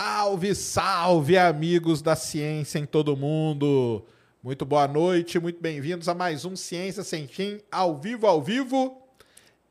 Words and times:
Salve, 0.00 0.54
salve, 0.54 1.36
amigos 1.36 2.00
da 2.00 2.14
ciência 2.14 2.78
em 2.78 2.86
todo 2.86 3.16
mundo. 3.16 4.06
Muito 4.40 4.64
boa 4.64 4.86
noite, 4.86 5.40
muito 5.40 5.60
bem-vindos 5.60 6.08
a 6.08 6.14
mais 6.14 6.44
um 6.44 6.54
Ciência 6.54 7.02
Sem 7.02 7.26
Fim, 7.26 7.60
ao 7.68 7.96
vivo, 7.96 8.24
ao 8.24 8.40
vivo. 8.40 9.02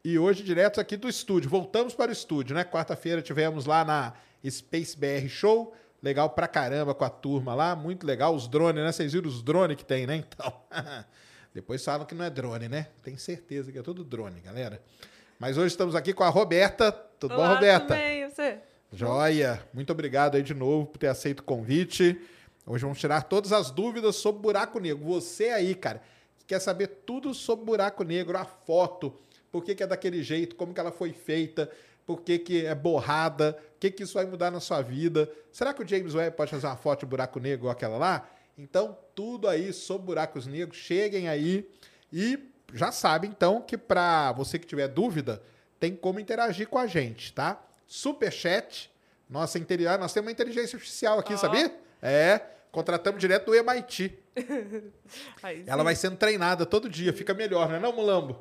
E 0.03 0.20
hoje, 0.20 0.44
direto 0.44 0.81
aqui 0.81 0.98
do 0.98 1.08
estúdio. 1.08 1.50
Voltamos 1.50 1.95
para 1.95 2.09
o 2.09 2.12
estúdio, 2.12 2.53
né? 2.53 2.66
Quarta-feira 2.66 3.22
tivemos 3.22 3.66
lá 3.66 3.86
na 3.86 4.16
Space 4.50 4.98
BR 4.98 5.30
Show. 5.30 5.73
Legal 6.03 6.30
pra 6.31 6.45
caramba 6.45 6.94
com 6.94 7.05
a 7.05 7.09
turma 7.09 7.55
lá, 7.55 7.73
muito 7.73 8.05
legal. 8.05 8.36
Os 8.36 8.50
drones, 8.50 8.83
né? 8.83 8.92
Vocês 8.92 9.14
viram 9.14 9.30
os 9.30 9.42
drones 9.42 9.78
que 9.78 9.86
tem, 9.86 10.05
né? 10.05 10.17
Então, 10.17 10.53
depois 11.55 11.86
falam 11.86 12.05
que 12.05 12.14
não 12.14 12.25
é 12.25 12.30
drone, 12.30 12.67
né? 12.67 12.88
Tenho 13.02 13.17
certeza 13.17 13.72
que 13.72 13.80
é 13.80 13.81
tudo 13.81 14.03
drone, 14.03 14.42
galera. 14.42 14.81
Mas 15.39 15.58
hoje 15.58 15.67
estamos 15.67 15.95
aqui 15.95 16.14
com 16.14 16.25
a 16.25 16.30
Roberta. 16.30 16.92
Tudo 16.92 17.33
Olá, 17.33 17.48
bom, 17.48 17.53
Roberta? 17.53 17.95
Tudo 17.95 17.98
bem, 17.98 18.30
você? 18.30 18.58
Joia, 18.91 19.61
muito 19.73 19.91
obrigado 19.91 20.35
aí 20.35 20.43
de 20.43 20.53
novo 20.53 20.88
por 20.88 20.97
ter 20.97 21.07
aceito 21.07 21.41
o 21.41 21.43
convite. 21.43 22.19
Hoje 22.66 22.83
vamos 22.83 22.99
tirar 22.99 23.23
todas 23.23 23.52
as 23.52 23.69
dúvidas 23.69 24.16
sobre 24.16 24.41
buraco 24.41 24.80
negro. 24.80 25.03
Você 25.05 25.49
aí, 25.49 25.75
cara, 25.75 26.02
que 26.38 26.45
quer 26.45 26.59
saber 26.59 26.88
tudo 27.05 27.33
sobre 27.33 27.65
buraco 27.65 28.03
negro, 28.03 28.38
a 28.38 28.45
foto, 28.45 29.13
por 29.52 29.63
que, 29.63 29.75
que 29.75 29.83
é 29.83 29.88
daquele 29.88 30.23
jeito, 30.23 30.55
como 30.55 30.73
que 30.73 30.80
ela 30.80 30.91
foi 30.91 31.11
feita, 31.11 31.69
por 32.05 32.21
que, 32.21 32.39
que 32.39 32.65
é 32.65 32.73
borrada, 32.73 33.58
o 33.75 33.80
que, 33.80 33.91
que 33.91 34.03
isso 34.03 34.13
vai 34.13 34.25
mudar 34.25 34.49
na 34.49 34.61
sua 34.61 34.81
vida. 34.81 35.30
Será 35.52 35.73
que 35.73 35.83
o 35.83 35.88
James 35.88 36.15
Webb 36.15 36.38
pode 36.38 36.52
fazer 36.52 36.67
uma 36.67 36.77
foto 36.77 37.02
de 37.02 37.08
buraco 37.08 37.41
negro 37.41 37.59
igual 37.59 37.73
aquela 37.73 37.97
lá? 37.97 38.30
Então, 38.58 38.97
tudo 39.13 39.49
aí 39.49 39.73
sobre 39.73 40.05
buracos 40.08 40.47
negros, 40.47 40.77
cheguem 40.77 41.27
aí 41.27 41.69
e 42.11 42.39
já 42.73 42.93
sabe 42.93 43.27
então 43.27 43.61
que 43.61 43.77
para 43.77 44.31
você 44.31 44.58
que 44.58 44.65
tiver 44.65 44.88
dúvida, 44.88 45.43
tem 45.77 45.93
como 45.93 46.21
interagir 46.21 46.69
com 46.69 46.77
a 46.77 46.88
gente, 46.88 47.33
tá? 47.33 47.67
Superchat, 47.88 48.91
nossa 49.30 49.57
interior, 49.57 49.97
nós 49.97 50.13
temos 50.13 50.27
uma 50.27 50.31
inteligência 50.31 50.75
artificial 50.75 51.19
aqui, 51.19 51.33
Ó. 51.33 51.38
sabia? 51.38 51.73
É, 52.02 52.41
contratamos 52.71 53.19
direto 53.19 53.45
do 53.45 53.55
MIT. 53.55 54.19
Aí 55.41 55.63
Ela 55.66 55.83
vai 55.83 55.95
sendo 55.95 56.17
treinada 56.17 56.65
todo 56.65 56.89
dia, 56.89 57.13
fica 57.13 57.33
melhor, 57.33 57.69
não 57.69 57.75
é 57.75 57.80
não, 57.80 57.93
Mulambo? 57.93 58.39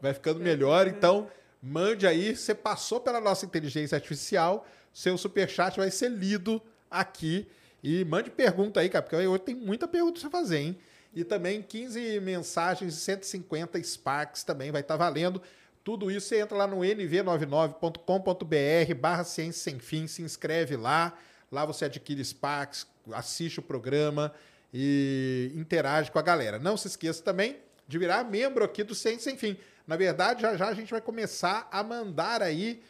Vai 0.00 0.14
ficando 0.14 0.40
melhor, 0.40 0.86
então 0.86 1.28
mande 1.62 2.06
aí, 2.06 2.34
você 2.34 2.54
passou 2.54 3.00
pela 3.00 3.20
nossa 3.20 3.44
inteligência 3.44 3.94
artificial, 3.94 4.66
seu 4.94 5.18
superchat 5.18 5.76
vai 5.78 5.90
ser 5.90 6.08
lido 6.08 6.62
aqui 6.90 7.46
e 7.82 8.04
mande 8.04 8.30
pergunta 8.30 8.80
aí, 8.80 8.88
cara, 8.88 9.02
porque 9.02 9.16
hoje 9.16 9.42
tem 9.42 9.54
muita 9.54 9.86
pergunta 9.88 10.12
pra 10.12 10.22
você 10.22 10.30
fazer, 10.30 10.58
hein? 10.58 10.78
E 11.14 11.24
também 11.24 11.60
15 11.60 12.20
mensagens 12.20 12.94
e 12.94 12.96
150 12.96 13.82
Sparks 13.82 14.44
também 14.44 14.70
vai 14.70 14.80
estar 14.80 14.96
valendo. 14.96 15.42
Tudo 15.90 16.08
isso 16.08 16.28
você 16.28 16.38
entra 16.38 16.56
lá 16.56 16.68
no 16.68 16.82
nv99.com.br 16.82 18.94
barra 18.94 19.24
ciência 19.24 19.60
sem 19.60 19.80
fim, 19.80 20.06
se 20.06 20.22
inscreve 20.22 20.76
lá. 20.76 21.18
Lá 21.50 21.64
você 21.64 21.86
adquire 21.86 22.24
Sparks, 22.24 22.86
assiste 23.10 23.58
o 23.58 23.62
programa 23.62 24.32
e 24.72 25.50
interage 25.56 26.12
com 26.12 26.18
a 26.20 26.22
galera. 26.22 26.60
Não 26.60 26.76
se 26.76 26.86
esqueça 26.86 27.24
também 27.24 27.56
de 27.88 27.98
virar 27.98 28.22
membro 28.22 28.62
aqui 28.62 28.84
do 28.84 28.94
Ciência 28.94 29.32
Sem 29.32 29.36
Fim. 29.36 29.56
Na 29.84 29.96
verdade, 29.96 30.42
já 30.42 30.56
já 30.56 30.68
a 30.68 30.74
gente 30.74 30.92
vai 30.92 31.00
começar 31.00 31.68
a 31.72 31.82
mandar 31.82 32.40
aí 32.40 32.80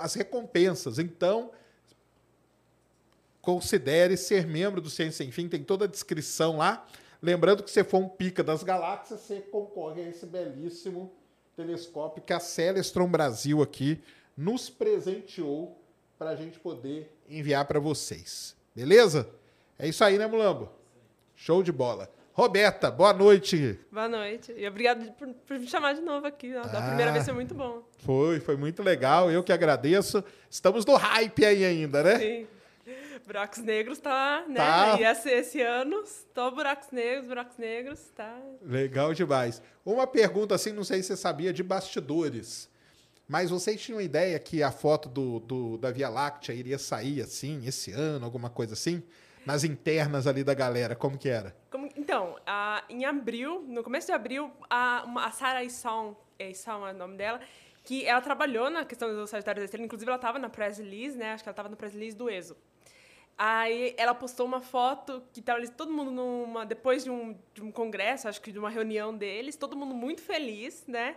as 0.00 0.14
recompensas. 0.14 0.98
Então, 0.98 1.52
considere 3.40 4.16
ser 4.16 4.48
membro 4.48 4.80
do 4.80 4.90
Ciência 4.90 5.18
Sem 5.18 5.30
Fim, 5.30 5.48
tem 5.48 5.62
toda 5.62 5.84
a 5.84 5.88
descrição 5.88 6.56
lá. 6.56 6.84
Lembrando 7.22 7.62
que 7.62 7.70
se 7.70 7.84
for 7.84 7.98
um 7.98 8.08
pica 8.08 8.42
das 8.42 8.64
galáxias, 8.64 9.20
você 9.20 9.42
concorre 9.42 10.02
a 10.02 10.08
esse 10.08 10.26
belíssimo 10.26 11.16
telescópio 11.62 12.22
que 12.22 12.32
a 12.32 12.38
Celestron 12.38 13.08
Brasil 13.08 13.60
aqui 13.60 14.00
nos 14.36 14.70
presenteou 14.70 15.76
para 16.16 16.30
a 16.30 16.36
gente 16.36 16.56
poder 16.60 17.12
enviar 17.28 17.64
para 17.64 17.80
vocês. 17.80 18.54
Beleza? 18.76 19.28
É 19.76 19.88
isso 19.88 20.04
aí, 20.04 20.16
né, 20.18 20.26
Mulambo? 20.28 20.70
Show 21.34 21.64
de 21.64 21.72
bola. 21.72 22.08
Roberta, 22.32 22.92
boa 22.92 23.12
noite. 23.12 23.76
Boa 23.90 24.08
noite. 24.08 24.54
E 24.56 24.68
obrigado 24.68 25.10
por, 25.14 25.26
por 25.34 25.58
me 25.58 25.66
chamar 25.66 25.94
de 25.94 26.00
novo 26.00 26.24
aqui. 26.28 26.54
ó. 26.54 26.62
Da 26.62 26.80
primeira 26.86 27.10
Ah. 27.10 27.14
vez 27.14 27.24
foi 27.24 27.34
muito 27.34 27.54
bom. 27.56 27.82
Foi, 27.98 28.38
foi 28.38 28.56
muito 28.56 28.80
legal. 28.80 29.28
Eu 29.28 29.42
que 29.42 29.52
agradeço. 29.52 30.22
Estamos 30.48 30.86
no 30.86 30.94
hype 30.94 31.44
aí 31.44 31.64
ainda, 31.64 32.04
né? 32.04 32.18
Sim. 32.20 32.46
Buracos 33.26 33.58
Negros 33.58 33.98
tá, 33.98 34.44
né? 34.48 34.56
Tá. 34.56 34.96
E 35.00 35.04
esse, 35.04 35.30
esse 35.30 35.60
ano, 35.60 36.02
tô 36.34 36.50
Buracos 36.50 36.90
Negros, 36.90 37.26
Buracos 37.28 37.56
Negros, 37.56 38.00
tá? 38.14 38.38
Legal 38.62 39.12
demais. 39.14 39.62
Uma 39.84 40.06
pergunta 40.06 40.54
assim, 40.54 40.72
não 40.72 40.84
sei 40.84 41.02
se 41.02 41.08
você 41.08 41.16
sabia, 41.16 41.52
de 41.52 41.62
bastidores. 41.62 42.68
Mas 43.28 43.50
vocês 43.50 43.80
tinham 43.80 44.00
ideia 44.00 44.38
que 44.38 44.62
a 44.62 44.70
foto 44.70 45.08
do, 45.08 45.40
do- 45.40 45.78
da 45.78 45.90
Via 45.90 46.08
Láctea 46.08 46.54
iria 46.54 46.78
sair 46.78 47.20
assim, 47.20 47.66
esse 47.66 47.92
ano, 47.92 48.24
alguma 48.24 48.48
coisa 48.48 48.72
assim? 48.72 49.02
Nas 49.44 49.64
internas 49.64 50.26
ali 50.26 50.42
da 50.42 50.54
galera, 50.54 50.94
como 50.96 51.18
que 51.18 51.28
era? 51.28 51.54
Como- 51.70 51.88
então, 51.96 52.36
a- 52.46 52.82
em 52.88 53.04
abril, 53.04 53.62
no 53.68 53.82
começo 53.82 54.06
de 54.06 54.12
abril, 54.12 54.50
a, 54.70 55.02
uma- 55.06 55.26
a 55.26 55.30
Sarah 55.30 55.62
Isson, 55.62 56.16
é 56.38 56.50
Isson 56.50 56.86
é 56.88 56.92
o 56.92 56.96
nome 56.96 57.16
dela, 57.18 57.38
que 57.84 58.04
ela 58.04 58.20
trabalhou 58.20 58.68
na 58.70 58.84
questão 58.84 59.14
do 59.14 59.26
Sagitário 59.26 59.60
da 59.60 59.64
Estrela, 59.64 59.84
inclusive 59.84 60.08
ela 60.10 60.16
estava 60.16 60.38
na 60.38 60.48
press 60.50 60.78
release, 60.78 61.16
né? 61.16 61.32
Acho 61.32 61.42
que 61.42 61.48
ela 61.48 61.52
estava 61.54 61.68
no 61.68 61.76
press 61.76 61.92
release 61.92 62.16
do 62.16 62.28
ESO. 62.30 62.56
Aí 63.40 63.94
ela 63.96 64.14
postou 64.14 64.44
uma 64.44 64.60
foto 64.60 65.22
que 65.32 65.48
ali 65.48 65.68
todo 65.68 65.92
mundo 65.92 66.10
numa 66.10 66.66
depois 66.66 67.04
de 67.04 67.10
um, 67.10 67.38
de 67.54 67.62
um 67.62 67.70
congresso, 67.70 68.26
acho 68.28 68.40
que 68.42 68.50
de 68.50 68.58
uma 68.58 68.68
reunião 68.68 69.16
deles, 69.16 69.54
todo 69.54 69.76
mundo 69.76 69.94
muito 69.94 70.20
feliz, 70.20 70.84
né? 70.88 71.14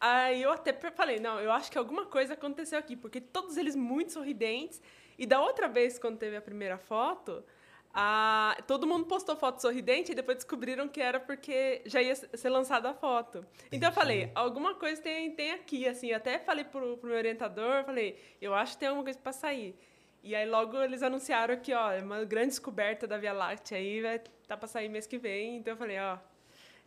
Aí 0.00 0.42
eu 0.42 0.50
até 0.50 0.72
falei, 0.90 1.20
não, 1.20 1.38
eu 1.38 1.52
acho 1.52 1.70
que 1.70 1.78
alguma 1.78 2.06
coisa 2.06 2.34
aconteceu 2.34 2.76
aqui, 2.76 2.96
porque 2.96 3.20
todos 3.20 3.56
eles 3.56 3.76
muito 3.76 4.12
sorridentes. 4.12 4.82
E 5.16 5.24
da 5.26 5.40
outra 5.40 5.68
vez, 5.68 5.96
quando 5.98 6.16
teve 6.18 6.36
a 6.36 6.40
primeira 6.40 6.76
foto, 6.78 7.44
a- 7.92 8.56
todo 8.66 8.86
mundo 8.86 9.04
postou 9.06 9.36
foto 9.36 9.60
sorridente 9.60 10.10
e 10.10 10.14
depois 10.14 10.38
descobriram 10.38 10.88
que 10.88 11.00
era 11.00 11.20
porque 11.20 11.82
já 11.84 12.00
ia 12.02 12.14
ser 12.16 12.48
lançada 12.48 12.90
a 12.90 12.94
foto. 12.94 13.44
Então 13.70 13.90
eu 13.90 13.92
falei, 13.92 14.30
alguma 14.34 14.74
coisa 14.74 15.00
tem, 15.02 15.30
tem 15.32 15.52
aqui, 15.52 15.86
assim. 15.86 16.12
Até 16.12 16.38
falei 16.38 16.64
pro, 16.64 16.96
pro 16.96 17.08
meu 17.10 17.16
orientador, 17.18 17.84
falei, 17.84 18.18
eu 18.40 18.54
acho 18.54 18.72
que 18.72 18.78
tem 18.80 18.88
alguma 18.88 19.04
coisa 19.04 19.18
para 19.18 19.32
sair. 19.32 19.76
E 20.22 20.34
aí 20.34 20.46
logo 20.48 20.76
eles 20.82 21.02
anunciaram 21.02 21.56
que, 21.56 21.72
ó, 21.72 21.92
é 21.92 22.02
uma 22.02 22.24
grande 22.24 22.48
descoberta 22.48 23.06
da 23.06 23.16
Via 23.16 23.32
Láctea 23.32 23.78
aí, 23.78 24.02
vai 24.02 24.20
tá 24.46 24.56
para 24.56 24.68
sair 24.68 24.88
mês 24.88 25.06
que 25.06 25.16
vem. 25.16 25.56
Então 25.56 25.72
eu 25.74 25.76
falei, 25.76 25.98
ó, 25.98 26.18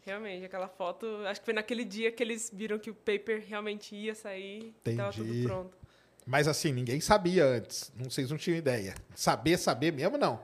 realmente, 0.05 0.45
aquela 0.45 0.67
foto, 0.67 1.05
acho 1.25 1.39
que 1.41 1.45
foi 1.45 1.53
naquele 1.53 1.83
dia 1.83 2.11
que 2.11 2.21
eles 2.21 2.51
viram 2.53 2.77
que 2.77 2.89
o 2.89 2.95
paper 2.95 3.44
realmente 3.47 3.95
ia 3.95 4.13
sair, 4.13 4.74
tava 4.95 5.12
tudo 5.12 5.30
Entendi. 5.30 5.44
pronto. 5.44 5.77
Mas 6.25 6.47
assim, 6.47 6.71
ninguém 6.71 7.01
sabia 7.01 7.45
antes. 7.45 7.91
Não, 7.97 8.09
vocês 8.09 8.30
não 8.30 8.38
tinham 8.38 8.57
ideia. 8.57 8.95
Saber, 9.15 9.57
saber 9.57 9.91
mesmo, 9.91 10.18
não. 10.18 10.39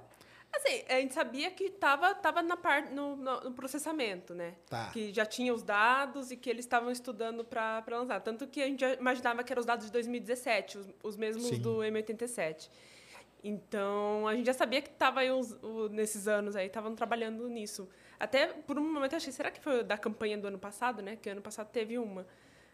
Assim, 0.52 0.84
a 0.90 0.94
gente 0.96 1.14
sabia 1.14 1.52
que 1.52 1.66
estava 1.66 2.14
tava 2.16 2.42
na 2.42 2.58
parte 2.58 2.92
no, 2.92 3.16
no- 3.16 3.52
processamento, 3.52 4.34
né? 4.34 4.56
Tá. 4.70 4.90
Que 4.92 5.14
já 5.14 5.26
tinha 5.26 5.54
os 5.54 5.62
dados 5.62 6.32
e 6.32 6.36
que 6.38 6.50
eles 6.50 6.66
estavam 6.66 6.92
estudando 6.92 7.46
para 7.46 7.84
lançar. 7.90 8.20
Tanto 8.22 8.48
que 8.48 8.62
a 8.62 8.66
gente 8.66 8.84
imaginava 9.00 9.44
que 9.44 9.54
eram 9.54 9.60
os 9.60 9.66
dados 9.66 9.86
de 9.86 9.92
2017, 9.92 10.78
os, 10.78 10.88
os 11.04 11.18
mesmos 11.18 11.46
Sim. 11.46 11.60
do 11.60 11.78
M87. 11.78 12.70
Então, 13.44 14.28
a 14.28 14.36
gente 14.36 14.48
já 14.48 14.54
sabia 14.54 14.82
que 14.82 14.90
estava 14.90 15.22
nesses 15.92 16.28
anos 16.28 16.56
aí, 16.56 16.68
estavam 16.68 16.94
trabalhando 16.94 17.48
nisso. 17.48 17.88
Até 18.20 18.48
por 18.48 18.78
um 18.78 18.94
momento 18.94 19.14
eu 19.14 19.18
achei, 19.18 19.32
será 19.32 19.50
que 19.50 19.62
foi 19.62 19.84
da 19.84 19.98
campanha 19.98 20.38
do 20.38 20.48
ano 20.48 20.60
passado, 20.60 21.02
né? 21.02 21.16
Que 21.16 21.30
ano 21.30 21.42
passado 21.42 21.70
teve 21.70 21.98
uma. 21.98 22.28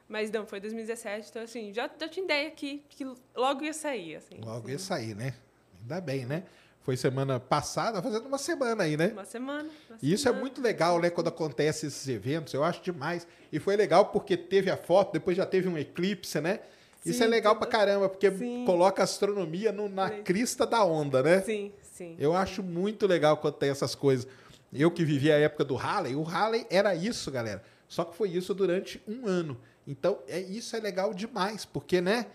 Mas 0.08 0.32
não, 0.32 0.46
foi 0.46 0.60
2017, 0.60 1.30
então 1.30 1.42
assim, 1.44 1.74
já, 1.74 1.90
já 2.00 2.08
tinha 2.08 2.24
ideia 2.24 2.52
que, 2.52 2.84
que 2.90 3.06
logo 3.36 3.64
ia 3.64 3.74
sair, 3.74 4.16
assim. 4.16 4.40
Logo 4.44 4.70
ia 4.70 4.80
sair, 4.80 5.16
né? 5.16 5.34
Ainda 5.82 6.02
bem, 6.02 6.26
né? 6.26 6.44
Foi 6.86 6.96
semana 6.96 7.40
passada, 7.40 8.00
fazendo 8.00 8.28
uma 8.28 8.38
semana 8.38 8.84
aí, 8.84 8.96
né? 8.96 9.08
Uma 9.12 9.26
semana. 9.26 9.68
uma 9.90 9.98
E 10.04 10.14
isso 10.14 10.22
é 10.28 10.30
semana. 10.30 10.40
muito 10.42 10.62
legal, 10.62 11.00
né? 11.02 11.10
Quando 11.10 11.30
acontece 11.30 11.88
esses 11.88 12.08
eventos, 12.08 12.54
eu 12.54 12.64
acho 12.64 12.80
demais. 12.84 13.26
E 13.52 13.60
foi 13.60 13.76
legal 13.76 14.06
porque 14.12 14.38
teve 14.38 14.70
a 14.70 14.78
foto, 14.78 15.12
depois 15.14 15.36
já 15.36 15.48
teve 15.48 15.68
um 15.68 15.78
eclipse, 15.80 16.40
né? 16.40 16.60
isso 17.04 17.22
é 17.22 17.26
Sim, 17.26 17.32
legal 17.32 17.56
pra 17.56 17.68
caramba, 17.68 18.10
porque 18.10 18.32
Sim. 18.32 18.64
coloca 18.66 19.02
a 19.02 19.04
astronomia 19.04 19.72
no- 19.72 19.88
na 19.90 20.10
Sim. 20.10 20.24
crista 20.24 20.66
da 20.66 20.84
onda, 20.84 21.22
né? 21.22 21.42
Sim, 21.42 21.72
sim. 21.84 22.16
Eu 22.20 22.36
acho 22.36 22.64
muito 22.64 23.06
legal 23.06 23.38
quando 23.38 23.54
tem 23.56 23.70
essas 23.70 23.94
coisas. 23.94 24.28
Eu 24.74 24.90
que 24.90 25.04
vivi 25.06 25.32
a 25.32 25.38
época 25.38 25.64
do 25.64 25.76
Halley, 25.76 26.16
o 26.16 26.24
Halley 26.24 26.66
era 26.70 26.96
isso, 26.96 27.30
galera. 27.32 27.64
Só 27.88 28.04
que 28.06 28.16
foi 28.16 28.30
isso 28.30 28.56
durante 28.56 29.00
um 29.08 29.28
ano. 29.28 29.56
Então, 29.88 30.18
é, 30.28 30.40
isso 30.40 30.76
é 30.76 30.80
legal 30.80 31.14
demais, 31.14 31.64
porque, 31.64 32.02
né? 32.02 32.26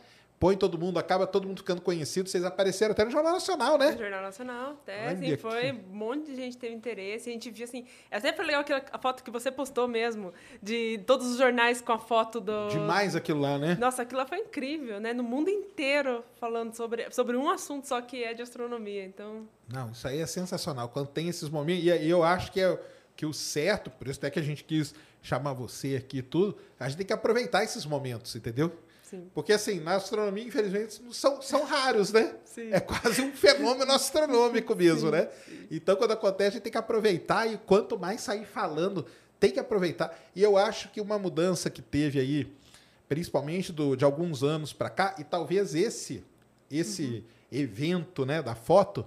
Põe 0.41 0.57
todo 0.57 0.79
mundo, 0.79 0.99
acaba 0.99 1.27
todo 1.27 1.47
mundo 1.47 1.59
ficando 1.59 1.83
conhecido. 1.83 2.27
Vocês 2.27 2.43
apareceram 2.43 2.93
até 2.93 3.05
no 3.05 3.11
Jornal 3.11 3.35
Nacional, 3.35 3.77
né? 3.77 3.91
No 3.91 3.99
Jornal 3.99 4.23
Nacional, 4.23 4.71
até, 4.71 5.03
Olha 5.03 5.13
assim, 5.13 5.37
foi, 5.37 5.69
aqui. 5.69 5.81
um 5.93 5.95
monte 5.95 6.31
de 6.31 6.35
gente 6.35 6.57
teve 6.57 6.75
interesse, 6.75 7.29
a 7.29 7.33
gente 7.35 7.51
viu, 7.51 7.65
assim, 7.65 7.85
é 8.11 8.19
sempre 8.19 8.47
legal 8.47 8.63
aquela, 8.63 8.83
a 8.91 8.99
foto 8.99 9.23
que 9.23 9.31
você 9.31 9.51
postou 9.53 9.87
mesmo, 9.87 10.33
de 10.63 10.99
todos 11.07 11.27
os 11.27 11.37
jornais 11.37 11.83
com 11.83 11.93
a 11.93 11.99
foto 11.99 12.41
do... 12.41 12.69
Demais 12.69 13.15
aquilo 13.15 13.39
lá, 13.39 13.59
né? 13.59 13.77
Nossa, 13.79 14.01
aquilo 14.01 14.19
lá 14.19 14.27
foi 14.27 14.39
incrível, 14.39 14.99
né? 14.99 15.13
No 15.13 15.23
mundo 15.23 15.51
inteiro 15.51 16.25
falando 16.41 16.75
sobre, 16.75 17.11
sobre 17.11 17.37
um 17.37 17.51
assunto 17.51 17.87
só 17.87 18.01
que 18.01 18.25
é 18.25 18.33
de 18.33 18.41
astronomia, 18.41 19.05
então... 19.05 19.47
Não, 19.69 19.91
isso 19.91 20.09
aí 20.09 20.21
é 20.21 20.27
sensacional. 20.27 20.89
Quando 20.89 21.09
tem 21.09 21.29
esses 21.29 21.51
momentos. 21.51 21.85
E 21.85 22.09
eu 22.09 22.25
acho 22.25 22.51
que, 22.51 22.63
é, 22.63 22.81
que 23.15 23.27
o 23.27 23.35
certo, 23.35 23.91
por 23.91 24.09
isso 24.09 24.19
até 24.19 24.31
que 24.31 24.39
a 24.39 24.43
gente 24.43 24.65
quis 24.65 24.95
chamar 25.21 25.53
você 25.53 25.97
aqui 25.97 26.21
e 26.21 26.23
tudo, 26.23 26.57
a 26.79 26.89
gente 26.89 26.97
tem 26.97 27.07
que 27.07 27.13
aproveitar 27.13 27.63
esses 27.63 27.85
momentos, 27.85 28.35
entendeu? 28.35 28.73
Sim. 29.11 29.29
Porque, 29.35 29.53
assim, 29.53 29.81
na 29.81 29.97
astronomia, 29.97 30.45
infelizmente, 30.45 31.03
são, 31.11 31.43
são 31.43 31.65
raros, 31.65 32.13
né? 32.13 32.33
Sim. 32.45 32.73
É 32.73 32.79
quase 32.79 33.21
um 33.21 33.33
fenômeno 33.33 33.91
astronômico 33.91 34.77
mesmo, 34.77 35.11
né? 35.11 35.29
Então, 35.69 35.97
quando 35.97 36.13
acontece, 36.13 36.51
a 36.51 36.53
gente 36.53 36.63
tem 36.63 36.71
que 36.71 36.79
aproveitar 36.79 37.53
e 37.53 37.59
quanto 37.59 37.99
mais 37.99 38.21
sair 38.21 38.47
falando, 38.47 39.05
tem 39.41 39.51
que 39.51 39.59
aproveitar. 39.59 40.17
E 40.37 40.41
eu 40.41 40.57
acho 40.57 40.91
que 40.91 41.01
uma 41.01 41.19
mudança 41.19 41.69
que 41.69 41.83
teve 41.83 42.21
aí, 42.21 42.53
principalmente 43.09 43.73
do, 43.73 43.97
de 43.97 44.05
alguns 44.05 44.45
anos 44.45 44.73
para 44.73 44.89
cá, 44.89 45.17
e 45.19 45.25
talvez 45.25 45.75
esse, 45.75 46.23
esse 46.71 47.25
evento 47.51 48.25
né, 48.25 48.41
da 48.41 48.55
foto 48.55 49.05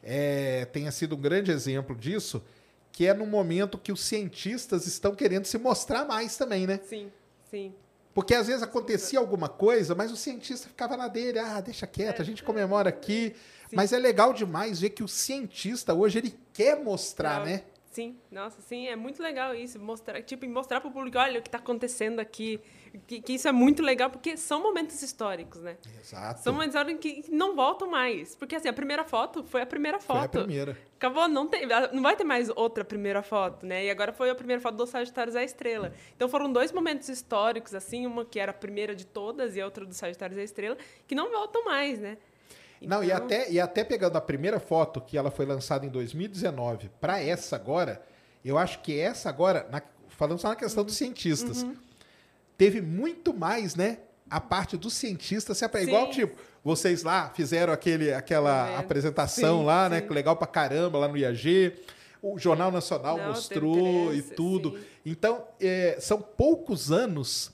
é, 0.00 0.64
tenha 0.66 0.92
sido 0.92 1.16
um 1.16 1.20
grande 1.20 1.50
exemplo 1.50 1.96
disso, 1.96 2.40
que 2.92 3.04
é 3.04 3.12
no 3.12 3.26
momento 3.26 3.76
que 3.76 3.90
os 3.90 4.00
cientistas 4.04 4.86
estão 4.86 5.12
querendo 5.12 5.46
se 5.46 5.58
mostrar 5.58 6.04
mais 6.04 6.36
também, 6.36 6.68
né? 6.68 6.78
Sim, 6.84 7.10
sim. 7.50 7.74
Porque 8.12 8.34
às 8.34 8.48
vezes 8.48 8.62
acontecia 8.62 9.18
alguma 9.18 9.48
coisa, 9.48 9.94
mas 9.94 10.10
o 10.10 10.16
cientista 10.16 10.68
ficava 10.68 10.96
na 10.96 11.06
dele, 11.06 11.38
ah, 11.38 11.60
deixa 11.60 11.86
quieto, 11.86 12.20
a 12.20 12.24
gente 12.24 12.42
comemora 12.42 12.88
aqui. 12.88 13.34
Mas 13.72 13.92
é 13.92 13.98
legal 13.98 14.32
demais 14.32 14.80
ver 14.80 14.90
que 14.90 15.02
o 15.02 15.08
cientista 15.08 15.94
hoje 15.94 16.18
ele 16.18 16.38
quer 16.52 16.82
mostrar, 16.82 17.44
Legal. 17.44 17.46
né? 17.46 17.62
Sim, 17.90 18.16
nossa, 18.30 18.62
sim, 18.62 18.86
é 18.86 18.94
muito 18.94 19.20
legal 19.20 19.52
isso, 19.52 19.76
mostrar, 19.80 20.22
tipo, 20.22 20.48
mostrar 20.48 20.80
para 20.80 20.88
o 20.88 20.92
público, 20.92 21.18
olha 21.18 21.40
o 21.40 21.42
que 21.42 21.48
está 21.48 21.58
acontecendo 21.58 22.20
aqui, 22.20 22.60
que, 23.08 23.20
que 23.20 23.32
isso 23.32 23.48
é 23.48 23.52
muito 23.52 23.82
legal, 23.82 24.08
porque 24.08 24.36
são 24.36 24.62
momentos 24.62 25.02
históricos, 25.02 25.60
né? 25.60 25.76
Exato. 26.00 26.40
São 26.40 26.52
momentos 26.52 26.76
históricos 26.76 27.02
que 27.02 27.24
não 27.34 27.56
voltam 27.56 27.90
mais, 27.90 28.36
porque 28.36 28.54
assim, 28.54 28.68
a 28.68 28.72
primeira 28.72 29.02
foto 29.02 29.42
foi 29.42 29.60
a 29.60 29.66
primeira 29.66 29.98
Foi 29.98 30.16
foto. 30.16 30.38
a 30.38 30.44
primeira. 30.44 30.78
Acabou, 30.94 31.26
não, 31.26 31.48
tem, 31.48 31.66
não 31.92 32.00
vai 32.00 32.14
ter 32.14 32.22
mais 32.22 32.48
outra 32.50 32.84
primeira 32.84 33.24
foto, 33.24 33.66
né? 33.66 33.84
E 33.86 33.90
agora 33.90 34.12
foi 34.12 34.30
a 34.30 34.36
primeira 34.36 34.62
foto 34.62 34.76
do 34.76 34.86
Sagitários 34.86 35.34
à 35.34 35.42
Estrela. 35.42 35.92
Então 36.14 36.28
foram 36.28 36.52
dois 36.52 36.70
momentos 36.70 37.08
históricos, 37.08 37.74
assim, 37.74 38.06
uma 38.06 38.24
que 38.24 38.38
era 38.38 38.52
a 38.52 38.54
primeira 38.54 38.94
de 38.94 39.04
todas 39.04 39.56
e 39.56 39.60
a 39.60 39.64
outra 39.64 39.84
do 39.84 39.94
Sagitários 39.94 40.38
à 40.38 40.42
Estrela, 40.44 40.78
que 41.08 41.14
não 41.16 41.28
voltam 41.28 41.64
mais, 41.64 41.98
né? 41.98 42.18
Não, 42.80 43.02
e 43.02 43.06
Então- 43.06 43.16
até, 43.18 43.50
e 43.50 43.60
até 43.60 43.84
pegando 43.84 44.16
a 44.16 44.20
primeira 44.20 44.58
foto 44.58 45.00
que 45.00 45.18
ela 45.18 45.30
foi 45.30 45.44
lançada 45.44 45.84
em 45.84 45.88
2019 45.90 46.90
para 47.00 47.20
essa 47.22 47.54
agora, 47.56 48.00
eu 48.44 48.56
acho 48.56 48.80
que 48.80 48.98
essa 48.98 49.28
agora, 49.28 49.66
na- 49.70 49.82
falando 50.08 50.38
só 50.38 50.48
na 50.48 50.56
questão 50.56 50.80
Uhum. 50.82 50.86
dos 50.86 50.96
cientistas, 50.96 51.66
teve 52.56 52.80
muito 52.80 53.34
mais, 53.34 53.74
né? 53.74 53.98
A 54.30 54.40
parte 54.40 54.76
dos 54.76 54.94
cientistas 54.94 55.58
se 55.58 55.64
apre- 55.64 55.82
igual 55.82 56.08
tipo, 56.10 56.36
vocês 56.62 57.02
lá 57.02 57.30
fizeram 57.34 57.72
aquele, 57.72 58.12
aquela 58.14 58.70
É, 58.70 58.76
apresentação 58.76 59.60
sim, 59.60 59.64
lá, 59.66 59.88
né? 59.88 60.00
sim. 60.00 60.06
Que 60.06 60.12
legal 60.14 60.36
pra 60.36 60.46
caramba 60.46 60.98
lá 60.98 61.08
no 61.08 61.16
IAG. 61.16 61.72
O 62.22 62.38
Jornal 62.38 62.70
Nacional 62.70 63.16
Não, 63.18 63.28
mostrou 63.28 63.74
teve 63.74 63.86
e 63.88 64.18
interesse, 64.18 64.34
tudo. 64.34 64.78
sim. 64.78 64.84
Então, 65.06 65.44
é, 65.60 65.96
são 66.00 66.20
poucos 66.20 66.92
anos 66.92 67.50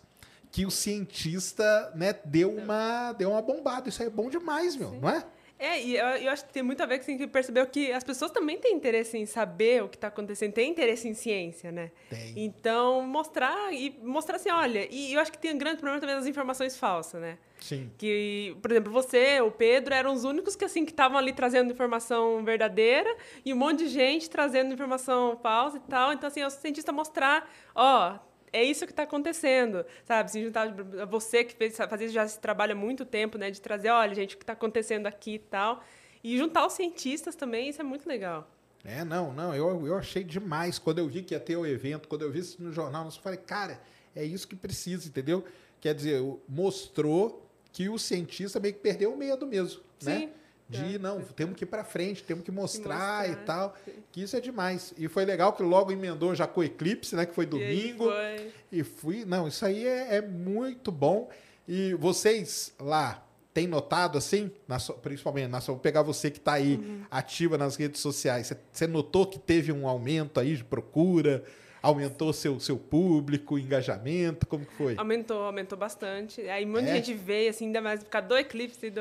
que 0.57 0.65
o 0.65 0.71
cientista, 0.71 1.93
né, 1.95 2.15
deu 2.25 2.51
uma, 2.51 3.13
deu 3.13 3.33
uma 3.33 3.43
bombada. 3.43 3.91
Isso 3.91 4.01
aí 4.01 4.09
é 4.09 4.11
bom 4.11 4.31
demais, 4.31 4.75
meu, 4.75 4.91
não 4.93 5.11
é? 5.11 5.23
É, 5.59 5.83
e 5.83 5.97
eu, 5.99 6.07
eu 6.07 6.33
acho 6.33 6.47
que 6.47 6.53
tem 6.53 6.63
muito 6.63 6.83
a 6.83 6.87
ver 6.87 6.97
com 6.97 7.03
assim, 7.03 7.19
que 7.19 7.27
percebeu 7.27 7.67
que 7.67 7.93
as 7.93 8.03
pessoas 8.03 8.31
também 8.31 8.57
têm 8.59 8.75
interesse 8.75 9.19
em 9.19 9.27
saber 9.27 9.83
o 9.83 9.89
que 9.89 9.97
está 9.97 10.09
acontecendo, 10.09 10.55
têm 10.55 10.71
interesse 10.71 11.07
em 11.09 11.13
ciência, 11.13 11.71
né? 11.71 11.91
Tem. 12.09 12.33
Então, 12.37 13.03
mostrar 13.03 13.71
e 13.71 13.99
mostrar 14.03 14.37
assim, 14.37 14.51
olha, 14.51 14.89
e 14.91 15.13
eu 15.13 15.21
acho 15.21 15.31
que 15.31 15.37
tem 15.37 15.53
um 15.53 15.59
grande 15.59 15.77
problema 15.77 16.01
também 16.01 16.17
das 16.17 16.27
informações 16.27 16.75
falsas, 16.75 17.21
né? 17.21 17.37
Sim. 17.61 17.91
Que, 17.99 18.57
por 18.63 18.71
exemplo, 18.71 18.91
você, 18.91 19.43
o 19.43 19.51
Pedro, 19.51 19.93
eram 19.93 20.15
os 20.15 20.25
únicos 20.25 20.57
que 20.57 20.65
assim 20.65 20.87
que 20.87 20.91
estavam 20.91 21.19
ali 21.19 21.35
trazendo 21.35 21.71
informação 21.71 22.43
verdadeira 22.43 23.15
e 23.45 23.53
um 23.53 23.57
monte 23.59 23.81
de 23.81 23.89
gente 23.89 24.31
trazendo 24.31 24.73
informação 24.73 25.39
falsa 25.43 25.77
e 25.77 25.81
tal. 25.81 26.15
Então, 26.15 26.29
assim, 26.29 26.41
é 26.41 26.47
o 26.47 26.51
cientista 26.51 26.93
mostrar, 26.93 27.47
ó, 27.75 28.19
é 28.57 28.65
isso 28.65 28.87
que 28.87 28.93
está 28.93 29.03
acontecendo, 29.03 29.85
sabe? 30.05 30.31
Se 30.31 30.43
juntar 30.43 30.75
você 31.07 31.45
que 31.45 31.55
fez, 31.55 31.77
fazia 31.77 32.09
já 32.09 32.25
esse 32.25 32.41
trabalho 32.41 32.73
há 32.73 32.77
muito 32.77 33.05
tempo, 33.05 33.37
né, 33.37 33.51
de 33.51 33.61
trazer, 33.61 33.91
olha, 33.91 34.15
gente, 34.15 34.35
o 34.35 34.39
que 34.39 34.45
está 34.45 34.55
acontecendo 34.55 35.07
aqui 35.07 35.35
e 35.35 35.39
tal, 35.39 35.85
e 36.25 36.39
juntar 36.39 36.67
os 36.67 36.73
cientistas 36.73 37.37
também, 37.37 37.69
isso 37.69 37.81
é 37.81 37.85
muito 37.85 38.09
legal. 38.09 38.51
É, 38.83 39.05
não, 39.05 39.33
não, 39.33 39.55
eu, 39.55 39.87
eu 39.87 39.97
achei 39.97 40.25
demais. 40.25 40.79
Quando 40.79 41.01
eu 41.01 41.09
vi 41.09 41.23
que 41.23 41.35
ia 41.35 41.41
ter 41.41 41.57
o 41.57 41.67
evento, 41.67 42.09
quando 42.09 42.23
eu 42.23 42.31
vi 42.33 42.39
isso 42.39 42.63
no 42.63 42.73
jornal, 42.73 43.05
eu 43.05 43.11
falei, 43.11 43.39
cara, 43.39 43.81
é 44.15 44.25
isso 44.25 44.49
que 44.49 44.57
precisa, 44.57 45.07
entendeu? 45.07 45.45
Quer 45.81 45.95
dizer, 45.95 46.23
mostrou 46.49 47.47
que 47.73 47.89
o 47.89 47.99
cientista 47.99 48.59
meio 48.59 48.75
que 48.75 48.81
perdeu 48.81 49.13
o 49.13 49.19
medo 49.19 49.47
mesmo, 49.47 49.83
né? 50.03 50.31
De, 50.69 50.97
É. 50.97 50.99
não, 50.99 51.21
temos 51.21 51.57
que 51.57 51.63
ir 51.63 51.67
para 51.67 51.85
frente, 51.85 52.25
temos 52.25 52.45
que 52.45 52.51
mostrar, 52.51 53.29
mostrar, 53.29 53.31
e 53.31 53.37
tal. 53.47 53.77
Que 54.11 54.23
isso 54.23 54.37
é 54.37 54.41
demais. 54.41 54.93
E 54.99 55.07
foi 55.07 55.25
legal 55.25 55.53
que 55.53 55.63
logo 55.63 55.93
emendou 55.93 56.35
já 56.35 56.47
com 56.47 56.61
o 56.61 56.65
Eclipse, 56.65 57.15
né? 57.15 57.25
Que 57.25 57.33
foi 57.35 57.45
E 57.45 57.49
domingo. 57.49 58.05
foi- 58.07 58.53
E 58.73 58.83
fui. 58.83 59.25
Não, 59.25 59.47
isso 59.47 59.65
aí 59.65 59.87
é, 59.87 60.17
é 60.17 60.21
muito 60.23 60.91
bom. 60.91 61.29
E 61.69 61.95
vocês 61.95 62.73
lá 62.81 63.23
têm 63.55 63.67
notado 63.69 64.19
assim, 64.19 64.51
na 64.69 64.79
sua- 64.79 64.97
principalmente, 64.97 65.49
na 65.49 65.61
sua, 65.61 65.75
vou 65.75 65.81
pegar 65.81 66.03
você 66.03 66.31
que 66.31 66.39
está 66.39 66.55
aí 66.55 66.75
Uhum. 66.77 67.03
ativa 67.11 67.57
nas 67.57 67.77
redes 67.77 68.01
sociais, 68.01 68.53
você 68.73 68.87
notou 68.87 69.25
que 69.27 69.39
teve 69.39 69.71
um 69.73 69.87
aumento 69.89 70.39
aí 70.41 70.57
de 70.57 70.65
procura? 70.65 71.45
Aumentou 71.87 72.33
seu, 72.33 72.59
seu 72.59 72.77
público, 72.77 73.59
engajamento? 73.59 74.47
Como 74.47 74.67
que 74.67 74.73
foi? 74.75 74.95
Aumentou, 74.97 75.43
aumentou 75.43 75.79
bastante. 75.79 76.41
Aí 76.49 76.67
muita 76.67 76.91
É? 76.91 76.95
gente 76.97 77.15
veio, 77.15 77.51
assim, 77.51 77.67
ainda 77.67 77.81
mais 77.81 78.03
por 78.03 78.11
causa 78.11 78.29
do 78.29 78.37
eclipse 78.37 78.91
do, 78.91 79.01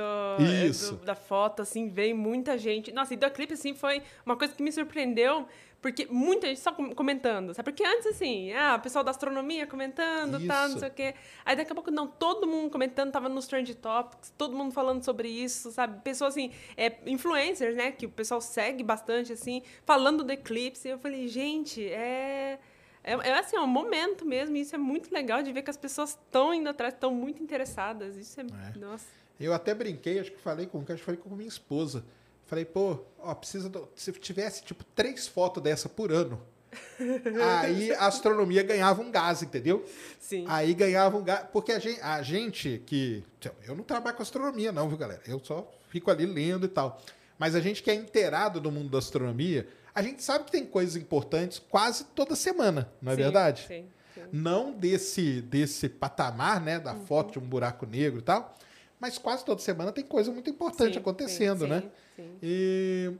Isso. 0.69 0.95
do- 0.95 1.05
da 1.05 1.15
foto, 1.15 1.61
assim, 1.61 1.89
veio 1.89 2.15
muita 2.15 2.57
gente. 2.57 2.91
Nossa, 2.91 3.13
e 3.13 3.17
do 3.17 3.25
eclipse, 3.25 3.53
assim, 3.55 3.73
foi 3.73 4.01
uma 4.25 4.35
coisa 4.37 4.53
que 4.53 4.61
me 4.61 4.71
surpreendeu, 4.71 5.45
porque 5.81 6.07
muita 6.09 6.47
gente 6.47 6.59
só 6.59 6.71
com- 6.71 6.95
comentando, 6.95 7.53
sabe? 7.53 7.71
Porque 7.71 7.83
antes, 7.85 8.07
assim, 8.07 8.51
ah, 8.53 8.75
o 8.75 8.81
pessoal 8.81 9.03
da 9.03 9.11
astronomia 9.11 9.67
comentando, 9.67 10.39
tá, 10.47 10.61
não 10.63 10.69
Isso. 10.69 10.79
sei 10.79 10.89
o 10.89 10.91
quê. 10.91 11.13
Aí 11.45 11.55
daqui 11.55 11.71
a 11.71 11.75
pouco, 11.75 11.91
não, 11.91 12.07
todo 12.07 12.47
mundo 12.47 12.71
comentando, 12.71 13.11
tava 13.11 13.29
nos 13.29 13.45
Trend 13.47 13.73
Topics, 13.75 14.33
todo 14.35 14.55
mundo 14.55 14.71
falando 14.73 15.03
sobre 15.03 15.27
isso, 15.27 15.71
sabe? 15.71 16.01
Pessoas, 16.03 16.33
assim, 16.33 16.51
é, 16.75 16.91
influencers, 17.05 17.75
né, 17.75 17.91
que 17.91 18.05
o 18.07 18.09
pessoal 18.09 18.41
segue 18.41 18.83
bastante, 18.83 19.33
assim, 19.33 19.61
falando 19.85 20.23
do 20.23 20.31
eclipse. 20.31 20.87
Eu 20.87 20.97
falei, 20.97 21.27
gente, 21.27 21.83
é... 21.87 22.57
É, 23.05 23.13
é 23.29 23.37
assim, 23.39 23.55
é 23.55 23.61
um 23.61 23.67
momento 23.67 24.25
mesmo, 24.25 24.55
e 24.57 24.61
isso 24.61 24.73
é 24.73 24.77
muito 24.79 25.13
legal 25.13 25.43
de 25.43 25.53
ver 25.53 25.61
que 25.61 25.69
as 25.69 25.77
pessoas 25.77 26.09
estão 26.11 26.51
indo 26.53 26.67
atrás, 26.67 26.93
estão 26.93 27.13
muito 27.13 27.41
interessadas. 27.43 28.17
Isso 28.17 28.41
é. 28.41 28.43
É. 28.43 28.77
Nossa. 28.79 29.05
Eu 29.39 29.53
até 29.53 29.73
brinquei, 29.75 30.19
acho 30.19 30.31
que 30.31 30.39
falei 30.41 30.65
com, 30.65 30.79
acho 30.79 30.95
que 30.95 31.03
falei 31.03 31.19
com 31.21 31.29
minha 31.35 31.47
esposa. 31.47 32.03
Falei, 32.47 32.65
pô, 32.65 32.99
ó, 33.19 33.33
precisa. 33.35 33.69
do- 33.69 33.87
se 33.95 34.11
tivesse, 34.13 34.63
tipo, 34.63 34.83
três 34.95 35.27
fotos 35.27 35.61
dessa 35.61 35.87
por 35.87 36.11
ano. 36.11 36.41
aí 37.61 37.91
a 37.93 38.07
astronomia 38.07 38.61
ganhava 38.63 39.01
um 39.01 39.11
gás, 39.11 39.41
entendeu? 39.41 39.85
Sim. 40.19 40.45
Aí 40.47 40.73
ganhava 40.73 41.17
um 41.17 41.23
gás. 41.23 41.45
Porque 41.51 41.71
a 41.71 41.79
gente, 41.79 42.01
a 42.01 42.21
gente 42.21 42.81
que. 42.85 43.23
Eu 43.67 43.75
não 43.75 43.83
trabalho 43.83 44.15
com 44.15 44.23
astronomia, 44.23 44.71
não, 44.71 44.87
viu, 44.87 44.97
galera? 44.97 45.21
Eu 45.27 45.39
só 45.43 45.71
fico 45.89 46.09
ali 46.11 46.25
lendo 46.25 46.65
e 46.65 46.69
tal. 46.69 47.01
Mas 47.37 47.55
a 47.55 47.59
gente 47.59 47.83
que 47.83 47.91
é 47.91 47.93
inteirado 47.95 48.59
do 48.61 48.71
mundo 48.71 48.89
da 48.89 48.97
astronomia, 48.99 49.67
a 49.95 50.01
gente 50.03 50.21
sabe 50.21 50.43
que 50.45 50.51
tem 50.51 50.65
coisas 50.65 50.95
importantes 50.97 51.57
quase 51.57 52.03
toda 52.13 52.35
semana, 52.35 52.91
não 53.01 53.13
é 53.13 53.15
Sim, 53.15 53.21
verdade? 53.21 53.65
Sim, 53.67 53.85
sim. 54.13 54.21
não 54.31 54.71
desse 54.73 55.41
desse 55.41 55.87
patamar, 55.89 56.59
né, 56.61 56.79
da 56.79 56.93
Uhum. 56.93 57.05
foto 57.05 57.31
de 57.33 57.39
um 57.39 57.47
buraco 57.47 57.85
negro 57.85 58.19
e 58.19 58.21
tal, 58.21 58.53
mas 58.99 59.17
quase 59.17 59.43
toda 59.45 59.61
semana 59.61 59.91
tem 59.91 60.03
coisa 60.03 60.31
muito 60.31 60.49
importante 60.49 60.93
Sim, 60.93 60.99
acontecendo, 60.99 61.65
né? 61.67 61.81
sim, 61.81 61.91
sim. 62.17 62.37
E 62.43 63.11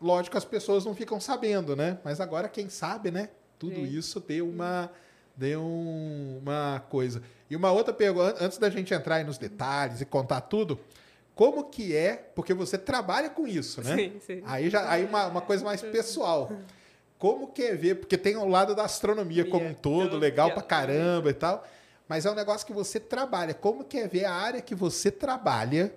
lógico 0.00 0.36
as 0.36 0.44
pessoas 0.44 0.84
não 0.84 0.94
ficam 0.94 1.20
sabendo, 1.20 1.74
né? 1.76 1.98
Mas 2.04 2.20
agora 2.20 2.48
quem 2.48 2.68
sabe, 2.68 3.10
né? 3.10 3.30
Tudo 3.58 3.86
isso 3.86 4.20
deu 4.20 4.48
uma 4.48 4.90
deu 5.36 5.60
um- 5.60 6.38
uma 6.42 6.82
coisa. 6.88 7.22
E 7.50 7.54
uma 7.54 7.70
outra 7.70 7.92
pergunta, 7.92 8.36
antes 8.42 8.56
da 8.58 8.70
gente 8.70 8.92
entrar 8.94 9.16
aí 9.16 9.24
nos 9.24 9.36
detalhes 9.38 10.00
e 10.00 10.04
contar 10.06 10.40
tudo, 10.40 10.80
como 11.36 11.64
que 11.64 11.94
é, 11.94 12.16
porque 12.34 12.54
você 12.54 12.78
trabalha 12.78 13.28
com 13.28 13.46
isso, 13.46 13.82
né? 13.84 13.94
Sim, 13.94 14.12
sim. 14.26 14.42
Aí 14.46 14.70
já 14.70 14.90
aí 14.90 15.04
uma, 15.04 15.26
uma 15.26 15.40
coisa 15.42 15.62
mais 15.62 15.82
pessoal. 15.82 16.50
Como 17.18 17.48
que 17.48 17.62
é 17.62 17.74
ver, 17.74 17.96
porque 17.96 18.16
tem 18.16 18.36
o 18.36 18.48
lado 18.48 18.74
da 18.74 18.84
astronomia 18.84 19.44
como 19.44 19.66
um 19.66 19.74
todo, 19.74 20.14
Eu- 20.16 20.18
legal 20.18 20.50
pra 20.52 20.62
caramba 20.62 21.28
e 21.30 21.34
tal, 21.34 21.62
mas 22.08 22.24
é 22.24 22.30
um 22.30 22.34
negócio 22.34 22.66
que 22.66 22.72
você 22.72 22.98
trabalha. 22.98 23.52
Como 23.52 23.84
que 23.84 23.98
é 23.98 24.08
ver 24.08 24.24
a 24.24 24.32
área 24.32 24.62
que 24.62 24.74
você 24.74 25.10
trabalha 25.10 25.94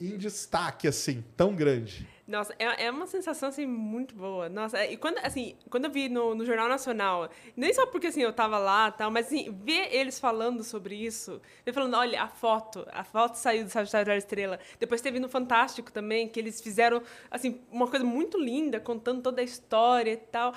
em 0.00 0.16
destaque 0.18 0.88
assim, 0.88 1.24
tão 1.36 1.54
grande? 1.54 2.08
Nossa, 2.26 2.52
é, 2.58 2.86
é 2.86 2.90
uma 2.90 3.06
sensação, 3.06 3.50
assim, 3.50 3.66
muito 3.66 4.12
boa. 4.16 4.48
Nossa, 4.48 4.84
e 4.84 4.96
quando, 4.96 5.18
assim, 5.18 5.54
quando 5.70 5.84
eu 5.84 5.90
vi 5.92 6.08
no, 6.08 6.34
no 6.34 6.44
Jornal 6.44 6.68
Nacional, 6.68 7.30
nem 7.56 7.72
só 7.72 7.86
porque, 7.86 8.08
assim, 8.08 8.20
eu 8.20 8.32
tava 8.32 8.58
lá 8.58 8.90
tal, 8.90 9.12
mas, 9.12 9.26
assim, 9.26 9.52
ver 9.62 9.94
eles 9.94 10.18
falando 10.18 10.64
sobre 10.64 10.96
isso, 10.96 11.40
ele 11.64 11.72
falando, 11.72 11.94
olha, 11.96 12.20
a 12.20 12.26
foto, 12.28 12.84
a 12.90 13.04
foto 13.04 13.36
saiu 13.36 13.62
do 13.64 13.70
Sagitário 13.70 14.06
da 14.08 14.16
Estrela. 14.16 14.58
Depois 14.80 15.00
teve 15.00 15.20
no 15.20 15.28
Fantástico 15.28 15.92
também, 15.92 16.26
que 16.28 16.40
eles 16.40 16.60
fizeram, 16.60 17.00
assim, 17.30 17.60
uma 17.70 17.86
coisa 17.86 18.04
muito 18.04 18.36
linda, 18.38 18.80
contando 18.80 19.22
toda 19.22 19.40
a 19.40 19.44
história 19.44 20.10
e 20.10 20.16
tal. 20.16 20.52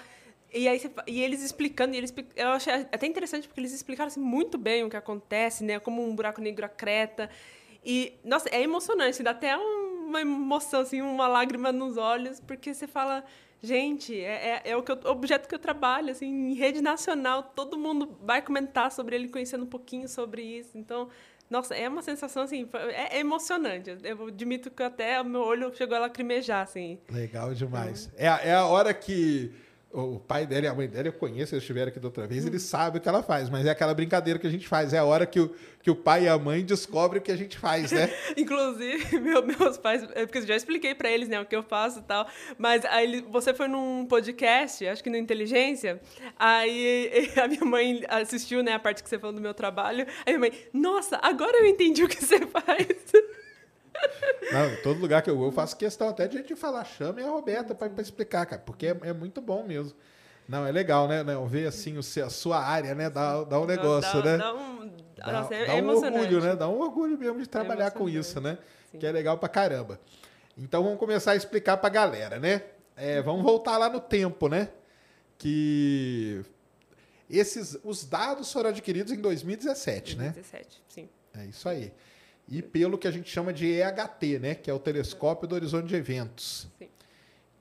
E, 0.51 0.67
aí, 0.67 0.81
e 1.05 1.21
eles 1.21 1.43
explicando, 1.43 1.93
e 1.93 1.97
eles, 1.99 2.11
eu 2.35 2.47
achei 2.49 2.73
até 2.73 3.05
interessante, 3.05 3.47
porque 3.47 3.59
eles 3.61 3.73
explicaram, 3.73 4.07
assim, 4.07 4.19
muito 4.19 4.57
bem 4.57 4.83
o 4.83 4.89
que 4.89 4.97
acontece, 4.97 5.63
né, 5.63 5.79
como 5.79 6.03
um 6.03 6.15
buraco 6.15 6.41
negro 6.41 6.65
acreta. 6.65 7.29
E, 7.85 8.13
nossa, 8.23 8.49
é 8.49 8.61
emocionante, 8.61 9.21
dá 9.23 9.31
até 9.31 9.55
um- 9.55 9.88
uma 10.09 10.21
emoção, 10.21 10.81
assim, 10.81 11.01
uma 11.01 11.27
lágrima 11.27 11.71
nos 11.71 11.95
olhos, 11.97 12.39
porque 12.39 12.73
você 12.73 12.87
fala, 12.87 13.23
gente, 13.61 14.19
é, 14.19 14.61
é, 14.65 14.71
é 14.71 14.75
o 14.77 14.83
que 14.83 14.91
eu- 14.91 14.99
objeto 15.05 15.47
que 15.47 15.55
eu 15.55 15.59
trabalho, 15.59 16.11
assim, 16.11 16.27
em 16.27 16.53
rede 16.53 16.81
nacional, 16.81 17.43
todo 17.43 17.77
mundo 17.77 18.17
vai 18.23 18.41
comentar 18.41 18.91
sobre 18.91 19.15
ele, 19.15 19.29
conhecendo 19.29 19.63
um 19.63 19.67
pouquinho 19.69 20.07
sobre 20.07 20.41
isso. 20.41 20.77
Então, 20.77 21.09
nossa, 21.49 21.73
é 21.75 21.87
uma 21.89 22.01
sensação, 22.01 22.43
assim, 22.43 22.67
é, 22.91 23.17
é 23.17 23.19
emocionante. 23.19 23.97
Eu 24.03 24.27
admito 24.27 24.69
que 24.69 24.83
até 24.83 25.19
o 25.21 25.25
meu 25.25 25.41
olho 25.41 25.73
chegou 25.75 25.95
a 25.95 25.99
lacrimejar, 26.01 26.61
assim. 26.61 26.99
Legal 27.09 27.53
demais. 27.53 28.11
É, 28.15 28.27
a- 28.27 28.41
é 28.43 28.53
a 28.53 28.65
hora 28.65 28.93
que 28.93 29.51
o 29.91 30.19
pai 30.19 30.45
dela 30.45 30.65
e 30.65 30.67
a 30.67 30.73
mãe 30.73 30.87
dela, 30.87 31.07
eu 31.07 31.13
conheço, 31.13 31.55
eles 31.55 31.63
estiveram 31.63 31.87
aqui 31.89 31.99
da 31.99 32.07
outra 32.07 32.27
vez, 32.27 32.45
eles 32.45 32.61
sabem 32.61 32.99
o 32.99 33.01
que 33.01 33.09
ela 33.09 33.23
faz, 33.23 33.49
mas 33.49 33.65
é 33.65 33.71
aquela 33.71 33.93
brincadeira 33.93 34.37
que 34.39 34.45
a 34.45 34.49
gente 34.49 34.67
faz. 34.67 34.93
É 34.93 34.99
a 34.99 35.03
hora 35.03 35.25
que 35.25 35.39
o, 35.39 35.53
que 35.81 35.89
o 35.89 35.95
pai 35.95 36.25
e 36.25 36.27
a 36.27 36.37
mãe 36.37 36.63
descobrem 36.63 37.19
o 37.19 37.23
que 37.23 37.31
a 37.31 37.35
gente 37.35 37.57
faz, 37.57 37.91
né? 37.91 38.07
Inclusive, 38.37 39.17
meu- 39.19 39.45
meus 39.45 39.77
pais, 39.77 40.03
é 40.13 40.25
porque 40.25 40.37
eu 40.39 40.45
já 40.47 40.55
expliquei 40.55 40.93
pra 40.93 41.09
eles, 41.09 41.27
né, 41.27 41.39
o 41.41 41.45
que 41.45 41.55
eu 41.55 41.63
faço 41.63 41.99
e 41.99 42.03
tal, 42.03 42.27
mas 42.57 42.85
aí 42.85 43.03
ele- 43.05 43.21
você 43.31 43.53
foi 43.53 43.67
num 43.67 44.05
podcast, 44.05 44.85
acho 44.87 45.03
que 45.03 45.09
no 45.09 45.17
Inteligência, 45.17 45.99
aí 46.37 47.33
a 47.41 47.47
minha 47.47 47.65
mãe 47.65 48.03
assistiu, 48.09 48.61
né, 48.63 48.73
a 48.73 48.79
parte 48.79 49.01
que 49.03 49.09
você 49.09 49.17
falou 49.17 49.35
do 49.35 49.41
meu 49.41 49.53
trabalho, 49.53 50.05
aí 50.25 50.37
minha 50.37 50.39
mãe, 50.51 50.53
nossa, 50.71 51.17
agora 51.21 51.57
eu 51.57 51.65
entendi 51.65 52.03
o 52.03 52.07
que 52.07 52.23
você 52.23 52.39
faz. 52.45 52.87
Não, 54.51 54.75
todo 54.83 54.99
lugar 54.99 55.21
que 55.21 55.29
eu 55.29 55.37
vou, 55.37 55.47
eu 55.47 55.51
faço 55.51 55.77
questão 55.77 56.09
até 56.09 56.27
de 56.27 56.37
gente 56.37 56.55
falar, 56.55 56.83
chame 56.85 57.21
a 57.21 57.27
Roberta 57.27 57.75
para 57.75 58.01
explicar, 58.01 58.45
cara, 58.45 58.61
porque 58.65 58.87
é, 58.87 58.97
é 59.03 59.13
muito 59.13 59.41
bom 59.41 59.63
mesmo. 59.63 59.93
Não, 60.47 60.65
é 60.65 60.71
legal, 60.71 61.07
né? 61.07 61.23
né, 61.23 61.35
Ver 61.47 61.67
assim 61.67 61.95
o, 61.97 61.99
a 61.99 62.29
sua 62.29 62.59
área, 62.59 62.95
né? 62.95 63.09
Dá, 63.09 63.43
dá 63.43 63.59
um 63.59 63.65
negócio, 63.65 64.23
dá, 64.23 64.31
né? 64.31 64.37
Dá 64.37 64.53
um, 64.55 64.91
Dá, 65.15 65.31
nossa, 65.31 65.53
é, 65.53 65.65
dá 65.65 65.73
é 65.73 65.81
um 65.81 65.89
orgulho, 65.89 66.41
né? 66.41 66.55
Dá 66.55 66.67
um 66.67 66.79
orgulho 66.79 67.17
mesmo 67.17 67.39
de 67.39 67.47
trabalhar 67.47 67.91
com 67.91 68.09
emocionante. 68.09 68.19
isso, 68.19 68.41
né? 68.41 68.57
Que 68.97 69.05
é 69.05 69.11
legal 69.11 69.37
pra 69.37 69.49
caramba. 69.49 69.99
Então 70.57 70.83
vamos 70.83 70.97
começar 70.97 71.31
a 71.31 71.35
explicar 71.35 71.77
pra 71.77 71.89
galera, 71.89 72.39
né? 72.39 72.63
É, 72.95 73.21
vamos 73.21 73.43
voltar 73.43 73.77
lá 73.77 73.89
no 73.89 73.99
tempo, 73.99 74.47
né? 74.47 74.69
Que 75.37 76.43
esses 77.29 77.77
os 77.83 78.05
dados 78.05 78.51
foram 78.51 78.69
adquiridos 78.69 79.13
em 79.13 79.21
2017, 79.21 80.17
né? 80.17 80.29
17, 80.29 80.83
sim. 80.87 81.09
É 81.37 81.45
isso 81.45 81.69
aí. 81.69 81.93
E 82.49 82.61
pelo 82.61 82.97
que 82.97 83.07
a 83.07 83.11
gente 83.11 83.29
chama 83.29 83.53
de 83.53 83.67
EHT, 83.67 84.39
né? 84.39 84.55
Que 84.55 84.71
é 84.71 84.73
o 84.73 84.79
Telescópio 84.79 85.47
do 85.47 85.55
Horizonte 85.55 85.87
de 85.87 85.95
Eventos. 85.95 86.67
Sim. 86.79 86.89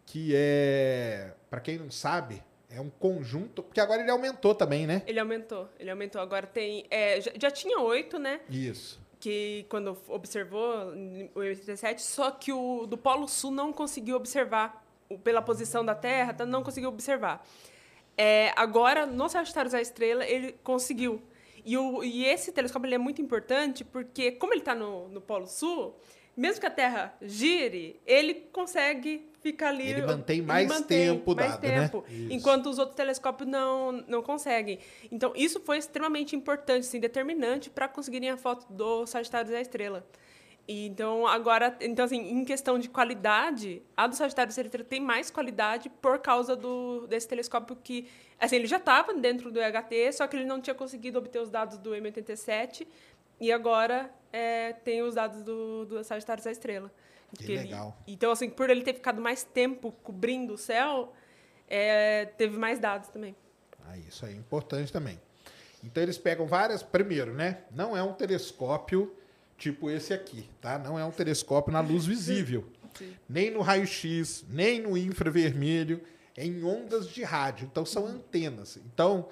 Que 0.07 0.33
é, 0.35 1.33
para 1.51 1.61
quem 1.61 1.77
não 1.79 1.91
sabe, 1.91 2.43
é 2.71 2.81
um 2.81 2.89
conjunto. 2.89 3.63
Porque 3.63 3.81
agora 3.81 4.01
ele 4.01 4.11
aumentou 4.11 4.55
também, 4.55 4.87
né? 4.87 5.03
Ele 5.07 5.21
aumentou, 5.21 5.69
ele 5.79 5.91
aumentou. 5.91 6.21
Agora 6.21 6.47
tem, 6.47 6.87
é, 6.91 7.21
já, 7.21 7.31
já 7.39 7.51
tinha 7.51 7.79
oito, 7.81 8.19
né, 8.19 8.41
Isso. 8.49 8.99
que 9.21 9.67
quando 9.69 9.97
observou 10.09 10.95
em 10.95 11.31
87, 11.35 12.01
só 12.01 12.31
que 12.31 12.51
o 12.53 12.87
do 12.87 12.97
Polo 12.97 13.29
Sul 13.29 13.51
não 13.51 13.71
conseguiu 13.73 14.17
observar 14.17 14.83
o- 15.11 15.19
pela 15.19 15.43
posição 15.43 15.85
da 15.85 15.95
Terra, 15.95 16.33
tá, 16.33 16.47
não 16.47 16.63
conseguiu 16.63 16.89
observar. 16.89 17.47
É, 18.17 18.53
agora, 18.57 19.05
no 19.05 19.29
Sagitário 19.29 19.71
da 19.71 19.81
Estrela, 19.83 20.25
ele 20.25 20.53
conseguiu. 20.65 21.23
E, 21.65 21.77
o, 21.77 22.03
e 22.03 22.25
esse 22.25 22.53
telescópio 22.53 22.87
ele 22.87 22.95
é 22.95 22.99
muito 22.99 23.21
importante 23.21 23.85
porque, 23.85 24.33
como 24.33 24.53
ele 24.53 24.61
está 24.61 24.75
no, 24.75 25.09
no 25.09 25.21
Polo 25.21 25.47
Sul, 25.47 25.95
mesmo 26.37 26.61
que 26.61 26.67
a 26.67 26.71
Terra 26.71 27.15
gire, 27.21 28.01
ele 28.07 28.35
consegue 28.53 29.29
ficar 29.41 29.71
ali. 29.71 29.91
Ele 29.91 30.07
mantém 30.07 30.41
mais 30.41 30.81
tempo 30.83 31.35
mais 31.35 31.53
dado, 31.53 31.63
né? 31.63 31.81
tempo, 31.81 32.05
Isso. 32.09 32.33
Enquanto 32.33 32.67
os 32.67 32.79
outros 32.79 32.97
telescópios 32.97 33.49
não, 33.49 33.93
não 34.07 34.23
conseguem. 34.23 34.79
Então, 35.11 35.33
isso 35.35 35.61
foi 35.61 35.79
extremamente 35.79 36.37
importante, 36.37 36.87
assim, 36.87 37.01
determinante 37.01 37.69
para 37.71 37.89
conseguirem 37.89 38.31
a 38.31 38.37
foto 38.37 38.73
do 38.73 39.05
Sagitário 39.07 39.51
da 39.51 39.61
Estrela. 39.61 40.07
Então, 40.71 41.27
agora, 41.27 41.75
então, 41.81 42.05
assim, 42.05 42.19
em 42.31 42.45
questão 42.45 42.79
de 42.79 42.91
qualidade, 42.91 43.81
a 43.97 44.07
do 44.07 44.15
Sagitário 44.15 44.53
da 44.55 44.61
Estrela 44.63 44.85
tem 44.85 45.01
mais 45.01 45.31
qualidade 45.31 45.89
por 45.89 46.19
causa 46.19 46.55
do, 46.55 47.07
desse 47.07 47.27
telescópio 47.27 47.75
que, 47.83 48.07
assim, 48.39 48.57
ele 48.57 48.67
já 48.67 48.77
estava 48.77 49.15
dentro 49.15 49.51
do 49.51 49.59
EHT, 49.59 50.13
só 50.13 50.27
que 50.27 50.37
ele 50.37 50.45
não 50.45 50.61
tinha 50.61 50.75
conseguido 50.75 51.19
obter 51.19 51.41
os 51.41 51.49
dados 51.49 51.79
do 51.79 51.93
M87, 51.93 52.87
e 53.41 53.51
agora 53.51 54.13
é, 54.31 54.75
tem 54.75 55.01
os 55.01 55.15
dados 55.15 55.43
do, 55.43 55.87
do 55.87 56.05
Sagitário 56.05 56.45
da 56.45 56.51
Estrela. 56.51 56.93
Que 57.39 57.53
ele- 57.53 57.63
legal. 57.63 57.97
então, 58.07 58.31
assim, 58.31 58.51
por 58.51 58.69
ele 58.69 58.83
ter 58.83 58.93
ficado 58.93 59.23
mais 59.23 59.45
tempo 59.45 59.91
cobrindo 60.03 60.53
o 60.53 60.59
céu, 60.59 61.15
é, 61.67 62.27
teve 62.37 62.59
mais 62.59 62.79
dados 62.79 63.09
também. 63.09 63.35
Ah, 63.87 63.97
isso 63.97 64.27
aí 64.27 64.35
é 64.35 64.37
importante 64.37 64.93
também. 64.93 65.19
Então 65.83 66.03
eles 66.03 66.19
pegam 66.19 66.47
várias. 66.47 66.83
Primeiro, 66.83 67.33
né? 67.33 67.63
Não 67.71 67.97
é 67.97 68.03
um 68.03 68.13
telescópio 68.13 69.15
tipo 69.59 69.91
esse 69.91 70.15
aqui, 70.15 70.49
tá? 70.61 70.79
Não 70.79 70.99
é 70.99 71.05
um 71.05 71.11
telescópio 71.11 71.73
na 71.73 71.81
luz 71.81 72.07
visível. 72.07 72.65
Nem 73.29 73.51
no 73.51 73.61
raio-x, 73.61 74.45
nem 74.49 74.81
no 74.81 74.97
infravermelho, 74.97 76.01
é 76.37 76.47
em 76.47 76.65
ondas 76.65 77.09
de 77.09 77.23
rádio. 77.23 77.69
Então 77.71 77.85
são 77.85 78.07
antenas. 78.07 78.79
Então, 78.93 79.29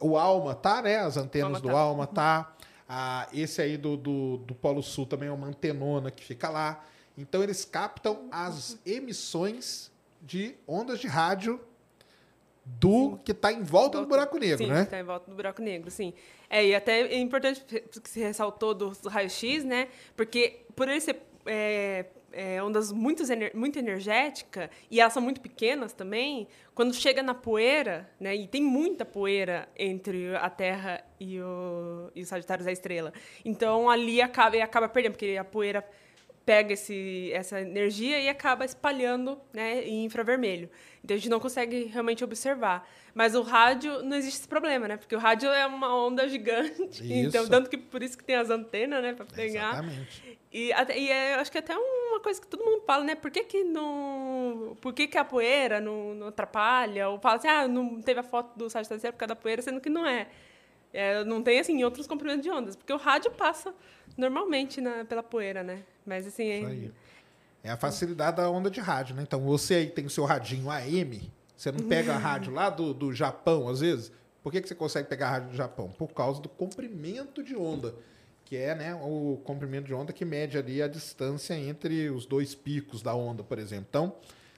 o 0.00 0.16
Alma 0.16 0.54
tá, 0.54 0.80
né? 0.80 0.98
As 0.98 1.16
antenas 1.16 1.60
do 1.60 1.68
tá. 1.68 1.78
Alma 1.78 2.06
tá. 2.06 2.56
Ah, 2.88 3.28
esse 3.32 3.60
aí 3.60 3.76
do, 3.76 3.96
do, 3.96 4.38
do 4.38 4.54
Polo 4.54 4.82
Sul 4.82 5.06
também 5.06 5.28
é 5.28 5.32
uma 5.32 5.46
antenona 5.46 6.10
que 6.10 6.24
fica 6.24 6.48
lá. 6.48 6.84
Então 7.16 7.42
eles 7.42 7.64
captam 7.64 8.28
as 8.30 8.78
emissões 8.84 9.90
de 10.20 10.54
ondas 10.66 10.98
de 10.98 11.06
rádio 11.06 11.60
do 12.64 13.18
que 13.24 13.32
está 13.32 13.52
em 13.52 13.62
volta 13.62 14.00
do 14.00 14.06
buraco 14.06 14.38
negro, 14.38 14.64
sim, 14.64 14.70
né? 14.70 14.82
está 14.82 14.98
em 14.98 15.04
volta 15.04 15.30
do 15.30 15.36
buraco 15.36 15.60
negro, 15.60 15.90
sim. 15.90 16.14
É, 16.54 16.64
e 16.64 16.72
até 16.72 17.00
é 17.00 17.18
importante 17.18 17.64
que 17.64 18.08
se 18.08 18.20
ressaltou 18.20 18.72
do 18.74 18.92
raio-x, 19.08 19.64
né? 19.64 19.88
Porque 20.16 20.60
por 20.76 20.88
ele 20.88 21.00
ser 21.00 21.20
é, 21.44 22.06
é, 22.30 22.62
ondas 22.62 22.92
muito, 22.92 23.24
muito 23.52 23.76
energéticas, 23.76 24.70
e 24.88 25.00
elas 25.00 25.12
são 25.12 25.20
muito 25.20 25.40
pequenas 25.40 25.92
também, 25.92 26.46
quando 26.72 26.94
chega 26.94 27.24
na 27.24 27.34
poeira, 27.34 28.08
né? 28.20 28.36
E 28.36 28.46
tem 28.46 28.62
muita 28.62 29.04
poeira 29.04 29.68
entre 29.76 30.36
a 30.36 30.48
Terra 30.48 31.04
e 31.18 31.40
o, 31.40 32.12
e 32.14 32.22
o 32.22 32.24
Sagitário 32.24 32.64
da 32.64 32.70
Estrela. 32.70 33.12
Então 33.44 33.90
ali 33.90 34.22
acaba, 34.22 34.56
acaba 34.62 34.88
perdendo, 34.88 35.14
porque 35.14 35.36
a 35.36 35.42
poeira 35.42 35.84
pega 36.44 36.74
esse, 36.74 37.30
essa 37.32 37.60
energia 37.60 38.20
e 38.20 38.28
acaba 38.28 38.64
espalhando 38.64 39.40
né, 39.52 39.82
em 39.82 40.04
infravermelho. 40.04 40.68
Então 41.02 41.14
a 41.14 41.18
gente 41.18 41.30
não 41.30 41.40
consegue 41.40 41.84
realmente 41.84 42.22
observar. 42.22 42.88
Mas 43.14 43.34
o 43.34 43.42
rádio 43.42 44.02
não 44.02 44.16
existe 44.16 44.40
esse 44.40 44.48
problema, 44.48 44.88
né? 44.88 44.96
Porque 44.96 45.14
o 45.14 45.18
rádio 45.18 45.48
é 45.48 45.64
uma 45.66 45.94
onda 45.94 46.26
gigante. 46.28 47.02
Então, 47.04 47.42
Isso. 47.42 47.50
tanto 47.50 47.70
que 47.70 47.78
por 47.78 48.02
isso 48.02 48.18
que 48.18 48.24
tem 48.24 48.36
as 48.36 48.50
antenas, 48.50 49.02
né? 49.02 49.14
Para 49.14 49.24
pegar. 49.24 49.74
Exatamente. 49.74 50.38
E, 50.52 50.72
até, 50.72 50.98
e 50.98 51.10
é, 51.10 51.34
acho 51.34 51.50
que 51.50 51.58
até 51.58 51.76
uma 51.76 52.20
coisa 52.20 52.40
que 52.40 52.46
todo 52.46 52.64
mundo 52.64 52.82
fala, 52.86 53.04
né? 53.04 53.14
Por 53.14 53.30
que, 53.30 53.44
que 53.44 53.64
não. 53.64 54.76
Por 54.80 54.92
que, 54.92 55.06
que 55.06 55.18
a 55.18 55.24
poeira 55.24 55.80
não, 55.80 56.14
não 56.14 56.28
atrapalha? 56.28 57.08
Ou 57.08 57.18
fala 57.18 57.36
assim, 57.36 57.48
ah, 57.48 57.66
não 57.66 58.00
teve 58.00 58.20
a 58.20 58.22
foto 58.22 58.56
do 58.56 58.70
Sagitário 58.70 59.12
por 59.12 59.18
causa 59.18 59.34
da 59.34 59.36
poeira, 59.36 59.62
sendo 59.62 59.80
que 59.80 59.88
não 59.88 60.06
é. 60.06 60.28
É, 60.92 61.24
não 61.24 61.42
tem, 61.42 61.58
assim, 61.58 61.82
outros 61.82 62.06
comprimentos 62.06 62.42
de 62.42 62.50
ondas. 62.50 62.76
Porque 62.76 62.92
o 62.92 62.96
rádio 62.96 63.32
passa 63.32 63.74
normalmente 64.16 64.80
na, 64.80 65.04
pela 65.04 65.22
poeira, 65.22 65.62
né? 65.62 65.82
Mas, 66.06 66.26
assim... 66.26 66.48
Isso 66.50 66.66
é- 66.66 66.70
aí. 66.70 66.92
É 67.62 67.70
a 67.70 67.76
facilidade 67.78 68.36
da 68.36 68.50
onda 68.50 68.70
de 68.70 68.78
rádio, 68.78 69.16
né? 69.16 69.22
Então 69.22 69.40
você 69.40 69.74
aí 69.76 69.86
tem 69.86 70.04
o 70.04 70.10
seu 70.10 70.26
radinho 70.26 70.70
AM, 70.70 71.32
você 71.56 71.72
não 71.72 71.88
pega 71.88 72.12
a 72.12 72.18
rádio 72.18 72.52
lá 72.52 72.68
do, 72.68 72.92
do 72.92 73.10
Japão, 73.10 73.68
às 73.68 73.80
vezes. 73.80 74.12
Por 74.42 74.52
que, 74.52 74.60
que 74.60 74.68
você 74.68 74.74
consegue 74.74 75.08
pegar 75.08 75.28
a 75.28 75.30
rádio 75.30 75.48
do 75.48 75.56
Japão? 75.56 75.88
Por 75.88 76.08
causa 76.12 76.42
do 76.42 76.48
comprimento 76.50 77.42
de 77.42 77.56
onda, 77.56 77.94
que 78.44 78.54
é 78.54 78.74
né, 78.74 78.94
o 78.94 79.40
comprimento 79.44 79.86
de 79.86 79.94
onda 79.94 80.12
que 80.12 80.26
mede 80.26 80.58
ali 80.58 80.82
a 80.82 80.86
distância 80.88 81.54
entre 81.54 82.10
os 82.10 82.26
dois 82.26 82.54
picos 82.54 83.00
da 83.00 83.14
onda, 83.14 83.42
por 83.42 83.58
exemplo. 83.58 83.86
Então, 83.88 84.14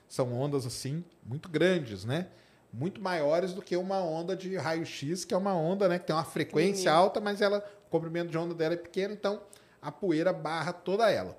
são 0.09 0.33
ondas 0.33 0.67
assim 0.67 1.05
muito 1.25 1.49
grandes, 1.49 2.05
né? 2.05 2.27
Muito 2.73 3.01
maiores 3.01 3.53
do 3.53 3.63
que 3.63 3.77
uma 3.77 4.01
onda 4.03 4.35
de 4.35 4.57
raio-x, 4.57 5.25
que 5.25 5.33
é 5.33 5.37
uma 5.37 5.55
onda 5.55 5.89
né, 5.89 6.01
que 6.01 6.07
tem 6.07 6.17
uma 6.17 6.25
frequência 6.25 6.73
Pequenininha. 6.73 6.93
alta, 6.93 7.21
mas 7.21 7.41
ela, 7.41 7.65
comprimento 7.91 8.31
de 8.31 8.39
onda 8.39 8.55
dela 8.55 8.75
é 8.75 8.77
pequeno, 8.77 9.15
então 9.15 9.41
a 9.81 9.91
poeira 9.93 10.33
barra 10.33 10.73
toda 10.73 11.11
ela. 11.11 11.37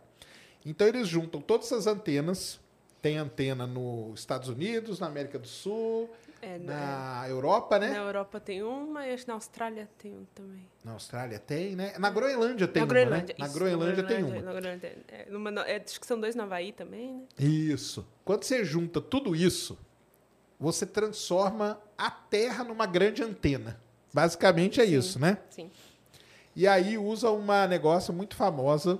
Então 0.65 0.87
eles 0.87 1.07
juntam 1.07 1.39
todas 1.41 1.67
essas 1.67 1.87
antenas. 1.87 2.59
Tem 3.01 3.17
antena 3.17 3.67
nos 3.67 4.19
Estados 4.19 4.49
Unidos, 4.49 4.99
na 4.99 5.05
América 5.07 5.37
do 5.37 5.47
Sul, 5.47 6.09
É, 6.41 6.57
na 6.57 7.25
Europa, 7.29 7.77
né? 7.79 7.89
Na 7.91 7.97
Europa 7.99 8.39
tem 8.39 8.63
uma 8.63 9.07
e 9.07 9.13
acho 9.13 9.23
que 9.23 9.27
na 9.29 9.35
Austrália 9.35 9.87
tem 9.99 10.13
um 10.13 10.25
também. 10.35 10.67
Na 10.83 10.93
Austrália 10.93 11.37
tem, 11.39 11.75
né? 11.75 11.93
Na 11.99 12.09
Groenlândia 12.09 12.67
tem 12.67 12.81
na 12.81 12.85
uma, 12.85 12.93
Groenlândia. 12.93 13.35
né? 13.37 13.39
Na 13.39 13.45
isso, 13.45 13.53
Groenlândia 13.55 14.03
tem 14.03 14.23
uma. 14.23 14.35
Na 14.41 14.51
Groenlândia 14.53 14.79
tem- 15.07 15.19
é, 15.19 15.25
numa- 15.29 15.49
é, 15.61 15.81
acho 15.83 15.99
que 16.01 16.07
são 16.07 16.19
dois 16.19 16.35
no 16.35 16.43
Havaí 16.43 16.71
também, 16.73 17.13
né? 17.13 17.21
Isso. 17.39 18.05
Quando 18.25 18.43
você 18.43 18.65
junta 18.65 18.99
tudo 18.99 19.35
isso, 19.35 19.77
você 20.59 20.85
transforma 20.85 21.79
a 21.97 22.09
Terra 22.09 22.63
numa 22.63 22.87
grande 22.87 23.23
antena. 23.23 23.79
Basicamente 24.11 24.81
é 24.81 24.85
isso, 24.85 25.19
né? 25.19 25.37
Sim. 25.51 25.69
E 26.57 26.67
aí 26.67 26.97
usa 26.97 27.29
uma 27.29 27.67
negócio 27.67 28.11
muito 28.11 28.35
famosa 28.35 28.99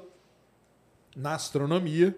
na 1.15 1.33
astronomia, 1.33 2.15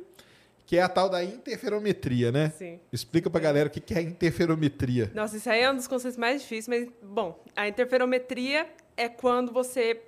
que 0.66 0.76
é 0.78 0.82
a 0.82 0.90
tal 0.90 1.08
da 1.10 1.24
interferometria, 1.24 2.30
né? 2.30 2.50
Sim. 2.50 2.78
Explica 2.92 3.30
pra 3.30 3.40
galera 3.40 3.70
o 3.70 3.72
que 3.72 3.94
é 3.94 4.02
interferometria. 4.02 5.10
Nossa, 5.16 5.38
isso 5.38 5.50
aí 5.50 5.62
é 5.62 5.72
um 5.72 5.76
dos 5.78 5.88
conceitos 5.88 6.18
mais 6.18 6.42
difíceis, 6.42 6.68
mas, 6.68 6.90
bom, 7.02 7.42
a 7.56 7.70
interferometria 7.70 8.68
é 8.98 9.08
quando 9.08 9.54
você 9.54 10.02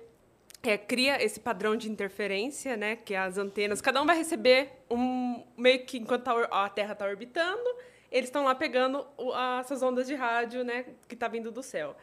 é, 0.62 0.76
cria 0.76 1.24
esse 1.24 1.40
padrão 1.40 1.76
de 1.76 1.90
interferência, 1.90 2.76
né? 2.76 2.96
Que 2.96 3.14
as 3.14 3.38
antenas, 3.38 3.80
cada 3.80 4.02
um 4.02 4.06
vai 4.06 4.18
receber 4.18 4.70
um. 4.90 5.42
meio 5.56 5.86
que 5.86 5.96
enquanto 5.96 6.24
tá 6.24 6.34
or- 6.34 6.48
a 6.52 6.68
Terra 6.68 6.92
está 6.92 7.06
orbitando, 7.06 7.64
eles 8.10 8.28
estão 8.28 8.44
lá 8.44 8.54
pegando 8.54 9.06
o- 9.16 9.32
a- 9.32 9.60
essas 9.60 9.82
ondas 9.82 10.06
de 10.06 10.14
rádio, 10.14 10.62
né? 10.62 10.84
Que 11.08 11.16
tá 11.16 11.26
vindo 11.26 11.50
do 11.50 11.62
céu. 11.62 11.96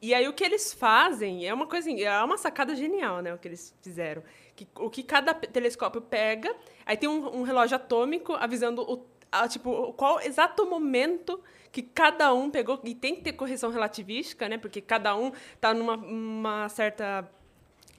E 0.00 0.12
aí 0.14 0.28
o 0.28 0.32
que 0.32 0.44
eles 0.44 0.72
fazem 0.72 1.46
é 1.46 1.54
uma 1.54 1.66
coisa, 1.66 1.90
é 1.90 2.22
uma 2.22 2.36
sacada 2.36 2.74
genial, 2.74 3.20
né? 3.22 3.34
O 3.34 3.38
que 3.38 3.48
eles 3.48 3.74
fizeram. 3.80 4.22
Que, 4.54 4.66
o 4.78 4.88
que 4.90 5.02
cada 5.02 5.34
telescópio 5.34 6.00
pega, 6.00 6.54
aí 6.84 6.96
tem 6.96 7.08
um, 7.08 7.38
um 7.40 7.42
relógio 7.42 7.76
atômico 7.76 8.34
avisando 8.34 8.82
o, 8.82 9.06
a, 9.30 9.48
tipo, 9.48 9.92
qual 9.94 10.20
exato 10.20 10.66
momento 10.66 11.40
que 11.72 11.82
cada 11.82 12.32
um 12.32 12.50
pegou, 12.50 12.80
e 12.84 12.94
tem 12.94 13.16
que 13.16 13.22
ter 13.22 13.32
correção 13.32 13.70
relativística, 13.70 14.48
né? 14.48 14.56
Porque 14.56 14.80
cada 14.80 15.14
um 15.16 15.30
tá 15.60 15.74
numa 15.74 15.96
uma 15.96 16.68
certa 16.70 17.28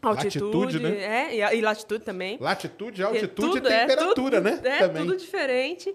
altitude, 0.01 0.77
Latitude, 0.77 0.80
né? 0.80 1.04
é, 1.34 1.36
e, 1.54 1.58
e 1.58 1.62
latitude 1.62 2.04
também. 2.04 2.38
Latitude, 2.39 3.04
altitude 3.04 3.58
e 3.58 3.68
é 3.68 3.80
temperatura, 3.88 4.13
tudo- 4.13 4.42
né? 4.42 4.62
É 4.63 4.77
Também. 4.80 5.04
tudo 5.06 5.18
diferente. 5.18 5.94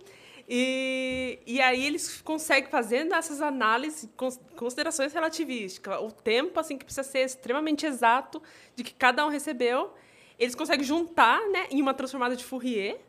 E, 0.55 1.39
e 1.47 1.63
aí 1.63 1.83
eles 1.87 2.21
conseguem 2.21 2.69
fazendo 2.69 3.15
essas 3.15 3.41
análises, 3.41 4.07
cons- 4.19 4.39
considerações 4.55 5.11
relativísticas, 5.11 5.99
o 6.03 6.13
tempo 6.13 6.61
assim 6.61 6.77
que 6.77 6.85
precisa 6.85 7.03
ser 7.03 7.21
extremamente 7.21 7.87
exato 7.87 8.43
de 8.77 8.85
que 8.85 8.93
cada 8.93 9.25
um 9.25 9.31
recebeu, 9.31 9.95
eles 10.39 10.55
conseguem 10.55 10.85
juntar, 10.85 11.41
né, 11.49 11.69
em 11.71 11.81
uma 11.81 11.95
transformada 11.95 12.37
de 12.37 12.45
Fourier. 12.45 13.01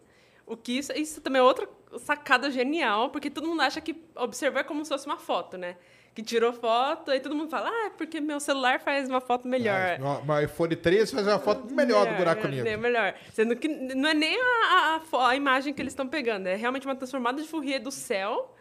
O 0.46 0.56
que 0.56 0.78
isso, 0.78 0.94
isso 0.94 1.20
também 1.20 1.42
é 1.42 1.44
outra 1.44 1.68
sacada 1.98 2.50
genial, 2.50 3.10
porque 3.10 3.30
todo 3.30 3.46
mundo 3.46 3.62
acha 3.62 3.82
que 3.82 3.94
observar 4.16 4.62
é 4.62 4.64
como 4.64 4.86
se 4.86 4.90
fosse 4.90 5.06
uma 5.06 5.18
foto, 5.18 5.58
né? 5.58 5.76
Que 6.16 6.22
tirou 6.22 6.54
foto, 6.54 7.10
aí 7.10 7.20
todo 7.20 7.34
mundo 7.36 7.50
fala, 7.50 7.70
ah, 7.70 7.86
é 7.88 7.90
porque 7.90 8.22
meu 8.22 8.40
celular 8.40 8.80
faz 8.80 9.10
uma 9.10 9.20
foto 9.20 9.48
melhor. 9.48 9.98
Ah, 10.00 10.22
No 10.24 10.42
iPhone 10.42 10.76
13 10.76 11.12
faz 11.16 11.26
uma 11.28 11.40
foto 11.40 11.74
melhor, 11.74 12.06
do 12.08 12.14
buraco 12.16 12.46
é, 12.46 12.50
negro. 12.52 12.68
É 12.70 12.78
melhor. 12.78 13.16
Sendo 13.34 13.56
que 13.56 13.68
não 13.68 14.10
é 14.10 14.14
nem 14.14 14.38
a, 14.40 15.02
a- 15.12 15.30
a 15.30 15.36
imagem 15.36 15.74
que 15.74 15.82
eles 15.82 15.92
estão 15.94 16.08
pegando, 16.08 16.46
é 16.48 16.56
realmente 16.56 16.86
uma 16.86 16.96
transformada 16.96 17.42
de 17.42 17.48
Fourier 17.48 17.82
do 17.82 17.90
céu. 17.90 18.56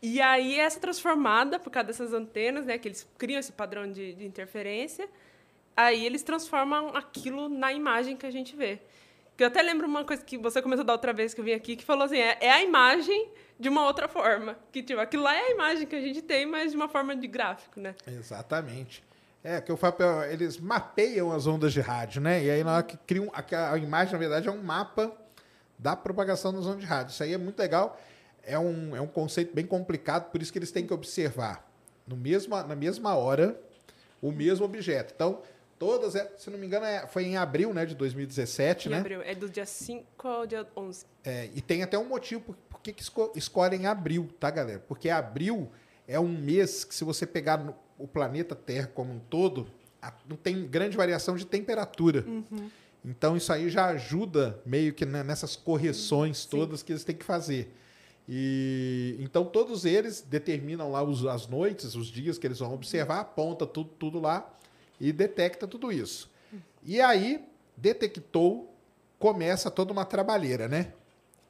E 0.00 0.20
aí, 0.20 0.60
essa 0.60 0.78
transformada, 0.78 1.58
por 1.58 1.70
causa 1.70 1.88
dessas 1.88 2.12
antenas, 2.12 2.66
né, 2.66 2.78
que 2.78 2.86
eles 2.86 3.04
criam 3.18 3.40
esse 3.40 3.50
padrão 3.50 3.90
de, 3.90 4.12
de 4.12 4.24
interferência, 4.24 5.08
aí 5.76 6.06
eles 6.06 6.22
transformam 6.22 6.94
aquilo 6.94 7.48
na 7.48 7.72
imagem 7.72 8.16
que 8.16 8.26
a 8.26 8.30
gente 8.30 8.54
vê. 8.54 8.78
Que 9.36 9.42
eu 9.42 9.48
até 9.48 9.60
lembro 9.60 9.86
uma 9.86 10.04
coisa 10.04 10.24
que 10.24 10.38
você 10.38 10.62
comentou 10.62 10.84
da 10.84 10.92
outra 10.92 11.12
vez 11.12 11.34
que 11.34 11.40
eu 11.40 11.44
vim 11.44 11.52
aqui, 11.52 11.76
que 11.76 11.84
falou 11.84 12.04
assim, 12.04 12.18
é, 12.18 12.38
é 12.40 12.50
a 12.50 12.62
imagem 12.62 13.28
de 13.60 13.68
uma 13.68 13.84
outra 13.84 14.08
forma. 14.08 14.56
Que, 14.72 14.82
tipo, 14.82 14.98
aquilo 14.98 15.22
lá 15.22 15.34
é 15.34 15.40
a 15.40 15.50
imagem 15.50 15.86
que 15.86 15.94
a 15.94 16.00
gente 16.00 16.22
tem, 16.22 16.46
mas 16.46 16.70
de 16.70 16.76
uma 16.76 16.88
forma 16.88 17.14
de 17.14 17.26
gráfico, 17.26 17.78
né? 17.78 17.94
Exatamente. 18.06 19.04
É, 19.44 19.60
que 19.60 19.70
o 19.70 19.76
papel, 19.76 20.24
eles 20.24 20.58
mapeiam 20.58 21.30
as 21.30 21.46
ondas 21.46 21.72
de 21.72 21.80
rádio, 21.80 22.20
né? 22.20 22.42
E 22.42 22.50
aí 22.50 22.64
na 22.64 22.74
hora 22.76 22.82
que 22.82 22.96
criam, 22.96 23.30
a, 23.32 23.78
imagem, 23.78 24.12
na 24.12 24.18
verdade, 24.18 24.48
é 24.48 24.50
um 24.50 24.62
mapa 24.62 25.12
da 25.78 25.94
propagação 25.94 26.52
das 26.52 26.66
ondas 26.66 26.80
de 26.80 26.86
rádio. 26.86 27.12
Isso 27.12 27.22
aí 27.22 27.34
é 27.34 27.38
muito 27.38 27.58
legal. 27.58 28.00
É 28.42 28.58
um, 28.58 28.96
é 28.96 29.00
um 29.00 29.06
conceito 29.06 29.54
bem 29.54 29.66
complicado, 29.66 30.30
por 30.30 30.40
isso 30.40 30.50
que 30.50 30.58
eles 30.58 30.70
têm 30.70 30.86
que 30.86 30.94
observar 30.94 31.68
no 32.06 32.16
mesmo, 32.16 32.56
na 32.56 32.76
mesma 32.76 33.14
hora 33.16 33.60
o 34.22 34.32
mesmo 34.32 34.64
objeto. 34.64 35.12
Então, 35.14 35.42
todas, 35.78 36.14
é- 36.14 36.32
se 36.38 36.48
não 36.50 36.58
me 36.58 36.66
engano, 36.66 36.86
é- 36.86 37.06
foi 37.06 37.24
em 37.24 37.36
abril 37.36 37.72
né, 37.74 37.84
de 37.86 37.94
2017, 37.94 38.88
Em 38.88 38.90
né? 38.92 38.98
abril. 38.98 39.22
É 39.22 39.34
do 39.34 39.48
dia 39.48 39.66
5 39.66 40.26
ao 40.28 40.46
dia 40.46 40.66
11. 40.76 41.04
É, 41.24 41.48
e 41.54 41.60
tem 41.60 41.82
até 41.82 41.98
um 41.98 42.06
motivo 42.08 42.40
por, 42.40 42.56
por 42.68 42.80
que 42.80 42.92
que 42.92 43.02
esco- 43.02 43.32
escolhem 43.34 43.86
abril, 43.86 44.28
tá, 44.40 44.50
galera? 44.50 44.82
Porque 44.86 45.08
abril 45.10 45.70
é 46.08 46.18
um 46.20 46.28
mês 46.28 46.84
que, 46.84 46.94
se 46.94 47.04
você 47.04 47.26
pegar 47.26 47.58
no- 47.58 47.74
o 47.98 48.06
planeta 48.06 48.54
Terra 48.54 48.90
como 48.94 49.12
um 49.12 49.18
todo, 49.18 49.66
a- 50.02 50.12
não 50.28 50.36
tem 50.36 50.66
grande 50.66 50.96
variação 50.96 51.34
de 51.36 51.44
temperatura. 51.46 52.24
Então, 53.04 53.36
isso 53.36 53.52
aí 53.52 53.70
já 53.70 53.86
ajuda 53.86 54.60
meio 54.66 54.92
que 54.92 55.04
né, 55.06 55.22
nessas 55.22 55.54
correções 55.56 56.44
todas 56.44 56.82
que 56.82 56.92
eles 56.92 57.04
têm 57.04 57.14
que 57.16 57.24
fazer. 57.24 57.72
E 58.28 59.16
então 59.20 59.44
todos 59.44 59.84
eles 59.84 60.20
determinam 60.20 60.90
lá 60.90 61.00
os- 61.02 61.24
as 61.26 61.46
noites, 61.46 61.94
os 61.94 62.08
dias 62.08 62.36
que 62.38 62.46
eles 62.46 62.58
vão 62.58 62.74
observar, 62.74 63.20
aponta 63.20 63.64
tudo, 63.64 63.90
tudo 63.98 64.18
lá 64.20 64.52
e 65.00 65.12
detecta 65.12 65.66
tudo 65.66 65.90
isso. 65.92 66.30
E 66.82 67.00
aí 67.00 67.44
detectou, 67.76 68.72
começa 69.18 69.70
toda 69.70 69.92
uma 69.92 70.04
trabalheira, 70.04 70.68
né? 70.68 70.92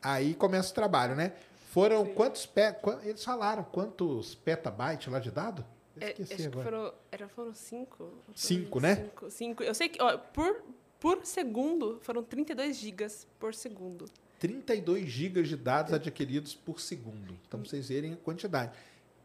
Aí 0.02 0.34
começa 0.34 0.70
o 0.70 0.74
trabalho, 0.74 1.14
né? 1.14 1.32
Foram 1.70 2.06
quantos 2.06 2.46
pe... 2.46 2.72
quan- 2.74 3.00
eles 3.04 3.22
falaram 3.24 3.62
quantos 3.64 4.34
petabytes 4.34 5.08
lá 5.12 5.18
de 5.18 5.30
dado? 5.30 5.64
Eu 5.96 6.06
É, 6.06 6.10
Esqueci 6.12 6.36
que 6.36 6.46
agora. 6.46 6.64
foram, 6.64 6.94
era, 7.12 7.28
foram 7.28 7.54
cinco. 7.54 8.12
Cinco, 8.34 8.80
né? 8.80 8.96
Cinco, 8.96 9.30
cinco. 9.30 9.62
Eu 9.62 9.74
sei 9.74 9.88
que 9.88 10.00
ó, 10.02 10.16
por, 10.16 10.62
por 11.00 11.24
segundo 11.24 11.98
foram 12.02 12.22
32 12.22 12.76
gigas 12.76 13.26
por 13.38 13.54
segundo. 13.54 14.06
32 14.38 15.06
gigas 15.08 15.48
de 15.48 15.56
dados 15.56 15.92
adquiridos 15.92 16.54
por 16.54 16.80
segundo. 16.80 17.36
Então, 17.46 17.64
vocês 17.64 17.88
verem 17.88 18.12
a 18.12 18.16
quantidade. 18.16 18.72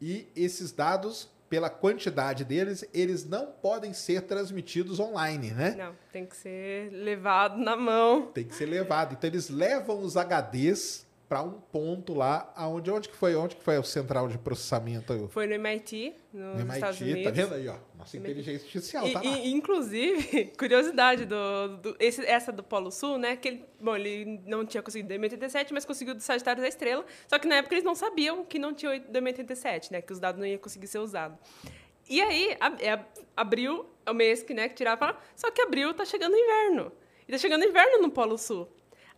E 0.02 0.28
esses 0.36 0.72
dados, 0.72 1.30
pela 1.52 1.70
quantidade 1.70 2.46
deles, 2.46 2.86
eles 2.94 3.28
não 3.28 3.48
podem 3.48 3.92
ser 3.92 4.22
transmitidos 4.22 5.02
online, 5.02 5.52
né? 5.52 5.76
Não, 5.78 5.94
tem 6.10 6.26
que 6.26 6.38
ser 6.38 6.90
levado 6.94 7.58
na 7.58 7.76
mão. 7.76 8.28
Tem 8.28 8.46
que 8.46 8.56
ser 8.56 8.68
levado. 8.68 9.16
Então, 9.18 9.30
eles 9.30 9.50
levam 9.50 10.00
os 10.00 10.16
HDs 10.16 11.06
para 11.32 11.42
um 11.44 11.52
ponto 11.62 12.14
lá, 12.14 12.52
aonde 12.58 12.92
onde 12.92 13.08
que 13.08 13.16
foi? 13.16 13.34
Onde 13.36 13.56
que 13.56 13.64
foi 13.64 13.78
o 13.78 13.84
central 13.84 14.28
de 14.28 14.38
processamento? 14.38 15.30
Foi 15.30 15.48
no 15.48 15.54
MIT, 15.54 16.14
No 16.34 16.60
Estados 16.74 17.00
MIT, 17.00 17.04
Unidos. 17.04 17.24
tá 17.24 17.30
vendo 17.32 17.54
aí, 17.56 17.68
ó? 17.70 17.76
Nossa 17.98 18.18
inteligência 18.18 18.66
artificial 18.66 19.08
E, 19.08 19.14
tá 19.14 19.22
lá. 19.22 19.26
e, 19.38 19.50
inclusive, 19.54 20.48
curiosidade 20.60 21.24
do, 21.26 21.78
do- 21.78 21.96
esse- 22.02 22.26
essa 22.26 22.52
do 22.52 22.62
Polo 22.62 22.92
Sul, 22.92 23.18
né? 23.18 23.38
Que 23.38 23.48
ele, 23.48 23.66
bom, 23.80 23.96
ele 23.96 24.42
não 24.46 24.66
tinha 24.66 24.84
conseguido 24.84 25.08
do 25.08 25.16
M87, 25.26 25.70
mas 25.72 25.86
conseguiu 25.86 26.14
do 26.14 26.20
Sagitário 26.20 26.62
da 26.62 26.68
Estrela. 26.68 27.06
Só 27.30 27.40
que 27.40 27.48
na 27.48 27.56
época 27.56 27.76
eles 27.76 27.86
não 27.86 27.96
sabiam 27.96 28.44
que 28.44 28.60
não 28.60 28.74
tinha 28.74 28.92
o 28.94 29.00
do 29.00 29.20
M87, 29.20 29.90
né? 29.92 30.02
Que 30.02 30.12
os 30.12 30.20
dados 30.20 30.38
não 30.38 30.46
iam 30.46 30.58
conseguir 30.60 30.88
ser 30.88 31.00
usados. 31.00 31.38
E 32.10 32.22
aí, 32.22 32.58
ab- 32.60 33.06
abril 33.38 33.86
é 34.06 34.12
o 34.12 34.14
mês 34.14 34.44
que, 34.44 34.54
né, 34.54 34.68
que 34.68 34.76
tirava. 34.76 35.16
Só 35.34 35.50
que 35.50 35.62
abril 35.62 35.94
tá 35.94 36.04
chegando 36.04 36.36
inverno. 36.36 36.92
E 37.26 37.32
tá 37.32 37.38
chegando 37.38 37.64
inverno 37.64 38.02
no 38.02 38.12
Polo 38.12 38.38
Sul. 38.38 38.68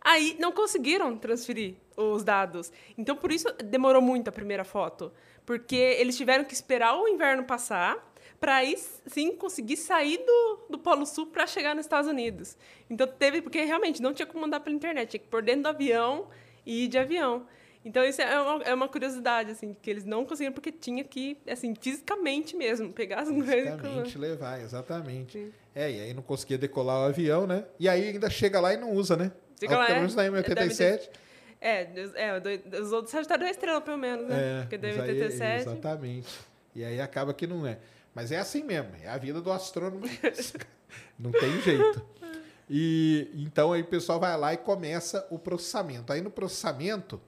Aí 0.04 0.36
não 0.38 0.52
conseguiram 0.52 1.16
transferir 1.16 1.76
os 1.96 2.22
dados. 2.22 2.70
Então, 2.98 3.16
por 3.16 3.32
isso 3.32 3.50
demorou 3.64 4.02
muito 4.02 4.28
a 4.28 4.32
primeira 4.32 4.62
foto. 4.62 5.10
Porque 5.46 5.76
eles 5.76 6.16
tiveram 6.16 6.44
que 6.44 6.52
esperar 6.54 6.94
o 6.94 7.08
inverno 7.08 7.44
passar 7.44 8.12
para 8.38 8.56
aí 8.56 8.76
sim 9.06 9.34
conseguir 9.36 9.78
sair 9.78 10.18
do, 10.18 10.66
do 10.70 10.78
Polo 10.78 11.06
Sul 11.06 11.26
para 11.26 11.46
chegar 11.46 11.74
nos 11.74 11.86
Estados 11.86 12.10
Unidos. 12.10 12.58
Então 12.90 13.06
teve, 13.06 13.40
porque 13.40 13.64
realmente 13.64 14.02
não 14.02 14.12
tinha 14.12 14.26
como 14.26 14.42
mandar 14.42 14.60
pela 14.60 14.76
internet, 14.76 15.10
tinha 15.10 15.20
que 15.20 15.28
pôr 15.28 15.42
dentro 15.42 15.62
do 15.62 15.68
avião 15.68 16.28
e 16.66 16.84
ir 16.84 16.88
de 16.88 16.98
avião. 16.98 17.46
Então 17.84 18.02
isso 18.02 18.20
é 18.20 18.40
uma, 18.40 18.62
é 18.64 18.74
uma 18.74 18.88
curiosidade, 18.88 19.50
assim, 19.50 19.76
que 19.80 19.90
eles 19.90 20.04
não 20.04 20.24
conseguiram 20.24 20.52
porque 20.54 20.72
tinha 20.72 21.04
que, 21.04 21.38
assim, 21.46 21.74
fisicamente 21.78 22.56
mesmo, 22.56 22.92
pegar 22.92 23.20
as 23.20 23.28
coisas. 23.28 23.54
Exatamente, 23.54 24.18
levar, 24.18 24.60
exatamente. 24.60 25.52
É, 25.74 25.90
e 25.90 26.00
aí 26.00 26.14
não 26.14 26.22
conseguia 26.22 26.56
decolar 26.56 27.00
o 27.00 27.04
avião, 27.04 27.46
né? 27.46 27.64
E 27.78 27.88
aí 27.88 28.08
ainda 28.08 28.30
chega 28.30 28.60
lá 28.60 28.72
e 28.72 28.76
não 28.78 28.92
usa, 28.92 29.16
né? 29.16 29.32
Lá, 29.62 29.68
Pelo 29.68 29.82
é. 29.82 29.94
menos 29.94 30.14
na 30.14 30.24
M87. 30.24 31.08
É, 31.60 31.88
é, 32.14 32.78
usou 32.80 33.00
do 33.00 33.08
Sagitário 33.08 33.44
da 33.44 33.50
Estrela, 33.50 33.80
pelo 33.80 33.96
menos, 33.96 34.26
né? 34.28 34.60
É, 34.60 34.60
porque 34.66 34.86
aí- 34.86 34.92
M87. 34.92 35.60
exatamente. 35.60 36.28
E 36.74 36.84
aí 36.84 37.00
acaba 37.00 37.32
que 37.32 37.46
não 37.46 37.66
é. 37.66 37.78
Mas 38.14 38.30
é 38.30 38.38
assim 38.38 38.62
mesmo, 38.62 38.90
é 39.02 39.08
a 39.08 39.16
vida 39.16 39.40
do 39.40 39.50
astrônomo. 39.50 40.04
não 41.18 41.32
tem 41.32 41.60
jeito. 41.62 42.06
E 42.68 43.30
então 43.34 43.72
aí 43.72 43.82
o 43.82 43.86
pessoal 43.86 44.20
vai 44.20 44.36
lá 44.36 44.54
e 44.54 44.56
começa 44.56 45.26
o 45.30 45.38
processamento. 45.38 46.12
Aí 46.12 46.20
no 46.20 46.30
processamento, 46.30 47.20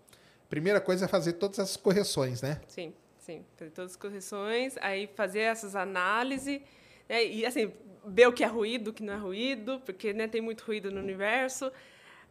primeira 0.49 0.81
coisa 0.81 1.05
é 1.05 1.09
fazer 1.09 1.35
todas 1.35 1.59
essas 1.59 1.77
correções, 1.77 2.43
né? 2.43 2.61
Sim, 2.69 2.93
sim. 3.19 3.45
Fazer 3.57 3.71
todas 3.71 3.93
as 3.93 3.97
correções, 3.97 4.77
aí 4.81 5.09
fazer 5.15 5.41
essas 5.41 5.75
análises, 5.75 6.61
né? 7.09 7.25
e 7.25 7.45
assim, 7.45 7.73
ver 8.07 8.29
o 8.29 8.33
que 8.33 8.45
é 8.45 8.47
ruído, 8.47 8.91
o 8.91 8.93
que 8.93 9.03
não 9.03 9.15
é 9.15 9.19
ruído, 9.19 9.81
porque 9.85 10.12
né, 10.12 10.29
tem 10.29 10.41
muito 10.41 10.62
ruído 10.62 10.91
no 10.91 11.01
universo. 11.01 11.71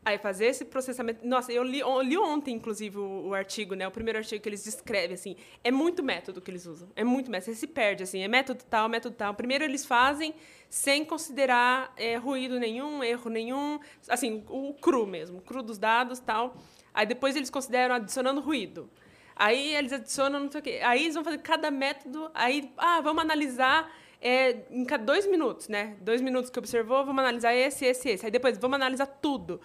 Aí 0.06 0.20
fazer 0.20 0.46
esse 0.46 0.64
processamento. 0.64 1.28
Nossa, 1.28 1.52
eu 1.52 1.64
li, 1.64 1.80
eu 1.80 2.00
li 2.04 2.16
ontem, 2.16 2.54
inclusive, 2.54 2.96
o, 2.96 3.30
o, 3.30 3.34
artigo, 3.34 3.74
né? 3.74 3.88
O 3.88 3.92
primeiro 3.92 4.20
artigo 4.20 4.40
que 4.40 4.48
eles 4.48 4.64
descrevem, 4.64 5.16
assim. 5.16 5.36
É 5.64 5.72
muito 5.72 6.04
método 6.04 6.40
que 6.40 6.52
eles 6.52 6.68
usam. 6.68 6.88
É 6.96 7.04
muito 7.04 7.32
método. 7.32 7.52
Você 7.52 7.60
se 7.60 7.66
perde, 7.66 8.04
assim. 8.04 8.22
É 8.22 8.28
método 8.28 8.64
tal, 8.70 8.88
método 8.88 9.16
tal. 9.16 9.34
Primeiro 9.34 9.64
eles 9.64 9.84
fazem 9.84 10.36
sem 10.70 11.04
considerar 11.04 11.92
é, 11.98 12.18
ruído 12.18 12.60
nenhum, 12.60 13.04
erro 13.04 13.32
nenhum. 13.32 13.80
Assim, 14.08 14.44
o 14.48 14.76
cru 14.76 15.08
mesmo, 15.08 15.40
o 15.40 15.42
cru 15.42 15.64
dos 15.64 15.80
dados 15.80 16.20
tal. 16.20 16.56
Aí 16.94 17.08
depois 17.08 17.36
eles 17.36 17.50
consideram 17.50 17.96
adicionando 17.96 18.42
ruído. 18.42 18.88
Aí 19.36 19.74
eles 19.74 19.92
adicionam 19.92 20.40
não 20.40 20.52
sei 20.52 20.62
o 20.62 20.64
quê. 20.64 20.82
Aí 20.84 21.02
eles 21.02 21.16
vão 21.16 21.24
fazer 21.24 21.40
cada 21.40 21.72
método. 21.72 22.30
Aí, 22.36 22.72
ah, 22.78 23.02
vamos 23.02 23.24
analisar 23.24 23.92
é, 24.22 24.66
em 24.70 24.86
cada 24.86 25.04
dois 25.04 25.26
minutos, 25.26 25.68
né? 25.68 25.98
Dois 26.00 26.22
minutos 26.22 26.52
que 26.52 26.60
observou, 26.60 27.04
vamos 27.04 27.24
analisar 27.24 27.56
esse, 27.56 27.86
esse, 27.86 28.10
esse. 28.10 28.26
Aí 28.26 28.32
depois 28.32 28.56
vamos 28.60 28.76
analisar 28.76 29.08
tudo. 29.08 29.60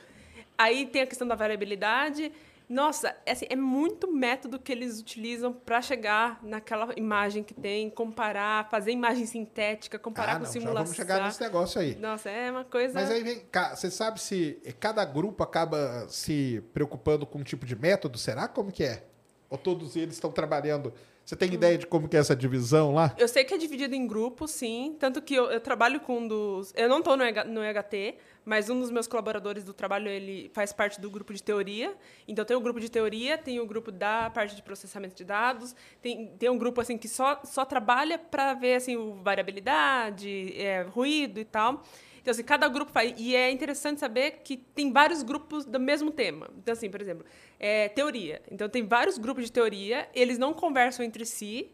Aí 0.61 0.85
tem 0.85 1.01
a 1.01 1.07
questão 1.07 1.27
da 1.27 1.35
variabilidade. 1.35 2.31
Nossa, 2.69 3.17
é, 3.25 3.33
assim, 3.33 3.47
é 3.49 3.57
muito 3.57 4.13
método 4.13 4.59
que 4.59 4.71
eles 4.71 5.01
utilizam 5.01 5.55
para 5.55 5.81
chegar 5.81 6.39
naquela 6.43 6.93
imagem 6.97 7.43
que 7.43 7.55
tem, 7.55 7.89
comparar, 7.89 8.69
fazer 8.69 8.93
imagem 8.93 9.25
sintética, 9.25 9.99
comparar 9.99 10.33
ah, 10.33 10.37
com 10.37 10.45
não, 10.45 10.53
simulação. 10.53 10.75
Já 10.75 10.83
vamos 10.85 10.97
chegar 10.97 11.25
nesse 11.25 11.41
negócio 11.41 11.81
aí. 11.81 11.97
Nossa, 11.97 12.29
é 12.29 12.51
uma 12.51 12.65
coisa. 12.65 12.93
Mas 12.93 13.11
aí 13.11 13.25
vem 13.25 13.41
cá, 13.51 13.75
você 13.75 13.91
sabe 13.91 14.21
se 14.21 14.61
cada 14.79 15.03
grupo 15.03 15.43
acaba 15.43 16.07
se 16.11 16.63
preocupando 16.75 17.25
com 17.25 17.39
um 17.39 17.43
tipo 17.43 17.65
de 17.65 17.75
método? 17.75 18.19
Será 18.19 18.47
como 18.47 18.71
que 18.71 18.85
é? 18.85 19.03
Ou 19.49 19.57
todos 19.57 19.97
eles 19.97 20.15
estão 20.15 20.31
trabalhando 20.31 20.93
você 21.31 21.37
tem 21.37 21.55
ideia 21.55 21.79
de 21.79 21.87
como 21.87 22.09
que 22.09 22.17
é 22.17 22.21
essa 22.21 22.35
divisão 22.35 22.93
lá? 22.93 23.15
Eu 23.17 23.29
sei 23.29 23.45
que 23.45 23.55
é 23.55 23.57
dividido 23.57 23.95
em 23.95 24.05
grupos, 24.05 24.51
sim. 24.51 24.97
Tanto 24.99 25.23
que 25.23 25.33
eu, 25.33 25.45
eu 25.45 25.61
trabalho 25.61 26.01
com 26.01 26.19
um 26.19 26.27
dos... 26.27 26.73
Eu 26.75 26.89
não 26.89 26.99
estou 26.99 27.17
no, 27.17 27.25
no 27.47 27.65
EHT, 27.65 28.17
mas 28.45 28.71
um 28.71 28.81
dos 28.81 28.91
meus 28.91 29.07
colaboradores 29.07 29.65
do 29.65 29.73
trabalho, 29.73 30.09
ele 30.09 30.51
faz 30.55 30.73
parte 30.73 31.01
do 31.01 31.11
grupo 31.11 31.33
de 31.33 31.43
teoria. 31.43 31.95
Então, 32.27 32.45
tem 32.45 32.57
o 32.57 32.61
grupo 32.61 32.81
de 32.81 32.91
teoria, 32.91 33.37
tem 33.37 33.61
o 33.61 33.67
grupo 33.67 33.93
da 33.93 34.31
parte 34.31 34.57
de 34.57 34.63
processamento 34.63 35.15
de 35.15 35.25
dados, 35.25 35.75
tem, 36.01 36.29
tem 36.39 36.49
um 36.49 36.59
grupo 36.59 36.81
assim 36.81 36.97
que 36.97 37.09
só, 37.09 37.41
só 37.45 37.65
trabalha 37.65 38.19
para 38.19 38.55
ver 38.55 38.75
assim, 38.75 38.97
o 38.97 39.15
variabilidade, 39.23 40.55
é, 40.57 40.83
ruído 40.83 41.39
e 41.41 41.45
tal. 41.45 41.83
Então, 42.21 42.33
assim, 42.33 42.43
cada 42.43 42.69
grupo 42.69 42.93
faz. 42.93 43.15
E 43.17 43.35
é 43.35 43.51
interessante 43.51 43.99
saber 43.99 44.43
que 44.45 44.57
tem 44.57 44.93
vários 44.93 45.23
grupos 45.23 45.65
do 45.65 45.81
mesmo 45.81 46.11
tema. 46.11 46.51
Então, 46.59 46.73
assim, 46.73 46.91
por 46.91 47.01
exemplo, 47.01 47.25
é, 47.59 47.89
teoria. 47.89 48.43
Então, 48.51 48.69
tem 48.69 48.87
vários 48.87 49.17
grupos 49.19 49.45
de 49.45 49.53
teoria, 49.53 50.09
eles 50.15 50.39
não 50.39 50.53
conversam 50.53 51.05
entre 51.05 51.25
si, 51.25 51.73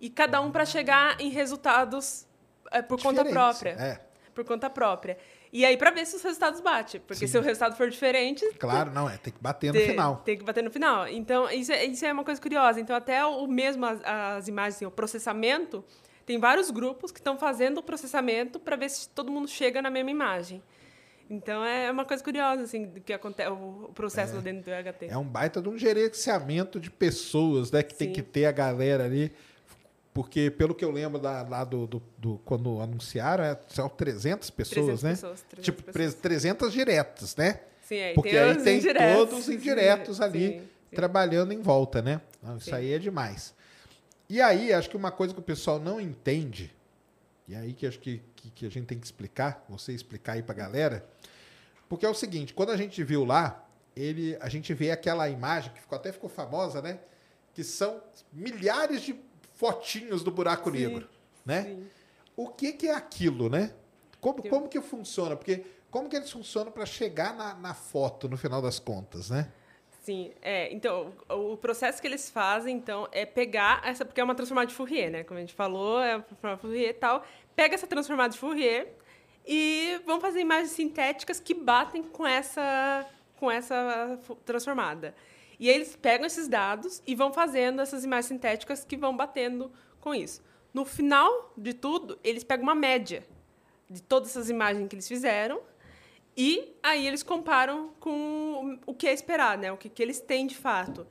e 0.00 0.10
cada 0.10 0.40
um 0.40 0.50
para 0.50 0.64
chegar 0.64 1.20
em 1.20 1.30
resultados 1.30 2.26
é, 2.70 2.82
por 2.82 3.00
conta 3.00 3.24
própria. 3.24 3.70
É. 3.70 4.00
Por 4.34 4.44
conta 4.44 4.68
própria. 4.68 5.16
E 5.54 5.64
aí, 5.64 5.76
para 5.76 5.92
ver 5.92 6.04
se 6.04 6.16
os 6.16 6.22
resultados 6.22 6.60
batem. 6.60 7.00
Porque 7.00 7.28
Sim. 7.28 7.32
se 7.32 7.38
o 7.38 7.40
resultado 7.40 7.76
for 7.76 7.88
diferente. 7.88 8.44
Claro, 8.58 8.90
não, 8.90 9.08
é. 9.08 9.16
Tem 9.16 9.32
que 9.32 9.40
bater 9.40 9.68
no 9.68 9.78
tem, 9.78 9.88
final. 9.90 10.16
Tem 10.24 10.36
que 10.36 10.42
bater 10.42 10.64
no 10.64 10.70
final. 10.70 11.06
Então, 11.06 11.48
isso 11.48 11.70
é, 11.70 11.84
isso 11.84 12.04
é 12.04 12.12
uma 12.12 12.24
coisa 12.24 12.40
curiosa. 12.40 12.80
Então, 12.80 12.96
até 12.96 13.24
o 13.24 13.46
mesmo, 13.46 13.86
as, 13.86 14.00
as 14.04 14.48
imagens, 14.48 14.74
assim, 14.74 14.84
o 14.84 14.90
processamento, 14.90 15.84
tem 16.26 16.40
vários 16.40 16.72
grupos 16.72 17.12
que 17.12 17.20
estão 17.20 17.38
fazendo 17.38 17.78
o 17.78 17.82
processamento 17.84 18.58
para 18.58 18.74
ver 18.74 18.90
se 18.90 19.08
todo 19.08 19.30
mundo 19.30 19.46
chega 19.46 19.80
na 19.80 19.90
mesma 19.90 20.10
imagem. 20.10 20.60
Então 21.30 21.64
é 21.64 21.90
uma 21.90 22.04
coisa 22.04 22.22
curiosa 22.22 22.62
assim 22.64 22.84
do 22.84 23.00
que 23.00 23.12
acontece 23.12 23.48
o 23.50 23.90
processo 23.94 24.36
é, 24.36 24.40
dentro 24.40 24.70
do 24.70 24.92
HT. 24.92 25.06
É 25.06 25.16
um 25.16 25.24
baita 25.24 25.60
de 25.62 25.68
um 25.68 25.78
gerenciamento 25.78 26.78
de 26.78 26.90
pessoas, 26.90 27.70
né, 27.70 27.82
que 27.82 27.92
Sim. 27.92 27.98
tem 27.98 28.12
que 28.12 28.22
ter 28.22 28.44
a 28.44 28.52
galera 28.52 29.04
ali, 29.04 29.32
porque 30.14 30.48
pelo 30.48 30.76
que 30.76 30.84
eu 30.84 30.92
lembro 30.92 31.20
da, 31.20 31.42
lá 31.42 31.64
do, 31.64 31.88
do, 31.88 32.02
do 32.16 32.38
quando 32.44 32.80
anunciaram, 32.80 33.42
é, 33.42 33.58
são 33.68 33.88
300 33.88 34.48
pessoas, 34.48 35.00
300 35.00 35.02
né? 35.02 35.10
Pessoas, 35.10 35.42
300 35.42 35.64
tipo 35.64 35.82
pessoas. 35.82 36.14
300 36.14 36.72
diretas, 36.72 37.36
né? 37.36 37.60
Sim, 37.82 38.00
aí 38.00 38.14
porque 38.14 38.30
tem 38.30 38.38
aí 38.38 38.62
tem 38.62 38.78
indiretos. 38.78 39.30
todos 39.30 39.48
indiretos 39.48 40.20
ali 40.20 40.48
sim, 40.48 40.58
sim. 40.60 40.68
trabalhando 40.94 41.52
em 41.52 41.60
volta, 41.60 42.00
né? 42.00 42.20
Isso 42.56 42.72
aí 42.72 42.92
é 42.92 42.98
demais. 42.98 43.52
E 44.28 44.40
aí, 44.40 44.72
acho 44.72 44.88
que 44.88 44.96
uma 44.96 45.10
coisa 45.10 45.34
que 45.34 45.40
o 45.40 45.42
pessoal 45.42 45.80
não 45.80 46.00
entende, 46.00 46.74
e 47.48 47.54
aí 47.54 47.74
que 47.74 47.86
acho 47.86 47.98
que, 47.98 48.22
que, 48.36 48.50
que 48.50 48.66
a 48.66 48.70
gente 48.70 48.86
tem 48.86 48.98
que 48.98 49.04
explicar, 49.04 49.64
você 49.68 49.92
explicar 49.92 50.34
aí 50.34 50.42
pra 50.42 50.54
galera, 50.54 51.04
porque 51.88 52.06
é 52.06 52.08
o 52.08 52.14
seguinte, 52.14 52.54
quando 52.54 52.70
a 52.70 52.76
gente 52.76 53.02
viu 53.02 53.24
lá, 53.24 53.66
ele, 53.94 54.36
a 54.40 54.48
gente 54.48 54.72
vê 54.72 54.92
aquela 54.92 55.28
imagem 55.28 55.72
que 55.72 55.80
ficou, 55.80 55.96
até 55.96 56.12
ficou 56.12 56.30
famosa, 56.30 56.80
né? 56.80 57.00
Que 57.52 57.62
são 57.62 58.00
milhares 58.32 59.02
de 59.02 59.14
fotinhos 59.54 60.22
do 60.22 60.30
buraco 60.30 60.70
sim, 60.70 60.78
negro, 60.78 61.08
né? 61.44 61.62
Sim. 61.62 61.86
O 62.36 62.48
que, 62.48 62.72
que 62.72 62.88
é 62.88 62.94
aquilo, 62.94 63.48
né? 63.48 63.72
Como, 64.20 64.42
como 64.48 64.68
que 64.68 64.80
funciona? 64.80 65.36
Porque 65.36 65.64
como 65.90 66.08
que 66.08 66.16
eles 66.16 66.30
funcionam 66.30 66.72
para 66.72 66.84
chegar 66.84 67.34
na, 67.34 67.54
na 67.54 67.74
foto 67.74 68.28
no 68.28 68.36
final 68.36 68.60
das 68.60 68.78
contas, 68.78 69.30
né? 69.30 69.48
Sim, 70.02 70.32
é, 70.42 70.70
então, 70.70 71.12
o 71.30 71.56
processo 71.56 72.00
que 72.00 72.06
eles 72.06 72.28
fazem, 72.28 72.76
então, 72.76 73.08
é 73.10 73.24
pegar 73.24 73.80
essa, 73.84 74.04
porque 74.04 74.20
é 74.20 74.24
uma 74.24 74.34
transformada 74.34 74.66
de 74.66 74.74
Fourier, 74.74 75.10
né? 75.10 75.24
Como 75.24 75.38
a 75.38 75.40
gente 75.40 75.54
falou, 75.54 76.02
é 76.02 76.16
uma 76.16 76.22
transformada 76.22 76.56
de 76.56 76.62
Fourier 76.62 76.90
e 76.90 76.94
tal. 76.94 77.24
Pega 77.56 77.74
essa 77.74 77.86
transformada 77.86 78.32
de 78.34 78.38
Fourier 78.38 78.88
e 79.46 79.98
vão 80.04 80.20
fazer 80.20 80.40
imagens 80.40 80.72
sintéticas 80.72 81.40
que 81.40 81.54
batem 81.54 82.02
com 82.02 82.26
essa, 82.26 83.06
com 83.38 83.50
essa 83.50 84.18
transformada. 84.44 85.14
E 85.64 85.68
eles 85.70 85.96
pegam 85.96 86.26
esses 86.26 86.46
dados 86.46 87.02
e 87.06 87.14
vão 87.14 87.32
fazendo 87.32 87.80
essas 87.80 88.04
imagens 88.04 88.26
sintéticas 88.26 88.84
que 88.84 88.98
vão 88.98 89.16
batendo 89.16 89.72
com 89.98 90.14
isso. 90.14 90.42
No 90.74 90.84
final 90.84 91.54
de 91.56 91.72
tudo, 91.72 92.18
eles 92.22 92.44
pegam 92.44 92.64
uma 92.64 92.74
média 92.74 93.26
de 93.88 94.02
todas 94.02 94.28
essas 94.28 94.50
imagens 94.50 94.86
que 94.86 94.94
eles 94.94 95.08
fizeram 95.08 95.62
e 96.36 96.76
aí 96.82 97.06
eles 97.06 97.22
comparam 97.22 97.94
com 97.98 98.78
o 98.84 98.92
que 98.92 99.06
é 99.06 99.14
esperado, 99.14 99.62
né? 99.62 99.72
O 99.72 99.78
que, 99.78 99.88
que 99.88 100.02
eles 100.02 100.20
têm 100.20 100.46
de 100.46 100.54
fato. 100.54 101.06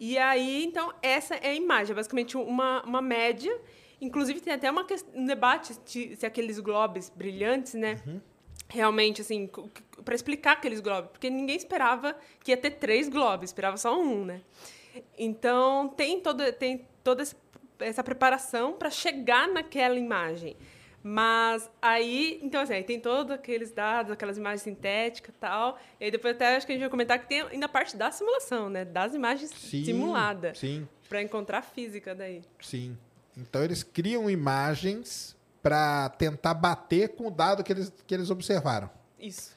E 0.00 0.18
aí, 0.18 0.64
então, 0.64 0.92
essa 1.00 1.36
é 1.36 1.50
a 1.50 1.54
imagem, 1.54 1.92
é 1.92 1.94
basicamente 1.94 2.36
uma, 2.36 2.82
uma 2.82 3.00
média. 3.00 3.56
Inclusive, 4.00 4.40
tem 4.40 4.52
até 4.52 4.68
uma 4.68 4.84
um 5.14 5.26
debate 5.26 5.78
de, 5.86 6.16
se 6.16 6.26
aqueles 6.26 6.58
globes 6.58 7.08
brilhantes, 7.08 7.74
né? 7.74 8.02
Uhum. 8.04 8.20
Realmente, 8.72 9.20
assim, 9.20 9.50
para 10.02 10.14
explicar 10.14 10.52
aqueles 10.52 10.80
globes, 10.80 11.10
porque 11.10 11.28
ninguém 11.28 11.56
esperava 11.56 12.16
que 12.42 12.50
ia 12.50 12.56
ter 12.56 12.70
três 12.72 13.08
globes, 13.08 13.50
esperava 13.50 13.76
só 13.76 14.00
um, 14.00 14.24
né? 14.24 14.40
Então, 15.18 15.88
tem, 15.88 16.20
todo, 16.20 16.50
tem 16.54 16.86
toda 17.04 17.22
essa 17.78 18.02
preparação 18.02 18.72
para 18.72 18.88
chegar 18.88 19.46
naquela 19.48 19.98
imagem. 19.98 20.56
Mas 21.02 21.68
aí, 21.80 22.38
então 22.42 22.60
assim, 22.60 22.74
aí 22.74 22.84
tem 22.84 23.00
todos 23.00 23.32
aqueles 23.32 23.72
dados, 23.72 24.12
aquelas 24.12 24.38
imagens 24.38 24.62
sintéticas 24.62 25.34
e 25.34 25.38
tal. 25.38 25.78
E 26.00 26.04
aí 26.04 26.10
depois 26.10 26.34
até 26.34 26.56
acho 26.56 26.64
que 26.64 26.72
a 26.72 26.74
gente 26.76 26.82
vai 26.82 26.90
comentar 26.90 27.18
que 27.18 27.26
tem 27.26 27.42
ainda 27.42 27.66
a 27.66 27.68
parte 27.68 27.96
da 27.96 28.10
simulação, 28.12 28.70
né? 28.70 28.84
Das 28.84 29.12
imagens 29.12 29.50
sim, 29.50 29.84
simuladas. 29.84 30.58
Sim. 30.58 30.86
Para 31.08 31.20
encontrar 31.20 31.62
física 31.62 32.14
daí. 32.14 32.42
Sim. 32.60 32.96
Então 33.36 33.64
eles 33.64 33.82
criam 33.82 34.30
imagens 34.30 35.36
para 35.62 36.08
tentar 36.10 36.54
bater 36.54 37.10
com 37.10 37.28
o 37.28 37.30
dado 37.30 37.62
que 37.62 37.72
eles, 37.72 37.92
que 38.06 38.14
eles 38.14 38.30
observaram. 38.30 38.90
Isso. 39.18 39.52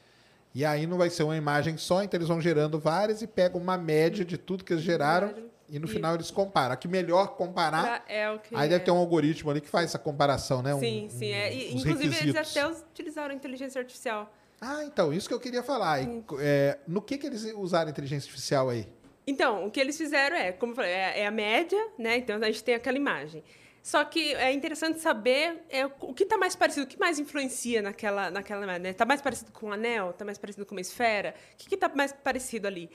E 0.54 0.64
aí 0.64 0.88
não 0.88 0.98
vai 0.98 1.10
ser 1.10 1.24
uma 1.24 1.36
imagem 1.36 1.76
só, 1.78 2.04
então 2.04 2.18
eles 2.18 2.30
vão 2.30 2.40
gerando 2.40 2.80
várias 2.80 3.22
e 3.22 3.28
pegam 3.28 3.60
uma 3.60 3.78
média 3.78 4.24
de 4.24 4.38
tudo 4.38 4.64
que 4.64 4.72
eles 4.72 4.84
geraram 4.84 5.34
e 5.68 5.80
no 5.80 5.88
final 5.88 6.14
eles 6.14 6.32
comparam. 6.32 6.74
A 6.74 6.78
que 6.78 6.88
melhor 6.88 7.36
comparar. 7.36 8.06
É 8.08 8.30
o 8.32 8.40
que 8.40 8.56
aí 8.56 8.70
deve 8.70 8.86
ter 8.86 8.92
um 8.92 8.98
algoritmo 8.98 9.50
ali 9.50 9.60
que 9.60 9.68
faz 9.68 9.90
essa 9.90 10.00
comparação, 10.00 10.62
né? 10.62 10.74
Sim, 10.80 11.08
um, 11.08 11.10
sim. 11.10 11.32
É. 11.32 11.54
E, 11.54 11.76
inclusive, 11.76 12.04
requisitos. 12.06 12.36
eles 12.36 12.58
até 12.58 12.68
utilizaram 12.68 13.34
inteligência 13.34 13.80
artificial. 13.80 14.32
Ah, 14.62 14.84
então, 14.86 15.12
isso 15.12 15.28
que 15.28 15.34
eu 15.34 15.40
queria 15.40 15.62
falar. 15.62 16.00
É, 16.40 16.80
no 16.88 17.02
que, 17.02 17.18
que 17.18 17.28
eles 17.28 17.44
usaram 17.56 17.90
inteligência 17.90 18.28
artificial 18.30 18.70
aí? 18.70 18.88
Então, 19.28 19.66
o 19.66 19.72
que 19.72 19.80
eles 19.80 19.98
fizeram 19.98 20.36
é, 20.36 20.52
como 20.52 20.72
eu 20.72 20.76
falei, 20.76 20.92
é, 20.92 21.22
é 21.22 21.28
a 21.28 21.32
média, 21.32 21.84
né? 21.98 22.18
Então 22.18 22.38
a 22.38 22.46
gente 22.46 22.64
tem 22.64 22.76
aquela 22.76 22.98
imagem. 22.98 23.44
Só 23.86 24.04
que 24.04 24.34
é 24.34 24.52
interessante 24.52 25.00
saber 25.00 25.62
é, 25.70 25.86
o 25.86 26.12
que 26.12 26.24
está 26.24 26.40
mais 26.40 26.56
parecido, 26.56 26.88
o 26.88 26.90
que 26.90 27.00
mais 27.00 27.20
influencia 27.20 27.84
naquela, 27.84 28.32
naquela 28.32 28.80
né? 28.80 28.90
Está 28.90 29.06
mais 29.06 29.22
parecido 29.22 29.52
com 29.52 29.68
um 29.68 29.72
anel? 29.72 30.10
Está 30.10 30.26
mais 30.26 30.40
parecido 30.40 30.66
com 30.66 30.74
uma 30.74 30.82
esfera? 30.82 31.36
O 31.54 31.56
que 31.56 31.76
está 31.76 31.88
mais 31.90 32.12
parecido 32.12 32.66
ali? 32.66 32.90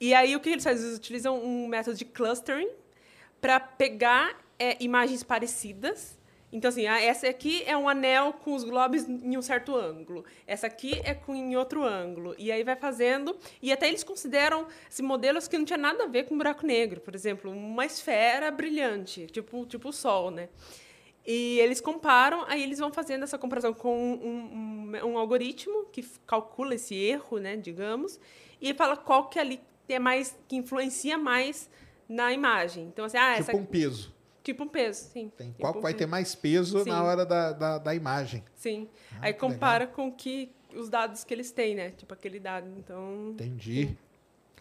E 0.00 0.14
aí 0.14 0.34
o 0.34 0.40
que 0.40 0.48
eles 0.48 0.64
fazem? 0.64 0.82
Eles 0.82 0.96
utilizam 0.96 1.38
um 1.38 1.68
método 1.68 1.94
de 1.94 2.06
clustering 2.06 2.70
para 3.38 3.60
pegar 3.60 4.34
é, 4.58 4.82
imagens 4.82 5.22
parecidas 5.22 6.18
então, 6.52 6.68
assim, 6.68 6.86
ah, 6.86 7.00
essa 7.00 7.28
aqui 7.28 7.62
é 7.64 7.76
um 7.76 7.88
anel 7.88 8.32
com 8.32 8.54
os 8.54 8.64
globos 8.64 9.08
em 9.08 9.38
um 9.38 9.42
certo 9.42 9.76
ângulo. 9.76 10.24
Essa 10.46 10.66
aqui 10.66 11.00
é 11.04 11.14
com, 11.14 11.34
em 11.34 11.56
outro 11.56 11.84
ângulo. 11.84 12.34
E 12.38 12.50
aí 12.50 12.64
vai 12.64 12.74
fazendo. 12.74 13.36
E 13.62 13.72
até 13.72 13.88
eles 13.88 14.02
consideram 14.02 14.66
assim, 14.88 15.02
modelos 15.02 15.46
que 15.46 15.56
não 15.56 15.64
tinha 15.64 15.76
nada 15.76 16.04
a 16.04 16.06
ver 16.08 16.24
com 16.24 16.36
buraco 16.36 16.66
negro. 16.66 17.00
Por 17.00 17.14
exemplo, 17.14 17.52
uma 17.52 17.86
esfera 17.86 18.50
brilhante, 18.50 19.26
tipo, 19.28 19.64
tipo 19.66 19.90
o 19.90 19.92
Sol, 19.92 20.30
né? 20.30 20.48
E 21.24 21.60
eles 21.60 21.80
comparam, 21.80 22.44
aí 22.48 22.62
eles 22.62 22.78
vão 22.78 22.92
fazendo 22.92 23.22
essa 23.22 23.38
comparação 23.38 23.72
com 23.72 23.94
um, 23.94 24.96
um, 24.96 25.10
um 25.10 25.18
algoritmo 25.18 25.84
que 25.92 26.02
calcula 26.26 26.74
esse 26.74 26.94
erro, 26.94 27.38
né, 27.38 27.56
digamos, 27.56 28.18
e 28.60 28.72
fala 28.72 28.96
qual 28.96 29.28
que 29.28 29.38
ali 29.38 29.60
é 29.86 29.98
mais, 29.98 30.36
que 30.48 30.56
influencia 30.56 31.18
mais 31.18 31.70
na 32.08 32.32
imagem. 32.32 32.84
Então, 32.84 33.04
assim, 33.04 33.18
ah, 33.18 33.36
tipo 33.36 33.50
essa... 33.50 33.56
um 33.56 33.66
peso. 33.66 34.14
Tipo 34.42 34.64
um 34.64 34.68
peso, 34.68 35.10
sim. 35.12 35.30
Tem 35.36 35.54
qual 35.58 35.80
vai 35.80 35.92
ter 35.92 36.06
mais 36.06 36.34
peso 36.34 36.82
sim. 36.82 36.88
na 36.88 37.02
hora 37.02 37.26
da, 37.26 37.52
da, 37.52 37.78
da 37.78 37.94
imagem. 37.94 38.42
Sim. 38.54 38.88
Ah, 39.12 39.26
Aí 39.26 39.34
compara 39.34 39.84
legal. 39.84 39.94
com 39.94 40.12
que 40.12 40.50
os 40.74 40.88
dados 40.88 41.24
que 41.24 41.34
eles 41.34 41.50
têm, 41.50 41.74
né? 41.74 41.90
Tipo 41.90 42.14
aquele 42.14 42.40
dado. 42.40 42.68
Então. 42.78 43.30
Entendi. 43.32 43.96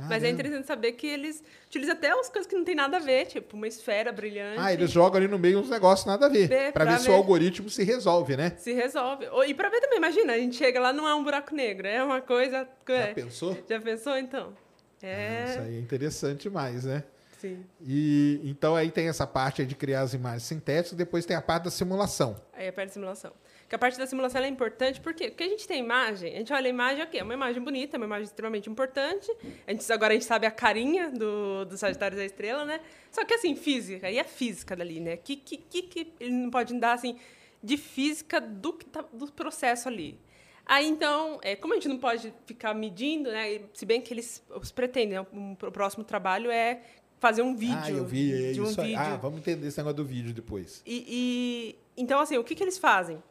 Mas 0.07 0.23
é 0.23 0.29
interessante 0.29 0.65
saber 0.65 0.93
que 0.93 1.05
eles 1.05 1.43
utilizam 1.67 1.93
até 1.93 2.09
as 2.09 2.29
coisas 2.29 2.47
que 2.47 2.55
não 2.55 2.63
tem 2.63 2.73
nada 2.73 2.97
a 2.97 2.99
ver, 3.01 3.25
tipo 3.25 3.57
uma 3.57 3.67
esfera 3.67 4.13
brilhante. 4.13 4.57
Ah, 4.57 4.71
eles 4.71 4.89
jogam 4.89 5.17
ali 5.17 5.27
no 5.27 5.37
meio 5.37 5.59
uns 5.59 5.69
negócios 5.69 6.05
nada 6.05 6.27
a 6.27 6.29
ver. 6.29 6.47
Vê, 6.47 6.71
pra 6.71 6.85
pra 6.85 6.93
ver 6.93 6.99
se 6.99 7.09
o 7.09 7.11
ver. 7.11 7.17
algoritmo 7.17 7.69
se 7.69 7.83
resolve, 7.83 8.37
né? 8.37 8.53
Se 8.57 8.71
resolve. 8.71 9.27
E 9.45 9.53
pra 9.53 9.67
ver 9.67 9.81
também, 9.81 9.97
imagina, 9.97 10.33
a 10.33 10.37
gente 10.37 10.55
chega 10.55 10.79
lá, 10.79 10.93
não 10.93 11.05
é 11.05 11.13
um 11.13 11.23
buraco 11.23 11.53
negro, 11.53 11.85
é 11.85 12.01
uma 12.01 12.21
coisa. 12.21 12.65
Já 12.87 12.95
é. 12.95 13.13
pensou? 13.13 13.57
Já 13.67 13.81
pensou 13.81 14.17
então? 14.17 14.53
É. 15.01 15.45
Isso 15.49 15.59
aí 15.59 15.75
é 15.75 15.79
interessante 15.79 16.43
demais, 16.43 16.85
né? 16.85 17.03
Sim. 17.39 17.65
E 17.81 18.41
então 18.43 18.75
aí 18.75 18.91
tem 18.91 19.07
essa 19.07 19.25
parte 19.25 19.65
de 19.65 19.73
criar 19.73 20.01
as 20.01 20.13
imagens 20.13 20.43
sintéticas, 20.43 20.97
depois 20.97 21.25
tem 21.25 21.37
a 21.37 21.41
parte 21.41 21.63
da 21.63 21.71
simulação. 21.71 22.35
Aí 22.51 22.67
a 22.67 22.73
parte 22.73 22.89
da 22.89 22.93
simulação. 22.93 23.31
Que 23.69 23.75
a 23.75 23.79
parte 23.79 23.97
da 23.97 24.05
simulação 24.05 24.41
é 24.41 24.47
importante 24.47 24.99
por 24.99 25.13
quê? 25.13 25.29
Porque 25.29 25.43
a 25.43 25.47
gente 25.47 25.65
tem 25.65 25.79
imagem, 25.79 26.33
a 26.33 26.37
gente 26.39 26.51
olha 26.51 26.65
a 26.65 26.69
imagem 26.69 27.01
aqui, 27.01 27.17
é 27.17 27.23
uma 27.23 27.33
imagem 27.33 27.63
bonita, 27.63 27.95
é 27.95 27.97
uma 27.97 28.07
imagem 28.07 28.25
extremamente 28.25 28.69
importante. 28.69 29.31
A 29.65 29.71
gente, 29.71 29.89
agora 29.91 30.11
a 30.11 30.15
gente 30.15 30.25
sabe 30.25 30.45
a 30.45 30.51
carinha 30.51 31.09
do, 31.11 31.63
do 31.63 31.77
Sagitário 31.77 32.17
da 32.17 32.25
Estrela, 32.25 32.65
né? 32.65 32.81
Só 33.09 33.23
que 33.23 33.33
assim, 33.33 33.55
física, 33.55 34.07
aí 34.07 34.17
é 34.17 34.23
física 34.25 34.75
dali, 34.75 34.99
né? 34.99 35.15
Que, 35.15 35.37
que, 35.37 35.57
que, 35.57 35.83
que 35.83 36.13
ele 36.19 36.33
não 36.33 36.49
pode 36.49 36.77
dar 36.77 36.93
assim 36.93 37.15
de 37.63 37.77
física 37.77 38.41
do, 38.41 38.73
que 38.73 38.85
tá, 38.85 39.05
do 39.13 39.31
processo 39.31 39.87
ali. 39.87 40.19
Aí 40.65 40.87
então, 40.87 41.39
é, 41.41 41.55
como 41.55 41.73
a 41.73 41.77
gente 41.77 41.87
não 41.87 41.97
pode 41.97 42.33
ficar 42.45 42.73
medindo, 42.75 43.31
né? 43.31 43.53
e 43.53 43.65
Se 43.73 43.85
bem 43.85 44.01
que 44.01 44.13
eles, 44.13 44.43
eles 44.53 44.71
pretendem, 44.71 45.17
né, 45.17 45.25
o 45.63 45.71
próximo 45.71 46.03
trabalho 46.03 46.51
é 46.51 46.81
fazer 47.19 47.41
um 47.41 47.55
vídeo. 47.55 47.77
ah, 47.81 47.91
eu 47.91 48.05
vi, 48.05 48.49
é 48.49 48.51
de 48.53 48.61
um 48.61 48.65
isso 48.65 48.79
aí. 48.81 48.87
vídeo. 48.89 49.01
Ah, 49.01 49.17
vamos 49.17 49.39
entender 49.39 49.67
esse 49.67 49.77
negócio 49.77 49.97
do 49.97 50.05
vídeo 50.05 50.33
depois. 50.33 50.81
E, 50.85 51.05
e- 51.07 51.75
então, 52.01 52.19
assim, 52.19 52.37
o 52.37 52.43
que, 52.43 52.55
que 52.55 52.63
eles 52.63 52.77
fazem? 52.77 53.21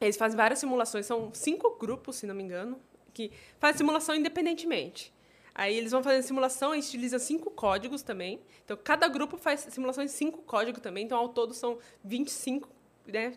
Eles 0.00 0.16
fazem 0.16 0.36
várias 0.36 0.58
simulações, 0.58 1.06
são 1.06 1.30
cinco 1.32 1.76
grupos, 1.78 2.16
se 2.16 2.26
não 2.26 2.34
me 2.34 2.42
engano, 2.42 2.78
que 3.12 3.30
fazem 3.58 3.78
simulação 3.78 4.14
independentemente. 4.14 5.12
Aí 5.54 5.76
eles 5.76 5.92
vão 5.92 6.02
fazendo 6.02 6.22
simulação 6.24 6.74
e 6.74 6.80
utilizam 6.80 7.18
cinco 7.18 7.48
códigos 7.50 8.02
também. 8.02 8.40
Então, 8.64 8.76
cada 8.82 9.06
grupo 9.06 9.36
faz 9.36 9.60
simulações 9.70 10.12
em 10.12 10.16
cinco 10.16 10.38
códigos 10.42 10.82
também. 10.82 11.04
Então, 11.04 11.16
ao 11.16 11.28
todo, 11.28 11.54
são 11.54 11.78
25, 12.02 12.68
né? 13.06 13.34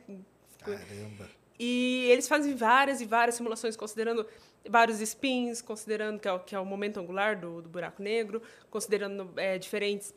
Caramba. 0.60 1.30
E 1.60 2.08
eles 2.12 2.28
fazem 2.28 2.56
várias 2.56 3.02
e 3.02 3.06
várias 3.06 3.36
simulações, 3.36 3.76
considerando 3.76 4.26
vários 4.69 4.99
spins, 5.01 5.62
considerando 5.62 6.19
que 6.19 6.27
é 6.27 6.32
o, 6.32 6.39
que 6.39 6.56
é 6.56 6.60
o 6.60 6.65
momento 6.65 6.99
angular 6.99 7.39
do, 7.39 7.62
do 7.62 7.69
buraco 7.69 8.01
negro, 8.01 8.41
considerando 8.69 9.32
é, 9.38 9.58
diferentes 9.58 10.13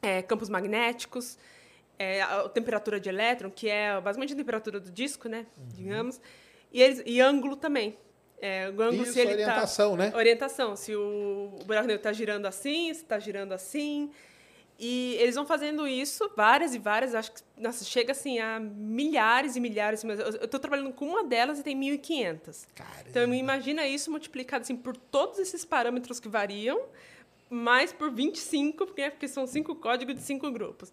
é, 0.00 0.22
campos 0.22 0.48
magnéticos, 0.48 1.38
é, 1.98 2.22
a, 2.22 2.48
temperatura 2.48 2.98
de 2.98 3.08
elétron, 3.08 3.50
que 3.50 3.68
é 3.68 4.00
basicamente 4.00 4.32
a 4.32 4.36
temperatura 4.36 4.80
do 4.80 4.90
disco, 4.90 5.28
né, 5.28 5.46
digamos, 5.74 6.20
e, 6.72 6.82
eles, 6.82 7.02
e 7.04 7.20
ângulo 7.20 7.56
também. 7.56 7.96
É, 8.40 8.68
o 8.70 8.82
ângulo, 8.82 9.04
Isso, 9.04 9.12
se 9.12 9.20
ele 9.20 9.34
orientação, 9.34 9.90
tá, 9.92 9.96
né? 9.98 10.12
Orientação, 10.16 10.74
se 10.74 10.96
o, 10.96 11.58
o 11.60 11.64
buraco 11.64 11.86
negro 11.86 12.00
está 12.00 12.12
girando 12.12 12.46
assim, 12.46 12.92
se 12.92 13.02
está 13.02 13.18
girando 13.20 13.52
assim. 13.52 14.10
E 14.78 15.14
eles 15.20 15.34
vão 15.34 15.46
fazendo 15.46 15.86
isso 15.86 16.30
várias 16.36 16.74
e 16.74 16.78
várias, 16.78 17.14
acho 17.14 17.32
que 17.32 17.42
nossa, 17.56 17.84
chega 17.84 18.12
assim 18.12 18.38
a 18.40 18.58
milhares 18.58 19.54
e 19.54 19.60
milhares. 19.60 20.02
mas 20.02 20.18
Eu 20.18 20.44
estou 20.44 20.58
trabalhando 20.58 20.92
com 20.92 21.06
uma 21.06 21.24
delas 21.24 21.60
e 21.60 21.62
tem 21.62 21.78
1.500. 21.78 22.66
Caramba. 22.74 23.04
Então 23.08 23.34
imagina 23.34 23.86
isso 23.86 24.10
multiplicado 24.10 24.62
assim 24.62 24.76
por 24.76 24.96
todos 24.96 25.38
esses 25.38 25.64
parâmetros 25.64 26.18
que 26.18 26.28
variam, 26.28 26.82
mais 27.48 27.92
por 27.92 28.10
25, 28.10 28.86
porque, 28.86 29.10
porque 29.10 29.28
são 29.28 29.46
cinco 29.46 29.74
códigos 29.76 30.16
de 30.16 30.22
cinco 30.22 30.50
grupos. 30.50 30.92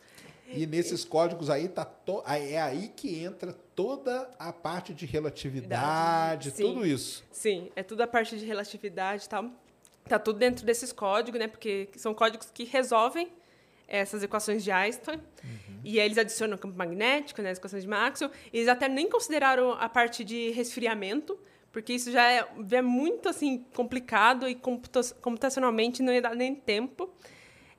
E 0.52 0.66
nesses 0.66 1.06
códigos 1.06 1.50
aí 1.50 1.68
tá 1.68 1.86
to... 1.86 2.24
é 2.26 2.60
aí 2.60 2.92
que 2.96 3.20
entra 3.20 3.54
toda 3.76 4.30
a 4.38 4.52
parte 4.52 4.94
de 4.94 5.06
relatividade, 5.06 6.52
Sim. 6.52 6.64
tudo 6.64 6.86
isso. 6.86 7.24
Sim, 7.32 7.72
é 7.76 7.84
tudo 7.84 8.02
a 8.02 8.08
parte 8.08 8.38
de 8.38 8.46
relatividade 8.46 9.26
e 9.26 9.30
tal. 9.30 9.50
Tá 10.06 10.18
tudo 10.18 10.40
dentro 10.40 10.66
desses 10.66 10.92
códigos, 10.92 11.40
né? 11.40 11.48
Porque 11.48 11.88
são 11.96 12.14
códigos 12.16 12.50
que 12.52 12.64
resolvem 12.64 13.32
essas 13.90 14.24
equações 14.24 14.64
de 14.64 14.72
Einstein. 14.72 15.20
E 15.84 16.00
aí 16.00 16.06
eles 16.06 16.18
adicionam 16.18 16.56
o 16.56 16.60
campo 16.60 16.78
magnético, 16.78 17.42
né, 17.42 17.50
as 17.50 17.58
equações 17.58 17.84
de 17.84 17.90
Maxwell. 17.90 18.32
Eles 18.54 18.68
até 18.68 18.88
nem 18.88 19.10
consideraram 19.10 19.72
a 19.72 19.90
parte 19.90 20.24
de 20.24 20.52
resfriamento, 20.52 21.40
porque 21.72 21.94
isso 21.94 22.12
já 22.12 22.32
é, 22.32 22.48
é 22.72 22.82
muito 22.82 23.28
assim 23.28 23.66
complicado 23.76 24.48
e 24.48 24.56
computa- 24.56 25.16
computacionalmente 25.22 26.02
não 26.02 26.14
ia 26.14 26.22
dar 26.22 26.36
nem 26.36 26.54
tempo. 26.54 27.10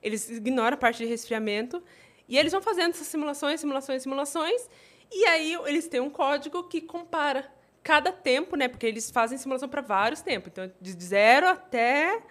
Eles 0.01 0.29
ignoram 0.29 0.75
a 0.75 0.77
parte 0.77 0.97
de 0.97 1.05
resfriamento. 1.05 1.81
E 2.27 2.37
eles 2.37 2.51
vão 2.51 2.61
fazendo 2.61 2.91
essas 2.91 3.07
simulações, 3.07 3.59
simulações, 3.59 4.03
simulações. 4.03 4.69
E 5.11 5.25
aí 5.25 5.53
eles 5.65 5.87
têm 5.87 5.99
um 5.99 6.09
código 6.09 6.63
que 6.63 6.81
compara 6.81 7.51
cada 7.83 8.11
tempo, 8.11 8.55
né? 8.55 8.67
Porque 8.67 8.85
eles 8.85 9.11
fazem 9.11 9.37
simulação 9.37 9.67
para 9.67 9.81
vários 9.81 10.21
tempos. 10.21 10.49
Então, 10.51 10.71
de 10.79 10.91
zero 11.03 11.47
até... 11.47 12.21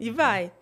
E 0.00 0.10
vai. 0.10 0.52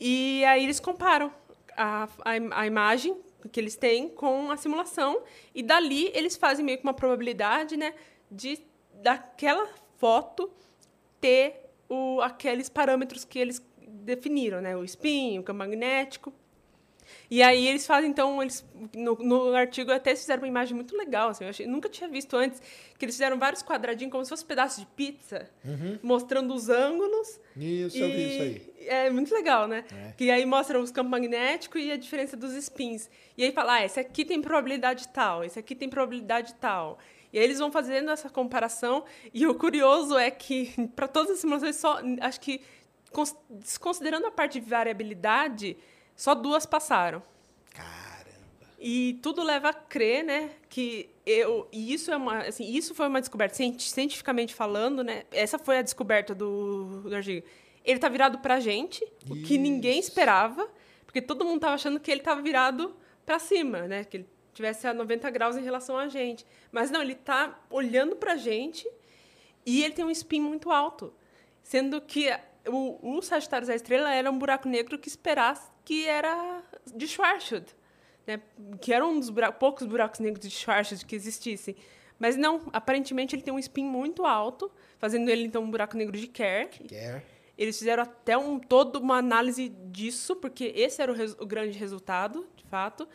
E 0.00 0.42
aí 0.46 0.64
eles 0.64 0.80
comparam 0.80 1.30
a, 1.76 2.04
a, 2.04 2.60
a 2.60 2.66
imagem 2.66 3.16
que 3.50 3.58
eles 3.58 3.76
têm 3.76 4.08
com 4.08 4.50
a 4.50 4.56
simulação. 4.56 5.22
E 5.54 5.62
dali 5.62 6.10
eles 6.14 6.36
fazem 6.36 6.64
meio 6.64 6.78
que 6.78 6.84
uma 6.84 6.94
probabilidade, 6.94 7.76
né? 7.76 7.94
De 8.30 8.58
daquela 8.94 9.68
foto 9.98 10.50
ter 11.20 11.70
o, 11.88 12.20
aqueles 12.20 12.68
parâmetros 12.68 13.24
que 13.24 13.38
eles 13.38 13.62
definiram, 13.78 14.60
né? 14.60 14.76
O 14.76 14.84
spin, 14.84 15.38
o 15.38 15.42
campo 15.42 15.58
magnético. 15.58 16.32
E 17.30 17.42
aí 17.42 17.66
eles 17.66 17.86
fazem, 17.86 18.10
então, 18.10 18.42
eles 18.42 18.64
no, 18.94 19.14
no 19.16 19.54
artigo 19.54 19.90
até 19.90 20.14
fizeram 20.14 20.42
uma 20.42 20.48
imagem 20.48 20.74
muito 20.74 20.96
legal, 20.96 21.30
assim, 21.30 21.44
eu 21.44 21.50
achei, 21.50 21.66
nunca 21.66 21.88
tinha 21.88 22.08
visto 22.08 22.36
antes, 22.36 22.60
que 22.98 23.04
eles 23.04 23.14
fizeram 23.14 23.38
vários 23.38 23.62
quadradinhos 23.62 24.12
como 24.12 24.24
se 24.24 24.28
fosse 24.28 24.44
pedaços 24.44 24.80
de 24.80 24.86
pizza, 24.86 25.48
mostrando 26.02 26.52
os 26.54 26.68
ângulos. 26.68 27.40
Isso, 27.56 27.96
eu 27.98 28.08
vi 28.08 28.28
isso 28.34 28.42
aí. 28.42 28.72
É 28.86 29.10
muito 29.10 29.32
legal, 29.32 29.66
né? 29.68 29.84
É. 29.92 30.12
Que 30.12 30.30
aí 30.30 30.44
mostra 30.44 30.78
os 30.78 30.90
campos 30.90 31.10
magnéticos 31.10 31.80
e 31.80 31.90
a 31.92 31.96
diferença 31.96 32.36
dos 32.36 32.52
spins. 32.54 33.08
E 33.36 33.44
aí 33.44 33.52
fala, 33.52 33.74
ah, 33.74 33.84
esse 33.84 33.98
aqui 34.00 34.24
tem 34.24 34.40
probabilidade 34.42 35.08
tal, 35.08 35.44
esse 35.44 35.58
aqui 35.58 35.74
tem 35.74 35.88
probabilidade 35.88 36.54
tal. 36.54 36.98
E 37.32 37.38
aí 37.38 37.44
eles 37.44 37.58
vão 37.58 37.72
fazendo 37.72 38.10
essa 38.10 38.28
comparação. 38.28 39.04
E 39.32 39.46
o 39.46 39.54
curioso 39.54 40.18
é 40.18 40.30
que, 40.30 40.70
para 40.94 41.08
todas 41.08 41.30
as 41.30 41.38
simulações, 41.38 41.76
só, 41.76 41.98
acho 42.20 42.40
que, 42.40 42.60
cons- 43.10 43.36
desconsiderando 43.48 44.26
a 44.26 44.30
parte 44.30 44.60
de 44.60 44.68
variabilidade, 44.68 45.76
só 46.16 46.34
duas 46.34 46.66
passaram. 46.66 47.22
Caramba. 47.70 48.66
E 48.78 49.18
tudo 49.22 49.42
leva 49.42 49.70
a 49.70 49.74
crer, 49.74 50.24
né, 50.24 50.50
que 50.68 51.08
eu, 51.24 51.68
e 51.70 51.92
isso 51.94 52.10
é 52.10 52.16
uma, 52.16 52.38
assim, 52.38 52.64
isso 52.64 52.94
foi 52.94 53.06
uma 53.06 53.20
descoberta 53.20 53.54
cienti- 53.54 53.90
cientificamente 53.90 54.54
falando, 54.54 55.04
né? 55.04 55.24
Essa 55.30 55.58
foi 55.58 55.78
a 55.78 55.82
descoberta 55.82 56.34
do, 56.34 57.02
do 57.02 57.14
artigo. 57.14 57.46
Ele 57.84 57.98
tá 57.98 58.08
virado 58.08 58.38
pra 58.38 58.60
gente, 58.60 59.04
o 59.28 59.34
que 59.42 59.58
ninguém 59.58 59.98
Isso. 59.98 60.08
esperava, 60.10 60.68
porque 61.04 61.20
todo 61.20 61.44
mundo 61.44 61.60
tava 61.60 61.74
achando 61.74 61.98
que 61.98 62.10
ele 62.10 62.20
tava 62.20 62.40
virado 62.40 62.94
para 63.26 63.38
cima, 63.38 63.82
né? 63.88 64.04
Que 64.04 64.18
ele 64.18 64.28
tivesse 64.54 64.86
a 64.86 64.94
90 64.94 65.30
graus 65.30 65.56
em 65.56 65.62
relação 65.62 65.96
a 65.98 66.06
gente. 66.08 66.44
Mas 66.70 66.90
não, 66.90 67.02
ele 67.02 67.14
tá 67.16 67.58
olhando 67.70 68.14
pra 68.16 68.36
gente 68.36 68.88
e 69.66 69.82
ele 69.82 69.94
tem 69.94 70.04
um 70.04 70.10
spin 70.10 70.40
muito 70.40 70.70
alto, 70.70 71.12
sendo 71.62 72.00
que 72.00 72.28
o, 72.66 73.16
o 73.16 73.22
Sagitário 73.22 73.66
da 73.66 73.74
Estrela 73.74 74.12
era 74.12 74.30
um 74.30 74.38
buraco 74.38 74.68
negro 74.68 74.98
que 74.98 75.08
esperasse 75.08 75.71
que 75.84 76.06
era 76.06 76.62
de 76.94 77.06
Schwarzschild, 77.06 77.66
né? 78.26 78.40
Que 78.80 78.92
era 78.92 79.06
um 79.06 79.18
dos 79.18 79.30
bura- 79.30 79.52
poucos 79.52 79.86
buracos 79.86 80.20
negros 80.20 80.46
de 80.46 80.54
Schwarzschild 80.54 81.04
que 81.06 81.14
existissem. 81.16 81.76
Mas 82.18 82.36
não, 82.36 82.62
aparentemente 82.72 83.34
ele 83.34 83.42
tem 83.42 83.52
um 83.52 83.58
spin 83.58 83.84
muito 83.84 84.24
alto, 84.24 84.70
fazendo 84.98 85.28
ele 85.28 85.44
então 85.44 85.62
um 85.62 85.70
buraco 85.70 85.96
negro 85.96 86.16
de 86.16 86.28
Kerr. 86.28 86.68
Quer? 86.86 87.24
Eles 87.58 87.76
fizeram 87.78 88.04
até 88.04 88.36
um, 88.38 88.58
toda 88.58 88.98
uma 88.98 89.16
análise 89.16 89.68
disso, 89.90 90.36
porque 90.36 90.72
esse 90.74 91.02
era 91.02 91.10
o, 91.12 91.14
res- 91.14 91.36
o 91.38 91.44
grande 91.46 91.76
resultado, 91.78 92.46
de 92.56 92.64
fato. 92.64 93.08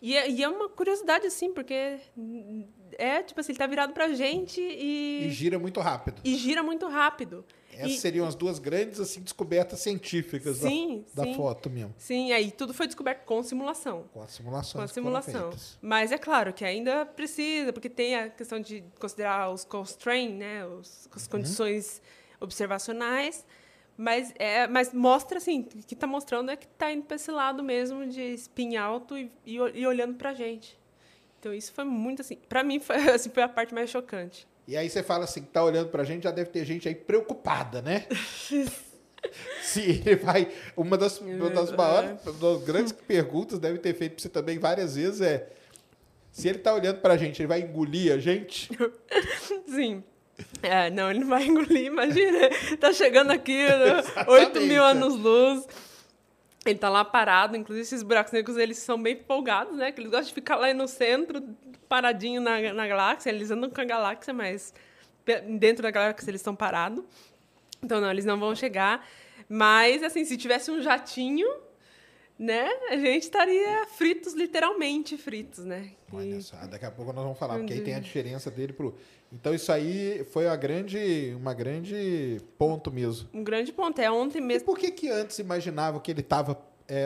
E 0.00 0.16
é, 0.16 0.30
e 0.30 0.42
é 0.42 0.48
uma 0.48 0.68
curiosidade, 0.68 1.26
assim, 1.26 1.52
porque 1.52 1.98
é, 2.98 3.22
tipo 3.22 3.40
assim, 3.40 3.52
ele 3.52 3.58
tá 3.58 3.66
virado 3.66 3.92
pra 3.92 4.08
gente 4.12 4.60
E 4.60 5.26
e, 5.26 5.30
gira 5.30 5.58
muito 5.58 5.80
rápido. 5.80 6.20
e 6.24 6.36
gira 6.36 6.62
muito 6.62 6.86
rápido. 6.86 7.44
Essas 7.78 7.92
E- 7.92 7.98
seriam 7.98 8.26
as 8.26 8.34
duas 8.34 8.58
grandes 8.58 9.00
assim 9.00 9.20
descobertas 9.20 9.80
científicas 9.80 10.60
da- 10.60 10.68
Sim, 10.68 11.04
da, 11.14 11.24
sim. 11.24 11.34
foto 11.34 11.68
mesmo. 11.70 11.94
Sim, 11.98 12.32
aí 12.32 12.50
tudo 12.50 12.72
foi 12.74 12.86
descoberto 12.86 13.24
com 13.24 13.42
simulação. 13.42 14.04
Com 14.12 14.22
as 14.22 14.30
simulações. 14.32 14.72
Com 14.72 14.80
a 14.82 14.88
simulação. 14.88 15.50
Mas 15.82 16.12
é 16.12 16.18
claro 16.18 16.52
que 16.52 16.64
ainda 16.64 17.04
precisa, 17.06 17.72
porque 17.72 17.88
tem 17.90 18.14
a 18.16 18.30
questão 18.30 18.60
de 18.60 18.82
considerar 18.98 19.50
os 19.50 19.64
constraints, 19.64 20.36
né, 20.38 20.64
os, 20.66 21.06
Uhum. 21.06 21.12
as 21.16 21.26
condições 21.26 22.02
observacionais. 22.40 23.44
Mas, 23.96 24.32
é, 24.38 24.66
mas 24.66 24.92
mostra, 24.92 25.38
assim, 25.38 25.60
o 25.60 25.64
que 25.86 25.94
está 25.94 26.06
mostrando 26.06 26.50
é 26.50 26.56
que 26.56 26.66
está 26.66 26.92
indo 26.92 27.04
para 27.04 27.14
esse 27.14 27.30
lado 27.30 27.62
mesmo 27.62 28.04
de 28.06 28.20
spin 28.34 28.76
alto 28.76 29.16
e, 29.16 29.30
e, 29.46 29.54
e 29.54 29.86
olhando 29.86 30.14
para 30.14 30.30
a 30.30 30.34
gente. 30.34 30.76
Então, 31.38 31.54
isso 31.54 31.72
foi 31.72 31.84
muito, 31.84 32.20
assim, 32.22 32.36
para 32.48 32.64
mim, 32.64 32.80
foi, 32.80 32.96
assim, 33.10 33.30
foi 33.30 33.42
a 33.42 33.48
parte 33.48 33.72
mais 33.72 33.90
chocante. 33.90 34.48
E 34.66 34.76
aí 34.76 34.88
você 34.88 35.02
fala 35.02 35.24
assim, 35.24 35.42
tá 35.42 35.62
olhando 35.62 35.90
pra 35.90 36.04
gente, 36.04 36.24
já 36.24 36.30
deve 36.30 36.50
ter 36.50 36.64
gente 36.64 36.88
aí 36.88 36.94
preocupada, 36.94 37.82
né? 37.82 38.06
Se 39.62 39.80
ele 39.80 40.16
vai. 40.16 40.48
Uma 40.76 40.98
das, 40.98 41.18
uma 41.18 41.50
das 41.50 41.72
maiores, 41.72 42.10
uma 42.26 42.32
das 42.32 42.62
grandes 42.62 42.92
perguntas 42.92 43.58
deve 43.58 43.78
ter 43.78 43.94
feito 43.94 44.14
pra 44.14 44.22
você 44.22 44.28
também 44.28 44.58
várias 44.58 44.96
vezes 44.96 45.20
é. 45.20 45.48
Se 46.30 46.48
ele 46.48 46.58
tá 46.58 46.74
olhando 46.74 47.00
pra 47.00 47.16
gente, 47.16 47.40
ele 47.40 47.46
vai 47.46 47.60
engolir 47.60 48.12
a 48.12 48.18
gente? 48.18 48.68
Sim. 49.66 50.02
É, 50.62 50.90
não, 50.90 51.10
ele 51.10 51.20
não 51.20 51.28
vai 51.28 51.44
engolir, 51.44 51.86
imagina. 51.86 52.50
Tá 52.80 52.92
chegando 52.92 53.30
aqui, 53.30 53.56
né? 53.56 54.02
8 54.26 54.60
mil 54.62 54.82
anos-luz. 54.82 55.64
Ele 56.66 56.78
tá 56.78 56.88
lá 56.88 57.04
parado, 57.04 57.56
inclusive 57.56 57.82
esses 57.82 58.02
buracos 58.02 58.32
negros, 58.32 58.56
eles 58.56 58.78
são 58.78 59.00
bem 59.02 59.14
empolgados, 59.14 59.76
né? 59.76 59.92
Que 59.92 60.00
eles 60.00 60.10
gostam 60.10 60.28
de 60.28 60.34
ficar 60.34 60.56
lá 60.56 60.72
no 60.72 60.88
centro, 60.88 61.42
paradinho 61.88 62.40
na, 62.40 62.72
na 62.72 62.86
galáxia. 62.88 63.28
Eles 63.30 63.50
andam 63.50 63.68
com 63.68 63.80
a 63.80 63.84
galáxia, 63.84 64.32
mas 64.32 64.72
dentro 65.58 65.82
da 65.82 65.90
galáxia 65.90 66.30
eles 66.30 66.40
estão 66.40 66.56
parados. 66.56 67.04
Então, 67.82 68.00
não, 68.00 68.10
eles 68.10 68.24
não 68.24 68.40
vão 68.40 68.54
chegar. 68.54 69.06
Mas, 69.46 70.02
assim, 70.02 70.24
se 70.24 70.38
tivesse 70.38 70.70
um 70.70 70.80
jatinho, 70.80 71.46
né? 72.38 72.66
A 72.88 72.96
gente 72.96 73.24
estaria 73.24 73.86
fritos, 73.88 74.32
literalmente 74.32 75.18
fritos, 75.18 75.64
né? 75.66 75.90
Olha 76.10 76.36
E- 76.36 76.42
só, 76.42 76.56
daqui 76.66 76.86
a 76.86 76.90
pouco 76.90 77.12
nós 77.12 77.22
vamos 77.24 77.38
falar, 77.38 77.58
porque 77.58 77.74
aí 77.74 77.78
Uhum. 77.80 77.84
tem 77.84 77.94
a 77.94 78.00
diferença 78.00 78.50
dele 78.50 78.72
pro. 78.72 78.96
Então 79.34 79.52
isso 79.54 79.72
aí 79.72 80.24
foi 80.32 80.46
uma 80.46 80.56
grande, 80.56 81.34
uma 81.36 81.52
grande 81.52 82.40
ponto 82.56 82.90
mesmo. 82.92 83.28
Um 83.34 83.42
grande 83.42 83.72
ponto. 83.72 84.00
É 84.00 84.10
ontem 84.10 84.38
E 84.38 84.40
mesmo. 84.40 84.64
por 84.66 84.78
que 84.78 84.90
que 84.90 85.10
antes 85.10 85.38
imaginavam 85.38 86.00
que 86.00 86.10
ele 86.10 86.20
estava 86.20 86.56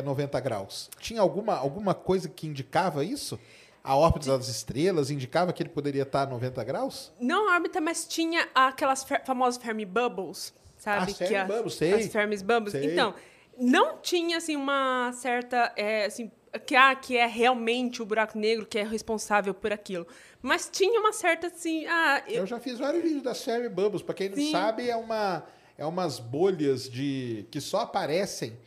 90 0.04 0.38
graus? 0.40 0.90
Tinha 1.00 1.20
alguma, 1.20 1.56
alguma 1.56 1.94
coisa 1.94 2.28
que 2.28 2.46
indicava 2.46 3.04
isso? 3.04 3.38
A 3.82 3.96
órbita 3.96 4.36
das 4.36 4.48
estrelas 4.48 5.10
indicava 5.10 5.52
que 5.52 5.62
ele 5.62 5.70
poderia 5.70 6.02
estar 6.02 6.22
a 6.22 6.26
90 6.26 6.62
graus? 6.64 7.10
Não 7.18 7.48
a 7.50 7.54
órbita, 7.54 7.80
mas 7.80 8.06
tinha 8.06 8.46
aquelas 8.54 9.02
fer- 9.04 9.24
famosas 9.24 9.62
Fermi 9.62 9.86
Bubbles, 9.86 10.52
sabe? 10.76 11.10
As 11.12 11.16
Fermi 11.16 11.44
Bubbles, 11.48 11.74
sei. 11.74 11.94
As 11.94 12.06
Fermi 12.08 12.36
Bubbles. 12.36 12.72
Sei. 12.72 12.92
Então, 12.92 13.14
não 13.56 13.96
tinha, 13.98 14.36
assim, 14.36 14.56
uma 14.56 15.10
certa... 15.14 15.72
é, 15.76 16.04
assim, 16.04 16.30
que, 16.66 16.74
ah, 16.76 16.94
que 16.94 17.16
é 17.16 17.26
realmente 17.26 18.00
o 18.02 18.06
buraco 18.06 18.38
negro 18.38 18.64
que 18.66 18.78
é 18.78 18.82
responsável 18.84 19.52
por 19.54 19.72
aquilo. 19.72 20.06
Mas 20.40 20.68
tinha 20.72 21.00
uma 21.00 21.12
certa, 21.12 21.48
assim... 21.48 21.86
Ah, 21.86 22.22
eu- 22.28 22.36
Eu 22.42 22.46
já 22.46 22.58
fiz 22.60 22.78
vários 22.78 23.02
vídeos 23.02 23.22
das 23.22 23.42
Fermi 23.42 23.68
Bubbles. 23.68 24.02
Para 24.02 24.14
quem 24.14 24.28
não 24.28 24.36
Sim. 24.36 24.52
sabe, 24.52 24.88
é 24.88 24.96
uma 24.96 25.44
é 25.76 25.86
umas 25.86 26.18
bolhas 26.18 26.90
de 26.90 27.46
que 27.52 27.60
só 27.60 27.80
aparecem 27.82 28.58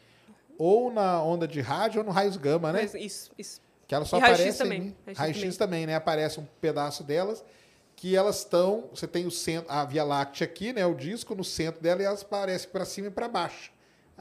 ou 0.57 0.91
na 0.91 1.21
onda 1.21 1.45
de 1.47 1.59
rádio 1.59 1.99
ou 1.99 2.05
no 2.05 2.11
raios 2.11 2.37
gama, 2.37 2.71
né? 2.71 2.81
mas 2.83 2.93
isso, 2.93 3.31
isso. 3.37 3.61
Que 3.87 3.93
elas 3.95 4.07
só 4.07 4.17
E 4.17 4.21
raio-x 4.21 4.39
aparecem. 4.41 4.63
também, 4.65 4.95
raio-x 5.05 5.17
Raio-X 5.19 5.57
também, 5.57 5.85
né? 5.87 5.95
Aparece 5.95 6.39
um 6.39 6.45
pedaço 6.61 7.03
delas 7.03 7.43
que 7.97 8.15
elas 8.15 8.37
estão. 8.39 8.87
Você 8.93 9.05
tem 9.07 9.25
o 9.27 9.31
centro, 9.31 9.69
a 9.69 9.83
Via 9.83 10.03
Láctea 10.05 10.45
aqui, 10.45 10.71
né? 10.71 10.85
O 10.85 10.93
disco 10.93 11.35
no 11.35 11.43
centro 11.43 11.81
dela 11.81 12.01
e 12.01 12.05
elas 12.05 12.21
aparecem 12.21 12.69
para 12.69 12.85
cima 12.85 13.07
e 13.07 13.11
para 13.11 13.27
baixo. 13.27 13.73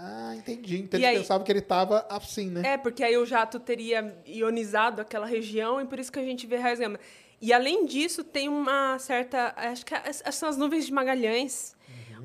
Ah, 0.02 0.34
entendi. 0.34 0.78
Então 0.80 0.98
E 0.98 1.02
eles 1.04 1.14
aí- 1.16 1.18
pensavam 1.22 1.44
que 1.44 1.52
ele 1.52 1.58
estava 1.58 2.06
assim, 2.08 2.48
né? 2.48 2.62
É, 2.72 2.78
porque 2.78 3.04
aí 3.04 3.18
o 3.18 3.26
jato 3.26 3.60
teria 3.60 4.16
ionizado 4.26 5.02
aquela 5.02 5.26
região 5.26 5.78
e 5.78 5.84
por 5.84 5.98
isso 5.98 6.10
que 6.10 6.18
a 6.18 6.24
gente 6.24 6.46
vê 6.46 6.56
raios 6.56 6.78
gama. 6.78 6.98
E 7.38 7.52
além 7.52 7.84
disso, 7.84 8.24
tem 8.24 8.48
uma 8.48 8.98
certa. 8.98 9.52
Acho 9.56 9.84
que 9.84 9.94
as- 9.94 10.22
as- 10.24 10.34
são 10.34 10.48
as 10.48 10.56
nuvens 10.56 10.86
de 10.86 10.92
Magalhães. 10.92 11.76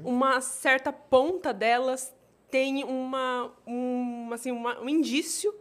Uma 0.04 0.40
certa 0.40 0.94
ponta 0.94 1.54
delas 1.54 2.14
tem 2.50 2.84
uma, 2.84 3.52
um, 3.68 4.30
assim, 4.32 4.52
uma- 4.52 4.80
um 4.80 4.88
indício 4.88 5.54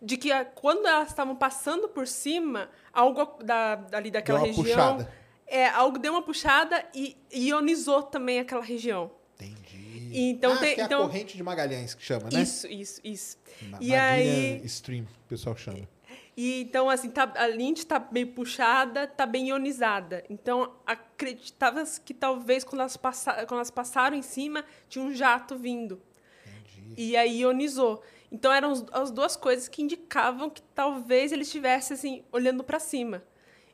de 0.00 0.16
que 0.16 0.30
a- 0.32 0.44
quando 0.44 0.86
elas 0.86 1.08
estavam 1.08 1.34
passando 1.36 1.88
por 1.88 2.06
cima, 2.06 2.70
algo 2.92 3.42
da, 3.44 3.84
ali 3.92 4.10
daquela 4.10 4.38
região. 4.38 4.64
puxada. 4.64 5.12
É, 5.46 5.68
algo 5.68 5.98
deu 5.98 6.12
uma 6.12 6.22
puxada 6.22 6.84
e 6.94 7.16
ionizou 7.32 8.02
também 8.02 8.38
aquela 8.38 8.62
região. 8.62 9.10
Entendi. 9.34 9.87
Então 10.12 10.52
ah, 10.52 10.56
tem- 10.58 10.74
que 10.74 10.80
é 10.80 10.84
então- 10.84 11.02
a 11.02 11.06
corrente 11.06 11.36
de 11.36 11.42
Magalhães 11.42 11.94
que 11.94 12.02
chama, 12.02 12.28
né? 12.30 12.42
Isso, 12.42 12.66
isso, 12.66 13.00
isso. 13.04 13.38
Ma- 13.70 13.78
E 13.80 13.94
aí. 13.94 14.60
Stream, 14.64 15.04
o 15.04 15.28
pessoal 15.28 15.56
chama. 15.56 15.88
E 16.36 16.60
então, 16.62 16.88
assim, 16.88 17.10
tá, 17.10 17.32
a 17.36 17.46
lente 17.46 17.84
tá 17.84 17.98
bem 17.98 18.24
puxada, 18.24 19.08
tá 19.08 19.26
bem 19.26 19.48
ionizada. 19.48 20.22
Então, 20.30 20.72
acreditava 20.86 21.82
que 22.04 22.14
talvez 22.14 22.62
quando 22.62 22.80
elas, 22.80 22.96
passa, 22.96 23.32
quando 23.46 23.54
elas 23.58 23.72
passaram 23.72 24.16
em 24.16 24.22
cima, 24.22 24.64
tinha 24.88 25.04
um 25.04 25.12
jato 25.12 25.56
vindo. 25.56 26.00
E 26.96 27.16
aí 27.16 27.40
ionizou. 27.40 28.02
Então, 28.30 28.52
eram 28.52 28.72
as 28.92 29.10
duas 29.10 29.34
coisas 29.36 29.66
que 29.68 29.82
indicavam 29.82 30.48
que 30.48 30.62
talvez 30.74 31.32
ele 31.32 31.42
estivesse, 31.42 31.92
assim, 31.92 32.22
olhando 32.30 32.62
para 32.62 32.78
cima. 32.78 33.22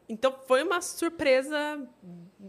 Então, 0.08 0.34
foi 0.46 0.62
uma 0.62 0.80
surpresa, 0.80 1.56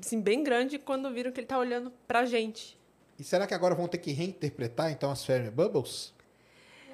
assim, 0.02 0.22
bem 0.22 0.44
grande 0.44 0.78
quando 0.80 1.12
viram 1.12 1.32
que 1.32 1.40
ele 1.42 1.48
tá 1.48 1.58
olhando 1.58 1.92
pra 2.08 2.26
gente. 2.26 2.80
E 3.18 3.24
será 3.24 3.48
que 3.48 3.54
agora 3.54 3.74
vão 3.76 3.88
ter 3.88 3.98
que 4.00 4.12
reinterpretar, 4.12 4.92
então, 4.92 5.10
as 5.10 5.24
Fermi 5.24 5.50
Bubbles? 5.50 6.14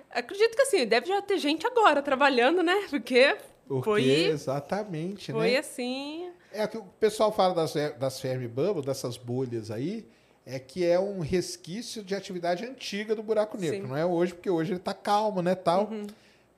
Acredito 0.10 0.56
que, 0.56 0.62
assim, 0.62 0.86
deve 0.86 1.08
já 1.08 1.22
ter 1.22 1.38
gente 1.38 1.66
agora 1.66 2.02
trabalhando, 2.02 2.62
né? 2.62 2.86
Porque, 2.90 3.38
Porque, 3.68 3.84
foi, 3.84 4.04
exatamente, 4.26 5.32
foi 5.32 5.52
né? 5.52 5.58
assim... 5.58 6.30
É 6.54 6.68
que 6.68 6.78
o 6.78 6.84
pessoal 7.00 7.32
fala 7.32 7.54
das, 7.56 7.74
das 7.98 8.20
Fermi 8.20 8.48
Bubbles, 8.48 8.86
dessas 8.86 9.16
bolhas 9.16 9.72
aí, 9.72 10.06
é 10.46 10.60
que 10.60 10.86
é 10.86 11.00
um 11.00 11.22
resquício 11.22 12.04
de 12.04 12.14
atividade 12.14 12.66
antiga 12.66 13.16
do 13.16 13.24
buraco 13.24 13.58
negro. 13.58 13.78
Sim. 13.78 13.82
Uhum. 13.84 13.88
Não 13.90 13.98
é 13.98 14.06
hoje, 14.06 14.34
porque 14.34 14.50
hoje 14.50 14.72
ele 14.74 14.80
está 14.80 14.94
calmo, 14.94 15.42
né, 15.42 15.56
tal. 15.56 15.90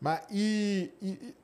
Mas, 0.01 0.21
e, 0.31 0.89
e- 1.01 1.07
e 1.09 1.35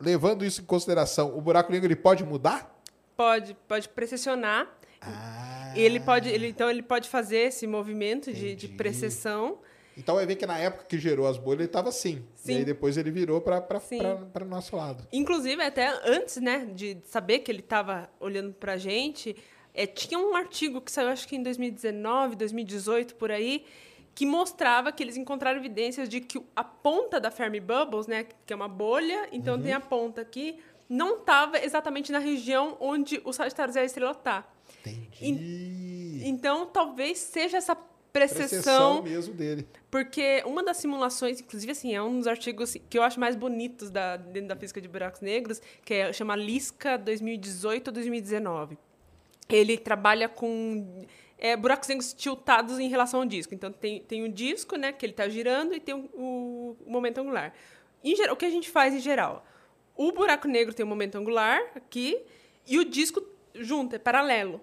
levando 0.00 0.44
isso 0.46 0.62
em 0.62 0.64
consideração, 0.64 1.36
o 1.36 1.40
buraco 1.42 1.70
negro 1.70 1.86
ele 1.86 1.94
pode 1.96 2.24
mudar? 2.24 2.74
Pode, 3.16 3.54
pode 3.68 3.86
precessionar. 3.90 4.66
Ah, 5.00 5.72
Ele 5.76 6.00
pode, 6.00 6.28
ele, 6.28 6.48
então 6.48 6.68
ele 6.70 6.82
pode 6.82 7.08
fazer 7.08 7.38
esse 7.38 7.66
movimento 7.66 8.32
de, 8.32 8.54
de 8.54 8.68
precessão. 8.68 9.58
Então 9.96 10.14
vai 10.14 10.24
ver 10.26 10.36
que 10.36 10.46
na 10.46 10.58
época 10.58 10.84
que 10.84 10.98
gerou 10.98 11.26
as 11.26 11.36
bolhas 11.36 11.60
ele 11.60 11.66
estava 11.68 11.88
assim. 11.88 12.24
Sim. 12.34 12.52
E 12.54 12.56
aí 12.58 12.64
depois 12.64 12.96
ele 12.96 13.10
virou 13.10 13.40
para 13.40 13.64
o 14.40 14.44
nosso 14.44 14.76
lado. 14.76 15.06
Inclusive, 15.12 15.62
até 15.62 15.88
antes, 16.08 16.36
né, 16.38 16.66
de 16.74 16.98
saber 17.04 17.40
que 17.40 17.50
ele 17.50 17.60
estava 17.60 18.08
olhando 18.18 18.52
pra 18.54 18.76
gente, 18.76 19.36
é, 19.74 19.86
tinha 19.86 20.18
um 20.18 20.34
artigo 20.34 20.80
que 20.80 20.90
saiu, 20.90 21.08
acho 21.08 21.26
que 21.28 21.36
em 21.36 21.42
2019, 21.42 22.36
2018, 22.36 23.14
por 23.16 23.30
aí, 23.30 23.64
que 24.14 24.24
mostrava 24.24 24.90
que 24.92 25.02
eles 25.02 25.16
encontraram 25.16 25.58
evidências 25.58 26.08
de 26.08 26.20
que 26.20 26.40
a 26.56 26.64
ponta 26.64 27.20
da 27.20 27.30
Fermi 27.30 27.60
Bubbles, 27.60 28.06
né, 28.06 28.26
que 28.46 28.52
é 28.52 28.56
uma 28.56 28.68
bolha, 28.68 29.28
então 29.32 29.56
Uhum. 29.56 29.62
tem 29.62 29.72
a 29.72 29.80
ponta 29.80 30.20
aqui, 30.20 30.58
não 30.88 31.18
estava 31.18 31.58
exatamente 31.62 32.10
na 32.10 32.18
região 32.18 32.76
onde 32.80 33.20
o 33.24 33.32
Sagitário 33.32 33.76
a 33.78 33.84
estrela 33.84 34.14
tá. 34.14 34.44
Entendi. 34.86 36.22
Então, 36.24 36.66
talvez 36.66 37.18
seja 37.18 37.58
essa 37.58 37.76
Precessão 38.12 38.48
precessão 38.48 39.02
mesmo 39.02 39.34
dele. 39.34 39.68
Porque 39.88 40.42
uma 40.44 40.64
das 40.64 40.78
simulações, 40.78 41.40
inclusive, 41.40 41.70
assim, 41.70 41.94
é 41.94 42.02
um 42.02 42.18
dos 42.18 42.26
artigos 42.26 42.76
que 42.88 42.98
eu 42.98 43.02
acho 43.04 43.20
mais 43.20 43.36
bonitos 43.36 43.88
da, 43.88 44.16
dentro 44.16 44.48
da 44.48 44.56
física 44.56 44.80
de 44.80 44.88
buracos 44.88 45.20
negros, 45.20 45.62
que 45.84 45.94
é, 45.94 46.12
chama 46.12 46.34
LISCA 46.34 46.98
2018-2019. 46.98 48.76
Ele 49.48 49.78
trabalha 49.78 50.28
com 50.28 51.06
é, 51.38 51.56
buracos 51.56 51.88
negros 51.88 52.12
tiltados 52.12 52.80
em 52.80 52.88
relação 52.88 53.20
ao 53.20 53.26
disco. 53.26 53.54
Então, 53.54 53.70
tem, 53.70 54.00
tem 54.00 54.24
o 54.24 54.28
disco, 54.28 54.76
né, 54.76 54.90
que 54.90 55.06
ele 55.06 55.12
está 55.12 55.28
girando, 55.28 55.72
e 55.72 55.78
tem 55.78 55.94
o, 55.94 56.10
o, 56.14 56.76
o 56.84 56.90
momento 56.90 57.18
angular. 57.18 57.52
Em 58.02 58.16
geral, 58.16 58.34
o 58.34 58.36
que 58.36 58.44
a 58.44 58.50
gente 58.50 58.68
faz 58.68 58.92
em 58.92 59.00
geral? 59.00 59.46
O 59.94 60.10
buraco 60.10 60.48
negro 60.48 60.74
tem 60.74 60.84
o 60.84 60.88
momento 60.88 61.16
angular 61.16 61.60
aqui, 61.76 62.20
e 62.66 62.76
o 62.76 62.84
disco 62.84 63.24
junto, 63.54 63.94
é 63.94 63.98
paralelo. 63.98 64.60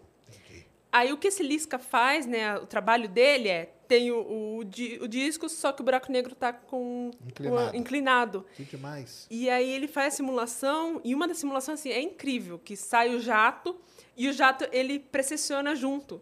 Aí 0.92 1.12
o 1.12 1.18
que 1.18 1.28
esse 1.28 1.44
Lisca 1.44 1.78
faz, 1.78 2.26
né? 2.26 2.58
O 2.58 2.66
trabalho 2.66 3.08
dele 3.10 3.50
é 3.50 3.74
tem 3.88 4.12
o, 4.12 4.20
o, 4.20 4.58
o 4.60 5.08
disco, 5.08 5.48
só 5.48 5.72
que 5.72 5.82
o 5.82 5.86
buraco 5.86 6.12
negro 6.12 6.34
está 6.34 6.52
com 6.52 7.10
Inclinado. 7.26 7.72
o- 7.72 7.76
inclinado. 7.78 8.46
Que 8.56 8.64
demais. 8.66 9.26
E 9.32 9.50
aí 9.50 9.70
ele 9.70 9.88
faz 9.88 10.14
a 10.14 10.18
simulação, 10.18 11.00
e 11.06 11.16
uma 11.16 11.26
das 11.26 11.38
simulações 11.38 11.80
assim, 11.80 11.92
é 11.92 12.02
incrível, 12.02 12.60
que 12.60 12.76
sai 12.76 13.16
o 13.16 13.20
jato 13.20 13.80
e 14.18 14.28
o 14.28 14.34
jato 14.34 14.68
ele 14.74 15.00
precessiona 15.00 15.74
junto. 15.74 16.22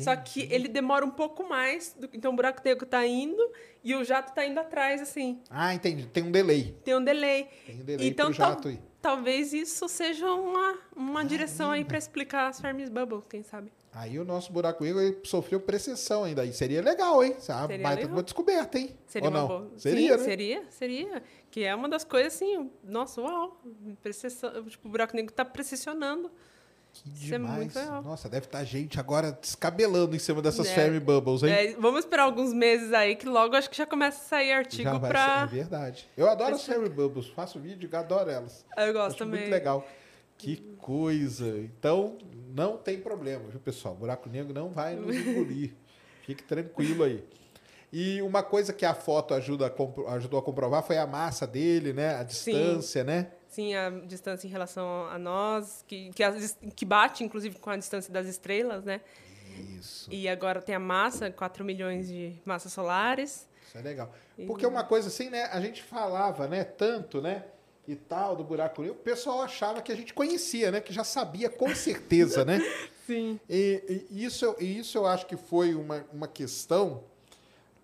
Só 0.00 0.16
que 0.16 0.48
ele 0.52 0.66
demora 0.66 1.04
um 1.06 1.10
pouco 1.10 1.48
mais, 1.48 1.94
do- 1.96 2.10
então 2.12 2.32
o 2.32 2.34
buraco 2.36 2.60
negro 2.64 2.84
está 2.84 3.06
indo 3.06 3.40
e 3.84 3.94
o 3.94 4.02
jato 4.02 4.30
está 4.30 4.44
indo 4.44 4.58
atrás, 4.58 5.00
assim. 5.00 5.40
Ah, 5.48 5.72
entendi. 5.72 6.06
Tem 6.06 6.24
um 6.24 6.32
delay. 6.32 6.76
Tem 6.84 6.96
um 6.96 7.04
delay. 7.04 7.46
Tem 7.64 7.76
um 7.76 7.84
delay 7.84 8.08
então 8.08 8.26
pro 8.26 8.34
jato 8.34 8.66
aí. 8.68 8.80
talvez 9.00 9.52
isso 9.52 9.88
seja 9.88 10.28
uma, 10.32 10.76
uma 10.96 11.24
direção 11.24 11.70
aí 11.70 11.84
para 11.84 11.96
explicar 11.96 12.48
as 12.48 12.60
Fermis 12.60 12.88
Bubbles, 12.88 13.24
quem 13.30 13.44
sabe. 13.44 13.72
Aí 13.94 14.18
o 14.18 14.24
nosso 14.24 14.52
buraco 14.52 14.82
negro 14.82 15.20
sofreu 15.24 15.60
precessão 15.60 16.24
ainda. 16.24 16.42
Aí 16.42 16.52
seria 16.52 16.82
legal, 16.82 17.22
hein? 17.22 17.34
É 17.36 17.40
Seria 17.40 17.66
baita 17.78 18.00
legal. 18.02 18.10
uma 18.16 18.22
descoberta, 18.24 18.76
hein? 18.78 18.96
Seria 19.06 19.28
Ou 19.28 19.34
uma 19.34 19.40
não? 19.40 19.46
boa. 19.48 19.70
Seria, 19.76 20.14
Sim, 20.14 20.18
né? 20.18 20.24
seria, 20.24 20.64
seria. 20.70 21.22
Que 21.50 21.62
é 21.62 21.72
uma 21.74 21.88
das 21.88 22.02
coisas 22.02 22.34
assim, 22.34 22.70
nossa, 22.82 23.20
uau. 23.20 23.60
Precessão, 24.02 24.64
tipo, 24.64 24.88
o 24.88 24.90
buraco 24.90 25.14
negro 25.14 25.30
está 25.32 25.44
precessionando. 25.44 26.28
Que 26.92 27.08
Isso 27.08 27.34
é 27.34 27.38
demais. 27.38 27.56
muito 27.56 27.76
legal. 27.76 28.02
Nossa, 28.02 28.28
deve 28.28 28.46
estar 28.46 28.62
gente 28.64 28.98
agora 29.00 29.32
descabelando 29.32 30.14
em 30.14 30.18
cima 30.18 30.40
dessas 30.42 30.68
É. 30.68 30.74
Fermi 30.74 31.00
Bubbles, 31.00 31.42
hein? 31.42 31.50
É, 31.52 31.72
vamos 31.74 32.00
esperar 32.00 32.22
alguns 32.24 32.52
meses 32.52 32.92
aí, 32.92 33.16
que 33.16 33.28
logo 33.28 33.54
acho 33.56 33.68
que 33.68 33.76
já 33.76 33.86
começa 33.86 34.18
a 34.20 34.24
sair 34.24 34.52
artigo 34.52 34.88
ser, 34.88 35.42
é 35.42 35.46
verdade. 35.46 36.08
Eu 36.16 36.28
adoro 36.28 36.54
as 36.54 36.64
Fermi 36.64 36.88
Bubbles. 36.88 37.28
Faço 37.28 37.58
vídeo 37.58 37.88
e 37.92 37.96
adoro 37.96 38.30
elas. 38.30 38.64
Eu 38.76 38.92
gosto 38.92 39.06
Acho 39.08 39.18
também. 39.18 39.40
muito 39.40 39.52
legal. 39.52 39.84
Que 40.38 40.56
coisa. 40.78 41.58
Então, 41.58 42.16
não 42.54 42.76
tem 42.78 43.00
problema, 43.00 43.44
viu, 43.50 43.58
pessoal? 43.60 43.94
Buraco 43.94 44.28
negro 44.28 44.54
não 44.54 44.70
vai 44.70 44.94
nos 44.94 45.14
engolir. 45.14 45.74
Fique 46.24 46.42
tranquilo 46.42 47.04
aí. 47.04 47.22
E 47.92 48.22
uma 48.22 48.42
coisa 48.42 48.72
que 48.72 48.84
a 48.86 48.94
foto 48.94 49.34
ajuda 49.34 49.66
a 49.66 50.14
ajudou 50.14 50.38
a 50.38 50.42
comprovar 50.42 50.82
foi 50.82 50.96
a 50.98 51.06
massa 51.06 51.46
dele, 51.46 51.92
né? 51.92 52.14
A 52.16 52.22
distância, 52.22 53.04
né? 53.04 53.30
sim, 53.48 53.72
a 53.74 53.88
distância 53.90 54.48
em 54.48 54.50
relação 54.50 55.06
a 55.06 55.16
nós, 55.18 55.84
que, 55.86 56.10
que, 56.12 56.22
as- 56.24 56.58
que 56.74 56.84
bate, 56.84 57.22
inclusive, 57.22 57.56
com 57.60 57.70
a 57.70 57.76
distância 57.76 58.12
das 58.12 58.26
estrelas, 58.26 58.82
né? 58.84 59.00
Isso. 59.78 60.08
E 60.12 60.28
agora 60.28 60.60
tem 60.60 60.74
a 60.74 60.80
massa, 60.80 61.30
4 61.30 61.64
milhões 61.64 62.08
de 62.08 62.34
massas 62.44 62.72
solares. 62.72 63.48
Isso 63.64 63.78
é 63.78 63.80
legal. 63.80 64.12
Porque 64.46 64.66
uma 64.66 64.82
coisa 64.82 65.06
assim, 65.06 65.30
né? 65.30 65.44
A 65.52 65.60
gente 65.60 65.80
falava, 65.84 66.48
né? 66.48 66.64
Tanto, 66.64 67.22
né? 67.22 67.44
E 67.86 67.94
tal, 67.94 68.34
do 68.34 68.42
buraco 68.42 68.80
negro. 68.80 68.96
O 68.96 69.00
pessoal 69.02 69.42
achava 69.42 69.82
que 69.82 69.92
a 69.92 69.94
gente 69.96 70.14
conhecia, 70.14 70.70
né? 70.70 70.80
Que 70.80 70.92
já 70.92 71.04
sabia 71.04 71.50
com 71.50 71.74
certeza, 71.74 72.44
né? 72.44 72.58
Sim. 73.06 73.38
E, 73.48 74.06
e 74.10 74.24
isso, 74.24 74.44
eu- 74.44 74.56
e 74.58 74.78
isso 74.78 74.96
eu 74.96 75.06
acho 75.06 75.26
que 75.26 75.36
foi 75.36 75.74
uma, 75.74 76.04
uma 76.12 76.26
questão 76.26 77.04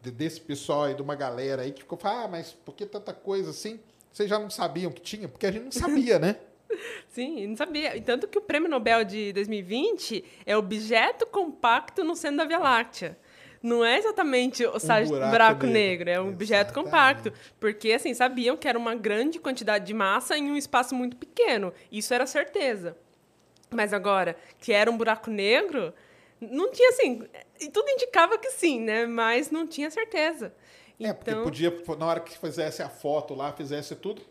de- 0.00 0.10
desse 0.10 0.40
pessoal 0.40 0.84
aí, 0.84 0.94
de 0.94 1.02
uma 1.02 1.14
galera 1.14 1.62
aí, 1.62 1.72
que 1.72 1.80
ficou 1.82 1.98
falando, 1.98 2.24
ah, 2.24 2.28
mas 2.28 2.52
por 2.64 2.74
que 2.74 2.86
tanta 2.86 3.12
coisa 3.12 3.50
assim? 3.50 3.78
Vocês 4.10 4.28
já 4.28 4.38
não 4.38 4.48
sabiam 4.48 4.90
que 4.90 5.02
tinha? 5.02 5.28
Porque 5.28 5.46
a 5.46 5.52
gente 5.52 5.64
não 5.64 5.72
sabia, 5.72 6.18
né? 6.18 6.36
Sim, 7.10 7.48
não 7.48 7.56
sabia. 7.56 8.00
Tanto 8.00 8.26
que 8.26 8.38
o 8.38 8.40
prêmio 8.40 8.68
Nobel 8.70 9.04
de 9.04 9.32
2020 9.34 10.24
é 10.46 10.56
objeto 10.56 11.26
compacto 11.26 12.02
no 12.02 12.16
centro 12.16 12.38
da 12.38 12.44
Via 12.46 12.58
Láctea. 12.58 13.18
Não 13.62 13.84
é 13.84 13.98
exatamente 13.98 14.64
o 14.64 14.78
sag- 14.78 15.06
buraco 15.06 15.30
buraco, 15.30 15.66
negro. 15.66 16.06
negro, 16.06 16.10
é 16.10 16.20
um 16.20 16.28
objeto 16.30 16.68
Exatamente. 16.70 16.84
compacto. 16.90 17.32
Porque, 17.58 17.92
assim, 17.92 18.14
sabiam 18.14 18.56
que 18.56 18.66
era 18.66 18.78
uma 18.78 18.94
grande 18.94 19.38
quantidade 19.38 19.84
de 19.86 19.92
massa 19.92 20.36
em 20.38 20.50
um 20.50 20.56
espaço 20.56 20.94
muito 20.94 21.16
pequeno. 21.16 21.72
Isso 21.92 22.14
era 22.14 22.26
certeza. 22.26 22.96
Mas 23.70 23.92
agora, 23.92 24.34
que 24.58 24.72
era 24.72 24.90
um 24.90 24.96
buraco 24.96 25.30
negro, 25.30 25.92
não 26.40 26.70
tinha, 26.72 26.88
assim... 26.88 27.22
E 27.60 27.68
tudo 27.68 27.88
indicava 27.90 28.38
que 28.38 28.50
sim, 28.50 28.80
né? 28.80 29.04
Mas 29.06 29.50
não 29.50 29.66
tinha 29.66 29.90
certeza. 29.90 30.54
É, 30.98 31.12
porque 31.12 31.30
Então- 31.30 31.42
podia, 31.44 31.70
na 31.98 32.06
hora 32.06 32.20
que 32.20 32.36
fizesse 32.38 32.82
a 32.82 32.88
foto 32.88 33.34
lá, 33.34 33.52
fizesse 33.52 33.94
tudo. 33.94 34.22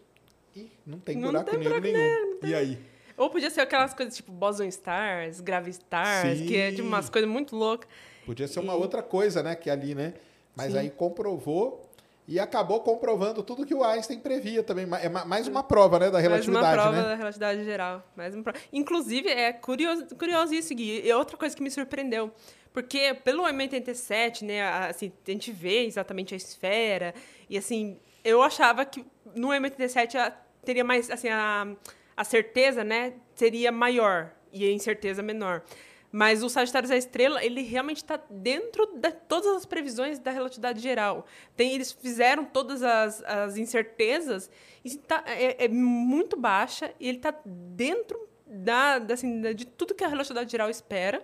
Ih, 0.55 0.71
não 0.85 0.99
tem 0.99 1.15
Não 1.17 1.29
buraco 1.29 1.51
tem 1.51 1.59
negro 1.59 1.79
buraco 1.81 1.97
nenhum. 1.97 2.39
E 2.43 2.55
aí? 2.55 2.79
Ou 3.15 3.29
podia 3.29 3.49
ser 3.51 3.61
aquelas 3.61 3.93
coisas 3.93 4.15
tipo 4.15 4.31
Boson 4.31 4.63
Stars, 4.65 5.39
Grave 5.41 5.69
Stars, 5.71 6.39
que 6.41 6.55
é 6.57 6.71
Sim. 6.71 6.81
umas 6.81 7.09
coisas 7.09 7.29
muito 7.29 7.55
loucas. 7.55 7.87
Podia 8.29 8.47
ser 8.47 8.59
uma 8.59 8.73
E- 8.73 8.77
outra 8.77 9.01
coisa, 9.01 9.41
né? 9.41 9.55
Que 9.55 9.71
ali, 9.71 9.95
né? 9.95 10.13
Mas 10.55 10.75
aí 10.75 10.91
comprovou 10.91 11.89
e 12.27 12.39
acabou 12.39 12.79
comprovando 12.81 13.41
tudo 13.41 13.65
que 13.65 13.73
o 13.73 13.83
Einstein 13.83 14.19
previa 14.19 14.61
também. 14.61 14.85
É 15.01 15.09
ma- 15.09 15.25
mais 15.25 15.47
uma 15.47 15.63
prova, 15.63 15.97
né? 15.97 16.11
Da 16.11 16.21
Mais 16.21 16.25
uma 16.47 16.59
relatividade, 16.61 16.75
prova 16.75 16.91
né? 16.95 17.01
da 17.09 17.15
relatividade 17.15 17.63
geral. 17.63 18.03
Mais 18.15 18.35
uma 18.35 18.43
prova. 18.43 18.59
Inclusive, 18.71 19.29
é 19.29 19.51
curioso, 19.51 20.05
curioso 20.15 20.53
isso, 20.53 20.75
Gui. 20.75 21.01
E 21.03 21.11
outra 21.11 21.37
coisa 21.37 21.55
que 21.55 21.63
me 21.63 21.71
surpreendeu. 21.71 22.29
Porque 22.71 23.15
pelo 23.23 23.43
M87, 23.47 24.43
né, 24.45 24.61
a- 24.61 24.87
assim, 24.89 25.11
a 25.27 25.31
gente 25.31 25.51
vê 25.51 25.85
exatamente 25.85 26.35
a 26.35 26.37
esfera. 26.37 27.15
E 27.49 27.57
assim, 27.57 27.97
eu 28.23 28.43
achava 28.43 28.85
que 28.85 29.03
no 29.33 29.47
M87 29.47 30.15
a- 30.19 30.29
teria 30.63 30.83
mais, 30.83 31.09
assim, 31.09 31.29
a, 31.29 31.67
a 32.15 32.23
certeza, 32.23 32.83
né, 32.83 33.13
seria 33.33 33.71
maior 33.71 34.29
e 34.53 34.63
a 34.67 34.71
incerteza 34.71 35.23
menor. 35.23 35.63
Mas 36.11 36.41
o 36.41 36.49
Sagitário 36.49 36.89
da 36.89 36.97
Estrela, 36.97 37.43
ele 37.43 37.61
realmente 37.61 37.97
está 37.97 38.19
dentro 38.29 38.87
de 38.95 39.11
todas 39.11 39.55
as 39.55 39.65
previsões 39.65 40.17
da 40.17 40.31
relatividade 40.31 40.79
geral. 40.79 41.25
Tem, 41.55 41.73
eles 41.73 41.91
fizeram 41.91 42.45
todas 42.45 42.81
as, 42.81 43.21
as 43.23 43.57
incertezas 43.57 44.49
e 44.83 44.97
tá, 44.97 45.23
é, 45.27 45.65
é 45.65 45.67
muito 45.67 46.35
baixa 46.35 46.91
e 46.99 47.07
ele 47.07 47.17
está 47.19 47.33
dentro 47.45 48.19
da, 48.47 48.97
da, 48.97 49.13
assim, 49.13 49.41
de 49.53 49.65
tudo 49.65 49.93
que 49.93 50.03
a 50.03 50.07
relatividade 50.07 50.51
geral 50.51 50.69
espera. 50.69 51.23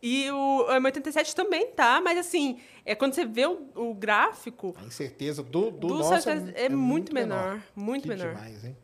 E 0.00 0.30
o 0.30 0.66
M87 0.68 1.34
também 1.34 1.72
tá, 1.72 2.00
mas 2.00 2.16
assim, 2.18 2.60
é 2.84 2.94
quando 2.94 3.14
você 3.14 3.24
vê 3.24 3.46
o, 3.46 3.68
o 3.74 3.94
gráfico, 3.94 4.72
A 4.78 4.84
incerteza 4.84 5.42
do, 5.42 5.72
do, 5.72 5.88
Do 5.88 5.94
nosso 5.96 6.10
Sagitário 6.10 6.52
é 6.54 6.68
muito 6.68 7.12
menor, 7.12 7.60
muito 7.74 8.02
que 8.04 8.08
menor. 8.10 8.28
demais, 8.28 8.64
hein? 8.64 8.76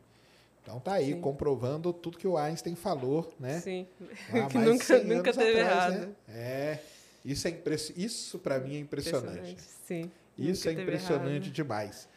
Então 0.65 0.79
tá 0.79 0.93
aí, 0.93 1.13
Sim. 1.13 1.21
comprovando 1.21 1.93
tudo 1.93 2.17
que 2.17 2.27
o 2.27 2.35
Einstein 2.35 2.75
falou, 2.75 3.31
né? 3.39 3.59
sim, 3.59 3.87
que 4.49 4.57
nunca, 4.57 4.83
100 4.83 5.03
nunca 5.03 5.31
teve 5.31 5.61
atrás, 5.61 5.93
errado. 5.93 6.07
né? 6.07 6.15
É, 6.27 6.79
isso 7.23 7.47
é 7.47 7.51
impress... 7.51 7.93
isso 7.95 8.39
para 8.39 8.57
mim 8.57 8.75
é 8.75 8.79
impressionante. 8.79 9.61
Sim. 9.85 10.09
Isso 10.35 10.67
nunca 10.67 10.79
é 10.79 10.83
impressionante 10.83 11.45
errado. 11.45 11.51
demais. 11.51 12.09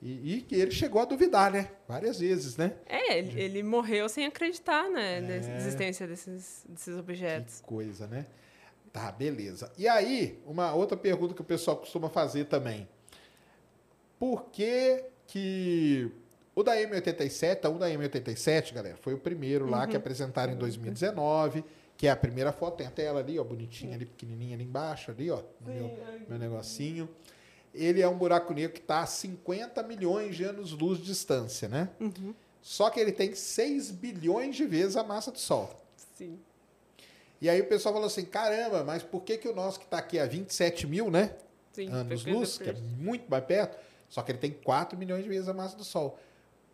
E, 0.00 0.42
que 0.42 0.54
ele 0.54 0.70
chegou 0.70 1.02
a 1.02 1.04
duvidar, 1.04 1.50
né? 1.50 1.68
Várias 1.88 2.20
vezes, 2.20 2.56
né? 2.56 2.76
É, 2.86 3.18
ele, 3.18 3.40
ele 3.40 3.62
morreu 3.64 4.08
sem 4.08 4.24
acreditar, 4.24 4.88
né, 4.88 5.20
na 5.20 5.56
existência 5.56 6.06
desses, 6.06 6.64
desses 6.68 6.96
objetos. 6.96 7.60
Que 7.60 7.66
coisa, 7.66 8.06
né? 8.06 8.24
Tá, 8.92 9.10
beleza. 9.10 9.72
E 9.76 9.88
aí, 9.88 10.40
uma 10.46 10.72
outra 10.74 10.96
pergunta 10.96 11.34
que 11.34 11.40
o 11.40 11.44
pessoal 11.44 11.76
costuma 11.78 12.08
fazer 12.08 12.44
também. 12.44 12.88
Por 14.16 14.44
que 14.50 15.04
que 15.26 16.12
o 16.56 16.62
da 16.62 16.74
M87, 16.74 17.70
um 17.70 17.78
da 17.78 17.88
M87, 17.88 18.72
galera, 18.72 18.96
foi 18.96 19.12
o 19.12 19.18
primeiro 19.18 19.68
lá 19.68 19.82
Uhum. 19.82 19.88
que 19.88 19.96
apresentaram 19.96 20.54
em 20.54 20.56
2019, 20.56 21.62
que 21.98 22.06
é 22.06 22.10
a 22.10 22.16
primeira 22.16 22.50
foto, 22.50 22.78
tem 22.78 22.86
a 22.86 22.90
tela 22.90 23.20
ali, 23.20 23.38
ó, 23.38 23.44
bonitinha 23.44 23.94
ali, 23.94 24.06
pequenininha 24.06 24.56
ali 24.56 24.64
embaixo, 24.64 25.10
ali, 25.10 25.30
ó, 25.30 25.42
no 25.60 25.72
meu, 25.72 25.98
meu 26.28 26.38
negocinho. 26.38 27.08
Ele 27.74 28.00
é 28.00 28.08
um 28.08 28.16
buraco 28.16 28.54
negro 28.54 28.72
que 28.72 28.80
está 28.80 29.00
a 29.00 29.06
50 29.06 29.82
milhões 29.82 30.34
de 30.34 30.44
anos-luz 30.44 30.98
de 30.98 31.04
distância, 31.04 31.68
né? 31.68 31.90
Uhum. 32.00 32.34
Só 32.62 32.88
que 32.88 32.98
ele 32.98 33.12
tem 33.12 33.34
6 33.34 33.90
bilhões 33.90 34.56
de 34.56 34.64
vezes 34.64 34.96
a 34.96 35.04
massa 35.04 35.30
do 35.30 35.38
Sol. 35.38 35.78
Sim. 36.16 36.38
E 37.38 37.50
aí 37.50 37.60
o 37.60 37.66
pessoal 37.66 37.92
falou 37.92 38.06
assim, 38.06 38.24
caramba, 38.24 38.82
mas 38.82 39.02
por 39.02 39.22
que, 39.22 39.36
que 39.36 39.46
o 39.46 39.54
nosso 39.54 39.78
que 39.78 39.84
está 39.84 39.98
aqui 39.98 40.18
a 40.18 40.24
27 40.24 40.86
mil, 40.86 41.10
né? 41.10 41.34
Sim, 41.74 41.90
anos 41.90 42.22
foi 42.22 42.32
luz, 42.32 42.56
coisa 42.56 42.72
que 42.72 42.78
é 42.78 42.82
muito 42.98 43.26
mais 43.30 43.44
perto, 43.44 43.78
só 44.08 44.22
que 44.22 44.32
ele 44.32 44.38
tem 44.38 44.50
4 44.52 44.98
milhões 44.98 45.22
de 45.22 45.28
vezes 45.28 45.46
a 45.46 45.52
massa 45.52 45.76
do 45.76 45.84
Sol. 45.84 46.18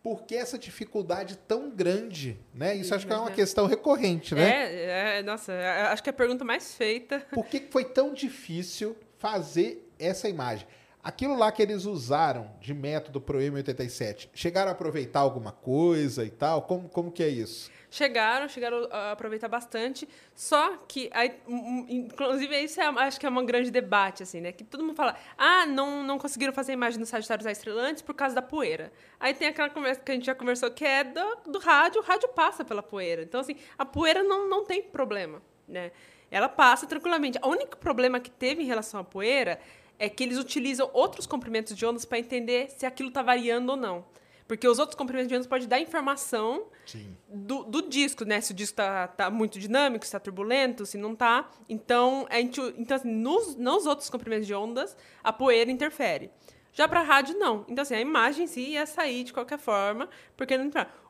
Por 0.03 0.23
que 0.23 0.35
essa 0.35 0.57
dificuldade 0.59 1.37
tão 1.47 1.69
grande? 1.69 2.37
Né? 2.53 2.75
Isso 2.75 2.93
acho 2.93 3.07
que 3.07 3.13
é 3.13 3.17
uma 3.17 3.29
é. 3.29 3.33
questão 3.33 3.65
recorrente, 3.65 4.35
né? 4.35 4.43
É, 4.43 5.19
é, 5.19 5.23
nossa, 5.23 5.53
é, 5.53 5.83
acho 5.83 6.03
que 6.03 6.09
é 6.09 6.11
a 6.11 6.13
pergunta 6.13 6.43
mais 6.43 6.75
feita. 6.75 7.25
Por 7.31 7.45
que 7.45 7.61
foi 7.71 7.85
tão 7.85 8.13
difícil 8.13 8.97
fazer 9.17 9.89
essa 9.97 10.27
imagem? 10.27 10.67
Aquilo 11.03 11.37
lá 11.37 11.51
que 11.51 11.61
eles 11.61 11.83
usaram 11.83 12.49
de 12.61 12.73
método 12.73 13.19
pro 13.19 13.39
M87, 13.39 14.29
chegaram 14.33 14.69
a 14.69 14.71
aproveitar 14.71 15.19
alguma 15.19 15.51
coisa 15.51 16.23
e 16.23 16.29
tal? 16.29 16.61
Como, 16.61 16.87
como 16.87 17.11
que 17.11 17.21
é 17.21 17.27
isso? 17.27 17.69
Chegaram, 17.91 18.47
chegaram 18.47 18.87
a 18.89 19.11
aproveitar 19.11 19.49
bastante, 19.49 20.07
só 20.33 20.77
que, 20.87 21.09
aí, 21.13 21.33
inclusive, 21.89 22.57
isso 22.57 22.79
é, 22.79 22.85
acho 22.85 23.19
que 23.19 23.25
é 23.25 23.29
um 23.29 23.45
grande 23.45 23.69
debate, 23.69 24.23
assim, 24.23 24.39
né? 24.39 24.53
Que 24.53 24.63
todo 24.63 24.81
mundo 24.81 24.95
fala, 24.95 25.17
ah, 25.37 25.65
não, 25.65 26.01
não 26.03 26.17
conseguiram 26.17 26.53
fazer 26.53 26.71
a 26.71 26.75
imagem 26.75 26.97
dos 26.97 27.09
Sagitários 27.09 27.45
estrelantes 27.45 28.01
por 28.01 28.15
causa 28.15 28.33
da 28.33 28.41
poeira. 28.41 28.89
Aí 29.19 29.33
tem 29.33 29.49
aquela 29.49 29.69
conversa 29.69 29.99
que 29.99 30.09
a 30.09 30.15
gente 30.15 30.25
já 30.25 30.33
conversou, 30.33 30.71
que 30.71 30.85
é 30.85 31.03
do, 31.03 31.51
do 31.51 31.59
rádio, 31.59 32.01
o 32.01 32.03
rádio 32.03 32.29
passa 32.29 32.63
pela 32.63 32.81
poeira. 32.81 33.23
Então, 33.23 33.41
assim, 33.41 33.57
a 33.77 33.85
poeira 33.85 34.23
não, 34.23 34.49
não 34.49 34.63
tem 34.63 34.81
problema, 34.81 35.41
né? 35.67 35.91
Ela 36.31 36.49
passa 36.49 36.87
tranquilamente. 36.87 37.37
O 37.43 37.49
único 37.49 37.77
problema 37.77 38.19
que 38.19 38.31
teve 38.31 38.63
em 38.63 38.65
relação 38.65 38.99
à 38.99 39.03
poeira 39.03 39.59
é 39.97 40.09
que 40.09 40.23
eles 40.23 40.37
utilizam 40.37 40.89
outros 40.93 41.25
comprimentos 41.25 41.75
de 41.75 41.85
ondas 41.85 42.05
para 42.05 42.19
entender 42.19 42.69
se 42.69 42.85
aquilo 42.85 43.09
está 43.09 43.21
variando 43.21 43.69
ou 43.69 43.75
não. 43.77 44.05
Porque 44.47 44.67
os 44.67 44.77
outros 44.77 44.95
comprimentos 44.95 45.29
de 45.29 45.35
ondas 45.35 45.47
podem 45.47 45.67
dar 45.67 45.79
informação 45.79 46.65
do, 47.29 47.63
do 47.63 47.81
disco, 47.89 48.25
né? 48.25 48.41
Se 48.41 48.51
o 48.51 48.53
disco 48.53 48.75
tá, 48.75 49.07
tá 49.07 49.29
muito 49.29 49.57
dinâmico, 49.57 50.05
se 50.05 50.11
tá 50.11 50.19
turbulento, 50.19 50.85
se 50.85 50.97
não 50.97 51.15
tá. 51.15 51.49
Então, 51.69 52.27
a 52.29 52.35
gente, 52.35 52.59
então 52.77 52.97
assim, 52.97 53.09
nos, 53.09 53.55
nos 53.55 53.85
outros 53.85 54.09
comprimentos 54.09 54.45
de 54.45 54.53
ondas, 54.53 54.97
a 55.23 55.31
poeira 55.31 55.71
interfere. 55.71 56.29
Já 56.73 56.87
para 56.87 57.01
rádio, 57.01 57.37
não. 57.37 57.65
Então, 57.69 57.83
assim, 57.83 57.95
a 57.95 58.01
imagem 58.01 58.45
em 58.45 58.47
si 58.47 58.61
ia 58.71 58.85
sair 58.85 59.23
de 59.23 59.31
qualquer 59.31 59.59
forma, 59.59 60.09
porque 60.35 60.57
não. 60.57 60.69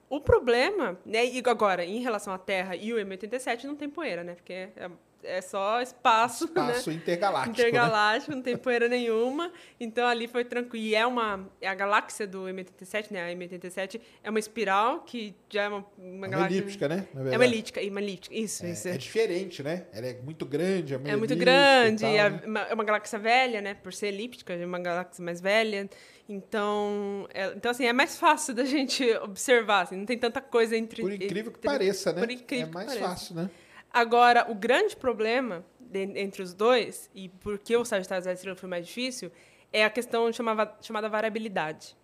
O 0.10 0.20
problema, 0.20 1.00
né? 1.06 1.26
E 1.26 1.42
agora, 1.46 1.84
em 1.84 2.00
relação 2.02 2.34
à 2.34 2.38
Terra 2.38 2.76
e 2.76 2.94
o 2.94 2.98
M87, 2.98 3.64
não 3.64 3.76
tem 3.76 3.90
poeira, 3.90 4.24
né? 4.24 4.36
Porque 4.36 4.54
é, 4.54 4.92
é 5.24 5.42
só 5.42 5.82
espaço, 5.82 6.46
Espaço 6.46 6.90
né? 6.90 6.96
intergaláctico, 6.98 7.58
né? 7.58 7.64
Intergaláctico, 7.70 8.36
não 8.36 8.42
tem 8.42 8.58
poeira 8.58 8.88
nenhuma. 8.88 9.52
Então 9.80 10.06
ali 10.08 10.28
foi 10.28 10.44
tranquilo. 10.46 10.86
E 10.86 10.96
é 10.96 11.06
uma. 11.06 11.50
É 11.62 11.68
a 11.68 11.76
galáxia 11.76 12.26
do 12.28 12.44
M87, 12.44 13.12
né? 13.12 13.32
A 13.32 13.36
M87 13.36 14.02
é 14.24 14.30
uma 14.30 14.40
espiral 14.40 15.02
que 15.02 15.34
já 15.50 15.64
é 15.64 15.68
uma, 15.70 15.78
uma 15.98 16.08
É 16.08 16.18
uma 16.18 16.28
galáxia. 16.28 16.58
elíptica, 16.58 16.88
né? 16.88 17.08
É 17.32 17.36
uma 17.36 17.46
elíptica, 17.46 17.82
é 17.82 17.90
uma 17.90 18.02
elíptica. 18.02 18.36
Isso, 18.36 18.66
isso. 18.66 18.88
É, 18.88 18.92
é 18.92 18.98
diferente, 18.98 19.64
né? 19.64 19.86
Ela 19.94 20.08
é 20.08 20.14
muito 20.22 20.46
grande, 20.46 20.94
é, 20.94 21.00
É 21.06 21.16
muito 21.16 21.36
grande, 21.36 22.02
tal, 22.02 22.12
é 22.12 22.30
né? 22.30 22.42
uma, 22.46 22.60
é 22.62 22.74
uma 22.74 22.84
galáxia 22.84 23.20
velha, 23.20 23.62
né? 23.62 23.74
Por 23.74 23.94
ser 23.94 24.08
elíptica, 24.08 24.54
é 24.54 24.66
uma 24.66 24.80
galáxia 24.80 25.24
mais 25.24 25.40
velha. 25.42 25.90
Então, 26.28 27.28
é, 27.34 27.48
então 27.56 27.70
assim, 27.72 27.86
é 27.86 27.94
mais 27.94 28.18
fácil 28.18 28.54
da 28.54 28.64
gente 28.66 29.04
observar, 29.18 29.82
assim, 29.82 29.96
não 29.96 30.06
tem 30.06 30.18
tanta 30.18 30.42
coisa 30.42 30.76
entre... 30.76 31.02
Por 31.02 31.12
incrível 31.12 31.52
que 31.52 31.58
entre- 31.60 31.70
pareça, 31.70 32.12
né? 32.14 32.22
Por 32.22 32.32
incrível 32.32 32.68
é 32.68 32.72
mais 32.72 32.94
fácil, 32.98 33.36
né? 33.36 33.50
Agora, 33.94 34.50
o 34.50 34.56
grande 34.56 34.96
problema 34.96 35.64
entre 35.94 36.41
os 36.41 36.54
dois, 36.54 37.12
e 37.14 37.30
por 37.30 37.60
que 37.60 37.78
o 37.78 37.86
Sagitário 37.86 38.26
da 38.26 38.34
Estrela 38.34 38.56
foi 38.56 38.68
mais 38.68 38.88
difícil, 38.88 39.32
é 39.72 39.86
a 39.86 39.89
questão 39.89 40.34
chamava, 40.34 40.76
chamada 40.82 41.08
variabilidade. 41.08 41.96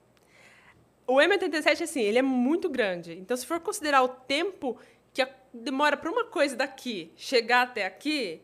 O 1.08 1.16
M87, 1.16 1.82
assim, 1.82 2.02
ele 2.02 2.20
é 2.20 2.22
muito 2.22 2.70
grande. 2.70 3.14
Então, 3.14 3.36
se 3.36 3.46
for 3.46 3.60
considerar 3.60 4.04
o 4.04 4.08
tempo 4.10 4.78
que 5.12 5.28
demora 5.52 5.98
para 5.98 6.12
uma 6.12 6.26
coisa 6.26 6.56
daqui 6.56 7.12
chegar 7.16 7.64
até 7.64 7.84
aqui, 7.86 8.40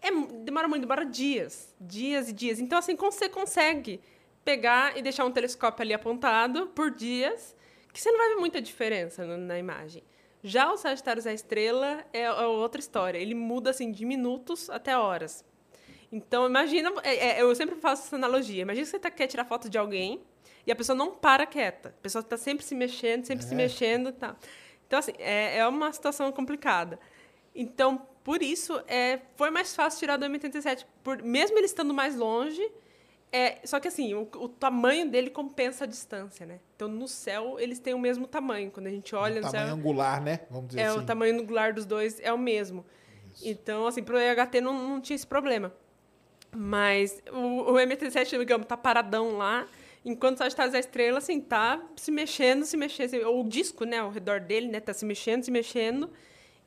é, 0.00 0.10
demora 0.42 0.66
muito, 0.66 0.82
demora 0.82 1.04
dias. 1.04 1.74
Dias 1.78 2.30
e 2.30 2.32
dias. 2.32 2.58
Então, 2.58 2.78
assim, 2.78 2.96
você 2.96 3.28
consegue 3.28 4.00
pegar 4.42 4.96
e 4.96 5.02
deixar 5.02 5.26
um 5.26 5.30
telescópio 5.30 5.82
ali 5.82 5.92
apontado 5.92 6.68
por 6.68 6.90
dias, 6.90 7.54
que 7.92 8.00
você 8.00 8.10
não 8.10 8.18
vai 8.18 8.28
ver 8.30 8.36
muita 8.36 8.62
diferença 8.62 9.26
na 9.36 9.58
imagem. 9.58 10.02
Já 10.42 10.72
o 10.72 10.76
Sagitários 10.76 11.26
a 11.26 11.32
Estrela 11.32 12.04
é, 12.12 12.22
é 12.22 12.46
outra 12.46 12.80
história. 12.80 13.18
Ele 13.18 13.34
muda 13.34 13.70
assim 13.70 13.90
de 13.90 14.04
minutos 14.04 14.70
até 14.70 14.96
horas. 14.96 15.44
Então, 16.10 16.46
imagina. 16.46 16.92
é- 17.02 17.38
é- 17.38 17.42
eu 17.42 17.54
sempre 17.54 17.76
faço 17.76 18.06
essa 18.06 18.16
analogia. 18.16 18.62
Imagina 18.62 18.84
que 18.84 18.90
você 18.90 18.98
tá, 18.98 19.10
quer 19.10 19.26
tirar 19.26 19.44
foto 19.44 19.68
de 19.68 19.76
alguém 19.76 20.22
e 20.66 20.72
a 20.72 20.76
pessoa 20.76 20.96
não 20.96 21.10
para 21.12 21.44
quieta. 21.46 21.90
A 21.90 22.02
pessoa 22.02 22.20
está 22.20 22.36
sempre 22.36 22.64
se 22.64 22.74
mexendo, 22.74 23.24
sempre 23.26 23.44
se 23.44 23.54
mexendo. 23.54 24.12
Tá. 24.12 24.36
Então, 24.86 24.98
assim, 24.98 25.12
é, 25.18 25.58
é 25.58 25.66
uma 25.66 25.92
situação 25.92 26.30
complicada. 26.32 26.98
Então, 27.54 28.06
por 28.22 28.42
isso, 28.42 28.80
é, 28.86 29.20
foi 29.36 29.50
mais 29.50 29.74
fácil 29.74 29.98
tirar 29.98 30.16
do 30.16 30.24
M87. 30.24 30.86
Por, 31.02 31.22
mesmo 31.22 31.58
ele 31.58 31.66
estando 31.66 31.92
mais 31.92 32.16
longe. 32.16 32.62
É, 33.30 33.58
só 33.64 33.78
que 33.78 33.88
assim, 33.88 34.14
o, 34.14 34.22
o 34.36 34.48
tamanho 34.48 35.10
dele 35.10 35.28
compensa 35.28 35.84
a 35.84 35.86
distância, 35.86 36.46
né? 36.46 36.60
Então, 36.74 36.88
no 36.88 37.06
céu, 37.06 37.56
eles 37.60 37.78
têm 37.78 37.92
o 37.92 37.98
mesmo 37.98 38.26
tamanho. 38.26 38.70
Quando 38.70 38.86
a 38.86 38.90
gente 38.90 39.14
olha 39.14 39.40
O 39.40 39.44
no 39.44 39.50
tamanho 39.50 39.66
céu. 39.68 39.76
angular, 39.76 40.22
né? 40.22 40.40
Vamos 40.50 40.68
dizer 40.68 40.80
É, 40.80 40.86
assim. 40.86 40.98
o 40.98 41.02
tamanho 41.04 41.38
angular 41.40 41.74
dos 41.74 41.84
dois 41.84 42.18
é 42.20 42.32
o 42.32 42.38
mesmo. 42.38 42.86
Então, 43.42 43.86
assim, 43.86 44.02
pro 44.02 44.18
EHT 44.18 44.60
não, 44.62 44.72
não 44.72 45.00
tinha 45.00 45.14
esse 45.14 45.26
problema. 45.26 45.72
Mas 46.54 47.22
o, 47.30 47.72
o 47.72 47.74
MT7, 47.74 48.38
digamos, 48.38 48.66
tá 48.66 48.76
paradão 48.76 49.36
lá, 49.36 49.66
enquanto 50.04 50.36
o 50.36 50.38
Sagitário 50.38 50.72
da 50.72 50.78
Estrela, 50.78 51.18
assim, 51.18 51.40
tá 51.40 51.80
se 51.96 52.10
mexendo, 52.10 52.64
se 52.64 52.76
mexendo. 52.76 53.06
assim, 53.06 53.24
o 53.24 53.44
disco, 53.44 53.84
né, 53.84 53.98
ao 53.98 54.10
redor 54.10 54.40
dele, 54.40 54.68
né, 54.68 54.80
tá 54.80 54.94
se 54.94 55.04
mexendo, 55.04 55.44
se 55.44 55.50
mexendo. 55.50 56.10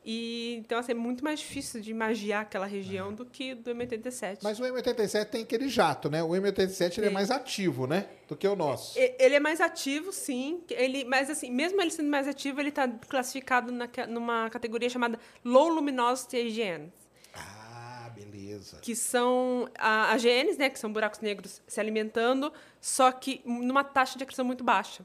E, 0.04 0.56
então, 0.58 0.78
assim, 0.78 0.92
é 0.92 0.94
muito 0.96 1.22
mais 1.22 1.38
difícil 1.38 1.80
de 1.80 1.94
magiar 1.94 2.42
aquela 2.42 2.66
região 2.66 3.12
do 3.14 3.24
que 3.24 3.54
do 3.54 3.70
M87. 3.70 4.38
Mas 4.42 4.58
o 4.58 4.64
M87 4.64 5.26
tem 5.26 5.42
aquele 5.42 5.68
jato, 5.68 6.10
né? 6.10 6.22
O 6.22 6.30
M87 6.30 6.98
ele 6.98 7.06
é 7.06 7.08
Sim. 7.08 7.14
mais 7.14 7.30
ativo, 7.30 7.86
né? 7.86 8.08
Do 8.28 8.36
que 8.36 8.48
o 8.48 8.56
nosso. 8.56 8.98
Ele 8.98 9.34
é 9.36 9.40
mais 9.40 9.60
ativo, 9.60 10.12
sim. 10.12 10.62
Ele, 10.70 11.04
mas, 11.04 11.30
assim, 11.30 11.50
mesmo 11.52 11.80
ele 11.80 11.90
sendo 11.90 12.08
mais 12.08 12.26
ativo, 12.26 12.58
ele 12.60 12.70
está 12.70 12.88
classificado 12.88 13.70
naque- 13.70 14.06
numa 14.06 14.50
categoria 14.50 14.88
chamada 14.90 15.18
Low 15.44 15.68
Luminosity 15.68 16.36
AGN. 16.36 16.92
Ah, 17.34 18.10
beleza. 18.14 18.78
que 18.82 18.94
são 18.96 19.68
a, 19.78 20.12
AGNs, 20.12 20.58
né, 20.58 20.68
que 20.68 20.78
são 20.78 20.92
buracos 20.92 21.20
negros 21.20 21.62
se 21.66 21.78
alimentando, 21.80 22.52
só 22.80 23.10
que 23.12 23.40
numa 23.44 23.84
taxa 23.84 24.18
de 24.18 24.24
acreção 24.24 24.44
muito 24.44 24.64
baixa. 24.64 25.04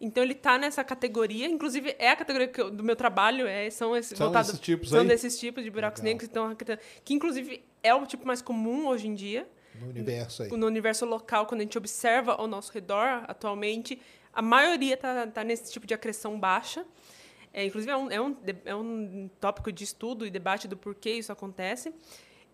Então 0.00 0.22
ele 0.24 0.32
está 0.32 0.56
nessa 0.56 0.82
categoria, 0.82 1.46
inclusive 1.46 1.94
é 1.98 2.10
a 2.10 2.16
categoria 2.16 2.50
eu- 2.56 2.70
do 2.70 2.82
meu 2.82 2.96
trabalho, 2.96 3.46
é, 3.46 3.68
são 3.68 3.94
esses 3.96 4.16
São 4.16 4.28
voltados- 4.28 4.48
esses 4.50 4.60
tipos 4.60 4.88
são 4.88 5.00
aí? 5.02 5.06
desses 5.06 5.38
tipos 5.38 5.62
de 5.62 5.70
buracos 5.70 6.00
Legal. 6.02 6.18
negros 6.20 6.52
acre- 6.52 6.78
que 7.04 7.12
inclusive 7.12 7.62
é 7.82 7.94
o 7.94 8.06
tipo 8.06 8.26
mais 8.26 8.40
comum 8.40 8.86
hoje 8.86 9.06
em 9.08 9.14
dia 9.14 9.46
No 9.78 9.88
universo 9.90 10.42
aí. 10.42 10.50
no 10.50 10.66
universo 10.66 11.04
local, 11.04 11.44
quando 11.46 11.60
a 11.60 11.64
gente 11.64 11.76
observa 11.76 12.32
ao 12.32 12.46
nosso 12.46 12.72
redor, 12.72 13.24
atualmente, 13.28 14.00
a 14.32 14.40
maioria 14.40 14.94
está 14.94 15.26
tá 15.26 15.44
nesse 15.44 15.70
tipo 15.70 15.86
de 15.86 15.92
acreção 15.92 16.38
baixa. 16.40 16.84
É, 17.52 17.64
inclusive, 17.64 17.90
é 17.92 17.96
um, 17.96 18.10
é, 18.10 18.20
um, 18.20 18.36
é 18.64 18.74
um 18.76 19.28
tópico 19.40 19.70
de 19.72 19.82
estudo 19.84 20.24
e 20.24 20.30
debate 20.30 20.66
do 20.68 20.76
porquê 20.76 21.10
isso 21.14 21.32
acontece. 21.32 21.92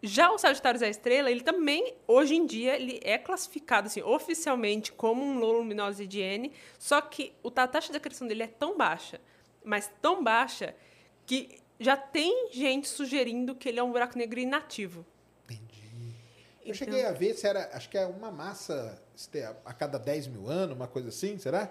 Já 0.02 0.30
o 0.30 0.38
Sagitários 0.38 0.80
da 0.82 0.88
Estrela, 0.88 1.30
ele 1.30 1.40
também, 1.40 1.94
hoje 2.06 2.34
em 2.36 2.44
dia, 2.46 2.76
ele 2.76 3.00
é 3.02 3.16
classificado 3.18 3.86
assim, 3.86 4.02
oficialmente 4.02 4.92
como 4.92 5.22
um 5.22 5.38
low 5.38 5.52
luminosity 5.52 6.20
N, 6.20 6.52
só 6.78 7.00
que 7.00 7.32
o- 7.42 7.50
a 7.56 7.66
taxa 7.66 7.90
de 7.90 7.96
acreção 7.96 8.26
dele 8.28 8.42
é 8.42 8.46
tão 8.46 8.76
baixa, 8.76 9.20
mas 9.64 9.90
tão 10.02 10.22
baixa, 10.22 10.74
que 11.24 11.58
já 11.80 11.96
tem 11.96 12.50
gente 12.52 12.86
sugerindo 12.88 13.54
que 13.54 13.68
ele 13.68 13.78
é 13.78 13.82
um 13.82 13.90
buraco 13.90 14.16
negro 14.16 14.38
inativo. 14.38 15.04
Eu 16.64 16.74
cheguei 16.74 17.04
a 17.06 17.12
ver 17.12 17.34
se 17.34 17.46
era, 17.46 17.70
acho 17.72 17.88
que 17.88 17.96
é 17.96 18.04
uma 18.06 18.30
massa 18.30 19.00
a 19.64 19.72
cada 19.72 19.98
10 19.98 20.26
mil 20.26 20.48
anos, 20.48 20.74
uma 20.76 20.88
coisa 20.88 21.08
assim, 21.10 21.38
será? 21.38 21.70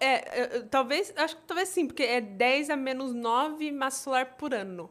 É, 0.00 0.60
talvez, 0.70 1.12
acho 1.16 1.36
que 1.36 1.42
talvez 1.42 1.68
sim, 1.68 1.86
porque 1.86 2.02
é 2.02 2.20
10 2.20 2.70
a 2.70 2.76
menos 2.76 3.12
9 3.12 3.70
massa 3.70 4.02
solar 4.04 4.34
por 4.36 4.54
ano. 4.54 4.90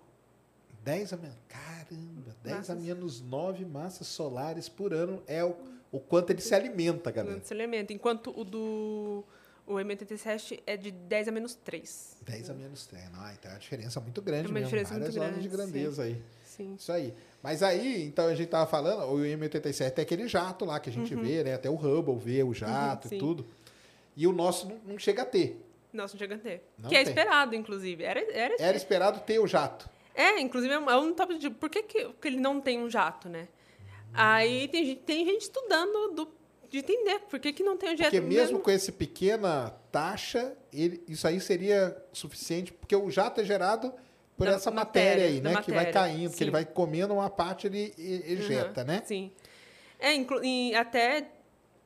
10 0.84 1.14
a 1.14 1.18
menos. 1.18 1.38
Caramba, 1.48 2.11
10 2.44 2.70
a 2.70 2.76
menos 2.76 3.22
9 3.22 3.66
massas 3.66 4.08
solares 4.08 4.68
por 4.68 4.94
ano 4.94 5.22
é 5.28 5.44
o, 5.44 5.56
o 5.92 6.00
quanto 6.00 6.32
ele 6.32 6.42
se 6.42 6.54
alimenta, 6.56 7.12
galera. 7.12 7.36
Nesse 7.38 7.54
elemento. 7.54 7.94
Enquanto 7.94 8.34
o 8.38 8.44
do 8.44 9.24
o 9.68 9.76
M87 9.76 10.62
é 10.66 10.76
de 10.76 10.92
10 10.92 11.28
a 11.28 11.32
menos 11.32 11.54
3. 11.56 12.18
10 12.26 12.50
a 12.50 12.54
menos 12.54 12.88
3. 12.88 13.12
Não, 13.12 13.32
então 13.32 13.52
é 13.52 13.54
uma 13.54 13.60
diferença 13.60 14.00
muito 14.00 14.22
grande 14.22 14.46
É 14.46 14.48
uma 14.48 14.54
mesmo. 14.56 14.66
diferença 14.66 14.94
Várias 14.94 15.16
muito 15.16 15.26
ordens 15.28 15.44
de 15.44 15.50
grande, 15.50 15.72
grandeza 15.72 16.04
aí. 16.04 16.22
Sim. 16.46 16.76
Isso 16.78 16.92
aí. 16.92 17.14
Mas 17.42 17.64
aí, 17.64 18.04
então 18.06 18.26
a 18.26 18.36
gente 18.36 18.50
tava 18.50 18.70
falando, 18.70 19.04
o 19.12 19.20
M87 19.20 19.98
é 19.98 20.02
aquele 20.02 20.28
jato 20.28 20.66
lá 20.66 20.80
que 20.80 20.90
a 20.90 20.94
gente 20.94 21.16
vê, 21.16 21.44
né? 21.44 21.54
Até 21.54 21.70
o 21.70 21.76
Hubble 21.76 22.18
vê 22.18 22.44
o 22.44 22.54
jato 22.54 23.08
e 23.08 23.08
Uhum. 23.08 23.10
sim. 23.10 23.20
tudo. 23.20 23.46
E 24.18 24.28
o 24.28 24.34
nosso 24.34 24.68
não, 24.68 24.78
não 24.86 25.00
chega 25.00 25.22
a 25.22 25.26
ter. 25.26 25.60
Nossa, 25.94 26.14
não 26.16 26.20
chega 26.20 26.36
a 26.36 26.38
ter. 26.38 26.64
Não 26.78 26.90
que 26.90 26.96
é 26.96 27.04
tem. 27.04 27.10
esperado, 27.10 27.56
inclusive. 27.56 28.04
Era, 28.04 28.20
era, 28.34 28.56
Era 28.60 28.78
esperado 28.78 29.20
ter 29.22 29.40
o 29.40 29.48
jato. 29.48 29.90
É, 30.14 30.40
inclusive 30.40 30.74
é 30.74 30.80
um- 30.80 30.90
é 30.90 30.98
um 30.98 31.14
tópico 31.14 31.40
de 31.40 31.50
por 31.50 31.70
que, 31.70 31.84
que, 31.84 32.12
ele 32.28 32.38
não 32.40 32.60
tem 32.60 32.80
um 32.80 32.90
jato, 32.90 33.30
né? 33.30 33.48
Aí 34.14 34.68
tem, 34.68 34.86
gente- 34.86 35.02
tem 35.02 35.26
gente 35.26 35.42
estudando 35.44 36.14
do, 36.14 36.28
de 36.70 36.80
entender 36.80 37.20
por 37.30 37.40
que, 37.40 37.54
que 37.54 37.64
não 37.64 37.78
tem 37.78 37.94
um 37.94 37.98
jato. 37.98 38.10
Porque 38.12 38.20
mesmo 38.22 38.60
com 38.60 38.70
essa 38.72 38.92
pequena 38.92 39.70
taxa, 39.92 40.54
ele- 40.74 41.02
isso 41.08 41.26
aí 41.28 41.40
seria 41.40 41.98
suficiente, 42.12 42.74
porque 42.74 42.96
o 42.96 43.10
jato 43.10 43.40
é 43.42 43.44
gerado 43.46 43.94
por 44.38 44.48
Da 44.48 44.54
essa 44.54 44.70
matéria, 44.72 45.12
matéria, 45.12 45.26
aí, 45.36 45.42
né? 45.42 45.62
Que 45.62 45.72
vai 45.72 45.86
matéria, 45.86 45.94
caindo, 45.94 46.32
que 46.36 46.44
ele 46.44 46.50
sim. 46.50 46.52
vai 46.52 46.66
comendo 46.66 47.14
uma 47.14 47.30
parte 47.30 47.68
ele 47.68 47.94
ejeta, 47.98 48.82
Uhum, 48.82 48.88
né? 48.88 49.02
Sim. 49.06 49.32
É, 50.00 50.14
inclu- 50.14 50.44
e 50.44 50.74
até. 50.76 51.28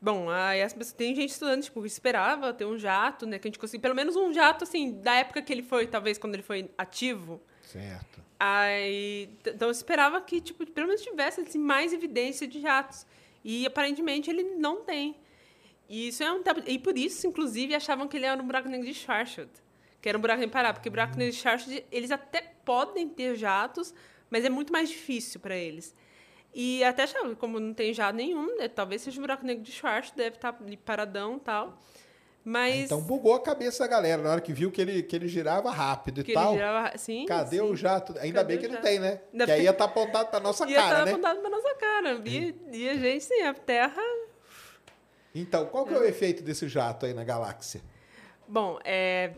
Bom, 0.06 0.28
pessoas, 0.28 0.92
tem 0.92 1.16
gente 1.16 1.32
estudando, 1.32 1.64
tipo, 1.64 1.82
que 1.82 1.88
esperava 1.88 2.54
ter 2.54 2.64
um 2.64 2.78
jato, 2.78 3.26
né? 3.26 3.40
Que 3.40 3.48
a 3.48 3.50
gente 3.50 3.58
conseguia. 3.58 3.82
Pelo 3.82 3.96
menos 3.96 4.16
um 4.16 4.32
jato, 4.32 4.64
assim, 4.64 5.02
da 5.02 5.16
época 5.16 5.42
que 5.42 5.52
ele 5.52 5.64
foi, 5.64 5.88
talvez, 5.88 6.20
quando 6.20 6.36
ele 6.36 6.44
foi 6.44 6.70
ativo. 6.78 7.42
Certo. 7.64 8.24
Aí, 8.40 9.28
então 9.44 9.68
eu 9.68 9.72
esperava 9.72 10.22
que, 10.22 10.40
tipo, 10.40 10.64
pelo 10.68 10.86
menos 10.86 11.02
tivesse 11.02 11.42
assim, 11.42 11.58
mais 11.58 11.92
evidência 11.92 12.48
de 12.48 12.62
jatos. 12.62 13.04
E 13.44 13.66
aparentemente 13.66 14.30
ele 14.30 14.44
não 14.44 14.84
tem. 14.84 15.16
E 15.90 16.10
isso 16.10 16.22
é 16.22 16.32
um 16.32 16.44
E 16.68 16.78
por 16.78 16.96
isso, 16.96 17.26
inclusive, 17.26 17.74
achavam 17.74 18.08
que 18.08 18.16
ele 18.16 18.28
era 18.28 18.40
um 18.40 18.46
buraco 18.46 18.70
negro 18.70 18.86
de 18.86 18.94
Schwarzschild. 18.94 19.50
Que 20.00 20.08
era 20.08 20.20
um 20.20 20.22
buraco 20.22 20.44
imparável. 20.44 20.76
Porque 20.76 20.92
buraco 20.92 21.18
negro 21.18 21.34
de 21.34 21.42
Schwarzschild, 21.42 21.84
eles 21.92 22.12
até 22.12 22.42
podem 22.64 23.10
ter 23.10 23.36
jatos, 23.36 23.92
mas 24.30 24.46
é 24.46 24.50
muito 24.52 24.72
mais 24.72 24.88
difícil 24.88 25.40
para 25.40 25.58
eles. 25.58 25.96
E 26.58 26.82
até 26.86 27.06
como 27.38 27.60
não 27.60 27.74
tem 27.74 27.94
jato 27.94 28.16
nenhum, 28.16 28.56
né, 28.58 28.70
talvez 28.70 29.02
seja 29.02 29.20
um 29.20 29.22
buraco 29.22 29.46
negro 29.46 29.62
de 29.62 29.74
Schwarzschild, 29.74 30.16
deve 30.16 30.38
estar 30.38 30.56
ali 30.66 30.78
paradão 30.78 31.36
e 31.36 31.40
tal. 31.42 31.78
Mas. 32.46 32.86
Então 32.86 33.02
bugou 33.02 33.34
a 33.34 33.42
cabeça 33.42 33.84
da 33.84 33.90
galera 33.90 34.22
na 34.22 34.30
hora 34.32 34.40
que 34.40 34.54
viu 34.54 34.72
que 34.72 34.80
ele, 34.80 35.04
que 35.04 35.14
ele 35.16 35.28
girava 35.28 35.70
rápido 35.70 36.22
e 36.22 36.24
que 36.24 36.32
tal. 36.34 36.52
ele 36.54 36.60
girava, 36.60 36.98
sim, 36.98 37.26
Cadê 37.26 37.58
sim. 37.58 37.62
o 37.62 37.76
jato? 37.76 38.16
Ainda 38.20 38.40
Cadê 38.40 38.56
bem 38.56 38.58
o 38.58 38.60
que 38.70 38.74
não 38.74 38.82
tem, 38.82 39.00
né? 39.00 39.20
Ainda 39.34 39.46
que 39.48 39.52
aí 39.52 39.64
ia 39.64 39.72
estar 39.72 39.84
apontado 39.84 40.30
pra 40.30 40.40
nossa 40.40 40.64
Ia 40.70 40.76
cara, 40.76 40.90
estar 40.92 41.06
né? 41.06 41.12
apontado 41.12 41.42
pra 41.42 41.50
nossa 41.50 41.76
cara. 41.76 42.22
E, 42.26 42.56
e 42.72 42.88
a 42.90 42.94
gente, 42.96 43.26
sim, 43.26 43.42
a 43.42 43.54
Terra 43.54 44.02
Então, 45.34 45.66
qual 45.66 45.86
que 45.86 45.94
é 45.94 45.98
o 45.98 46.06
efeito 46.06 46.42
desse 46.42 46.70
jato 46.70 47.06
aí 47.06 47.14
na 47.14 47.26
galáxia? 47.26 47.82
Bom, 48.48 48.80
é, 48.86 49.34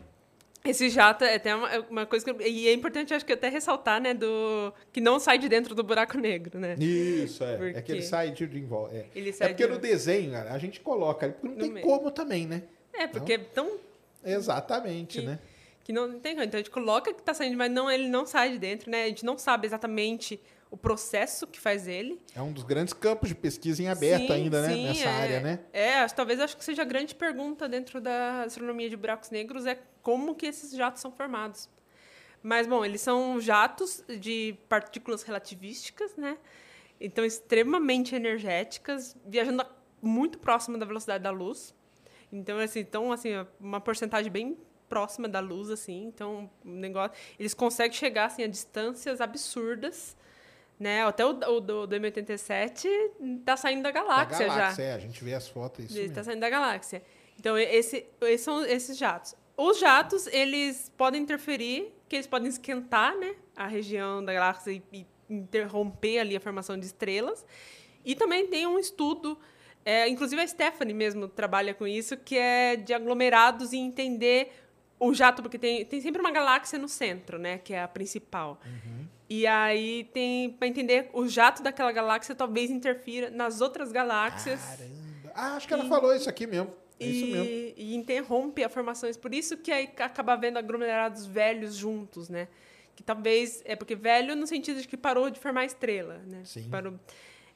esse 0.70 0.88
jato 0.90 1.24
é 1.24 1.34
até 1.36 1.54
uma, 1.54 1.78
uma 1.90 2.06
coisa 2.06 2.24
que. 2.32 2.42
E 2.48 2.68
é 2.68 2.72
importante, 2.72 3.12
acho 3.14 3.24
que 3.24 3.32
até 3.32 3.48
ressaltar, 3.48 4.00
né? 4.00 4.14
Do, 4.14 4.72
que 4.92 5.00
não 5.00 5.18
sai 5.18 5.38
de 5.38 5.48
dentro 5.48 5.74
do 5.74 5.82
buraco 5.82 6.16
negro, 6.18 6.58
né? 6.58 6.74
Isso, 6.78 7.42
é. 7.44 7.56
Por 7.56 7.66
É 7.68 7.82
que 7.82 7.92
ele 7.92 8.02
sai 8.02 8.30
de, 8.30 8.46
de 8.46 8.58
envolve. 8.58 8.96
É. 8.96 9.06
Ele 9.14 9.30
é 9.30 9.32
sai 9.32 9.48
porque 9.48 9.66
de- 9.66 9.72
no 9.72 9.78
desenho, 9.78 10.36
a 10.36 10.58
gente 10.58 10.80
coloca 10.80 11.26
ali, 11.26 11.32
porque 11.34 11.48
não 11.48 11.54
No 11.54 11.60
tem 11.60 11.70
meio. 11.72 11.86
como 11.86 12.10
também, 12.10 12.46
né? 12.46 12.62
É, 12.92 13.06
porque 13.06 13.34
é 13.34 13.38
tão. 13.38 13.78
Exatamente, 14.24 15.20
Que- 15.20 15.26
né? 15.26 15.38
Que 15.84 15.92
não 15.92 16.18
tem 16.20 16.34
como. 16.34 16.44
Então 16.44 16.58
a 16.58 16.62
gente 16.62 16.70
coloca 16.70 17.12
que 17.14 17.22
tá 17.22 17.32
saindo, 17.32 17.56
mas 17.56 17.70
não, 17.70 17.90
ele 17.90 18.08
não 18.08 18.26
sai 18.26 18.50
de 18.52 18.58
dentro, 18.58 18.90
né? 18.90 19.04
A 19.04 19.08
gente 19.08 19.24
não 19.24 19.38
sabe 19.38 19.66
exatamente 19.66 20.38
o 20.70 20.76
processo 20.76 21.46
que 21.46 21.58
faz 21.58 21.86
ele. 21.88 22.20
É 22.34 22.42
um 22.42 22.52
dos 22.52 22.62
grandes 22.64 22.92
campos 22.92 23.28
de 23.28 23.34
pesquisa 23.34 23.82
em 23.82 23.88
aberto 23.88 24.26
Sim, 24.26 24.32
ainda, 24.32 24.62
né? 24.62 24.74
sim, 24.74 24.84
Nessa 24.84 25.04
é- 25.04 25.08
área, 25.08 25.40
né? 25.40 25.60
É, 25.72 26.06
talvez 26.08 26.40
acho 26.40 26.56
que 26.56 26.64
seja 26.64 26.82
a 26.82 26.84
grande 26.84 27.14
pergunta 27.14 27.68
dentro 27.68 28.00
da 28.00 28.42
astronomia 28.42 28.88
de 28.90 28.96
buracos 28.96 29.30
negros 29.30 29.66
é 29.66 29.78
como 30.02 30.34
que 30.34 30.46
esses 30.46 30.72
jatos 30.72 31.00
são 31.00 31.10
formados. 31.10 31.68
Mas, 32.42 32.66
bom, 32.66 32.84
eles 32.84 33.00
são 33.00 33.40
jatos 33.40 34.04
de 34.20 34.56
partículas 34.68 35.22
relativísticas, 35.22 36.16
né? 36.16 36.38
Então, 37.00 37.24
extremamente 37.24 38.14
energéticas, 38.14 39.16
viajando 39.26 39.64
muito 40.00 40.38
próximo 40.38 40.78
da 40.78 40.86
velocidade 40.86 41.24
da 41.24 41.30
luz. 41.30 41.74
Então, 42.32 42.58
assim, 42.58 42.80
então, 42.80 43.12
assim, 43.12 43.30
uma 43.58 43.80
porcentagem 43.80 44.30
bem 44.30 44.56
próxima 44.88 45.28
da 45.28 45.40
luz, 45.40 45.70
assim. 45.70 46.04
Então, 46.04 46.50
o 46.64 46.68
negócio... 46.68 47.16
Eles 47.38 47.54
conseguem 47.54 47.96
chegar, 47.96 48.26
assim, 48.26 48.42
a 48.42 48.46
distâncias 48.46 49.20
absurdas, 49.20 50.16
né? 50.78 51.04
Até 51.04 51.24
o, 51.26 51.30
o 51.30 51.60
do, 51.60 51.86
do 51.86 51.96
M87 51.96 52.88
tá 53.44 53.56
saindo 53.56 53.82
da 53.82 53.90
Da 53.90 54.00
galáxia, 54.00 54.46
galáxia, 54.46 54.84
já. 54.84 54.90
é. 54.90 54.94
A 54.94 54.98
gente 54.98 55.22
vê 55.24 55.34
as 55.34 55.48
fotos, 55.48 55.86
isso 55.86 55.98
Ele 55.98 56.08
está 56.08 56.22
saindo 56.22 56.40
da 56.40 56.50
galáxia. 56.50 57.02
Então, 57.38 57.56
esse, 57.58 58.06
esses 58.22 58.40
são 58.44 58.64
esses 58.64 58.96
jatos. 58.96 59.34
Os 59.56 59.78
jatos, 59.78 60.26
eles 60.28 60.90
podem 60.96 61.20
interferir, 61.22 61.92
que 62.08 62.16
eles 62.16 62.26
podem 62.26 62.48
esquentar 62.48 63.16
né, 63.16 63.34
a 63.56 63.66
região 63.66 64.24
da 64.24 64.32
galáxia 64.32 64.70
e, 64.72 64.82
e 64.92 65.06
interromper 65.28 66.20
ali 66.20 66.36
a 66.36 66.40
formação 66.40 66.78
de 66.78 66.86
estrelas. 66.86 67.44
E 68.04 68.14
também 68.14 68.46
tem 68.46 68.66
um 68.66 68.78
estudo 68.78 69.38
É, 69.84 70.06
inclusive 70.08 70.42
a 70.42 70.46
Stephanie 70.46 70.92
mesmo 70.94 71.28
trabalha 71.28 71.72
com 71.72 71.86
isso, 71.86 72.16
que 72.16 72.36
é 72.36 72.76
de 72.76 72.92
aglomerados 72.92 73.72
e 73.72 73.78
entender 73.78 74.52
o 75.00 75.14
jato, 75.14 75.40
porque 75.42 75.58
tem, 75.58 75.84
tem 75.84 76.00
sempre 76.00 76.20
uma 76.20 76.30
galáxia 76.30 76.78
no 76.78 76.88
centro, 76.88 77.38
né? 77.38 77.58
Que 77.58 77.72
é 77.72 77.82
a 77.82 77.88
principal. 77.88 78.60
E 79.28 79.46
aí 79.46 80.04
tem 80.12 80.50
para 80.50 80.66
entender 80.66 81.10
o 81.12 81.28
jato 81.28 81.62
daquela 81.62 81.92
galáxia 81.92 82.34
talvez 82.34 82.70
interfira 82.70 83.30
nas 83.30 83.60
outras 83.60 83.92
galáxias. 83.92 84.60
Caramba. 84.60 85.32
Ah, 85.34 85.56
acho 85.56 85.68
que 85.68 85.74
ela 85.74 85.84
falou 85.84 86.14
isso 86.14 86.28
aqui 86.28 86.46
mesmo. 86.46 86.72
É 86.98 87.06
isso 87.06 87.26
e, 87.26 87.32
mesmo. 87.32 87.74
e 87.76 87.94
interrompe 87.94 88.64
a 88.64 88.68
formação. 88.68 89.10
Por 89.14 89.34
isso 89.34 89.56
que 89.56 89.70
aí 89.70 89.88
acaba 89.98 90.34
vendo 90.36 90.56
aglomerados 90.56 91.26
velhos 91.26 91.76
juntos, 91.76 92.28
né? 92.28 92.48
Que 92.96 93.02
talvez. 93.02 93.62
É 93.64 93.76
porque 93.76 93.94
velho 93.94 94.34
no 94.34 94.46
sentido 94.46 94.80
de 94.80 94.88
que 94.88 94.96
parou 94.96 95.30
de 95.30 95.38
formar 95.38 95.64
estrela, 95.64 96.18
né? 96.26 96.42
Sim. 96.44 96.68
Parou. 96.68 96.98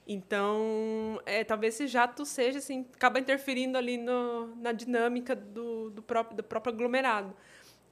Então, 0.07 1.21
é, 1.25 1.45
talvez 1.45 1.75
esse 1.75 1.87
jato 1.87 2.27
seja 2.27 2.59
assim, 2.59 2.85
acaba 2.95 3.21
interferindo 3.21 3.79
ali 3.79 3.97
no, 3.97 4.55
na 4.57 4.73
dinâmica 4.73 5.35
do, 5.35 5.91
do, 5.91 6.03
próprio, 6.03 6.37
do 6.37 6.43
próprio 6.43 6.75
aglomerado. 6.75 7.35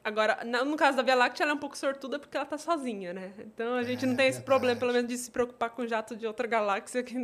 Agora, 0.03 0.43
na- 0.45 0.65
no 0.65 0.77
caso 0.77 0.97
da 0.97 1.03
Via 1.03 1.15
Láctea, 1.15 1.45
ela 1.45 1.53
é 1.53 1.55
um 1.55 1.59
pouco 1.59 1.77
sortuda 1.77 2.19
porque 2.19 2.37
ela 2.37 2.45
está 2.45 2.57
sozinha, 2.57 3.13
né? 3.13 3.33
Então 3.41 3.75
a 3.75 3.83
gente 3.83 4.05
É, 4.05 4.09
não 4.09 4.17
tem 4.17 4.27
esse 4.29 4.39
verdade. 4.39 4.45
problema, 4.47 4.79
pelo 4.81 4.93
menos, 4.93 5.09
de 5.09 5.19
se 5.19 5.31
preocupar 5.31 5.71
com 5.71 5.87
jato 5.87 6.17
de 6.17 6.27
outra 6.27 6.47
galáxia 6.47 7.03
que 7.03 7.15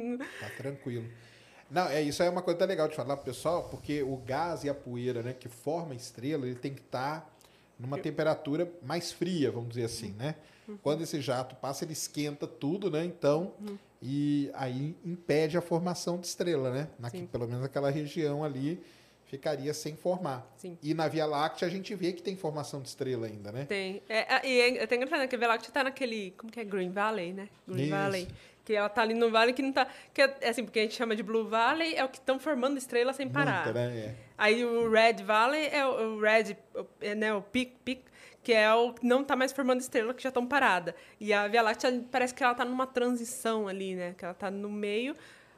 Tá 0.41 0.51
tranquilo. 0.57 1.07
Não, 1.70 1.89
é 1.89 2.01
isso 2.03 2.22
aí 2.22 2.29
é 2.29 2.31
uma 2.31 2.43
coisa 2.43 2.64
legal 2.64 2.87
de 2.87 2.95
falar 2.95 3.16
pro 3.16 3.24
pessoal, 3.24 3.64
porque 3.70 4.03
o 4.03 4.16
gás 4.18 4.62
e 4.62 4.68
a 4.68 4.74
poeira, 4.74 5.22
né, 5.22 5.33
que 5.33 5.49
forma 5.49 5.93
a 5.95 5.97
estrela, 5.97 6.47
ele 6.47 6.55
tem 6.55 6.72
que 6.72 6.81
estar 6.83 7.29
numa 7.79 7.99
temperatura 7.99 8.70
mais 8.83 9.11
fria, 9.12 9.51
vamos 9.51 9.70
dizer 9.70 9.85
assim, 9.85 10.14
né? 10.18 10.35
Quando 10.83 11.03
esse 11.03 11.20
jato 11.20 11.55
passa, 11.57 11.85
ele 11.85 11.93
esquenta 11.93 12.47
tudo, 12.47 12.91
né? 12.91 13.05
Então, 13.05 13.53
e 14.03 14.51
aí 14.55 14.97
impede 15.05 15.57
a 15.57 15.61
formação 15.61 16.18
de 16.18 16.27
estrela, 16.27 16.70
né? 16.70 16.89
Sim. 17.11 17.27
pelo 17.27 17.47
menos 17.49 17.64
aquela 17.64 17.91
região 17.91 18.45
ali 18.45 18.83
ficaria 19.27 19.74
sem 19.74 19.95
formar. 19.97 20.47
Sim. 20.57 20.79
E 20.83 20.95
na 20.95 21.07
Via 21.09 21.27
Láctea 21.27 21.66
a 21.66 21.70
gente 21.70 21.95
vê 21.95 22.12
que 22.12 22.22
tem 22.22 22.37
formação 22.37 22.81
de 22.81 22.89
estrela 22.89 23.27
ainda, 23.27 23.53
né? 23.53 23.64
Tem. 23.66 24.03
É, 24.09 24.35
é, 24.37 24.49
e 24.49 24.61
é 24.79 24.83
até 24.85 24.97
engraçado 24.97 25.18
né, 25.20 25.27
que 25.27 25.35
a 25.37 25.39
Via 25.39 25.49
Láctea 25.49 25.70
tá 25.72 25.85
naquele. 25.85 26.33
Como 26.37 26.51
que 26.53 26.61
é? 26.61 26.64
Green 26.64 26.91
Valley, 26.91 27.33
né? 27.33 27.49
Green 27.66 27.83
Isso. 27.83 27.91
Valley. 27.91 28.29
Que 28.64 28.74
ela 28.74 28.89
tá 28.89 29.03
ali 29.03 29.14
no 29.14 29.31
vale 29.31 29.53
que 29.53 29.62
não 29.62 29.72
tá. 29.72 29.87
Que 30.12 30.22
é 30.22 30.37
é 30.41 30.49
assim, 30.49 30.64
porque 30.64 30.81
a 30.81 30.83
gente 30.83 30.95
chama 30.97 31.14
de 31.14 31.22
Blue 31.22 31.47
Valley, 31.47 31.95
é 31.95 32.05
o 32.05 32.09
que 32.09 32.18
estão 32.18 32.39
formando 32.41 32.77
estrela 32.79 33.12
sem 33.12 33.29
parar. 33.29 33.64
Muita, 33.64 33.72
né? 33.79 33.97
É. 33.97 34.14
Aí 34.37 34.64
o 34.64 34.91
Red 34.91 35.22
Valley 35.24 35.68
é 35.70 35.87
o, 35.87 36.16
o 36.16 36.20
Red, 36.20 36.57
o- 36.74 36.85
é, 37.01 37.14
né, 37.14 37.33
o 37.33 37.41
Peak, 37.43 37.74
Peak, 37.85 38.03
que 38.43 38.53
é 38.53 38.72
o 38.74 38.93
que 38.93 39.07
não 39.07 39.22
tá 39.22 39.37
mais 39.37 39.53
formando 39.53 39.81
estrela, 39.81 40.12
que 40.12 40.20
já 40.22 40.31
estão 40.31 40.45
parada. 40.45 40.97
E 41.20 41.33
a 41.33 41.47
Via 41.47 41.62
Láctea 41.62 42.05
parece 42.11 42.35
que 42.35 42.43
ela 42.43 42.55
tá 42.57 42.64
numa 42.64 42.89
transição 42.89 43.68
ali, 43.68 43.95
né? 43.95 44.14
Que 44.18 44.24
ela 44.24 44.35
tá 44.35 44.51
no 44.51 44.68
meio. 44.68 45.14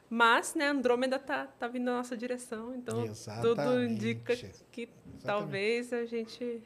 Mas, 0.09 0.55
né, 0.55 0.67
Andrômeda 0.67 1.19
tá, 1.19 1.45
tá 1.45 1.67
vindo 1.67 1.85
na 1.85 1.97
nossa 1.97 2.17
direção, 2.17 2.73
então 2.73 3.01
tudo 3.01 3.11
Exatamente. 3.11 3.93
indica 3.93 4.35
que 4.71 4.89
talvez 5.23 5.93
a 5.93 6.05
gente. 6.05 6.61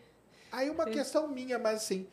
Aí 0.52 0.70
uma 0.70 0.86
questão 0.86 1.28
minha, 1.28 1.60
mas 1.60 1.76
assim, 1.84 2.08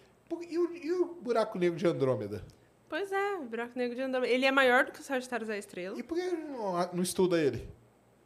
e 0.49 0.59
o, 0.59 0.75
e 0.75 0.93
o 0.93 1.15
buraco 1.21 1.59
negro 1.59 1.79
de 1.79 1.87
Andrômeda? 1.87 2.45
Pois 2.89 3.13
é, 3.13 3.35
o 3.37 3.45
buraco 3.45 3.79
negro 3.79 3.95
de 3.95 4.03
Andrômeda. 4.03 4.33
Ele 4.33 4.45
é 4.45 4.51
maior 4.51 4.85
do 4.85 4.91
que 4.91 5.01
o 5.01 5.03
Sagitário 5.05 5.47
da 5.47 5.57
Estrela. 5.57 5.97
E 5.97 6.03
por 6.03 6.19
que 6.19 6.23
não, 6.31 6.91
não 6.95 7.03
estuda 7.03 7.41
ele? 7.41 7.69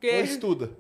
Porque- 0.00 0.16
Ou 0.16 0.24
estuda? 0.24 0.70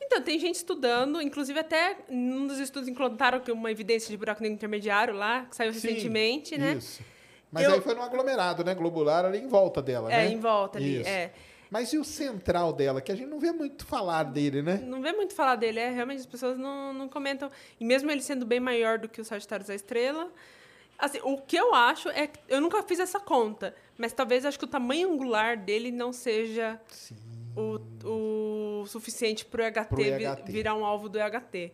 Então, 0.00 0.22
tem 0.22 0.38
gente 0.38 0.56
estudando, 0.56 1.20
inclusive 1.20 1.58
até 1.58 1.98
num 2.08 2.46
dos 2.46 2.58
estudos 2.58 2.88
encontraram 2.88 3.40
uma 3.52 3.70
evidência 3.70 4.10
de 4.10 4.16
buraco 4.16 4.42
negro 4.42 4.54
intermediário 4.56 5.14
lá, 5.14 5.46
que 5.46 5.54
saiu 5.54 5.72
Sim, 5.72 5.88
recentemente, 5.88 6.56
né? 6.58 6.74
Isso. 6.74 7.02
Mas 7.50 7.64
Eu- 7.64 7.74
aí 7.74 7.80
foi 7.80 7.94
no 7.94 8.02
aglomerado, 8.02 8.64
né? 8.64 8.74
Globular 8.74 9.24
ali 9.24 9.38
em 9.38 9.48
volta 9.48 9.82
dela, 9.82 10.12
É, 10.12 10.24
né? 10.26 10.32
em 10.32 10.38
volta 10.38 10.78
ali, 10.78 11.00
Isso. 11.00 11.08
é. 11.08 11.32
Mas 11.70 11.92
e 11.92 11.98
o 11.98 12.04
central 12.04 12.72
dela, 12.72 13.00
que 13.00 13.12
a 13.12 13.14
gente 13.14 13.28
não 13.28 13.38
vê 13.38 13.52
muito 13.52 13.86
falar 13.86 14.24
dele, 14.24 14.60
né? 14.60 14.80
Não 14.84 15.00
vê 15.00 15.12
muito 15.12 15.34
falar 15.34 15.54
dele, 15.54 15.78
é 15.78 15.88
realmente 15.90 16.18
as 16.20 16.26
pessoas 16.26 16.58
não, 16.58 16.92
não 16.92 17.08
comentam. 17.08 17.48
E 17.78 17.84
mesmo 17.84 18.10
ele 18.10 18.22
sendo 18.22 18.44
bem 18.44 18.58
maior 18.58 18.98
do 18.98 19.08
que 19.08 19.20
o 19.20 19.24
Sagitário 19.24 19.64
da 19.64 19.72
Estrela, 19.74 20.32
assim, 20.98 21.20
o 21.22 21.38
que 21.38 21.56
eu 21.56 21.72
acho 21.72 22.08
é 22.08 22.26
que 22.26 22.40
eu 22.48 22.60
nunca 22.60 22.82
fiz 22.82 22.98
essa 22.98 23.20
conta, 23.20 23.72
mas 23.96 24.12
talvez 24.12 24.44
acho 24.44 24.58
que 24.58 24.64
o 24.64 24.68
tamanho 24.68 25.12
angular 25.12 25.56
dele 25.56 25.92
não 25.92 26.12
seja 26.12 26.80
Sim. 26.88 27.14
o, 27.56 28.80
o 28.82 28.86
suficiente 28.86 29.44
para 29.44 29.60
o 29.62 29.64
EHT, 29.64 30.02
EHT. 30.02 30.50
virar 30.52 30.74
um 30.74 30.84
alvo 30.84 31.08
do 31.08 31.18
EHT. 31.20 31.72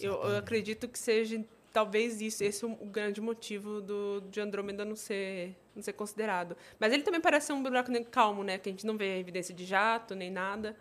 Eu, 0.00 0.12
eu 0.22 0.36
acredito 0.36 0.86
que 0.86 0.98
seja 0.98 1.42
talvez 1.72 2.20
isso, 2.20 2.42
esse 2.44 2.64
é 2.64 2.68
o 2.68 2.86
grande 2.86 3.20
motivo 3.20 3.80
do, 3.80 4.20
de 4.30 4.40
Andrômeda 4.40 4.84
não 4.84 4.96
ser, 4.96 5.56
não 5.74 5.82
ser 5.82 5.92
considerado. 5.92 6.56
Mas 6.78 6.92
ele 6.92 7.02
também 7.02 7.20
parece 7.20 7.48
ser 7.48 7.52
um 7.52 7.62
buraco 7.62 7.90
negro 7.90 8.10
calmo, 8.10 8.42
né? 8.42 8.58
Que 8.58 8.68
a 8.68 8.72
gente 8.72 8.86
não 8.86 8.96
vê 8.96 9.18
evidência 9.18 9.54
de 9.54 9.64
jato 9.64 10.14
nem 10.14 10.30
nada. 10.30 10.76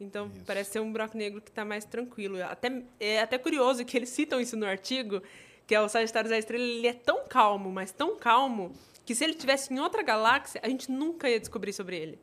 Então, 0.00 0.30
parece 0.46 0.72
ser 0.72 0.80
um 0.80 0.90
buraco 0.90 1.16
negro 1.16 1.42
que 1.42 1.50
está 1.50 1.64
mais 1.64 1.84
tranquilo. 1.84 2.42
Até, 2.42 2.82
é 2.98 3.20
até 3.20 3.36
curioso 3.36 3.84
que 3.84 3.96
eles 3.96 4.08
citam 4.08 4.40
isso 4.40 4.56
no 4.56 4.64
artigo, 4.64 5.22
que 5.66 5.74
é 5.74 5.80
o 5.80 5.88
Sagitário 5.88 6.30
da 6.30 6.38
Estrela, 6.38 6.64
ele 6.64 6.86
é 6.86 6.94
tão 6.94 7.26
calmo, 7.28 7.70
mas 7.70 7.92
tão 7.92 8.16
calmo, 8.16 8.72
que 9.04 9.14
se 9.14 9.22
ele 9.24 9.34
tivesse 9.34 9.72
em 9.72 9.78
outra 9.78 10.02
galáxia, 10.02 10.60
a 10.64 10.68
gente 10.68 10.90
nunca 10.90 11.28
ia 11.28 11.38
descobrir 11.38 11.72
sobre 11.72 11.96
ele. 11.96 12.18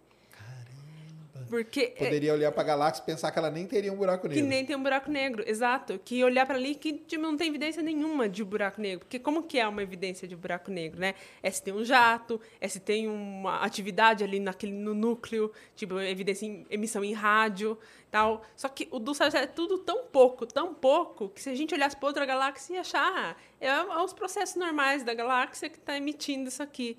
Porque 1.50 1.94
é- 1.96 2.06
Poderia 2.06 2.34
olhar 2.34 2.52
pra 2.52 2.64
galáxia 2.64 3.02
e 3.02 3.06
pensar 3.06 3.32
que 3.32 3.40
ela 3.40 3.50
nem 3.50 3.66
teria 3.66 3.92
um 3.92 3.96
buraco 3.96 4.28
que 4.28 4.36
negro. 4.36 4.50
nem 4.50 4.66
tem 4.66 4.76
um 4.76 4.84
buraco 4.84 5.10
negro, 5.10 5.44
exato. 5.46 6.00
Que 6.04 6.24
olhar 6.24 6.46
para 6.46 6.56
ali 6.56 6.76
que 6.76 6.94
tipo, 6.94 7.22
não 7.22 7.36
tem 7.36 7.48
evidência 7.50 7.82
nenhuma 7.82 8.28
de 8.30 8.44
buraco 8.44 8.82
negro. 8.82 9.00
Porque 9.00 9.20
como 9.20 9.44
que 9.44 9.60
é 9.60 9.68
uma 9.68 9.82
evidência 9.82 10.28
de 10.28 10.36
buraco 10.36 10.72
negro, 10.72 11.00
né? 11.00 11.16
É 11.42 11.50
se 11.50 11.62
tem 11.62 11.74
um 11.74 11.84
jato, 11.84 12.40
é 12.60 12.68
se 12.68 12.80
tem 12.80 13.08
uma 13.08 13.62
atividade 13.62 14.24
ali 14.24 14.40
naquele, 14.40 14.74
no 14.74 14.94
núcleo, 14.94 15.52
tipo, 15.76 16.00
evidência 16.00 16.46
em 16.46 16.66
emissão 16.70 17.04
em 17.04 17.14
rádio 17.14 17.78
tal. 18.12 18.44
Só 18.56 18.70
que 18.70 18.88
o 18.92 19.00
do 19.00 19.14
Sagitário 19.14 19.46
é 19.50 19.52
tudo 19.52 19.80
tão 19.80 20.06
pouco, 20.06 20.46
tão 20.46 20.74
pouco, 20.74 21.30
que 21.30 21.42
se 21.42 21.50
a 21.50 21.56
gente 21.56 21.74
olhasse 21.74 21.96
para 21.96 22.08
outra 22.08 22.26
galáxia 22.26 22.76
ia 22.76 22.82
achar, 22.82 23.02
ah, 23.02 23.36
é, 23.60 23.68
é 23.68 24.04
os 24.04 24.14
processos 24.14 24.56
normais 24.56 25.04
da 25.04 25.14
galáxia 25.14 25.70
que 25.70 25.78
está 25.78 25.96
emitindo 25.98 26.48
isso 26.50 26.64
aqui. 26.64 26.98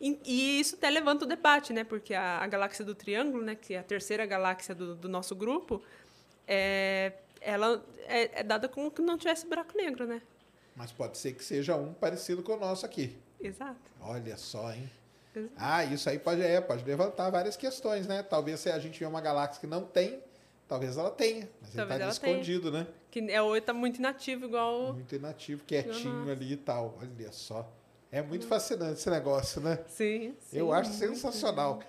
E, 0.00 0.18
e 0.24 0.60
isso 0.60 0.76
até 0.76 0.88
levanta 0.90 1.24
o 1.24 1.28
debate, 1.28 1.72
né? 1.72 1.84
Porque 1.84 2.14
a, 2.14 2.38
a 2.38 2.46
galáxia 2.46 2.84
do 2.84 2.94
Triângulo, 2.94 3.42
né? 3.42 3.54
Que 3.54 3.74
é 3.74 3.78
a 3.78 3.82
terceira 3.82 4.24
galáxia 4.26 4.74
do, 4.74 4.94
do 4.94 5.08
nosso 5.08 5.34
grupo, 5.34 5.82
é, 6.46 7.14
ela 7.40 7.84
é, 8.06 8.40
é 8.40 8.42
dada 8.42 8.68
como 8.68 8.90
que 8.90 9.02
não 9.02 9.18
tivesse 9.18 9.46
buraco 9.46 9.76
negro, 9.76 10.06
né? 10.06 10.22
Mas 10.76 10.92
pode 10.92 11.18
ser 11.18 11.32
que 11.32 11.44
seja 11.44 11.74
um 11.76 11.92
parecido 11.92 12.42
com 12.42 12.52
o 12.52 12.56
nosso 12.58 12.86
aqui. 12.86 13.18
Exato. 13.40 13.90
Olha 14.00 14.36
só, 14.36 14.72
hein? 14.72 14.88
Exato. 15.34 15.52
Ah, 15.56 15.84
isso 15.84 16.08
aí 16.08 16.18
pode, 16.18 16.40
é, 16.42 16.60
pode 16.60 16.84
levantar 16.84 17.30
várias 17.30 17.56
questões, 17.56 18.06
né? 18.06 18.22
Talvez 18.22 18.60
se 18.60 18.70
a 18.70 18.78
gente 18.78 18.98
vê 18.98 19.06
uma 19.06 19.20
galáxia 19.20 19.60
que 19.60 19.66
não 19.66 19.84
tem, 19.84 20.20
talvez 20.68 20.96
ela 20.96 21.10
tenha. 21.10 21.48
Mas 21.60 21.70
ele 21.70 21.76
Talvez 21.76 21.88
tá 21.88 21.94
ali 21.94 22.02
ela 22.02 22.14
tenha. 22.14 22.32
escondido, 22.34 22.70
né? 22.70 22.86
Que 23.10 23.20
é, 23.30 23.42
ou 23.42 23.60
tá 23.60 23.72
muito 23.72 23.98
inativo, 23.98 24.46
igual. 24.46 24.94
Muito 24.94 25.14
inativo, 25.14 25.64
quietinho 25.64 26.30
ali 26.30 26.52
e 26.52 26.56
tal. 26.56 26.96
Olha 27.00 27.32
só. 27.32 27.68
É 28.10 28.22
muito 28.22 28.46
fascinante 28.46 28.94
esse 28.94 29.10
negócio, 29.10 29.60
né? 29.60 29.78
Sim, 29.88 30.34
sim. 30.40 30.58
Eu 30.58 30.72
acho 30.72 30.92
sensacional. 30.92 31.80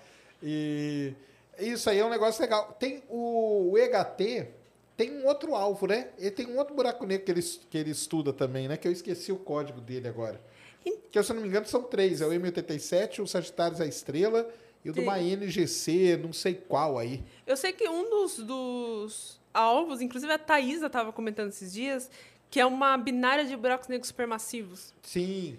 E 0.42 1.14
isso 1.58 1.88
aí 1.88 1.98
é 1.98 2.04
um 2.04 2.10
negócio 2.10 2.40
legal. 2.42 2.76
Tem 2.78 3.02
o, 3.08 3.70
o 3.72 3.78
EHT, 3.78 4.48
tem 4.96 5.10
um 5.16 5.26
outro 5.26 5.54
alvo, 5.54 5.86
né? 5.86 6.10
Ele 6.18 6.30
tem 6.30 6.46
um 6.46 6.58
outro 6.58 6.74
buraco 6.74 7.06
negro 7.06 7.24
que 7.24 7.32
ele, 7.32 7.42
que 7.42 7.78
ele 7.78 7.90
estuda 7.90 8.32
também, 8.32 8.68
né? 8.68 8.76
Que 8.76 8.86
eu 8.86 8.92
esqueci 8.92 9.32
o 9.32 9.36
código 9.36 9.80
dele 9.80 10.08
agora. 10.08 10.40
Que, 11.10 11.22
se 11.22 11.32
eu 11.32 11.34
não 11.34 11.42
me 11.42 11.48
engano, 11.48 11.66
são 11.66 11.82
três. 11.82 12.20
É 12.20 12.26
o 12.26 12.30
M87, 12.30 13.22
o 13.22 13.26
Sagitários 13.26 13.80
a 13.80 13.86
Estrela 13.86 14.48
e 14.84 14.90
o 14.90 14.92
de 14.92 15.00
uma. 15.00 15.18
NGC, 15.18 16.16
não 16.16 16.32
sei 16.32 16.54
qual 16.54 16.98
aí. 16.98 17.22
Eu 17.46 17.56
sei 17.56 17.72
que 17.72 17.88
um 17.88 18.08
dos, 18.08 18.38
dos 18.38 19.40
alvos, 19.52 20.00
inclusive 20.00 20.32
a 20.32 20.38
Thaisa 20.38 20.86
estava 20.86 21.12
comentando 21.12 21.48
esses 21.48 21.72
dias, 21.72 22.10
que 22.50 22.60
é 22.60 22.66
uma 22.66 22.96
binária 22.96 23.44
de 23.44 23.56
buracos 23.56 23.88
negros 23.88 24.08
supermassivos, 24.08 24.94
Sim, 25.02 25.58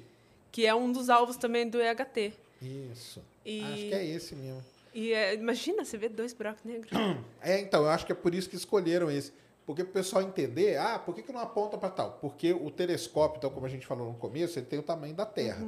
que 0.52 0.66
é 0.66 0.74
um 0.76 0.92
dos 0.92 1.10
alvos 1.10 1.38
também 1.38 1.68
do 1.70 1.80
EHT. 1.82 2.34
isso. 2.62 3.22
E- 3.46 3.62
Acho 3.64 3.76
que 3.88 3.94
é 3.96 4.06
esse 4.06 4.36
mesmo. 4.36 4.64
E 4.94 5.14
é, 5.14 5.34
imagina 5.34 5.86
você 5.86 5.98
ver 5.98 6.10
dois 6.10 6.34
buracos 6.34 6.64
negros. 6.66 6.92
É, 7.42 7.60
então, 7.60 7.84
eu 7.84 7.90
acho 7.90 8.06
que 8.06 8.12
é 8.12 8.16
por 8.16 8.36
isso 8.36 8.50
que 8.50 8.56
escolheram 8.56 9.10
esse. 9.10 9.32
Porque 9.66 9.82
o 9.84 9.86
pessoal 9.86 10.22
entender, 10.24 10.78
ah, 10.78 11.00
por 11.00 11.16
que, 11.16 11.22
que 11.22 11.32
não 11.32 11.40
aponta 11.40 11.78
para 11.78 11.90
tal? 11.90 12.18
Porque 12.20 12.52
o 12.52 12.70
telescópio, 12.70 13.38
então, 13.38 13.50
como 13.50 13.66
a 13.66 13.70
gente 13.70 13.86
falou 13.86 14.08
no 14.12 14.18
começo, 14.18 14.60
ele 14.60 14.66
tem 14.66 14.80
o 14.80 14.84
tamanho 14.84 15.14
da 15.14 15.26
Terra. 15.26 15.66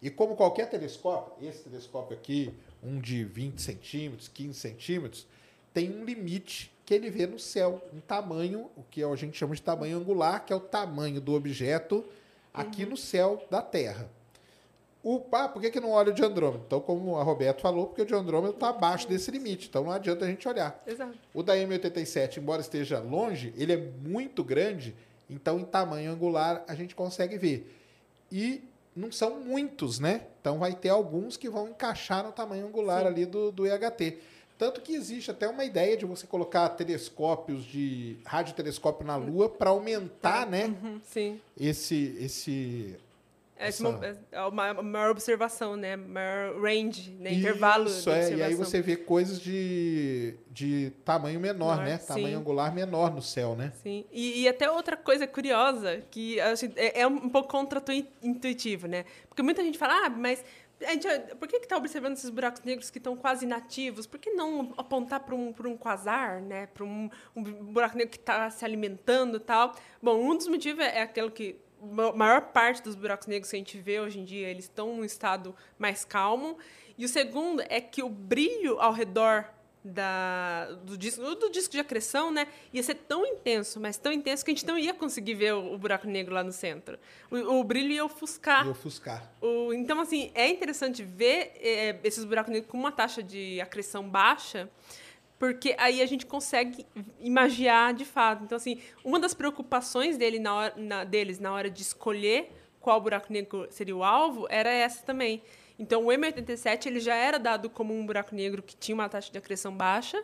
E 0.00 0.08
como 0.08 0.36
qualquer 0.36 0.68
telescópio, 0.70 1.46
esse 1.48 1.64
telescópio 1.64 2.16
aqui, 2.16 2.54
um 2.82 3.00
de 3.00 3.24
20 3.24 3.60
centímetros, 3.60 4.28
15 4.28 4.58
centímetros, 4.58 5.26
tem 5.74 5.90
um 5.90 6.04
limite 6.04 6.72
que 6.86 6.94
ele 6.94 7.10
vê 7.10 7.26
no 7.26 7.38
céu, 7.38 7.82
um 7.92 8.00
tamanho, 8.00 8.70
o 8.76 8.82
que 8.90 9.02
a 9.02 9.16
gente 9.16 9.36
chama 9.36 9.54
de 9.54 9.62
tamanho 9.62 9.98
angular, 9.98 10.44
que 10.44 10.52
é 10.52 10.56
o 10.56 10.60
tamanho 10.60 11.20
do 11.20 11.34
objeto 11.34 12.04
aqui 12.54 12.86
no 12.86 12.96
céu 12.96 13.44
da 13.50 13.60
Terra. 13.62 14.08
O, 15.02 15.18
por 15.18 15.62
que, 15.62 15.70
que 15.70 15.80
não 15.80 15.90
olha 15.92 16.10
o 16.10 16.14
de 16.14 16.22
Andrômeda? 16.22 16.62
Então, 16.66 16.78
como 16.80 17.16
a 17.16 17.22
Roberto 17.22 17.62
falou, 17.62 17.86
porque 17.86 18.02
o 18.02 18.06
de 18.06 18.14
Andrômeda 18.14 18.52
está 18.54 18.68
abaixo 18.68 19.08
desse 19.08 19.30
limite, 19.30 19.68
então 19.68 19.84
não 19.84 19.92
adianta 19.92 20.24
a 20.26 20.28
gente 20.28 20.46
olhar. 20.46 20.82
Exato. 20.86 21.18
O 21.32 21.42
da 21.42 21.54
M87, 21.56 22.36
embora 22.36 22.60
esteja 22.60 22.98
longe, 23.00 23.54
ele 23.56 23.72
é 23.72 23.76
muito 23.76 24.44
grande, 24.44 24.94
então 25.28 25.58
em 25.58 25.64
tamanho 25.64 26.12
angular 26.12 26.62
a 26.68 26.74
gente 26.74 26.94
consegue 26.94 27.38
ver. 27.38 27.74
E 28.30 28.62
não 28.94 29.10
são 29.10 29.40
muitos, 29.40 29.98
né? 29.98 30.26
Então 30.40 30.58
vai 30.58 30.74
ter 30.74 30.90
alguns 30.90 31.36
que 31.36 31.48
vão 31.48 31.68
encaixar 31.68 32.22
no 32.22 32.32
tamanho 32.32 32.66
angular 32.66 33.06
ali 33.06 33.24
do, 33.24 33.50
do 33.50 33.66
EHT. 33.66 34.18
Tanto 34.58 34.82
que 34.82 34.92
existe 34.94 35.30
até 35.30 35.48
uma 35.48 35.64
ideia 35.64 35.96
de 35.96 36.04
você 36.04 36.26
colocar 36.26 36.68
telescópios 36.70 37.64
de 37.64 38.18
radiotelescópio 38.26 39.06
na 39.06 39.16
Lua 39.16 39.48
para 39.48 39.70
aumentar, 39.70 40.46
né, 40.46 40.66
Uhum, 40.66 41.00
sim. 41.02 41.40
esse 41.58 42.14
esse 42.20 42.96
Essa- 43.68 43.82
mo- 43.90 44.00
é 44.32 44.40
uma 44.42 44.70
uma 44.72 44.82
maior 44.82 45.10
observação, 45.10 45.76
né? 45.76 45.96
Maior 45.96 46.60
range, 46.60 47.10
né? 47.20 47.32
Intervalo 47.34 47.84
de 47.84 47.90
Isso, 47.90 48.10
é, 48.10 48.34
e 48.34 48.42
aí 48.42 48.54
você 48.54 48.80
vê 48.80 48.96
coisas 48.96 49.40
de, 49.40 50.34
de 50.50 50.90
tamanho 51.04 51.38
menor, 51.38 51.76
Menor, 51.78 51.84
né? 51.90 51.98
sim. 51.98 52.06
Tamanho 52.06 52.38
angular 52.38 52.74
menor 52.74 53.14
no 53.14 53.22
céu, 53.22 53.54
né? 53.54 53.72
Sim. 53.82 54.04
E, 54.10 54.42
e 54.42 54.48
até 54.48 54.70
outra 54.70 54.96
coisa 54.96 55.26
curiosa, 55.26 56.02
que 56.10 56.40
acho- 56.40 56.66
é, 56.76 57.00
é 57.02 57.06
um 57.06 57.28
pouco 57.28 57.48
contra-intuitivo, 57.50 58.86
né? 58.86 59.04
Porque 59.28 59.42
muita 59.42 59.62
gente 59.62 59.78
fala, 59.78 60.06
ah, 60.06 60.10
mas 60.10 60.44
a 60.86 60.92
gente, 60.92 61.06
por 61.38 61.46
que 61.46 61.56
está 61.56 61.76
observando 61.76 62.14
esses 62.14 62.30
buracos 62.30 62.62
negros 62.62 62.90
que 62.90 62.98
estão 62.98 63.14
quase 63.16 63.44
inativos? 63.44 64.06
Por 64.06 64.18
que 64.18 64.30
não 64.30 64.72
apontar 64.78 65.20
para 65.20 65.34
um, 65.34 65.52
pra 65.52 65.68
um 65.68 65.76
quasar, 65.76 66.40
né? 66.40 66.66
Para 66.72 66.84
um, 66.84 67.10
um 67.36 67.42
buraco 67.42 67.96
negro 67.96 68.10
que 68.10 68.16
está 68.16 68.48
se 68.50 68.64
alimentando 68.64 69.36
e 69.36 69.40
tal? 69.40 69.74
Bom, 70.02 70.16
um 70.18 70.34
dos 70.36 70.46
motivos 70.48 70.82
é, 70.82 70.98
é 70.98 71.02
aquele 71.02 71.30
que 71.30 71.56
maior 72.14 72.40
parte 72.52 72.82
dos 72.82 72.94
buracos 72.94 73.26
negros 73.26 73.50
que 73.50 73.56
a 73.56 73.58
gente 73.58 73.78
vê 73.78 74.00
hoje 74.00 74.18
em 74.20 74.24
dia, 74.24 74.48
eles 74.48 74.64
estão 74.64 74.94
num 74.96 75.04
estado 75.04 75.54
mais 75.78 76.04
calmo. 76.04 76.58
E 76.98 77.04
o 77.04 77.08
segundo 77.08 77.62
é 77.68 77.80
que 77.80 78.02
o 78.02 78.08
brilho 78.08 78.78
ao 78.80 78.92
redor 78.92 79.46
da, 79.82 80.66
do, 80.84 80.96
disco, 80.98 81.22
do 81.36 81.48
disco 81.50 81.72
de 81.72 81.80
acreção, 81.80 82.30
né, 82.30 82.46
ia 82.72 82.82
ser 82.82 82.96
tão 82.96 83.24
intenso, 83.24 83.80
mas 83.80 83.96
tão 83.96 84.12
intenso 84.12 84.44
que 84.44 84.50
a 84.50 84.54
gente 84.54 84.66
não 84.66 84.78
ia 84.78 84.92
conseguir 84.92 85.32
ver 85.34 85.54
o, 85.54 85.72
o 85.74 85.78
buraco 85.78 86.06
negro 86.06 86.34
lá 86.34 86.44
no 86.44 86.52
centro. 86.52 86.98
O, 87.30 87.36
o 87.60 87.64
brilho 87.64 87.90
ia 87.90 88.04
ofuscar. 88.04 88.66
E 88.66 88.70
ofuscar. 88.70 89.30
O- 89.40 89.72
então, 89.72 89.98
assim, 89.98 90.30
é 90.34 90.48
interessante 90.48 91.02
ver 91.02 91.52
é, 91.56 91.98
esses 92.04 92.24
buracos 92.24 92.52
negros 92.52 92.70
com 92.70 92.76
uma 92.76 92.92
taxa 92.92 93.22
de 93.22 93.58
acreção 93.60 94.06
baixa, 94.06 94.68
porque 95.40 95.74
aí 95.78 96.00
a 96.02 96.06
gente 96.06 96.26
consegue 96.26 96.86
imaginar 97.18 97.94
de 97.94 98.04
fato. 98.04 98.44
Então, 98.44 98.54
assim, 98.56 98.78
uma 99.02 99.18
das 99.18 99.34
preocupações 99.34 100.16
dele 100.16 100.38
na 100.38 100.54
hora, 100.54 100.74
na- 100.76 101.02
deles 101.04 101.38
na 101.40 101.52
hora 101.52 101.68
de 101.70 101.82
escolher 101.82 102.52
qual 102.78 103.00
buraco 103.00 103.32
negro 103.32 103.66
seria 103.70 103.96
o 103.96 104.04
alvo 104.04 104.46
era 104.50 104.70
essa 104.70 105.02
também. 105.04 105.42
Então, 105.78 106.04
o 106.06 106.12
M87 106.12 106.86
ele 106.86 107.00
já 107.00 107.14
era 107.14 107.38
dado 107.38 107.70
como 107.70 107.92
um 107.98 108.04
buraco 108.06 108.34
negro 108.34 108.62
que 108.62 108.76
tinha 108.76 108.94
uma 108.94 109.08
taxa 109.08 109.32
de 109.32 109.38
acreção 109.38 109.74
baixa. 109.74 110.22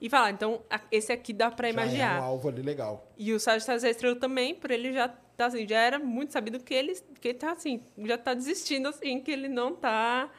E 0.00 0.08
falar, 0.10 0.30
então, 0.30 0.62
a- 0.70 0.80
esse 0.90 1.12
aqui 1.12 1.32
dá 1.32 1.50
para 1.50 1.68
imaginar. 1.68 2.16
é 2.16 2.20
um 2.20 2.24
alvo 2.24 2.48
ali 2.48 2.62
legal. 2.62 3.06
E 3.16 3.32
o 3.32 3.38
Sagitário 3.40 3.80
da 3.80 3.88
Estrela 3.90 4.16
também, 4.16 4.54
por 4.54 4.70
ele 4.70 4.92
já 4.92 5.08
tá 5.08 5.46
assim, 5.46 5.66
já 5.68 5.78
era 5.78 5.98
muito 5.98 6.32
sabido 6.32 6.58
que 6.60 6.72
ele, 6.74 6.94
que 7.20 7.28
ele 7.28 7.38
tá 7.38 7.52
assim, 7.52 7.82
já 8.04 8.16
tá 8.18 8.34
desistindo 8.34 8.88
assim, 8.88 9.20
que 9.20 9.30
ele 9.30 9.48
não 9.48 9.74
tá 9.74 10.30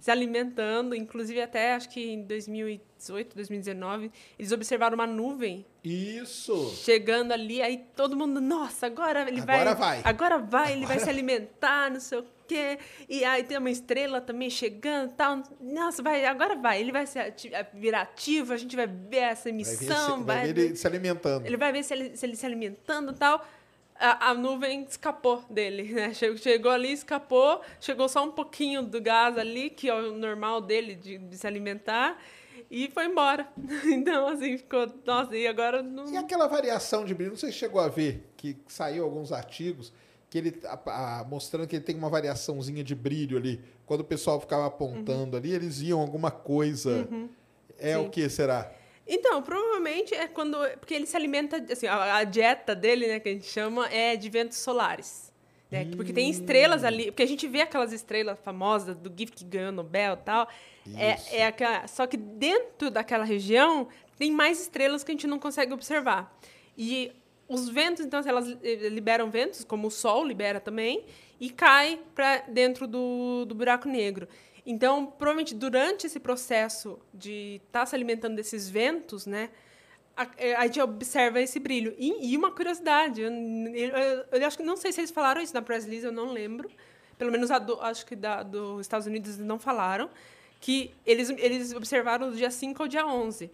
se 0.00 0.10
alimentando, 0.10 0.94
inclusive 0.94 1.40
até 1.40 1.74
acho 1.74 1.88
que 1.90 2.00
em 2.12 2.22
2018, 2.22 3.36
2019, 3.36 4.10
eles 4.38 4.50
observaram 4.50 4.94
uma 4.94 5.06
nuvem 5.06 5.64
Isso! 5.84 6.72
chegando 6.82 7.32
ali, 7.32 7.60
aí 7.60 7.84
todo 7.94 8.16
mundo, 8.16 8.40
nossa, 8.40 8.86
agora 8.86 9.28
ele 9.28 9.40
Agora 9.42 9.74
vai, 9.74 10.00
vai. 10.00 10.10
agora 10.10 10.38
vai, 10.38 10.72
ele 10.72 10.86
vai 10.86 10.98
se 10.98 11.08
alimentar, 11.08 11.90
não 11.90 12.00
sei 12.00 12.18
o 12.18 12.24
quê. 12.48 12.78
E 13.08 13.24
aí 13.24 13.44
tem 13.44 13.58
uma 13.58 13.70
estrela 13.70 14.20
também 14.20 14.48
chegando, 14.50 15.12
tal. 15.12 15.42
Nossa, 15.60 16.02
vai, 16.02 16.24
agora 16.24 16.56
vai, 16.56 16.80
ele 16.80 16.90
vai 16.92 17.06
se 17.06 17.18
ati- 17.18 17.50
virar 17.74 18.00
ativo, 18.02 18.52
a 18.52 18.56
gente 18.56 18.74
vai 18.74 18.86
ver 18.86 19.16
essa 19.18 19.50
Vai 19.50 19.58
ver, 19.58 19.64
emissão, 19.64 20.18
se, 20.18 20.24
vai 20.24 20.52
ver 20.52 20.58
ele 20.66 20.76
se 20.76 20.86
alimentando. 20.86 21.46
ele 21.46 21.56
vai 21.56 21.72
ver 21.72 21.82
se 21.84 21.94
ele 21.94 22.16
se, 22.16 22.26
ele 22.26 22.36
se 22.36 22.46
alimentando 22.46 23.12
e 23.12 23.14
tal. 23.14 23.46
A, 24.00 24.30
a 24.30 24.34
nuvem 24.34 24.82
escapou 24.84 25.44
dele, 25.50 25.92
né? 25.92 26.12
Chegou, 26.14 26.36
chegou 26.38 26.72
ali, 26.72 26.90
escapou, 26.92 27.60
chegou 27.78 28.08
só 28.08 28.24
um 28.24 28.30
pouquinho 28.32 28.82
do 28.82 29.00
gás 29.00 29.36
ali, 29.36 29.68
que 29.68 29.88
é 29.90 29.94
o 29.94 30.12
normal 30.16 30.60
dele 30.62 30.94
de, 30.94 31.18
de 31.18 31.36
se 31.36 31.46
alimentar, 31.46 32.18
e 32.70 32.90
foi 32.90 33.04
embora. 33.06 33.46
Então, 33.84 34.26
assim, 34.28 34.56
ficou. 34.56 34.86
Nossa, 35.04 35.36
e 35.36 35.46
agora 35.46 35.82
não. 35.82 36.10
E 36.10 36.16
aquela 36.16 36.46
variação 36.46 37.04
de 37.04 37.14
brilho, 37.14 37.30
não 37.32 37.36
sei 37.38 37.52
se 37.52 37.58
chegou 37.58 37.80
a 37.80 37.88
ver, 37.88 38.26
que 38.38 38.56
saiu 38.68 39.04
alguns 39.04 39.32
artigos, 39.32 39.92
que 40.30 40.38
ele 40.38 40.60
a- 40.64 41.20
a- 41.20 41.24
mostrando 41.24 41.66
que 41.68 41.76
ele 41.76 41.84
tem 41.84 41.96
uma 41.96 42.08
variaçãozinha 42.08 42.82
de 42.82 42.94
brilho 42.94 43.36
ali. 43.36 43.60
Quando 43.84 44.00
o 44.00 44.04
pessoal 44.04 44.40
ficava 44.40 44.64
apontando 44.66 45.36
ali, 45.36 45.52
eles 45.52 45.80
viam 45.80 46.00
alguma 46.00 46.30
coisa. 46.30 47.06
É 47.78 47.94
Sim. 47.96 48.06
o 48.06 48.08
que 48.10 48.28
será? 48.30 48.70
Então, 49.12 49.42
provavelmente 49.42 50.14
é 50.14 50.28
quando. 50.28 50.56
Porque 50.78 50.94
ele 50.94 51.04
se 51.04 51.16
alimenta. 51.16 51.56
Assim, 51.70 51.88
a, 51.88 52.18
a 52.18 52.24
dieta 52.24 52.76
dele, 52.76 53.08
né, 53.08 53.18
que 53.18 53.28
a 53.28 53.32
gente 53.32 53.46
chama, 53.46 53.88
é 53.88 54.14
de 54.14 54.30
ventos 54.30 54.58
solares. 54.58 55.32
Né? 55.68 55.84
Porque 55.96 56.12
tem 56.12 56.30
estrelas 56.30 56.84
ali. 56.84 57.06
Porque 57.06 57.24
a 57.24 57.26
gente 57.26 57.48
vê 57.48 57.62
aquelas 57.62 57.92
estrelas 57.92 58.38
famosas 58.38 58.96
do 58.96 59.12
GIF 59.14 59.32
que 59.32 59.44
ganhou 59.44 59.72
Nobel 59.72 60.14
e 60.14 60.24
tal. 60.24 60.48
É, 60.96 61.38
é 61.38 61.46
aquela, 61.46 61.88
só 61.88 62.06
que 62.06 62.16
dentro 62.16 62.90
daquela 62.90 63.24
região 63.24 63.88
tem 64.16 64.30
mais 64.30 64.60
estrelas 64.60 65.02
que 65.02 65.10
a 65.10 65.14
gente 65.14 65.26
não 65.26 65.38
consegue 65.38 65.72
observar. 65.72 66.32
E 66.78 67.12
os 67.48 67.68
ventos, 67.68 68.06
então, 68.06 68.22
elas 68.24 68.56
eh, 68.62 68.88
liberam 68.88 69.28
ventos, 69.28 69.64
como 69.64 69.88
o 69.88 69.90
Sol 69.90 70.24
libera 70.24 70.60
também, 70.60 71.04
e 71.40 71.50
cai 71.50 71.98
para 72.14 72.38
dentro 72.42 72.86
do, 72.86 73.44
do 73.44 73.56
buraco 73.56 73.88
negro. 73.88 74.28
Então, 74.66 75.06
provavelmente, 75.06 75.54
durante 75.54 76.06
esse 76.06 76.20
processo 76.20 76.98
de 77.12 77.60
estar 77.66 77.86
se 77.86 77.94
alimentando 77.94 78.36
desses 78.36 78.68
ventos, 78.68 79.26
né, 79.26 79.50
a, 80.16 80.26
eh, 80.36 80.54
a 80.54 80.66
gente 80.66 80.80
observa 80.80 81.40
esse 81.40 81.58
brilho. 81.58 81.94
E, 81.98 82.32
e 82.32 82.36
uma 82.36 82.50
curiosidade, 82.50 83.20
eu, 83.22 83.30
eu- 83.32 84.24
eu 84.32 84.46
acho 84.46 84.56
que 84.56 84.62
não 84.62 84.76
sei 84.76 84.92
se 84.92 85.00
eles 85.00 85.10
falaram 85.10 85.40
isso 85.40 85.54
na 85.54 85.62
press 85.62 85.84
release, 85.84 86.04
eu 86.04 86.12
não 86.12 86.32
lembro. 86.32 86.70
Pelo 87.16 87.30
menos 87.32 87.48
do- 87.64 87.80
acho 87.80 88.04
que 88.06 88.14
da, 88.16 88.42
dos 88.42 88.80
Estados 88.82 89.06
Unidos 89.06 89.38
não 89.38 89.58
falaram, 89.58 90.10
que 90.60 90.90
eles, 91.06 91.30
eles 91.30 91.72
observaram 91.72 92.30
do 92.30 92.36
dia 92.36 92.50
5 92.50 92.82
ao 92.82 92.88
dia 92.88 93.06
11. 93.06 93.50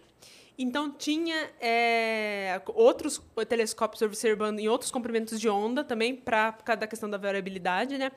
Então, 0.59 0.89
tinha 0.91 1.49
é, 1.61 2.59
outros 2.73 3.21
telescópios 3.47 4.01
observando 4.01 4.59
em 4.59 4.67
outros 4.67 4.89
comprimentos 4.89 5.39
de 5.39 5.47
onda 5.47 5.83
também, 5.83 6.15
pra, 6.15 6.51
por 6.51 6.63
causa 6.63 6.79
da 6.81 6.87
questão 6.87 7.09
da 7.09 7.17
variabilidade, 7.17 7.97
né? 7.97 8.11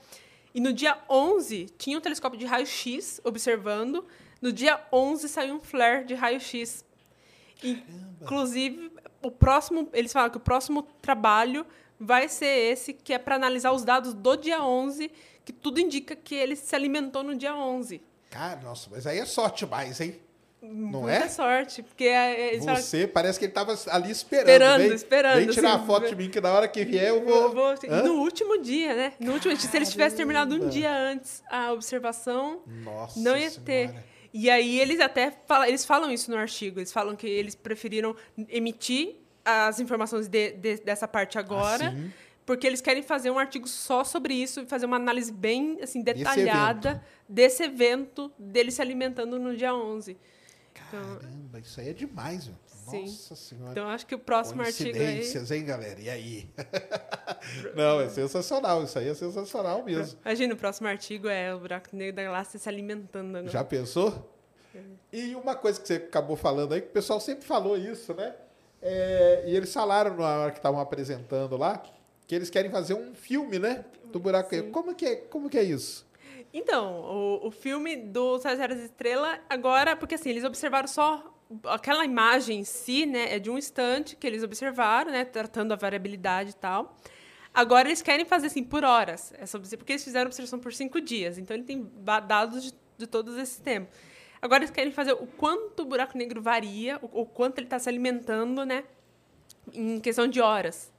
E 0.55 0.61
no 0.61 0.73
dia 0.73 0.99
11, 1.09 1.67
tinha 1.79 1.97
um 1.97 2.01
telescópio 2.01 2.39
de 2.39 2.45
raio-x 2.45 3.21
observando. 3.25 4.05
No 4.41 4.53
dia 4.53 4.81
11, 4.93 5.29
saiu 5.29 5.57
um 5.57 5.61
flare 5.61 6.05
de 6.05 6.15
raio-x. 6.15 6.85
Inclusive, 7.63 8.91
o 9.23 9.31
próximo, 9.31 9.89
eles 9.93 10.13
falam 10.13 10.31
que 10.31 10.37
o 10.37 10.41
próximo 10.41 10.83
trabalho 11.03 11.67
vai 11.99 12.29
ser 12.29 12.73
esse, 12.73 12.95
que 12.95 13.13
é 13.13 13.19
para 13.19 13.37
analisar 13.37 13.73
os 13.73 13.85
dados 13.85 14.15
do 14.15 14.37
dia 14.37 14.65
11, 14.65 15.11
que 15.45 15.53
tudo 15.53 15.79
indica 15.79 16.17
que 16.17 16.35
ele 16.35 16.57
se 16.57 16.75
alimentou 16.75 17.23
no 17.23 17.37
dia 17.37 17.55
11. 17.55 18.01
Cara, 18.31 18.61
nossa, 18.61 18.89
mas 18.91 19.07
aí 19.07 19.19
é 19.19 19.27
sorte 19.27 19.67
mais, 19.67 20.01
hein? 20.01 20.19
Não 20.63 21.01
Muita 21.03 21.25
é? 21.25 21.29
sorte, 21.29 21.83
porque 21.83 22.05
é, 22.05 22.59
falam 22.61 22.77
Você 22.77 23.07
parece 23.07 23.39
que 23.39 23.47
ele 23.47 23.53
tava 23.53 23.75
ali 23.89 24.11
esperando. 24.11 24.49
Esperando, 24.51 24.79
vem, 24.83 24.93
esperando, 24.95 25.37
Vem 25.39 25.47
tirar 25.49 25.75
assim, 25.75 25.83
a 25.83 25.87
foto 25.87 26.09
de 26.09 26.15
mim, 26.17 26.29
que 26.29 26.39
na 26.41 26.53
hora 26.53 26.69
que 26.69 26.85
vier 26.85 27.09
eu 27.09 27.25
vou. 27.25 27.43
Eu 27.45 27.53
vou- 27.55 27.75
Hã? 27.89 28.03
no 28.03 28.15
último 28.21 28.61
dia, 28.61 28.95
né? 28.95 29.13
No 29.19 29.33
último, 29.33 29.57
se 29.57 29.75
eles 29.75 29.91
tivessem 29.91 30.19
terminado 30.19 30.55
um 30.55 30.69
dia 30.69 30.93
antes 30.95 31.43
a 31.51 31.73
observação, 31.73 32.63
Nossa 32.67 33.19
não 33.19 33.37
ia 33.37 33.51
ter. 33.51 33.89
Senhora. 33.89 34.05
E 34.35 34.49
aí 34.51 34.79
eles 34.79 35.01
até 35.01 35.33
falam, 35.47 35.67
eles 35.67 35.85
falam 35.85 36.11
isso 36.13 36.31
no 36.31 36.37
artigo. 36.37 36.79
Eles 36.79 36.93
falam 36.93 37.17
que 37.17 37.27
eles 37.27 37.55
preferiram 37.55 38.15
emitir 38.49 39.17
as 39.45 39.81
informações 39.81 40.29
de- 40.29 40.53
de- 40.53 40.77
dessa 40.83 41.09
parte 41.09 41.39
agora, 41.39 41.89
Assim. 41.89 42.13
porque 42.45 42.67
eles 42.67 42.81
querem 42.83 43.03
fazer 43.03 43.31
um 43.31 43.39
artigo 43.39 43.67
só 43.67 44.05
sobre 44.05 44.35
isso 44.35 44.61
e 44.61 44.67
fazer 44.67 44.85
uma 44.87 44.97
análise 44.97 45.33
bem 45.33 45.79
assim 45.83 46.03
detalhada 46.03 47.03
desse 47.29 47.63
evento 47.65 48.31
dele 48.39 48.71
se 48.71 48.81
alimentando 48.83 49.39
no 49.39 49.57
dia 49.57 49.75
11. 49.75 50.17
Caramba, 50.75 51.59
isso 51.59 51.81
aí 51.81 51.91
é 51.91 51.93
demais, 51.93 52.47
meu. 52.47 52.57
Sim. 52.67 53.03
Nossa 53.03 53.37
senhora. 53.37 53.71
Então 53.71 53.89
acho 53.89 54.07
que 54.07 54.15
o 54.15 54.19
próximo 54.19 54.63
artigo 54.63 54.99
aí 54.99 55.23
hein, 55.57 55.65
galera? 55.65 56.01
E 56.01 56.11
aí? 56.11 56.51
Não, 57.77 58.01
é 58.01 58.09
sensacional. 58.09 58.83
Isso 58.83 58.99
aí 58.99 59.09
é 59.09 59.15
sensacional 59.15 59.85
mesmo. 59.85 60.19
Imagina, 60.25 60.55
o 60.55 60.57
próximo 60.57 60.89
artigo 60.89 61.29
é 61.29 61.55
o 61.55 61.61
buraco 61.61 61.95
negro 61.95 62.17
da 62.17 62.25
galáxia 62.25 62.59
se 62.59 62.69
alimentando 62.69 63.37
agora. 63.37 63.53
Já 63.53 63.63
pensou? 63.63 64.35
E 65.13 65.35
uma 65.35 65.55
coisa 65.55 65.81
que 65.81 65.87
você 65.87 65.95
acabou 65.95 66.37
falando 66.37 66.75
aí, 66.75 66.81
que 66.81 66.89
o 66.89 66.93
pessoal 66.93 67.21
sempre 67.21 67.45
falou 67.45 67.77
isso, 67.77 68.15
né? 68.15 68.35
É, 68.81 69.45
e 69.47 69.57
eles 69.57 69.73
falaram 69.73 70.17
na 70.17 70.39
hora 70.39 70.51
que 70.53 70.59
estavam 70.59 70.81
apresentando 70.81 71.57
lá, 71.57 71.83
que 72.27 72.35
eles 72.35 72.49
querem 72.49 72.71
fazer 72.71 72.95
um 72.95 73.15
filme, 73.15 73.59
né? 73.59 73.85
Do 74.13 74.19
buraco 74.19 74.55
negro. 74.55 74.71
Como 74.71 74.95
que 74.95 75.05
é, 75.05 75.17
como 75.17 75.51
que 75.51 75.59
é 75.59 75.63
isso? 75.63 76.07
Então, 76.53 77.01
o, 77.03 77.47
o 77.47 77.51
filme 77.51 77.97
do 77.97 78.39
Sagitário 78.39 78.77
da 78.77 78.83
Estrela, 78.83 79.41
agora, 79.49 79.95
porque 79.95 80.17
assim, 80.17 80.31
eles 80.31 80.45
observaram 80.45 80.89
só 80.89 81.33
aquela 81.65 82.05
imagem 82.05 82.61
em 82.61 82.65
si, 82.65 83.07
né? 83.07 83.35
É 83.35 83.39
de 83.39 83.51
um 83.51 83.59
instante 83.59 84.17
que 84.17 84.27
eles 84.27 84.43
observaram, 84.43 85.11
né? 85.11 85.25
Tratando 85.25 85.73
a 85.73 85.77
variabilidade 85.77 86.51
e 86.51 86.55
tal. 86.55 86.97
Agora 87.53 87.89
eles 87.89 88.03
querem 88.03 88.25
fazer 88.25 88.47
assim 88.47 88.63
por 88.63 88.85
horas, 88.85 89.33
essa 89.37 89.59
porque 89.59 89.93
eles 89.93 90.05
fizeram 90.05 90.27
observação 90.27 90.59
por 90.59 90.73
cinco 90.73 91.01
dias. 91.01 91.37
Então 91.39 91.57
ele 91.57 91.65
tem 91.65 91.91
dados 92.27 92.63
de, 92.63 92.75
de 92.97 93.07
todos 93.07 93.37
esses 93.37 93.59
tempos. 93.59 93.93
Agora 94.41 94.63
eles 94.63 94.71
querem 94.71 94.93
fazer 94.93 95.13
o 95.13 95.27
quanto 95.27 95.83
o 95.83 95.85
buraco 95.85 96.17
negro 96.17 96.41
varia, 96.41 96.99
o, 97.03 97.23
o 97.23 97.27
quanto 97.27 97.59
ele 97.59 97.67
está 97.67 97.79
se 97.79 97.89
alimentando, 97.89 98.65
né? 98.65 98.85
Em 99.73 100.01
questão 100.01 100.29
de 100.29 100.41
horas. 100.41 100.90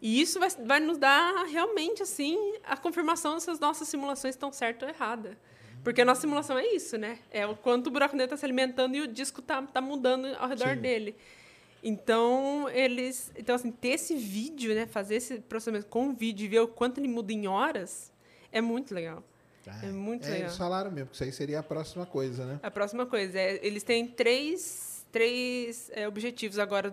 E 0.00 0.20
isso 0.20 0.38
vai, 0.38 0.48
vai 0.50 0.80
nos 0.80 0.98
dar 0.98 1.44
realmente 1.46 2.02
assim 2.02 2.36
a 2.64 2.76
confirmação 2.76 3.38
se 3.40 3.50
as 3.50 3.58
nossas 3.58 3.88
simulações 3.88 4.34
estão 4.34 4.52
certas 4.52 4.88
ou 4.88 4.94
erradas. 4.94 5.36
Porque 5.82 6.02
a 6.02 6.04
nossa 6.04 6.20
simulação 6.20 6.58
é 6.58 6.66
isso, 6.66 6.98
né? 6.98 7.18
É 7.30 7.46
o 7.46 7.56
quanto 7.56 7.86
o 7.86 7.90
buraco 7.90 8.14
negro 8.14 8.34
está 8.34 8.36
se 8.36 8.44
alimentando 8.44 8.96
e 8.96 9.00
o 9.00 9.06
disco 9.06 9.40
tá, 9.40 9.62
tá 9.62 9.80
mudando 9.80 10.26
ao 10.38 10.48
redor 10.48 10.74
Sim. 10.74 10.80
dele. 10.80 11.16
Então, 11.82 12.68
eles. 12.70 13.32
Então, 13.36 13.54
assim, 13.54 13.70
ter 13.70 13.90
esse 13.90 14.16
vídeo, 14.16 14.74
né? 14.74 14.86
Fazer 14.86 15.16
esse 15.16 15.38
processamento 15.38 15.86
com 15.86 16.08
o 16.08 16.12
vídeo 16.12 16.44
e 16.44 16.48
ver 16.48 16.60
o 16.60 16.68
quanto 16.68 16.98
ele 16.98 17.08
muda 17.08 17.32
em 17.32 17.46
horas 17.46 18.12
é 18.50 18.60
muito 18.60 18.94
legal. 18.94 19.22
Ah, 19.66 19.86
É 19.86 19.92
muito 19.92 20.26
é, 20.26 20.30
legal. 20.30 20.46
Eles 20.46 20.56
falaram 20.56 20.90
mesmo, 20.90 21.10
que 21.10 21.14
isso 21.14 21.24
aí 21.24 21.32
seria 21.32 21.60
a 21.60 21.62
próxima 21.62 22.06
coisa, 22.06 22.44
né? 22.44 22.60
A 22.62 22.70
próxima 22.70 23.06
coisa 23.06 23.38
é, 23.38 23.64
eles 23.64 23.82
têm 23.82 24.06
três, 24.06 25.06
três 25.12 25.90
é, 25.94 26.08
objetivos 26.08 26.58
agora, 26.58 26.92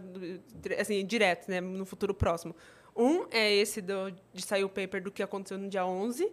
assim, 0.80 1.06
diretos, 1.06 1.48
né, 1.48 1.62
no 1.62 1.86
futuro 1.86 2.14
próximo. 2.14 2.56
Um 2.96 3.26
é 3.30 3.54
esse 3.54 3.82
do, 3.82 4.12
de 4.34 4.42
sair 4.46 4.64
o 4.64 4.70
paper 4.70 5.04
do 5.04 5.12
que 5.12 5.22
aconteceu 5.22 5.58
no 5.58 5.68
dia 5.68 5.86
11. 5.86 6.32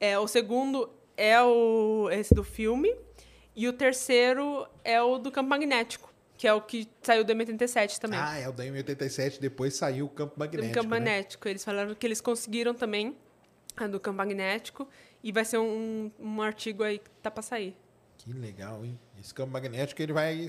É, 0.00 0.18
o 0.18 0.26
segundo 0.26 0.90
é 1.16 1.40
o, 1.42 2.08
esse 2.10 2.34
do 2.34 2.42
filme. 2.42 2.94
E 3.54 3.66
o 3.66 3.72
terceiro 3.72 4.66
é 4.84 5.02
o 5.02 5.18
do 5.18 5.32
campo 5.32 5.50
magnético, 5.50 6.12
que 6.36 6.46
é 6.46 6.54
o 6.54 6.60
que 6.60 6.88
saiu 7.02 7.24
do 7.24 7.32
M87 7.32 7.98
também. 7.98 8.18
Ah, 8.20 8.38
é 8.38 8.48
o 8.48 8.52
da 8.52 8.64
M87, 8.64 9.40
depois 9.40 9.74
saiu 9.74 10.06
o 10.06 10.08
campo 10.08 10.36
do 10.36 10.38
magnético. 10.38 10.74
campo 10.74 10.90
né? 10.90 11.00
magnético. 11.00 11.48
Eles 11.48 11.64
falaram 11.64 11.94
que 11.94 12.06
eles 12.06 12.20
conseguiram 12.20 12.72
também 12.72 13.16
a 13.76 13.88
do 13.88 13.98
campo 13.98 14.18
magnético. 14.18 14.88
E 15.24 15.32
vai 15.32 15.44
ser 15.44 15.58
um, 15.58 16.10
um 16.20 16.40
artigo 16.40 16.84
aí 16.84 17.00
que 17.00 17.10
tá 17.20 17.30
para 17.30 17.42
sair. 17.42 17.76
Que 18.16 18.32
legal, 18.32 18.84
hein? 18.84 18.96
Esse 19.20 19.34
campo 19.34 19.52
magnético 19.52 20.00
ele 20.00 20.12
vai 20.12 20.46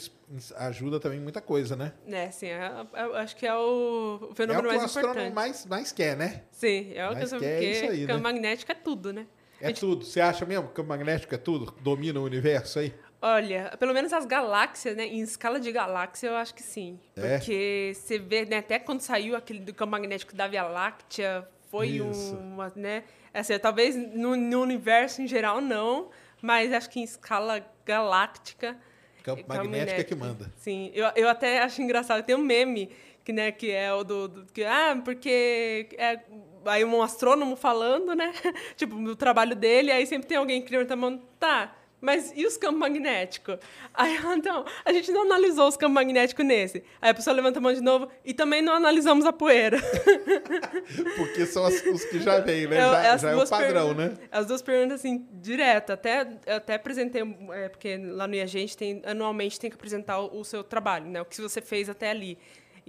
ajuda 0.57 0.99
também 0.99 1.19
muita 1.19 1.41
coisa, 1.41 1.75
né? 1.75 1.91
É, 2.07 2.25
assim, 2.25 2.47
é- 2.47 2.85
é- 2.93 3.03
eu 3.05 3.15
acho 3.15 3.35
que 3.35 3.47
é 3.47 3.55
o, 3.55 4.19
o 4.21 4.29
É 4.31 4.35
fenômeno 4.35 4.67
o 4.67 4.69
que 4.69 4.75
o 4.75 4.79
mais 4.79 4.83
astrônomo 4.83 5.11
importante. 5.11 5.33
mais, 5.33 5.65
mais 5.65 5.91
quer, 5.91 6.15
né? 6.15 6.43
Sim, 6.51 6.91
é 6.93 7.05
o 7.05 7.09
que 7.09 7.15
mais 7.15 7.31
eu 7.33 7.39
que 7.39 7.45
é 7.45 7.63
isso 7.63 7.85
aí, 7.85 8.01
campo 8.05 8.17
né? 8.17 8.23
magnético 8.23 8.71
é 8.71 8.75
tudo, 8.75 9.11
né? 9.11 9.25
É 9.61 9.71
tudo. 9.73 10.05
Você 10.05 10.21
acha 10.21 10.45
mesmo 10.45 10.65
que 10.65 10.71
o 10.71 10.73
campo 10.75 10.89
magnético 10.89 11.33
é 11.35 11.37
tudo? 11.37 11.73
Domina 11.81 12.19
o 12.19 12.23
universo 12.23 12.79
aí? 12.79 12.93
Olha, 13.21 13.75
pelo 13.77 13.93
menos 13.93 14.13
as 14.13 14.25
galáxias, 14.25 14.95
né? 14.95 15.05
Em 15.05 15.19
escala 15.19 15.59
de 15.59 15.69
galáxia, 15.71 16.27
eu 16.27 16.35
acho 16.35 16.53
que 16.53 16.63
sim. 16.63 16.97
É? 17.17 17.37
Porque 17.37 17.91
você 17.93 18.17
vê, 18.17 18.45
né? 18.45 18.59
Até 18.59 18.79
quando 18.79 19.01
saiu 19.01 19.35
aquele 19.35 19.59
do 19.59 19.73
campo 19.73 19.91
magnético 19.91 20.33
da 20.33 20.47
Via 20.47 20.63
Láctea, 20.63 21.45
foi 21.69 21.87
Isso. 21.87 22.35
uma, 22.37 22.71
né? 22.75 23.03
Assim, 23.33 23.59
talvez 23.59 23.95
no, 23.95 24.37
no 24.37 24.61
universo 24.61 25.21
em 25.21 25.27
geral 25.27 25.59
não, 25.59 26.09
mas 26.41 26.71
acho 26.73 26.89
que 26.89 26.99
em 26.99 27.03
escala 27.03 27.65
galáctica... 27.85 28.77
Campo 29.23 29.41
é 29.41 30.03
que 30.03 30.15
manda. 30.15 30.51
Sim, 30.57 30.91
eu, 30.93 31.05
eu 31.15 31.27
até 31.29 31.61
acho 31.61 31.81
engraçado. 31.81 32.23
Tem 32.23 32.35
um 32.35 32.39
meme 32.41 32.89
que, 33.23 33.33
né, 33.33 33.51
que 33.51 33.69
é 33.69 33.93
o 33.93 34.03
do, 34.03 34.27
do- 34.27 34.45
que, 34.51 34.63
ah, 34.63 34.99
porque 35.03 35.89
é, 35.97 36.19
aí 36.65 36.83
um 36.83 37.01
astrônomo 37.01 37.55
falando, 37.55 38.15
né? 38.15 38.33
tipo, 38.75 38.95
no 38.95 39.15
trabalho 39.15 39.55
dele, 39.55 39.91
aí 39.91 40.05
sempre 40.07 40.27
tem 40.27 40.37
alguém 40.37 40.61
que 40.61 40.71
levanta 40.71 40.95
tá, 41.39 41.75
mas 42.01 42.31
e 42.35 42.45
os 42.45 42.57
campos 42.57 42.79
magnéticos? 42.79 43.57
Aí, 43.93 44.17
então, 44.35 44.65
a 44.85 44.91
gente 44.93 45.11
não 45.11 45.23
analisou 45.23 45.67
os 45.67 45.75
campos 45.77 45.93
magnéticos 45.95 46.45
nesse. 46.45 46.83
Aí 47.01 47.09
a 47.11 47.13
pessoa 47.13 47.35
levanta 47.35 47.59
a 47.59 47.61
mão 47.61 47.73
de 47.73 47.81
novo 47.81 48.07
e 48.23 48.33
também 48.33 48.61
não 48.61 48.73
analisamos 48.73 49.25
a 49.25 49.33
poeira. 49.33 49.77
Porque 51.17 51.45
são 51.45 51.65
as- 51.65 51.83
os 51.85 52.05
que 52.05 52.19
já 52.19 52.39
vêm, 52.39 52.67
né? 52.67 52.77
É, 52.77 52.79
já 52.79 53.17
já 53.17 53.31
é 53.31 53.35
o 53.35 53.47
padrão, 53.47 53.93
né? 53.93 54.13
As 54.31 54.45
duas 54.45 54.61
perguntas, 54.61 54.99
assim, 54.99 55.25
direto. 55.33 55.91
Até, 55.91 56.27
até 56.47 56.75
apresentei, 56.75 57.21
é, 57.53 57.69
porque 57.69 57.97
lá 57.97 58.27
no 58.27 58.35
IAGente 58.35 58.75
tem, 58.77 59.01
anualmente 59.05 59.59
tem 59.59 59.69
que 59.69 59.75
apresentar 59.75 60.19
o, 60.19 60.39
o 60.39 60.45
seu 60.45 60.63
trabalho, 60.63 61.05
né? 61.05 61.21
O 61.21 61.25
que 61.25 61.39
você 61.41 61.61
fez 61.61 61.89
até 61.89 62.09
ali. 62.09 62.37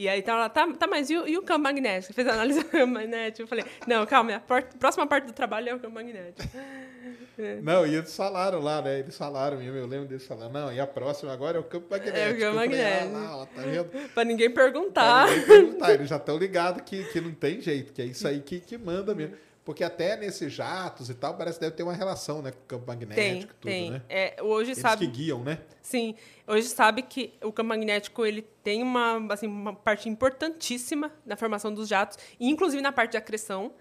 E 0.01 0.09
aí 0.09 0.23
tá 0.23 0.35
lá, 0.35 0.49
tá, 0.49 0.67
tá 0.73 0.87
mas 0.87 1.11
e 1.11 1.17
o, 1.19 1.29
e 1.29 1.37
o 1.37 1.43
campo 1.43 1.65
magnético? 1.65 2.15
Fez 2.15 2.27
a 2.27 2.33
análise 2.33 2.61
do 2.61 2.65
campo 2.71 2.95
magnético? 2.95 3.43
Eu 3.43 3.47
falei, 3.47 3.67
não, 3.87 4.07
calma, 4.07 4.37
a 4.37 4.41
próxima 4.79 5.07
parte 5.07 5.27
do 5.27 5.33
trabalho 5.35 5.69
é 5.69 5.75
o 5.75 5.79
campo 5.79 5.95
magnético. 5.95 6.49
Não, 7.63 7.87
e 7.87 7.95
eles 7.95 8.15
falaram 8.15 8.61
lá, 8.61 8.83
né? 8.83 8.99
Eles 8.99 9.17
falaram 9.17 9.63
eu 9.63 9.87
lembro 9.87 10.07
deles 10.07 10.27
falando. 10.27 10.53
Não, 10.53 10.71
e 10.71 10.79
a 10.79 10.87
próxima 10.87 11.33
agora 11.33 11.57
é 11.57 11.61
o 11.61 11.65
campo 11.65 11.87
magnético. 11.91 12.19
É 12.19 12.29
o 12.29 12.33
campo 12.33 12.45
Eu 12.45 12.53
falei, 12.53 12.69
magnético. 12.69 13.17
Ah, 13.17 13.19
lá, 13.19 13.37
ó, 13.37 13.47
tá 13.47 13.63
vendo? 13.63 13.85
pra 14.13 14.25
ninguém 14.25 14.51
Pra 14.51 14.65
perguntar. 14.65 15.27
ninguém 15.27 15.47
perguntar, 15.47 15.95
eles 15.95 16.09
já 16.09 16.17
estão 16.17 16.37
ligados 16.37 16.83
que, 16.83 17.03
que 17.05 17.19
não 17.19 17.33
tem 17.33 17.59
jeito, 17.63 17.95
que 17.95 18.03
é 18.03 18.05
isso 18.05 18.29
aí 18.29 18.41
que, 18.41 18.61
que 18.61 18.77
manda 18.77 19.15
mesmo. 19.15 19.37
Porque 19.65 19.85
até 19.85 20.17
nesses 20.17 20.53
jatos 20.53 21.11
e 21.11 21.15
tal, 21.15 21.37
parece 21.37 21.59
que 21.59 21.65
deve 21.65 21.77
ter 21.77 21.83
uma 21.83 21.93
relação, 21.93 22.41
né? 22.41 22.51
Com 22.51 22.59
o 22.59 22.67
campo 22.67 22.87
Tem, 22.87 22.97
magnético, 22.97 23.55
tudo, 23.61 23.71
tem. 23.71 23.91
né? 23.91 24.03
É, 24.09 24.43
hoje 24.43 24.71
Eles 24.71 24.81
sabe. 24.81 25.07
que 25.07 25.13
guiam, 25.13 25.45
né? 25.45 25.61
Sim, 25.83 26.15
hoje 26.47 26.69
sabe 26.69 27.03
que 27.03 27.35
o 27.43 27.53
campo 27.53 27.69
magnético 27.69 28.25
ele 28.25 28.43
tem 28.65 28.83
uma, 28.83 29.33
assim, 29.33 29.47
uma 29.47 29.75
parte 29.75 30.09
importantíssima 30.09 31.13
na 31.27 31.37
formação 31.37 31.73
dos 31.73 31.89
jatos, 31.89 32.19
inclusive 32.41 32.83
na 32.83 32.91
parte 32.91 33.13
de 33.13 33.17
acreção, 33.19 33.73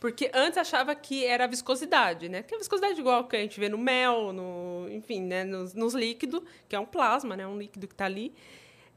porque 0.00 0.30
antes 0.34 0.58
achava 0.58 0.94
que 0.94 1.24
era 1.24 1.44
a 1.44 1.46
viscosidade, 1.46 2.28
né? 2.28 2.42
Que 2.42 2.54
é 2.54 2.56
a 2.56 2.58
viscosidade 2.58 2.98
igual 2.98 3.28
que 3.28 3.36
a 3.36 3.40
gente 3.40 3.58
vê 3.60 3.68
no 3.68 3.78
mel, 3.78 4.32
no, 4.32 4.88
enfim, 4.90 5.22
né? 5.22 5.44
nos, 5.44 5.74
nos 5.74 5.94
líquidos, 5.94 6.42
que 6.68 6.74
é 6.74 6.80
um 6.80 6.86
plasma, 6.86 7.36
né? 7.36 7.46
Um 7.46 7.58
líquido 7.58 7.86
que 7.86 7.94
está 7.94 8.06
ali. 8.06 8.34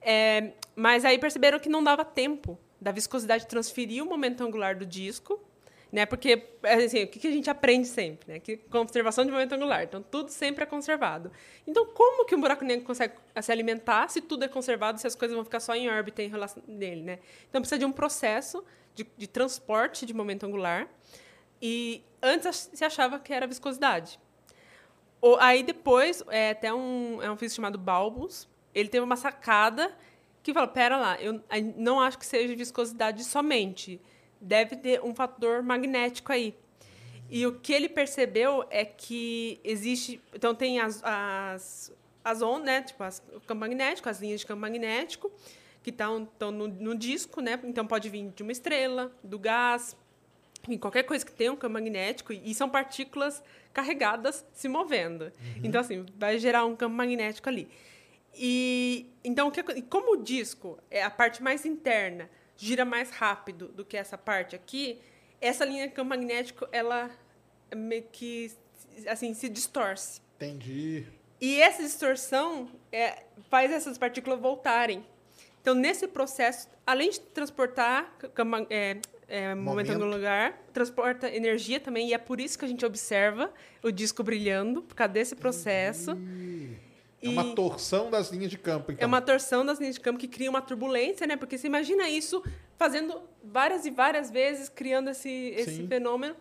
É, 0.02 0.54
mas 0.76 1.04
aí 1.04 1.18
perceberam 1.18 1.60
que 1.60 1.70
não 1.70 1.84
dava 1.84 2.06
tempo 2.06 2.58
da 2.80 2.92
viscosidade 2.92 3.46
transferir 3.48 4.04
o 4.04 4.06
momento 4.06 4.44
angular 4.44 4.76
do 4.78 4.86
disco, 4.86 5.40
né? 5.92 6.06
Porque 6.06 6.48
assim, 6.64 7.04
o 7.04 7.08
que 7.08 7.28
a 7.28 7.32
gente 7.32 7.50
aprende 7.50 7.88
sempre, 7.88 8.34
né? 8.34 8.40
Que 8.40 8.58
conservação 8.58 9.26
de 9.26 9.32
momento 9.32 9.54
angular, 9.54 9.84
então 9.84 10.02
tudo 10.04 10.30
sempre 10.30 10.64
é 10.64 10.68
conservado. 10.68 11.32
Então, 11.66 11.86
como 11.88 12.26
que 12.26 12.36
um 12.36 12.42
buraco 12.42 12.64
negro 12.64 12.86
consegue 12.86 13.14
se 13.42 13.52
alimentar 13.52 14.08
se 14.10 14.22
tudo 14.22 14.46
é 14.46 14.48
conservado, 14.48 15.00
se 15.00 15.08
as 15.08 15.16
coisas 15.16 15.36
vão 15.36 15.44
ficar 15.44 15.60
só 15.60 15.74
em 15.76 15.90
órbita 15.90 16.22
em 16.22 16.28
relação 16.30 16.62
dele, 16.68 17.02
né? 17.02 17.20
Então 17.50 17.62
precisa 17.62 17.80
de 17.80 17.86
um 17.86 17.92
processo 17.92 18.64
de, 18.96 19.08
de 19.18 19.28
transporte 19.28 20.06
de 20.06 20.14
momento 20.14 20.46
angular. 20.46 20.88
E 21.62 22.04
antes 22.22 22.70
se 22.74 22.86
achava 22.86 23.20
que 23.20 23.34
era 23.34 23.46
viscosidade. 23.48 24.20
O- 25.22 25.36
aí 25.38 25.64
depois, 25.64 26.24
é 26.30 26.52
até 26.52 26.74
um, 26.74 27.22
é 27.22 27.30
um 27.30 27.36
físico 27.36 27.58
chamado 27.58 27.78
Balbus, 27.78 28.48
ele 28.74 28.88
teve 28.90 29.04
uma 29.04 29.16
sacada 29.18 29.94
que 30.42 30.54
falou, 30.54 30.70
pera 30.70 30.96
lá, 30.98 31.22
eu 31.22 31.42
não 31.76 32.00
acho 32.00 32.18
que 32.18 32.26
seja 32.26 32.56
viscosidade 32.56 33.24
somente, 33.26 34.00
deve 34.40 34.76
ter 34.76 35.02
um 35.02 35.14
fator 35.14 35.62
magnético 35.62 36.32
aí. 36.32 36.56
E 37.30 37.46
o 37.46 37.60
que 37.60 37.72
ele 37.72 37.88
percebeu 37.88 38.66
é 38.70 38.84
que 38.84 39.60
existe, 39.64 40.20
então 40.34 40.56
tem 40.56 40.80
as, 40.80 41.04
as, 41.04 41.94
as 42.24 42.42
ondas, 42.42 42.66
né, 42.66 42.82
tipo 42.82 43.04
as, 43.04 43.22
o 43.34 43.40
campo 43.42 43.62
magnético, 43.62 44.10
as 44.10 44.20
linhas 44.20 44.40
de 44.40 44.48
campo 44.48 44.62
magnético, 44.62 45.32
que 45.84 45.92
estão 45.92 46.28
no, 46.40 46.68
no 46.68 46.98
disco, 46.98 47.40
né, 47.40 47.60
então 47.64 47.86
pode 47.86 48.10
vir 48.10 48.32
de 48.36 48.42
uma 48.42 48.52
estrela, 48.52 49.12
do 49.24 49.38
gás, 49.38 49.96
em 50.68 50.78
qualquer 50.78 51.04
coisa 51.04 51.24
que 51.24 51.32
tenha 51.32 51.52
um 51.52 51.56
campo 51.56 51.74
magnético, 51.74 52.34
e 52.34 52.54
são 52.54 52.68
partículas 52.68 53.44
carregadas 53.72 54.46
se 54.52 54.68
movendo. 54.68 55.32
Então, 55.64 55.80
assim, 55.82 56.06
vai 56.18 56.38
gerar 56.40 56.66
um 56.66 56.76
campo 56.76 56.96
magnético 56.96 57.48
ali. 57.48 57.70
E 58.36 59.08
então, 59.24 59.48
o 59.48 59.52
que, 59.52 59.64
como 59.84 60.14
o 60.14 60.24
disco 60.24 60.78
é 60.90 61.04
a 61.04 61.10
parte 61.10 61.42
mais 61.42 61.66
interna, 61.66 62.30
gira 62.60 62.84
mais 62.84 63.10
rápido 63.10 63.70
do 63.70 63.86
que 63.86 63.96
essa 63.96 64.18
parte 64.18 64.56
aqui, 64.56 65.00
essa 65.40 65.64
linha 65.64 65.88
de 65.88 65.94
campo 65.94 66.10
magnético, 66.10 66.68
ela 66.72 67.10
meio 67.74 68.04
que 68.12 68.52
assim, 69.08 69.34
se 69.34 69.48
distorce. 69.48 70.22
Entendi. 70.36 71.06
E 71.40 71.62
essa 71.62 71.82
distorção 71.82 72.70
é, 72.92 73.24
faz 73.50 73.72
essas 73.72 73.98
partículas 73.98 74.40
voltarem. 74.40 75.06
Então, 75.62 75.74
nesse 75.74 76.08
processo, 76.08 76.68
além 76.86 77.10
de 77.12 77.20
transportar 77.20 78.14
é, 78.70 78.98
é, 79.28 79.56
momento 79.56 79.88
Momento. 79.88 80.00
no 80.00 80.06
lugar, 80.06 80.58
transporta 80.74 81.30
energia 81.30 81.80
também, 81.80 82.10
e 82.10 82.14
é 82.14 82.18
por 82.18 82.42
isso 82.42 82.58
que 82.58 82.66
a 82.66 82.68
gente 82.68 82.86
observa 82.86 83.54
o 83.84 83.92
disco 83.92 84.24
brilhando, 84.24 84.82
por 84.82 84.96
causa 84.96 85.14
desse 85.14 85.36
processo. 85.36 86.18
É 87.22 87.28
uma 87.30 87.44
E- 87.48 87.56
torção 87.56 88.10
das 88.10 88.30
linhas 88.32 88.50
de 88.50 88.58
campo, 88.58 88.92
então. 88.92 89.04
É 89.04 89.06
uma 89.06 89.22
torção 89.22 89.66
das 89.66 89.78
linhas 89.80 89.96
de 89.96 90.02
campo 90.02 90.18
que 90.20 90.28
cria 90.28 90.50
uma 90.50 90.62
turbulência, 90.62 91.28
né? 91.28 91.36
Porque 91.36 91.58
você 91.58 91.68
imagina 91.68 92.08
isso 92.10 92.42
fazendo 92.78 93.22
várias 93.44 93.86
e 93.86 93.92
várias 93.92 94.32
vezes, 94.32 94.70
criando 94.70 95.10
esse, 95.10 95.30
esse 95.30 95.76
Sim. 95.78 95.88
fenômeno. 95.88 96.36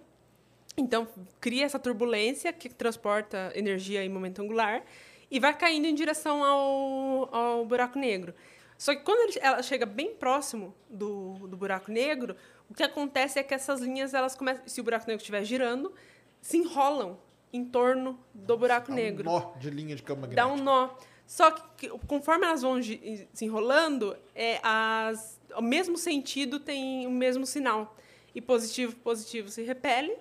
Então, 0.77 1.09
cria 1.41 1.65
essa 1.65 1.79
turbulência 1.79 2.53
que 2.53 2.69
transporta 2.69 3.51
energia 3.57 4.05
em 4.05 4.09
momento 4.09 4.41
angular 4.41 4.85
e 5.29 5.41
vai 5.41 5.53
caindo 5.57 5.87
em 5.87 5.95
direção 5.95 6.45
ao, 6.45 7.35
ao 7.35 7.67
buraco 7.67 7.99
negro. 7.99 8.33
Só 8.79 8.95
que 8.95 9.03
quando 9.03 9.37
ela 9.41 9.61
chega 9.61 9.85
bem 9.85 10.15
próximo 10.15 10.73
do, 10.89 11.33
do 11.49 11.57
buraco 11.57 11.91
negro, 11.91 12.37
o 12.71 12.75
que 12.75 12.85
acontece 12.85 13.41
é 13.41 13.43
que 13.43 13.53
essas 13.53 13.81
linhas, 13.81 14.15
elas 14.15 14.37
começam, 14.37 14.63
se 14.69 14.81
o 14.81 14.85
buraco 14.85 15.05
negro 15.09 15.21
estiver 15.21 15.43
girando, 15.43 15.93
se 16.41 16.57
enrolam 16.59 17.19
em 17.53 17.65
torno 17.65 18.19
do 18.35 18.57
buraco 18.57 18.89
Dá 18.89 18.93
um 18.93 18.97
negro 18.97 19.25
nó 19.25 19.53
de 19.59 19.71
linha 19.71 19.95
de 19.97 20.03
campo 20.03 20.27
dá 20.27 20.47
magnético. 20.47 20.55
um 20.61 20.65
nó. 20.65 20.91
Só 21.27 21.51
que, 21.51 21.89
conforme 22.07 22.47
elas 22.47 22.63
vão 22.63 22.83
se 22.83 23.45
enrolando, 23.45 24.17
é, 24.35 24.59
as, 24.63 25.39
o 25.57 25.61
mesmo 25.63 25.99
sentido 25.99 26.59
tem 26.59 27.07
o 27.07 27.11
mesmo 27.11 27.45
sinal. 27.47 27.95
E 28.35 28.41
positivo, 28.41 28.97
positivo 28.97 29.49
se 29.51 29.63
repele. 29.63 30.17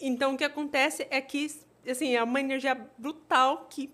Então, 0.00 0.34
o 0.34 0.36
que 0.38 0.44
acontece 0.44 1.06
é 1.10 1.20
que 1.20 1.46
assim, 1.88 2.14
é 2.14 2.22
uma 2.22 2.40
energia 2.40 2.74
brutal 2.96 3.66
que 3.68 3.90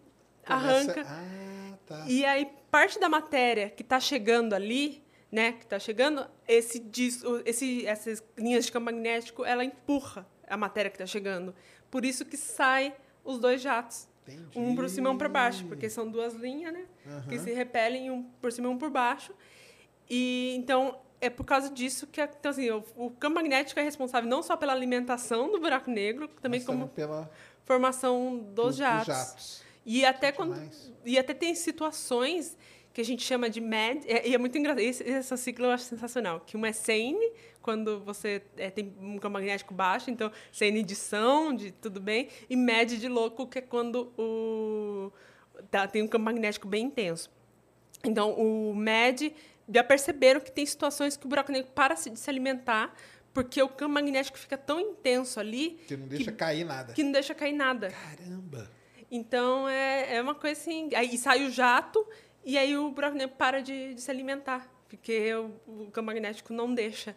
Começa- 0.46 0.66
arranca. 0.68 1.02
Ah, 1.06 1.74
tá. 1.86 2.04
E 2.06 2.24
aí, 2.24 2.48
parte 2.70 2.98
da 3.00 3.08
matéria 3.08 3.68
que 3.70 3.82
está 3.82 3.98
chegando 3.98 4.52
ali, 4.54 5.02
né, 5.32 5.52
que 5.52 5.64
está 5.64 5.78
chegando, 5.78 6.26
esse, 6.46 6.84
esse, 7.44 7.86
essas 7.86 8.22
linhas 8.36 8.66
de 8.66 8.72
campo 8.72 8.86
magnético, 8.86 9.44
ela 9.44 9.64
empurra 9.64 10.26
a 10.48 10.56
matéria 10.56 10.90
que 10.90 10.96
está 10.96 11.06
chegando. 11.06 11.54
Por 11.90 12.04
isso 12.04 12.24
que 12.24 12.36
sai 12.36 12.94
os 13.24 13.38
dois 13.38 13.60
jatos. 13.60 14.08
Entendi. 14.26 14.58
Um 14.58 14.76
por 14.76 14.88
cima 14.88 15.08
e 15.08 15.12
um 15.12 15.18
por 15.18 15.28
baixo, 15.28 15.64
porque 15.66 15.88
são 15.90 16.08
duas 16.10 16.34
linhas, 16.34 16.72
né? 16.72 16.84
Que 17.28 17.38
se 17.38 17.52
repelem 17.52 18.10
um 18.10 18.22
por 18.40 18.52
cima 18.52 18.68
e 18.68 18.70
um 18.70 18.78
por 18.78 18.90
baixo. 18.90 19.34
E 20.08 20.54
então 20.56 20.98
é 21.20 21.28
por 21.28 21.44
causa 21.44 21.68
disso 21.70 22.06
que 22.06 22.20
a- 22.20 22.24
então, 22.38 22.50
assim, 22.50 22.70
o, 22.70 22.82
o 22.96 23.10
campo 23.10 23.34
magnético 23.36 23.78
é 23.78 23.82
responsável 23.82 24.28
não 24.28 24.42
só 24.42 24.56
pela 24.56 24.72
alimentação 24.72 25.50
do 25.50 25.58
buraco 25.60 25.90
negro, 25.90 26.28
também 26.40 26.60
Mas 26.60 26.66
como 26.66 26.88
pela, 26.88 27.30
formação 27.64 28.38
dos 28.38 28.66
dos 28.66 28.76
jatos. 28.76 29.06
jatos. 29.06 29.62
E 29.84 30.04
até 30.04 30.30
quando 30.32 30.54
demais. 30.54 30.92
e 31.04 31.18
até 31.18 31.34
tem 31.34 31.54
situações 31.54 32.56
que 32.92 33.00
a 33.00 33.04
gente 33.04 33.22
chama 33.22 33.48
de 33.48 33.60
MED, 33.60 34.04
é- 34.10 34.28
e 34.28 34.34
é 34.34 34.38
muito 34.38 34.58
engraçado, 34.58 34.80
esse- 34.80 35.08
essa 35.08 35.36
sigla 35.36 35.68
eu 35.68 35.70
acho 35.72 35.84
sensacional, 35.84 36.40
que 36.40 36.56
uma 36.56 36.68
é 36.68 36.72
SANE, 36.72 37.32
quando 37.62 38.00
você 38.00 38.42
é, 38.56 38.68
tem 38.70 38.92
um 39.00 39.16
campo 39.18 39.34
magnético 39.34 39.72
baixo, 39.72 40.10
então 40.10 40.30
SANE 40.50 40.82
de 40.82 40.94
são, 40.96 41.54
de 41.54 41.70
tudo 41.70 42.00
bem, 42.00 42.28
e 42.48 42.56
MED 42.56 42.98
de 42.98 43.08
louco, 43.08 43.46
que 43.46 43.58
é 43.58 43.62
quando 43.62 44.12
o 44.18 45.12
tá, 45.70 45.86
tem 45.86 46.02
um 46.02 46.08
campo 46.08 46.24
magnético 46.24 46.66
bem 46.66 46.86
intenso. 46.86 47.30
Então, 48.04 48.32
o 48.32 48.74
MED 48.74 49.34
já 49.72 49.84
perceberam 49.84 50.40
que 50.40 50.50
tem 50.50 50.64
situações 50.64 51.16
que 51.16 51.26
o 51.26 51.28
buraco 51.28 51.52
negro 51.52 51.70
para 51.74 51.94
de 51.94 52.18
se 52.18 52.30
alimentar, 52.30 52.94
porque 53.32 53.62
o 53.62 53.68
campo 53.68 53.92
magnético 53.92 54.38
fica 54.38 54.56
tão 54.58 54.80
intenso 54.80 55.38
ali 55.38 55.78
Que 55.86 55.96
não 55.96 56.08
deixa 56.08 56.32
cair 56.32 56.64
nada. 56.64 56.92
que 56.94 57.02
não 57.04 57.12
deixa 57.12 57.34
cair 57.34 57.52
nada. 57.52 57.90
Caramba. 57.90 58.68
Então 59.10 59.68
é, 59.68 60.16
é 60.16 60.22
uma 60.22 60.34
coisa 60.34 60.58
assim. 60.60 60.88
Aí 60.94 61.16
sai 61.18 61.44
o 61.46 61.50
jato 61.50 62.04
e 62.44 62.56
aí 62.56 62.76
o 62.76 62.90
buraco 62.90 63.16
negro 63.16 63.36
para 63.36 63.60
de, 63.60 63.94
de 63.94 64.00
se 64.00 64.10
alimentar, 64.10 64.68
porque 64.88 65.34
o, 65.34 65.52
o 65.66 65.90
campo 65.90 66.06
magnético 66.06 66.52
não 66.52 66.72
deixa. 66.72 67.14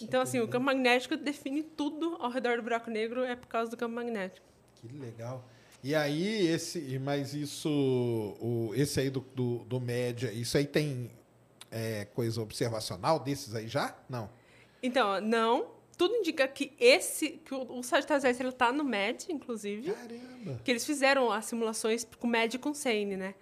Então, 0.00 0.20
assim, 0.20 0.40
o 0.40 0.48
campo 0.48 0.66
magnético 0.66 1.16
define 1.16 1.62
tudo 1.62 2.16
ao 2.18 2.30
redor 2.30 2.56
do 2.56 2.62
buraco 2.62 2.90
negro 2.90 3.24
é 3.24 3.36
por 3.36 3.46
causa 3.46 3.70
do 3.70 3.76
campo 3.76 3.94
magnético. 3.94 4.46
Que 4.76 4.88
legal. 4.98 5.44
E 5.82 5.94
aí, 5.94 6.46
esse, 6.46 6.98
mas 6.98 7.34
isso, 7.34 7.68
o, 8.40 8.72
esse 8.74 9.00
aí 9.00 9.10
do, 9.10 9.20
do, 9.34 9.58
do 9.64 9.80
média, 9.80 10.30
isso 10.32 10.56
aí 10.56 10.64
tem 10.64 11.10
é, 11.70 12.04
coisa 12.14 12.40
observacional 12.40 13.18
desses 13.18 13.54
aí 13.54 13.66
já? 13.66 13.96
Não. 14.08 14.30
Então, 14.82 15.20
não. 15.20 15.82
Tudo 15.96 16.14
indica 16.14 16.48
que 16.48 16.72
esse, 16.80 17.30
que 17.44 17.54
o, 17.54 17.78
o 17.78 17.82
Sagitário 17.82 18.26
ele 18.26 18.48
está 18.48 18.72
no 18.72 18.82
MED, 18.82 19.26
inclusive. 19.30 19.92
Caramba. 19.92 20.60
que 20.64 20.70
eles 20.70 20.84
fizeram 20.84 21.30
as 21.30 21.44
simulações 21.46 22.06
com 22.18 22.26
MED 22.26 22.56
e 22.56 22.58
com 22.58 22.72
SANE, 22.72 23.16
né? 23.16 23.34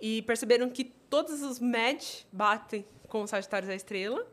E 0.00 0.22
perceberam 0.22 0.70
que 0.70 0.84
todos 0.84 1.42
os 1.42 1.58
MED 1.58 2.26
batem 2.32 2.84
com 3.08 3.22
o 3.22 3.26
Sagitário 3.26 3.66
da 3.66 3.74
Estrela 3.74 4.26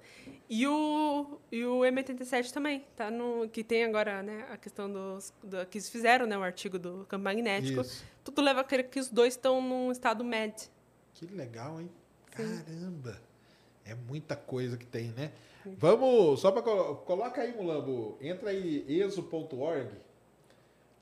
e 0.49 0.67
o, 0.67 1.39
e 1.51 1.65
o 1.65 1.79
M87 1.79 2.51
também, 2.51 2.85
tá? 2.95 3.09
No, 3.09 3.49
que 3.49 3.63
tem 3.63 3.83
agora, 3.83 4.21
né, 4.21 4.45
a 4.51 4.57
questão 4.57 4.91
dos... 4.91 5.33
Do, 5.43 5.65
que 5.65 5.77
eles 5.77 5.89
fizeram, 5.89 6.27
né, 6.27 6.37
o 6.37 6.43
artigo 6.43 6.77
do 6.77 7.05
campo 7.09 7.23
magnético. 7.23 7.81
Isso. 7.81 8.03
Tudo 8.23 8.41
leva 8.41 8.61
a 8.61 8.63
crer 8.63 8.89
que 8.89 8.99
os 8.99 9.09
dois 9.09 9.33
estão 9.33 9.61
num 9.61 9.91
estado 9.91 10.23
MED. 10.23 10.69
Que 11.13 11.25
legal, 11.27 11.79
hein? 11.79 11.89
Caramba. 12.31 13.19
É 13.85 13.95
muita 13.95 14.35
coisa 14.35 14.77
que 14.77 14.85
tem, 14.85 15.09
né? 15.11 15.31
Vamos, 15.77 16.41
só 16.41 16.51
para 16.51 16.61
coloca 16.61 17.41
aí, 17.41 17.55
Mulambo, 17.55 18.17
entra 18.21 18.49
aí 18.51 18.85
exo.org. 18.87 19.89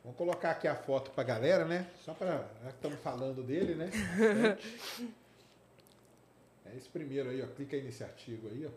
Vamos 0.03 0.17
colocar 0.17 0.51
aqui 0.51 0.67
a 0.67 0.75
foto 0.75 1.11
para 1.11 1.23
galera, 1.23 1.63
né? 1.63 1.89
Só 2.03 2.13
para 2.13 2.45
já 2.61 2.69
que 2.69 2.75
estamos 2.75 2.99
falando 2.99 3.41
dele, 3.41 3.73
né? 3.73 3.89
É 6.65 6.75
esse 6.75 6.89
primeiro 6.89 7.29
aí, 7.29 7.41
ó. 7.41 7.47
Clica 7.47 7.77
aí 7.77 7.81
nesse 7.83 8.03
artigo 8.03 8.49
aí, 8.49 8.65
ó. 8.65 8.71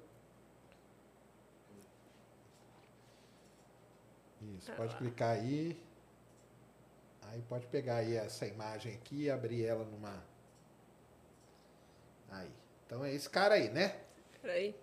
Isso, 4.56 4.70
pode 4.72 4.94
clicar 4.96 5.30
aí. 5.30 5.82
Aí 7.22 7.42
pode 7.48 7.66
pegar 7.66 7.96
aí 7.96 8.14
essa 8.14 8.46
imagem 8.46 8.94
aqui 8.94 9.22
e 9.22 9.30
abrir 9.30 9.64
ela 9.64 9.84
numa. 9.84 10.22
Aí. 12.30 12.50
Então 12.86 13.04
é 13.04 13.12
esse 13.12 13.28
cara 13.28 13.56
aí, 13.56 13.68
né? 13.68 13.98
Peraí. 14.40 14.76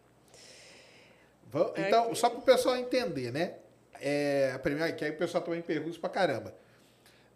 Então, 1.78 2.14
só 2.16 2.30
para 2.30 2.40
o 2.40 2.42
pessoal 2.42 2.76
entender, 2.76 3.32
né? 3.32 3.60
É, 4.06 4.52
a 4.54 4.60
primeira, 4.60 4.92
que 4.92 5.06
aí 5.06 5.12
o 5.12 5.18
pessoal 5.18 5.42
também 5.44 5.62
pergunta 5.62 5.98
pra 5.98 6.10
caramba. 6.10 6.54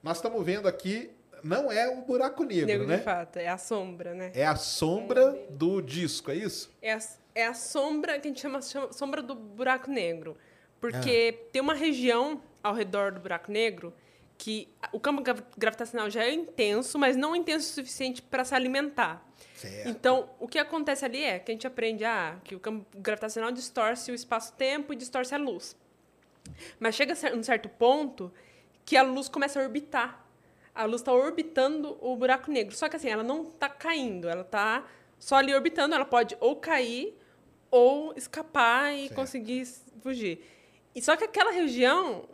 Nós 0.03 0.17
estamos 0.17 0.45
vendo 0.45 0.67
aqui, 0.67 1.09
não 1.41 1.71
é 1.71 1.87
o 1.87 2.01
buraco 2.01 2.43
negro, 2.43 2.65
Negro 2.67 2.87
né? 2.87 2.97
de 2.97 3.03
fato, 3.03 3.37
é 3.37 3.47
a 3.47 3.57
sombra, 3.57 4.13
né? 4.13 4.31
É 4.35 4.45
a 4.45 4.55
sombra 4.55 5.31
do 5.49 5.81
disco, 5.81 6.29
é 6.29 6.35
isso? 6.35 6.69
É 6.81 6.93
a, 6.93 6.99
é 7.33 7.45
a 7.47 7.53
sombra 7.53 8.19
que 8.19 8.27
a 8.27 8.29
gente 8.29 8.41
chama, 8.41 8.61
chama 8.61 8.91
sombra 8.91 9.21
do 9.21 9.33
buraco 9.33 9.89
negro. 9.89 10.37
Porque 10.79 11.45
tem 11.51 11.61
uma 11.61 11.73
região 11.73 12.41
ao 12.61 12.73
redor 12.73 13.11
do 13.13 13.19
buraco 13.19 13.51
negro 13.51 13.93
que 14.37 14.67
o 14.91 14.99
campo 14.99 15.23
gra- 15.23 15.43
gravitacional 15.57 16.09
já 16.09 16.23
é 16.23 16.31
intenso, 16.31 16.99
mas 16.99 17.15
não 17.15 17.35
intenso 17.35 17.71
o 17.71 17.73
suficiente 17.73 18.21
para 18.21 18.43
se 18.45 18.53
alimentar. 18.53 19.25
Certo. 19.55 19.89
Então, 19.89 20.29
o 20.39 20.47
que 20.47 20.59
acontece 20.59 21.03
ali 21.03 21.23
é 21.23 21.39
que 21.39 21.51
a 21.51 21.53
gente 21.55 21.65
aprende 21.65 22.05
ah, 22.05 22.37
que 22.43 22.53
o 22.55 22.59
campo 22.59 22.85
gravitacional 22.95 23.51
distorce 23.51 24.11
o 24.11 24.13
espaço-tempo 24.13 24.93
e 24.93 24.95
distorce 24.95 25.33
a 25.33 25.37
luz. 25.37 25.75
Mas 26.79 26.95
chega 26.95 27.13
a 27.13 27.35
um 27.35 27.43
certo 27.43 27.67
ponto 27.69 28.31
que 28.85 28.95
a 28.97 29.03
luz 29.03 29.27
começa 29.29 29.59
a 29.59 29.63
orbitar. 29.63 30.25
A 30.73 30.85
luz 30.85 31.01
está 31.01 31.11
orbitando 31.13 31.97
o 32.01 32.15
buraco 32.15 32.51
negro. 32.51 32.75
Só 32.75 32.87
que 32.87 32.95
assim, 32.95 33.09
ela 33.09 33.23
não 33.23 33.43
está 33.43 33.67
caindo, 33.67 34.29
ela 34.29 34.41
está 34.41 34.85
só 35.19 35.35
ali 35.35 35.53
orbitando. 35.53 35.95
Ela 35.95 36.05
pode 36.05 36.37
ou 36.39 36.55
cair 36.55 37.17
ou 37.71 38.13
escapar 38.15 38.93
e 38.93 39.03
Certo. 39.07 39.15
conseguir 39.15 39.65
fugir. 40.01 40.39
E 40.95 41.01
só 41.01 41.15
que 41.17 41.23
aquela 41.23 41.51
região, 41.51 42.27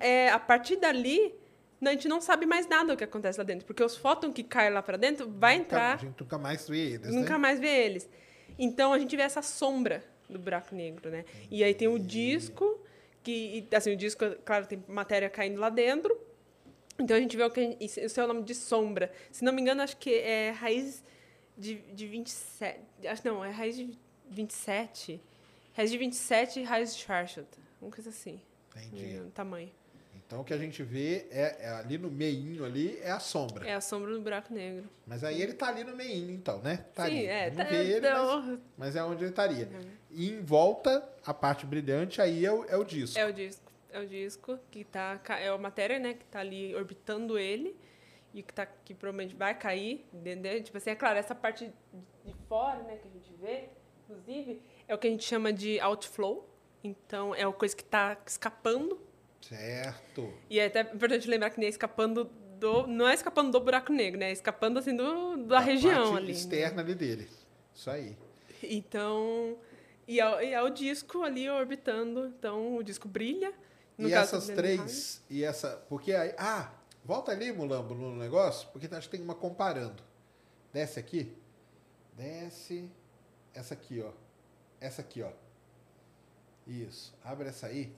é, 0.00 0.28
a 0.30 0.38
partir 0.38 0.76
dali, 0.76 1.34
a 1.80 1.90
gente 1.90 2.08
não 2.08 2.20
sabe 2.20 2.46
mais 2.46 2.66
nada 2.66 2.92
do 2.94 2.96
que 2.96 3.04
acontece 3.04 3.38
lá 3.38 3.44
dentro, 3.44 3.66
porque 3.66 3.82
os 3.84 3.96
fótons 3.96 4.32
que 4.34 4.42
caem 4.42 4.72
lá 4.72 4.82
para 4.82 4.96
dentro 4.96 5.30
vai 5.30 5.58
Nunca- 5.58 5.66
entrar 5.66 5.94
A 5.94 5.96
gente 5.98 6.20
nunca 6.20 6.38
mais 6.38 6.68
vê 6.68 6.78
eles, 6.94 7.14
nunca 7.14 7.32
né? 7.34 7.38
mais 7.38 7.60
vê 7.60 7.68
eles. 7.84 8.08
Então 8.58 8.92
a 8.92 8.98
gente 8.98 9.14
vê 9.16 9.22
essa 9.22 9.42
sombra 9.42 10.02
do 10.28 10.38
buraco 10.38 10.74
negro, 10.74 11.10
né? 11.10 11.24
E 11.50 11.62
aí 11.62 11.74
tem 11.74 11.86
o 11.88 11.98
disco, 11.98 12.80
que, 13.26 13.66
assim, 13.74 13.92
o 13.92 13.96
disco, 13.96 14.24
claro, 14.44 14.66
tem 14.66 14.82
matéria 14.86 15.28
caindo 15.28 15.58
lá 15.58 15.68
dentro. 15.68 16.16
Então 16.96 17.16
a 17.16 17.20
gente 17.20 17.36
vê 17.36 17.42
o 17.42 17.50
que 17.50 17.60
gente, 17.60 17.84
isso 18.00 18.20
é 18.20 18.24
o 18.24 18.28
nome 18.28 18.44
de 18.44 18.54
sombra. 18.54 19.12
Se 19.32 19.44
não 19.44 19.52
me 19.52 19.60
engano, 19.60 19.82
acho 19.82 19.96
que 19.96 20.14
é 20.14 20.50
raiz 20.50 21.02
de, 21.58 21.74
de 21.92 22.06
27. 22.06 22.80
Acho 23.04 23.26
não, 23.26 23.44
é 23.44 23.50
raiz 23.50 23.76
de 23.76 23.98
27. 24.30 25.20
Raiz 25.74 25.90
de 25.90 25.98
27 25.98 26.60
e 26.60 26.62
raiz 26.62 26.94
de 26.94 27.02
Schwarzschild. 27.02 27.48
Uma 27.82 27.90
coisa 27.90 28.10
assim. 28.10 28.40
Entendi. 28.76 29.20
Tamanho. 29.34 29.70
Então 30.26 30.40
o 30.40 30.44
que 30.44 30.52
a 30.52 30.58
gente 30.58 30.82
vê 30.82 31.26
é, 31.30 31.56
é 31.60 31.68
ali 31.68 31.96
no 31.96 32.10
meinho 32.10 32.64
ali 32.64 32.98
é 33.00 33.12
a 33.12 33.20
sombra. 33.20 33.66
É 33.66 33.74
a 33.74 33.80
sombra 33.80 34.12
do 34.12 34.20
buraco 34.20 34.52
negro. 34.52 34.84
Mas 35.06 35.22
aí 35.22 35.40
ele 35.40 35.52
tá 35.54 35.68
ali 35.68 35.84
no 35.84 35.94
meinho, 35.94 36.32
então, 36.32 36.58
né? 36.60 36.84
Tá 36.94 37.04
Sim, 37.06 37.18
ali. 37.18 37.26
é. 37.26 37.50
Não 37.50 37.56
Tá, 37.56 37.64
vê 37.64 37.76
ele, 37.76 38.10
mas, 38.10 38.58
mas 38.76 38.96
é 38.96 39.04
onde 39.04 39.22
ele 39.22 39.30
estaria. 39.30 39.68
E 40.10 40.28
em 40.30 40.40
volta, 40.42 41.08
a 41.24 41.32
parte 41.32 41.64
brilhante 41.64 42.20
aí 42.20 42.44
é 42.44 42.50
o, 42.52 42.64
é 42.64 42.76
o 42.76 42.82
disco. 42.82 43.16
É 43.18 43.24
o 43.24 43.32
disco. 43.32 43.70
É 43.90 44.00
o 44.00 44.06
disco 44.06 44.58
que 44.70 44.82
tá. 44.84 45.20
É 45.40 45.48
a 45.48 45.56
matéria, 45.56 45.98
né? 46.00 46.14
Que 46.14 46.24
tá 46.26 46.40
ali 46.40 46.74
orbitando 46.74 47.38
ele. 47.38 47.76
E 48.34 48.42
que, 48.42 48.52
tá, 48.52 48.66
que 48.66 48.92
provavelmente 48.94 49.34
vai 49.36 49.56
cair. 49.56 50.04
Entendeu? 50.12 50.60
Tipo 50.60 50.76
assim, 50.76 50.90
é 50.90 50.96
claro, 50.96 51.18
essa 51.18 51.34
parte 51.36 51.72
de 52.24 52.34
fora, 52.48 52.82
né, 52.82 52.96
que 52.96 53.06
a 53.08 53.10
gente 53.12 53.32
vê, 53.40 53.68
inclusive, 54.04 54.60
é 54.88 54.94
o 54.94 54.98
que 54.98 55.06
a 55.06 55.10
gente 55.10 55.24
chama 55.24 55.52
de 55.52 55.78
outflow. 55.78 56.46
Então, 56.82 57.32
é 57.34 57.46
uma 57.46 57.52
coisa 57.54 57.74
que 57.76 57.84
tá 57.84 58.16
escapando. 58.26 59.00
Certo. 59.40 60.32
E 60.50 60.58
é 60.58 60.66
até 60.66 60.80
importante 60.80 61.28
lembrar 61.28 61.50
que 61.50 61.58
nem 61.58 61.66
é 61.66 61.70
escapando 61.70 62.24
do. 62.58 62.86
Não 62.86 63.08
é 63.08 63.14
escapando 63.14 63.52
do 63.52 63.60
buraco 63.60 63.92
negro, 63.92 64.18
né? 64.18 64.30
É 64.30 64.32
escapando 64.32 64.78
assim 64.78 64.94
do, 64.94 65.36
da, 65.44 65.60
região 65.60 66.12
parte 66.12 66.16
ali. 66.16 66.26
né? 66.26 66.32
externa 66.32 66.82
ali 66.82 66.94
dele. 66.94 67.28
Isso 67.74 67.90
aí. 67.90 68.16
Então. 68.62 69.56
E 70.08 70.20
é, 70.20 70.44
e 70.44 70.52
é 70.52 70.62
o 70.62 70.70
disco 70.70 71.22
ali 71.22 71.48
orbitando. 71.48 72.26
Então, 72.26 72.76
o 72.76 72.82
disco 72.82 73.06
brilha. 73.08 73.52
E 73.98 74.12
essas 74.12 74.46
três, 74.46 75.22
e 75.30 75.42
essa. 75.42 75.84
Porque 75.88 76.12
aí. 76.12 76.34
Ah, 76.38 76.72
volta 77.04 77.32
ali, 77.32 77.50
Mulambo, 77.52 77.94
no 77.94 78.14
negócio, 78.14 78.68
porque 78.68 78.92
acho 78.94 79.08
que 79.08 79.16
tem 79.16 79.24
uma 79.24 79.34
comparando. 79.34 80.02
Desce 80.72 80.98
aqui. 80.98 81.32
Desce. 82.14 82.90
Essa 83.54 83.74
aqui, 83.74 84.02
ó. 84.02 84.12
Essa 84.80 85.00
aqui, 85.00 85.22
ó. 85.22 85.30
Isso. 86.66 87.14
Abre 87.24 87.48
essa 87.48 87.68
aí. 87.68 87.92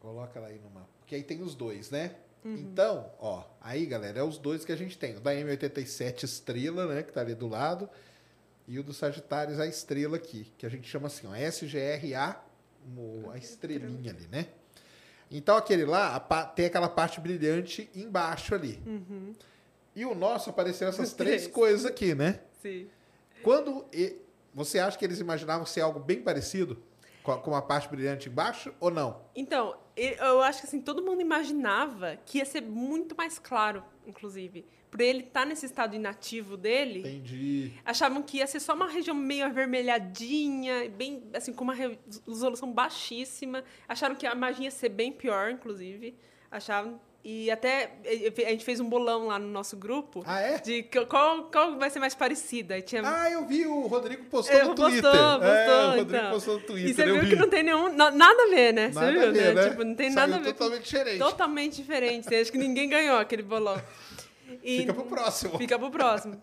Coloca 0.00 0.38
ela 0.38 0.48
aí 0.48 0.58
no 0.58 0.70
mapa. 0.70 0.88
Porque 1.00 1.14
aí 1.14 1.22
tem 1.22 1.42
os 1.42 1.54
dois, 1.54 1.90
né? 1.90 2.14
Então, 2.44 3.10
ó, 3.18 3.44
aí, 3.60 3.84
galera, 3.84 4.20
é 4.20 4.22
os 4.22 4.38
dois 4.38 4.64
que 4.64 4.72
a 4.72 4.76
gente 4.76 4.96
tem. 4.96 5.16
O 5.16 5.20
da 5.20 5.34
M87 5.34 6.22
estrela, 6.24 6.86
né? 6.86 7.02
Que 7.02 7.12
tá 7.12 7.20
ali 7.20 7.34
do 7.34 7.46
lado. 7.48 7.90
E 8.66 8.78
o 8.78 8.82
do 8.82 8.94
Sagitários, 8.94 9.58
a 9.58 9.66
estrela 9.66 10.16
aqui. 10.16 10.50
Que 10.56 10.64
a 10.64 10.68
gente 10.68 10.88
chama 10.88 11.08
assim, 11.08 11.26
ó. 11.26 11.34
SGRA, 11.34 12.40
a 13.32 13.36
estrelinha 13.36 14.12
ali, 14.12 14.26
né? 14.28 14.46
Então, 15.30 15.56
aquele 15.56 15.84
lá 15.84 16.18
tem 16.54 16.66
aquela 16.66 16.88
parte 16.88 17.20
brilhante 17.20 17.90
embaixo 17.94 18.54
ali. 18.54 18.80
E 19.94 20.04
o 20.06 20.14
nosso 20.14 20.48
apareceu 20.48 20.88
essas 20.88 21.12
três 21.12 21.42
três. 21.42 21.52
coisas 21.54 21.84
aqui, 21.84 22.14
né? 22.14 22.40
Sim. 22.62 22.88
Quando 23.42 23.84
e- 23.92 24.16
você 24.54 24.78
acha 24.78 24.96
que 24.96 25.04
eles 25.04 25.18
imaginavam 25.20 25.66
ser 25.66 25.80
algo 25.82 25.98
bem 26.00 26.22
parecido 26.22 26.80
Com, 27.36 27.50
uma 27.50 27.60
parte 27.62 27.88
brilhante 27.88 28.28
embaixo 28.28 28.72
ou 28.80 28.90
não? 28.90 29.20
Então, 29.36 29.76
eu 29.94 30.40
acho 30.42 30.60
que 30.62 30.66
assim, 30.66 30.80
todo 30.80 31.02
mundo 31.04 31.20
imaginava 31.20 32.16
que 32.24 32.38
ia 32.38 32.44
ser 32.44 32.62
muito 32.62 33.14
mais 33.16 33.38
claro, 33.38 33.84
inclusive. 34.06 34.64
Por 34.90 35.02
ele 35.02 35.24
estar 35.24 35.44
nesse 35.44 35.66
estado 35.66 35.94
inativo 35.94 36.56
dele, 36.56 37.00
Entendi. 37.00 37.72
achavam 37.84 38.22
que 38.22 38.38
ia 38.38 38.46
ser 38.46 38.58
só 38.58 38.72
uma 38.74 38.88
região 38.88 39.14
meio 39.14 39.44
avermelhadinha, 39.44 40.88
bem 40.90 41.22
assim, 41.34 41.52
com 41.52 41.64
uma 41.64 41.74
re- 41.74 41.98
resolução 42.26 42.72
baixíssima. 42.72 43.64
Acharam 43.86 44.14
que 44.14 44.26
a 44.26 44.32
imagem 44.32 44.64
ia 44.64 44.70
ser 44.70 44.88
bem 44.88 45.12
pior, 45.12 45.50
inclusive. 45.50 46.16
Achavam. 46.50 46.98
E 47.24 47.50
até 47.50 47.92
a 48.46 48.50
gente 48.50 48.64
fez 48.64 48.78
um 48.80 48.88
bolão 48.88 49.26
lá 49.26 49.38
no 49.38 49.48
nosso 49.48 49.76
grupo 49.76 50.22
Ah, 50.24 50.40
é? 50.40 50.58
de 50.58 50.84
qual, 51.08 51.44
qual 51.50 51.76
vai 51.76 51.90
ser 51.90 51.98
mais 51.98 52.14
parecida. 52.14 52.80
Tinha 52.80 53.02
Ah, 53.04 53.30
eu 53.30 53.44
vi, 53.46 53.66
o 53.66 53.86
Rodrigo 53.86 54.24
postou 54.26 54.54
É, 54.56 54.62
no 54.62 54.68
postou, 54.74 54.88
Twitter. 54.88 55.10
postou, 55.10 55.44
é, 55.44 55.84
o 55.84 55.86
Rodrigo 55.96 56.16
então. 56.16 56.30
postou 56.30 56.54
no 56.54 56.60
Twitter, 56.60 56.88
E 56.90 56.94
você 56.94 57.02
eu 57.02 57.14
viu 57.14 57.22
vi. 57.24 57.28
que 57.30 57.36
não 57.36 57.48
tem 57.50 57.62
nenhum. 57.64 57.92
na- 57.94 58.10
nada 58.12 58.42
a 58.44 58.46
ver, 58.48 58.72
né? 58.72 58.88
Você 58.92 58.94
Nada 59.00 59.12
viu, 59.12 59.22
a 59.28 59.30
ver, 59.32 59.54
né? 59.54 59.68
Tipo, 59.70 59.84
não 59.84 59.94
tem 59.96 60.10
Saiu 60.12 60.28
nada 60.28 60.40
a 60.40 60.44
ver. 60.44 60.52
com- 60.52 60.58
totalmente 60.58 60.84
diferente. 60.84 61.18
Totalmente 61.18 61.76
diferente. 61.76 62.34
Acho 62.34 62.52
que 62.52 62.58
ninguém 62.58 62.88
ganhou 62.88 63.18
aquele 63.18 63.42
bolão. 63.42 63.82
E- 64.62 64.78
Fica 64.78 64.94
pro 64.94 65.04
próximo. 65.04 65.58
Fica 65.58 65.78
pro 65.78 65.90
próximo. 65.90 66.42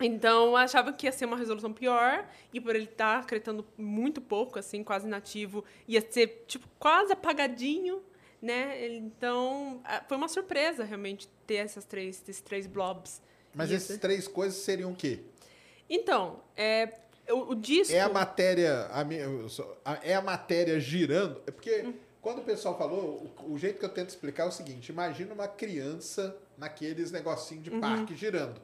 Então, 0.00 0.46
eu 0.46 0.56
achava 0.56 0.92
que 0.92 1.06
ia 1.06 1.12
ser 1.12 1.24
uma 1.24 1.36
resolução 1.36 1.72
pior, 1.72 2.24
e 2.52 2.60
por 2.60 2.74
ele 2.76 2.84
estar 2.84 3.18
acreditando 3.20 3.66
muito 3.76 4.20
pouco, 4.20 4.58
assim, 4.58 4.84
quase 4.84 5.08
nativo, 5.08 5.64
ia 5.88 6.00
ser, 6.10 6.44
tipo, 6.46 6.66
quase 6.78 7.12
apagadinho, 7.12 8.02
né? 8.40 8.86
Então, 8.96 9.82
foi 10.08 10.16
uma 10.16 10.28
surpresa, 10.28 10.84
realmente, 10.84 11.28
ter 11.46 11.56
essas 11.56 11.84
três, 11.84 12.22
esses 12.22 12.40
três 12.40 12.66
blobs. 12.66 13.20
Mas 13.54 13.70
E 13.70 13.74
essas 13.74 13.96
três 13.98 14.28
coisas 14.28 14.58
seriam 14.60 14.92
o 14.92 14.96
quê? 14.96 15.20
Então, 15.88 16.40
é, 16.56 16.92
o, 17.28 17.52
o 17.52 17.54
disco... 17.54 17.94
É 17.94 18.00
a 18.00 18.08
matéria. 18.08 18.88
a 18.92 19.98
é 20.02 20.14
a 20.14 20.20
matéria 20.22 20.78
girando. 20.78 21.40
É 21.46 21.50
porque 21.50 21.82
Hum. 21.82 21.94
quando 22.20 22.40
o 22.40 22.44
pessoal 22.44 22.76
falou, 22.76 23.32
o, 23.40 23.52
o 23.52 23.58
jeito 23.58 23.78
que 23.78 23.84
eu 23.84 23.88
tento 23.88 24.10
explicar 24.10 24.44
é 24.44 24.48
o 24.48 24.52
seguinte: 24.52 24.90
imagina 24.90 25.32
uma 25.32 25.48
criança 25.48 26.36
naqueles 26.58 27.10
negocinhos 27.10 27.64
de 27.64 27.70
Uhum. 27.70 27.80
parque 27.80 28.14
girando. 28.14 28.60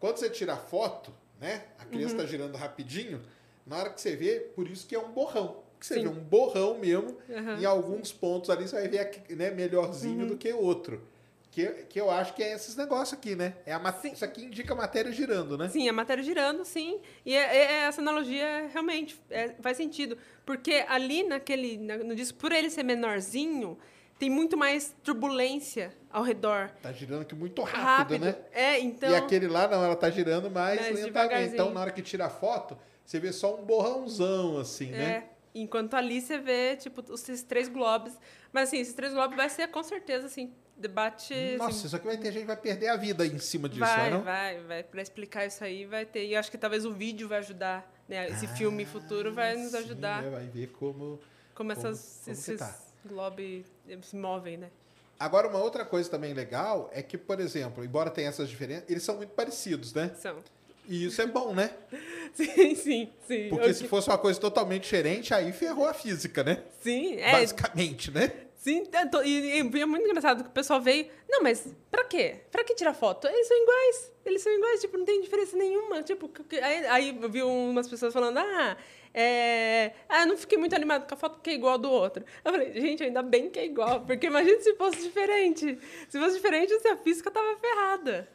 Quando 0.00 0.16
você 0.18 0.30
tira 0.30 0.54
a 0.54 0.56
foto, 0.56 1.12
né? 1.40 1.64
A 1.78 1.84
criança 1.84 2.14
Uhum. 2.14 2.20
está 2.22 2.26
girando 2.30 2.56
rapidinho, 2.56 3.20
na 3.66 3.76
hora 3.78 3.90
que 3.90 4.00
você 4.00 4.14
vê, 4.16 4.40
por 4.54 4.68
isso 4.68 4.86
que 4.86 4.94
é 4.94 4.98
um 4.98 5.10
borrão. 5.10 5.62
Que 5.78 5.86
você 5.86 5.94
Sim. 5.94 6.02
vê 6.02 6.08
um 6.08 6.14
borrão 6.14 6.78
mesmo, 6.78 7.16
Aham. 7.30 7.60
em 7.60 7.64
alguns 7.64 8.12
pontos 8.12 8.48
ali 8.50 8.66
você 8.66 8.76
vai 8.76 8.88
ver 8.88 9.22
né, 9.36 9.50
melhorzinho 9.50 10.20
Uhum. 10.22 10.26
do 10.28 10.36
que 10.36 10.52
outro. 10.52 11.02
Que, 11.50 11.66
que 11.88 11.98
eu 11.98 12.10
acho 12.10 12.34
que 12.34 12.42
é 12.42 12.52
esses 12.52 12.76
negócios 12.76 13.14
aqui, 13.14 13.34
né? 13.34 13.54
É 13.64 13.72
a 13.72 13.78
mat- 13.78 14.04
Isso 14.04 14.22
aqui 14.24 14.44
indica 14.44 14.74
a 14.74 14.76
matéria 14.76 15.10
girando, 15.10 15.56
né? 15.56 15.68
Sim, 15.70 15.88
a 15.88 15.92
matéria 15.92 16.22
girando, 16.22 16.64
sim. 16.66 17.00
E 17.24 17.34
é- 17.34 17.56
é- 17.56 17.72
essa 17.86 18.02
analogia 18.02 18.68
realmente 18.72 19.18
é, 19.30 19.54
faz 19.62 19.76
sentido. 19.78 20.18
Porque 20.44 20.84
ali 20.86 21.22
naquele. 21.22 21.78
na- 21.78 21.96
No 21.96 22.14
disco, 22.14 22.36
por 22.38 22.52
ele 22.52 22.68
ser 22.68 22.82
menorzinho, 22.82 23.78
tem 24.18 24.28
muito 24.28 24.54
mais 24.54 24.94
turbulência 25.02 25.94
ao 26.10 26.22
redor. 26.22 26.70
Tá 26.82 26.92
girando 26.92 27.22
aqui 27.22 27.34
muito 27.34 27.62
rápido, 27.62 28.24
né? 28.26 28.36
É, 28.52 28.78
então. 28.78 29.08
E 29.10 29.14
aquele 29.16 29.48
lá 29.48 29.66
não, 29.66 29.82
ela 29.82 29.96
tá 29.96 30.10
girando 30.10 30.50
mais, 30.50 30.78
Mais 30.80 31.04
lentamente. 31.04 31.54
Então, 31.54 31.72
na 31.72 31.80
hora 31.80 31.90
que 31.90 32.02
tira 32.02 32.26
a 32.26 32.30
foto, 32.30 32.76
você 33.02 33.18
vê 33.18 33.32
só 33.32 33.56
um 33.58 33.64
borrãozão, 33.64 34.58
assim, 34.58 34.88
É, 34.92 34.98
né? 34.98 35.24
Enquanto 35.60 35.94
ali 35.94 36.20
você 36.20 36.38
vê, 36.38 36.76
tipo, 36.76 37.04
esses 37.12 37.42
três 37.42 37.68
globos. 37.68 38.12
Mas, 38.52 38.68
assim, 38.68 38.78
esses 38.78 38.94
três 38.94 39.12
globos 39.12 39.36
vai 39.36 39.48
ser, 39.48 39.68
com 39.68 39.82
certeza, 39.82 40.26
assim, 40.26 40.52
debate... 40.76 41.34
Nossa, 41.58 41.70
assim, 41.70 41.86
isso 41.86 41.96
aqui 41.96 42.06
vai 42.06 42.16
ter 42.16 42.32
gente 42.32 42.42
que 42.42 42.46
vai 42.46 42.56
perder 42.56 42.88
a 42.88 42.96
vida 42.96 43.26
em 43.26 43.38
cima 43.38 43.68
disso, 43.68 43.80
vai, 43.80 44.10
né? 44.10 44.16
Não? 44.16 44.22
vai, 44.22 44.60
vai. 44.62 44.82
Pra 44.82 45.02
explicar 45.02 45.46
isso 45.46 45.62
aí, 45.64 45.84
vai 45.86 46.04
ter. 46.04 46.26
E 46.26 46.34
eu 46.34 46.40
acho 46.40 46.50
que 46.50 46.58
talvez 46.58 46.84
o 46.84 46.92
vídeo 46.92 47.28
vai 47.28 47.38
ajudar, 47.38 47.90
né? 48.08 48.28
Esse 48.28 48.46
filme 48.48 48.84
futuro 48.84 49.32
vai 49.32 49.56
nos 49.56 49.74
Ah, 49.74 49.78
Sim, 49.78 49.84
ajudar. 49.84 50.24
é, 50.24 50.30
vai 50.30 50.46
ver 50.46 50.68
como. 50.68 51.20
Como 51.54 51.72
essas, 51.72 52.20
como 52.24 52.36
esses 52.36 52.58
tá. 52.58 52.78
globos 53.04 53.64
se 54.02 54.16
movem, 54.16 54.58
né? 54.58 54.70
Agora, 55.18 55.48
uma 55.48 55.58
outra 55.58 55.84
coisa 55.84 56.10
também 56.10 56.34
legal 56.34 56.90
é 56.92 57.02
que, 57.02 57.16
por 57.16 57.40
exemplo, 57.40 57.82
embora 57.82 58.10
tenha 58.10 58.28
essas 58.28 58.50
diferenças, 58.50 58.84
eles 58.90 59.02
são 59.02 59.16
muito 59.16 59.30
parecidos, 59.30 59.94
né? 59.94 60.12
São. 60.14 60.42
E 60.88 61.06
isso 61.06 61.20
é 61.22 61.26
bom, 61.26 61.52
né? 61.54 61.70
Sim, 62.34 62.74
sim, 62.74 63.12
sim. 63.26 63.48
Porque 63.48 63.68
Eu 63.70 63.74
se 63.74 63.82
que- 63.84 63.88
fosse 63.88 64.08
uma 64.10 64.18
coisa 64.18 64.38
totalmente 64.38 64.82
diferente, 64.82 65.32
aí 65.32 65.52
ferrou 65.52 65.86
a 65.86 65.94
física, 65.94 66.44
né? 66.44 66.62
Sim, 66.80 67.16
é. 67.16 67.32
Basicamente, 67.32 68.10
né? 68.10 68.30
Sim, 68.56 68.84
tanto- 68.84 69.22
e, 69.24 69.58
e 69.62 69.80
é 69.80 69.86
muito 69.86 70.04
engraçado 70.06 70.42
que 70.42 70.50
o 70.50 70.52
pessoal 70.52 70.80
veio. 70.80 71.06
Não, 71.28 71.42
mas 71.42 71.66
pra 71.90 72.04
quê? 72.04 72.40
Pra 72.50 72.62
que 72.64 72.74
tirar 72.74 72.92
foto? 72.94 73.26
Eles 73.28 73.46
são 73.48 73.56
iguais. 73.62 74.12
Eles 74.24 74.42
são 74.42 74.52
iguais, 74.52 74.80
tipo, 74.80 74.98
não 74.98 75.04
tem 75.04 75.20
diferença 75.22 75.56
nenhuma. 75.56 76.02
Tipo, 76.02 76.30
aí, 76.62 76.86
aí 76.86 77.18
eu 77.22 77.30
vi 77.30 77.42
umas 77.42 77.88
pessoas 77.88 78.12
falando, 78.12 78.38
ah, 78.38 78.76
é. 79.14 79.92
Ah, 80.08 80.26
não 80.26 80.36
fiquei 80.36 80.58
muito 80.58 80.74
animado 80.74 81.06
com 81.08 81.14
a 81.14 81.16
foto 81.16 81.34
porque 81.36 81.50
é 81.50 81.54
igual 81.54 81.74
a 81.74 81.78
do 81.78 81.90
outro. 81.90 82.24
Eu 82.44 82.52
falei, 82.52 82.72
gente, 82.80 83.02
ainda 83.04 83.22
bem 83.22 83.48
que 83.48 83.58
é 83.60 83.64
igual, 83.66 84.00
porque 84.02 84.26
imagina 84.26 84.60
se 84.60 84.74
fosse 84.74 85.00
diferente. 85.00 85.78
Se 86.08 86.18
fosse 86.18 86.34
diferente, 86.36 86.72
a 86.74 86.96
física 86.98 87.30
tava 87.30 87.56
ferrada. 87.58 88.28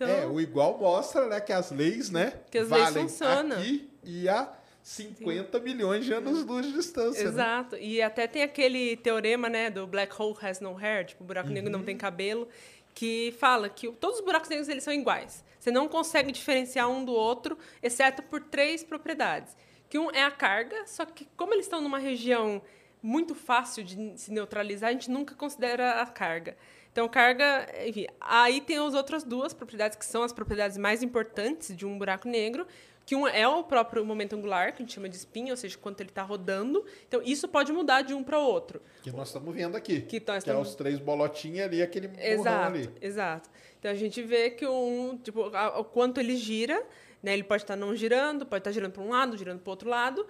Então, 0.00 0.08
É, 0.08 0.24
o 0.26 0.40
igual 0.40 0.78
mostra, 0.78 1.26
né, 1.26 1.40
que 1.40 1.52
as 1.52 1.72
leis, 1.72 2.08
né, 2.08 2.32
Que 2.52 2.58
as 2.58 2.68
leis 2.70 2.84
valem 2.84 3.08
funcionam. 3.08 3.56
aqui 3.58 3.90
e 4.04 4.28
a 4.28 4.48
50 4.80 5.58
milhões 5.60 6.04
de 6.04 6.12
anos-luz 6.14 6.66
de 6.66 6.72
distância, 6.72 7.24
né? 7.24 7.28
Exato. 7.30 7.76
E 7.76 8.00
até 8.00 8.26
tem 8.28 8.42
aquele 8.42 8.96
teorema, 8.96 9.48
né, 9.48 9.70
do 9.70 9.86
black 9.88 10.14
hole 10.20 10.36
has 10.40 10.60
no 10.60 10.76
hair, 10.76 11.04
tipo, 11.04 11.24
o 11.24 11.26
buraco 11.26 11.48
negro 11.50 11.68
não 11.70 11.82
tem 11.82 11.94
Uhum. 11.96 12.00
cabelo, 12.00 12.48
que 12.94 13.34
fala 13.38 13.68
que 13.68 13.90
todos 13.92 14.18
os 14.20 14.24
buracos 14.24 14.48
negros 14.48 14.68
eles 14.68 14.84
são 14.84 14.94
iguais. 14.94 15.44
Você 15.58 15.70
não 15.70 15.88
consegue 15.88 16.30
diferenciar 16.32 16.88
um 16.88 17.04
do 17.04 17.12
outro, 17.12 17.58
exceto 17.82 18.22
por 18.22 18.40
três 18.40 18.82
propriedades. 18.84 19.56
Que 19.90 19.98
um 19.98 20.10
é 20.12 20.22
a 20.22 20.30
carga, 20.30 20.86
só 20.86 21.04
que 21.04 21.26
como 21.36 21.52
eles 21.54 21.66
estão 21.66 21.80
numa 21.80 21.98
região 21.98 22.62
muito 23.02 23.34
fácil 23.34 23.82
de 23.84 24.12
se 24.16 24.32
neutralizar, 24.32 24.90
a 24.90 24.92
gente 24.92 25.10
nunca 25.10 25.34
considera 25.34 26.00
a 26.00 26.06
carga. 26.06 26.56
Então, 26.98 27.08
carga, 27.08 27.64
enfim, 27.86 28.08
aí 28.20 28.60
tem 28.60 28.76
as 28.76 28.92
outras 28.92 29.22
duas 29.22 29.54
propriedades 29.54 29.96
que 29.96 30.04
são 30.04 30.24
as 30.24 30.32
propriedades 30.32 30.76
mais 30.76 31.00
importantes 31.00 31.76
de 31.76 31.86
um 31.86 31.96
buraco 31.96 32.26
negro, 32.26 32.66
que 33.06 33.14
um 33.14 33.24
é 33.24 33.46
o 33.46 33.62
próprio 33.62 34.04
momento 34.04 34.34
angular, 34.34 34.72
que 34.72 34.82
a 34.82 34.84
gente 34.84 34.94
chama 34.94 35.08
de 35.08 35.14
spin, 35.14 35.48
ou 35.48 35.56
seja, 35.56 35.78
quanto 35.78 36.00
ele 36.00 36.08
está 36.08 36.24
rodando. 36.24 36.84
Então, 37.06 37.22
isso 37.24 37.46
pode 37.46 37.72
mudar 37.72 38.02
de 38.02 38.14
um 38.14 38.24
para 38.24 38.36
o 38.36 38.42
outro. 38.42 38.82
Que 39.00 39.12
nós 39.12 39.28
estamos 39.28 39.54
vendo 39.54 39.76
aqui. 39.76 40.00
Que 40.00 40.18
nós 40.26 40.34
é 40.34 40.38
estamos- 40.38 40.70
os 40.70 40.74
três 40.74 40.98
bolotinhos 40.98 41.60
ali, 41.60 41.80
aquele 41.80 42.10
Exato, 42.18 42.66
ali. 42.66 42.90
exato. 43.00 43.48
Então 43.78 43.92
a 43.92 43.94
gente 43.94 44.20
vê 44.20 44.50
que 44.50 44.66
um, 44.66 45.16
tipo, 45.22 45.40
o 45.78 45.84
quanto 45.84 46.18
ele 46.18 46.36
gira, 46.36 46.84
né? 47.22 47.32
Ele 47.32 47.44
pode 47.44 47.62
estar 47.62 47.76
não 47.76 47.94
girando, 47.94 48.44
pode 48.44 48.62
estar 48.62 48.72
girando 48.72 48.90
para 48.90 49.02
um 49.04 49.10
lado, 49.10 49.36
girando 49.36 49.60
para 49.60 49.70
o 49.70 49.72
outro 49.72 49.88
lado, 49.88 50.26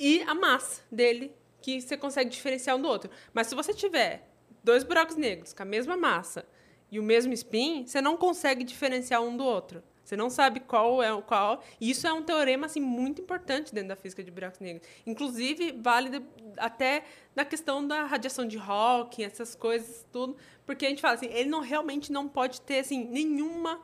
e 0.00 0.22
a 0.22 0.34
massa 0.34 0.80
dele, 0.90 1.30
que 1.60 1.82
você 1.82 1.98
consegue 1.98 2.30
diferenciar 2.30 2.76
um 2.76 2.80
do 2.80 2.88
outro. 2.88 3.10
Mas 3.34 3.48
se 3.48 3.54
você 3.54 3.74
tiver 3.74 4.26
dois 4.68 4.84
buracos 4.84 5.16
negros 5.16 5.54
com 5.54 5.62
a 5.62 5.66
mesma 5.66 5.96
massa 5.96 6.44
e 6.90 7.00
o 7.00 7.02
mesmo 7.02 7.32
spin, 7.32 7.86
você 7.86 8.02
não 8.02 8.18
consegue 8.18 8.62
diferenciar 8.62 9.22
um 9.22 9.34
do 9.34 9.42
outro. 9.42 9.82
Você 10.04 10.14
não 10.14 10.28
sabe 10.28 10.60
qual 10.60 11.02
é 11.02 11.12
o 11.12 11.22
qual. 11.22 11.62
E 11.80 11.90
isso 11.90 12.06
é 12.06 12.12
um 12.12 12.22
teorema 12.22 12.66
assim 12.66 12.80
muito 12.80 13.20
importante 13.22 13.74
dentro 13.74 13.88
da 13.88 13.96
física 13.96 14.22
de 14.22 14.30
buracos 14.30 14.60
negros. 14.60 14.86
Inclusive, 15.06 15.72
válido 15.72 16.22
até 16.56 17.04
na 17.34 17.46
questão 17.46 17.86
da 17.86 18.04
radiação 18.04 18.46
de 18.46 18.58
Hawking, 18.58 19.22
essas 19.22 19.54
coisas, 19.54 20.06
tudo. 20.12 20.36
Porque 20.66 20.84
a 20.84 20.88
gente 20.90 21.00
fala 21.00 21.14
assim, 21.14 21.26
ele 21.26 21.48
não 21.48 21.60
realmente 21.60 22.12
não 22.12 22.28
pode 22.28 22.60
ter 22.60 22.80
assim, 22.80 23.04
nenhuma. 23.04 23.80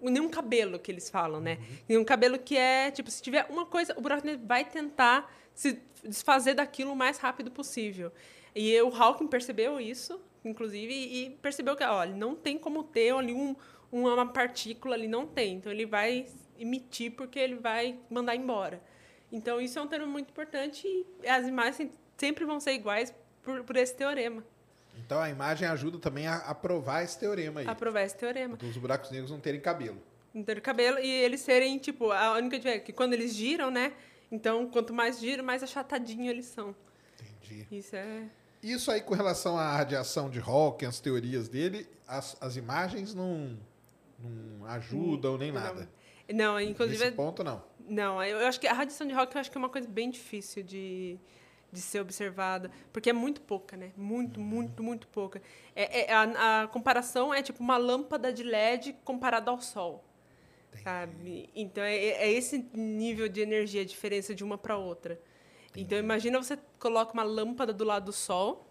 Nenhum 0.00 0.28
cabelo 0.28 0.78
que 0.78 0.90
eles 0.90 1.10
falam, 1.10 1.40
né? 1.40 1.58
Nenhum 1.88 2.04
cabelo 2.04 2.38
que 2.38 2.56
é, 2.56 2.92
tipo, 2.92 3.10
se 3.10 3.20
tiver 3.20 3.46
uma 3.50 3.66
coisa, 3.66 3.92
o 3.96 4.00
buraco 4.00 4.24
negro 4.24 4.46
vai 4.46 4.64
tentar 4.64 5.32
se 5.54 5.80
desfazer 6.04 6.54
daquilo 6.54 6.92
o 6.92 6.96
mais 6.96 7.18
rápido 7.18 7.50
possível. 7.50 8.12
E 8.54 8.80
o 8.82 8.94
Hawking 8.94 9.28
percebeu 9.28 9.80
isso, 9.80 10.20
inclusive, 10.44 10.92
e 10.92 11.30
percebeu 11.42 11.76
que, 11.76 11.84
olha, 11.84 12.14
não 12.14 12.34
tem 12.34 12.58
como 12.58 12.82
ter 12.82 13.14
ali 13.14 13.32
um, 13.32 13.54
uma 13.90 14.26
partícula 14.26 14.94
ali, 14.94 15.08
não 15.08 15.26
tem. 15.26 15.56
Então, 15.56 15.72
ele 15.72 15.86
vai 15.86 16.26
emitir 16.58 17.12
porque 17.12 17.38
ele 17.38 17.56
vai 17.56 17.98
mandar 18.10 18.34
embora. 18.34 18.82
Então, 19.30 19.60
isso 19.60 19.78
é 19.78 19.82
um 19.82 19.86
termo 19.86 20.06
muito 20.06 20.30
importante 20.30 20.86
e 20.86 21.28
as 21.28 21.46
imagens 21.46 21.90
sempre 22.16 22.44
vão 22.44 22.58
ser 22.58 22.72
iguais 22.72 23.14
por, 23.42 23.62
por 23.64 23.76
esse 23.76 23.94
teorema. 23.94 24.44
Então 25.04 25.20
a 25.20 25.30
imagem 25.30 25.66
ajuda 25.68 25.98
também 25.98 26.26
a, 26.26 26.36
a 26.36 26.54
provar 26.54 27.02
esse 27.02 27.18
teorema 27.18 27.60
aí. 27.60 27.66
A 27.66 27.74
provar 27.74 28.02
esse 28.02 28.16
teorema. 28.16 28.56
Dos 28.56 28.76
buracos 28.76 29.10
negros 29.10 29.30
não 29.30 29.40
terem 29.40 29.60
cabelo. 29.60 29.98
Não 30.34 30.42
ter 30.42 30.60
cabelo 30.60 30.98
e 30.98 31.08
eles 31.08 31.40
serem, 31.40 31.78
tipo, 31.78 32.10
a 32.10 32.34
única 32.34 32.56
diferença 32.58 32.82
é 32.82 32.84
que 32.84 32.92
quando 32.92 33.14
eles 33.14 33.34
giram, 33.34 33.70
né? 33.70 33.92
Então, 34.30 34.68
quanto 34.68 34.92
mais 34.92 35.18
giram, 35.18 35.42
mais 35.42 35.62
achatadinho 35.62 36.28
eles 36.28 36.46
são. 36.46 36.74
Entendi. 37.42 37.66
Isso 37.70 37.96
é... 37.96 38.24
Isso 38.62 38.90
aí 38.90 39.00
com 39.00 39.14
relação 39.14 39.56
à 39.56 39.76
radiação 39.76 40.28
de 40.28 40.40
Hawking, 40.40 40.86
as 40.86 41.00
teorias 41.00 41.48
dele, 41.48 41.88
as, 42.06 42.36
as 42.40 42.56
imagens 42.56 43.14
não, 43.14 43.56
não 44.18 44.66
ajudam 44.66 45.38
nem 45.38 45.52
nada. 45.52 45.88
Não, 46.32 46.60
inclusive... 46.60 47.04
Nesse 47.04 47.16
ponto, 47.16 47.42
não. 47.44 47.62
Não, 47.88 48.22
eu 48.22 48.46
acho 48.46 48.60
que 48.60 48.66
a 48.66 48.72
radiação 48.72 49.06
de 49.06 49.14
Hawking 49.14 49.36
eu 49.36 49.40
acho 49.40 49.50
que 49.50 49.56
é 49.56 49.60
uma 49.60 49.68
coisa 49.68 49.88
bem 49.88 50.10
difícil 50.10 50.62
de, 50.62 51.18
de 51.72 51.80
ser 51.80 52.00
observada, 52.00 52.70
porque 52.92 53.08
é 53.08 53.12
muito 53.14 53.40
pouca, 53.40 53.76
né? 53.76 53.92
Muito, 53.96 54.38
muito, 54.40 54.82
muito 54.82 55.08
pouca. 55.08 55.40
É, 55.74 56.10
é- 56.10 56.12
a, 56.12 56.62
a 56.64 56.68
comparação 56.68 57.32
é 57.32 57.42
tipo 57.42 57.62
uma 57.62 57.78
lâmpada 57.78 58.30
de 58.32 58.42
LED 58.42 58.94
comparada 59.04 59.50
ao 59.50 59.60
Sol, 59.60 60.04
sabe? 60.82 61.48
Então 61.54 61.82
é, 61.82 61.96
é 61.96 62.30
esse 62.30 62.58
nível 62.74 63.28
de 63.28 63.40
energia, 63.40 63.80
a 63.82 63.86
diferença 63.86 64.34
de 64.34 64.44
uma 64.44 64.58
para 64.58 64.76
outra. 64.76 65.18
Então 65.82 65.98
imagina 65.98 66.40
você 66.42 66.58
coloca 66.78 67.12
uma 67.12 67.22
lâmpada 67.22 67.72
do 67.72 67.84
lado 67.84 68.06
do 68.06 68.12
Sol 68.12 68.66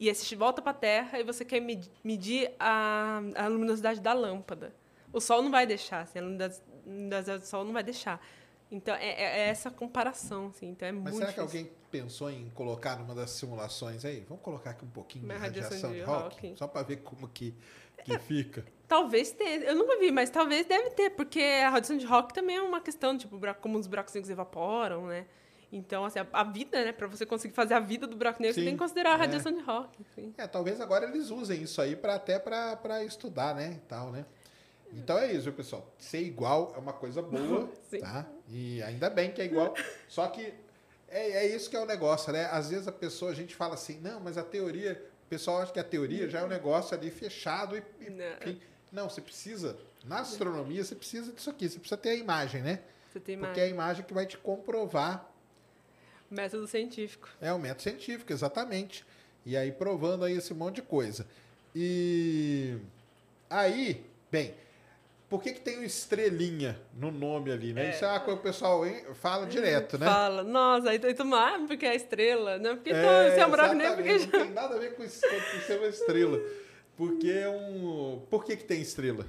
e 0.00 0.08
esse 0.08 0.34
volta 0.34 0.60
para 0.60 0.72
a 0.72 0.74
Terra 0.74 1.18
e 1.20 1.24
você 1.24 1.44
quer 1.44 1.60
med- 1.60 1.88
medir 2.02 2.52
a, 2.58 3.20
a 3.36 3.46
luminosidade 3.46 4.00
da 4.00 4.12
lâmpada. 4.12 4.74
O 5.12 5.20
Sol 5.20 5.42
não 5.42 5.50
vai 5.50 5.66
deixar, 5.66 6.00
assim, 6.00 6.18
a 6.18 6.22
luminosidade 6.22 7.40
do 7.40 7.46
Sol 7.46 7.64
não 7.64 7.72
vai 7.72 7.82
deixar. 7.82 8.20
Então 8.70 8.94
é, 8.94 9.06
é- 9.10 9.38
é 9.40 9.48
essa 9.48 9.70
comparação, 9.70 10.46
assim. 10.48 10.70
Então 10.70 10.88
é 10.88 10.92
Mas 10.92 11.02
muito 11.02 11.18
será 11.18 11.32
que 11.32 11.40
difícil. 11.40 11.60
alguém 11.60 11.72
pensou 11.90 12.30
em 12.30 12.48
colocar 12.54 12.96
numa 12.98 13.14
das 13.14 13.30
simulações 13.30 14.04
aí? 14.04 14.24
Vamos 14.28 14.42
colocar 14.42 14.70
aqui 14.70 14.84
um 14.84 14.88
pouquinho 14.90 15.24
Uma 15.26 15.34
de 15.34 15.40
radiação 15.40 15.70
radiação 15.76 15.90
de 15.92 15.96
de 15.98 16.02
Hawking, 16.10 16.24
Hawking. 16.46 16.56
só 16.56 16.66
para 16.66 16.82
ver 16.82 16.96
como 17.02 17.28
que, 17.28 17.54
que 18.02 18.18
fica. 18.18 18.64
Talvez 18.88 19.30
tenha. 19.30 19.56
Eu 19.60 19.76
nunca 19.76 19.98
vi, 19.98 20.10
mas 20.10 20.30
talvez 20.30 20.66
deve 20.66 20.90
ter, 20.90 21.10
porque 21.10 21.40
a 21.40 21.68
radiação 21.68 21.96
de 21.98 22.06
Hawking 22.06 22.34
também 22.34 22.56
é 22.56 22.62
uma 22.62 22.80
questão, 22.80 23.16
tipo, 23.16 23.38
como 23.60 23.78
os 23.78 23.86
buracos 23.86 24.14
negros 24.14 24.30
evaporam, 24.30 25.06
né? 25.06 25.26
Então, 25.72 26.04
assim, 26.04 26.18
a, 26.18 26.26
a 26.32 26.44
vida, 26.44 26.84
né? 26.84 26.92
Para 26.92 27.06
você 27.06 27.24
conseguir 27.24 27.54
fazer 27.54 27.72
a 27.72 27.80
vida 27.80 28.06
do 28.06 28.14
buraco 28.14 28.42
negro, 28.42 28.54
Sim, 28.54 28.60
você 28.60 28.66
tem 28.66 28.74
que 28.74 28.78
considerar 28.82 29.12
a 29.12 29.14
é. 29.14 29.16
radiação 29.16 29.50
de 29.52 29.60
Hawking. 29.66 30.34
É, 30.36 30.46
talvez 30.46 30.80
agora 30.82 31.06
eles 31.06 31.30
usem 31.30 31.62
isso 31.62 31.80
aí 31.80 31.96
para 31.96 32.14
até 32.14 32.38
para 32.38 33.02
estudar, 33.04 33.54
né? 33.54 33.80
E 33.82 33.86
tal, 33.88 34.12
né? 34.12 34.26
Então 34.92 35.16
é 35.16 35.32
isso, 35.32 35.44
viu, 35.44 35.54
pessoal. 35.54 35.90
Ser 35.98 36.20
igual 36.20 36.74
é 36.76 36.78
uma 36.78 36.92
coisa 36.92 37.22
boa, 37.22 37.70
Sim. 37.88 38.00
tá? 38.00 38.26
E 38.48 38.82
ainda 38.82 39.08
bem 39.08 39.32
que 39.32 39.40
é 39.40 39.46
igual. 39.46 39.74
Só 40.06 40.26
que 40.28 40.52
é, 41.08 41.30
é 41.30 41.46
isso 41.46 41.70
que 41.70 41.76
é 41.76 41.80
o 41.80 41.86
negócio, 41.86 42.30
né? 42.32 42.44
Às 42.52 42.68
vezes 42.68 42.86
a 42.86 42.92
pessoa, 42.92 43.30
a 43.30 43.34
gente 43.34 43.54
fala 43.56 43.72
assim, 43.74 43.98
não, 44.00 44.20
mas 44.20 44.36
a 44.36 44.42
teoria, 44.42 45.02
o 45.24 45.28
pessoal 45.30 45.62
acha 45.62 45.72
que 45.72 45.80
a 45.80 45.84
teoria 45.84 46.28
já 46.28 46.40
é 46.40 46.44
um 46.44 46.48
negócio 46.48 46.94
ali 46.94 47.10
fechado 47.10 47.78
e. 47.78 47.82
e- 48.04 48.10
Não. 48.10 48.56
não, 49.04 49.08
você 49.08 49.22
precisa. 49.22 49.78
Na 50.04 50.20
astronomia, 50.20 50.84
você 50.84 50.94
precisa 50.94 51.32
disso 51.32 51.48
aqui, 51.48 51.66
você 51.68 51.78
precisa 51.78 51.96
ter 51.96 52.10
a 52.10 52.14
imagem, 52.14 52.60
né? 52.60 52.80
Você 53.10 53.20
tem 53.20 53.38
Porque 53.38 53.46
mais 53.48 53.58
é 53.58 53.62
a 53.62 53.68
imagem 53.68 54.04
que 54.04 54.12
vai 54.12 54.26
te 54.26 54.36
comprovar 54.36 55.31
método 56.32 56.66
científico. 56.66 57.28
é 57.40 57.52
o 57.52 57.58
método 57.58 57.82
científico, 57.82 58.32
exatamente. 58.32 59.04
E 59.44 59.56
aí 59.56 59.72
provando 59.72 60.24
aí 60.24 60.36
esse 60.36 60.54
monte 60.54 60.76
de 60.76 60.82
coisa. 60.82 61.26
E 61.74 62.76
aí, 63.50 64.04
bem, 64.30 64.54
por 65.28 65.42
que, 65.42 65.52
que 65.54 65.60
tem 65.60 65.82
estrelinha 65.82 66.78
no 66.94 67.10
nome 67.10 67.50
ali, 67.50 67.72
né? 67.72 67.90
Isso 67.90 68.04
é 68.04 68.08
uma 68.08 68.20
coisa 68.20 68.38
que 68.38 68.48
o 68.48 68.52
pessoal 68.52 68.82
fala 69.14 69.46
direto, 69.46 69.98
né? 69.98 70.06
Fala, 70.06 70.42
nossa, 70.44 70.90
aí 70.90 70.98
tu 70.98 71.06
ah, 71.34 71.64
porque 71.66 71.86
é 71.86 71.96
estrela, 71.96 72.58
não 72.58 72.76
porque 72.76 72.90
É, 72.90 73.38
é 73.38 73.46
um 73.46 73.50
buraco 73.50 73.74
porque 73.74 74.08
exatamente, 74.10 74.32
Não 74.36 74.44
tem 74.44 74.50
nada 74.50 74.76
a 74.76 74.78
ver 74.78 74.94
com, 74.94 75.02
isso, 75.02 75.20
com 75.22 75.60
ser 75.66 75.78
uma 75.78 75.88
estrela. 75.88 76.38
Porque 76.96 77.30
é 77.30 77.48
um. 77.48 78.22
Por 78.28 78.44
que, 78.44 78.56
que 78.56 78.64
tem 78.64 78.82
estrela? 78.82 79.26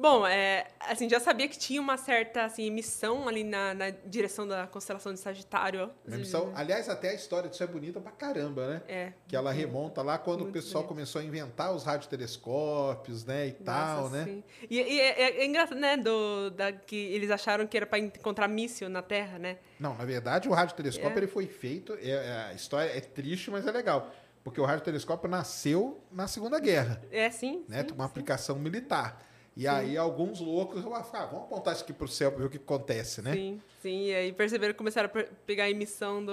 Bom, 0.00 0.24
é, 0.24 0.68
assim, 0.80 1.08
já 1.08 1.18
sabia 1.18 1.48
que 1.48 1.58
tinha 1.58 1.80
uma 1.80 1.96
certa 1.96 2.44
assim, 2.44 2.64
emissão 2.66 3.26
ali 3.26 3.42
na, 3.42 3.74
na 3.74 3.90
direção 3.90 4.46
da 4.46 4.64
constelação 4.66 5.12
de 5.12 5.18
Sagitário. 5.18 5.90
Missão- 6.06 6.52
aliás, 6.54 6.88
até 6.88 7.10
a 7.10 7.14
história 7.14 7.50
disso 7.50 7.64
é 7.64 7.66
bonita 7.66 8.00
pra 8.00 8.12
caramba, 8.12 8.66
né? 8.68 8.82
É. 8.86 9.12
Que 9.26 9.34
ela 9.34 9.50
remonta 9.50 10.00
lá 10.00 10.16
quando 10.16 10.42
o 10.44 10.52
pessoal 10.52 10.84
bonito. 10.84 10.94
começou 10.94 11.20
a 11.20 11.24
inventar 11.24 11.74
os 11.74 11.82
radiotelescópios, 11.82 13.24
né? 13.24 13.48
E 13.48 13.52
tal, 13.52 14.02
Nossa, 14.04 14.16
né? 14.18 14.24
sim. 14.24 14.44
E, 14.70 14.76
e 14.80 15.00
é, 15.00 15.20
é- 15.22 15.40
é 15.40 15.44
engraçado, 15.46 15.78
né, 15.78 15.96
do, 15.96 16.50
da, 16.50 16.72
que 16.72 16.94
eles 16.96 17.30
acharam 17.30 17.66
que 17.66 17.76
era 17.76 17.86
para 17.86 17.98
encontrar 17.98 18.46
míssil 18.46 18.88
na 18.88 19.02
Terra, 19.02 19.38
né? 19.38 19.58
Não, 19.80 19.94
na 19.96 20.04
verdade, 20.04 20.48
o 20.48 20.52
radiotelescópio 20.52 21.14
É. 21.14 21.18
ele 21.18 21.26
foi 21.26 21.46
feito. 21.46 21.94
é- 22.00 22.08
é- 22.10 22.46
a 22.50 22.54
história 22.54 22.90
é 22.96 23.00
triste, 23.00 23.50
mas 23.50 23.66
é 23.66 23.70
legal. 23.72 24.10
Porque 24.44 24.60
o 24.60 24.64
radiotelescópio 24.64 25.28
nasceu 25.28 26.00
na 26.12 26.26
Segunda 26.28 26.58
Guerra, 26.60 27.02
É 27.10 27.28
sim, 27.30 27.64
né? 27.68 27.80
sim, 27.86 27.94
Uma 27.94 28.04
sim. 28.04 28.10
aplicação 28.10 28.56
militar. 28.58 29.26
E 29.58 29.66
aí 29.66 29.96
alguns 29.96 30.38
loucos 30.40 30.80
falaram, 30.84 31.04
ah, 31.12 31.26
vamos 31.26 31.46
apontar 31.46 31.74
isso 31.74 31.82
aqui 31.82 31.92
pro 31.92 32.06
céu 32.06 32.30
para 32.30 32.42
ver 32.42 32.46
o 32.46 32.50
que 32.50 32.58
acontece, 32.58 33.20
né? 33.20 33.32
Sim, 33.32 33.60
sim. 33.82 34.04
E 34.06 34.14
aí 34.14 34.32
perceberam 34.32 34.72
que 34.72 34.78
começaram 34.78 35.06
a 35.06 35.08
pe- 35.10 35.28
pegar 35.44 35.64
a 35.64 35.70
emissão 35.70 36.24
do, 36.24 36.32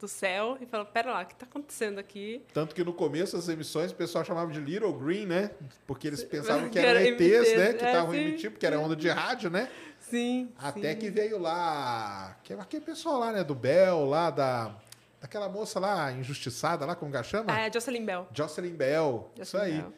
do 0.00 0.08
céu 0.08 0.56
e 0.58 0.64
falaram, 0.64 0.90
pera 0.90 1.12
lá, 1.12 1.22
o 1.22 1.26
que 1.26 1.34
tá 1.34 1.44
acontecendo 1.44 1.98
aqui? 1.98 2.42
Tanto 2.54 2.74
que 2.74 2.82
no 2.82 2.94
começo 2.94 3.36
das 3.36 3.50
emissões 3.50 3.92
o 3.92 3.94
pessoal 3.94 4.24
chamava 4.24 4.50
de 4.50 4.60
Little 4.60 4.94
Green, 4.94 5.26
né? 5.26 5.50
Porque 5.86 6.06
eles 6.06 6.24
pensavam 6.24 6.70
que 6.70 6.70
Que 6.80 6.86
eram 6.86 7.00
era 7.00 7.06
ETs, 7.08 7.20
ETs, 7.20 7.56
né? 7.58 7.72
Que 7.74 7.84
é, 7.84 7.88
estavam 7.88 8.12
sim, 8.14 8.20
emitindo, 8.20 8.50
porque 8.52 8.66
era 8.66 8.80
onda 8.80 8.96
de 8.96 9.08
rádio, 9.10 9.50
né? 9.50 9.68
Sim, 10.00 10.50
Até 10.58 10.92
sim. 10.92 10.98
que 11.00 11.10
veio 11.10 11.38
lá, 11.38 12.38
que 12.42 12.54
é 12.54 12.58
aquele 12.58 12.84
pessoal 12.84 13.18
lá, 13.20 13.30
né? 13.30 13.44
Do 13.44 13.54
Bell, 13.54 14.06
lá 14.06 14.30
da... 14.30 14.74
Daquela 15.20 15.48
moça 15.48 15.80
lá, 15.80 16.12
injustiçada 16.12 16.84
lá, 16.84 16.94
como 16.94 17.10
que 17.10 17.16
ela 17.16 17.24
chama? 17.24 17.46
Ah, 17.50 17.60
é 17.66 17.72
Jocelyn 17.72 18.04
Bell. 18.04 18.28
Jocelyn 18.32 18.74
Bell, 18.74 19.30
isso 19.40 19.52
Jocelyn 19.56 19.62
aí. 19.74 19.80
Bell. 19.80 19.92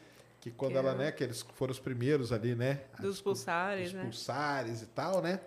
Que 0.47 0.51
quando 0.51 0.71
Que 0.73 0.77
ela, 0.77 0.91
é- 0.91 0.95
né, 0.95 1.11
que 1.11 1.23
eles 1.23 1.41
foram 1.55 1.71
os 1.71 1.79
primeiros 1.79 2.31
ali, 2.31 2.55
né? 2.55 2.81
Dos 2.99 3.15
Os- 3.17 3.21
pulsares, 3.21 3.91
né? 3.91 4.03
pulsares 4.03 4.81
e 4.81 4.85
tal, 4.87 5.21
né? 5.21 5.41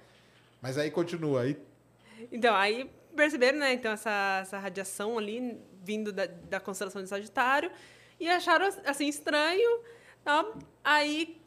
Mas 0.60 0.76
aí 0.76 0.90
continua, 0.90 1.42
aí 1.42 1.56
Então, 2.30 2.54
aí 2.54 2.90
perceberam, 3.16 3.58
né, 3.58 3.72
então, 3.72 3.92
essa, 3.92 4.40
essa 4.42 4.58
radiação 4.58 5.16
ali 5.16 5.58
vindo 5.82 6.12
da, 6.12 6.26
da 6.26 6.60
constelação 6.60 7.02
de 7.02 7.08
Sagitário 7.08 7.70
e 8.18 8.28
acharam, 8.28 8.68
assim, 8.84 9.08
estranho. 9.08 9.80
Tá? 10.22 10.44
Aí 10.84 11.40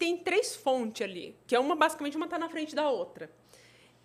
tem 0.00 0.18
três 0.18 0.56
fontes 0.56 1.02
ali, 1.02 1.36
que 1.46 1.54
é 1.54 1.60
uma, 1.60 1.76
basicamente, 1.76 2.16
uma 2.16 2.26
tá 2.26 2.40
na 2.40 2.48
frente 2.48 2.74
da 2.74 2.90
outra. 2.90 3.30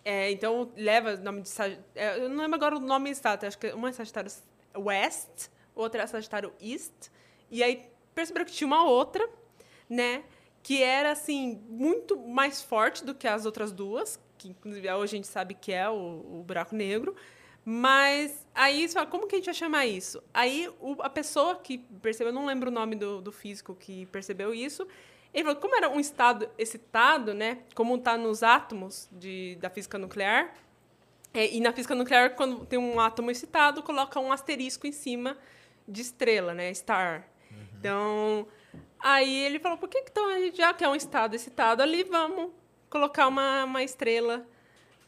É, 0.04 0.30
então, 0.30 0.70
leva 0.76 1.14
o 1.14 1.18
nome 1.18 1.42
de 1.42 1.48
Sagitário... 1.48 2.22
eu 2.22 2.28
não 2.28 2.42
lembro 2.42 2.54
agora 2.54 2.76
o 2.76 2.80
nome 2.80 3.10
exato, 3.10 3.44
acho 3.46 3.58
que 3.58 3.72
uma 3.72 3.88
é 3.88 3.92
Sagitário 3.92 4.30
West, 4.76 5.48
outra 5.74 6.02
é 6.04 6.06
Sagitário 6.06 6.52
East. 6.60 7.10
E 7.50 7.64
aí 7.64 7.95
perceberam 8.16 8.44
que 8.46 8.52
tinha 8.52 8.66
uma 8.66 8.82
outra, 8.84 9.28
né? 9.88 10.24
Que 10.62 10.82
era, 10.82 11.12
assim, 11.12 11.62
muito 11.68 12.16
mais 12.18 12.60
forte 12.62 13.04
do 13.04 13.14
que 13.14 13.28
as 13.28 13.46
outras 13.46 13.70
duas, 13.70 14.18
que 14.36 14.48
inclusive 14.48 14.90
hoje 14.90 15.14
a 15.14 15.16
gente 15.18 15.28
sabe 15.28 15.54
que 15.54 15.70
é 15.72 15.88
o, 15.88 15.94
o 15.94 16.44
buraco 16.44 16.74
negro. 16.74 17.14
Mas 17.64 18.46
aí 18.54 18.86
você 18.88 18.94
fala, 18.94 19.06
como 19.06 19.26
que 19.26 19.34
a 19.34 19.38
gente 19.38 19.46
vai 19.46 19.54
chamar 19.54 19.86
isso? 19.86 20.22
Aí 20.32 20.68
o- 20.80 20.96
a 21.00 21.10
pessoa 21.10 21.56
que 21.56 21.78
percebeu, 22.00 22.28
eu 22.30 22.34
não 22.34 22.46
lembro 22.46 22.70
o 22.70 22.72
nome 22.72 22.94
do, 22.96 23.20
do 23.20 23.32
físico 23.32 23.74
que 23.74 24.06
percebeu 24.06 24.54
isso, 24.54 24.86
ele 25.34 25.44
falou, 25.44 25.60
como 25.60 25.74
era 25.76 25.88
um 25.88 25.98
estado 26.00 26.48
excitado, 26.56 27.34
né? 27.34 27.58
Como 27.74 27.94
está 27.96 28.16
nos 28.16 28.42
átomos 28.42 29.08
de, 29.12 29.56
da 29.60 29.68
física 29.68 29.98
nuclear, 29.98 30.54
é, 31.34 31.54
e 31.54 31.60
na 31.60 31.72
física 31.72 31.94
nuclear, 31.94 32.34
quando 32.34 32.64
tem 32.64 32.78
um 32.78 32.98
átomo 32.98 33.30
excitado, 33.30 33.82
coloca 33.82 34.18
um 34.18 34.32
asterisco 34.32 34.86
em 34.86 34.92
cima 34.92 35.36
de 35.86 36.00
estrela, 36.00 36.54
né? 36.54 36.72
Star. 36.72 37.28
Então, 37.78 38.46
aí 39.00 39.44
ele 39.44 39.58
falou, 39.58 39.78
por 39.78 39.88
que 39.88 39.98
então 39.98 40.26
a 40.28 40.38
gente, 40.38 40.56
já 40.56 40.72
que 40.72 40.84
é 40.84 40.88
um 40.88 40.94
estado 40.94 41.34
excitado 41.34 41.82
ali, 41.82 42.02
vamos 42.04 42.50
colocar 42.90 43.28
uma, 43.28 43.64
uma 43.64 43.82
estrela 43.82 44.46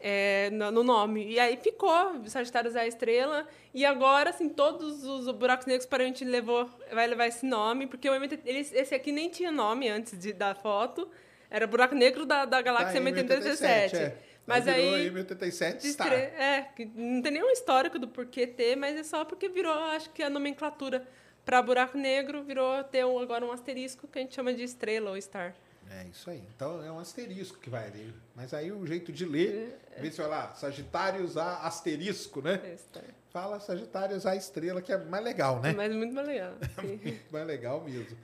é, 0.01 0.51
no, 0.51 0.71
no 0.71 0.83
nome. 0.85 1.27
E 1.29 1.39
aí 1.41 1.57
ficou, 1.57 2.23
Sagitários 2.27 2.77
é 2.77 2.81
a 2.81 2.87
estrela. 2.87 3.47
E 3.75 3.85
agora, 3.85 4.31
assim, 4.31 4.49
todos 4.49 5.05
os 5.05 5.31
buracos 5.33 5.67
negros 5.67 5.87
para 5.87 6.03
a 6.05 6.07
gente 6.07 6.25
levou, 6.25 6.69
vai 6.93 7.07
levar 7.07 7.27
esse 7.27 7.45
nome, 7.45 7.87
porque 7.87 8.09
o 8.09 8.15
MT, 8.15 8.41
eles- 8.45 8.73
esse 8.73 8.95
aqui 8.95 9.11
nem 9.13 9.29
tinha 9.29 9.51
nome 9.51 9.89
antes 9.89 10.17
de, 10.19 10.33
da 10.33 10.55
foto. 10.55 11.09
Era 11.51 11.67
buraco 11.67 11.95
negro 11.95 12.27
da, 12.27 12.45
da 12.45 12.61
galáxia 12.61 13.01
Tá, 13.01 13.11
M87. 13.11 13.95
é. 13.97 14.17
Mas 14.47 14.65
virou 14.65 14.95
aí. 14.95 15.11
M87 15.11 15.77
de 15.79 15.89
Star. 15.93 16.07
estre- 16.07 16.23
É, 16.43 16.69
não 16.95 17.21
tem 17.23 17.33
nenhum 17.33 17.51
histórico 17.51 17.99
do 17.99 18.07
porquê 18.09 18.47
ter, 18.47 18.77
mas 18.77 18.97
é 18.97 19.03
só 19.03 19.25
porque 19.25 19.49
virou, 19.49 19.73
acho 19.73 20.09
que 20.11 20.23
a 20.23 20.31
nomenclatura 20.31 21.07
para 21.49 21.63
buraco 21.63 21.97
negro 21.97 22.45
virou 22.45 22.85
ter 22.85 23.07
um- 23.07 23.19
agora 23.19 23.43
um 23.43 23.51
asterisco 23.51 24.07
que 24.07 24.19
a 24.19 24.23
gente 24.23 24.35
chama 24.35 24.53
de 24.53 24.63
estrela 24.63 25.09
ou 25.13 25.17
star. 25.17 25.55
É 25.91 26.05
isso 26.05 26.29
aí. 26.29 26.45
Então 26.55 26.85
é 26.85 26.93
um 26.93 26.99
asterisco 26.99 27.59
que 27.59 27.71
vai 27.71 27.87
ali. 27.87 28.15
Mas 28.37 28.53
aí 28.53 28.71
o 28.71 28.87
jeito 28.87 29.11
de 29.11 29.25
ler, 29.25 29.81
em 29.97 30.03
vez 30.03 30.15
de 30.15 30.21
falar 30.21 30.55
Sagitários 30.57 31.39
a 31.39 31.61
asterisco, 31.67 32.43
né? 32.43 32.61
É. 32.63 33.05
Fala 33.31 33.59
Sagitários 33.61 34.27
a 34.27 34.37
estrela, 34.37 34.83
que 34.83 34.93
é 34.93 34.99
mais 34.99 35.25
legal, 35.25 35.59
né? 35.59 35.73
Mas 35.73 35.91
muito 35.95 36.13
mais 36.13 36.27
legal. 36.29 36.53
Muito 36.85 37.33
mais 37.33 37.47
legal 37.47 37.81
mesmo. 37.81 38.19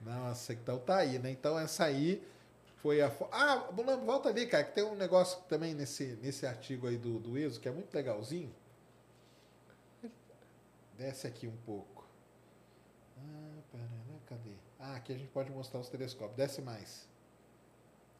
Nossa, 0.00 0.52
então 0.52 0.78
tá 0.78 0.98
aí, 0.98 1.18
né? 1.18 1.32
Então 1.32 1.58
essa 1.58 1.84
aí 1.84 2.22
foi 2.76 3.02
a. 3.02 3.10
Ah, 3.32 3.56
volta 4.06 4.28
ali, 4.28 4.46
cara, 4.46 4.62
que 4.62 4.72
tem 4.76 4.84
um 4.84 4.94
negócio 4.94 5.40
também 5.48 5.74
nesse, 5.74 6.16
nesse 6.22 6.46
artigo 6.46 6.86
aí 6.86 6.96
do, 6.96 7.18
do 7.18 7.36
ESO 7.36 7.58
que 7.58 7.68
é 7.68 7.72
muito 7.72 7.92
legalzinho. 7.92 8.54
Desce 10.96 11.26
aqui 11.26 11.48
um 11.48 11.56
pouco. 11.66 11.97
Ah, 13.18 13.60
parará, 13.70 14.20
cadê? 14.26 14.50
Ah, 14.78 14.96
aqui 14.96 15.12
a 15.12 15.16
gente 15.16 15.30
pode 15.30 15.50
mostrar 15.50 15.80
os 15.80 15.88
telescópios. 15.88 16.36
Desce 16.36 16.62
mais. 16.62 17.08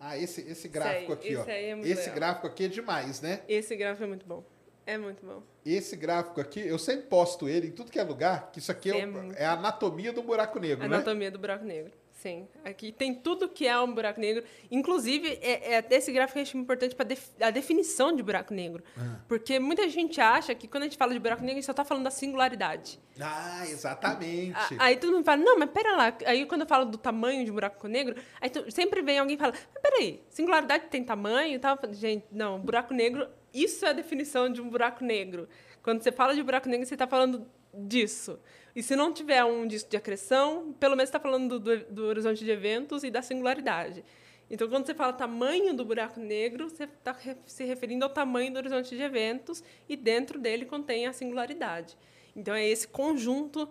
Ah, 0.00 0.16
esse, 0.16 0.42
esse 0.42 0.68
gráfico 0.68 1.12
aí, 1.12 1.18
aqui, 1.18 1.36
ó. 1.36 1.40
esse 1.40 1.50
aí 1.50 1.64
é 1.64 1.78
esse 1.80 2.00
legal. 2.02 2.14
gráfico 2.14 2.46
aqui 2.46 2.64
é 2.64 2.68
demais, 2.68 3.20
né? 3.20 3.42
Esse 3.48 3.74
gráfico 3.74 4.04
é 4.04 4.06
muito 4.06 4.26
bom. 4.26 4.44
É 4.86 4.96
muito 4.96 5.26
bom. 5.26 5.42
Esse 5.66 5.96
gráfico 5.96 6.40
aqui, 6.40 6.60
eu 6.60 6.78
sempre 6.78 7.08
posto 7.08 7.48
ele 7.48 7.66
em 7.66 7.72
tudo 7.72 7.90
que 7.90 7.98
é 7.98 8.02
lugar, 8.02 8.50
que 8.52 8.58
isso 8.58 8.72
aqui 8.72 8.90
é, 8.90 9.00
é 9.00 9.42
é 9.42 9.44
a 9.44 9.52
anatomia 9.52 10.12
do 10.12 10.22
buraco 10.22 10.58
negro, 10.58 10.88
né? 10.88 10.96
Anatomia 10.96 11.30
do 11.30 11.38
buraco 11.38 11.64
negro. 11.64 11.92
Sim. 12.20 12.48
Aqui 12.64 12.90
tem 12.90 13.14
tudo 13.14 13.48
que 13.48 13.64
é 13.64 13.78
um 13.78 13.94
buraco 13.94 14.18
negro. 14.20 14.42
Inclusive, 14.72 15.38
é, 15.40 15.76
é, 15.76 15.86
esse 15.90 16.10
gráfico 16.10 16.36
eu 16.40 16.42
acho 16.42 16.58
importante 16.58 16.92
para 16.96 17.06
a 17.40 17.50
definição 17.50 18.10
de 18.12 18.24
buraco 18.24 18.52
negro. 18.52 18.82
Ah. 18.96 19.20
Porque 19.28 19.60
muita 19.60 19.88
gente 19.88 20.20
acha 20.20 20.52
que 20.52 20.66
quando 20.66 20.82
a 20.82 20.86
gente 20.86 20.96
fala 20.98 21.12
de 21.12 21.20
buraco 21.20 21.42
negro, 21.42 21.52
a 21.52 21.60
gente 21.60 21.64
só 21.66 21.70
está 21.70 21.84
falando 21.84 22.02
da 22.02 22.10
singularidade. 22.10 22.98
Ah, 23.20 23.62
exatamente. 23.68 24.56
A- 24.56 24.84
Aí 24.86 24.96
todo 24.96 25.12
mundo 25.12 25.24
fala, 25.24 25.40
não, 25.44 25.56
mas 25.60 25.70
pera 25.70 25.94
lá. 25.94 26.12
Aí 26.26 26.44
quando 26.46 26.62
eu 26.62 26.66
falo 26.66 26.86
do 26.86 26.98
tamanho 26.98 27.44
de 27.44 27.52
um 27.52 27.54
buraco 27.54 27.86
negro, 27.86 28.16
aí 28.40 28.50
tu- 28.50 28.68
sempre 28.68 29.00
vem 29.00 29.20
alguém 29.20 29.36
e 29.36 29.38
fala, 29.38 29.52
mas 29.72 29.80
peraí, 29.80 30.20
singularidade 30.28 30.86
tem 30.90 31.04
tamanho 31.04 31.54
e 31.54 31.58
tal? 31.60 31.78
Gente, 31.92 32.24
não, 32.32 32.58
buraco 32.58 32.92
negro, 32.92 33.28
isso 33.54 33.86
é 33.86 33.90
a 33.90 33.92
definição 33.92 34.50
de 34.52 34.60
um 34.60 34.68
buraco 34.68 35.04
negro. 35.04 35.48
Quando 35.84 36.02
você 36.02 36.10
fala 36.10 36.34
de 36.34 36.42
buraco 36.42 36.68
negro, 36.68 36.84
você 36.84 36.94
está 36.96 37.06
falando 37.06 37.46
disso. 37.72 38.40
E 38.74 38.82
se 38.82 38.94
não 38.94 39.12
tiver 39.12 39.44
um 39.44 39.66
disco 39.66 39.90
de 39.90 39.96
acreção, 39.96 40.72
pelo 40.78 40.94
menos 40.96 41.08
está 41.08 41.18
falando 41.18 41.58
do, 41.58 41.78
do, 41.84 42.04
horizonte 42.06 42.44
de 42.44 42.50
eventos 42.50 43.02
e 43.02 43.10
da 43.10 43.22
singularidade. 43.22 44.04
Então, 44.50 44.68
quando 44.68 44.86
você 44.86 44.94
fala 44.94 45.12
tamanho 45.12 45.74
do 45.74 45.84
buraco 45.84 46.18
negro, 46.20 46.70
você 46.70 46.84
está 46.84 47.14
se 47.46 47.64
referindo 47.64 48.04
ao 48.04 48.10
tamanho 48.10 48.52
do 48.52 48.56
horizonte 48.56 48.96
de 48.96 49.02
eventos 49.02 49.62
e 49.88 49.96
dentro 49.96 50.38
dele 50.38 50.64
contém 50.64 51.06
a 51.06 51.12
singularidade. 51.12 51.96
Então, 52.34 52.54
é 52.54 52.66
esse 52.66 52.88
conjunto 52.88 53.68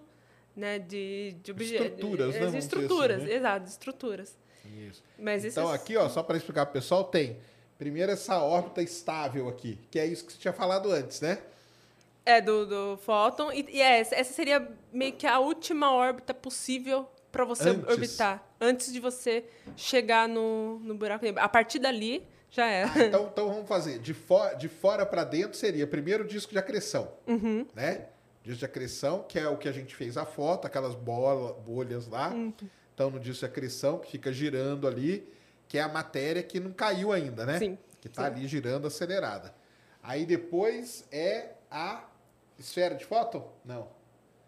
né, 0.55 0.77
de, 0.79 1.35
de 1.41 1.51
objetos. 1.51 1.87
Estruturas, 1.87 2.35
né? 2.35 2.45
De 2.47 2.57
estruturas, 2.57 3.17
assim, 3.17 3.27
né? 3.27 3.35
exato, 3.35 3.67
estruturas. 3.69 4.37
Isso. 4.65 5.03
Mas 5.17 5.45
então, 5.45 5.63
esses- 5.71 5.81
aqui, 5.81 5.95
ó, 5.95 6.09
só 6.09 6.21
para 6.21 6.37
explicar 6.37 6.65
pro 6.65 6.73
pessoal, 6.73 7.05
tem 7.05 7.37
primeiro 7.77 8.11
essa 8.11 8.41
órbita 8.41 8.81
estável 8.81 9.47
aqui, 9.47 9.79
que 9.89 9.99
é 9.99 10.05
isso 10.05 10.25
que 10.25 10.33
você 10.33 10.39
tinha 10.39 10.53
falado 10.53 10.91
antes, 10.91 11.21
né? 11.21 11.39
É, 12.27 12.41
do, 12.41 12.65
do 12.65 12.97
Fóton. 12.97 13.51
E, 13.51 13.65
e 13.71 13.81
é, 13.81 13.99
essa, 13.99 14.23
seria 14.33 14.67
meio 14.91 15.13
que 15.13 15.25
a 15.25 15.39
última 15.39 15.91
órbita 15.93 16.33
possível 16.33 17.07
para 17.31 17.45
você 17.45 17.69
Antes. 17.69 17.87
orbitar. 17.89 18.43
Antes 18.59 18.91
de 18.91 18.99
você 18.99 19.45
chegar 19.75 20.27
no, 20.27 20.79
no 20.79 20.95
buraco 20.95 21.23
negro. 21.23 21.41
A 21.41 21.47
partir 21.49 21.79
dali, 21.79 22.27
já 22.49 22.65
era. 22.67 22.91
Ah, 22.95 23.03
então, 23.05 23.29
então 23.31 23.47
vamos 23.49 23.67
fazer. 23.67 23.99
De, 23.99 24.13
fo 24.13 24.39
de 24.57 24.67
fora 24.67 25.05
para 25.05 25.23
dentro 25.23 25.57
seria 25.57 25.85
primeiro 25.85 26.23
o 26.23 26.27
disco 26.27 26.51
de 26.51 26.57
acreção, 26.59 27.11
Uhum. 27.27 27.65
né? 27.75 28.07
Disco 28.43 28.59
de 28.59 28.65
acreção, 28.65 29.25
que 29.27 29.37
é 29.37 29.47
o 29.47 29.57
que 29.57 29.67
a 29.67 29.71
gente 29.71 29.95
fez 29.95 30.17
a 30.17 30.25
foto, 30.25 30.65
aquelas 30.65 30.95
bola, 30.95 31.53
bolhas 31.53 32.07
lá. 32.07 32.29
Uhum. 32.29 32.53
Então, 32.93 33.09
no 33.09 33.19
disco 33.19 33.41
de 33.41 33.45
acreção, 33.51 33.99
que 33.99 34.11
fica 34.11 34.31
girando 34.33 34.87
ali, 34.87 35.27
que 35.67 35.77
é 35.77 35.81
a 35.81 35.87
matéria 35.89 36.41
que 36.41 36.59
não 36.59 36.71
caiu 36.71 37.11
ainda, 37.11 37.45
né? 37.45 37.59
Sim, 37.59 37.77
Que 38.01 38.07
está 38.07 38.25
ali 38.25 38.47
girando 38.47 38.87
acelerada. 38.87 39.53
Aí 40.01 40.25
depois 40.25 41.05
é 41.11 41.49
a 41.69 42.05
esfera 42.57 42.95
de 42.95 43.05
fóton? 43.05 43.47
Não. 43.63 43.88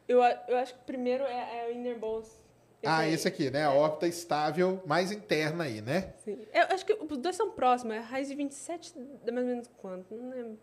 Eu, 0.08 0.22
eu 0.48 0.58
acho 0.58 0.74
que 0.74 0.80
primeiro 0.86 1.24
é, 1.24 1.66
é 1.66 1.70
o 1.70 1.72
Inner 1.76 1.98
Bones. 1.98 2.40
Ah, 2.84 3.00
aí. 3.00 3.14
esse 3.14 3.28
aqui, 3.28 3.50
né? 3.52 3.66
A 3.66 3.74
órbita 3.74 4.08
estável 4.08 4.82
mais 4.86 5.12
interna 5.12 5.66
aí, 5.66 5.82
né? 5.82 6.14
Sim. 6.24 6.40
Eu 6.54 6.64
acho 6.74 6.86
que 6.86 6.94
os 6.94 7.18
dois 7.18 7.36
são 7.36 7.52
próximos. 7.52 7.94
É 7.96 8.00
a 8.00 8.02
raiz 8.02 8.28
de 8.30 8.36
27 8.36 8.94
dá 9.24 9.32
mais 9.32 9.46
ou 9.46 9.52
menos 9.52 9.70
quanto? 9.78 10.16
Não 10.16 10.30
lembro. 10.30 10.58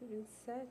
27. 0.00 0.66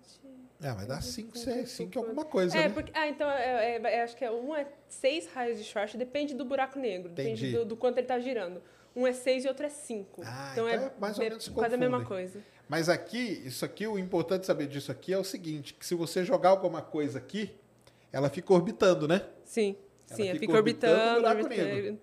É, 0.61 0.71
vai 0.71 0.85
dar 0.85 1.01
5, 1.01 1.37
6, 1.37 1.69
5 1.69 1.91
quanto? 1.91 2.05
alguma 2.05 2.25
coisa, 2.25 2.55
É, 2.57 2.67
né? 2.67 2.73
porque. 2.73 2.91
Ah, 2.95 3.07
então 3.07 3.29
é, 3.29 3.75
é- 3.75 3.81
é- 3.81 4.03
acho 4.03 4.15
que 4.15 4.23
é, 4.23 4.31
um 4.31 4.55
é 4.55 4.67
6 4.87 5.27
raios 5.33 5.57
de 5.57 5.63
Schwarzschild, 5.63 6.05
depende 6.05 6.33
do 6.35 6.45
buraco 6.45 6.77
negro, 6.79 7.11
Entendi. 7.11 7.31
depende 7.31 7.51
do, 7.57 7.65
do 7.65 7.75
quanto 7.75 7.97
ele 7.97 8.05
está 8.05 8.19
girando. 8.19 8.61
Um 8.95 9.05
é 9.05 9.11
6 9.11 9.43
e 9.43 9.47
outro 9.47 9.65
é 9.65 9.69
5. 9.69 10.21
Ah, 10.23 10.49
então, 10.53 10.69
então 10.69 10.83
é, 10.83 10.87
é 10.87 10.93
mais 10.99 11.17
ou 11.17 11.23
menos 11.23 11.43
se 11.43 11.51
quase 11.51 11.75
a 11.75 11.77
mesma 11.77 12.05
coisa. 12.05 12.39
Mas 12.67 12.89
aqui, 12.89 13.41
isso 13.45 13.63
aqui, 13.63 13.85
o 13.87 13.97
importante 13.99 14.45
saber 14.45 14.67
disso 14.67 14.91
aqui 14.91 15.13
é 15.13 15.17
o 15.17 15.23
seguinte, 15.23 15.73
que 15.73 15.85
se 15.85 15.93
você 15.95 16.23
jogar 16.25 16.49
alguma 16.49 16.81
coisa 16.81 17.19
aqui, 17.19 17.53
ela 18.11 18.29
fica 18.29 18.53
orbitando, 18.53 19.07
né? 19.07 19.23
Sim, 19.43 19.75
Ela 20.09 20.17
sim, 20.17 20.23
fica 20.27 20.39
fica, 20.39 20.53
orbitando 20.53 21.27
orbitando. 21.27 21.61
orbitando. 21.61 21.99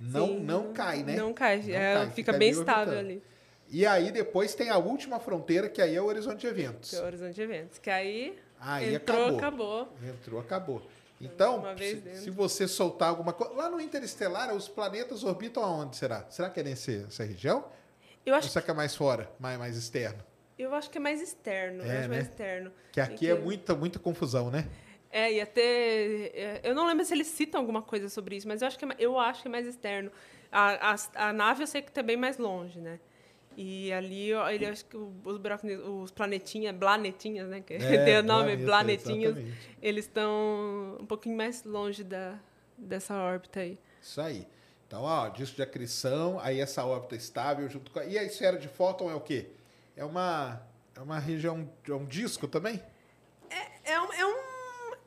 Não, 0.00 0.26
Sim, 0.26 0.40
não 0.40 0.72
cai, 0.72 1.02
né? 1.02 1.16
Não 1.16 1.32
cai, 1.32 1.58
Não 1.62 1.74
é, 1.74 1.94
cai, 1.94 2.02
fica, 2.06 2.14
fica 2.14 2.32
bem 2.34 2.50
estável 2.50 2.94
orbitando. 2.94 2.98
ali. 3.12 3.22
E 3.70 3.86
aí 3.86 4.12
depois 4.12 4.54
tem 4.54 4.68
a 4.68 4.76
última 4.76 5.18
fronteira, 5.18 5.68
que 5.68 5.80
aí 5.80 5.94
é 5.94 6.00
o 6.02 6.04
horizonte 6.04 6.40
de 6.40 6.46
eventos. 6.48 6.90
Que 6.90 6.96
é 6.96 7.00
o 7.00 7.04
horizonte 7.06 7.34
de 7.34 7.42
eventos. 7.42 7.78
Que 7.78 7.88
aí, 7.90 8.36
Aí 8.60 8.94
entrou, 8.94 9.36
acabou. 9.36 9.38
acabou. 9.38 9.88
Entrou, 10.02 10.40
acabou. 10.40 10.82
Então, 11.20 11.64
se, 11.78 12.16
se 12.24 12.30
você 12.30 12.68
soltar 12.68 13.08
alguma 13.08 13.32
coisa... 13.32 13.54
Lá 13.54 13.70
no 13.70 13.80
Interestelar, 13.80 14.54
os 14.54 14.68
planetas 14.68 15.24
orbitam 15.24 15.62
aonde, 15.64 15.96
será? 15.96 16.26
Será 16.28 16.50
que 16.50 16.60
é 16.60 16.62
nesse, 16.62 16.98
nessa 16.98 17.24
região? 17.24 17.64
Eu 18.24 18.32
Ou 18.32 18.38
acho, 18.38 18.48
será 18.48 18.64
que 18.64 18.70
é 18.70 18.74
mais 18.74 18.94
fora, 18.94 19.30
mais, 19.38 19.58
mais 19.58 19.76
externo? 19.76 20.22
eu 20.58 20.72
acho 20.74 20.88
que 20.88 20.98
é 20.98 21.00
mais 21.00 21.20
externo. 21.20 21.82
É, 21.82 21.86
né? 22.02 22.08
mais 22.08 22.28
externo. 22.28 22.70
Que 22.92 23.00
aqui 23.00 23.28
é 23.28 23.34
muita, 23.34 23.74
muita 23.74 23.98
confusão, 23.98 24.50
né? 24.50 24.66
É, 25.10 25.32
ia 25.32 25.46
ter. 25.46 26.32
é, 26.34 26.60
Eu 26.64 26.74
não 26.74 26.86
lembro 26.86 27.04
se 27.04 27.12
eles 27.14 27.26
citam 27.28 27.60
alguma 27.60 27.82
coisa 27.82 28.08
sobre 28.08 28.36
isso, 28.36 28.48
mas 28.48 28.62
eu 28.62 28.68
acho 28.68 28.78
que 28.78 28.84
é, 28.84 28.88
eu 28.98 29.18
acho 29.18 29.42
que 29.42 29.48
é 29.48 29.50
mais 29.50 29.66
externo. 29.66 30.10
A, 30.50 30.92
a, 30.92 31.28
a 31.28 31.32
nave 31.32 31.62
eu 31.62 31.66
sei 31.66 31.82
que 31.82 31.88
está 31.88 32.02
bem 32.02 32.16
mais 32.16 32.38
longe, 32.38 32.80
né? 32.80 32.98
E 33.56 33.92
ali, 33.92 34.30
ele 34.52 34.66
acho 34.66 34.84
que 34.86 34.96
os 34.96 35.38
buracos, 35.38 35.70
os 36.02 36.10
planetinhas, 36.10 36.76
planetinhas, 36.76 37.48
né? 37.48 37.60
Que 37.60 37.74
É, 37.74 37.78
tem 38.04 38.18
o 38.18 38.22
nome, 38.22 38.56
planeta, 38.56 38.64
planetinhas. 38.64 39.36
exatamente. 39.36 39.78
Eles 39.80 40.04
estão 40.06 40.96
um 41.00 41.06
pouquinho 41.06 41.36
mais 41.36 41.62
longe 41.64 42.02
da, 42.02 42.36
dessa 42.76 43.14
órbita 43.16 43.60
aí. 43.60 43.78
Isso 44.02 44.20
aí. 44.20 44.46
Então, 44.86 45.02
ó, 45.02 45.28
disco 45.28 45.56
de 45.56 45.62
acreção, 45.62 46.38
aí 46.40 46.60
essa 46.60 46.84
órbita 46.84 47.16
estável 47.16 47.68
junto 47.68 47.90
com... 47.90 47.98
a- 47.98 48.04
E 48.04 48.18
a 48.18 48.22
esfera 48.24 48.58
de 48.58 48.68
fóton 48.68 49.10
é 49.10 49.14
o 49.14 49.20
quê? 49.20 49.48
É 49.96 50.04
uma, 50.04 50.60
é 50.94 51.00
uma 51.00 51.18
região, 51.18 51.68
é 51.88 51.92
um 51.92 52.04
disco 52.04 52.46
também? 52.46 52.80
É 53.84 54.00
um. 54.00 54.12
É, 54.12 54.26
um, 54.26 54.34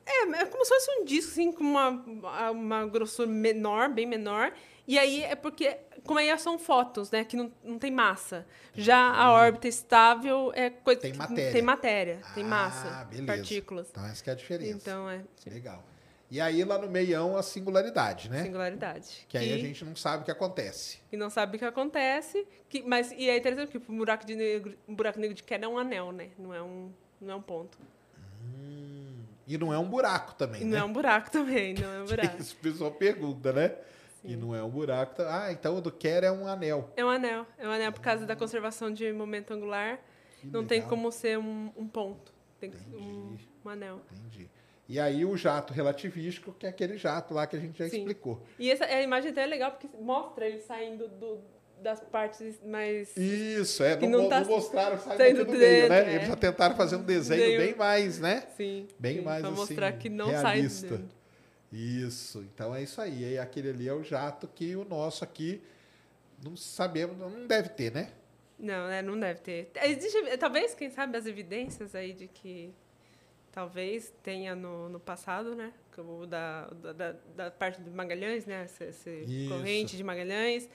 é, 0.06 0.40
é 0.42 0.46
como 0.46 0.64
se 0.64 0.70
fosse 0.72 0.90
um 1.00 1.04
disco, 1.04 1.32
assim, 1.32 1.52
com 1.52 1.64
uma, 1.64 1.88
uma 2.50 2.86
grossura 2.86 3.28
menor, 3.28 3.88
bem 3.88 4.06
menor. 4.06 4.52
E 4.86 4.98
aí 4.98 5.22
é 5.22 5.34
porque. 5.34 5.76
Como 6.04 6.18
aí 6.18 6.38
são 6.38 6.58
fótons, 6.58 7.10
né? 7.10 7.24
Que 7.24 7.36
não, 7.36 7.52
não 7.62 7.78
tem 7.78 7.90
massa. 7.90 8.46
Já 8.74 8.96
a 9.12 9.30
órbita 9.32 9.68
estável 9.68 10.52
é 10.54 10.70
coisa 10.70 11.00
Tem 11.02 11.12
matéria. 11.12 11.52
Tem 11.52 11.62
matéria, 11.62 12.20
tem 12.34 12.44
Ah, 12.44 12.48
massa, 12.48 13.04
beleza. 13.04 13.26
partículas. 13.26 13.88
Então, 13.90 14.06
essa 14.06 14.22
que 14.24 14.30
é 14.30 14.32
a 14.32 14.36
diferença. 14.36 14.76
Então 14.76 15.10
é 15.10 15.22
Legal. 15.46 15.84
E 16.30 16.40
aí, 16.40 16.62
lá 16.62 16.76
no 16.78 16.88
meião, 16.90 17.36
a 17.38 17.42
singularidade, 17.42 18.28
né? 18.30 18.42
singularidade. 18.42 19.24
Que 19.28 19.38
aí 19.38 19.50
a 19.52 19.58
gente 19.58 19.82
não 19.84 19.96
sabe 19.96 20.22
o 20.22 20.24
que 20.26 20.30
acontece. 20.30 20.98
E 21.10 21.16
não 21.16 21.30
sabe 21.30 21.56
o 21.56 21.58
que 21.58 21.64
acontece. 21.64 22.46
Que, 22.68 22.82
mas, 22.82 23.10
e 23.12 23.30
é 23.30 23.36
interessante 23.38 23.70
que 23.70 23.78
o 23.78 23.80
buraco, 23.96 24.26
de 24.26 24.36
negro, 24.36 24.76
um 24.86 24.94
buraco 24.94 25.18
negro 25.18 25.34
de 25.34 25.42
queda 25.42 25.64
é 25.64 25.68
um 25.68 25.78
anel, 25.78 26.12
né? 26.12 26.28
Não 26.38 26.52
é 26.52 26.62
um, 26.62 26.92
não 27.20 27.32
é 27.32 27.36
um 27.36 27.40
ponto. 27.42 27.78
E 29.46 29.56
não 29.56 29.72
é 29.72 29.78
um 29.78 29.88
buraco 29.88 30.34
também, 30.34 30.60
E 30.60 30.64
né? 30.66 30.72
não 30.72 30.78
é 30.78 30.84
um 30.84 30.92
buraco 30.92 31.30
também, 31.30 31.72
não 31.80 31.90
é 31.90 32.02
um 32.02 32.04
buraco. 32.04 32.42
Isso 32.42 32.54
o 32.54 32.58
pessoal 32.62 32.90
pergunta, 32.90 33.50
né? 33.52 33.74
E 34.22 34.36
não 34.36 34.54
é 34.54 34.62
um 34.62 34.68
buraco. 34.68 35.14
tá- 35.14 35.44
Ah, 35.44 35.52
então 35.52 35.76
o 35.78 35.80
do 35.80 35.90
Kerr 35.90 36.24
é 36.24 36.30
um 36.30 36.46
anel. 36.46 36.92
É 36.96 37.02
um 37.04 37.08
anel. 37.08 37.46
É 37.56 37.66
um 37.66 37.70
anel 37.70 37.90
por 37.92 38.02
causa 38.02 38.26
da 38.26 38.36
conservação 38.36 38.92
de 38.92 39.10
momento 39.12 39.54
angular. 39.54 39.98
Que 40.40 40.46
não 40.48 40.66
tem 40.66 40.80
legal. 40.80 40.90
como 40.90 41.10
ser 41.10 41.38
um, 41.38 41.72
um 41.76 41.88
ponto. 41.88 42.32
Tem 42.60 42.70
que 42.70 42.76
ser 42.76 42.94
um, 42.94 43.38
um 43.64 43.68
anel. 43.70 44.02
Entendi. 44.12 44.50
E 44.88 44.98
aí 44.98 45.24
o 45.24 45.36
jato 45.36 45.74
relativístico, 45.74 46.52
que 46.52 46.64
é 46.64 46.70
aquele 46.70 46.96
jato 46.96 47.34
lá 47.34 47.46
que 47.46 47.54
a 47.54 47.58
gente 47.58 47.78
já 47.78 47.88
Sim. 47.88 47.98
explicou. 47.98 48.42
E 48.58 48.70
essa, 48.70 48.86
a 48.86 49.02
imagem 49.02 49.30
até 49.30 49.42
é 49.42 49.46
legal 49.46 49.72
porque 49.72 49.88
mostra 50.00 50.46
ele 50.46 50.60
saindo 50.60 51.06
do, 51.08 51.40
das 51.82 52.00
partes 52.00 52.58
mais. 52.64 53.14
Isso, 53.14 53.82
é. 53.82 53.96
Não, 53.96 54.08
não 54.08 54.28
tá 54.30 54.40
não 54.40 54.48
mostraram 54.48 54.98
saindo 54.98 55.42
aqui 55.42 55.52
do 55.52 55.58
meio, 55.58 55.60
dentro, 55.60 55.88
né? 55.90 56.12
é. 56.12 56.14
Eles 56.14 56.28
já 56.28 56.36
tentaram 56.36 56.74
fazer 56.74 56.96
um 56.96 57.02
desenho 57.02 57.40
Desenho. 57.40 57.60
bem 57.60 57.74
mais, 57.74 58.18
né? 58.18 58.46
Sim. 58.56 58.88
Bem 58.98 59.18
sim, 59.18 59.22
mais 59.22 59.40
pra 59.42 59.50
assim, 59.50 59.58
mostrar 59.58 59.92
que 59.92 60.08
não 60.08 60.28
realista. 60.28 60.88
sai 60.88 60.98
dentro. 60.98 61.18
Isso. 61.70 62.40
Então 62.54 62.74
é 62.74 62.82
isso 62.82 62.98
aí. 62.98 63.34
E 63.34 63.38
aquele 63.38 63.68
ali 63.68 63.88
é 63.88 63.92
o 63.92 64.02
jato 64.02 64.48
que 64.48 64.74
o 64.74 64.86
nosso 64.86 65.22
aqui 65.22 65.62
não 66.42 66.56
sabemos, 66.56 67.18
não 67.18 67.46
deve 67.46 67.68
ter, 67.70 67.92
né? 67.92 68.10
Não, 68.58 68.88
né? 68.88 69.02
Não 69.02 69.18
deve 69.18 69.40
ter. 69.40 69.70
Existe, 69.82 70.36
talvez, 70.38 70.74
quem 70.74 70.90
sabe, 70.90 71.16
as 71.16 71.26
evidências 71.26 71.94
aí 71.94 72.12
de 72.12 72.26
que 72.26 72.72
talvez 73.62 74.12
tenha 74.22 74.54
no, 74.54 74.88
no 74.88 75.00
passado, 75.00 75.52
né? 75.56 75.72
Como 75.96 76.24
da, 76.28 76.66
da, 76.94 77.14
da- 77.34 77.50
parte 77.50 77.80
de 77.82 77.90
Magalhães, 77.90 78.46
né? 78.46 78.62
Essa, 78.62 78.84
essa 78.84 79.10
corrente 79.48 79.96
de 79.96 80.04
Magalhães, 80.04 80.68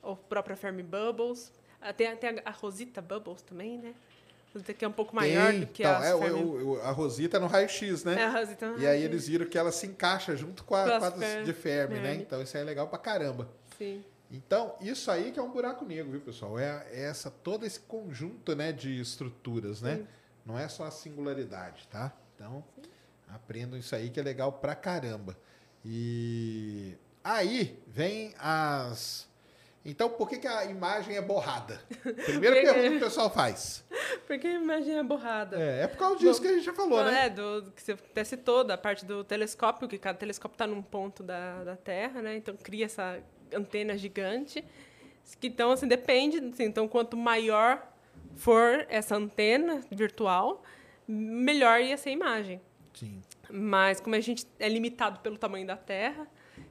ou 0.00 0.14
própria 0.16 0.54
Fermi 0.54 0.84
Bubbles. 0.84 1.52
Ah, 1.80 1.92
Tem, 1.92 2.14
tem 2.16 2.40
a 2.44 2.50
Rosita 2.52 3.02
Bubbles 3.02 3.42
também, 3.42 3.76
né? 3.78 3.92
Rosita 4.54 4.72
que 4.72 4.84
é 4.84 4.88
um 4.88 4.92
pouco 4.92 5.16
maior 5.16 5.50
Tem, 5.50 5.60
do 5.60 5.66
que 5.66 5.82
então, 5.82 5.96
a 6.00 6.06
é, 6.06 6.14
o- 6.14 6.74
o- 6.74 6.80
a 6.80 6.92
Rosita 6.92 7.40
no 7.40 7.48
raio-x, 7.48 8.04
né? 8.04 8.14
É, 8.20 8.24
a 8.24 8.30
Rosita. 8.30 8.72
E 8.78 8.86
aí 8.86 9.02
eles 9.02 9.26
viram 9.26 9.44
que 9.46 9.58
ela 9.58 9.72
se 9.72 9.88
encaixa 9.88 10.36
junto 10.36 10.62
com 10.62 10.76
a, 10.76 10.84
Com 10.84 10.90
com 10.90 10.94
as 10.96 11.02
a 11.02 11.10
das- 11.10 11.18
Fer- 11.18 11.42
de 11.44 11.52
Fermi, 11.52 11.98
né? 11.98 12.14
Então 12.14 12.40
isso 12.40 12.56
aí 12.56 12.62
é 12.62 12.66
legal 12.66 12.86
pra 12.86 12.98
caramba. 13.00 13.48
Sim. 13.76 14.04
Então, 14.30 14.76
isso 14.80 15.10
aí 15.10 15.32
que 15.32 15.40
é 15.40 15.42
um 15.42 15.50
buraco 15.50 15.84
negro, 15.84 16.12
viu, 16.12 16.20
pessoal? 16.20 16.56
É, 16.56 16.86
é 16.92 17.02
essa, 17.06 17.30
todo 17.32 17.66
esse 17.66 17.80
conjunto 17.80 18.54
né, 18.54 18.70
de 18.72 19.00
estruturas, 19.00 19.82
né? 19.82 19.96
Sim. 19.96 20.06
Não 20.46 20.56
é 20.58 20.68
só 20.68 20.84
a 20.84 20.90
singularidade, 20.90 21.86
tá? 21.88 22.10
Então, 22.38 22.62
aprendam 23.34 23.76
isso 23.76 23.96
aí 23.96 24.10
que 24.10 24.20
é 24.20 24.22
legal 24.22 24.52
pra 24.52 24.76
caramba. 24.76 25.36
E 25.84 26.94
aí 27.24 27.82
vem 27.88 28.32
as. 28.38 29.28
Então, 29.84 30.08
por 30.08 30.28
que, 30.28 30.38
que 30.38 30.46
a 30.46 30.64
imagem 30.66 31.16
é 31.16 31.20
borrada? 31.20 31.80
Primeira 32.24 32.54
Porque- 32.62 32.72
pergunta 32.72 32.90
que 32.90 32.96
o 32.96 33.00
pessoal 33.00 33.28
faz. 33.28 33.84
Porque 34.24 34.46
imagina 34.46 35.00
a 35.00 35.04
borrada. 35.04 35.60
É, 35.60 35.82
é 35.82 35.86
por 35.88 35.96
causa 35.96 36.18
disso 36.18 36.40
que 36.40 36.46
a 36.46 36.52
gente 36.52 36.64
já 36.64 36.72
falou, 36.74 36.98
Não, 37.02 37.10
né? 37.10 37.26
É, 37.26 37.30
do, 37.30 37.72
que 37.74 37.82
você 37.82 37.92
até 37.92 38.22
citou, 38.22 38.62
da 38.62 38.78
parte 38.78 39.04
do 39.04 39.24
telescópio, 39.24 39.88
que 39.88 39.98
cada 39.98 40.16
telescópio 40.16 40.54
está 40.54 40.66
num 40.66 40.82
ponto 40.82 41.22
da, 41.24 41.64
da 41.64 41.76
Terra, 41.76 42.22
né? 42.22 42.36
Então 42.36 42.56
cria 42.56 42.84
essa 42.84 43.18
antena 43.52 43.98
gigante. 43.98 44.64
Que, 45.40 45.48
então, 45.48 45.72
assim, 45.72 45.88
depende. 45.88 46.38
assim, 46.38 46.64
então, 46.64 46.86
quanto 46.86 47.16
maior 47.16 47.82
for 48.36 48.86
essa 48.88 49.16
antena 49.16 49.82
virtual, 49.90 50.62
melhor 51.08 51.80
ia 51.80 51.96
ser 51.96 52.10
a 52.10 52.12
imagem. 52.12 52.60
Sim. 52.94 53.22
Mas 53.50 54.00
como 54.00 54.14
a 54.14 54.20
gente 54.20 54.46
é 54.58 54.68
limitado 54.68 55.20
pelo 55.20 55.38
tamanho 55.38 55.66
da 55.66 55.76
Terra, 55.76 56.26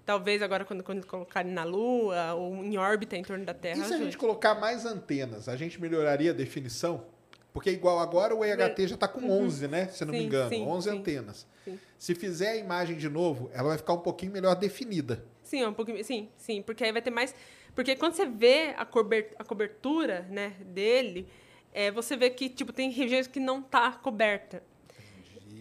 talvez 0.05 0.41
agora 0.41 0.63
quando, 0.63 0.83
quando 0.83 1.05
colocarem 1.05 1.51
na 1.51 1.63
Lua 1.63 2.33
ou 2.35 2.63
em 2.63 2.77
órbita 2.77 3.15
em 3.17 3.23
torno 3.23 3.43
da 3.45 3.53
Terra, 3.53 3.75
E 3.79 3.85
se 3.85 3.93
a 3.93 3.95
ajude. 3.95 4.03
gente 4.05 4.17
colocar 4.17 4.55
mais 4.55 4.85
antenas, 4.85 5.49
a 5.49 5.55
gente 5.55 5.81
melhoraria 5.81 6.31
a 6.31 6.33
definição? 6.33 7.05
Porque 7.53 7.71
igual 7.71 7.97
agora 7.99 8.35
o 8.35 8.45
EHT 8.45 8.87
já 8.89 8.93
está 8.95 9.07
com 9.07 9.27
11, 9.31 9.67
né? 9.67 9.87
Se 9.87 10.05
não 10.05 10.11
me 10.11 10.19
Sim, 10.19 10.25
engano, 10.25 10.49
sim, 10.49 10.61
11 10.63 10.89
sim. 10.91 10.97
antenas. 10.97 11.47
Sim. 11.65 11.79
Se 11.97 12.13
fizer 12.13 12.49
a 12.51 12.55
imagem 12.57 12.95
de 12.97 13.09
novo, 13.09 13.49
ela 13.51 13.69
vai 13.69 13.77
ficar 13.79 13.93
um 13.93 13.99
pouquinho 13.99 14.31
melhor 14.31 14.53
definida. 14.55 15.25
Sim, 15.41 15.61
é 15.63 15.67
um 15.67 15.73
pouquinho, 15.73 16.03
sim, 16.03 16.29
sim, 16.37 16.61
porque 16.61 16.83
aí 16.83 16.91
vai 16.91 17.01
ter 17.01 17.09
mais, 17.09 17.33
porque 17.73 17.95
quando 17.95 18.13
você 18.13 18.25
vê 18.27 18.75
a 18.77 18.85
cobertura, 19.43 20.27
né, 20.29 20.53
dele, 20.59 21.27
é, 21.79 21.91
você 21.91 22.17
vê 22.17 22.29
que 22.31 22.49
tipo 22.49 22.73
tem 22.73 22.89
regiões 22.89 23.27
que 23.27 23.39
não 23.39 23.61
tá 23.61 23.91
coberta. 23.91 24.63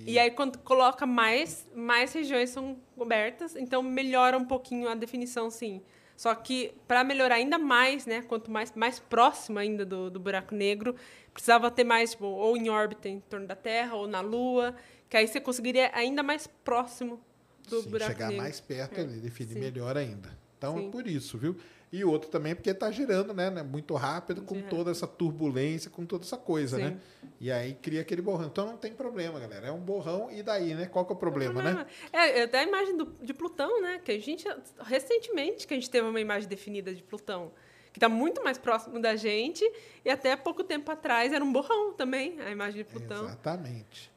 E 0.07 0.19
aí 0.19 0.31
quando 0.31 0.59
coloca 0.59 1.05
mais, 1.05 1.67
mais 1.75 2.13
regiões 2.13 2.51
são 2.51 2.79
cobertas, 2.97 3.55
então 3.57 3.83
melhora 3.83 4.39
um 4.39 4.45
pouquinho 4.45 4.89
a 4.89 4.95
definição, 4.95 5.51
sim. 5.51 5.83
Só 6.17 6.35
que 6.35 6.73
para 6.89 7.05
melhorar 7.05 7.35
ainda 7.35 7.59
mais, 7.59 8.07
né, 8.07 8.23
quanto 8.23 8.51
mais 8.51 8.73
mais 8.75 8.99
próximo 8.99 9.59
ainda 9.59 9.85
do, 9.85 10.09
do 10.11 10.19
buraco 10.19 10.55
negro, 10.55 10.95
precisava 11.35 11.71
ter 11.71 11.85
mais 11.85 12.13
tipo, 12.13 12.25
ou 12.25 12.57
em 12.57 12.71
órbita 12.71 13.09
em 13.09 13.21
torno 13.21 13.47
da 13.47 13.57
Terra 13.57 13.95
ou 13.97 14.07
na 14.07 14.21
Lua, 14.23 14.75
que 15.11 15.17
aí 15.19 15.27
você 15.29 15.39
conseguiria 15.41 15.91
ainda 15.93 16.23
mais 16.23 16.47
próximo 16.47 17.21
do 17.69 17.83
Sim, 17.83 17.91
buraco 17.91 18.13
chegar 18.13 18.29
negro. 18.29 18.43
mais 18.43 18.59
perto 18.61 18.99
É, 18.99 19.03
ali, 19.03 19.21
definir 19.21 19.53
sim. 19.55 19.61
melhor 19.61 19.97
ainda. 19.99 20.31
Então 20.57 20.79
é 20.79 20.81
Sim. 20.83 20.91
por 20.91 21.07
isso, 21.07 21.37
viu? 21.37 21.57
E 21.93 22.05
outro 22.05 22.29
também 22.29 22.55
porque 22.55 22.71
está 22.71 22.91
girando, 22.91 23.33
né, 23.33 23.49
né, 23.49 23.63
muito 23.63 23.95
rápido, 23.95 24.43
com 24.43 24.61
toda 24.63 24.91
essa 24.91 25.07
turbulência, 25.07 25.89
com 25.91 26.05
toda 26.05 26.25
essa 26.25 26.37
coisa, 26.37 26.77
Sim. 26.77 26.83
né? 26.83 26.97
E 27.41 27.51
aí 27.51 27.75
cria 27.75 28.01
aquele 28.01 28.21
borrão. 28.21 28.47
Então 28.47 28.67
não 28.67 28.77
tem 28.77 28.93
problema, 28.93 29.39
galera. 29.39 29.69
É 29.69 29.71
um 29.73 29.79
borrão 29.81 30.29
e 30.31 30.43
daí, 30.43 30.75
né? 30.75 30.87
Qual 30.87 31.05
que 31.07 31.13
é 31.13 31.15
o 31.15 31.19
problema, 31.19 31.63
né? 31.63 31.87
É, 32.13 32.43
até 32.43 32.59
a 32.59 32.63
imagem 32.65 32.97
do- 32.97 33.15
de 33.23 33.33
Plutão, 33.33 33.81
né? 33.81 34.01
Que 34.05 34.13
a 34.13 34.19
gente, 34.19 34.47
recentemente, 34.85 35.67
que 35.67 35.75
a 35.75 35.77
gente 35.77 35.89
teve 35.89 36.09
uma 36.09 36.21
imagem 36.21 36.49
definida 36.49 36.93
de 36.95 37.03
Plutão, 37.03 37.53
que 37.93 37.99
está 37.99 38.09
muito 38.09 38.43
mais 38.43 38.59
próximo 38.59 39.01
da 39.01 39.15
gente, 39.15 39.65
e 40.05 40.11
até 40.11 40.35
pouco 40.37 40.65
tempo 40.65 40.91
atrás 40.91 41.33
era 41.33 41.45
um 41.45 41.53
borrão 41.53 41.93
também, 41.93 42.41
a 42.41 42.51
imagem 42.51 42.83
de 42.83 42.85
Plutão. 42.91 43.25
Exatamente. 43.27 44.11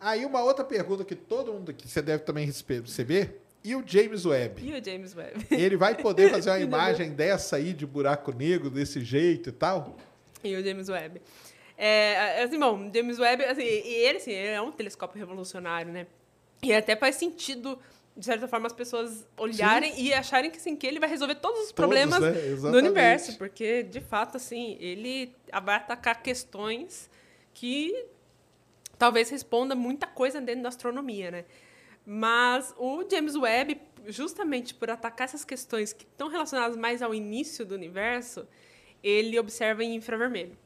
Aí 0.00 0.26
uma 0.26 0.42
outra 0.42 0.64
pergunta 0.64 1.04
que 1.04 1.14
todo 1.14 1.52
mundo 1.52 1.70
aqui, 1.70 1.88
você 1.88 2.02
deve 2.02 2.24
também 2.24 2.44
receber, 2.44 3.40
e 3.64 3.74
o 3.74 3.82
James 3.84 4.26
Webb? 4.26 4.62
E 4.62 4.78
o 4.78 4.84
James 4.84 5.16
Webb? 5.16 5.46
Ele 5.50 5.76
vai 5.76 5.94
poder 5.94 6.30
fazer 6.30 6.50
uma 6.50 6.60
imagem 6.60 7.10
dessa 7.10 7.56
aí 7.56 7.72
de 7.72 7.86
buraco 7.86 8.30
negro, 8.30 8.68
desse 8.68 9.02
jeito 9.02 9.48
e 9.48 9.52
tal? 9.52 9.96
e 10.44 10.54
o 10.54 10.62
James 10.62 10.88
Webb. 10.88 11.20
É, 11.76 12.42
assim, 12.42 12.58
bom, 12.58 12.90
James 12.94 13.18
Webb, 13.18 13.44
assim, 13.44 13.62
ele, 13.62 14.18
assim, 14.18 14.30
ele 14.30 14.48
é 14.48 14.60
um 14.60 14.70
telescópio 14.70 15.18
revolucionário, 15.18 15.92
né? 15.92 16.06
E 16.62 16.72
até 16.72 16.94
faz 16.94 17.16
sentido, 17.16 17.78
de 18.16 18.24
certa 18.24 18.46
forma, 18.46 18.66
as 18.66 18.72
pessoas 18.72 19.26
olharem 19.36 20.00
e 20.00 20.12
acharem 20.12 20.50
que, 20.50 20.58
assim, 20.58 20.76
que 20.76 20.86
ele 20.86 21.00
vai 21.00 21.08
resolver 21.08 21.34
todos 21.36 21.60
os 21.62 21.72
problemas 21.72 22.20
né? 22.20 22.32
do 22.70 22.76
universo, 22.76 23.36
porque, 23.38 23.82
de 23.82 24.00
fato, 24.00 24.36
assim, 24.36 24.76
ele 24.78 25.34
vai 25.64 25.76
atacar 25.76 26.22
questões 26.22 27.10
que 27.52 28.06
talvez 28.98 29.30
responda 29.30 29.74
muita 29.74 30.06
coisa 30.06 30.40
dentro 30.40 30.62
da 30.62 30.68
astronomia, 30.68 31.30
né? 31.30 31.44
Mas 32.06 32.74
o 32.76 33.04
James 33.10 33.34
Webb, 33.34 33.80
justamente 34.06 34.74
por 34.74 34.90
atacar 34.90 35.24
essas 35.24 35.44
questões 35.44 35.92
que 35.92 36.04
estão 36.04 36.28
relacionadas 36.28 36.76
mais 36.76 37.00
ao 37.02 37.14
início 37.14 37.64
do 37.64 37.74
universo, 37.74 38.46
ele 39.02 39.38
observa 39.38 39.82
em 39.82 39.94
infravermelho. 39.94 40.56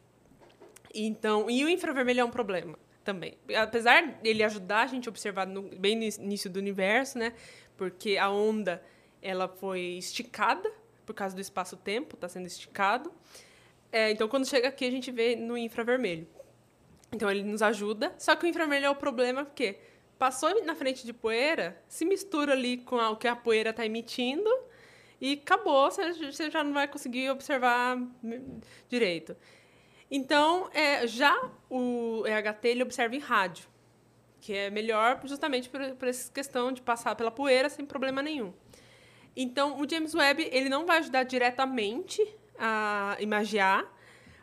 Então, 0.95 1.51
e 1.51 1.65
o 1.65 1.69
infravermelho 1.69 2.21
é 2.21 2.25
um 2.25 2.31
problema 2.31 2.79
também. 3.05 3.39
Apesar 3.57 4.07
dele 4.07 4.43
ajudar 4.43 4.83
a 4.83 4.87
gente 4.87 5.09
a 5.09 5.11
observar 5.11 5.47
no, 5.47 5.63
bem 5.63 5.97
no 5.97 6.03
início 6.03 6.51
do 6.51 6.59
universo, 6.59 7.19
né? 7.19 7.33
Porque 7.77 8.17
a 8.17 8.31
onda 8.31 8.83
ela 9.23 9.49
foi 9.49 9.81
esticada 9.81 10.71
por 11.07 11.15
causa 11.15 11.35
do 11.35 11.41
espaço-tempo, 11.41 12.15
está 12.15 12.29
sendo 12.29 12.47
esticado. 12.47 13.13
É, 13.91 14.11
então, 14.11 14.29
quando 14.29 14.47
chega 14.47 14.69
aqui, 14.69 14.85
a 14.85 14.91
gente 14.91 15.11
vê 15.11 15.35
no 15.35 15.57
infravermelho. 15.57 16.29
Então, 17.11 17.31
ele 17.31 17.43
nos 17.43 17.63
ajuda. 17.63 18.15
Só 18.19 18.37
que 18.37 18.45
o 18.45 18.49
infravermelho 18.49 18.87
é 18.87 18.91
o 18.91 18.95
problema 18.95 19.45
porque 19.45 19.79
passou 20.19 20.65
na 20.65 20.75
frente 20.75 21.07
de 21.07 21.13
poeira, 21.13 21.81
se 21.89 22.05
mistura 22.05 22.53
ali 22.53 22.79
com 22.79 22.97
o 22.97 23.17
que 23.17 23.29
a 23.29 23.37
poeira 23.37 23.71
está 23.71 23.87
emitindo 23.87 24.51
e 25.21 25.35
acabou, 25.35 25.91
você 25.91 26.13
você 26.13 26.51
já 26.51 26.63
não 26.63 26.73
vai 26.73 26.89
conseguir 26.89 27.31
observar 27.31 27.97
hum, 27.97 28.61
direito. 28.89 29.37
Então, 30.11 30.71
é, 30.73 31.07
já 31.07 31.51
o 31.69 32.25
EHT 32.27 32.69
ele 32.69 32.83
observa 32.83 33.15
em 33.15 33.19
rádio, 33.19 33.69
que 34.41 34.55
é 34.55 34.71
melhor 34.71 35.21
justamente 35.25 35.69
por, 35.69 35.81
por 35.97 36.09
essa 36.09 36.33
questão 36.33 36.73
de 36.73 36.81
passar 36.81 37.15
pela 37.15 37.31
poeira 37.31 37.69
sem 37.69 37.85
problema 37.85 38.23
nenhum. 38.23 38.53
Então, 39.37 39.81
o 39.81 39.89
James 39.89 40.15
Webb 40.15 40.49
ele 40.51 40.69
não 40.69 40.87
vai 40.87 40.99
ajudar 40.99 41.25
diretamente 41.25 42.27
a 42.59 43.17
imagiar, 43.21 43.87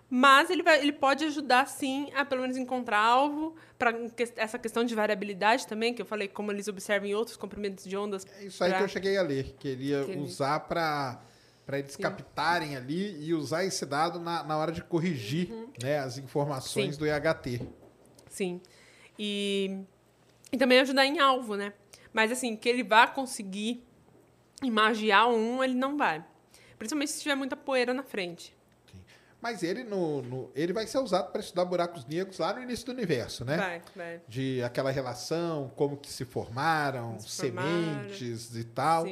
mas 0.09 0.49
ele, 0.49 0.61
vai, 0.63 0.79
ele 0.81 0.91
pode 0.93 1.23
ajudar, 1.25 1.67
sim, 1.67 2.09
a 2.15 2.23
pelo 2.23 2.41
menos 2.41 2.57
encontrar 2.57 2.99
alvo, 2.99 3.55
para 3.77 3.93
essa 4.37 4.57
questão 4.59 4.83
de 4.83 4.93
variabilidade 4.95 5.65
também, 5.67 5.93
que 5.93 6.01
eu 6.01 6.05
falei, 6.05 6.27
como 6.27 6.51
eles 6.51 6.67
observam 6.67 7.07
em 7.09 7.13
outros 7.15 7.35
comprimentos 7.37 7.83
de 7.85 7.97
ondas. 7.97 8.25
É 8.39 8.45
isso 8.45 8.63
aí 8.63 8.69
pra- 8.69 8.77
que 8.79 8.83
eu 8.83 8.87
cheguei 8.87 9.17
a 9.17 9.21
ler, 9.23 9.55
que 9.59 9.67
ele 9.67 9.85
ia 9.89 10.03
Que 10.05 10.11
ele- 10.11 10.21
usar 10.21 10.59
para 10.61 11.21
para 11.65 11.79
eles 11.79 11.95
captarem 11.95 12.75
ali 12.77 13.25
e 13.25 13.33
usar 13.33 13.65
esse 13.65 13.87
dado 13.87 14.19
na, 14.19 14.43
na 14.43 14.55
hora 14.55 14.71
de 14.71 14.83
corrigir 14.83 15.49
né, 15.81 15.97
as 15.97 16.15
informações 16.19 16.85
Uhum. 16.85 16.91
Sim. 16.91 16.99
do 16.99 17.07
EHT. 17.07 17.61
Sim. 18.29 18.61
E, 19.17 19.79
e 20.51 20.57
também 20.59 20.79
ajudar 20.81 21.07
em 21.07 21.17
alvo, 21.17 21.55
né? 21.55 21.73
Mas, 22.13 22.31
assim, 22.31 22.55
que 22.55 22.69
ele 22.69 22.83
vá 22.83 23.07
conseguir 23.07 23.83
imagiar 24.61 25.27
um, 25.27 25.63
ele 25.63 25.73
não 25.73 25.97
vai. 25.97 26.23
Principalmente 26.77 27.11
se 27.11 27.21
tiver 27.23 27.33
muita 27.35 27.55
poeira 27.55 27.95
na 27.95 28.03
frente. 28.03 28.54
Mas 29.45 29.61
ele, 29.61 29.83
no, 29.83 30.23
no- 30.23 30.51
ele 30.55 30.73
vai 30.73 30.87
ser 30.87 30.97
usado 30.97 31.31
para 31.31 31.39
estudar 31.39 31.65
buracos 31.65 32.03
negros 32.07 32.39
lá 32.39 32.51
no 32.51 32.63
início 32.63 32.83
do 32.87 32.91
universo, 32.93 33.45
né? 33.45 33.57
Vai, 33.57 33.81
vai. 33.95 34.21
De 34.27 34.63
aquela 34.63 34.89
relação, 34.89 35.71
como 35.75 35.97
que 35.97 36.09
se 36.11 36.25
formaram, 36.25 37.19
Se 37.19 37.43
formaram. 37.51 37.69
sementes 38.09 38.55
e 38.55 38.63
tal. 38.63 39.05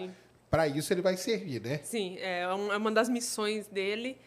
Para 0.49 0.67
isso 0.67 0.91
ele 0.91 1.03
vai 1.03 1.17
servir, 1.17 1.61
né? 1.61 1.81
Sim, 1.83 2.17
é 2.17 2.41
é 2.41 2.47
uma 2.77 2.91
das 2.91 3.09
missões 3.09 3.67
dele 3.67 4.17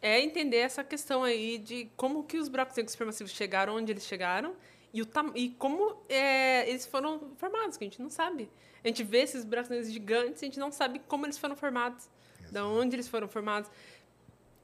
é 0.00 0.20
entender 0.20 0.56
essa 0.56 0.82
questão 0.82 1.22
aí 1.22 1.58
de 1.58 1.88
como 1.96 2.24
que 2.24 2.38
os 2.38 2.48
buracos 2.48 2.76
negros 2.76 2.90
supermassivos 2.90 3.30
chegaram 3.32 3.76
onde 3.76 3.92
eles 3.92 4.04
chegaram 4.04 4.54
e, 4.92 5.00
o 5.00 5.06
e 5.36 5.50
como 5.50 5.96
é, 6.08 6.68
eles 6.68 6.84
foram 6.84 7.30
formados, 7.36 7.76
que 7.76 7.84
a 7.84 7.86
gente 7.86 8.02
não 8.02 8.10
sabe. 8.10 8.50
A 8.82 8.88
gente 8.88 9.04
vê 9.04 9.18
esses 9.18 9.44
buracos 9.44 9.70
negros 9.70 9.92
gigantes, 9.92 10.42
a 10.42 10.46
gente 10.46 10.58
não 10.58 10.72
sabe 10.72 11.00
como 11.06 11.24
eles 11.24 11.38
foram 11.38 11.54
formados, 11.54 12.08
da 12.50 12.66
onde 12.66 12.96
eles 12.96 13.06
foram 13.06 13.28
formados. 13.28 13.70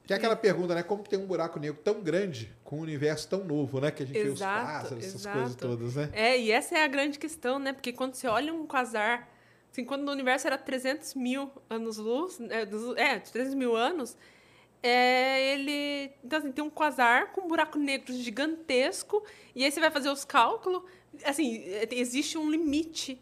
Que 0.08 0.14
é 0.14 0.16
aquela 0.16 0.34
pergunta, 0.36 0.74
né? 0.74 0.82
Como 0.82 1.02
que 1.02 1.10
tem 1.10 1.18
um 1.18 1.26
buraco 1.26 1.60
negro 1.60 1.78
tão 1.84 2.00
grande 2.00 2.50
com 2.64 2.78
um 2.78 2.80
universo 2.80 3.28
tão 3.28 3.44
novo, 3.44 3.78
né? 3.78 3.90
Que 3.90 4.04
a 4.04 4.06
gente 4.06 4.18
vê 4.18 4.28
os 4.30 4.40
Exato, 4.40 4.66
pássaros, 4.66 5.04
essas 5.04 5.20
exato. 5.20 5.36
coisas 5.38 5.54
todas, 5.54 5.96
né? 5.96 6.08
É, 6.14 6.40
e 6.40 6.50
essa 6.50 6.78
é 6.78 6.82
a 6.82 6.86
grande 6.88 7.18
questão, 7.18 7.58
né? 7.58 7.74
Porque 7.74 7.92
quando 7.92 8.14
você 8.14 8.26
olha 8.26 8.54
um 8.54 8.66
quasar, 8.66 9.30
assim, 9.70 9.84
quando 9.84 10.08
o 10.08 10.10
universo 10.10 10.46
era 10.46 10.56
300 10.56 11.12
mil 11.14 11.50
anos-luz, 11.68 12.40
é, 12.48 12.64
dos- 12.64 12.96
é, 12.96 13.18
300 13.18 13.52
mil 13.54 13.76
anos, 13.76 14.16
é, 14.82 15.52
ele... 15.52 16.10
Então, 16.24 16.38
assim, 16.38 16.52
tem 16.52 16.64
um 16.64 16.70
quasar 16.70 17.32
com 17.32 17.42
um 17.42 17.48
buraco 17.48 17.78
negro 17.78 18.10
gigantesco, 18.14 19.22
e 19.54 19.62
aí 19.62 19.70
você 19.70 19.78
vai 19.78 19.90
fazer 19.90 20.08
os 20.08 20.24
cálculos, 20.24 20.84
assim, 21.22 21.58
é, 21.66 21.86
existe 21.92 22.38
um 22.38 22.50
limite 22.50 23.20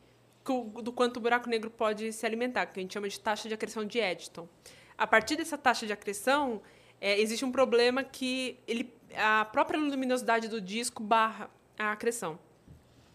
do 0.84 0.92
quanto 0.92 1.16
o 1.16 1.20
buraco 1.20 1.48
negro 1.48 1.68
pode 1.68 2.12
se 2.12 2.24
alimentar, 2.24 2.66
que 2.66 2.78
a 2.78 2.82
gente 2.82 2.94
chama 2.94 3.08
de 3.08 3.18
taxa 3.18 3.48
de 3.48 3.54
acreção 3.54 3.84
de 3.84 3.98
Eddington. 3.98 4.48
A 4.96 5.04
partir 5.04 5.34
dessa 5.34 5.58
taxa 5.58 5.84
de 5.84 5.92
acreção, 5.92 6.62
é, 7.00 7.20
existe 7.20 7.44
um 7.44 7.52
problema 7.52 8.02
que 8.02 8.58
ele, 8.66 8.92
a 9.14 9.44
própria 9.44 9.78
luminosidade 9.78 10.48
do 10.48 10.60
disco 10.60 11.02
barra 11.02 11.50
a 11.78 11.92
acreção. 11.92 12.38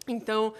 Então, 0.07 0.53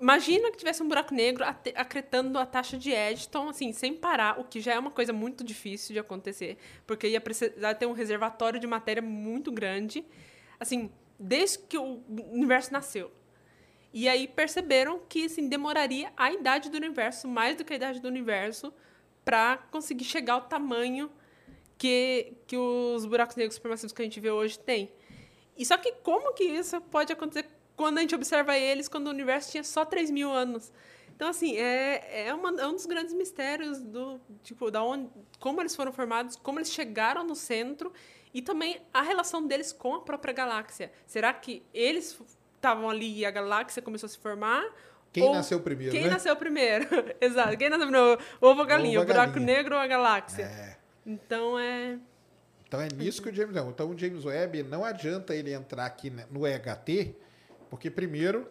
imagina 0.00 0.50
que 0.50 0.56
tivesse 0.56 0.82
um 0.82 0.88
buraco 0.88 1.14
negro 1.14 1.44
acretando 1.74 2.38
a 2.38 2.46
taxa 2.46 2.76
de 2.76 2.90
Eddington, 2.90 3.48
assim, 3.48 3.72
sem 3.72 3.94
parar, 3.94 4.40
o 4.40 4.44
que 4.44 4.60
já 4.60 4.74
é 4.74 4.78
uma 4.78 4.90
coisa 4.90 5.12
muito 5.12 5.44
difícil 5.44 5.92
de 5.92 5.98
acontecer, 5.98 6.58
porque 6.86 7.08
ia 7.08 7.20
precisar 7.20 7.74
ter 7.74 7.86
um 7.86 7.92
reservatório 7.92 8.58
de 8.58 8.66
matéria 8.66 9.02
muito 9.02 9.52
grande, 9.52 10.04
assim, 10.58 10.90
desde 11.18 11.58
que 11.58 11.78
o 11.78 12.02
universo 12.08 12.72
nasceu. 12.72 13.10
E 13.92 14.08
aí 14.08 14.26
perceberam 14.26 15.00
que 15.08 15.26
assim, 15.26 15.48
demoraria 15.48 16.12
a 16.16 16.32
idade 16.32 16.68
do 16.68 16.76
universo, 16.76 17.28
mais 17.28 17.56
do 17.56 17.64
que 17.64 17.72
a 17.72 17.76
idade 17.76 18.00
do 18.00 18.08
universo, 18.08 18.74
para 19.24 19.56
conseguir 19.70 20.04
chegar 20.04 20.34
ao 20.34 20.42
tamanho 20.42 21.10
que, 21.78 22.32
que 22.46 22.56
os 22.56 23.04
buracos 23.04 23.36
negros 23.36 23.54
supermassivos 23.56 23.92
que 23.92 24.02
a 24.02 24.04
gente 24.04 24.20
vê 24.20 24.30
hoje 24.30 24.58
têm. 24.58 24.90
E 25.56 25.64
só 25.64 25.76
que 25.76 25.92
como 26.02 26.32
que 26.32 26.44
isso 26.44 26.80
pode 26.82 27.12
acontecer 27.12 27.46
quando 27.76 27.98
a 27.98 28.00
gente 28.00 28.14
observa 28.14 28.56
eles 28.56 28.88
quando 28.88 29.06
o 29.08 29.10
universo 29.10 29.50
tinha 29.52 29.64
só 29.64 29.84
3 29.84 30.10
mil 30.10 30.30
anos? 30.30 30.72
Então, 31.14 31.28
assim, 31.28 31.56
é, 31.56 32.26
é, 32.28 32.34
uma- 32.34 32.60
é 32.60 32.66
um 32.66 32.72
dos 32.72 32.86
grandes 32.86 33.14
mistérios 33.14 33.80
do 33.80 34.20
tipo, 34.42 34.68
da 34.70 34.82
onde, 34.82 35.08
como 35.38 35.60
eles 35.60 35.74
foram 35.76 35.92
formados, 35.92 36.34
como 36.36 36.58
eles 36.58 36.72
chegaram 36.72 37.22
no 37.24 37.36
centro 37.36 37.92
e 38.32 38.42
também 38.42 38.80
a 38.92 39.00
relação 39.00 39.46
deles 39.46 39.72
com 39.72 39.94
a 39.94 40.00
própria 40.00 40.32
galáxia. 40.34 40.90
Será 41.06 41.32
que 41.32 41.62
eles 41.72 42.18
estavam 42.56 42.90
ali 42.90 43.18
e 43.20 43.24
a 43.24 43.30
galáxia 43.30 43.80
começou 43.80 44.06
a 44.08 44.10
se 44.10 44.18
formar? 44.18 44.64
Quem 45.12 45.22
Ou 45.22 45.32
nasceu 45.34 45.60
primeiro, 45.60 45.92
Quem 45.92 46.02
né? 46.04 46.10
nasceu 46.10 46.34
primeiro? 46.34 46.86
Exato. 47.20 47.56
Quem 47.56 47.70
nasceu 47.70 47.86
primeiro? 47.86 48.18
Ovo 48.40 48.60
ou 48.62 48.66
galinha? 48.66 48.98
Ovo 48.98 49.04
O 49.08 49.12
buraco 49.14 49.34
galinha. 49.34 49.56
negro 49.56 49.76
ou 49.76 49.80
a 49.80 49.86
galáxia? 49.86 50.42
É. 50.42 50.76
Então 51.06 51.58
é. 51.58 51.98
Então 52.66 52.80
é 52.80 52.88
nisso 52.88 53.22
que 53.22 53.28
o 53.28 53.34
James 53.34 53.54
Webb. 53.54 53.70
Então 53.70 53.90
o 53.90 53.98
James 53.98 54.24
Webb 54.24 54.62
não 54.64 54.84
adianta 54.84 55.34
ele 55.34 55.52
entrar 55.52 55.86
aqui 55.86 56.10
né, 56.10 56.26
no 56.30 56.46
EHT, 56.46 57.14
porque 57.70 57.90
primeiro, 57.90 58.48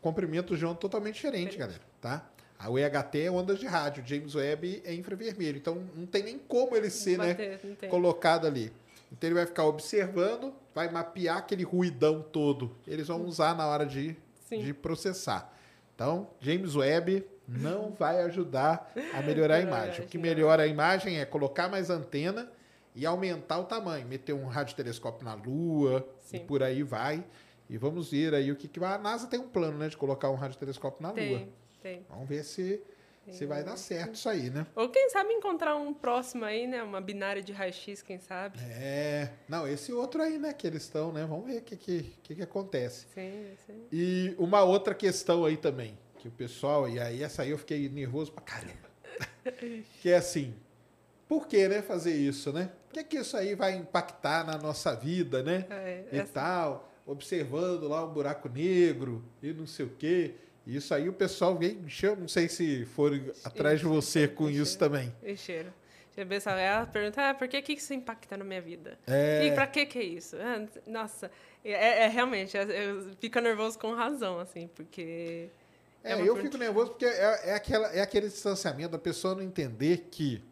comprimento 0.00 0.56
de 0.56 0.64
onda 0.64 0.76
totalmente 0.76 1.16
diferente, 1.16 1.56
galera, 1.56 1.80
tá? 2.00 2.28
A 2.58 2.70
o 2.70 2.78
EHT 2.78 3.20
é 3.20 3.30
ondas 3.30 3.58
de 3.58 3.66
rádio, 3.66 4.02
o 4.02 4.06
James 4.06 4.34
Webb 4.34 4.82
é 4.84 4.94
infravermelho. 4.94 5.58
Então 5.58 5.82
não 5.94 6.06
tem 6.06 6.22
nem 6.22 6.38
como 6.38 6.74
ele 6.74 6.88
ser, 6.88 7.18
né, 7.18 7.28
Bater, 7.28 7.76
tem. 7.76 7.90
colocado 7.90 8.46
ali. 8.46 8.72
Então 9.12 9.28
ele 9.28 9.34
vai 9.34 9.46
ficar 9.46 9.64
observando, 9.64 10.54
vai 10.74 10.90
mapear 10.90 11.36
aquele 11.36 11.64
ruidão 11.64 12.22
todo. 12.22 12.74
Eles 12.86 13.08
vão 13.08 13.24
usar 13.24 13.54
na 13.54 13.66
hora 13.66 13.84
de, 13.84 14.16
Sim. 14.48 14.62
de 14.62 14.72
processar. 14.72 15.52
Então, 15.94 16.28
James 16.40 16.74
Webb 16.74 17.24
não 17.48 17.90
vai 17.90 18.20
ajudar 18.22 18.92
a 19.14 19.22
melhorar 19.22 19.56
a 19.56 19.60
imagem. 19.60 20.04
O 20.04 20.08
que 20.08 20.18
melhora 20.18 20.64
a 20.64 20.66
imagem 20.66 21.20
é 21.20 21.24
colocar 21.24 21.68
mais 21.68 21.90
antena 21.90 22.50
e 22.94 23.04
aumentar 23.04 23.58
o 23.58 23.64
tamanho, 23.64 24.06
meter 24.06 24.32
um 24.32 24.46
radiotelescópio 24.46 25.24
na 25.24 25.34
Lua 25.34 26.08
e 26.32 26.38
Sim. 26.38 26.46
por 26.46 26.62
aí 26.62 26.82
vai. 26.82 27.22
E 27.68 27.76
vamos 27.76 28.10
ver 28.10 28.34
aí 28.34 28.50
o 28.50 28.56
que, 28.56 28.66
que 28.66 28.80
vai. 28.80 28.94
A 28.94 28.98
NASA 28.98 29.26
tem 29.26 29.38
um 29.38 29.48
plano, 29.48 29.76
né, 29.78 29.88
de 29.88 29.96
colocar 29.96 30.30
um 30.30 30.34
radiotelescópio 30.34 31.02
na 31.02 31.10
Lua. 31.10 31.16
Tem, 31.16 31.52
tem. 31.82 32.06
Vamos 32.08 32.28
ver 32.28 32.44
se, 32.44 32.80
se 33.30 33.44
vai 33.44 33.62
dar 33.62 33.76
certo 33.76 34.14
isso 34.14 34.28
aí, 34.28 34.50
né? 34.50 34.66
Ou 34.74 34.88
quem 34.88 35.10
sabe 35.10 35.32
encontrar 35.32 35.76
um 35.76 35.92
próximo 35.92 36.44
aí, 36.44 36.66
né? 36.66 36.82
Uma 36.82 37.00
binária 37.00 37.42
de 37.42 37.52
raio-x, 37.52 38.02
quem 38.02 38.18
sabe. 38.18 38.58
É. 38.60 39.30
Não, 39.48 39.68
esse 39.68 39.92
outro 39.92 40.22
aí, 40.22 40.38
né, 40.38 40.52
que 40.52 40.66
eles 40.66 40.82
estão, 40.82 41.12
né? 41.12 41.26
Vamos 41.26 41.44
ver 41.46 41.58
o 41.58 41.62
que, 41.62 41.76
que, 41.76 42.02
que, 42.22 42.34
que 42.36 42.42
acontece. 42.42 43.06
Sim, 43.12 43.50
sim. 43.66 43.86
E 43.92 44.34
uma 44.38 44.62
outra 44.62 44.94
questão 44.94 45.44
aí 45.44 45.56
também, 45.56 45.98
que 46.26 46.28
o 46.28 46.30
pessoal, 46.32 46.88
e 46.88 46.98
aí 46.98 47.22
essa 47.22 47.42
aí 47.42 47.50
eu 47.50 47.58
fiquei 47.58 47.88
nervoso 47.88 48.32
pra 48.32 48.42
caramba. 48.42 48.74
que 50.02 50.10
é 50.10 50.16
assim, 50.16 50.54
por 51.28 51.46
que, 51.46 51.68
né, 51.68 51.82
fazer 51.82 52.14
isso, 52.14 52.52
né? 52.52 52.70
O 52.90 52.94
que 52.94 53.04
que 53.04 53.16
isso 53.18 53.36
aí 53.36 53.54
vai 53.54 53.76
impactar 53.76 54.44
na 54.44 54.58
nossa 54.58 54.94
vida, 54.94 55.42
né? 55.42 55.66
É, 55.70 56.04
e 56.12 56.18
essa- 56.18 56.32
tal, 56.32 56.92
observando 57.06 57.86
lá 57.88 58.04
um 58.04 58.12
buraco 58.12 58.48
negro 58.48 59.24
e 59.42 59.52
não 59.52 59.66
sei 59.66 59.86
o 59.86 59.90
quê. 59.90 60.34
E 60.66 60.74
Isso 60.76 60.92
aí 60.92 61.08
o 61.08 61.12
pessoal 61.12 61.56
vem, 61.56 61.76
encheu, 61.78 62.16
não 62.16 62.26
sei 62.26 62.48
se 62.48 62.84
foram 62.86 63.20
atrás 63.44 63.78
de 63.78 63.86
você 63.86 64.26
com 64.26 64.50
isso 64.50 64.76
também. 64.76 65.14
Encheram. 65.24 65.72
Eu 66.16 66.26
pensava, 66.26 66.58
ela 66.58 66.86
pergunta, 66.86 67.30
ah, 67.30 67.34
por 67.34 67.46
que, 67.46 67.62
que 67.62 67.74
isso 67.74 67.92
impacta 67.94 68.36
na 68.36 68.44
minha 68.44 68.60
vida? 68.60 68.98
É. 69.06 69.46
E 69.46 69.52
pra 69.52 69.66
que 69.66 69.86
que 69.86 69.98
é 69.98 70.02
isso? 70.02 70.34
Ah, 70.40 70.66
nossa, 70.86 71.30
é, 71.64 72.04
é 72.04 72.08
realmente, 72.08 72.56
eu 72.56 73.12
fico 73.20 73.38
nervoso 73.38 73.78
com 73.78 73.94
razão, 73.94 74.40
assim, 74.40 74.66
porque... 74.74 75.50
É, 76.10 76.14
uma 76.16 76.24
eu 76.24 76.34
pergunta- 76.34 76.42
fico 76.52 76.56
nervoso 76.58 76.90
porque 76.90 77.04
é, 77.06 77.50
é, 77.50 77.54
aquela, 77.54 77.88
é 77.88 78.00
aquele 78.00 78.28
distanciamento 78.28 78.90
da 78.90 78.98
pessoa 78.98 79.34
não 79.34 79.42
entender 79.42 80.08
que 80.10 80.42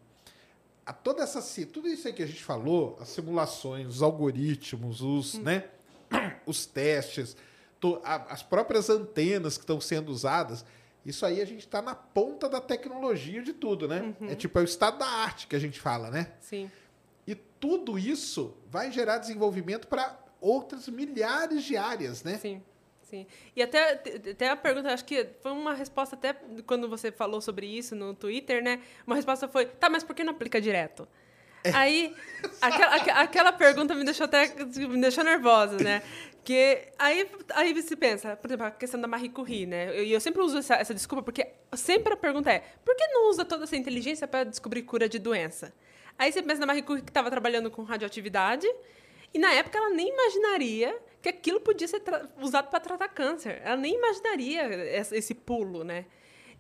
a 0.87 0.93
toda 0.93 1.23
essa 1.23 1.41
tudo 1.67 1.89
isso 1.89 2.07
aí 2.07 2.13
que 2.13 2.23
a 2.23 2.27
gente 2.27 2.43
falou, 2.45 2.97
as 3.01 3.09
simulações, 3.09 3.87
os 3.89 4.03
algoritmos, 4.03 5.01
os, 5.01 5.35
né, 5.39 5.65
os 6.47 6.67
testes, 6.67 7.37
to- 7.81 8.01
a- 8.05 8.27
as 8.33 8.43
próprias 8.43 8.91
antenas 8.91 9.57
que 9.57 9.63
estão 9.65 9.81
sendo 9.81 10.11
usadas, 10.11 10.65
isso 11.07 11.25
aí 11.27 11.41
a 11.41 11.45
gente 11.45 11.61
está 11.67 11.81
na 11.83 11.95
ponta 11.95 12.49
da 12.49 12.61
tecnologia 12.61 13.43
de 13.43 13.53
tudo, 13.53 13.87
né? 13.87 14.15
É 14.23 14.35
tipo 14.35 14.59
é 14.59 14.63
o 14.63 14.65
estado 14.65 14.99
da 14.99 15.07
arte 15.07 15.47
que 15.47 15.55
a 15.55 15.59
gente 15.59 15.79
fala, 15.81 16.11
né? 16.11 16.33
Sim, 16.41 16.71
E 17.27 17.35
tudo 17.35 17.99
isso 17.99 18.55
vai 18.71 18.91
gerar 18.91 19.19
desenvolvimento 19.19 19.87
para 19.87 20.19
outras 20.41 20.89
milhares 20.89 21.63
de 21.65 21.77
áreas, 21.77 22.23
né? 22.23 22.37
sim, 22.39 22.63
sim. 23.15 23.27
E 23.55 23.63
até, 23.63 23.93
até 24.33 24.49
a 24.49 24.57
pergunta, 24.57 24.93
acho 24.93 25.05
que 25.05 25.27
foi 25.41 25.53
uma 25.53 25.75
resposta 25.75 26.17
até 26.17 26.35
quando 26.67 26.89
você 26.89 27.13
falou 27.13 27.41
sobre 27.41 27.67
isso 27.67 27.95
no 27.95 28.15
Twitter, 28.15 28.63
né? 28.63 28.81
Uma 29.07 29.17
resposta 29.17 29.47
foi, 29.49 29.67
tá, 29.67 29.89
mas 29.89 30.03
por 30.03 30.15
que 30.15 30.25
não 30.25 30.33
aplica 30.33 30.61
direto? 30.61 31.07
É. 31.63 31.71
Aí, 31.73 32.15
aquela, 32.61 32.95
aque- 32.97 33.11
aquela 33.11 33.53
pergunta 33.53 33.95
me 33.95 34.05
deixou 34.05 34.25
até 34.25 34.49
me 34.89 35.01
deixou 35.01 35.25
nervosa, 35.25 35.77
né? 35.83 36.03
Que 36.45 36.89
aí, 36.99 37.27
aí 37.55 37.73
você 37.73 37.97
pensa, 37.97 38.37
por 38.37 38.49
exemplo, 38.49 38.67
a 38.67 38.71
questão 38.71 39.01
da 39.01 39.09
Marie 39.09 39.31
Curie, 39.31 39.65
né? 39.65 40.03
E 40.05 40.13
eu, 40.13 40.21
sempre 40.21 40.43
uso 40.43 40.59
essa, 40.59 40.75
essa 40.75 40.93
desculpa 40.93 41.23
porque 41.23 41.47
sempre 41.75 42.13
a 42.13 42.17
pergunta 42.19 42.51
é: 42.53 42.63
por 42.85 42.95
que 42.95 43.07
não 43.09 43.31
usa 43.31 43.47
toda 43.47 43.65
essa 43.65 43.77
inteligência 43.77 44.29
para 44.29 44.45
descobrir 44.45 44.83
cura 44.83 45.09
de 45.09 45.19
doença? 45.19 45.73
Aí 46.19 46.31
você 46.31 46.43
pensa 46.43 46.61
na 46.61 46.67
Marie 46.67 46.83
Curie 46.83 47.03
que 47.03 47.09
estava 47.11 47.31
trabalhando 47.31 47.71
com 47.71 47.83
radioatividade 47.83 48.67
e 49.33 49.39
na 49.39 49.53
época 49.55 49.79
ela 49.79 49.89
nem 49.89 50.11
imaginaria 50.11 50.95
que 51.25 51.31
aquilo 51.31 51.59
podia 51.59 51.89
ser 51.89 52.03
usado 52.39 52.69
para 52.69 52.79
tratar 52.81 53.09
câncer. 53.09 53.63
Ela 53.65 53.79
nem 53.79 53.95
imaginaria 53.95 54.63
esse, 54.95 55.17
esse 55.17 55.35
pulo, 55.35 55.83
né? 55.83 56.05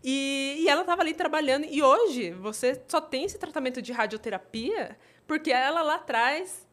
E, 0.03 0.57
e 0.61 0.69
ela 0.71 0.81
estava 0.81 1.03
ali 1.03 1.13
trabalhando. 1.13 1.67
E 1.67 1.83
hoje 1.83 2.31
você 2.31 2.81
só 2.89 2.99
tem 2.99 3.25
esse 3.25 3.39
tratamento 3.39 3.83
de 3.83 3.93
radioterapia 3.93 4.97
porque 5.27 5.51
ela 5.51 5.83
lá 5.83 5.97
atrás 5.97 6.67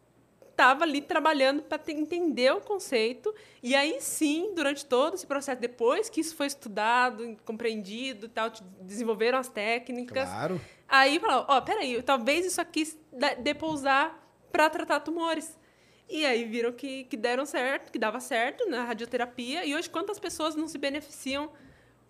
estava 0.49 0.85
ali 0.85 1.01
trabalhando 1.01 1.63
para 1.63 1.81
entender 1.89 2.53
o 2.53 2.61
conceito. 2.61 3.35
E 3.61 3.75
aí 3.75 3.99
sim, 3.99 4.53
durante 4.55 4.85
todo 4.85 5.15
esse 5.15 5.27
processo, 5.27 5.59
depois 5.59 6.09
que 6.09 6.21
isso 6.21 6.33
foi 6.33 6.47
estudado, 6.47 7.35
compreendido 7.43 8.27
e 8.27 8.29
tal, 8.29 8.49
desenvolveram 8.79 9.37
as 9.37 9.49
técnicas. 9.49 10.29
Claro. 10.29 10.61
Aí 10.87 11.19
falaram, 11.19 11.45
ó, 11.49 11.59
peraí, 11.59 12.01
talvez 12.01 12.45
isso 12.45 12.61
aqui 12.61 12.87
dê 13.39 13.53
pra 13.53 13.67
usar 13.67 14.33
para 14.49 14.69
tratar 14.69 15.01
tumores. 15.01 15.59
E 16.11 16.25
aí 16.25 16.43
viram 16.45 16.71
que, 16.73 17.05
que 17.05 17.15
deram 17.15 17.45
certo, 17.45 17.91
que 17.91 17.97
dava 17.97 18.19
certo 18.19 18.69
na 18.69 18.83
radioterapia. 18.83 19.65
E 19.65 19.73
hoje, 19.73 19.89
quantas 19.89 20.19
pessoas 20.19 20.55
não 20.55 20.67
se 20.67 20.77
beneficiam 20.77 21.49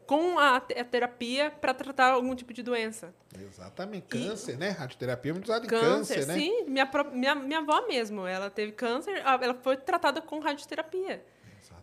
com 0.07 0.40
a, 0.40 0.60
te- 0.60 0.73
a 0.78 0.84
terapia 0.84 1.52
para 1.52 1.73
tratar 1.73 2.11
algum 2.11 2.34
tipo 2.36 2.52
de 2.52 2.64
doença? 2.64 3.14
Exatamente. 3.40 4.07
Câncer, 4.07 4.57
né? 4.57 4.69
Radioterapia 4.69 5.30
é 5.32 5.34
muito 5.34 5.45
usada 5.45 5.65
em 5.65 5.69
Câncer, 5.69 6.15
câncer, 6.15 6.28
né? 6.28 6.34
sim. 6.34 6.64
Minha, 6.65 6.90
minha, 7.14 7.36
minha 7.36 7.60
avó 7.60 7.86
mesmo, 7.88 8.26
ela 8.26 8.49
teve 8.49 8.72
câncer, 8.72 9.18
ela 9.23 9.53
foi 9.61 9.78
tratada 9.78 10.19
com 10.22 10.40
radioterapia. 10.40 11.23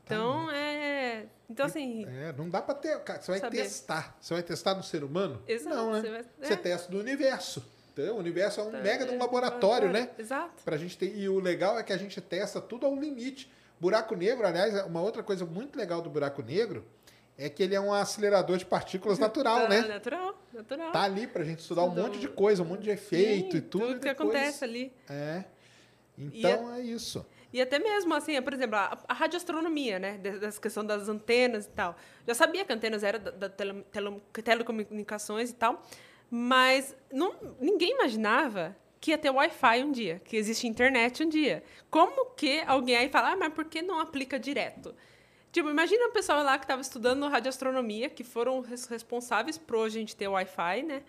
Então, 0.04 0.50
é... 0.50 1.26
Então, 1.50 1.66
assim... 1.66 2.06
É, 2.06 2.32
não 2.32 2.48
dá 2.48 2.62
pra 2.62 2.74
ter. 2.74 2.98
Você 3.20 3.30
vai 3.30 3.40
Saber. 3.40 3.62
testar. 3.62 4.16
Você 4.20 4.34
vai 4.34 4.42
testar 4.42 4.74
no 4.74 4.82
ser 4.82 5.04
humano? 5.04 5.42
Exato, 5.46 5.76
Não, 5.76 5.92
né? 5.92 6.00
você 6.00 6.10
vai- 6.10 6.24
Você 6.40 6.52
é. 6.54 6.56
testa 6.56 6.92
no 6.92 6.98
universo. 6.98 7.62
Então, 8.02 8.16
o 8.16 8.18
universo 8.18 8.60
é 8.60 8.64
um 8.64 8.70
Tá, 8.70 8.78
mega 8.78 9.04
de 9.04 9.12
um 9.14 9.18
laboratório, 9.18 9.90
né? 9.90 10.10
Exato. 10.18 10.62
Pra 10.64 10.76
gente 10.76 10.96
ter. 10.96 11.16
E 11.16 11.28
o 11.28 11.40
legal 11.40 11.78
é 11.78 11.82
que 11.82 11.92
a 11.92 11.96
gente 11.96 12.20
testa 12.20 12.60
tudo 12.60 12.86
ao 12.86 12.94
limite. 12.94 13.50
Buraco 13.80 14.14
negro, 14.14 14.46
aliás, 14.46 14.74
é 14.74 14.84
uma 14.84 15.00
outra 15.00 15.22
coisa 15.22 15.44
muito 15.44 15.76
legal 15.76 16.00
do 16.02 16.08
buraco 16.10 16.42
negro 16.42 16.84
é 17.36 17.48
que 17.48 17.62
ele 17.62 17.72
é 17.74 17.80
um 17.80 17.92
acelerador 17.94 18.56
de 18.56 18.66
partículas 18.66 19.16
natural, 19.18 19.62
Tá, 19.62 19.68
né? 19.70 19.80
Natural, 19.82 20.34
natural. 20.52 20.90
Tá 20.92 21.02
ali 21.02 21.26
pra 21.28 21.44
gente 21.44 21.60
estudar 21.60 21.82
um 21.84 21.88
Estudou. 21.88 22.06
monte 22.08 22.18
de 22.18 22.28
coisa, 22.28 22.62
um 22.62 22.66
monte 22.66 22.82
de 22.82 22.90
efeito 22.90 23.52
Sim, 23.52 23.58
e 23.58 23.60
tudo. 23.60 23.86
Tudo 23.86 24.00
que 24.00 24.08
depois- 24.08 24.28
acontece 24.30 24.64
ali. 24.64 24.92
É. 25.08 25.44
Então 26.16 26.74
é 26.74 26.80
isso. 26.80 27.24
E 27.52 27.62
até 27.62 27.78
mesmo, 27.78 28.12
assim, 28.14 28.40
por 28.42 28.52
exemplo, 28.52 28.74
a, 28.76 28.98
a 29.08 29.14
radioastronomia, 29.14 29.98
né? 30.00 30.18
de- 30.18 30.38
Dessa 30.38 30.60
questão 30.60 30.84
das 30.84 31.08
antenas 31.08 31.66
e 31.66 31.70
tal. 31.70 31.96
Já 32.26 32.34
sabia 32.34 32.64
que 32.64 32.72
antenas 32.72 33.02
eram 33.04 33.20
da, 33.20 33.30
da 33.30 33.48
tele- 33.48 33.84
tele- 33.92 34.22
telecomunicações 34.42 35.50
e 35.50 35.54
tal, 35.54 35.80
mas 36.30 36.94
não, 37.12 37.34
ninguém 37.60 37.92
imaginava 37.92 38.76
que 39.00 39.12
ia 39.12 39.18
ter 39.18 39.30
Wi-Fi 39.30 39.84
um 39.84 39.92
dia, 39.92 40.20
que 40.24 40.36
existe 40.36 40.66
internet 40.66 41.22
um 41.22 41.28
dia. 41.28 41.62
Como 41.90 42.26
que 42.34 42.60
alguém 42.66 42.96
aí 42.96 43.08
fala, 43.08 43.32
ah, 43.32 43.36
mas 43.36 43.52
por 43.52 43.64
que 43.64 43.80
não 43.80 44.00
aplica 44.00 44.38
direto? 44.38 44.94
Tipo, 45.52 45.70
imagina 45.70 46.06
o 46.08 46.12
pessoal 46.12 46.42
lá 46.42 46.58
que 46.58 46.64
estava 46.64 46.82
estudando 46.82 47.26
radioastronomia, 47.28 48.10
que 48.10 48.22
foram 48.24 48.60
res- 48.60 48.86
responsáveis 48.86 49.56
por 49.56 49.86
a 49.86 49.88
gente 49.88 50.14
ter 50.14 50.28
Wi-Fi, 50.28 50.82
né? 50.82 51.02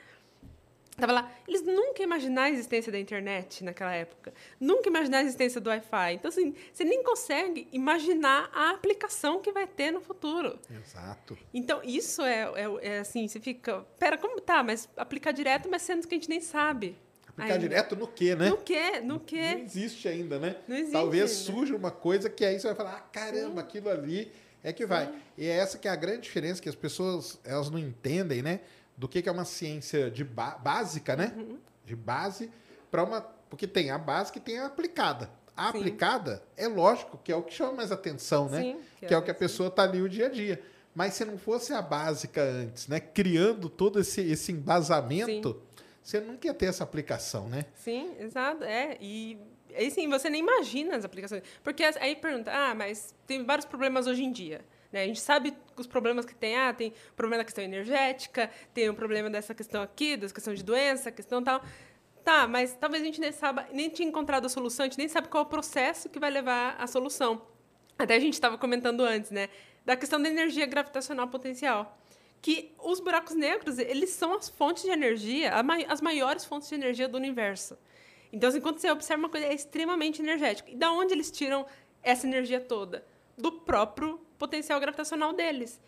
Tava 0.99 1.13
lá, 1.13 1.31
eles 1.47 1.61
nunca 1.63 2.03
imaginaram 2.03 2.47
a 2.47 2.51
existência 2.51 2.91
da 2.91 2.99
internet 2.99 3.63
naquela 3.63 3.93
época. 3.93 4.33
Nunca 4.59 4.89
imaginaram 4.89 5.23
a 5.23 5.25
existência 5.27 5.59
do 5.61 5.69
Wi-Fi. 5.69 6.13
Então, 6.13 6.29
assim, 6.29 6.53
você 6.73 6.83
nem 6.83 7.01
consegue 7.03 7.67
imaginar 7.71 8.49
a 8.53 8.71
aplicação 8.71 9.39
que 9.39 9.51
vai 9.51 9.65
ter 9.67 9.91
no 9.91 10.01
futuro. 10.01 10.59
Exato. 10.69 11.37
Então, 11.53 11.81
isso 11.83 12.21
é, 12.21 12.51
é- 12.55 12.95
é 12.95 12.99
assim, 12.99 13.27
você 13.27 13.39
fica... 13.39 13.85
Pera, 13.97 14.17
como 14.17 14.39
tá? 14.41 14.61
Mas 14.63 14.87
aplicar 14.97 15.31
direto, 15.31 15.69
mas 15.69 15.81
sendo 15.81 16.07
que 16.07 16.13
a 16.15 16.17
gente 16.17 16.29
nem 16.29 16.41
sabe. 16.41 16.97
Aplicar 17.27 17.57
direto 17.57 17.95
no 17.95 18.07
quê, 18.07 18.35
né? 18.35 18.49
No 18.49 18.57
quê? 18.57 18.99
No 18.99 19.07
Não 19.13 19.19
quê? 19.19 19.61
existe 19.63 20.07
ainda, 20.07 20.37
né? 20.39 20.57
Não 20.67 20.75
existe 20.75 20.91
Talvez 20.91 21.23
ainda. 21.31 21.33
surja 21.53 21.75
uma 21.75 21.91
coisa 21.91 22.29
que 22.29 22.43
aí 22.43 22.59
você 22.59 22.67
vai 22.67 22.75
falar, 22.75 22.95
ah, 22.97 22.99
caramba, 22.99 23.61
aquilo 23.61 23.89
ali 23.89 24.29
é 24.61 24.73
que 24.73 24.85
vai. 24.85 25.09
E 25.37 25.45
é 25.47 25.51
essa 25.51 25.77
que 25.77 25.87
é 25.87 25.91
a 25.91 25.95
grande 25.95 26.21
diferença 26.21 26.61
que 26.61 26.67
as 26.67 26.75
pessoas 26.75 27.39
elas 27.45 27.69
não 27.69 27.79
entendem, 27.79 28.41
né? 28.41 28.59
Do 28.99 29.07
que, 29.07 29.21
que 29.21 29.29
é 29.29 29.31
uma 29.31 29.45
ciência 29.45 30.11
de 30.11 30.25
básica, 30.25 31.15
né? 31.15 31.33
Uhum. 31.37 31.57
De 31.85 31.95
base 31.95 32.51
para 32.91 33.01
uma, 33.01 33.21
porque 33.21 33.65
tem 33.65 33.91
a 33.91 33.97
básica 33.97 34.39
e 34.39 34.41
tem 34.41 34.59
a 34.59 34.65
aplicada. 34.65 35.31
A 35.55 35.71
Sim. 35.71 35.77
aplicada 35.79 36.43
é 36.57 36.67
lógico 36.67 37.17
que 37.17 37.31
é 37.31 37.35
o 37.35 37.41
que 37.41 37.53
chama 37.53 37.71
mais 37.71 37.93
atenção, 37.93 38.49
né? 38.49 38.61
Sim, 38.61 38.79
que, 39.07 39.13
é 39.13 39.17
o 39.17 39.21
que 39.21 39.31
a 39.31 39.35
pessoa 39.35 39.71
tá 39.71 39.83
ali 39.83 40.01
o 40.01 40.09
dia 40.09 40.25
a 40.25 40.29
dia. 40.29 40.61
Mas 40.93 41.13
se 41.13 41.23
não 41.23 41.37
fosse 41.37 41.71
a 41.71 41.81
básica 41.81 42.43
antes, 42.43 42.89
né? 42.89 42.99
Criando 42.99 43.69
todo 43.69 44.01
esse, 44.01 44.19
esse 44.19 44.51
embasamento, 44.51 45.61
você 46.03 46.19
nunca 46.19 46.47
ia 46.47 46.53
ter 46.53 46.65
essa 46.65 46.83
aplicação, 46.83 47.47
né? 47.47 47.67
Sim, 47.75 48.15
exato. 48.19 48.65
É, 48.65 48.97
e 48.99 49.37
aí 49.73 49.89
sim, 49.89 50.09
você 50.09 50.29
nem 50.29 50.41
imagina 50.41 50.97
as 50.97 51.05
aplicações. 51.05 51.41
Porque 51.63 51.83
aí 51.83 52.17
pergunta, 52.17 52.51
ah, 52.53 52.75
mas 52.75 53.15
tem 53.25 53.45
vários 53.45 53.65
problemas 53.65 54.07
hoje 54.07 54.25
em 54.25 54.31
dia. 54.31 54.59
Né? 54.91 55.03
A 55.03 55.07
gente 55.07 55.21
sabe 55.21 55.55
os 55.75 55.87
problemas 55.87 56.25
que 56.25 56.35
tem. 56.35 56.57
Ah, 56.57 56.73
tem 56.73 56.93
problema 57.15 57.41
da 57.41 57.45
questão 57.45 57.63
energética, 57.63 58.49
tem 58.73 58.89
o 58.89 58.93
problema 58.93 59.29
dessa 59.29 59.53
questão 59.53 59.81
aqui, 59.81 60.17
dessa 60.17 60.33
questão 60.33 60.53
de 60.53 60.63
doença, 60.63 61.11
questão 61.11 61.43
tal. 61.43 61.61
Tá, 62.23 62.47
mas 62.47 62.75
talvez 62.75 63.01
a 63.01 63.05
gente 63.05 63.19
nem 63.19 63.31
saiba, 63.31 63.67
nem 63.71 63.89
tinha 63.89 64.07
encontrado 64.07 64.45
a 64.45 64.49
solução, 64.49 64.85
a 64.85 64.89
gente 64.89 64.97
nem 64.97 65.07
sabe 65.07 65.29
qual 65.29 65.43
é 65.43 65.47
o 65.47 65.49
processo 65.49 66.09
que 66.09 66.19
vai 66.19 66.29
levar 66.29 66.75
à 66.77 66.85
solução. 66.85 67.41
Até 67.97 68.15
a 68.15 68.19
gente 68.19 68.33
estava 68.33 68.57
comentando 68.57 69.01
antes, 69.01 69.31
né? 69.31 69.49
Da 69.85 69.95
questão 69.95 70.21
da 70.21 70.29
energia 70.29 70.65
gravitacional 70.65 71.27
potencial. 71.27 71.97
Que 72.41 72.73
os 72.77 72.99
buracos 72.99 73.35
negros, 73.35 73.77
eles 73.79 74.11
são 74.11 74.33
as 74.33 74.47
fontes 74.47 74.83
de 74.83 74.89
energia, 74.89 75.51
as 75.87 76.01
maiores 76.01 76.45
fontes 76.45 76.69
de 76.69 76.75
energia 76.75 77.07
do 77.07 77.17
universo. 77.17 77.77
Então, 78.31 78.47
assim, 78.47 78.61
quando 78.61 78.79
você 78.79 78.89
observa 78.91 79.23
uma 79.23 79.29
coisa, 79.29 79.47
é 79.47 79.53
extremamente 79.53 80.21
energética. 80.21 80.69
E 80.71 80.75
da 80.75 80.91
onde 80.91 81.13
eles 81.13 81.31
tiram 81.31 81.65
essa 82.03 82.27
energia 82.27 82.61
toda? 82.61 83.03
Do 83.37 83.51
próprio 83.51 84.21
potencial 84.39 84.79
gravitacional 84.79 85.33
deles. 85.33 85.79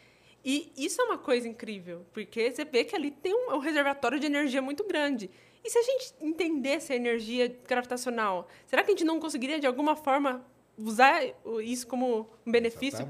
E 0.45 0.71
isso 0.77 0.99
é 1.01 1.05
uma 1.05 1.17
coisa 1.17 1.47
incrível, 1.47 2.05
porque 2.13 2.51
você 2.51 2.65
vê 2.65 2.83
que 2.83 2.95
ali 2.95 3.09
tem 3.11 3.33
um, 3.33 3.55
um 3.55 3.59
reservatório 3.59 4.19
de 4.19 4.25
energia 4.25 4.61
muito 4.61 4.83
grande. 4.83 5.29
E 5.63 5.69
se 5.69 5.77
a 5.77 5.83
gente 5.83 6.13
entendesse 6.19 6.91
a 6.91 6.95
energia 6.95 7.55
gravitacional, 7.67 8.47
será 8.65 8.83
que 8.83 8.89
a 8.91 8.93
gente 8.93 9.05
não 9.05 9.19
conseguiria, 9.19 9.59
de 9.59 9.67
alguma 9.67 9.95
forma, 9.95 10.43
usar 10.77 11.23
isso 11.63 11.85
como 11.87 12.27
um 12.45 12.51
benefício 12.51 13.05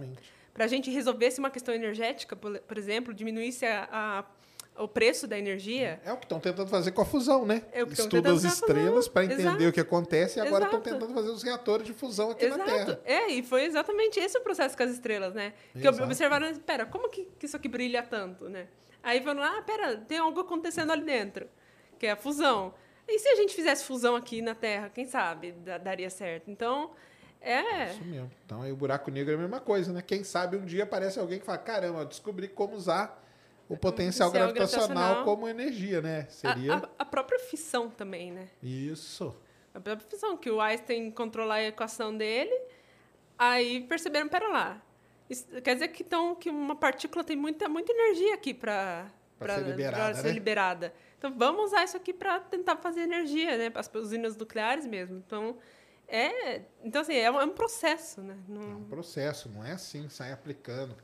para 0.54 0.66
a 0.66 0.68
gente 0.68 0.92
resolvesse 0.92 1.40
uma 1.40 1.50
questão 1.50 1.74
energética, 1.74 2.36
por, 2.36 2.60
por 2.60 2.78
exemplo, 2.78 3.14
diminuísse 3.14 3.66
a, 3.66 3.88
a- 3.92 4.26
o 4.82 4.88
preço 4.88 5.28
da 5.28 5.38
energia? 5.38 6.02
É 6.04 6.12
o 6.12 6.18
que 6.18 6.26
estão 6.26 6.40
tentando 6.40 6.70
fazer 6.70 6.92
com 6.92 7.02
a 7.02 7.06
fusão, 7.06 7.46
né? 7.46 7.64
É 7.72 7.86
que 7.86 7.94
Estudam 7.94 8.36
as 8.36 8.44
estrelas 8.44 9.08
para 9.08 9.26
entender 9.26 9.42
Exato. 9.44 9.68
o 9.68 9.72
que 9.72 9.80
acontece 9.80 10.40
e 10.40 10.42
agora 10.42 10.66
estão 10.66 10.82
tentando 10.82 11.14
fazer 11.14 11.30
os 11.30 11.44
reatores 11.44 11.86
de 11.86 11.94
fusão 11.94 12.32
aqui 12.32 12.48
na 12.48 12.56
Exato. 12.56 12.70
Terra. 12.72 13.02
É, 13.06 13.30
e 13.32 13.44
foi 13.44 13.64
exatamente 13.66 14.20
esse 14.20 14.38
o 14.38 14.42
processo 14.42 14.76
com 14.76 14.84
as 14.84 14.92
estrelas, 14.92 15.34
né? 15.34 15.54
Que 15.74 15.88
Exato. 15.88 16.04
observaram, 16.04 16.50
espera, 16.50 16.86
como 16.86 17.10
que, 17.10 17.28
que 17.40 17.46
isso 17.46 17.56
aqui 17.56 17.68
brilha 17.68 18.04
tanto, 18.04 18.50
né? 18.50 18.68
Aí 19.04 19.22
falaram, 19.22 19.58
ah, 19.58 19.62
pera, 19.62 19.98
tem 19.98 20.18
algo 20.18 20.40
acontecendo 20.40 20.92
ali 20.92 21.04
dentro, 21.04 21.48
que 21.98 22.06
é 22.06 22.12
a 22.12 22.16
fusão. 22.16 22.74
E 23.08 23.18
se 23.20 23.28
a 23.30 23.36
gente 23.36 23.54
fizesse 23.54 23.84
fusão 23.84 24.16
aqui 24.16 24.42
na 24.42 24.54
Terra, 24.56 24.90
quem 24.90 25.06
sabe 25.06 25.52
da- 25.54 25.78
daria 25.78 26.10
certo? 26.10 26.50
Então, 26.52 26.92
é... 27.42 27.88
Isso 27.92 28.04
mesmo. 28.06 28.32
Então 28.46 28.62
aí 28.62 28.72
o 28.72 28.76
buraco 28.76 29.10
negro 29.10 29.32
é 29.34 29.36
a 29.36 29.40
mesma 29.40 29.60
coisa, 29.60 29.92
né? 29.92 30.02
Quem 30.02 30.24
sabe 30.24 30.56
um 30.58 30.64
dia 30.66 30.84
aparece 30.84 31.20
alguém 31.20 31.40
que 31.40 31.46
fala: 31.46 31.58
caramba, 31.58 32.00
eu 32.02 32.06
descobri 32.06 32.48
como 32.48 32.76
usar 32.76 33.21
o 33.74 33.78
potencial 33.78 34.30
gravitacional, 34.32 34.88
gravitacional. 34.88 35.26
como 35.26 35.48
energia, 35.48 36.02
né? 36.02 36.22
A, 36.22 36.32
Seria 36.32 36.74
a- 36.76 36.90
a 37.00 37.06
própria 37.06 37.40
fissão 37.40 37.90
também, 37.90 38.32
né? 38.32 38.50
isso. 38.62 39.36
A 39.74 39.80
própria 39.80 40.06
fissão, 40.10 40.36
que 40.36 40.50
o 40.52 40.60
Einstein 40.60 41.10
controlar 41.12 41.56
a 41.56 41.64
equação 41.64 42.16
dele, 42.16 42.54
aí 43.38 43.82
perceberam, 43.88 44.28
pera 44.28 44.48
lá, 44.50 44.82
isso 45.30 45.46
quer 45.64 45.74
dizer 45.76 45.88
que, 45.88 46.04
então, 46.04 46.36
que 46.36 46.50
uma 46.50 46.76
partícula 46.76 47.24
tem 47.24 47.38
muita, 47.38 47.70
muita 47.70 47.94
energia 47.94 48.34
aqui 48.34 48.54
para 48.54 49.10
ser 49.40 49.62
liberada, 49.66 50.14
ser 50.16 50.28
né? 50.28 50.32
liberada. 50.34 50.94
Então, 51.18 51.34
vamos 51.38 51.66
usar 51.68 51.86
isso 51.86 51.96
aqui 51.96 52.12
para 52.14 52.40
tentar 52.42 52.76
fazer 52.78 53.02
energia, 53.04 53.58
né? 53.58 53.70
Para 53.70 53.80
as 53.80 53.90
usinas 53.96 54.36
nucleares 54.36 54.86
mesmo. 54.86 55.24
Então, 55.26 55.56
é, 56.08 56.64
então 56.84 57.02
assim, 57.02 57.14
é 57.16 57.32
um, 57.32 57.40
é 57.40 57.46
um 57.46 57.54
processo, 57.54 58.22
né? 58.22 58.38
É 58.50 58.52
Não, 58.52 58.80
um 58.80 58.84
processo, 58.84 59.48
não 59.48 59.64
é 59.64 59.72
assim, 59.72 60.10
sai 60.10 60.34
aplicando. 60.34 60.98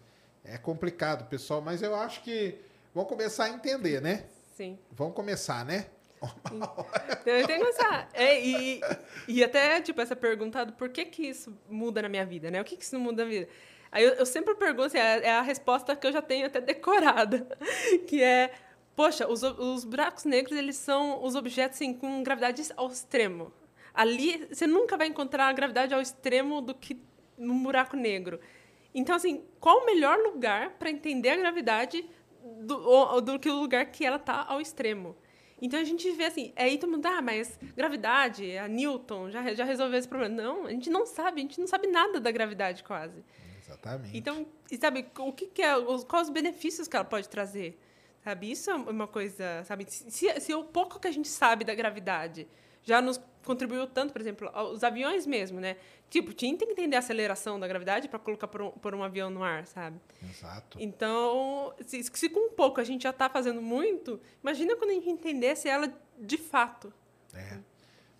É 0.47 0.57
complicado, 0.57 1.27
pessoal, 1.29 1.61
mas 1.61 1.81
eu 1.81 1.95
acho 1.95 2.21
que 2.23 2.55
vamos 2.93 3.09
começar 3.09 3.45
a 3.45 3.49
entender, 3.49 4.01
né? 4.01 4.25
sim. 4.57 4.79
Vamos 4.91 5.13
começar, 5.13 5.63
né? 5.63 5.85
Então, 6.51 7.33
eu 7.33 7.45
tenho 7.45 7.59
que 7.59 7.65
pensar. 7.65 8.09
É, 8.11 8.43
e, 8.43 8.81
e 9.27 9.43
até, 9.43 9.79
tipo, 9.81 10.01
essa 10.01 10.15
pergunta 10.15 10.65
do 10.65 10.73
por 10.73 10.89
que 10.89 11.05
que 11.05 11.27
isso 11.27 11.55
muda 11.69 12.01
na 12.01 12.09
minha 12.09 12.25
vida, 12.25 12.49
né? 12.49 12.59
O 12.59 12.65
que 12.65 12.75
que 12.75 12.83
isso 12.83 12.99
muda 12.99 13.23
na 13.23 13.29
vida? 13.29 13.47
Aí 13.91 14.03
eu, 14.03 14.13
eu 14.13 14.25
sempre 14.25 14.55
pergunto, 14.55 14.87
assim, 14.87 14.97
é, 14.97 15.27
é 15.27 15.31
a 15.31 15.41
resposta 15.41 15.95
que 15.95 16.07
eu 16.07 16.11
já 16.11 16.21
tenho 16.21 16.47
até 16.47 16.59
decorada, 16.59 17.47
que 18.07 18.23
é, 18.23 18.51
poxa, 18.95 19.27
os, 19.27 19.43
os 19.43 19.83
buracos 19.83 20.25
negros, 20.25 20.57
eles 20.57 20.75
são 20.75 21.23
os 21.23 21.35
objetos, 21.35 21.77
assim, 21.77 21.93
com 21.93 22.23
gravidade 22.23 22.63
ao 22.75 22.87
extremo. 22.87 23.53
Ali, 23.93 24.47
você 24.51 24.65
nunca 24.65 24.97
vai 24.97 25.07
encontrar 25.07 25.47
a 25.47 25.53
gravidade 25.53 25.93
ao 25.93 26.01
extremo 26.01 26.61
do 26.61 26.73
que 26.73 26.99
num 27.37 27.61
buraco 27.61 27.95
negro. 27.95 28.39
Então, 28.97 29.15
assim, 29.15 29.43
qual 29.59 29.83
o 29.83 29.85
melhor 29.85 30.17
lugar 30.17 30.71
para 30.71 30.89
entender 30.89 31.29
a 31.29 31.37
gravidade 31.37 32.03
do, 32.61 33.21
do 33.21 33.37
que 33.37 33.47
o 33.47 33.53
lugar 33.53 33.85
que 33.85 34.03
ela 34.03 34.15
está 34.15 34.43
ao 34.43 34.59
extremo? 34.59 35.15
Então 35.61 35.79
a 35.79 35.83
gente 35.83 36.11
vê 36.11 36.25
assim, 36.25 36.51
aí 36.55 36.79
todo 36.79 36.89
mundo, 36.89 37.05
ah, 37.05 37.21
mas 37.21 37.59
gravidade, 37.75 38.57
a 38.57 38.67
Newton 38.67 39.29
já, 39.29 39.53
já 39.53 39.63
resolveu 39.63 39.99
esse 39.99 40.07
problema. 40.07 40.41
Não, 40.41 40.65
a 40.65 40.71
gente 40.71 40.89
não 40.89 41.05
sabe, 41.05 41.41
a 41.41 41.43
gente 41.43 41.59
não 41.59 41.67
sabe 41.67 41.87
nada 41.87 42.19
da 42.19 42.31
gravidade 42.31 42.83
quase. 42.83 43.23
Exatamente. 43.59 44.17
Então, 44.17 44.47
e 44.71 44.77
sabe, 44.77 45.05
o 45.19 45.31
que, 45.31 45.45
que 45.45 45.61
é, 45.61 45.77
os, 45.77 46.03
quais 46.03 46.27
os 46.27 46.33
benefícios 46.33 46.87
que 46.87 46.95
ela 46.95 47.05
pode 47.05 47.29
trazer? 47.29 47.79
Sabe, 48.23 48.51
isso 48.51 48.71
é 48.71 48.75
uma 48.75 49.07
coisa, 49.07 49.63
sabe, 49.63 49.85
se, 49.87 50.39
se 50.39 50.53
o 50.55 50.63
pouco 50.63 50.99
que 50.99 51.07
a 51.07 51.11
gente 51.11 51.27
sabe 51.27 51.63
da 51.63 51.75
gravidade 51.75 52.47
já 52.87 53.01
nos 53.01 53.19
contribuiu 53.43 53.85
tanto, 53.87 54.11
por 54.11 54.19
exemplo, 54.21 54.49
os 54.73 54.83
aviões 54.83 55.25
mesmo, 55.25 55.59
né? 55.59 55.77
Tipo, 56.09 56.33
tinha 56.33 56.55
que 56.57 56.63
entender 56.65 56.95
a 56.95 56.99
aceleração 56.99 57.59
da 57.59 57.67
gravidade 57.67 58.07
para 58.07 58.17
colocar 58.19 58.47
por 58.47 58.61
um, 58.61 58.71
por 58.71 58.95
um 58.95 59.03
avião 59.03 59.29
no 59.29 59.43
ar, 59.43 59.65
sabe? 59.67 59.99
Exato. 60.29 60.77
Então, 60.79 61.73
se, 61.85 62.01
se 62.03 62.29
com 62.29 62.49
pouco 62.51 62.79
a 62.79 62.83
gente 62.83 63.03
já 63.03 63.09
está 63.11 63.29
fazendo 63.29 63.61
muito, 63.61 64.19
imagina 64.41 64.75
quando 64.75 64.91
a 64.91 64.93
gente 64.93 65.09
entendesse 65.09 65.67
ela 65.67 65.91
de 66.17 66.37
fato. 66.37 66.91
É. 67.33 67.57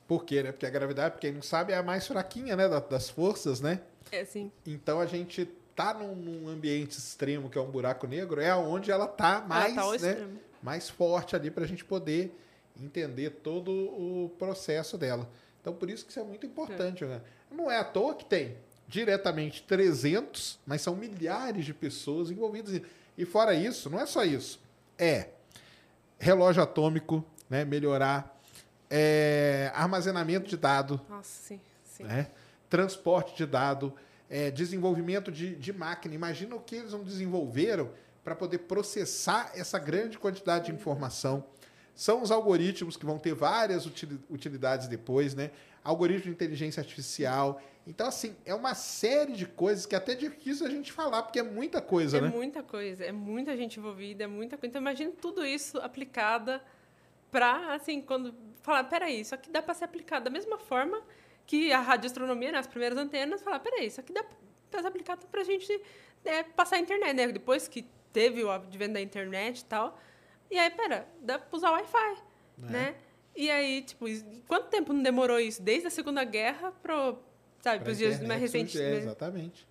Por 0.08 0.24
quê, 0.26 0.44
né? 0.44 0.52
Porque 0.52 0.66
a 0.66 0.70
gravidade, 0.70 1.12
pra 1.12 1.20
quem 1.22 1.32
não 1.34 1.42
sabe, 1.42 1.74
é 1.74 1.78
a 1.78 1.84
mais 1.84 2.08
fraquinha, 2.08 2.56
né? 2.56 2.68
da- 2.70 2.80
Das 2.80 3.10
forças, 3.10 3.60
né? 3.62 3.82
É 4.12 4.22
assim. 4.22 4.52
Então 4.66 5.00
a 5.02 5.06
gente 5.06 5.46
tá 5.76 5.94
num, 5.94 6.16
num 6.16 6.48
ambiente 6.50 6.98
extremo 6.98 7.50
que 7.50 7.58
é 7.58 7.62
um 7.62 7.70
buraco 7.70 8.08
negro, 8.08 8.40
é 8.42 8.54
onde 8.56 8.90
ela 8.92 9.08
tá 9.08 9.42
mais, 9.48 9.76
tá 9.76 9.82
ao 9.82 9.92
né, 9.92 9.96
extremo. 9.98 10.40
mais 10.64 10.90
forte 10.90 11.36
ali 11.36 11.52
para 11.52 11.64
a 11.66 11.68
gente 11.68 11.84
poder 11.86 12.34
entender 12.82 13.30
todo 13.44 13.72
o 13.72 14.30
processo 14.38 14.98
dela. 14.98 15.30
Então 15.62 15.74
por 15.74 15.90
isso 15.90 16.06
que 16.06 16.12
isso 16.12 16.20
é 16.20 16.24
muito 16.24 16.46
importante. 16.46 17.06
Né? 17.06 17.22
Não 17.52 17.70
é 17.70 17.78
à 17.78 17.84
toa 17.84 18.16
que 18.16 18.26
tem 18.26 18.58
diretamente 18.88 19.64
300, 19.64 20.60
mas 20.66 20.82
são 20.82 20.96
milhares 20.96 21.66
de 21.66 21.74
pessoas 21.74 22.32
envolvidas. 22.32 22.82
E 23.18 23.26
fora 23.26 23.54
isso, 23.54 23.90
não 23.90 24.00
é 24.00 24.06
só 24.06 24.24
isso. 24.24 24.60
É 24.98 25.30
relógio 26.18 26.64
atômico, 26.64 27.24
né, 27.50 27.64
melhorar, 27.66 28.40
é, 28.90 29.72
armazenamento 29.76 30.48
de 30.50 30.58
dado, 30.58 31.00
Nossa, 31.10 31.30
sim, 31.30 31.60
sim. 31.84 32.04
né? 32.04 32.28
transporte 32.70 33.36
de 33.36 33.46
dado, 33.46 33.94
é, 34.30 34.50
desenvolvimento 34.52 35.32
de, 35.32 35.56
de 35.56 35.74
máquina. 35.74 36.16
Imagina 36.16 36.56
o 36.56 36.60
que 36.60 36.76
eles 36.76 36.92
não 36.92 37.04
desenvolveram 37.04 37.90
para 38.24 38.36
poder 38.36 38.60
processar 38.60 39.52
essa 39.56 39.80
grande 39.80 40.18
quantidade 40.18 40.66
de 40.66 40.72
informação. 40.74 41.46
São 41.98 42.22
os 42.22 42.30
algoritmos 42.30 42.96
que 42.96 43.04
vão 43.08 43.18
ter 43.18 43.34
várias 43.34 43.88
utili- 43.88 44.20
utilidades 44.30 44.88
depois, 44.88 45.34
né? 45.34 45.50
Algoritmo 45.84 46.26
de 46.26 46.30
inteligência 46.30 46.80
artificial. 46.80 47.60
Então, 47.88 48.06
assim, 48.08 48.36
é 48.46 48.54
uma 48.54 48.76
série 48.76 49.34
de 49.34 49.48
coisas 49.48 49.88
que 49.88 49.96
até 49.96 50.12
é 50.12 50.16
difícil 50.16 50.68
a 50.68 50.70
gente 50.70 50.92
falar, 50.94 51.24
porque 51.24 51.40
é 51.40 51.44
muita 51.44 51.82
coisa, 51.82 52.20
É 52.20 52.22
né? 52.22 52.30
muita 52.30 52.62
coisa, 52.62 53.04
é 53.04 53.12
muita 53.12 53.58
gente 53.58 53.80
envolvida, 53.80 54.26
é 54.26 54.28
muita 54.28 54.58
coisa. 54.58 54.70
Então, 54.70 54.80
imagina 54.80 55.12
tudo 55.20 55.44
isso 55.44 55.80
aplicada 55.80 56.62
para, 57.32 57.74
assim, 57.74 58.00
quando 58.00 58.32
falar, 58.62 58.84
peraí, 58.84 59.22
isso 59.22 59.34
aqui 59.34 59.50
dá 59.50 59.64
para 59.64 59.74
ser 59.74 59.86
aplicado 59.86 60.26
da 60.26 60.30
mesma 60.30 60.60
forma 60.60 61.02
que 61.48 61.72
a 61.74 61.80
radioastronomia, 61.80 62.52
nas 62.52 62.68
primeiras 62.68 62.96
antenas, 63.00 63.42
falar, 63.42 63.60
peraí, 63.60 63.88
isso 63.88 64.00
aqui 64.00 64.14
dá 64.14 64.24
para 64.70 64.82
ser 64.82 64.88
aplicado 64.88 65.26
para 65.28 65.42
a 65.42 65.44
gente 65.44 65.82
é, 66.24 66.44
passar 66.44 66.76
a 66.76 66.80
internet, 66.80 67.14
né? 67.16 67.28
Depois 67.30 67.68
que 67.68 67.88
teve 68.14 68.44
o 68.44 68.52
advento 68.52 68.94
da 68.94 69.02
internet 69.02 69.62
e 69.62 69.66
tal. 69.66 69.98
E 70.50 70.58
aí, 70.58 70.70
pera, 70.72 71.08
dá 71.22 71.38
para 71.40 71.56
usar 71.58 71.72
Wi-Fi, 71.72 72.18
né? 72.58 72.96
E 73.36 73.50
aí, 73.52 73.82
tipo, 73.84 74.06
quanto 74.48 74.68
tempo 74.70 74.94
não 74.94 75.04
demorou 75.04 75.40
isso? 75.40 75.62
Desde 75.62 75.88
a 75.88 75.90
Segunda 75.92 76.24
Guerra 76.24 76.72
pro, 76.82 77.18
sabe, 77.62 77.78
Pra 77.78 77.80
para 77.86 77.92
os 77.92 77.98
dias 77.98 78.20
mais 78.22 78.42
recentes. 78.42 78.76
é, 78.80 78.92
né? 78.92 78.98
exatamente. 78.98 79.68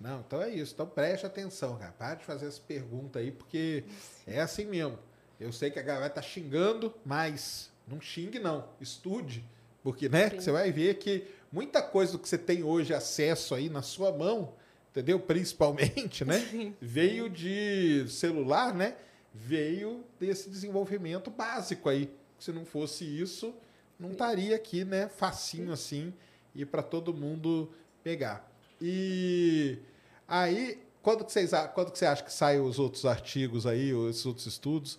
Não, 0.00 0.20
então 0.20 0.42
é 0.42 0.50
isso. 0.50 0.72
Então 0.74 0.86
preste 0.86 1.26
atenção, 1.26 1.76
cara. 1.76 1.92
Para 1.92 2.14
de 2.16 2.24
fazer 2.24 2.46
essa 2.46 2.60
pergunta 2.60 3.18
aí, 3.18 3.30
porque 3.30 3.84
é 4.26 4.40
assim 4.40 4.64
mesmo. 4.64 4.98
Eu 5.38 5.52
sei 5.52 5.70
que 5.70 5.78
a 5.78 5.82
galera 5.82 6.08
tá 6.10 6.22
xingando, 6.22 6.92
mas 7.04 7.70
não 7.86 8.00
xingue 8.00 8.38
não. 8.38 8.68
Estude. 8.80 9.44
Porque, 9.82 10.08
né? 10.08 10.30
Sim. 10.30 10.40
Você 10.40 10.50
vai 10.52 10.72
ver 10.72 10.94
que 10.98 11.24
muita 11.52 11.82
coisa 11.82 12.12
do 12.12 12.18
que 12.18 12.28
você 12.28 12.38
tem 12.38 12.62
hoje 12.64 12.94
acesso 12.94 13.54
aí 13.54 13.68
na 13.68 13.82
sua 13.82 14.10
mão, 14.10 14.54
entendeu? 14.90 15.20
Principalmente, 15.20 16.24
né? 16.24 16.40
Sim. 16.50 16.74
Veio 16.80 17.28
de 17.28 18.06
celular, 18.08 18.72
né? 18.74 18.96
Veio 19.34 20.04
desse 20.18 20.50
desenvolvimento 20.50 21.30
básico 21.30 21.88
aí. 21.88 22.12
Se 22.38 22.52
não 22.52 22.64
fosse 22.64 23.04
isso, 23.04 23.54
não 23.98 24.12
estaria 24.12 24.56
aqui, 24.56 24.84
né? 24.84 25.08
Facinho 25.08 25.72
assim 25.72 26.12
e 26.54 26.64
para 26.64 26.82
todo 26.82 27.14
mundo 27.14 27.72
pegar. 28.02 28.50
E 28.80 29.78
aí, 30.26 30.82
quando 31.02 31.24
que 31.24 31.32
vocês, 31.32 31.50
quando 31.74 31.92
que 31.92 31.98
você 31.98 32.06
acha 32.06 32.22
que 32.22 32.32
saem 32.32 32.60
os 32.60 32.78
outros 32.78 33.04
artigos 33.04 33.66
aí, 33.66 33.94
os 33.94 34.26
outros 34.26 34.46
estudos? 34.46 34.98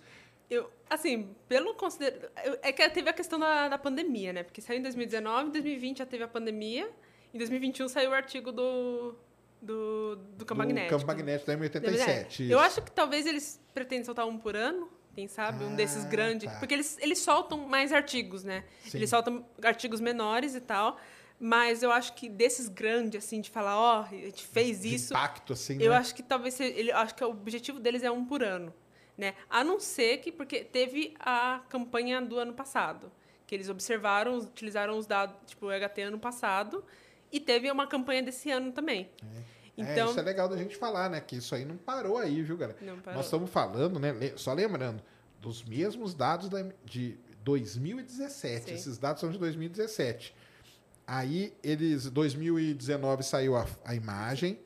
Eu, 0.50 0.70
assim, 0.90 1.30
pelo 1.48 1.74
considero... 1.76 2.30
É 2.62 2.72
que 2.72 2.88
teve 2.90 3.10
a 3.10 3.14
questão 3.14 3.40
da, 3.40 3.68
da 3.70 3.78
pandemia, 3.78 4.34
né? 4.34 4.44
Porque 4.44 4.62
saiu 4.62 4.80
em 4.80 4.84
2019, 4.84 5.50
em 5.50 5.52
2020 5.52 5.98
já 6.00 6.06
teve 6.06 6.24
a 6.24 6.28
pandemia, 6.28 6.90
em 7.34 7.38
2021 7.38 7.88
saiu 7.88 8.12
o 8.12 8.14
artigo 8.14 8.52
do, 8.52 9.16
do, 9.64 10.16
do 10.16 10.46
campo 10.46 10.54
do 10.62 10.68
magnético. 10.68 10.90
campo 10.96 11.08
magnético 11.08 11.48
da 11.48 11.58
M87. 11.58 12.50
Eu 12.50 12.60
acho 12.60 12.82
que 12.82 12.92
talvez 12.92 13.26
eles 13.26 13.60
pretendem 13.74 14.04
soltar 14.06 14.28
um 14.28 14.38
por 14.38 14.56
ano, 14.56 14.90
Quem 15.16 15.28
sabe? 15.28 15.64
um 15.64 15.76
desses 15.76 16.06
Ah, 16.06 16.10
grandes. 16.10 16.52
tá. 16.52 16.60
Porque 16.60 16.74
eles, 16.74 16.98
eles 17.00 17.20
soltam 17.20 17.58
mais 17.68 17.92
artigos, 17.94 18.44
né? 18.44 18.64
Sim. 18.86 18.98
Eles 18.98 19.10
soltam 19.10 19.46
artigos 19.64 20.00
menores 20.00 20.56
e 20.56 20.62
tal. 20.62 20.98
Mas 21.40 21.84
eu 21.84 21.92
acho 21.92 22.14
que 22.14 22.30
desses 22.30 22.70
grandes, 22.70 23.26
assim, 23.26 23.42
de 23.42 23.50
falar, 23.50 23.78
ó, 23.78 24.02
a 24.04 24.10
gente 24.10 24.46
fez 24.46 24.82
De 24.82 24.94
isso. 24.96 25.14
impacto, 25.14 25.54
assim, 25.54 25.82
Eu 25.82 25.92
né? 25.92 25.98
acho 25.98 26.14
que 26.16 26.24
talvez 26.24 26.60
ele, 26.60 26.92
acho 26.92 27.16
que 27.16 27.24
o 27.24 27.30
objetivo 27.30 27.80
deles 27.80 28.02
é 28.04 28.10
um 28.12 28.24
por 28.24 28.44
ano, 28.44 28.74
né? 29.18 29.34
A 29.50 29.64
não 29.64 29.80
ser 29.80 30.18
que 30.20 30.32
porque 30.32 30.64
teve 30.64 31.14
a 31.20 31.62
campanha 31.70 32.22
do 32.22 32.38
ano 32.40 32.54
passado, 32.54 33.12
que 33.46 33.54
eles 33.54 33.68
observaram, 33.68 34.38
utilizaram 34.38 34.98
os 34.98 35.06
dados, 35.06 35.36
tipo, 35.46 35.66
o 35.66 35.70
HT 35.70 36.02
ano 36.04 36.20
passado, 36.20 36.84
e 37.30 37.40
teve 37.42 37.70
uma 37.70 37.88
campanha 37.88 38.24
desse 38.24 38.50
ano 38.50 38.72
também. 38.72 39.10
É, 39.22 39.53
Então, 39.78 40.10
isso 40.12 40.20
é 40.20 40.24
legal 40.24 40.48
da 40.48 40.56
gente 40.58 40.76
falar, 40.78 41.10
né? 41.10 41.20
Que 41.20 41.38
isso 41.38 41.56
aí 41.56 41.66
não 41.66 41.76
parou 41.78 42.18
aí, 42.18 42.42
viu, 42.44 42.56
galera? 42.58 42.78
Não 42.82 43.00
parou. 43.00 43.18
Nós 43.18 43.26
estamos 43.26 43.50
falando, 43.50 44.00
né? 44.00 44.14
Só 44.36 44.54
lembrando, 44.54 45.02
dos 45.42 45.64
mesmos 45.64 46.14
dados 46.14 46.48
da- 46.50 46.66
de 46.86 47.18
2017. 47.44 48.66
Sim. 48.70 48.74
Esses 48.76 48.98
dados 48.98 49.20
são 49.22 49.32
de 49.32 49.38
2017. 49.38 50.36
Aí, 51.08 51.54
eles. 51.64 52.10
2019 52.10 53.24
saiu 53.24 53.56
a, 53.56 53.66
a 53.84 53.96
imagem. 53.96 54.60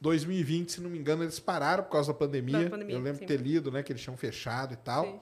2020, 0.00 0.72
se 0.72 0.80
não 0.80 0.90
me 0.90 0.98
engano, 0.98 1.22
eles 1.22 1.38
pararam 1.38 1.84
por 1.84 1.90
causa 1.92 2.12
da 2.12 2.18
pandemia. 2.18 2.64
Da 2.64 2.70
pandemia, 2.70 2.96
Eu 2.96 3.00
lembro 3.00 3.20
sim. 3.20 3.26
ter 3.26 3.40
lido, 3.40 3.70
né? 3.70 3.82
Que 3.82 3.92
eles 3.92 4.02
tinham 4.02 4.16
fechado 4.16 4.74
e 4.74 4.76
tal. 4.76 5.04
Sim. 5.04 5.20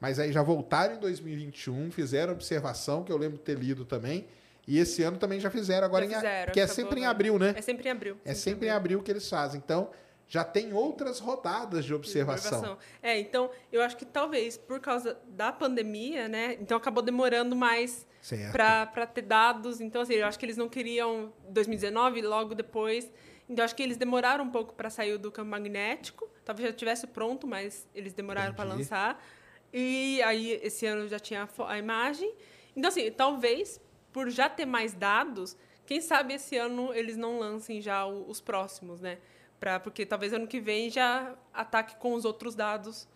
Mas 0.00 0.18
aí 0.18 0.32
já 0.32 0.42
voltaram 0.42 0.96
em 0.96 0.98
2021, 0.98 1.90
fizeram 1.90 2.32
observação, 2.32 3.02
que 3.04 3.10
eu 3.12 3.16
lembro 3.16 3.38
ter 3.38 3.56
lido 3.56 3.84
também. 3.84 4.26
E 4.66 4.78
esse 4.78 5.02
ano 5.02 5.16
também 5.16 5.38
já 5.38 5.50
fizeram, 5.50 5.86
agora 5.86 6.04
Já 6.04 6.10
em 6.10 6.14
fizeram, 6.14 6.44
porque 6.46 6.60
é 6.60 6.64
acabou 6.64 6.84
sempre 6.84 7.00
em 7.00 7.06
abril, 7.06 7.38
né? 7.38 7.54
é 7.56 7.62
sempre 7.62 7.88
em 7.88 7.92
abril. 7.92 8.16
É 8.24 8.34
sempre 8.34 8.66
em 8.66 8.70
abril 8.70 9.02
que 9.02 9.10
eles 9.10 9.28
fazem. 9.28 9.60
Então, 9.64 9.90
já 10.28 10.42
tem 10.42 10.72
outras 10.72 11.20
rodadas 11.20 11.84
de 11.84 11.94
observação. 11.94 12.76
É, 13.00 13.18
então, 13.18 13.50
eu 13.72 13.80
acho 13.80 13.96
que 13.96 14.04
talvez 14.04 14.56
por 14.56 14.80
causa 14.80 15.16
da 15.28 15.52
pandemia, 15.52 16.28
né? 16.28 16.56
Então 16.60 16.76
acabou 16.76 17.02
demorando 17.02 17.54
mais 17.54 18.06
para 18.50 19.06
ter 19.06 19.22
dados. 19.22 19.80
Então, 19.80 20.02
assim, 20.02 20.14
eu 20.14 20.26
acho 20.26 20.38
que 20.38 20.44
eles 20.44 20.56
não 20.56 20.68
queriam 20.68 21.32
2019, 21.48 22.22
logo 22.22 22.54
depois. 22.54 23.10
Então, 23.48 23.64
acho 23.64 23.76
que 23.76 23.82
eles 23.82 23.96
demoraram 23.96 24.44
um 24.44 24.50
pouco 24.50 24.74
para 24.74 24.90
sair 24.90 25.16
do 25.16 25.30
campo 25.30 25.50
magnético. 25.50 26.28
Talvez 26.44 26.68
já 26.70 26.74
tivesse 26.74 27.06
pronto, 27.06 27.46
mas 27.46 27.86
eles 27.94 28.12
demoraram 28.12 28.52
para 28.52 28.64
lançar. 28.64 29.24
E 29.72 30.20
aí, 30.22 30.58
esse 30.60 30.86
ano 30.86 31.06
já 31.06 31.20
tinha 31.20 31.48
a 31.68 31.78
imagem. 31.78 32.34
Então, 32.74 32.88
assim, 32.88 33.10
talvez 33.12 33.80
por 34.16 34.30
já 34.30 34.48
ter 34.48 34.64
mais 34.64 34.94
dados, 34.94 35.54
quem 35.84 36.00
sabe 36.00 36.32
esse 36.32 36.56
ano 36.56 36.90
eles 36.94 37.18
não 37.18 37.38
lancem 37.38 37.82
já 37.82 38.06
o- 38.06 38.30
os 38.30 38.40
próximos, 38.40 38.98
né? 38.98 39.18
Pra, 39.60 39.78
porque 39.78 40.06
talvez 40.06 40.32
ano 40.32 40.46
que 40.46 40.58
vem 40.58 40.88
já 40.88 41.34
ataque 41.52 41.96
com 41.96 42.14
os 42.14 42.24
outros 42.24 42.54
dados. 42.54 43.06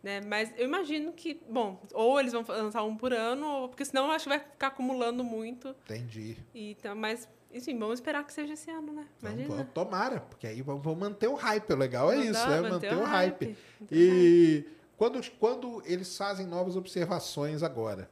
Né? 0.00 0.20
Mas 0.20 0.52
eu 0.56 0.64
imagino 0.66 1.12
que, 1.12 1.40
bom, 1.50 1.80
ou 1.92 2.20
eles 2.20 2.32
vão 2.32 2.44
lançar 2.46 2.84
um 2.84 2.96
por 2.96 3.12
ano, 3.12 3.44
ou, 3.48 3.68
porque 3.68 3.84
senão 3.84 4.04
eu 4.06 4.12
acho 4.12 4.24
que 4.24 4.28
vai 4.28 4.38
ficar 4.38 4.68
acumulando 4.68 5.24
muito. 5.24 5.70
Entendi. 5.86 6.36
E, 6.54 6.76
tá, 6.76 6.94
mas, 6.94 7.28
enfim, 7.52 7.76
vamos 7.76 7.94
esperar 7.94 8.22
que 8.24 8.32
seja 8.32 8.52
esse 8.52 8.70
ano, 8.70 8.92
né? 8.92 9.08
Imagina. 9.20 9.48
vamos- 9.48 9.72
tomara, 9.74 10.20
porque 10.20 10.46
aí 10.46 10.62
vamos 10.62 10.96
manter 10.96 11.26
o 11.26 11.34
hype. 11.34 11.72
O 11.72 11.76
legal 11.76 12.12
é 12.12 12.16
Mandar- 12.16 12.30
isso, 12.30 12.48
né? 12.48 12.60
manter 12.60 12.70
Manter 12.70 12.94
o 12.94 13.00
o 13.00 13.04
hype. 13.04 13.44
hype, 13.46 13.58
E 13.90 14.64
quando, 14.96 15.20
quando 15.40 15.82
eles 15.84 16.16
fazem 16.16 16.46
novas 16.46 16.76
observações 16.76 17.60
agora, 17.64 18.08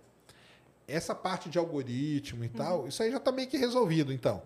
essa 0.86 1.14
parte 1.14 1.48
de 1.48 1.58
algoritmo 1.58 2.44
e 2.44 2.48
Uhum. 2.48 2.52
tal, 2.52 2.88
isso 2.88 3.02
aí 3.02 3.10
já 3.10 3.16
está 3.18 3.30
meio 3.32 3.48
que 3.48 3.56
resolvido, 3.56 4.12
então. 4.12 4.42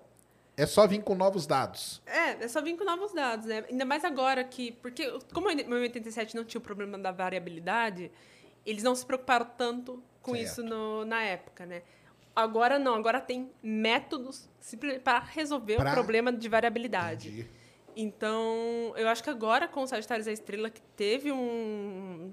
É 0.57 0.65
só 0.65 0.87
vir 0.87 1.03
com 1.03 1.15
novos 1.15 1.47
dados. 1.47 2.01
É, 2.07 2.43
é 2.45 2.49
só 2.49 2.63
vir 2.63 2.77
com 2.79 2.85
novos 2.85 3.13
dados, 3.13 3.45
né? 3.47 3.65
Ainda 3.69 3.85
mais 3.85 4.05
agora 4.05 4.43
que. 4.43 4.73
Porque, 4.73 5.07
como 5.35 5.49
o 5.49 5.75
87 5.81 6.35
não 6.35 6.45
tinha 6.45 6.59
o 6.59 6.63
problema 6.63 6.97
da 6.97 7.13
variabilidade, 7.13 8.11
eles 8.65 8.83
não 8.83 8.95
se 8.95 9.05
preocuparam 9.05 9.45
tanto 9.59 10.03
com 10.23 10.33
Certo. 10.35 10.45
isso 10.47 10.63
no- 10.63 11.05
na 11.05 11.23
época, 11.23 11.67
né? 11.67 11.83
Agora 12.35 12.79
não, 12.79 12.95
agora 12.95 13.21
tem 13.21 13.51
métodos 13.63 14.49
para 15.05 15.19
resolver 15.21 15.77
Pra- 15.77 15.91
o 15.91 15.95
problema 15.95 16.33
de 16.33 16.49
variabilidade. 16.49 17.29
Entendi. 17.29 17.51
Então, 17.95 18.93
eu 18.97 19.09
acho 19.09 19.23
que 19.23 19.31
agora 19.31 19.67
com 19.69 19.83
o 19.83 19.87
Sagitários 19.87 20.27
da 20.27 20.33
Estrela, 20.33 20.71
que 20.71 20.81
teve 20.97 21.33
um. 21.33 22.33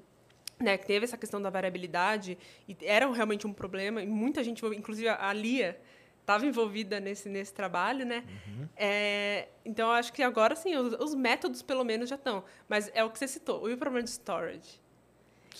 Né, 0.63 0.77
que 0.77 0.85
teve 0.85 1.03
essa 1.03 1.17
questão 1.17 1.41
da 1.41 1.49
variabilidade, 1.49 2.37
e 2.67 2.77
era 2.83 3.11
realmente 3.11 3.45
um 3.45 3.51
problema, 3.51 4.01
e 4.01 4.07
muita 4.07 4.41
gente, 4.41 4.65
inclusive 4.65 5.09
a 5.09 5.33
Lia, 5.33 5.77
estava 6.21 6.45
envolvida 6.45 7.01
nesse, 7.01 7.27
nesse 7.27 7.53
trabalho, 7.53 8.05
né? 8.05 8.23
Uhum. 8.47 8.69
É, 8.77 9.49
então, 9.65 9.89
eu 9.89 9.93
acho 9.93 10.13
que 10.13 10.23
agora, 10.23 10.55
sim, 10.55 10.73
os, 10.77 10.93
os 10.93 11.13
métodos, 11.13 11.61
pelo 11.61 11.83
menos, 11.83 12.09
já 12.09 12.15
estão. 12.15 12.45
Mas 12.69 12.89
é 12.93 13.03
o 13.03 13.09
que 13.09 13.19
você 13.19 13.27
citou, 13.27 13.69
e 13.69 13.73
o 13.73 13.77
problema 13.77 14.03
de 14.03 14.11
storage? 14.11 14.81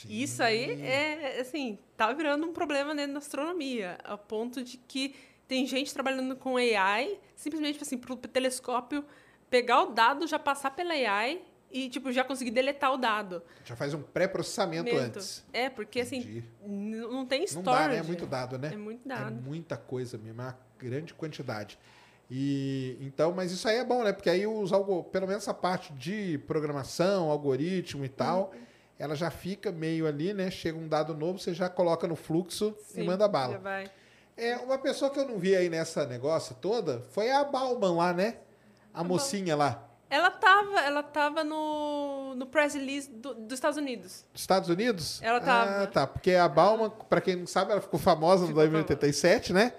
E 0.08 0.24
Isso 0.24 0.42
aí 0.42 0.82
é, 0.82 1.40
assim, 1.40 1.78
tá 1.96 2.12
virando 2.14 2.48
um 2.48 2.54
problema 2.54 2.96
dentro 2.96 3.14
da 3.14 3.20
astronomia, 3.20 3.98
a 4.04 4.18
ponto 4.18 4.64
de 4.64 4.78
que 4.78 5.16
tem 5.48 5.68
gente 5.68 5.94
trabalhando 5.94 6.36
com 6.36 6.58
AI, 6.58 7.20
simplesmente 7.36 7.82
assim, 7.82 7.98
pro 7.98 8.16
telescópio 8.16 9.06
pegar 9.50 9.84
o 9.84 9.88
dado, 9.88 10.26
já 10.26 10.40
passar 10.40 10.72
pela 10.72 10.94
AI 10.94 11.42
e, 11.74 11.90
tipo, 11.90 12.12
já 12.12 12.24
conseguir 12.24 12.52
deletar 12.52 12.94
o 12.94 12.98
dado. 12.98 13.42
Já 13.66 13.76
faz 13.76 13.94
um 13.94 14.02
pré-processamento 14.02 14.86
Mento. 14.94 14.98
antes. 15.18 15.44
É, 15.52 15.70
porque 15.70 16.02
Entendi. 16.02 16.40
assim, 16.40 16.44
não 16.68 17.26
tem 17.26 17.40
Não 17.40 17.46
storage. 17.48 17.82
dá, 17.88 17.88
né? 17.90 17.98
É 17.98 18.04
muito 18.04 18.26
dado, 18.28 18.58
né? 18.60 18.70
É 18.72 18.78
muito 18.78 19.06
É 19.06 19.16
dado. 19.16 19.42
muita 19.42 19.76
coisa 19.76 20.18
mesmo, 20.18 20.40
é 20.42 20.44
uma 20.46 20.58
grande 20.78 21.14
quantidade. 21.14 21.78
E 22.30 22.98
então, 23.02 23.32
mas 23.34 23.52
isso 23.52 23.68
aí 23.68 23.78
é 23.78 23.84
bom, 23.84 24.04
né? 24.04 24.14
Porque 24.14 24.30
aí 24.30 24.48
os 24.48 24.72
algo, 24.72 25.04
pelo 25.06 25.28
menos 25.28 25.44
essa 25.44 25.54
parte 25.54 25.92
de 25.94 26.38
programação, 26.48 27.30
algoritmo 27.30 28.06
e 28.06 28.10
tal, 28.10 28.52
Uhum. 28.54 28.62
ela 28.98 29.16
já 29.16 29.30
fica 29.30 29.72
meio 29.72 30.08
ali, 30.08 30.34
né? 30.34 30.50
Chega 30.50 30.78
um 30.78 30.88
dado 30.88 31.14
novo, 31.16 31.38
você 31.40 31.54
já 31.54 31.70
coloca 31.70 32.08
no 32.08 32.16
fluxo 32.16 32.76
e 32.92 32.94
Sim, 32.94 33.04
manda 33.04 33.26
Já 33.26 33.28
bala. 33.28 33.58
vai. 33.58 33.92
É, 34.36 34.56
uma 34.58 34.78
pessoa 34.80 35.12
que 35.12 35.20
eu 35.20 35.28
não 35.28 35.38
vi 35.38 35.56
aí 35.56 35.70
nessa 35.70 36.06
negócio 36.08 36.56
toda 36.56 37.02
foi 37.12 37.30
a 37.30 37.44
Bauman 37.44 37.96
lá, 37.98 38.14
né? 38.14 38.38
A 38.94 39.04
mocinha 39.04 39.56
lá, 39.56 39.88
Ela 40.14 40.30
tava, 40.30 40.80
ela 40.82 41.02
tava 41.02 41.44
no, 41.44 42.36
no 42.36 42.46
press 42.46 42.76
release 42.76 43.10
do- 43.10 43.34
dos 43.34 43.54
Estados 43.54 43.78
Unidos. 43.80 44.24
dos 44.32 44.42
Estados 44.42 44.70
Unidos? 44.70 45.20
Ela 45.24 45.40
tava. 45.42 45.84
Ah, 45.84 45.88
tá. 45.88 46.06
Porque 46.06 46.34
a 46.36 46.48
Bauman, 46.48 46.92
pra 47.10 47.20
quem 47.20 47.36
não 47.36 47.48
sabe, 47.48 47.72
ela 47.72 47.82
ficou 47.82 48.00
famosa 48.00 48.42
no 48.42 48.50
Ficou 48.50 48.62
2087, 48.62 49.52
né? 49.54 49.74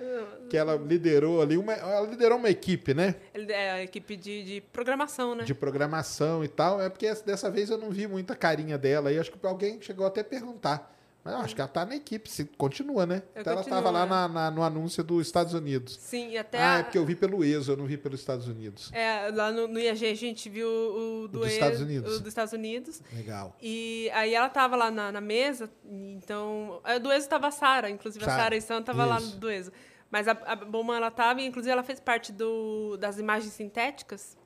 Que 0.51 0.56
ela 0.56 0.74
liderou 0.74 1.40
ali 1.40 1.56
uma, 1.56 1.73
ela 1.73 2.06
liderou 2.09 2.36
uma 2.36 2.51
equipe, 2.51 2.93
né? 2.94 3.15
É 3.32 3.70
a 3.73 3.82
equipe 3.85 4.16
de, 4.16 4.43
de 4.43 4.61
programação, 4.61 5.36
né? 5.36 5.44
de 5.44 5.55
programação 5.55 6.43
e 6.43 6.48
tal. 6.48 6.82
É 6.82 6.89
porque 6.89 7.09
dessa 7.24 7.48
vez 7.48 7.70
eu 7.70 7.78
não 7.78 7.90
vi 7.90 8.09
muita 8.09 8.35
carinha 8.35 8.77
dela 8.77 9.11
aí. 9.11 9.19
Acho 9.20 9.31
que 9.31 9.47
alguém 9.47 9.81
chegou 9.81 10.05
até 10.05 10.23
a 10.23 10.24
perguntar. 10.24 10.93
Mas 11.24 11.32
eu 11.32 11.40
acho 11.40 11.55
que 11.55 11.60
ela 11.62 11.68
tá 11.68 11.86
na 11.86 11.96
equipe, 11.96 12.28
se 12.30 12.44
continua, 12.44 13.06
né? 13.06 13.22
Eu 13.34 13.40
então 13.40 13.52
ela 13.55 13.62
continuo, 13.62 13.78
tava 13.82 13.90
lá 13.90 14.02
é. 14.05 14.06
na- 14.06 14.28
na- 14.28 14.51
no 14.51 14.62
anúncio 14.62 15.02
dos 15.02 15.26
Estados 15.26 15.55
Unidos. 15.55 15.96
Sim, 15.98 16.28
e 16.32 16.36
até 16.36 16.59
ah, 16.59 16.74
a- 16.74 16.78
é 16.80 16.82
porque 16.82 16.98
eu 16.98 17.05
vi 17.06 17.16
pelo 17.16 17.42
ESO, 17.42 17.72
eu 17.72 17.76
não 17.78 17.86
vi 17.86 17.96
pelos 17.96 18.20
Estados 18.20 18.46
Unidos. 18.46 18.90
É, 18.92 19.30
lá 19.30 19.51
no, 19.51 19.66
no 19.66 19.80
IAG 19.80 20.05
a 20.05 20.14
gente 20.14 20.51
viu 20.51 20.68
o 20.68 21.26
do 21.28 21.38
dos 21.40 21.48
E- 21.48 21.52
Estados 21.55 21.80
Unidos. 21.80 22.16
o 22.16 22.18
dos 22.18 22.28
Estados 22.28 22.52
Unidos. 22.52 23.01
Legal. 23.10 23.56
E 23.62 24.10
aí 24.12 24.34
ela 24.34 24.51
tava 24.51 24.76
lá 24.76 24.90
na, 24.90 25.10
na 25.10 25.20
mesa, 25.22 25.70
então. 25.84 26.80
A 26.84 26.98
do 26.98 27.10
ESO 27.10 27.28
tava 27.28 27.46
a 27.46 27.51
Sara, 27.51 27.88
inclusive 27.88 28.22
a 28.24 28.28
Sara, 28.28 28.42
Sara 28.42 28.56
Issan 28.56 28.82
tava 28.82 29.05
lá 29.06 29.18
do 29.18 29.51
ESO. 29.51 29.72
Mas 30.10 30.28
a, 30.28 30.32
a 30.32 30.55
Bowman, 30.56 30.96
ela 30.96 31.10
tava, 31.10 31.40
e 31.40 31.46
inclusive 31.46 31.72
ela 31.72 31.82
fez 31.82 31.98
parte 31.98 32.32
do, 32.32 32.96
das 32.98 33.18
imagens 33.18 33.52
sintéticas. 33.52 34.36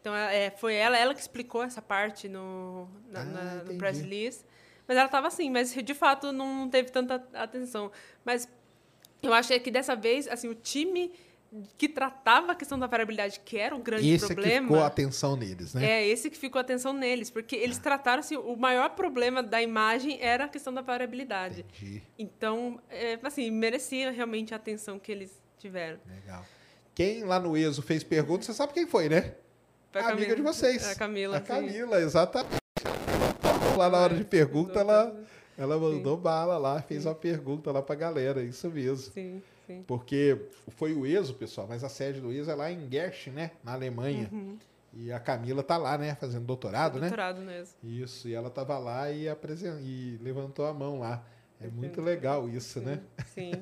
Então 0.00 0.14
é, 0.14 0.50
foi 0.52 0.74
ela, 0.74 0.96
ela 0.96 1.12
que 1.12 1.20
explicou 1.20 1.62
essa 1.64 1.82
parte 1.82 2.28
no, 2.28 2.88
na, 3.10 3.20
Ah, 3.22 3.62
no 3.66 3.74
press 3.76 4.00
release. 4.00 4.44
Mas 4.88 4.96
ela 4.96 5.08
tava 5.08 5.28
assim, 5.28 5.50
mas 5.50 5.74
de 5.74 5.94
fato 5.94 6.32
não 6.32 6.68
teve 6.68 6.90
tanta 6.90 7.22
atenção. 7.34 7.92
Mas 8.24 8.48
eu 9.22 9.34
achei 9.34 9.60
que 9.60 9.70
dessa 9.70 9.94
vez, 9.94 10.26
assim, 10.26 10.48
o 10.48 10.54
time 10.54 11.12
que 11.76 11.88
tratava 11.88 12.52
a 12.52 12.54
questão 12.54 12.78
da 12.78 12.86
variabilidade, 12.86 13.40
que 13.40 13.56
era 13.56 13.74
o 13.74 13.78
grande 13.78 14.08
Esse 14.08 14.24
é 14.24 14.28
que 14.28 14.34
problema. 14.34 14.66
ficou 14.66 14.82
a 14.82 14.86
atenção 14.86 15.36
neles, 15.36 15.74
né? 15.74 15.84
É, 15.84 16.06
esse 16.06 16.28
que 16.30 16.36
ficou 16.36 16.58
a 16.58 16.62
atenção 16.62 16.92
neles, 16.92 17.30
porque 17.30 17.56
eles 17.56 17.78
trataram 17.78 18.20
assim, 18.20 18.36
o 18.36 18.56
maior 18.56 18.90
problema 18.90 19.42
da 19.42 19.60
imagem 19.62 20.18
era 20.20 20.44
a 20.44 20.48
questão 20.48 20.72
da 20.72 20.82
variabilidade. 20.82 21.64
Entendi. 21.76 22.02
Então, 22.18 22.80
é, 22.90 23.18
assim, 23.22 23.50
merecia 23.50 24.10
realmente 24.10 24.52
a 24.52 24.56
atenção 24.56 24.98
que 24.98 25.12
eles 25.12 25.42
tiveram. 25.58 25.98
Legal. 26.06 26.44
Quem 26.94 27.24
lá 27.24 27.38
no 27.38 27.56
ESO 27.56 27.82
fez 27.82 28.02
pergunta, 28.02 28.44
você 28.44 28.52
sabe 28.52 28.72
quem 28.72 28.86
foi, 28.86 29.08
né? 29.08 29.34
Foi 29.92 30.02
a 30.02 30.08
amiga 30.08 30.34
de 30.34 30.42
vocês. 30.42 30.86
A 30.86 30.94
Camila. 30.94 31.38
A 31.38 31.40
sim. 31.40 31.46
Camila, 31.46 32.00
exatamente. 32.00 32.58
Lá 33.78 33.88
na 33.88 33.98
hora 33.98 34.16
de 34.16 34.24
pergunta, 34.24 34.80
ela, 34.80 35.16
ela 35.56 35.78
mandou 35.78 36.16
bala 36.16 36.58
lá, 36.58 36.82
fez 36.82 37.06
uma 37.06 37.14
pergunta 37.14 37.70
lá 37.70 37.80
pra 37.80 37.94
galera, 37.94 38.42
isso 38.42 38.68
mesmo. 38.68 39.12
Sim, 39.12 39.42
sim. 39.66 39.84
Porque 39.86 40.36
foi 40.76 40.92
o 40.94 41.06
ESO, 41.06 41.34
pessoal, 41.34 41.66
mas 41.68 41.84
a 41.84 41.88
sede 41.88 42.20
do 42.20 42.32
ESO 42.32 42.50
é 42.50 42.54
lá 42.54 42.70
em 42.72 42.90
Gersh, 42.90 43.28
né? 43.28 43.52
Na 43.62 43.72
Alemanha. 43.72 44.28
E 44.92 45.12
a 45.12 45.20
Camila 45.20 45.62
tá 45.62 45.76
lá, 45.76 45.96
né? 45.96 46.16
Fazendo 46.16 46.44
doutorado, 46.44 46.94
né? 46.94 47.02
Uhum. 47.02 47.08
Doutorado 47.08 47.40
mesmo. 47.42 47.74
Isso, 47.84 48.26
e 48.26 48.34
ela 48.34 48.50
tava 48.50 48.78
lá 48.78 49.10
e, 49.12 49.28
apresen... 49.28 49.78
e 49.80 50.18
levantou 50.20 50.66
a 50.66 50.74
mão 50.74 50.98
lá. 50.98 51.24
É 51.60 51.68
muito 51.68 52.00
legal 52.00 52.48
isso, 52.48 52.80
né? 52.80 53.00
Sim. 53.34 53.52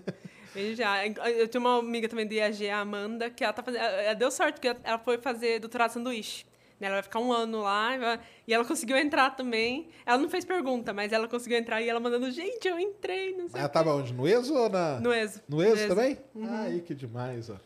Veja, 0.55 0.85
já. 0.85 1.07
Eu 1.07 1.49
tinha 1.49 1.61
uma 1.61 1.79
amiga 1.79 2.09
também 2.09 2.27
do 2.27 2.33
IAG, 2.33 2.69
a 2.71 2.81
Amanda, 2.81 3.29
que 3.29 3.45
ela 3.45 3.53
tá 3.53 3.63
fazendo. 3.63 3.83
Ela 3.83 4.15
deu 4.15 4.31
sorte, 4.31 4.61
porque 4.61 4.77
ela 4.83 4.99
foi 4.99 5.19
fazer 5.19 5.59
doutorado 5.59 5.91
sanduíche. 5.91 6.47
Né? 6.81 6.87
Ela 6.89 6.97
vai 6.97 7.03
ficar 7.03 7.21
um 7.21 7.33
ano 7.33 7.61
lá 7.63 8.21
e, 8.47 8.53
ela 8.53 8.65
conseguiu 8.65 8.97
entrar 8.97 9.31
também. 9.31 9.89
Ela 10.05 10.19
não 10.19 10.29
fez 10.29 10.45
pergunta, 10.45 10.93
mas 10.93 11.13
ela 11.13 11.27
conseguiu 11.29 11.59
entrar 11.59 11.81
e 11.83 11.89
ela 11.89 12.01
mandando, 12.01 12.31
gente, 12.31 12.67
eu 12.69 12.79
entrei, 12.79 13.33
não 13.37 13.49
sei 13.49 13.61
Ela 13.61 13.69
quê." 13.69 13.73
tava 13.75 13.95
onde? 13.95 14.13
No 14.13 14.27
ESO 14.27 14.55
ou 14.55 14.69
na... 14.69 15.01
No 15.01 15.13
ESO. 15.13 15.43
No 15.49 15.63
ESO 15.63 15.71
No 15.75 15.79
ESO. 15.81 15.89
também? 15.89 16.19
Ai, 16.49 16.81
que 16.81 16.95
demais, 16.95 17.51
ó. 17.51 17.57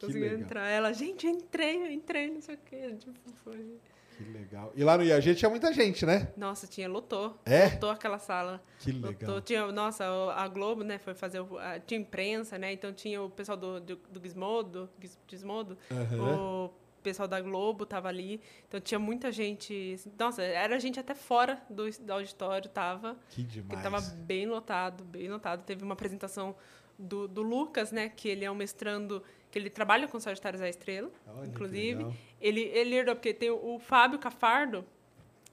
Conseguiu 0.00 0.22
legal. 0.22 0.38
entrar. 0.40 0.68
Ela, 0.68 0.92
gente, 0.92 1.26
eu 1.26 1.32
entrei, 1.32 1.76
eu 1.82 1.90
entrei, 1.92 2.30
não 2.30 2.40
sei 2.40 2.54
o 2.56 2.58
quê. 2.64 2.94
Tipo, 2.98 3.12
foi... 3.44 3.78
Que 4.16 4.22
legal. 4.24 4.72
E 4.76 4.84
lá 4.84 4.96
no 4.96 5.02
IAG 5.02 5.34
tinha 5.34 5.50
muita 5.50 5.72
gente, 5.72 6.06
né? 6.06 6.28
Nossa, 6.36 6.68
tinha, 6.68 6.88
lotou. 6.88 7.36
É? 7.44 7.70
Lotou 7.70 7.90
aquela 7.90 8.18
sala. 8.18 8.62
Que 8.78 8.92
legal. 8.92 9.10
Lotou, 9.20 9.40
tinha, 9.40 9.66
nossa, 9.72 10.04
a 10.36 10.46
Globo, 10.46 10.84
né, 10.84 10.98
foi 10.98 11.14
fazer, 11.14 11.40
o- 11.40 11.58
a- 11.58 11.80
tinha 11.80 11.98
imprensa, 12.00 12.56
né, 12.56 12.72
então 12.72 12.92
tinha 12.92 13.20
o 13.20 13.28
pessoal 13.28 13.56
do, 13.58 13.80
do, 13.80 13.96
do 13.96 14.20
Gizmodo, 14.22 14.88
Giz- 15.00 15.18
Gizmodo, 15.26 15.76
Aham. 15.90 16.36
o 16.66 16.70
pessoal 17.04 17.28
da 17.28 17.40
Globo 17.40 17.86
tava 17.86 18.08
ali, 18.08 18.40
então 18.66 18.80
tinha 18.80 18.98
muita 18.98 19.30
gente, 19.30 19.96
nossa, 20.18 20.42
era 20.42 20.78
gente 20.80 20.98
até 20.98 21.14
fora 21.14 21.62
do, 21.70 21.88
do 22.00 22.12
auditório, 22.12 22.68
tava, 22.68 23.16
Que 23.30 23.42
demais. 23.44 23.82
tava 23.82 24.00
bem 24.00 24.46
lotado, 24.46 25.04
bem 25.04 25.28
lotado. 25.28 25.62
Teve 25.64 25.84
uma 25.84 25.92
apresentação 25.94 26.56
do, 26.98 27.28
do 27.28 27.42
Lucas, 27.42 27.92
né, 27.92 28.08
que 28.08 28.28
ele 28.28 28.44
é 28.44 28.50
um 28.50 28.54
mestrando, 28.54 29.22
que 29.50 29.58
ele 29.58 29.70
trabalha 29.70 30.08
com 30.08 30.18
Sagitários 30.18 30.60
à 30.62 30.68
Estrela, 30.68 31.10
Olha 31.28 31.42
que 31.42 31.48
inclusive. 31.50 32.06
Ele, 32.40 32.60
ele 32.62 32.94
herdou, 32.96 33.14
porque 33.14 33.32
tem 33.32 33.50
o, 33.50 33.74
o 33.74 33.78
Fábio 33.78 34.18
Cafardo, 34.18 34.84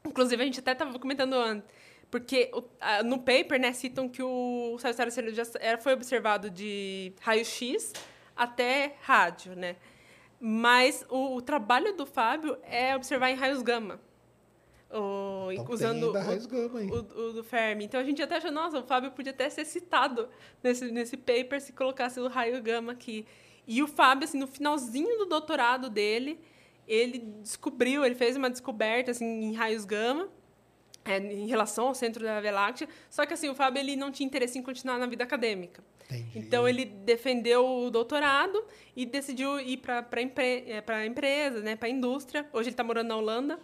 inclusive 0.06 0.42
a 0.42 0.46
gente 0.46 0.60
até 0.60 0.72
estava 0.72 0.98
comentando 0.98 1.34
antes, 1.34 1.68
porque 2.10 2.50
o- 2.54 2.64
a- 2.80 3.04
no 3.04 3.20
paper, 3.20 3.60
né, 3.60 3.72
citam 3.74 4.08
que 4.10 4.22
o 4.24 4.78
Sagitário 4.80 5.08
à 5.08 5.10
Estrela 5.10 5.34
já 5.34 5.44
era, 5.60 5.78
foi 5.78 5.94
observado 5.94 6.50
de 6.50 7.14
raio-x 7.22 7.94
até 8.36 8.96
rádio, 9.02 9.56
né? 9.56 9.76
Mas 10.44 11.06
o, 11.08 11.36
o 11.36 11.42
trabalho 11.42 11.96
do 11.96 12.06
Fábio 12.06 12.58
é 12.64 12.96
observar 12.96 13.30
em 13.30 13.36
raios 13.36 13.62
gama. 13.62 14.00
O- 14.90 15.52
Então 15.52 15.74
usando 15.74 16.10
o- 16.10 16.12
raios 16.14 16.46
gama 16.48 16.80
aí. 16.80 16.90
o, 16.90 16.96
o 16.96 17.34
do 17.34 17.44
Fermi. 17.44 17.86
Então 17.86 18.00
a 18.00 18.04
gente 18.04 18.22
até 18.22 18.38
achou, 18.38 18.52
nossa, 18.52 18.80
o 18.80 18.84
Fábio 18.84 19.12
podia 19.12 19.32
até 19.32 19.50
ser 19.50 19.64
citado 19.66 20.28
nesse, 20.64 20.92
nesse 20.92 21.16
paper 21.16 21.62
se 21.62 21.72
colocasse 21.74 22.20
o 22.20 22.28
raio 22.28 22.62
gama 22.62 22.92
aqui. 22.92 23.26
E 23.68 23.82
o 23.84 23.88
Fábio, 23.88 24.26
assim, 24.26 24.40
no 24.40 24.48
finalzinho 24.48 25.18
do 25.20 25.26
doutorado 25.28 25.90
dele, 25.90 26.40
ele 26.88 27.20
descobriu, 27.42 28.04
ele 28.04 28.16
fez 28.16 28.36
uma 28.36 28.50
descoberta 28.50 29.12
assim, 29.12 29.26
em 29.26 29.54
raios 29.54 29.86
gama. 29.86 30.28
É, 31.06 31.18
em 31.18 31.48
relação 31.48 31.88
ao 31.88 31.96
centro 31.96 32.24
da 32.24 32.40
Via 32.42 32.52
Láctea, 32.52 32.88
só 33.10 33.26
que 33.26 33.34
assim 33.34 33.50
o 33.50 33.56
Fábio 33.56 33.80
ele 33.80 33.96
não 33.96 34.12
tinha 34.12 34.26
interesse 34.28 34.58
em 34.58 34.62
continuar 34.62 34.98
na 34.98 35.06
vida 35.08 35.24
acadêmica. 35.24 35.84
Entendi. 36.10 36.40
Então 36.40 36.68
ele 36.68 36.86
defendeu 36.86 37.66
o 37.66 37.90
doutorado 37.90 38.64
e 38.96 39.06
decidiu 39.06 39.60
ir 39.60 39.78
para 39.78 40.06
a 40.12 40.22
empre, 40.22 40.66
eh, 40.68 40.82
pra 40.82 41.06
empresa, 41.06 41.62
né, 41.62 41.76
para 41.76 41.88
a 41.88 41.92
indústria. 41.92 42.46
Hoje 42.52 42.68
ele 42.70 42.74
está 42.74 42.84
morando 42.84 43.08
na 43.08 43.16
Holanda. 43.16 43.60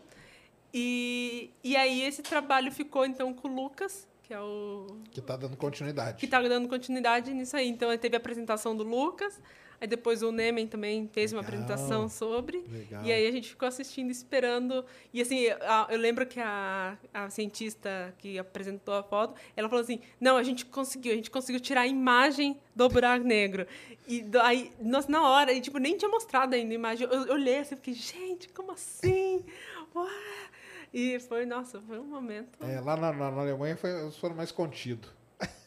E, 0.74 1.52
e 1.64 1.76
aí 1.76 2.04
esse 2.04 2.22
trabalho 2.22 2.72
ficou 2.72 3.06
então 3.06 3.34
com 3.34 3.48
o 3.48 3.54
Lucas, 3.54 4.08
que 4.24 4.34
é 4.34 4.40
o 4.40 4.88
Que 5.12 5.22
tá 5.22 5.36
dando 5.38 5.56
continuidade. 5.58 6.18
que 6.18 6.26
está 6.26 6.42
dando 6.42 6.68
continuidade 6.68 7.34
nisso 7.34 7.56
aí. 7.56 7.68
Então 7.68 7.96
teve 7.98 8.16
a 8.16 8.20
apresentação 8.20 8.76
do 8.76 8.84
Lucas, 8.84 9.40
aí 9.80 9.88
depois 9.88 10.22
o 10.24 10.32
Nemen 10.32 10.68
também 10.68 11.08
fez 11.12 11.32
uma 11.34 11.42
Legal. 11.42 11.62
apresentação 11.62 12.10
sobre. 12.10 12.64
Legal. 12.70 13.04
E 13.04 13.12
aí 13.12 13.28
a 13.28 13.32
gente 13.32 13.50
ficou 13.50 13.68
assistindo, 13.68 14.10
esperando. 14.12 14.86
E 15.14 15.22
assim, 15.22 15.48
a- 15.62 15.88
eu 15.90 15.98
lembro 15.98 16.26
que 16.26 16.40
a, 16.40 16.98
a 17.14 17.30
cientista 17.30 18.14
que 18.18 18.38
apresentou 18.40 18.94
a 18.96 19.04
foto, 19.04 19.34
ela 19.56 19.68
falou 19.70 19.84
assim: 19.84 20.00
não, 20.20 20.38
a 20.38 20.44
gente 20.44 20.66
conseguiu, 20.66 21.14
a 21.14 21.16
gente 21.16 21.30
conseguiu 21.32 21.60
tirar 21.62 21.82
a 21.82 21.88
imagem 21.88 22.58
do 22.76 22.88
buraco 22.90 23.26
negro. 23.26 23.66
E 24.08 24.26
aí, 24.42 24.72
nossa, 24.82 25.12
na 25.12 25.28
hora, 25.30 25.52
e, 25.52 25.60
tipo, 25.62 25.78
nem 25.80 25.98
tinha 25.98 26.10
mostrado 26.10 26.56
ainda 26.56 26.72
a 26.72 26.76
imagem. 26.76 27.08
Eu, 27.12 27.26
eu 27.26 27.34
olhei 27.34 27.60
assim, 27.60 27.76
fiquei, 27.76 27.94
gente, 27.94 28.50
como 28.50 28.72
assim? 28.72 29.44
Ué! 29.96 30.10
E 30.94 31.20
foi, 31.20 31.46
nossa, 31.46 31.82
foi 31.82 32.00
um 32.00 32.06
momento. 32.06 32.58
É, 32.64 32.80
lá 32.80 32.96
na, 32.96 33.12
na- 33.12 33.30
na 33.32 33.42
Alemanha 33.42 33.76
foi, 33.76 34.10
foram 34.12 34.36
mais 34.36 34.52
contidos. 34.52 35.10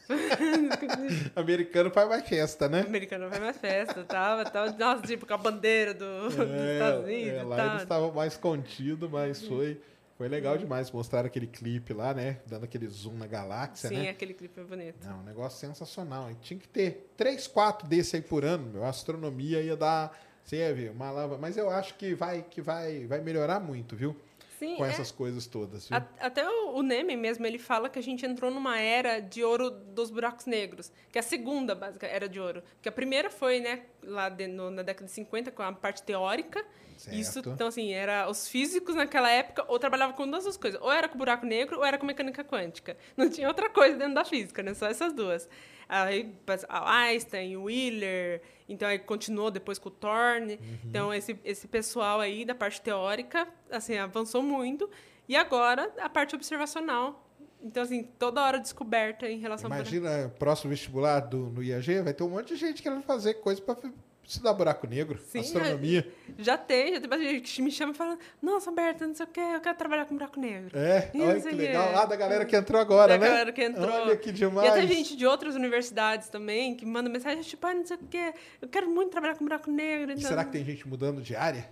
Americano 1.35 1.89
faz 1.91 2.09
mais 2.09 2.27
festa, 2.27 2.67
né? 2.67 2.81
Americano 2.81 3.29
foi 3.29 3.39
mais 3.39 3.57
festa, 3.57 4.03
tava, 4.03 4.45
tava, 4.45 4.71
nossa, 4.73 5.01
tipo, 5.03 5.25
com 5.25 5.33
a 5.33 5.37
bandeira 5.37 5.93
do, 5.93 6.29
dos 6.29 6.33
Estados 6.33 7.05
Unidos. 7.05 7.33
é, 7.33 7.43
lá 7.43 7.55
tal. 7.55 7.67
eles 7.67 7.81
estavam 7.83 8.11
mais 8.11 8.37
contidos, 8.37 9.09
mas 9.09 9.41
foi, 9.45 9.81
foi 10.17 10.27
legal 10.27 10.57
demais. 10.57 10.91
Mostraram 10.91 11.27
aquele 11.27 11.47
clipe 11.47 11.93
lá, 11.93 12.13
né? 12.13 12.39
Dando 12.47 12.65
aquele 12.65 12.87
zoom 12.87 13.13
na 13.13 13.27
galáxia, 13.27 13.89
Sim, 13.89 13.97
né? 13.97 14.09
aquele 14.09 14.33
clipe 14.33 14.59
é 14.59 14.63
bonito. 14.63 15.07
Não, 15.07 15.19
um 15.19 15.23
negócio 15.23 15.59
sensacional. 15.59 16.29
E 16.31 16.35
tinha 16.35 16.59
que 16.59 16.67
ter 16.67 17.11
três, 17.15 17.47
quatro 17.47 17.87
desse 17.87 18.15
aí 18.15 18.21
por 18.21 18.43
ano, 18.43 18.65
meu. 18.71 18.83
A 18.83 18.89
astronomia 18.89 19.61
ia 19.61 19.75
dar. 19.75 20.17
Você 20.43 20.57
ia 20.57 20.73
ver, 20.73 20.91
uma 20.91 21.11
lava. 21.11 21.37
Mas 21.37 21.55
eu 21.55 21.69
acho 21.69 21.95
que 21.95 22.13
vai, 22.15 22.43
que 22.49 22.61
vai, 22.61 23.05
vai 23.05 23.21
melhorar 23.21 23.59
muito, 23.59 23.95
viu? 23.95 24.15
Sim, 24.61 24.75
Com 24.75 24.85
é. 24.85 24.89
essas 24.89 25.09
coisas 25.11 25.47
todas, 25.47 25.89
viu? 25.89 25.97
Até 26.19 26.47
o, 26.47 26.83
Neme 26.83 27.17
mesmo, 27.17 27.43
ele 27.47 27.57
fala 27.57 27.89
que 27.89 27.97
a 27.97 28.03
gente 28.03 28.23
entrou 28.27 28.51
numa 28.51 28.79
era 28.79 29.19
de 29.19 29.43
ouro 29.43 29.71
dos 29.71 30.11
buracos 30.11 30.45
negros, 30.45 30.91
que 31.11 31.17
é 31.17 31.19
a 31.19 31.23
segunda 31.23 31.73
básica 31.73 32.05
era 32.05 32.29
de 32.29 32.39
ouro. 32.39 32.61
Que 32.79 32.87
a 32.87 32.91
primeira 32.91 33.31
foi, 33.31 33.59
né, 33.59 33.81
lá 34.03 34.29
de- 34.29 34.45
no- 34.45 34.69
na 34.69 34.83
década 34.83 35.07
de 35.07 35.11
50, 35.13 35.49
com 35.51 35.63
a 35.63 35.73
parte 35.73 36.03
teórica. 36.03 36.63
Certo. 36.95 37.17
Isso, 37.17 37.39
então, 37.39 37.65
assim, 37.65 37.91
era 37.91 38.29
os 38.29 38.47
físicos 38.47 38.93
naquela 38.93 39.31
época 39.31 39.65
ou 39.67 39.79
trabalhavam 39.79 40.15
com 40.15 40.29
duas 40.29 40.55
coisas. 40.55 40.79
Ou 40.79 40.91
era 40.91 41.09
com 41.09 41.17
buraco 41.17 41.43
negro 41.43 41.79
ou 41.79 41.83
era 41.83 41.97
com 41.97 42.05
mecânica 42.05 42.43
quântica. 42.43 42.95
Não 43.17 43.27
tinha 43.27 43.47
outra 43.47 43.67
coisa 43.71 43.97
dentro 43.97 44.13
da 44.13 44.23
física, 44.23 44.61
né? 44.61 44.75
Só 44.75 44.85
essas 44.85 45.11
duas. 45.11 45.49
Aí, 45.93 46.33
a 46.69 46.99
Einstein, 46.99 47.57
o 47.57 47.63
Wheeler, 47.63 48.41
então 48.69 48.87
aí 48.87 48.97
continuou 48.97 49.51
depois 49.51 49.77
com 49.77 49.89
o 49.89 49.91
Thorne. 49.91 50.53
Uhum. 50.53 50.77
Então, 50.85 51.13
esse, 51.13 51.37
esse 51.43 51.67
pessoal 51.67 52.21
aí 52.21 52.45
da 52.45 52.55
parte 52.55 52.81
teórica, 52.81 53.45
assim, 53.69 53.97
avançou 53.97 54.41
muito. 54.41 54.89
E 55.27 55.35
agora, 55.35 55.91
a 55.99 56.07
parte 56.07 56.33
observacional. 56.33 57.27
Então, 57.61 57.83
assim, 57.83 58.03
toda 58.17 58.41
hora 58.41 58.57
descoberta 58.57 59.29
em 59.29 59.37
relação. 59.37 59.69
Imagina, 59.69 60.33
próximo 60.39 60.69
vestibular 60.69 61.19
do, 61.19 61.49
no 61.49 61.61
IAG, 61.61 61.99
vai 62.03 62.13
ter 62.13 62.23
um 62.23 62.29
monte 62.29 62.53
de 62.53 62.55
gente 62.55 62.81
querendo 62.81 63.03
fazer 63.03 63.33
coisa 63.35 63.61
para 63.61 63.75
estudar 64.23 64.53
buraco 64.53 64.87
negro, 64.87 65.19
Sim, 65.27 65.39
é. 65.39 65.41
astronomia. 65.41 66.07
Já 66.37 66.57
tem, 66.57 66.93
já 66.93 66.99
tem 67.01 67.09
bastante 67.09 67.31
gente 67.31 67.55
que 67.55 67.61
me 67.61 67.71
chama 67.71 67.91
e 67.91 67.95
fala, 67.95 68.17
nossa, 68.41 68.71
Berta, 68.71 69.05
não 69.05 69.13
sei 69.13 69.25
o 69.25 69.29
quê, 69.29 69.41
eu 69.41 69.59
quero 69.61 69.77
trabalhar 69.77 70.05
com 70.05 70.15
buraco 70.15 70.39
negro. 70.39 70.77
É, 70.77 71.11
Ih, 71.13 71.21
olha 71.21 71.41
que 71.41 71.51
legal. 71.51 71.95
Ah, 71.97 72.05
da 72.05 72.15
galera 72.15 72.45
que 72.45 72.55
entrou 72.55 72.79
agora, 72.79 73.17
da 73.17 73.17
né? 73.17 73.27
galera 73.27 73.51
que 73.51 73.63
entrou. 73.63 73.89
Olha 73.89 74.15
que 74.15 74.31
demais. 74.31 74.67
E 74.67 74.71
até 74.71 74.87
gente 74.87 75.15
de 75.15 75.25
outras 75.25 75.55
universidades 75.55 76.29
também, 76.29 76.75
que 76.75 76.85
manda 76.85 77.09
mensagem, 77.09 77.41
tipo, 77.43 77.65
ah, 77.67 77.73
não 77.73 77.85
sei 77.85 77.97
o 77.97 77.99
quê, 78.09 78.33
eu 78.61 78.67
quero 78.67 78.89
muito 78.89 79.11
trabalhar 79.11 79.35
com 79.35 79.43
buraco 79.43 79.69
negro. 79.69 80.11
E 80.11 80.13
Então... 80.13 80.29
será 80.29 80.45
que 80.45 80.51
tem 80.51 80.63
gente 80.63 80.87
mudando 80.87 81.21
de 81.21 81.35
área? 81.35 81.67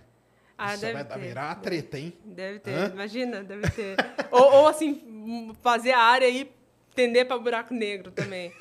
Ah, 0.58 0.74
Isso 0.74 0.82
deve 0.82 0.92
vai 0.92 1.04
dar 1.04 1.14
ter. 1.14 1.20
virar 1.20 1.46
uma 1.46 1.54
treta, 1.54 1.98
hein? 1.98 2.12
Deve 2.22 2.58
ter, 2.58 2.70
Hã? 2.74 2.90
imagina, 2.92 3.42
deve 3.42 3.70
ter. 3.70 3.96
ou, 4.30 4.42
ou, 4.56 4.68
assim, 4.68 5.50
fazer 5.62 5.92
a 5.92 5.98
área 6.00 6.28
e 6.28 6.52
tender 6.94 7.26
para 7.26 7.38
buraco 7.38 7.72
negro 7.72 8.10
também. 8.10 8.52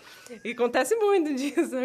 E 0.45 0.51
acontece 0.51 0.95
muito 0.95 1.33
disso. 1.35 1.75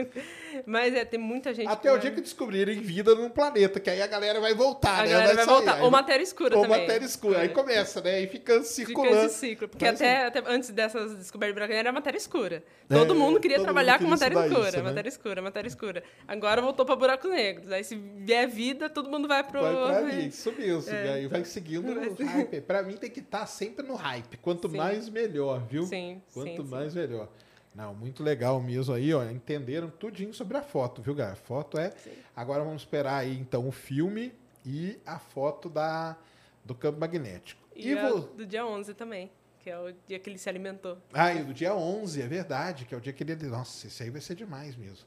Mas 0.67 0.95
é, 0.95 1.05
tem 1.05 1.19
muita 1.19 1.53
gente 1.55 1.69
Até 1.69 1.89
o 1.89 1.93
vai- 1.93 2.01
dia 2.01 2.11
que 2.11 2.21
descobrirem 2.21 2.81
vida 2.81 3.15
num 3.15 3.29
planeta, 3.29 3.81
que 3.81 3.89
aí 3.91 4.01
a 4.03 4.07
galera 4.07 4.41
vai 4.41 4.55
voltar, 4.55 5.01
A 5.01 5.03
né? 5.03 5.09
galera 5.11 5.35
vai 5.35 5.45
sair, 5.45 5.55
voltar. 5.55 5.75
aí 5.77 5.83
Ou 5.83 5.91
matéria 5.91 6.23
escura 6.23 6.57
Ou 6.57 6.63
também. 6.65 6.81
matéria 6.81 7.05
escura. 7.05 7.39
Aí 7.41 7.47
É. 7.47 7.49
começa, 7.49 8.01
né? 8.01 8.15
Aí 8.17 8.27
fica 8.27 8.55
Fica 8.55 8.65
circulando. 8.65 9.27
esse 9.27 9.35
ciclo. 9.39 9.69
Porque 9.69 9.85
Mas, 9.85 9.95
até, 10.01 10.27
até 10.27 10.43
antes 10.47 10.71
dessas 10.71 11.15
descobertas 11.17 11.53
de 11.53 11.55
buraco 11.55 11.71
negro 11.73 11.89
era 11.89 11.93
matéria 11.93 12.19
escura. 12.19 12.63
Todo 12.89 13.15
É, 13.15 13.17
mundo 13.17 13.41
queria 13.41 13.57
todo 13.57 13.65
trabalhar 13.65 13.99
mundo 14.01 14.11
com 14.11 14.17
queria 14.17 14.29
matéria 14.29 14.35
estudar 14.35 14.47
escura, 14.55 14.69
isso, 14.69 14.77
né? 14.79 14.83
matéria 14.85 15.09
escura, 15.09 15.43
matéria 15.43 15.69
escura. 15.69 16.03
Agora 16.29 16.63
voltou 16.63 16.85
para 16.87 16.97
buracos 16.97 17.31
negros. 17.31 17.71
Aí 17.73 17.83
se 17.85 17.97
vier 17.97 18.47
vida, 18.49 18.89
todo 18.91 19.11
mundo 19.11 19.27
vai 19.27 19.43
pro. 19.43 19.61
Vai 19.61 19.75
pra 20.05 20.13
isso 20.21 20.53
mesmo. 20.53 20.93
É. 20.95 21.07
E 21.07 21.09
aí 21.11 21.27
vai 21.27 21.45
seguindo 21.45 21.95
Vai 21.95 22.09
o 22.09 22.15
hype. 22.27 22.61
Pra 22.61 22.83
mim 22.83 22.97
tem 22.97 23.11
que 23.11 23.21
estar 23.21 23.47
sempre 23.47 23.87
no 23.87 23.95
hype. 23.95 24.37
Quanto 24.39 24.69
Sim. 24.71 24.77
mais, 24.77 25.09
melhor, 25.09 25.63
viu? 25.69 25.85
Sim, 25.85 26.21
Quanto 26.33 26.63
sim, 26.63 26.69
mais, 26.71 26.95
melhor. 26.95 27.29
Não, 27.75 27.95
muito 27.95 28.23
legal 28.23 28.61
mesmo 28.61 28.95
aí, 28.95 29.13
ó. 29.13 29.25
Entenderam 29.25 29.91
tudinho 29.91 30.33
sobre 30.33 30.57
a 30.57 30.63
foto, 30.63 31.03
viu, 31.03 31.15
galera? 31.15 31.37
Foto 31.37 31.79
é. 31.79 31.93
Agora 32.37 32.63
vamos 32.63 32.83
esperar 32.83 33.17
aí, 33.17 33.37
então, 33.37 33.67
o 33.67 33.73
filme 33.73 34.33
e 34.65 34.99
a 35.05 35.19
foto 35.19 35.69
da, 35.69 36.17
do 36.65 36.75
campo 36.75 37.01
magnético. 37.01 37.61
E, 37.75 37.89
E, 37.89 37.99
a 37.99 38.11
do 38.11 38.47
dia 38.47 38.65
11 38.65 38.95
também, 38.95 39.31
que 39.59 39.69
é 39.69 39.79
o 39.79 39.93
dia 40.07 40.19
que 40.19 40.31
ele 40.31 40.39
se 40.39 40.49
alimentou. 40.49 40.97
Ah, 41.13 41.35
e 41.35 41.43
do 41.43 41.53
dia 41.53 41.75
11, 41.75 42.23
é 42.23 42.27
verdade, 42.29 42.85
que 42.85 42.95
é 42.95 42.99
o 42.99 43.01
dia 43.01 43.13
que 43.13 43.25
ele... 43.25 43.35
Nossa, 43.47 43.89
esse 43.89 44.03
aí 44.03 44.11
vai 44.11 44.21
ser 44.21 44.37
demais 44.37 44.77
mesmo. 44.77 45.07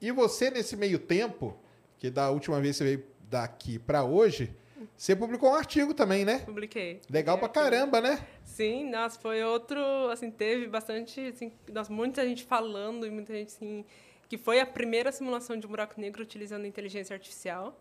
E 0.00 0.12
você, 0.12 0.50
nesse 0.50 0.76
meio 0.76 0.98
tempo, 0.98 1.56
que 1.98 2.10
da 2.10 2.30
última 2.30 2.60
vez 2.60 2.76
você 2.76 2.84
veio 2.84 3.04
daqui 3.30 3.78
pra 3.78 4.04
hoje, 4.04 4.54
você 4.96 5.14
publicou 5.16 5.50
um 5.50 5.54
artigo 5.54 5.94
também, 5.94 6.24
né? 6.24 6.40
Publiquei. 6.40 7.00
Legal 7.10 7.38
pra 7.38 7.48
Publiquei 7.48 7.68
aqui. 7.68 7.76
caramba, 7.76 8.00
né? 8.00 8.26
Sim, 8.44 8.90
nossa, 8.90 9.18
foi 9.18 9.42
outro, 9.44 9.80
assim, 10.10 10.30
teve 10.30 10.66
bastante, 10.66 11.20
assim, 11.20 11.52
nossa, 11.72 11.92
muita 11.92 12.26
gente 12.26 12.44
falando 12.44 13.06
e 13.06 13.10
muita 13.10 13.32
gente, 13.32 13.48
assim, 13.48 13.84
que 14.28 14.36
foi 14.38 14.60
a 14.60 14.66
primeira 14.66 15.10
simulação 15.12 15.58
de 15.58 15.66
um 15.66 15.70
buraco 15.70 16.00
negro 16.00 16.22
utilizando 16.22 16.66
inteligência 16.66 17.14
artificial. 17.14 17.78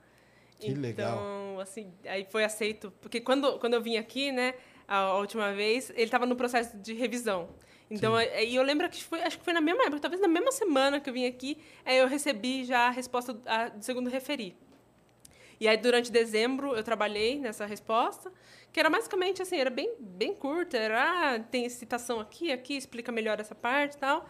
Que 0.59 0.73
legal. 0.73 1.11
Então, 1.15 1.59
assim, 1.59 1.93
aí 2.05 2.25
foi 2.29 2.43
aceito, 2.43 2.91
porque 3.01 3.19
quando, 3.19 3.59
quando 3.59 3.73
eu 3.73 3.81
vim 3.81 3.97
aqui, 3.97 4.31
né, 4.31 4.53
a, 4.87 4.97
a 4.97 5.17
última 5.17 5.53
vez, 5.53 5.89
ele 5.91 6.03
estava 6.03 6.25
no 6.25 6.35
processo 6.35 6.77
de 6.77 6.93
revisão. 6.93 7.49
Então, 7.89 8.15
aí 8.15 8.55
eu 8.55 8.63
lembro 8.63 8.89
que 8.89 9.03
foi, 9.03 9.21
acho 9.21 9.37
que 9.37 9.43
foi 9.45 9.53
na 9.53 9.61
mesma 9.61 9.83
época, 9.83 9.99
talvez 9.99 10.19
na 10.21 10.27
mesma 10.27 10.51
semana 10.51 10.99
que 10.99 11.07
eu 11.09 11.13
vim 11.13 11.25
aqui, 11.27 11.57
aí 11.85 11.97
eu 11.97 12.07
recebi 12.07 12.63
já 12.65 12.87
a 12.87 12.89
resposta 12.89 13.33
do- 13.33 13.47
a- 13.47 13.69
do 13.69 13.83
segundo 13.85 14.09
referi. 14.09 14.55
E 15.59 15.67
aí, 15.67 15.77
durante 15.77 16.11
dezembro, 16.11 16.75
eu 16.75 16.83
trabalhei 16.83 17.39
nessa 17.39 17.65
resposta, 17.65 18.31
que 18.71 18.79
era 18.79 18.89
basicamente 18.89 19.41
assim, 19.41 19.57
era 19.57 19.69
bem, 19.69 19.93
bem 19.99 20.33
curta, 20.33 20.77
era, 20.77 21.35
ah, 21.35 21.39
tem 21.39 21.67
citação 21.69 22.19
aqui, 22.19 22.51
aqui, 22.51 22.75
explica 22.75 23.11
melhor 23.11 23.39
essa 23.39 23.55
parte 23.55 23.95
e 23.95 23.97
tal. 23.97 24.27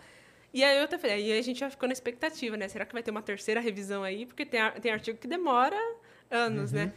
E 0.53 0.64
aí 0.64 0.77
eu 0.77 0.84
até 0.85 0.97
falei, 0.97 1.15
aí 1.15 1.38
a 1.38 1.41
gente 1.41 1.60
já 1.60 1.69
ficou 1.69 1.88
na 1.88 1.93
expectativa, 1.93 2.56
né? 2.56 2.68
Será 2.68 2.85
que 2.85 2.93
vai 2.93 3.03
ter 3.03 3.11
uma 3.11 3.22
terceira 3.22 3.60
revisão 3.60 4.03
aí? 4.03 4.26
Porque 4.26 4.45
tem, 4.45 4.61
tem 4.81 4.91
artigo 4.91 5.18
que 5.18 5.27
demora 5.27 5.77
anos, 6.31 6.72
né? 6.72 6.93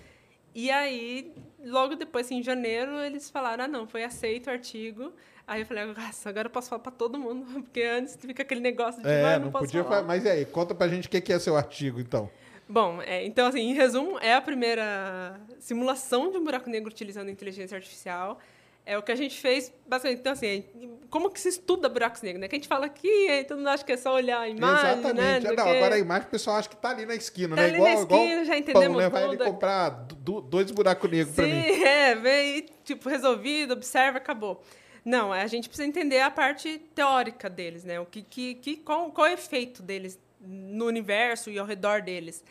E 0.54 0.70
aí, 0.70 1.32
logo 1.64 1.94
depois, 1.94 2.26
assim, 2.26 2.38
em 2.38 2.42
janeiro, 2.42 2.98
eles 3.00 3.30
falaram, 3.30 3.64
ah, 3.64 3.68
não, 3.68 3.86
foi 3.86 4.04
aceito 4.04 4.48
o 4.48 4.50
artigo. 4.50 5.12
Aí 5.46 5.62
eu 5.62 5.66
falei, 5.66 5.86
nossa, 5.86 6.28
agora 6.28 6.46
eu 6.48 6.50
posso 6.50 6.68
falar 6.68 6.82
para 6.82 6.92
todo 6.92 7.18
mundo, 7.18 7.46
porque 7.62 7.82
antes 7.82 8.16
fica 8.16 8.42
aquele 8.42 8.60
negócio 8.60 9.02
de, 9.02 9.08
É, 9.08 9.34
ah, 9.34 9.38
não, 9.38 9.46
não, 9.46 9.52
podia 9.52 9.82
falar. 9.82 9.96
falar. 9.96 10.06
Mas 10.06 10.24
e 10.24 10.28
aí, 10.28 10.44
conta 10.44 10.74
pra 10.74 10.88
gente 10.88 11.06
o 11.06 11.10
que 11.10 11.20
que 11.20 11.32
é 11.32 11.38
seu 11.38 11.56
artigo, 11.56 12.00
então. 12.00 12.30
Bom, 12.68 13.00
é, 13.00 13.24
então, 13.24 13.46
assim, 13.46 13.60
em 13.60 13.72
resumo, 13.74 14.18
é 14.20 14.34
a 14.34 14.40
primeira 14.42 15.40
simulação 15.58 16.30
de 16.30 16.36
um 16.36 16.44
buraco 16.44 16.68
negro 16.68 16.90
utilizando 16.90 17.30
inteligência 17.30 17.74
artificial. 17.76 18.38
É 18.84 18.96
o 18.96 19.02
que 19.02 19.12
a 19.12 19.14
gente 19.14 19.38
fez, 19.38 19.70
basicamente. 19.86 20.20
Então, 20.20 20.32
assim, 20.32 20.64
como 21.10 21.30
que 21.30 21.38
se 21.38 21.48
estuda 21.48 21.90
buracos 21.90 22.22
negros, 22.22 22.40
né? 22.40 22.48
Que 22.48 22.56
a 22.56 22.58
gente 22.58 22.68
fala 22.68 22.86
aqui, 22.86 23.28
aí 23.28 23.44
todo 23.44 23.58
mundo 23.58 23.68
acha 23.68 23.84
que 23.84 23.92
é 23.92 23.96
só 23.98 24.14
olhar 24.14 24.40
a 24.40 24.48
imagem, 24.48 24.84
né? 24.84 24.92
Exatamente. 24.92 25.44
não, 25.44 25.52
o 25.52 25.56
quê. 25.56 25.76
agora 25.76 25.94
a 25.94 25.98
imagem 25.98 26.26
o 26.28 26.30
pessoal 26.30 26.56
acha 26.56 26.68
que 26.70 26.76
tá 26.76 26.90
ali 26.90 27.04
na 27.04 27.14
esquina, 27.14 27.54
Tá 27.54 27.62
né? 27.62 27.68
ali 27.68 27.76
igual, 27.76 27.94
na 27.94 28.00
igual 28.00 28.22
esquina, 28.24 28.44
já 28.44 28.52
pão, 28.52 28.60
entendemos 28.60 28.98
né? 28.98 29.08
Vai 29.10 29.28
tudo. 29.28 29.44
comprar 29.44 29.90
dois 29.90 30.70
buracos 30.70 31.10
negros 31.10 31.34
pra 31.34 31.44
mim. 31.44 31.62
Sim, 31.62 31.84
é, 31.84 32.14
vem, 32.14 32.66
tipo, 32.84 33.08
resolvido, 33.10 33.72
observa, 33.72 34.16
acabou. 34.16 34.62
Não, 35.04 35.32
a 35.34 35.46
gente 35.46 35.68
precisa 35.68 35.86
entender 35.88 36.20
a 36.20 36.30
parte 36.30 36.78
teórica 36.94 37.48
deles, 37.50 37.84
né? 37.84 38.00
O 38.00 38.06
que, 38.06 38.22
que, 38.22 38.54
que 38.54 38.76
qual, 38.76 39.10
qual 39.10 39.26
é 39.26 39.30
o 39.30 39.34
efeito 39.34 39.82
deles 39.82 40.18
no 40.40 40.86
universo 40.86 41.50
e 41.50 41.58
ao 41.58 41.66
redor 41.66 42.02
deles. 42.02 42.44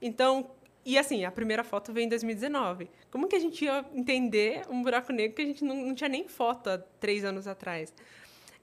Então, 0.00 0.50
e 0.84 0.96
assim, 0.96 1.24
a 1.24 1.30
primeira 1.30 1.62
foto 1.62 1.92
veio 1.92 2.06
em 2.06 2.08
2019. 2.08 2.90
Como 3.10 3.28
que 3.28 3.36
a 3.36 3.38
gente 3.38 3.64
ia 3.64 3.84
entender 3.94 4.62
um 4.70 4.82
buraco 4.82 5.12
negro 5.12 5.36
que 5.36 5.42
a 5.42 5.44
gente 5.44 5.64
não, 5.64 5.76
não 5.76 5.94
tinha 5.94 6.08
nem 6.08 6.26
foto 6.26 6.70
há 6.70 6.78
três 6.78 7.24
anos 7.24 7.46
atrás? 7.46 7.92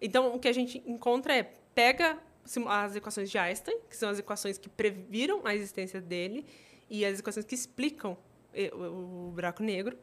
Então, 0.01 0.35
o 0.35 0.39
que 0.39 0.47
a 0.47 0.53
gente 0.53 0.81
encontra 0.85 1.35
é, 1.35 1.43
pega 1.73 2.17
as 2.67 2.95
equações 2.95 3.29
de 3.29 3.37
Einstein, 3.37 3.79
que 3.89 3.95
são 3.95 4.09
as 4.09 4.19
equações 4.19 4.57
que 4.57 4.69
previram 4.69 5.41
a 5.45 5.55
existência 5.55 5.99
dele, 5.99 6.45
e 6.89 7.03
as 7.05 7.19
equações 7.19 7.45
que 7.45 7.55
explicam 7.55 8.17
o 8.73 9.31
buraco 9.33 9.63
negro, 9.63 9.97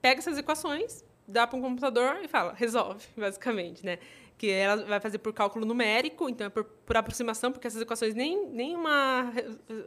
pega 0.00 0.20
essas 0.20 0.38
equações, 0.38 1.04
dá 1.26 1.46
para 1.46 1.58
um 1.58 1.62
computador 1.62 2.20
e 2.22 2.28
fala, 2.28 2.52
resolve, 2.52 3.06
basicamente, 3.16 3.84
né? 3.84 3.98
Que 4.38 4.50
ela 4.50 4.84
vai 4.84 5.00
fazer 5.00 5.18
por 5.18 5.32
cálculo 5.32 5.66
numérico, 5.66 6.28
então 6.28 6.46
é 6.46 6.50
por, 6.50 6.64
por 6.64 6.96
aproximação, 6.96 7.52
porque 7.52 7.66
essas 7.66 7.82
equações 7.82 8.14
nem, 8.14 8.46
nem 8.46 8.74
uma, 8.74 9.30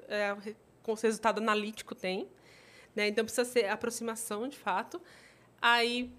é, 0.07 0.35
com 0.83 0.93
resultado 0.93 1.39
analítico 1.39 1.95
tem, 1.95 2.27
né? 2.95 3.07
Então 3.07 3.23
precisa 3.23 3.45
ser 3.45 3.67
aproximação, 3.69 4.47
de 4.47 4.57
fato. 4.57 5.01
Aí 5.61 6.11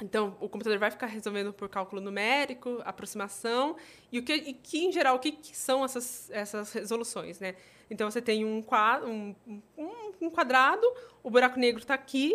então, 0.00 0.36
o 0.40 0.48
computador 0.48 0.78
vai 0.78 0.90
ficar 0.90 1.06
resolvendo 1.06 1.52
por 1.52 1.68
cálculo 1.68 2.00
numérico, 2.00 2.80
aproximação, 2.84 3.76
e 4.10 4.18
o 4.18 4.22
que, 4.24 4.32
e 4.32 4.54
que 4.54 4.86
em 4.86 4.90
geral, 4.90 5.16
o 5.16 5.18
que, 5.18 5.30
que 5.30 5.56
são 5.56 5.84
essas, 5.84 6.30
essas 6.30 6.72
resoluções, 6.72 7.38
né? 7.38 7.54
Então, 7.90 8.10
você 8.10 8.20
tem 8.22 8.44
um, 8.44 8.62
qua- 8.62 9.02
um, 9.04 9.34
um, 9.76 9.90
um 10.22 10.30
quadrado, 10.30 10.86
o 11.22 11.30
buraco 11.30 11.58
negro 11.58 11.80
está 11.82 11.94
aqui, 11.94 12.34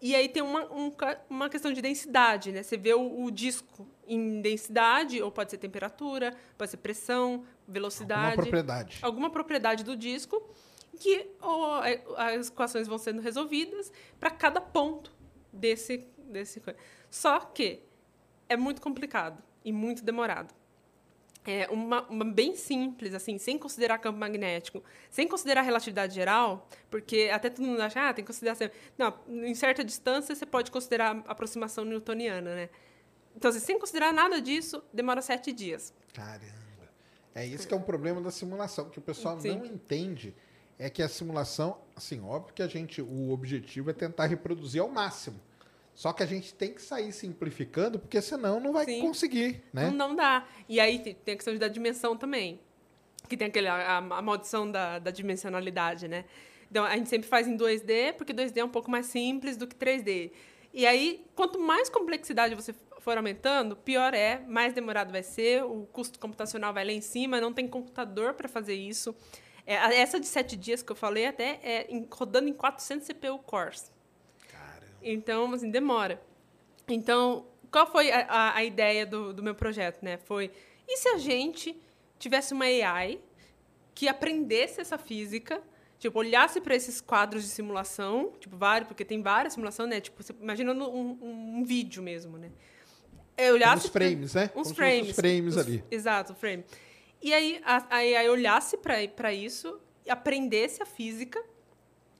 e 0.00 0.14
aí 0.14 0.28
tem 0.28 0.42
uma, 0.42 0.64
um 0.72 0.92
uma 1.28 1.48
questão 1.48 1.72
de 1.72 1.82
densidade, 1.82 2.52
né? 2.52 2.62
Você 2.62 2.76
vê 2.76 2.94
o, 2.94 3.24
o 3.24 3.30
disco 3.30 3.86
em 4.06 4.40
densidade, 4.40 5.20
ou 5.20 5.30
pode 5.30 5.50
ser 5.50 5.58
temperatura, 5.58 6.36
pode 6.56 6.70
ser 6.70 6.76
pressão, 6.78 7.44
velocidade 7.66 8.36
Uma 8.36 8.42
propriedade. 8.42 8.98
alguma 9.02 9.30
propriedade 9.30 9.84
do 9.84 9.96
disco 9.96 10.42
que 10.98 11.30
ó, 11.40 11.84
é, 11.84 12.02
as 12.16 12.48
equações 12.48 12.88
vão 12.88 12.98
sendo 12.98 13.20
resolvidas 13.20 13.92
para 14.18 14.30
cada 14.30 14.60
ponto 14.60 15.12
desse 15.52 16.06
desse 16.18 16.62
só 17.10 17.40
que 17.40 17.82
é 18.48 18.56
muito 18.56 18.80
complicado 18.80 19.42
e 19.64 19.72
muito 19.72 20.02
demorado 20.02 20.54
é 21.46 21.68
uma, 21.70 22.02
uma 22.08 22.24
bem 22.24 22.54
simples 22.54 23.14
assim 23.14 23.38
sem 23.38 23.58
considerar 23.58 23.98
campo 23.98 24.18
magnético 24.18 24.82
sem 25.10 25.26
considerar 25.26 25.62
relatividade 25.62 26.14
geral 26.14 26.68
porque 26.90 27.30
até 27.32 27.48
todo 27.48 27.64
mundo 27.64 27.80
acha 27.80 28.08
ah 28.08 28.12
tem 28.12 28.24
que 28.24 28.26
considerar 28.26 28.54
sempre. 28.54 28.78
não 28.98 29.14
em 29.46 29.54
certa 29.54 29.84
distância 29.84 30.34
você 30.34 30.44
pode 30.44 30.70
considerar 30.70 31.16
a 31.26 31.32
aproximação 31.32 31.84
newtoniana 31.84 32.54
né 32.54 32.68
então 33.36 33.50
assim, 33.50 33.60
sem 33.60 33.78
considerar 33.78 34.12
nada 34.12 34.40
disso 34.40 34.82
demora 34.92 35.22
sete 35.22 35.52
dias 35.52 35.94
Caramba. 36.12 36.58
É 37.34 37.46
isso 37.46 37.68
que 37.68 37.72
é 37.72 37.76
um 37.76 37.82
problema 37.82 38.20
da 38.20 38.32
simulação, 38.32 38.90
que 38.90 38.98
o 38.98 39.02
pessoal 39.02 39.40
Sim. 39.40 39.58
não 39.58 39.66
entende. 39.66 40.34
É 40.76 40.90
que 40.90 41.02
a 41.02 41.08
simulação, 41.08 41.78
assim, 41.94 42.20
óbvio 42.20 42.52
que 42.54 42.62
a 42.62 42.66
gente, 42.66 43.00
o 43.00 43.30
objetivo 43.30 43.90
é 43.90 43.92
tentar 43.92 44.26
reproduzir 44.26 44.80
ao 44.80 44.88
máximo. 44.88 45.40
Só 45.98 46.12
que 46.12 46.22
a 46.22 46.26
gente 46.26 46.54
tem 46.54 46.72
que 46.72 46.80
sair 46.80 47.10
simplificando, 47.10 47.98
porque 47.98 48.22
senão 48.22 48.60
não 48.60 48.72
vai 48.72 48.84
Sim. 48.84 49.00
conseguir, 49.00 49.64
né? 49.72 49.86
Não, 49.90 50.10
não 50.10 50.14
dá. 50.14 50.46
E 50.68 50.78
aí 50.78 51.00
tem 51.00 51.32
a 51.34 51.36
questão 51.36 51.56
da 51.56 51.66
dimensão 51.66 52.16
também. 52.16 52.60
Que 53.28 53.36
tem 53.36 53.48
aquele, 53.48 53.66
a, 53.66 53.96
a 53.96 54.22
maldição 54.22 54.70
da, 54.70 55.00
da 55.00 55.10
dimensionalidade, 55.10 56.06
né? 56.06 56.24
Então, 56.70 56.84
a 56.84 56.96
gente 56.96 57.08
sempre 57.08 57.26
faz 57.28 57.48
em 57.48 57.56
2D, 57.56 58.12
porque 58.12 58.32
2D 58.32 58.58
é 58.58 58.64
um 58.64 58.68
pouco 58.68 58.88
mais 58.88 59.06
simples 59.06 59.56
do 59.56 59.66
que 59.66 59.74
3D. 59.74 60.30
E 60.72 60.86
aí, 60.86 61.26
quanto 61.34 61.58
mais 61.58 61.88
complexidade 61.90 62.54
você 62.54 62.72
for 63.00 63.16
aumentando, 63.16 63.74
pior 63.74 64.14
é, 64.14 64.38
mais 64.46 64.72
demorado 64.72 65.10
vai 65.10 65.24
ser, 65.24 65.64
o 65.64 65.84
custo 65.92 66.20
computacional 66.20 66.72
vai 66.72 66.84
lá 66.84 66.92
em 66.92 67.00
cima, 67.00 67.40
não 67.40 67.52
tem 67.52 67.66
computador 67.66 68.34
para 68.34 68.48
fazer 68.48 68.74
isso. 68.74 69.12
É, 69.66 69.74
essa 70.00 70.20
de 70.20 70.26
7 70.28 70.56
dias 70.56 70.80
que 70.80 70.92
eu 70.92 70.96
falei 70.96 71.26
até 71.26 71.58
é 71.60 71.86
em- 71.90 72.06
rodando 72.08 72.48
em 72.48 72.52
400 72.52 73.04
CPU 73.04 73.40
cores. 73.40 73.90
Então, 75.02 75.52
assim, 75.52 75.70
demora. 75.70 76.20
Então, 76.88 77.46
qual 77.70 77.86
foi 77.86 78.10
a, 78.10 78.20
a- 78.28 78.54
a 78.56 78.64
ideia 78.64 79.04
do, 79.06 79.32
do 79.32 79.42
meu 79.42 79.54
projeto, 79.54 80.02
né? 80.02 80.16
Foi, 80.18 80.50
e 80.86 80.96
se 80.96 81.08
a 81.08 81.18
gente 81.18 81.76
tivesse 82.18 82.52
uma 82.52 82.64
AI 82.64 83.20
que 83.94 84.08
aprendesse 84.08 84.80
essa 84.80 84.96
física, 84.98 85.62
tipo, 85.98 86.18
olhasse 86.18 86.60
para 86.60 86.74
esses 86.74 87.00
quadros 87.00 87.42
de 87.44 87.48
simulação, 87.50 88.32
tipo, 88.40 88.56
vários, 88.56 88.88
porque 88.88 89.04
tem 89.04 89.20
várias 89.22 89.52
simulações, 89.54 89.88
né? 89.88 90.00
Tipo, 90.00 90.22
você 90.22 90.32
imagina 90.40 90.72
um, 90.72 90.82
um- 90.82 91.18
um 91.58 91.64
vídeo 91.64 92.02
mesmo, 92.02 92.38
né? 92.38 92.50
Eu 93.36 93.54
olhasse 93.54 93.86
Uns 93.86 93.92
frames, 93.92 94.34
né? 94.34 94.50
Uns 94.56 94.62
Como 94.68 94.74
frames. 94.74 95.10
os 95.10 95.16
frames 95.16 95.54
Os- 95.56 95.66
ali. 95.66 95.84
Exato, 95.90 96.34
frame. 96.34 96.64
E 97.22 97.32
aí 97.34 97.60
a, 97.64 97.76
a 97.90 97.96
AI 97.98 98.28
olhasse 98.30 98.76
para 98.78 99.32
isso, 99.32 99.78
aprendesse 100.08 100.82
a 100.82 100.86
física 100.86 101.40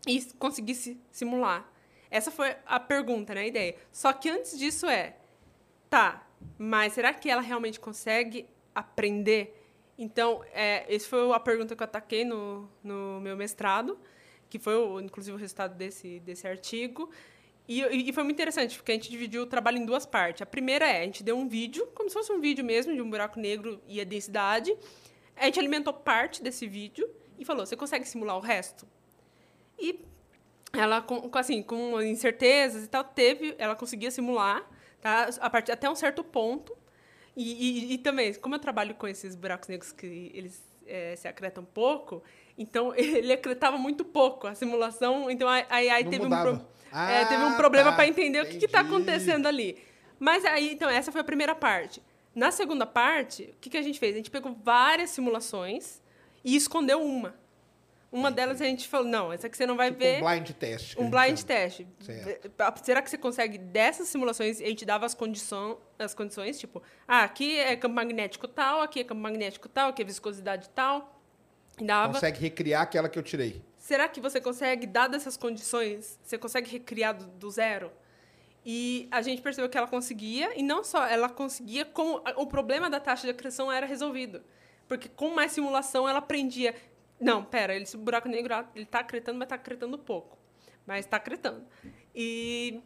e 0.06 0.20
conseguisse 0.38 1.00
simular. 1.10 1.68
Essa 2.10 2.30
foi 2.30 2.56
a 2.66 2.80
pergunta, 2.80 3.34
né, 3.34 3.42
a 3.42 3.46
ideia. 3.46 3.76
Só 3.92 4.12
que 4.12 4.28
antes 4.28 4.58
disso 4.58 4.86
é, 4.86 5.16
tá, 5.90 6.26
mas 6.56 6.92
será 6.94 7.12
que 7.12 7.30
ela 7.30 7.42
realmente 7.42 7.78
consegue 7.78 8.46
aprender? 8.74 9.54
Então, 9.96 10.44
é, 10.52 10.86
essa 10.94 11.08
foi 11.08 11.32
a 11.32 11.40
pergunta 11.40 11.74
que 11.74 11.82
eu 11.82 11.84
ataquei 11.84 12.24
no, 12.24 12.68
no 12.82 13.20
meu 13.20 13.36
mestrado, 13.36 13.98
que 14.48 14.58
foi, 14.58 14.76
o, 14.76 15.00
inclusive, 15.00 15.36
o 15.36 15.38
resultado 15.38 15.74
desse, 15.74 16.20
desse 16.20 16.46
artigo. 16.46 17.10
E, 17.66 17.82
e 17.82 18.12
foi 18.12 18.22
muito 18.22 18.36
interessante, 18.36 18.76
porque 18.76 18.92
a 18.92 18.94
gente 18.94 19.10
dividiu 19.10 19.42
o 19.42 19.46
trabalho 19.46 19.76
em 19.76 19.84
duas 19.84 20.06
partes. 20.06 20.40
A 20.40 20.46
primeira 20.46 20.88
é, 20.88 21.02
a 21.02 21.04
gente 21.04 21.22
deu 21.22 21.36
um 21.36 21.46
vídeo, 21.48 21.86
como 21.94 22.08
se 22.08 22.14
fosse 22.14 22.32
um 22.32 22.40
vídeo 22.40 22.64
mesmo, 22.64 22.94
de 22.94 23.02
um 23.02 23.10
buraco 23.10 23.38
negro 23.38 23.82
e 23.86 24.00
a 24.00 24.04
densidade. 24.04 24.74
A 25.36 25.44
gente 25.44 25.58
alimentou 25.58 25.92
parte 25.92 26.42
desse 26.42 26.66
vídeo 26.66 27.08
e 27.38 27.44
falou, 27.44 27.66
você 27.66 27.76
consegue 27.76 28.08
simular 28.08 28.36
o 28.36 28.40
resto? 28.40 28.86
E 29.78 30.00
ela, 30.72 31.00
com, 31.00 31.30
assim, 31.34 31.62
com 31.62 32.00
incertezas 32.02 32.84
e 32.84 32.88
tal, 32.88 33.02
teve, 33.04 33.54
ela 33.58 33.74
conseguia 33.74 34.10
simular, 34.10 34.62
tá? 35.00 35.28
A 35.40 35.48
partir 35.50 35.72
até 35.72 35.88
um 35.88 35.94
certo 35.94 36.22
ponto. 36.22 36.76
E, 37.36 37.90
e- 37.90 37.92
e 37.94 37.98
também, 37.98 38.34
como 38.34 38.54
eu 38.54 38.58
trabalho 38.58 38.94
com 38.94 39.06
esses 39.06 39.34
buracos 39.34 39.68
negros 39.68 39.92
que 39.92 40.30
eles 40.34 40.60
eh, 40.86 41.14
se 41.16 41.28
acretam 41.28 41.64
pouco, 41.64 42.22
então 42.56 42.92
ele 42.96 43.32
acretava 43.32 43.78
muito 43.78 44.04
pouco 44.04 44.46
a 44.46 44.54
simulação. 44.54 45.30
Então 45.30 45.48
a, 45.48 45.58
a 45.70 45.76
AI 45.76 46.04
Não 46.04 46.10
teve 46.10 46.26
um, 46.26 46.28
pro- 46.30 46.66
Ah, 46.90 47.10
é, 47.10 47.24
teve 47.26 47.44
um 47.44 47.56
problema 47.56 47.90
tá, 47.90 47.96
para 47.96 48.08
entender 48.08 48.42
o 48.42 48.46
que 48.46 48.56
está 48.64 48.80
entendi. 48.80 48.94
acontecendo 48.94 49.46
ali. 49.46 49.78
Mas 50.18 50.44
aí, 50.44 50.72
então, 50.72 50.90
essa 50.90 51.12
foi 51.12 51.20
a 51.20 51.24
primeira 51.24 51.54
parte. 51.54 52.02
Na 52.34 52.50
segunda 52.50 52.84
parte, 52.84 53.44
o 53.56 53.60
que, 53.60 53.70
que 53.70 53.76
a 53.76 53.82
gente 53.82 53.98
fez? 54.00 54.14
A 54.14 54.16
gente 54.16 54.30
pegou 54.32 54.52
várias 54.52 55.10
simulações 55.10 56.02
e 56.44 56.56
escondeu 56.56 57.00
uma. 57.00 57.34
Uma 58.10 58.30
delas 58.30 58.60
a 58.62 58.64
gente 58.64 58.88
falou, 58.88 59.06
não, 59.06 59.30
essa 59.32 59.46
aqui 59.46 59.56
você 59.56 59.66
não 59.66 59.76
vai 59.76 59.90
Tipo 59.90 60.02
ver. 60.02 60.22
um 60.22 60.26
blind 60.26 60.50
test. 60.52 60.94
que 60.94 61.02
Um 61.02 61.10
blind 61.10 61.42
test. 61.42 61.82
Certo. 62.00 62.50
Será 62.82 63.02
que 63.02 63.10
você 63.10 63.18
consegue 63.18 63.58
dessas 63.58 64.08
simulações? 64.08 64.60
A 64.62 64.64
gente 64.64 64.86
dava 64.86 65.04
as, 65.04 65.12
condição, 65.12 65.78
as 65.98 66.14
condições, 66.14 66.58
tipo, 66.58 66.82
ah, 67.06 67.22
aqui 67.24 67.58
é 67.58 67.76
campo 67.76 67.94
magnético 67.94 68.48
tal, 68.48 68.80
aqui 68.80 69.00
é 69.00 69.04
campo 69.04 69.20
magnético 69.20 69.68
tal, 69.68 69.90
aqui 69.90 70.00
é 70.00 70.04
viscosidade 70.06 70.70
tal. 70.70 71.20
E 71.78 71.84
dava. 71.84 72.14
Consegue 72.14 72.40
recriar 72.40 72.82
aquela 72.82 73.10
que 73.10 73.18
eu 73.18 73.22
tirei. 73.22 73.62
Será 73.76 74.08
que 74.08 74.20
você 74.20 74.40
consegue, 74.40 74.86
dadas 74.86 75.22
essas 75.22 75.36
condições, 75.36 76.18
você 76.22 76.38
consegue 76.38 76.70
recriar 76.70 77.14
do, 77.14 77.26
do 77.26 77.50
zero? 77.50 77.92
E 78.64 79.06
a 79.10 79.22
gente 79.22 79.40
percebeu 79.40 79.68
que 79.68 79.78
ela 79.78 79.86
conseguia, 79.86 80.58
e 80.58 80.62
não 80.62 80.82
só 80.82 81.06
ela 81.06 81.28
conseguia, 81.28 81.84
como 81.84 82.22
o 82.36 82.46
problema 82.46 82.90
da 82.90 83.00
taxa 83.00 83.26
de 83.26 83.30
acreção 83.30 83.70
era 83.70 83.86
resolvido. 83.86 84.42
Porque 84.86 85.08
com 85.08 85.34
mais 85.34 85.52
simulação 85.52 86.08
ela 86.08 86.18
aprendia 86.18 86.74
Não, 87.20 87.44
pera, 87.44 87.76
esse 87.76 87.96
buraco 87.96 88.28
negro 88.28 88.54
ele 88.74 88.86
tá 88.86 89.00
acretando, 89.00 89.38
mas 89.38 89.48
tá 89.48 89.54
acretando 89.56 89.98
pouco. 89.98 90.38
Mas 90.86 91.04
tá 91.06 91.16
acretando. 91.16 91.64
E 92.14 92.80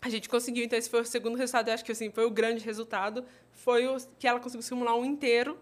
a 0.00 0.08
gente 0.08 0.28
conseguiu, 0.28 0.64
então 0.64 0.78
esse 0.78 0.88
foi 0.88 1.00
o 1.00 1.04
segundo 1.04 1.36
resultado, 1.36 1.68
eu 1.68 1.74
acho 1.74 1.84
que 1.84 1.92
assim, 1.92 2.10
foi 2.10 2.24
o 2.24 2.30
grande 2.30 2.64
resultado, 2.64 3.24
foi 3.52 3.86
o, 3.86 3.96
que 4.18 4.26
ela 4.26 4.40
conseguiu 4.40 4.62
simular 4.62 4.94
um 4.94 5.04
inteiro 5.04 5.58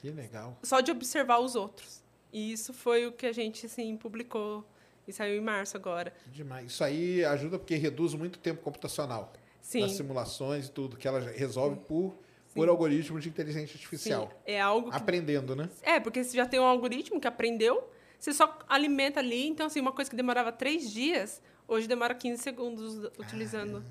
Que 0.00 0.10
legal. 0.10 0.56
só 0.62 0.80
de 0.80 0.90
observar 0.90 1.38
os 1.40 1.54
outros. 1.54 2.02
E 2.32 2.52
isso 2.52 2.72
foi 2.72 3.06
o 3.06 3.12
que 3.12 3.26
a 3.26 3.32
gente 3.32 3.66
assim 3.66 3.96
publicou 3.96 4.64
e 5.06 5.12
saiu 5.12 5.36
em 5.36 5.44
março 5.44 5.76
agora. 5.76 6.12
Demais. 6.28 6.72
Isso 6.72 6.82
aí 6.84 7.24
ajuda 7.24 7.58
porque 7.58 7.74
reduz 7.74 8.14
muito 8.14 8.36
o 8.36 8.38
tempo 8.38 8.62
computacional. 8.62 9.32
Sim. 9.60 9.80
Das 9.80 9.92
simulações 9.92 10.66
e 10.66 10.70
tudo, 10.70 10.96
que 10.96 11.06
ela 11.06 11.20
resolve 11.20 11.76
por, 11.86 12.16
por 12.54 12.68
algoritmo 12.68 13.18
de 13.18 13.28
inteligência 13.28 13.74
artificial. 13.74 14.28
Sim, 14.28 14.52
é 14.52 14.60
algo 14.60 14.90
que 14.90 14.96
Aprendendo, 14.96 15.56
né? 15.56 15.68
É, 15.82 15.98
porque 15.98 16.22
você 16.22 16.36
já 16.36 16.46
tem 16.46 16.60
um 16.60 16.64
algoritmo 16.64 17.20
que 17.20 17.26
aprendeu, 17.26 17.90
você 18.18 18.32
só 18.32 18.58
alimenta 18.68 19.20
ali. 19.20 19.48
Então, 19.48 19.66
assim, 19.66 19.80
uma 19.80 19.92
coisa 19.92 20.10
que 20.10 20.16
demorava 20.16 20.52
três 20.52 20.90
dias, 20.90 21.42
hoje 21.66 21.88
demora 21.88 22.14
15 22.14 22.42
segundos 22.42 23.10
utilizando. 23.18 23.84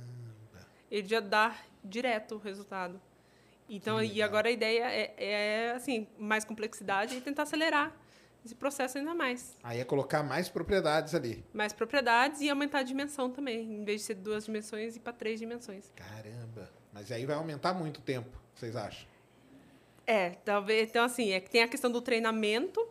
Ele 0.90 1.08
já 1.08 1.20
dá 1.20 1.56
direto 1.84 2.36
o 2.36 2.38
resultado. 2.38 3.02
Então, 3.70 4.04
e 4.04 4.22
agora 4.22 4.50
a 4.50 4.52
ideia 4.52 4.84
é, 4.84 5.14
é, 5.18 5.72
assim, 5.72 6.08
mais 6.20 6.44
complexidade 6.44 7.16
e 7.16 7.22
tentar 7.22 7.44
acelerar 7.44 7.96
esse 8.44 8.56
processo 8.56 8.98
ainda 8.98 9.14
mais. 9.14 9.56
Aí 9.64 9.80
é 9.80 9.86
colocar 9.86 10.24
mais 10.24 10.50
propriedades 10.50 11.16
ali. 11.16 11.46
Mais 11.54 11.72
propriedades 11.72 12.42
e 12.42 12.50
aumentar 12.50 12.80
a 12.80 12.84
dimensão 12.84 13.30
também. 13.30 13.82
Em 13.82 13.86
vez 13.86 14.02
de 14.02 14.08
ser 14.08 14.16
duas 14.16 14.46
dimensões, 14.46 14.96
ir 14.96 15.00
para 15.00 15.14
três 15.14 15.40
dimensões. 15.40 15.92
Caramba. 15.96 16.70
Mas 16.92 17.12
aí 17.12 17.26
vai 17.26 17.36
aumentar 17.36 17.74
muito 17.74 18.00
o 18.00 18.02
tempo, 18.02 18.38
vocês 18.62 18.76
acham? 18.76 19.08
É, 20.08 20.32
talvez. 20.46 20.90
Então, 20.90 21.04
assim, 21.04 21.32
é 21.32 21.40
que 21.40 21.50
tem 21.50 21.64
a 21.64 21.68
questão 21.68 21.92
do 21.92 22.02
treinamento. 22.02 22.86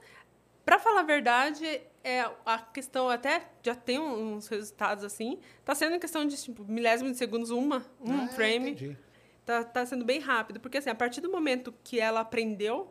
Para 0.65 0.79
falar 0.79 1.01
a 1.01 1.05
verdade, 1.05 1.65
é 2.05 2.21
a 2.47 2.59
questão 2.59 3.09
até 3.09 3.43
já 3.63 3.75
tem 3.75 3.99
uns 3.99 4.47
resultados 4.49 5.03
assim. 5.05 5.39
Tá 5.65 5.75
sendo 5.75 5.97
em 5.97 5.99
questão 5.99 6.25
de 6.27 6.37
tipo, 6.41 6.65
milésimo 6.65 7.11
de 7.11 7.17
segundos, 7.17 7.51
uma, 7.51 7.85
um 8.01 8.25
Ah, 8.25 8.29
frame. 8.29 8.71
entendi. 8.71 8.97
Tá, 9.45 9.65
tá 9.65 9.85
sendo 9.87 10.05
bem 10.05 10.21
rápido, 10.21 10.61
porque 10.61 10.79
assim, 10.79 10.91
a 10.91 10.95
partir 10.95 11.21
do 11.21 11.31
momento 11.31 11.75
que 11.83 11.99
ela 11.99 12.21
aprendeu, 12.21 12.89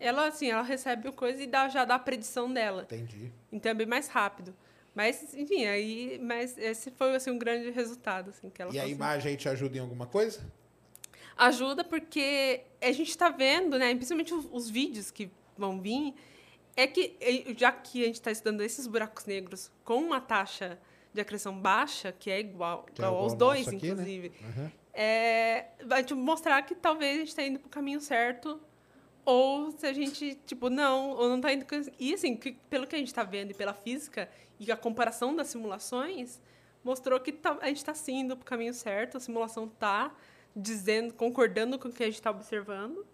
ela 0.00 0.26
assim, 0.26 0.50
ela 0.50 0.62
recebe 0.62 1.08
o 1.08 1.12
coisa 1.12 1.40
e 1.42 1.46
dá, 1.46 1.68
já 1.68 1.84
dá 1.84 1.94
a 1.96 1.98
predição 1.98 2.52
dela. 2.52 2.82
Entendi. 2.82 3.30
Então 3.52 3.70
é 3.70 3.74
bem 3.74 3.86
mais 3.86 4.08
rápido. 4.08 4.54
Mas, 4.94 5.32
enfim, 5.34 5.66
aí, 5.66 6.18
mas 6.20 6.58
esse 6.58 6.90
foi 6.90 7.14
assim 7.14 7.30
um 7.30 7.38
grande 7.38 7.70
resultado 7.70 8.30
assim 8.30 8.50
que 8.50 8.60
ela 8.60 8.72
E 8.72 8.78
a 8.78 8.82
conseguiu. 8.82 8.96
imagem 8.96 9.30
aí 9.30 9.36
te 9.36 9.48
ajuda 9.48 9.76
em 9.76 9.80
alguma 9.80 10.06
coisa? 10.06 10.40
Ajuda 11.38 11.84
porque 11.84 12.62
a 12.82 12.90
gente 12.92 13.10
está 13.10 13.28
vendo, 13.30 13.78
né, 13.78 13.94
principalmente 13.94 14.34
os, 14.34 14.46
os 14.52 14.68
vídeos 14.68 15.10
que 15.10 15.30
vão 15.56 15.80
vir, 15.80 16.14
é 16.76 16.86
que 16.86 17.16
já 17.56 17.72
que 17.72 18.02
a 18.02 18.06
gente 18.06 18.16
está 18.16 18.30
estudando 18.30 18.60
esses 18.60 18.86
buracos 18.86 19.24
negros 19.24 19.70
com 19.84 19.96
uma 20.02 20.20
taxa 20.20 20.78
de 21.12 21.20
acreção 21.20 21.58
baixa, 21.58 22.12
que 22.12 22.30
é 22.30 22.38
igual, 22.40 22.82
Que 22.94 23.02
é 23.02 23.04
igual 23.06 23.22
aos 23.22 23.32
ao 23.32 23.38
dois, 23.38 23.66
aqui, 23.68 23.76
né? 23.86 23.92
inclusive, 23.92 24.32
Uhum. 24.42 24.70
é, 24.92 25.66
vai 25.86 26.04
te 26.04 26.14
mostrar 26.14 26.60
que 26.62 26.74
talvez 26.74 27.16
a 27.16 27.18
gente 27.20 27.28
está 27.28 27.42
indo 27.42 27.58
para 27.58 27.66
o 27.66 27.70
caminho 27.70 28.00
certo 28.00 28.60
ou 29.24 29.70
se 29.72 29.86
a 29.86 29.92
gente, 29.92 30.34
tipo, 30.46 30.70
não, 30.70 31.10
ou 31.10 31.28
não 31.28 31.36
está 31.36 31.52
indo... 31.52 31.66
E, 31.98 32.14
assim, 32.14 32.34
que, 32.36 32.52
pelo 32.70 32.86
que 32.86 32.94
a 32.96 32.98
gente 32.98 33.08
está 33.08 33.22
vendo 33.24 33.50
e 33.50 33.54
pela 33.54 33.74
física 33.74 34.28
e 34.58 34.72
a 34.72 34.76
comparação 34.76 35.36
das 35.36 35.48
simulações, 35.48 36.40
mostrou 36.82 37.20
que 37.20 37.32
tá- 37.32 37.58
a 37.60 37.66
gente 37.66 37.76
está 37.78 37.92
sim 37.94 38.20
indo 38.20 38.36
para 38.36 38.42
o 38.42 38.46
caminho 38.46 38.72
certo, 38.72 39.16
a 39.18 39.20
simulação 39.20 39.64
está 39.66 40.10
dizendo, 40.54 41.14
concordando 41.14 41.78
com 41.78 41.88
o 41.88 41.92
que 41.92 42.02
a 42.02 42.06
gente 42.06 42.16
está 42.16 42.30
observando. 42.30 43.04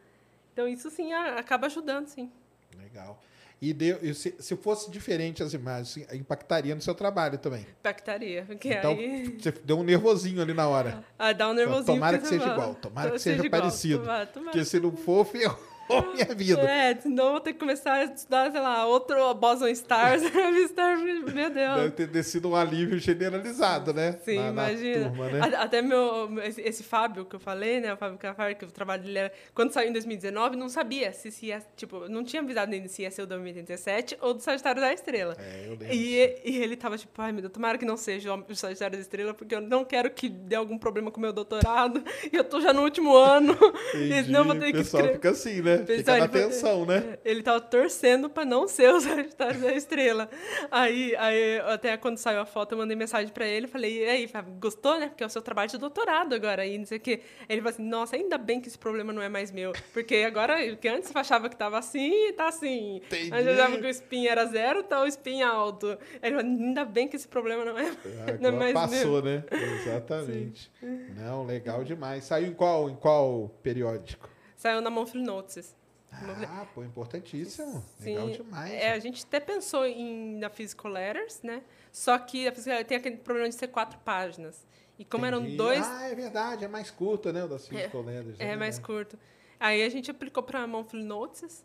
Então, 0.52 0.68
isso, 0.68 0.90
sim, 0.90 1.12
acaba 1.12 1.66
ajudando, 1.66 2.06
sim. 2.06 2.30
Legal. 2.78 3.20
E, 3.60 3.72
deu, 3.72 4.14
se, 4.14 4.34
se 4.38 4.56
fosse 4.56 4.90
diferente 4.90 5.42
as 5.42 5.54
imagens, 5.54 6.06
assim, 6.06 6.18
impactaria 6.18 6.74
no 6.74 6.82
seu 6.82 6.94
trabalho 6.94 7.38
também. 7.38 7.66
Impactaria, 7.80 8.44
porque 8.46 8.68
Então, 8.68 8.92
aí... 8.92 9.36
você 9.40 9.52
deu 9.52 9.78
um 9.78 9.82
nervosinho 9.82 10.42
ali 10.42 10.52
na 10.52 10.68
hora. 10.68 11.04
Ah, 11.18 11.32
dá 11.32 11.48
um 11.48 11.54
nervosinho. 11.54 11.86
tomara 11.86 12.18
que 12.18 12.26
seja 12.26 12.42
fala, 12.42 12.54
igual, 12.54 12.74
tomara 12.74 13.10
que 13.12 13.18
seja 13.18 13.36
seja 13.36 13.46
igual, 13.46 13.62
parecido. 13.62 13.98
tomara, 14.00 14.26
tomara. 14.26 14.50
Porque 14.52 14.64
se 14.64 14.80
não 14.80 14.94
for, 14.96 15.24
ferrou 15.26 15.73
a 15.88 16.02
minha 16.12 16.34
vida. 16.34 16.60
É, 16.62 16.94
senão 16.96 17.26
eu 17.26 17.30
vou 17.32 17.40
ter 17.40 17.52
que 17.52 17.58
começar 17.58 17.92
a 17.94 18.04
estudar, 18.04 18.50
sei 18.50 18.60
lá, 18.60 18.86
outro 18.86 19.34
Boson 19.34 19.68
Stars. 19.68 20.22
Star, 20.68 20.98
meu 20.98 21.24
Deve 21.24 21.50
Deus. 21.50 21.94
ter 21.94 22.06
descido 22.06 22.48
um 22.50 22.56
alívio 22.56 22.98
generalizado, 22.98 23.92
né? 23.92 24.18
Sim, 24.24 24.36
na, 24.36 24.52
na 24.52 24.70
imagina. 24.72 25.08
turma, 25.10 25.28
né? 25.30 25.40
Até 25.56 25.82
meu, 25.82 26.38
esse, 26.42 26.60
esse 26.62 26.82
Fábio 26.82 27.24
que 27.24 27.36
eu 27.36 27.40
falei, 27.40 27.80
né? 27.80 27.92
O 27.92 27.96
Fábio 27.96 28.18
Cafar, 28.18 28.56
que 28.56 28.64
o 28.64 28.70
trabalho 28.70 29.02
dele 29.02 29.18
era. 29.18 29.32
Quando 29.54 29.72
saiu 29.72 29.88
em 29.90 29.92
2019, 29.92 30.56
não 30.56 30.68
sabia 30.68 31.12
se, 31.12 31.30
se 31.30 31.46
ia. 31.46 31.62
Tipo, 31.76 32.08
não 32.08 32.24
tinha 32.24 32.42
avisado 32.42 32.72
ainda 32.72 32.88
se 32.88 33.02
ia 33.02 33.10
ser 33.10 33.22
o 33.22 33.26
2087 33.26 34.18
ou 34.20 34.34
do 34.34 34.40
Sagitário 34.42 34.80
da 34.80 34.92
Estrela. 34.92 35.36
É, 35.38 35.64
eu 35.66 35.70
lembro. 35.70 35.86
E, 35.94 36.40
e 36.44 36.56
ele 36.58 36.76
tava 36.76 36.96
tipo, 36.98 37.20
ai 37.20 37.32
meu 37.32 37.42
Deus, 37.42 37.52
tomara 37.52 37.76
que 37.78 37.84
não 37.84 37.96
seja 37.96 38.34
o 38.34 38.54
Sagitário 38.54 38.96
da 38.96 39.02
Estrela, 39.02 39.34
porque 39.34 39.54
eu 39.54 39.60
não 39.60 39.84
quero 39.84 40.10
que 40.10 40.28
dê 40.28 40.54
algum 40.56 40.78
problema 40.78 41.10
com 41.10 41.18
o 41.18 41.20
meu 41.20 41.32
doutorado. 41.32 42.02
E 42.32 42.36
eu 42.36 42.44
tô 42.44 42.60
já 42.60 42.72
no 42.72 42.82
último 42.82 43.14
ano. 43.14 43.56
e 43.94 44.06
Entendi. 44.06 44.24
senão 44.24 44.40
eu 44.40 44.44
vou 44.46 44.54
ter 44.54 44.64
o 44.64 44.66
que 44.68 44.72
pessoal 44.78 45.02
escrever. 45.02 45.14
fica 45.14 45.30
assim, 45.30 45.60
né? 45.60 45.73
Pessoal, 45.78 45.98
Fica 45.98 46.12
na 46.12 46.18
ele 46.18 46.28
foi- 46.28 46.40
tensão, 46.42 46.86
né? 46.86 47.18
Ele 47.24 47.42
tava 47.42 47.60
torcendo 47.60 48.28
pra 48.30 48.44
não 48.44 48.66
ser 48.68 48.90
o 48.94 49.00
Sagitário 49.00 49.60
da 49.60 49.72
Estrela. 49.74 50.28
Aí, 50.70 51.14
aí, 51.16 51.60
até 51.66 51.96
quando 51.96 52.18
saiu 52.18 52.40
a 52.40 52.46
foto, 52.46 52.72
eu 52.72 52.78
mandei 52.78 52.96
mensagem 52.96 53.32
pra 53.32 53.46
ele. 53.46 53.66
Falei, 53.66 54.02
e 54.04 54.08
aí, 54.08 54.28
Fábio, 54.28 54.54
gostou, 54.60 54.98
né? 54.98 55.08
Porque 55.08 55.22
é 55.22 55.26
o 55.26 55.30
seu 55.30 55.42
trabalho 55.42 55.68
de 55.70 55.78
doutorado 55.78 56.34
agora. 56.34 56.62
Aí, 56.62 56.78
não 56.78 56.86
sei 56.86 56.98
o 56.98 57.00
quê. 57.00 57.20
Ele 57.48 57.60
falou 57.60 57.72
assim, 57.74 57.82
nossa, 57.84 58.16
ainda 58.16 58.38
bem 58.38 58.60
que 58.60 58.68
esse 58.68 58.78
problema 58.78 59.12
não 59.12 59.22
é 59.22 59.28
mais 59.28 59.50
meu. 59.50 59.72
Porque 59.92 60.16
agora, 60.16 60.56
porque 60.70 60.88
antes 60.88 61.12
eu 61.14 61.20
achava 61.20 61.48
que 61.48 61.56
tava 61.56 61.78
assim 61.78 62.28
e 62.28 62.32
tá 62.32 62.48
assim. 62.48 62.96
Entendi. 62.96 63.30
Antes 63.32 63.46
eu 63.46 63.52
achava 63.54 63.76
que 63.78 63.86
o 63.86 63.90
spin 63.90 64.26
era 64.26 64.46
zero, 64.46 64.82
tá 64.82 65.02
o 65.02 65.06
spin 65.06 65.42
alto. 65.42 65.98
Ele 66.22 66.36
falou, 66.36 66.50
ainda 66.50 66.84
bem 66.84 67.08
que 67.08 67.16
esse 67.16 67.28
problema 67.28 67.64
não 67.64 67.78
é, 67.78 67.82
não 68.04 68.24
é 68.24 68.32
Agora 68.32 68.52
mais 68.52 68.72
passou, 68.72 69.22
meu. 69.22 69.22
né? 69.22 69.44
Exatamente. 69.84 70.70
Não, 71.16 71.44
legal 71.46 71.84
demais. 71.84 72.24
Saiu 72.24 72.48
em 72.48 72.52
qual, 72.54 72.88
em 72.90 72.96
qual 72.96 73.50
periódico? 73.62 74.28
Saiu 74.64 74.80
na 74.80 74.88
Monthly 74.88 75.22
Notices. 75.22 75.76
Ah, 76.10 76.66
pô, 76.74 76.82
importantíssimo. 76.82 77.84
Legal 78.00 78.30
demais. 78.30 78.72
É, 78.72 78.92
a 78.92 78.98
gente 78.98 79.22
até 79.22 79.38
pensou 79.38 79.84
em 79.84 80.38
na 80.38 80.48
Physical 80.48 80.90
Letters, 80.90 81.42
né? 81.42 81.62
Só 81.92 82.16
que 82.16 82.48
a 82.48 82.50
Physical 82.50 82.78
Letters 82.78 82.88
tem 82.88 82.96
aquele 82.96 83.16
problema 83.18 83.46
de 83.50 83.56
ser 83.56 83.68
quatro 83.68 83.98
páginas. 83.98 84.66
E 84.98 85.04
como 85.04 85.26
eram 85.26 85.40
Entendi. 85.40 85.58
dois, 85.58 85.84
Ah, 85.86 86.08
é 86.08 86.14
verdade, 86.14 86.64
é 86.64 86.68
mais 86.68 86.90
curto, 86.90 87.30
né? 87.30 87.44
O 87.44 87.48
das 87.48 87.68
Physical 87.68 88.00
Letters. 88.00 88.36
é 88.40 88.56
mais 88.56 88.76
verdade. 88.76 88.80
curto. 88.80 89.18
Aí 89.60 89.82
a 89.82 89.88
gente 89.90 90.10
aplicou 90.10 90.42
para 90.42 90.66
Monthly 90.66 91.02
Notices. 91.04 91.62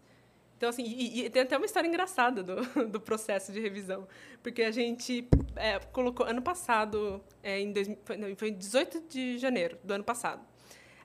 Então, 0.57 0.67
assim, 0.67 0.83
e, 0.83 1.21
e 1.25 1.29
tem 1.29 1.43
até 1.43 1.55
uma 1.55 1.65
história 1.65 1.87
engraçada 1.87 2.43
do, 2.43 2.57
do 2.91 2.99
processo 2.99 3.53
de 3.53 3.61
revisão. 3.61 4.05
Porque 4.43 4.61
a 4.61 4.71
gente 4.71 5.25
é, 5.55 5.79
colocou, 5.79 6.25
ano 6.25 6.41
passado, 6.41 7.23
é, 7.41 7.61
em 7.61 7.71
2000, 7.71 7.97
foi, 8.03 8.17
não, 8.17 8.35
foi 8.35 8.49
em 8.49 8.57
18 8.57 9.03
de 9.07 9.37
janeiro 9.37 9.77
do 9.85 9.93
ano 9.93 10.03
passado, 10.03 10.45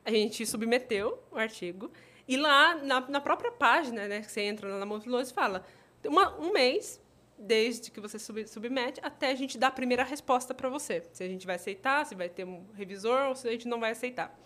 a 0.05 0.11
gente 0.11 0.45
submeteu 0.45 1.23
o 1.31 1.39
artigo. 1.39 1.91
E 2.27 2.37
lá, 2.37 2.75
na, 2.77 3.01
na 3.01 3.21
própria 3.21 3.53
página, 3.53 4.07
né, 4.09 4.21
que 4.21 4.31
você 4.31 4.43
entra 4.43 4.69
lá 4.69 4.79
na 4.79 4.87
Monthly 4.87 5.11
Notices, 5.11 5.33
fala 5.33 5.65
uma, 6.05 6.39
um 6.39 6.53
mês 6.53 7.01
desde 7.39 7.91
que 7.91 8.01
você 8.01 8.19
sub, 8.19 8.47
submete 8.47 9.01
até 9.03 9.31
a 9.31 9.35
gente 9.35 9.59
dar 9.59 9.69
a 9.69 9.73
primeira 9.73 10.05
resposta 10.05 10.55
para 10.55 10.69
você. 10.69 11.03
Se 11.13 11.23
a 11.23 11.29
gente 11.29 11.47
vai 11.47 11.57
aceitar, 11.57 12.07
se 12.07 12.15
vai 12.15 12.29
ter 12.29 12.45
um 12.45 12.65
revisor 12.75 13.29
ou 13.29 13.35
se 13.35 13.49
a 13.49 13.51
gente 13.51 13.69
não 13.69 13.81
vai 13.81 13.91
aceitar. 13.91 14.37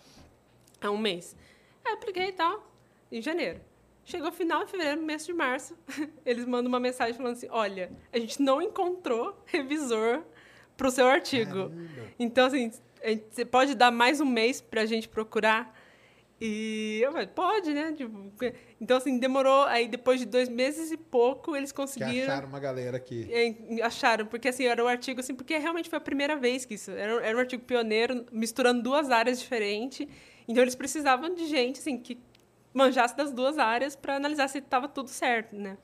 É 0.81 0.89
um 0.89 0.97
mês. 0.97 1.35
Aí 1.83 1.91
eu 1.91 1.97
apliquei 1.97 2.27
e 2.27 2.33
tal, 2.33 2.71
em 3.11 3.21
janeiro. 3.21 3.61
Chegou 4.03 4.31
final 4.31 4.65
de 4.65 4.71
fevereiro, 4.71 5.01
mês 5.01 5.25
de 5.25 5.33
março, 5.33 5.77
eles 6.25 6.45
mandam 6.45 6.69
uma 6.69 6.79
mensagem 6.79 7.13
falando 7.13 7.33
assim: 7.33 7.47
olha, 7.49 7.91
a 8.11 8.17
gente 8.17 8.41
não 8.41 8.61
encontrou 8.61 9.37
revisor 9.45 10.23
para 10.75 10.87
o 10.87 10.91
seu 10.91 11.05
artigo. 11.05 11.71
Então, 12.17 12.47
assim, 12.47 12.71
você 13.31 13.45
pode 13.45 13.75
dar 13.75 13.91
mais 13.91 14.19
um 14.19 14.25
mês 14.25 14.61
para 14.61 14.81
a 14.81 14.85
gente 14.85 15.07
procurar? 15.07 15.77
E 16.41 17.01
eu 17.03 17.11
falei, 17.11 17.27
pode, 17.27 17.73
né? 17.73 17.91
Tipo, 17.91 18.31
então, 18.79 18.95
assim, 18.95 19.19
demorou. 19.19 19.65
Aí, 19.65 19.89
depois 19.89 20.21
de 20.21 20.25
dois 20.25 20.47
meses 20.47 20.89
e 20.89 20.95
pouco, 20.95 21.53
eles 21.53 21.71
Que 21.71 21.75
conseguiram. 21.77 22.31
acharam 22.31 22.47
uma 22.47 22.59
galera 22.61 22.95
aqui. 22.95 23.27
É, 23.29 23.81
acharam, 23.83 24.25
porque 24.25 24.47
assim, 24.47 24.63
era 24.65 24.81
um 24.83 24.87
artigo 24.87 25.19
assim, 25.19 25.35
porque 25.35 25.57
realmente 25.57 25.89
foi 25.89 25.97
a 25.97 26.01
primeira 26.01 26.37
vez 26.37 26.63
que 26.63 26.75
isso. 26.75 26.91
Era, 26.91 27.21
era 27.25 27.37
um 27.37 27.41
artigo 27.41 27.63
pioneiro, 27.63 28.25
misturando 28.31 28.81
duas 28.81 29.11
áreas 29.11 29.39
diferentes. 29.39 30.07
Então 30.47 30.63
eles 30.63 30.75
precisavam 30.75 31.35
de 31.35 31.45
gente 31.45 31.79
assim 31.79 31.97
que 31.97 32.17
manjasse 32.73 33.17
das 33.17 33.33
duas 33.33 33.57
áreas 33.57 33.95
para 33.97 34.15
analisar 34.15 34.47
se 34.47 34.59
estava 34.59 34.87
tudo 34.87 35.09
certo, 35.09 35.55
né? 35.57 35.77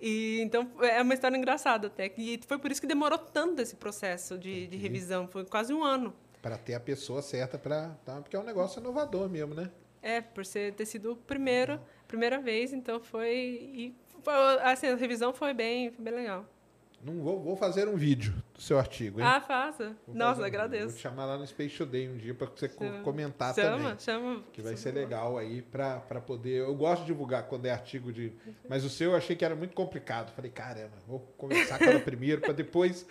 E 0.00 0.40
então 0.42 0.68
é 0.80 1.00
uma 1.02 1.14
história 1.14 1.36
engraçada 1.36 1.86
até. 1.86 2.12
E 2.18 2.40
foi 2.48 2.58
por 2.58 2.72
isso 2.72 2.80
que 2.80 2.86
demorou 2.86 3.18
tanto 3.18 3.62
esse 3.62 3.76
processo 3.76 4.36
de, 4.36 4.66
de 4.66 4.76
revisão, 4.76 5.28
foi 5.28 5.44
quase 5.44 5.72
um 5.72 5.84
ano. 5.84 6.12
Para 6.44 6.58
ter 6.58 6.74
a 6.74 6.80
pessoa 6.80 7.22
certa 7.22 7.56
para. 7.56 7.96
Tá? 8.04 8.20
Porque 8.20 8.36
é 8.36 8.38
um 8.38 8.44
negócio 8.44 8.78
inovador 8.78 9.30
mesmo, 9.30 9.54
né? 9.54 9.70
É, 10.02 10.20
por 10.20 10.44
ser 10.44 10.74
ter 10.74 10.84
sido 10.84 11.12
o 11.12 11.16
primeiro, 11.16 11.80
primeira 12.06 12.38
vez, 12.38 12.74
então 12.74 13.00
foi 13.00 13.32
e 13.32 13.96
assim, 14.62 14.88
a 14.88 14.94
revisão 14.94 15.32
foi 15.32 15.54
bem, 15.54 15.90
foi 15.90 16.04
bem 16.04 16.12
legal. 16.12 16.44
Não 17.04 17.20
vou, 17.22 17.38
vou 17.38 17.54
fazer 17.54 17.86
um 17.86 17.96
vídeo 17.96 18.32
do 18.54 18.62
seu 18.62 18.78
artigo, 18.78 19.20
hein? 19.20 19.26
Ah, 19.26 19.38
faça. 19.40 19.94
Vou 20.06 20.16
Nossa, 20.16 20.40
um- 20.40 20.44
agradeço. 20.44 20.86
Vou 20.86 20.96
te 20.96 21.02
chamar 21.02 21.26
lá 21.26 21.36
no 21.36 21.46
Space 21.46 21.76
Today 21.76 22.08
um 22.08 22.16
dia 22.16 22.34
para 22.34 22.46
você 22.46 22.66
Chama. 22.68 23.00
comentar 23.02 23.54
chama, 23.54 23.76
também. 23.78 23.98
Chama, 23.98 24.42
Que 24.52 24.62
vai 24.62 24.74
ser 24.76 24.92
legal 24.92 25.36
aí 25.36 25.60
pra 25.60 26.00
poder. 26.26 26.60
Eu 26.60 26.74
gosto 26.74 27.02
de 27.02 27.08
divulgar 27.08 27.42
quando 27.46 27.66
é 27.66 27.70
artigo 27.70 28.10
de. 28.10 28.32
Mas 28.68 28.84
o 28.84 28.88
seu 28.88 29.10
eu 29.10 29.16
achei 29.16 29.36
que 29.36 29.44
era 29.44 29.54
muito 29.54 29.74
complicado. 29.74 30.32
Falei, 30.34 30.50
caramba, 30.50 30.94
vou 31.06 31.20
conversar 31.36 31.78
com 31.78 31.84
ela 31.84 32.00
primeiro 32.00 32.40
pra 32.40 32.52
depois. 32.54 33.06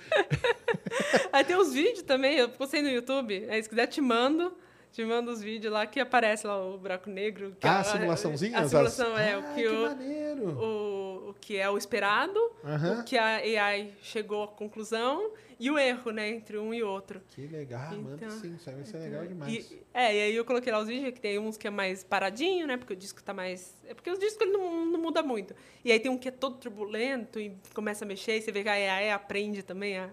Aí 1.32 1.44
tem 1.44 1.56
os 1.56 1.72
vídeos 1.74 2.02
também, 2.02 2.38
eu 2.38 2.50
postei 2.50 2.82
no 2.82 2.90
YouTube. 2.90 3.46
Aí 3.50 3.62
se 3.62 3.70
quiser 3.70 3.88
te 3.88 4.02
mando, 4.02 4.54
te 4.94 5.04
mando 5.04 5.32
os 5.32 5.42
vídeos 5.42 5.74
lá 5.74 5.86
que 5.88 6.00
aparece 6.00 6.46
lá 6.46 6.56
o 6.64 6.78
buraco 6.78 7.10
negro. 7.10 7.58
Ah, 7.64 7.68
é- 7.68 7.70
a 7.80 7.84
simulaçãozinha? 7.84 8.60
A 8.60 8.68
simulação 8.70 9.14
As- 9.16 9.20
é 9.22 9.34
Ah, 9.34 9.40
o 9.40 9.44
que, 9.56 9.62
que 9.64 9.68
o, 9.68 9.82
maneiro. 9.82 10.44
o, 10.50 11.30
o 11.32 11.34
que 11.42 11.58
é 11.58 11.68
o 11.70 11.76
esperado, 11.78 12.40
Aham. 12.64 13.00
o 13.00 13.04
que 13.04 13.18
a 13.18 13.38
AI 13.38 13.92
chegou 14.04 14.44
à 14.44 14.48
conclusão 14.48 15.32
e 15.60 15.72
o 15.72 15.80
erro, 15.80 16.12
né, 16.12 16.30
entre 16.30 16.60
um 16.60 16.72
e 16.74 16.84
outro. 16.84 17.22
Que 17.30 17.48
legal, 17.48 17.92
manda 17.96 18.18
Então- 18.24 18.30
sim, 18.40 18.54
isso 18.56 18.70
aí 18.70 18.76
vai 18.76 18.86
ser 18.86 18.98
legal 19.00 19.26
demais. 19.26 19.52
E, 19.72 19.82
é, 19.92 20.16
e 20.16 20.22
aí 20.22 20.36
eu 20.36 20.46
coloquei 20.46 20.72
lá 20.72 20.80
os 20.80 20.88
vídeos, 20.88 21.12
que 21.14 21.20
tem 21.22 21.40
uns 21.40 21.58
que 21.58 21.66
é 21.68 21.72
mais 21.72 22.04
paradinho, 22.04 22.68
né? 22.68 22.78
Porque 22.78 22.94
o 22.94 22.96
disco 22.96 23.24
tá 23.24 23.34
mais. 23.34 23.76
É 23.88 23.96
porque 23.96 24.12
os 24.12 24.20
discos 24.20 24.42
ele 24.46 24.52
não, 24.56 24.86
não 24.86 25.00
muda 25.02 25.24
muito. 25.24 25.56
E 25.84 25.92
aí 25.92 26.00
tem 26.00 26.12
um 26.12 26.18
que 26.20 26.28
é 26.28 26.32
todo 26.32 26.58
turbulento 26.58 27.40
e 27.40 27.58
começa 27.74 28.06
a 28.06 28.08
mexer, 28.08 28.38
e 28.38 28.42
você 28.44 28.52
vê 28.52 28.62
que 28.62 28.70
a 28.70 28.74
AI 28.74 29.10
aprende 29.12 29.64
também 29.64 29.98
a. 29.98 30.12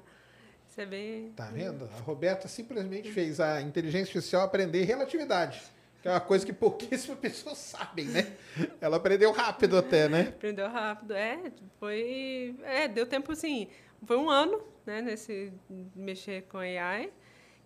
Isso 0.70 0.80
é 0.80 0.86
bem. 0.86 1.32
Tá 1.34 1.46
vendo? 1.46 1.90
A 1.96 2.00
Roberta 2.02 2.46
simplesmente 2.46 3.10
fez 3.10 3.40
a 3.40 3.60
inteligência 3.60 4.16
artificial 4.16 4.44
aprender 4.44 4.84
relatividade. 4.84 5.60
Que 6.00 6.06
é 6.06 6.12
uma 6.12 6.20
coisa 6.20 6.46
que 6.46 6.52
pouquíssimas 6.52 7.18
pessoas 7.20 7.58
sabem, 7.58 8.04
né? 8.06 8.32
Ela 8.80 8.96
aprendeu 8.98 9.32
rápido 9.32 9.76
até, 9.76 10.08
né? 10.08 10.28
Aprendeu 10.28 10.68
rápido. 10.68 11.12
É, 11.12 11.50
foi. 11.80 12.54
É, 12.62 12.86
deu 12.86 13.04
tempo 13.04 13.32
assim. 13.32 13.66
Foi 14.06 14.16
um 14.16 14.30
ano, 14.30 14.62
né, 14.86 15.02
nesse 15.02 15.52
mexer 15.94 16.42
com 16.42 16.58
AI. 16.58 17.10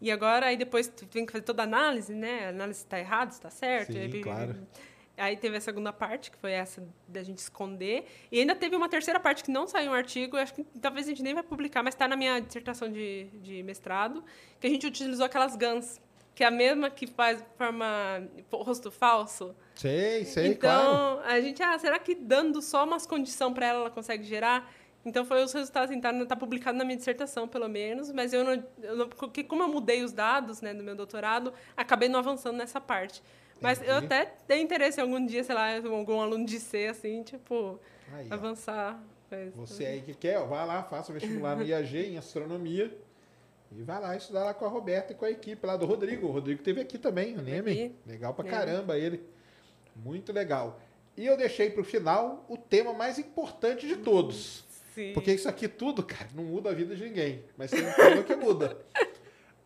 E 0.00 0.10
agora, 0.10 0.46
aí 0.46 0.56
depois 0.56 0.88
tu 0.88 1.06
tem 1.06 1.26
que 1.26 1.32
fazer 1.32 1.44
toda 1.44 1.62
a 1.62 1.66
análise, 1.66 2.12
né? 2.12 2.46
A 2.46 2.48
análise 2.48 2.80
se 2.80 2.86
tá 2.86 2.98
errado, 2.98 3.32
se 3.32 3.40
tá 3.40 3.50
certo. 3.50 3.92
Sim, 3.92 3.98
e 3.98 4.00
aí, 4.00 4.22
claro. 4.22 4.56
Aí 5.16 5.36
teve 5.36 5.56
a 5.56 5.60
segunda 5.60 5.92
parte, 5.92 6.30
que 6.30 6.36
foi 6.36 6.52
essa 6.52 6.82
da 7.06 7.22
gente 7.22 7.38
esconder. 7.38 8.04
E 8.32 8.40
ainda 8.40 8.54
teve 8.54 8.74
uma 8.74 8.88
terceira 8.88 9.20
parte 9.20 9.44
que 9.44 9.50
não 9.50 9.66
saiu 9.66 9.92
um 9.92 9.94
artigo, 9.94 10.36
acho 10.36 10.54
que 10.54 10.64
talvez 10.80 11.06
a 11.06 11.10
gente 11.10 11.22
nem 11.22 11.34
vai 11.34 11.42
publicar, 11.42 11.82
mas 11.82 11.94
está 11.94 12.08
na 12.08 12.16
minha 12.16 12.40
dissertação 12.40 12.90
de, 12.90 13.24
de 13.40 13.62
mestrado, 13.62 14.24
que 14.60 14.66
a 14.66 14.70
gente 14.70 14.86
utilizou 14.86 15.24
aquelas 15.24 15.54
GANs, 15.54 16.00
que 16.34 16.42
é 16.42 16.48
a 16.48 16.50
mesma 16.50 16.90
que 16.90 17.06
faz 17.06 17.44
forma 17.56 18.28
rosto 18.52 18.90
falso. 18.90 19.54
Sei, 19.76 20.24
sei, 20.24 20.48
então, 20.48 21.18
claro. 21.18 21.20
a 21.28 21.40
gente, 21.40 21.62
ah, 21.62 21.78
será 21.78 21.98
que 21.98 22.14
dando 22.14 22.60
só 22.60 22.84
umas 22.84 23.06
condições 23.06 23.54
para 23.54 23.66
ela, 23.66 23.80
ela 23.80 23.90
consegue 23.90 24.24
gerar? 24.24 24.68
Então, 25.04 25.24
foi 25.24 25.44
os 25.44 25.52
resultados, 25.52 25.90
assim, 25.90 26.00
tá, 26.00 26.12
tá 26.24 26.34
publicado 26.34 26.78
na 26.78 26.84
minha 26.84 26.96
dissertação, 26.96 27.46
pelo 27.46 27.68
menos, 27.68 28.10
mas 28.10 28.32
eu 28.32 28.42
não, 28.42 28.64
eu 28.82 28.96
não... 28.96 29.08
Porque 29.08 29.44
como 29.44 29.62
eu 29.62 29.68
mudei 29.68 30.02
os 30.02 30.12
dados, 30.12 30.62
né, 30.62 30.72
do 30.72 30.82
meu 30.82 30.96
doutorado, 30.96 31.52
acabei 31.76 32.08
não 32.08 32.18
avançando 32.18 32.56
nessa 32.56 32.80
parte. 32.80 33.22
Mas 33.60 33.80
eu 33.82 33.96
até 33.96 34.26
tenho 34.46 34.62
interesse 34.62 35.00
em 35.00 35.02
algum 35.02 35.24
dia, 35.24 35.42
sei 35.42 35.54
lá, 35.54 35.76
algum 35.76 36.20
aluno 36.20 36.44
de 36.44 36.60
C, 36.60 36.86
assim, 36.88 37.22
tipo, 37.22 37.80
Aí, 38.12 38.26
avançar. 38.30 39.02
Você 39.56 39.84
aí 39.84 40.00
que 40.02 40.14
quer, 40.14 40.38
ó, 40.38 40.46
vai 40.46 40.64
lá, 40.66 40.82
faça 40.84 41.10
o 41.10 41.14
vestibular 41.14 41.56
no 41.56 41.62
IAG 41.66 41.96
em 41.96 42.18
astronomia. 42.18 42.96
E 43.72 43.82
vai 43.82 44.00
lá 44.00 44.16
estudar 44.16 44.44
lá 44.44 44.54
com 44.54 44.64
a 44.64 44.68
Roberta 44.68 45.12
e 45.12 45.16
com 45.16 45.24
a 45.24 45.30
equipe 45.30 45.66
lá 45.66 45.76
do 45.76 45.86
Rodrigo. 45.86 46.28
O 46.28 46.30
Rodrigo 46.30 46.62
teve 46.62 46.80
aqui 46.80 46.96
também, 46.98 47.36
o 47.36 47.42
Neme. 47.42 47.96
Legal 48.06 48.32
pra 48.32 48.44
Neme. 48.44 48.56
caramba 48.56 48.96
ele. 48.96 49.24
Muito 49.96 50.32
legal. 50.32 50.80
E 51.16 51.26
eu 51.26 51.36
deixei 51.36 51.70
pro 51.70 51.82
final 51.82 52.44
o 52.48 52.56
tema 52.56 52.92
mais 52.92 53.18
importante 53.18 53.86
de 53.86 53.96
todos. 53.96 54.64
Sim. 54.94 55.12
Porque 55.12 55.32
isso 55.32 55.48
aqui 55.48 55.66
tudo, 55.66 56.04
cara, 56.04 56.28
não 56.34 56.44
muda 56.44 56.70
a 56.70 56.72
vida 56.72 56.94
de 56.94 57.04
ninguém. 57.04 57.44
Mas 57.56 57.70
tem 57.70 57.84
um 57.84 57.92
tema 57.92 58.22
que 58.22 58.36
muda. 58.36 58.78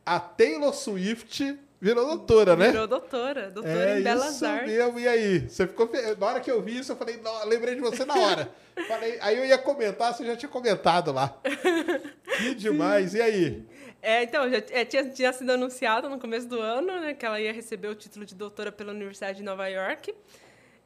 A 0.06 0.18
Taylor 0.18 0.72
Swift 0.72 1.58
virou 1.80 2.06
doutora, 2.06 2.56
né? 2.56 2.70
Virou 2.70 2.86
doutora, 2.86 3.50
doutora 3.50 3.98
em 3.98 4.02
Belas 4.02 4.34
isso 4.34 4.46
Artes. 4.46 4.68
mesmo. 4.72 4.98
E 4.98 5.08
aí? 5.08 5.48
Você 5.48 5.66
ficou 5.66 5.88
fe... 5.88 6.16
Na 6.18 6.26
hora 6.26 6.40
que 6.40 6.50
eu 6.50 6.62
vi 6.62 6.78
isso, 6.78 6.92
eu 6.92 6.96
falei, 6.96 7.18
"Nó, 7.22 7.44
lembrei 7.44 7.74
de 7.74 7.80
você 7.80 8.04
na 8.04 8.14
hora. 8.14 8.50
falei, 8.88 9.18
aí 9.20 9.36
eu 9.36 9.44
ia 9.44 9.58
comentar, 9.58 10.14
você 10.14 10.24
já 10.24 10.36
tinha 10.36 10.48
comentado 10.48 11.12
lá. 11.12 11.36
Que 12.38 12.54
demais. 12.54 13.14
E 13.14 13.20
aí? 13.22 13.66
É, 14.00 14.22
então, 14.22 14.48
já 14.48 14.58
é, 14.70 14.84
tinha, 14.84 15.10
tinha 15.10 15.32
sido 15.32 15.50
anunciado 15.50 16.08
no 16.08 16.20
começo 16.20 16.46
do 16.46 16.60
ano, 16.60 17.00
né, 17.00 17.14
que 17.14 17.26
ela 17.26 17.40
ia 17.40 17.52
receber 17.52 17.88
o 17.88 17.94
título 17.94 18.24
de 18.24 18.34
doutora 18.34 18.70
pela 18.70 18.92
Universidade 18.92 19.38
de 19.38 19.44
Nova 19.44 19.66
York, 19.66 20.14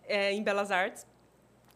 é, 0.09 0.33
em 0.33 0.43
Belas 0.43 0.71
Artes. 0.71 1.07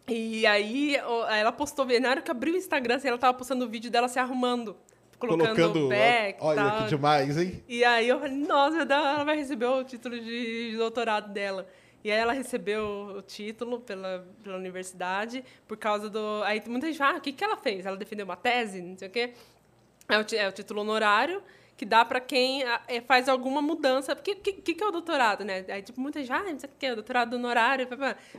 E 0.09 0.47
aí, 0.47 0.97
ela 0.97 1.53
postou, 1.53 1.85
na 2.01 2.11
hora 2.11 2.23
que 2.23 2.31
abriu 2.31 2.55
o 2.55 2.57
Instagram, 2.57 2.97
assim, 2.97 3.09
ela 3.09 3.19
tava 3.19 3.37
postando 3.37 3.65
o 3.65 3.69
vídeo 3.69 3.91
dela 3.91 4.09
se 4.09 4.19
arrumando, 4.19 4.77
colocando, 5.19 5.87
o 5.87 5.89
back 5.89 6.39
Olha 6.41 6.71
tal. 6.71 6.83
que 6.83 6.89
demais, 6.89 7.37
hein? 7.39 7.63
E 7.69 7.85
aí 7.85 8.09
eu 8.09 8.19
falei, 8.19 8.37
nossa, 8.37 8.83
ela 8.83 9.25
vai 9.25 9.37
receber 9.37 9.67
o 9.67 9.85
título 9.85 10.19
de, 10.19 10.71
de 10.71 10.77
doutorado 10.77 11.33
dela. 11.33 11.67
E 12.05 12.11
aí 12.11 12.19
ela 12.19 12.33
recebeu 12.33 13.17
o 13.17 13.23
título 13.23 13.81
pela, 13.81 14.25
pela 14.43 14.57
universidade 14.57 15.45
por 15.67 15.77
causa 15.77 16.09
do... 16.09 16.43
Aí 16.45 16.63
muita 16.67 16.87
gente 16.87 16.99
fala, 16.99 17.15
ah, 17.15 17.19
o 17.19 17.21
que, 17.21 17.33
que 17.33 17.43
ela 17.43 17.57
fez? 17.57 17.85
Ela 17.85 17.97
defendeu 17.97 18.25
uma 18.25 18.37
tese, 18.37 18.81
não 18.81 18.97
sei 18.97 19.09
o 19.09 19.11
quê. 19.11 19.33
É 20.09 20.19
o, 20.19 20.25
é 20.37 20.49
o 20.49 20.53
título 20.53 20.83
honorário 20.83 21.43
que 21.77 21.85
dá 21.85 22.05
para 22.05 22.21
quem 22.21 22.63
é, 22.63 23.01
faz 23.01 23.29
alguma 23.29 23.61
mudança. 23.61 24.15
Porque 24.15 24.33
o 24.33 24.37
que, 24.37 24.53
que, 24.53 24.75
que 24.75 24.83
é 24.85 24.87
o 24.87 24.91
doutorado, 24.91 25.45
né? 25.45 25.65
Aí, 25.69 25.83
tipo, 25.83 26.01
muita 26.01 26.21
gente, 26.21 26.33
ah, 26.33 26.43
não 26.45 26.59
sei 26.59 26.71
o 26.71 26.73
que 26.79 26.87
é 26.87 26.93
o 26.93 26.95
doutorado 26.95 27.35
honorário. 27.35 27.87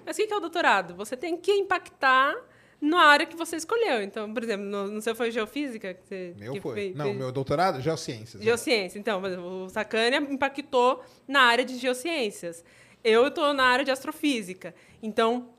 Mas 0.05 0.15
o 0.15 0.19
que, 0.19 0.27
que 0.27 0.33
é 0.33 0.37
o 0.37 0.39
doutorado? 0.39 0.95
Você 0.95 1.15
tem 1.15 1.37
que 1.37 1.51
impactar 1.51 2.35
na 2.79 2.99
área 3.05 3.25
que 3.25 3.35
você 3.35 3.55
escolheu. 3.55 4.01
Então, 4.03 4.33
por 4.33 4.43
exemplo, 4.43 4.65
no, 4.65 4.87
no 4.87 5.01
seu 5.01 5.15
foi 5.15 5.31
geofísica? 5.31 5.93
Que 5.93 6.03
você, 6.07 6.33
Meu 6.37 6.53
que 6.53 6.61
foi. 6.61 6.75
fez- 6.75 6.95
Não, 6.95 7.05
fez- 7.05 7.17
meu 7.17 7.31
doutorado, 7.31 7.81
geociências. 7.81 8.35
né? 8.35 8.43
Geociência. 8.45 8.99
Então, 8.99 9.19
por 9.19 9.27
exemplo, 9.29 9.65
o 9.65 9.69
Sacânia 9.69 10.17
impactou 10.17 11.03
na 11.27 11.41
área 11.41 11.65
de 11.65 11.77
geociências. 11.77 12.63
Eu 13.03 13.27
estou 13.27 13.53
na 13.53 13.63
área 13.63 13.83
de 13.85 13.91
astrofísica. 13.91 14.75
Então, 15.01 15.49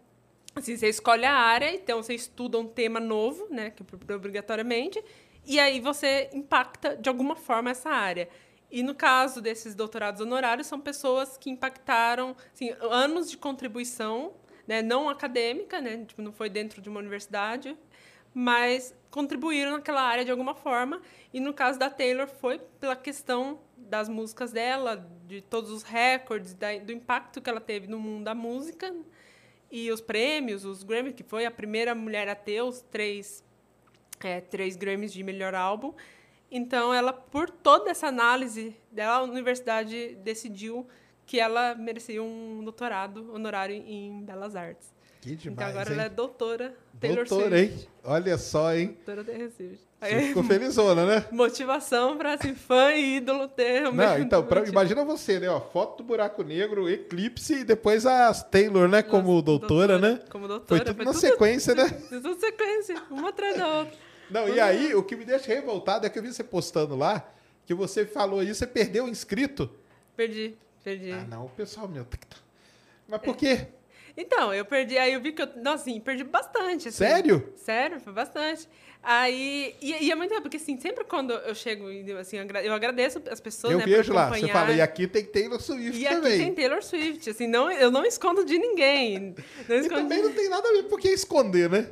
assim, 0.54 0.76
você 0.76 0.88
escolhe 0.88 1.24
a 1.24 1.32
área, 1.34 1.72
então 1.74 2.02
você 2.02 2.14
estuda 2.14 2.58
um 2.58 2.66
tema 2.66 3.00
novo, 3.00 3.46
né, 3.50 3.70
que 3.70 3.82
é 4.08 4.14
obrigatoriamente, 4.14 5.02
e 5.46 5.58
aí 5.58 5.80
você 5.80 6.28
impacta 6.32 6.96
de 6.96 7.08
alguma 7.08 7.34
forma 7.36 7.70
essa 7.70 7.90
área. 7.90 8.28
E 8.70 8.82
no 8.82 8.94
caso 8.94 9.40
desses 9.40 9.74
doutorados 9.74 10.20
honorários, 10.20 10.66
são 10.66 10.78
pessoas 10.78 11.38
que 11.38 11.48
impactaram 11.48 12.36
assim, 12.52 12.74
anos 12.82 13.30
de 13.30 13.36
contribuição, 13.38 14.32
né, 14.68 14.82
não 14.82 15.08
acadêmica, 15.08 15.80
né, 15.80 16.04
tipo, 16.06 16.20
não 16.22 16.30
foi 16.30 16.48
dentro 16.50 16.80
de 16.82 16.88
uma 16.90 17.00
universidade, 17.00 17.74
mas 18.34 18.94
contribuíram 19.10 19.72
naquela 19.72 20.02
área 20.02 20.24
de 20.24 20.30
alguma 20.30 20.54
forma. 20.54 21.00
E 21.32 21.40
no 21.40 21.54
caso 21.54 21.78
da 21.78 21.88
Taylor 21.88 22.28
foi 22.28 22.60
pela 22.78 22.94
questão 22.94 23.58
das 23.76 24.08
músicas 24.10 24.52
dela, 24.52 25.08
de 25.26 25.40
todos 25.40 25.70
os 25.70 25.82
recordes, 25.82 26.52
da- 26.52 26.76
do 26.78 26.92
impacto 26.92 27.40
que 27.40 27.48
ela 27.48 27.60
teve 27.60 27.86
no 27.86 27.98
mundo 27.98 28.24
da 28.24 28.34
música 28.34 28.94
e 29.70 29.90
os 29.90 30.02
prêmios, 30.02 30.66
os 30.66 30.82
Grammy, 30.82 31.14
que 31.14 31.22
foi 31.22 31.46
a 31.46 31.50
primeira 31.50 31.94
mulher 31.94 32.28
a 32.28 32.34
ter 32.34 32.62
os 32.62 32.82
três, 32.82 33.42
é, 34.20 34.40
três 34.42 34.76
Grammys 34.76 35.12
de 35.12 35.22
melhor 35.22 35.54
álbum. 35.54 35.94
Então, 36.50 36.92
ela, 36.92 37.12
por 37.12 37.50
toda 37.50 37.90
essa 37.90 38.06
análise 38.06 38.76
dela, 38.92 39.16
a 39.16 39.22
universidade 39.22 40.14
decidiu 40.16 40.86
que 41.28 41.38
ela 41.38 41.74
merecia 41.74 42.22
um 42.22 42.64
doutorado 42.64 43.34
honorário 43.34 43.76
em 43.76 44.24
Belas 44.24 44.56
Artes. 44.56 44.88
Que 45.20 45.36
demais, 45.36 45.58
então, 45.58 45.68
agora 45.68 45.90
hein? 45.90 45.94
ela 45.94 46.02
é 46.04 46.08
doutora 46.08 46.74
Taylor 46.98 47.26
Doutora, 47.28 47.58
Swift. 47.58 47.80
hein? 47.82 47.88
Olha 48.02 48.38
só, 48.38 48.74
hein? 48.74 48.86
Doutora 49.04 49.24
Taylor 49.24 49.50
Swift. 49.50 49.78
Você 50.00 50.20
ficou 50.22 50.44
felizona, 50.44 51.04
né? 51.04 51.26
Motivação 51.32 52.16
para 52.16 52.34
assim, 52.34 52.54
fã 52.54 52.92
e 52.92 53.16
ídolo 53.16 53.46
ter 53.46 53.86
o 53.88 53.92
Não, 53.92 54.18
então, 54.18 54.42
pra- 54.42 54.64
imagina 54.66 55.04
você, 55.04 55.38
né? 55.38 55.50
Ó, 55.50 55.60
foto 55.60 55.98
do 55.98 56.06
buraco 56.06 56.42
negro, 56.42 56.88
eclipse 56.88 57.56
e 57.56 57.64
depois 57.64 58.06
as 58.06 58.42
Taylor, 58.44 58.88
né? 58.88 59.02
Como 59.02 59.42
doutora, 59.42 59.98
né? 59.98 60.20
Como 60.30 60.48
doutora. 60.48 60.82
Foi 60.82 60.94
tudo 60.94 61.04
na 61.04 61.12
sequência, 61.12 61.74
né? 61.74 61.90
Tudo 62.08 62.34
sequência, 62.40 63.02
uma 63.10 63.28
atrás 63.28 63.56
da 63.58 63.80
outra. 63.80 63.94
Não, 64.30 64.48
e 64.48 64.58
aí, 64.58 64.94
o 64.94 65.02
que 65.02 65.14
me 65.14 65.26
deixa 65.26 65.52
revoltado 65.52 66.06
é 66.06 66.10
que 66.10 66.18
eu 66.18 66.22
vi 66.22 66.32
você 66.32 66.44
postando 66.44 66.96
lá 66.96 67.28
que 67.66 67.74
você 67.74 68.06
falou 68.06 68.42
isso, 68.42 68.54
você 68.60 68.66
perdeu 68.66 69.04
o 69.04 69.08
inscrito. 69.10 69.68
Perdi, 70.16 70.56
perdi. 70.88 71.12
Ah, 71.12 71.26
não, 71.28 71.44
o 71.46 71.48
pessoal 71.50 71.88
meu. 71.88 72.04
que 72.04 72.18
tá- 72.18 72.36
Mas 73.06 73.20
por 73.20 73.36
quê? 73.36 73.66
Então, 74.20 74.52
eu 74.52 74.64
perdi, 74.64 74.98
aí 74.98 75.12
eu 75.12 75.20
vi 75.20 75.30
que 75.30 75.40
eu, 75.40 75.46
nossa, 75.62 75.82
assim, 75.88 76.00
perdi 76.00 76.24
bastante. 76.24 76.88
assim. 76.88 76.96
Sério? 76.98 77.52
Sério, 77.54 78.00
foi 78.00 78.12
bastante. 78.12 78.68
Aí, 79.00 79.76
e, 79.80 80.06
e 80.06 80.10
é 80.10 80.14
muito 80.16 80.34
porque 80.42 80.56
assim, 80.56 80.76
sempre 80.80 81.04
quando 81.04 81.32
eu 81.34 81.54
chego, 81.54 81.88
e, 81.88 82.10
assim, 82.14 82.36
eu 82.36 82.42
agra- 82.42 82.64
eu 82.64 82.72
agradeço 82.72 83.22
as 83.30 83.38
pessoas, 83.40 83.72
eu 83.74 83.78
né, 83.78 83.84
vejo 83.84 84.12
lá, 84.12 84.28
você 84.28 84.48
fala, 84.48 84.72
e 84.72 84.80
aqui 84.80 85.06
tem 85.06 85.24
Taylor 85.24 85.60
Swift 85.62 85.96
E 86.00 86.04
aqui 86.04 86.16
também. 86.16 86.36
tem 86.38 86.52
Taylor 86.52 86.82
Swift, 86.82 87.30
assim, 87.30 87.46
não, 87.46 87.70
eu 87.70 87.92
não 87.92 88.04
escondo 88.04 88.44
de 88.44 88.58
ninguém. 88.58 89.36
Não 89.68 89.76
E 89.76 89.78
escondo 89.78 90.00
também 90.00 90.20
não 90.20 90.32
tem 90.32 90.48
nada 90.48 90.68
a 90.68 90.72
ver 90.72 90.82
por 90.88 90.98
que 90.98 91.08
esconder, 91.10 91.70
né? 91.70 91.88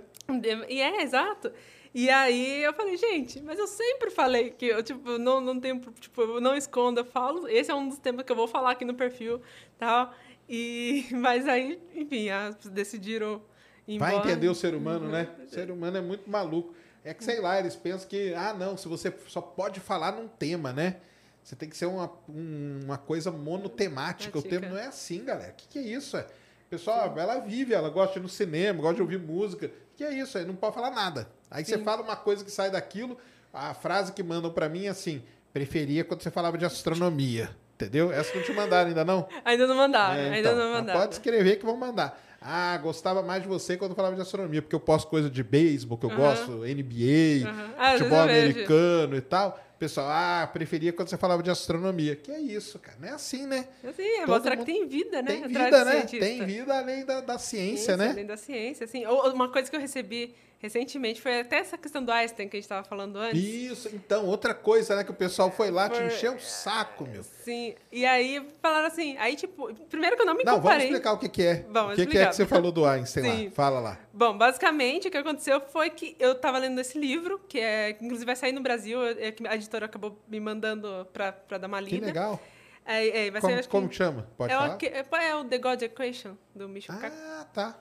E 0.68 0.80
é, 0.82 1.02
exato. 1.02 1.52
E 1.98 2.10
aí 2.10 2.62
eu 2.62 2.74
falei, 2.74 2.94
gente, 2.98 3.40
mas 3.40 3.58
eu 3.58 3.66
sempre 3.66 4.10
falei 4.10 4.50
que 4.50 4.66
eu, 4.66 4.82
tipo, 4.82 5.16
não, 5.16 5.40
não 5.40 5.58
tenho, 5.58 5.80
tipo, 5.98 6.20
eu 6.20 6.40
não 6.42 6.54
escondo, 6.54 7.00
eu 7.00 7.06
falo. 7.06 7.48
Esse 7.48 7.70
é 7.70 7.74
um 7.74 7.88
dos 7.88 7.96
temas 7.98 8.22
que 8.26 8.30
eu 8.30 8.36
vou 8.36 8.46
falar 8.46 8.72
aqui 8.72 8.84
no 8.84 8.92
perfil, 8.92 9.40
tal. 9.78 10.12
E, 10.46 11.06
mas 11.16 11.48
aí, 11.48 11.80
enfim, 11.94 12.28
as- 12.28 12.56
decidiram 12.66 13.40
Vai 13.88 13.94
Embora- 14.14 14.16
entender 14.30 14.48
o 14.48 14.54
ser 14.54 14.74
humano, 14.74 15.08
né? 15.08 15.26
O 15.42 15.48
ser 15.48 15.70
humano 15.70 15.96
é 15.96 16.00
muito 16.02 16.28
maluco. 16.28 16.74
É 17.02 17.14
que, 17.14 17.24
sei 17.24 17.40
lá, 17.40 17.58
eles 17.58 17.74
pensam 17.76 18.06
que, 18.08 18.34
ah, 18.34 18.52
não, 18.52 18.76
se 18.76 18.88
você 18.88 19.14
só 19.28 19.40
pode 19.40 19.80
falar 19.80 20.12
num 20.12 20.28
tema, 20.28 20.72
né? 20.74 20.96
Você 21.42 21.56
tem 21.56 21.66
que 21.68 21.76
ser 21.78 21.86
uma, 21.86 22.12
um- 22.28 22.80
uma 22.84 22.98
coisa 22.98 23.30
monotemática. 23.30 24.36
O 24.38 24.42
Temática. 24.42 24.60
tema 24.68 24.74
não 24.74 24.82
é 24.82 24.88
assim, 24.88 25.24
galera. 25.24 25.52
O 25.52 25.54
que, 25.54 25.68
que 25.68 25.78
é 25.78 25.82
isso? 25.82 26.16
É? 26.16 26.26
Pessoal, 26.68 27.14
ela 27.16 27.38
vive, 27.40 27.74
ela 27.74 27.88
gosta 27.90 28.14
de 28.14 28.18
ir 28.18 28.22
no 28.22 28.28
cinema, 28.28 28.80
gosta 28.80 28.96
de 28.96 29.02
ouvir 29.02 29.18
música. 29.18 29.70
Que 29.96 30.04
é 30.04 30.12
isso? 30.12 30.36
Aí 30.36 30.44
não 30.44 30.54
pode 30.56 30.74
falar 30.74 30.90
nada. 30.90 31.28
Aí 31.50 31.64
você 31.64 31.78
fala 31.78 32.02
uma 32.02 32.16
coisa 32.16 32.44
que 32.44 32.50
sai 32.50 32.70
daquilo, 32.70 33.16
a 33.52 33.72
frase 33.72 34.12
que 34.12 34.22
mandam 34.22 34.50
pra 34.50 34.68
mim 34.68 34.86
é 34.86 34.88
assim: 34.88 35.22
preferia 35.52 36.04
quando 36.04 36.22
você 36.22 36.30
falava 36.30 36.58
de 36.58 36.64
astronomia. 36.64 37.50
Entendeu? 37.76 38.10
Essa 38.10 38.34
não 38.34 38.42
te 38.42 38.52
mandaram 38.52 38.88
ainda 38.88 39.04
não? 39.04 39.28
Ainda 39.44 39.66
não 39.66 39.76
mandaram, 39.76 40.14
É, 40.14 40.24
ainda 40.30 40.38
então, 40.38 40.56
não 40.56 40.70
mas 40.70 40.80
mandaram. 40.80 41.00
Pode 41.00 41.12
escrever 41.12 41.56
que 41.56 41.64
vão 41.66 41.76
mandar. 41.76 42.18
Ah, 42.40 42.78
gostava 42.78 43.22
mais 43.22 43.42
de 43.42 43.48
você 43.48 43.76
quando 43.76 43.94
falava 43.94 44.14
de 44.14 44.22
astronomia, 44.22 44.62
porque 44.62 44.74
eu 44.74 44.80
posto 44.80 45.08
coisa 45.08 45.28
de 45.28 45.42
beisebol, 45.42 45.98
que 45.98 46.06
eu 46.06 46.10
gosto, 46.16 46.52
NBA. 46.64 47.46
Ah, 47.76 47.92
futebol 47.98 48.20
americano 48.20 49.14
e 49.16 49.20
tal. 49.20 49.60
Pessoal, 49.78 50.06
ah, 50.08 50.46
preferia 50.50 50.92
quando 50.92 51.08
você 51.08 51.18
falava 51.18 51.42
de 51.42 51.50
astronomia. 51.50 52.16
Que 52.16 52.32
é 52.32 52.40
isso, 52.40 52.78
cara. 52.78 52.96
Não 52.98 53.08
é 53.08 53.12
assim, 53.12 53.46
né? 53.46 53.68
Assim, 53.84 54.02
é 54.02 54.20
Todo 54.20 54.28
mostrar 54.30 54.56
mundo 54.56 54.64
que 54.64 54.72
tem 54.72 54.86
vida, 54.86 55.20
né? 55.20 55.32
Tem 55.32 55.46
vida, 55.46 55.84
né? 55.84 55.92
cientista. 55.92 56.26
Tem 56.26 56.44
vida 56.46 56.78
além 56.78 57.04
da, 57.04 57.20
da 57.20 57.38
ciência, 57.38 57.92
Isso, 57.92 57.96
né? 57.98 58.08
Além 58.08 58.26
da 58.26 58.36
ciência, 58.38 58.84
assim. 58.84 59.04
Uma 59.04 59.50
coisa 59.50 59.68
que 59.68 59.76
eu 59.76 59.80
recebi 59.80 60.34
recentemente 60.58 61.20
foi 61.20 61.40
até 61.40 61.56
essa 61.58 61.76
questão 61.78 62.02
do 62.04 62.10
Einstein 62.10 62.48
que 62.48 62.56
a 62.56 62.58
gente 62.58 62.64
estava 62.64 62.82
falando 62.86 63.16
antes. 63.16 63.42
Isso, 63.42 63.88
então, 63.94 64.24
outra 64.26 64.54
coisa, 64.54 64.96
né? 64.96 65.04
Que 65.04 65.10
o 65.10 65.14
pessoal 65.14 65.50
foi 65.50 65.70
lá 65.70 65.88
te 65.88 65.98
Por- 65.98 66.06
encher 66.06 66.30
o 66.32 66.40
saco, 66.40 67.06
meu. 67.06 67.22
Sim. 67.22 67.74
E 67.92 68.04
aí 68.06 68.44
falaram 68.62 68.86
assim, 68.86 69.16
aí 69.18 69.36
tipo, 69.36 69.72
primeiro 69.88 70.16
que 70.16 70.22
eu 70.22 70.26
não 70.26 70.34
me 70.34 70.42
Não, 70.44 70.52
vamos 70.54 70.64
comparei. 70.64 70.86
explicar 70.86 71.12
o 71.12 71.18
que, 71.18 71.28
que 71.28 71.42
é. 71.42 71.66
Vamos 71.70 71.92
o 71.92 71.96
que, 71.96 72.06
que 72.06 72.18
é 72.18 72.26
que 72.26 72.34
você 72.36 72.46
falou 72.46 72.72
do 72.72 72.84
Einstein 72.84 73.22
Sim. 73.30 73.44
lá? 73.46 73.50
Fala 73.52 73.80
lá. 73.80 73.98
Bom, 74.12 74.36
basicamente 74.36 75.08
o 75.08 75.10
que 75.10 75.16
aconteceu 75.18 75.60
foi 75.60 75.90
que 75.90 76.16
eu 76.18 76.32
estava 76.32 76.58
lendo 76.58 76.80
esse 76.80 76.98
livro, 76.98 77.38
que 77.48 77.60
é, 77.60 77.92
que 77.92 78.04
inclusive 78.04 78.26
vai 78.26 78.36
sair 78.36 78.52
no 78.52 78.60
Brasil, 78.60 79.04
é 79.06 79.30
que 79.32 79.46
a 79.46 79.54
editora 79.54 79.86
acabou 79.86 80.18
me 80.26 80.40
mandando 80.40 81.06
para 81.12 81.58
dar 81.58 81.66
uma 81.66 81.82
Que 81.82 81.90
lida. 81.96 82.06
legal. 82.06 82.40
É, 82.88 83.26
é, 83.26 83.30
vai 83.32 83.40
Como, 83.40 83.54
acho 83.58 83.68
como 83.68 83.88
que, 83.88 83.96
chama? 83.96 84.28
Pode 84.36 84.52
é, 84.52 84.56
falar? 84.56 84.74
o, 84.74 84.78
que- 84.78 84.86
é 84.86 85.36
o 85.36 85.44
The 85.44 85.58
God 85.58 85.82
Equation, 85.82 86.36
do 86.54 86.68
Kaku. 86.86 87.16
Ah, 87.16 87.46
tá. 87.52 87.78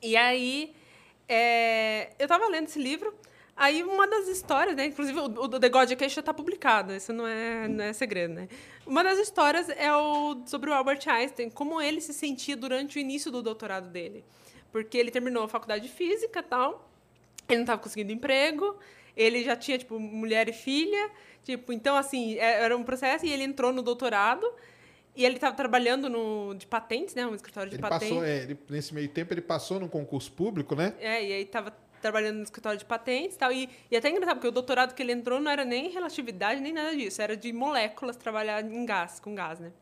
E 0.00 0.16
aí, 0.16 0.72
é, 1.28 2.10
eu 2.18 2.28
tava 2.28 2.48
lendo 2.48 2.66
esse 2.66 2.78
livro, 2.78 3.14
aí 3.56 3.82
uma 3.82 4.06
das 4.06 4.28
histórias, 4.28 4.76
né? 4.76 4.86
Inclusive, 4.86 5.18
o, 5.18 5.24
o 5.24 5.48
The 5.48 5.68
God 5.68 5.90
Equation 5.90 6.22
tá 6.22 6.34
publicado, 6.34 6.92
isso 6.94 7.12
não 7.12 7.26
é, 7.26 7.68
não 7.68 7.84
é 7.84 7.92
segredo, 7.92 8.34
né? 8.34 8.48
Uma 8.86 9.02
das 9.02 9.18
histórias 9.18 9.68
é 9.70 9.94
o, 9.94 10.42
sobre 10.46 10.70
o 10.70 10.74
Albert 10.74 11.00
Einstein, 11.06 11.50
como 11.50 11.80
ele 11.80 12.00
se 12.00 12.12
sentia 12.12 12.56
durante 12.56 12.98
o 12.98 13.00
início 13.00 13.30
do 13.30 13.42
doutorado 13.42 13.88
dele. 13.88 14.24
Porque 14.70 14.96
ele 14.98 15.10
terminou 15.10 15.44
a 15.44 15.48
faculdade 15.48 15.88
de 15.88 15.92
física 15.92 16.42
tal, 16.42 16.88
ele 17.48 17.58
não 17.58 17.64
estava 17.64 17.80
conseguindo 17.80 18.12
emprego, 18.12 18.76
ele 19.16 19.42
já 19.42 19.56
tinha, 19.56 19.78
tipo, 19.78 19.98
mulher 19.98 20.48
e 20.48 20.52
filha, 20.52 21.10
tipo, 21.42 21.72
então, 21.72 21.96
assim, 21.96 22.36
é- 22.38 22.62
era 22.62 22.76
um 22.76 22.82
processo, 22.84 23.24
e 23.24 23.30
ele 23.30 23.44
entrou 23.44 23.72
no 23.72 23.82
doutorado, 23.82 24.46
e 25.16 25.24
ele 25.24 25.36
estava 25.36 25.54
trabalhando 25.56 26.08
no, 26.08 26.54
de 26.54 26.66
patentes, 26.66 27.14
né, 27.14 27.26
um 27.26 27.34
escritório 27.34 27.70
de 27.70 27.76
Ele 27.76 27.82
patentes. 27.82 28.08
passou, 28.08 28.24
é, 28.24 28.42
ele- 28.42 28.58
nesse 28.68 28.92
meio 28.94 29.08
tempo, 29.08 29.32
ele 29.32 29.40
passou 29.40 29.80
num 29.80 29.88
concurso 29.88 30.30
público, 30.32 30.74
né? 30.74 30.94
É, 31.00 31.24
e 31.24 31.32
aí 31.32 31.44
tava 31.44 31.72
trabalhando 32.02 32.36
no 32.36 32.42
escritório 32.42 32.78
de 32.78 32.84
patentes 32.84 33.34
e 33.36 33.38
tal. 33.38 33.50
E, 33.50 33.68
e 33.90 33.96
até 33.96 34.10
engraçado, 34.10 34.36
porque 34.36 34.48
o 34.48 34.52
doutorado 34.52 34.94
que 34.94 35.02
ele 35.02 35.12
entrou 35.12 35.40
não 35.40 35.50
era 35.50 35.64
nem 35.64 35.88
relatividade, 35.90 36.60
nem 36.60 36.72
nada 36.72 36.94
disso. 36.94 37.20
Era 37.22 37.36
de 37.36 37.52
moléculas, 37.52 38.16
trabalhar 38.16 38.62
em 38.64 38.84
gás, 38.84 39.18
com 39.18 39.34
gás, 39.34 39.58
né? 39.58 39.72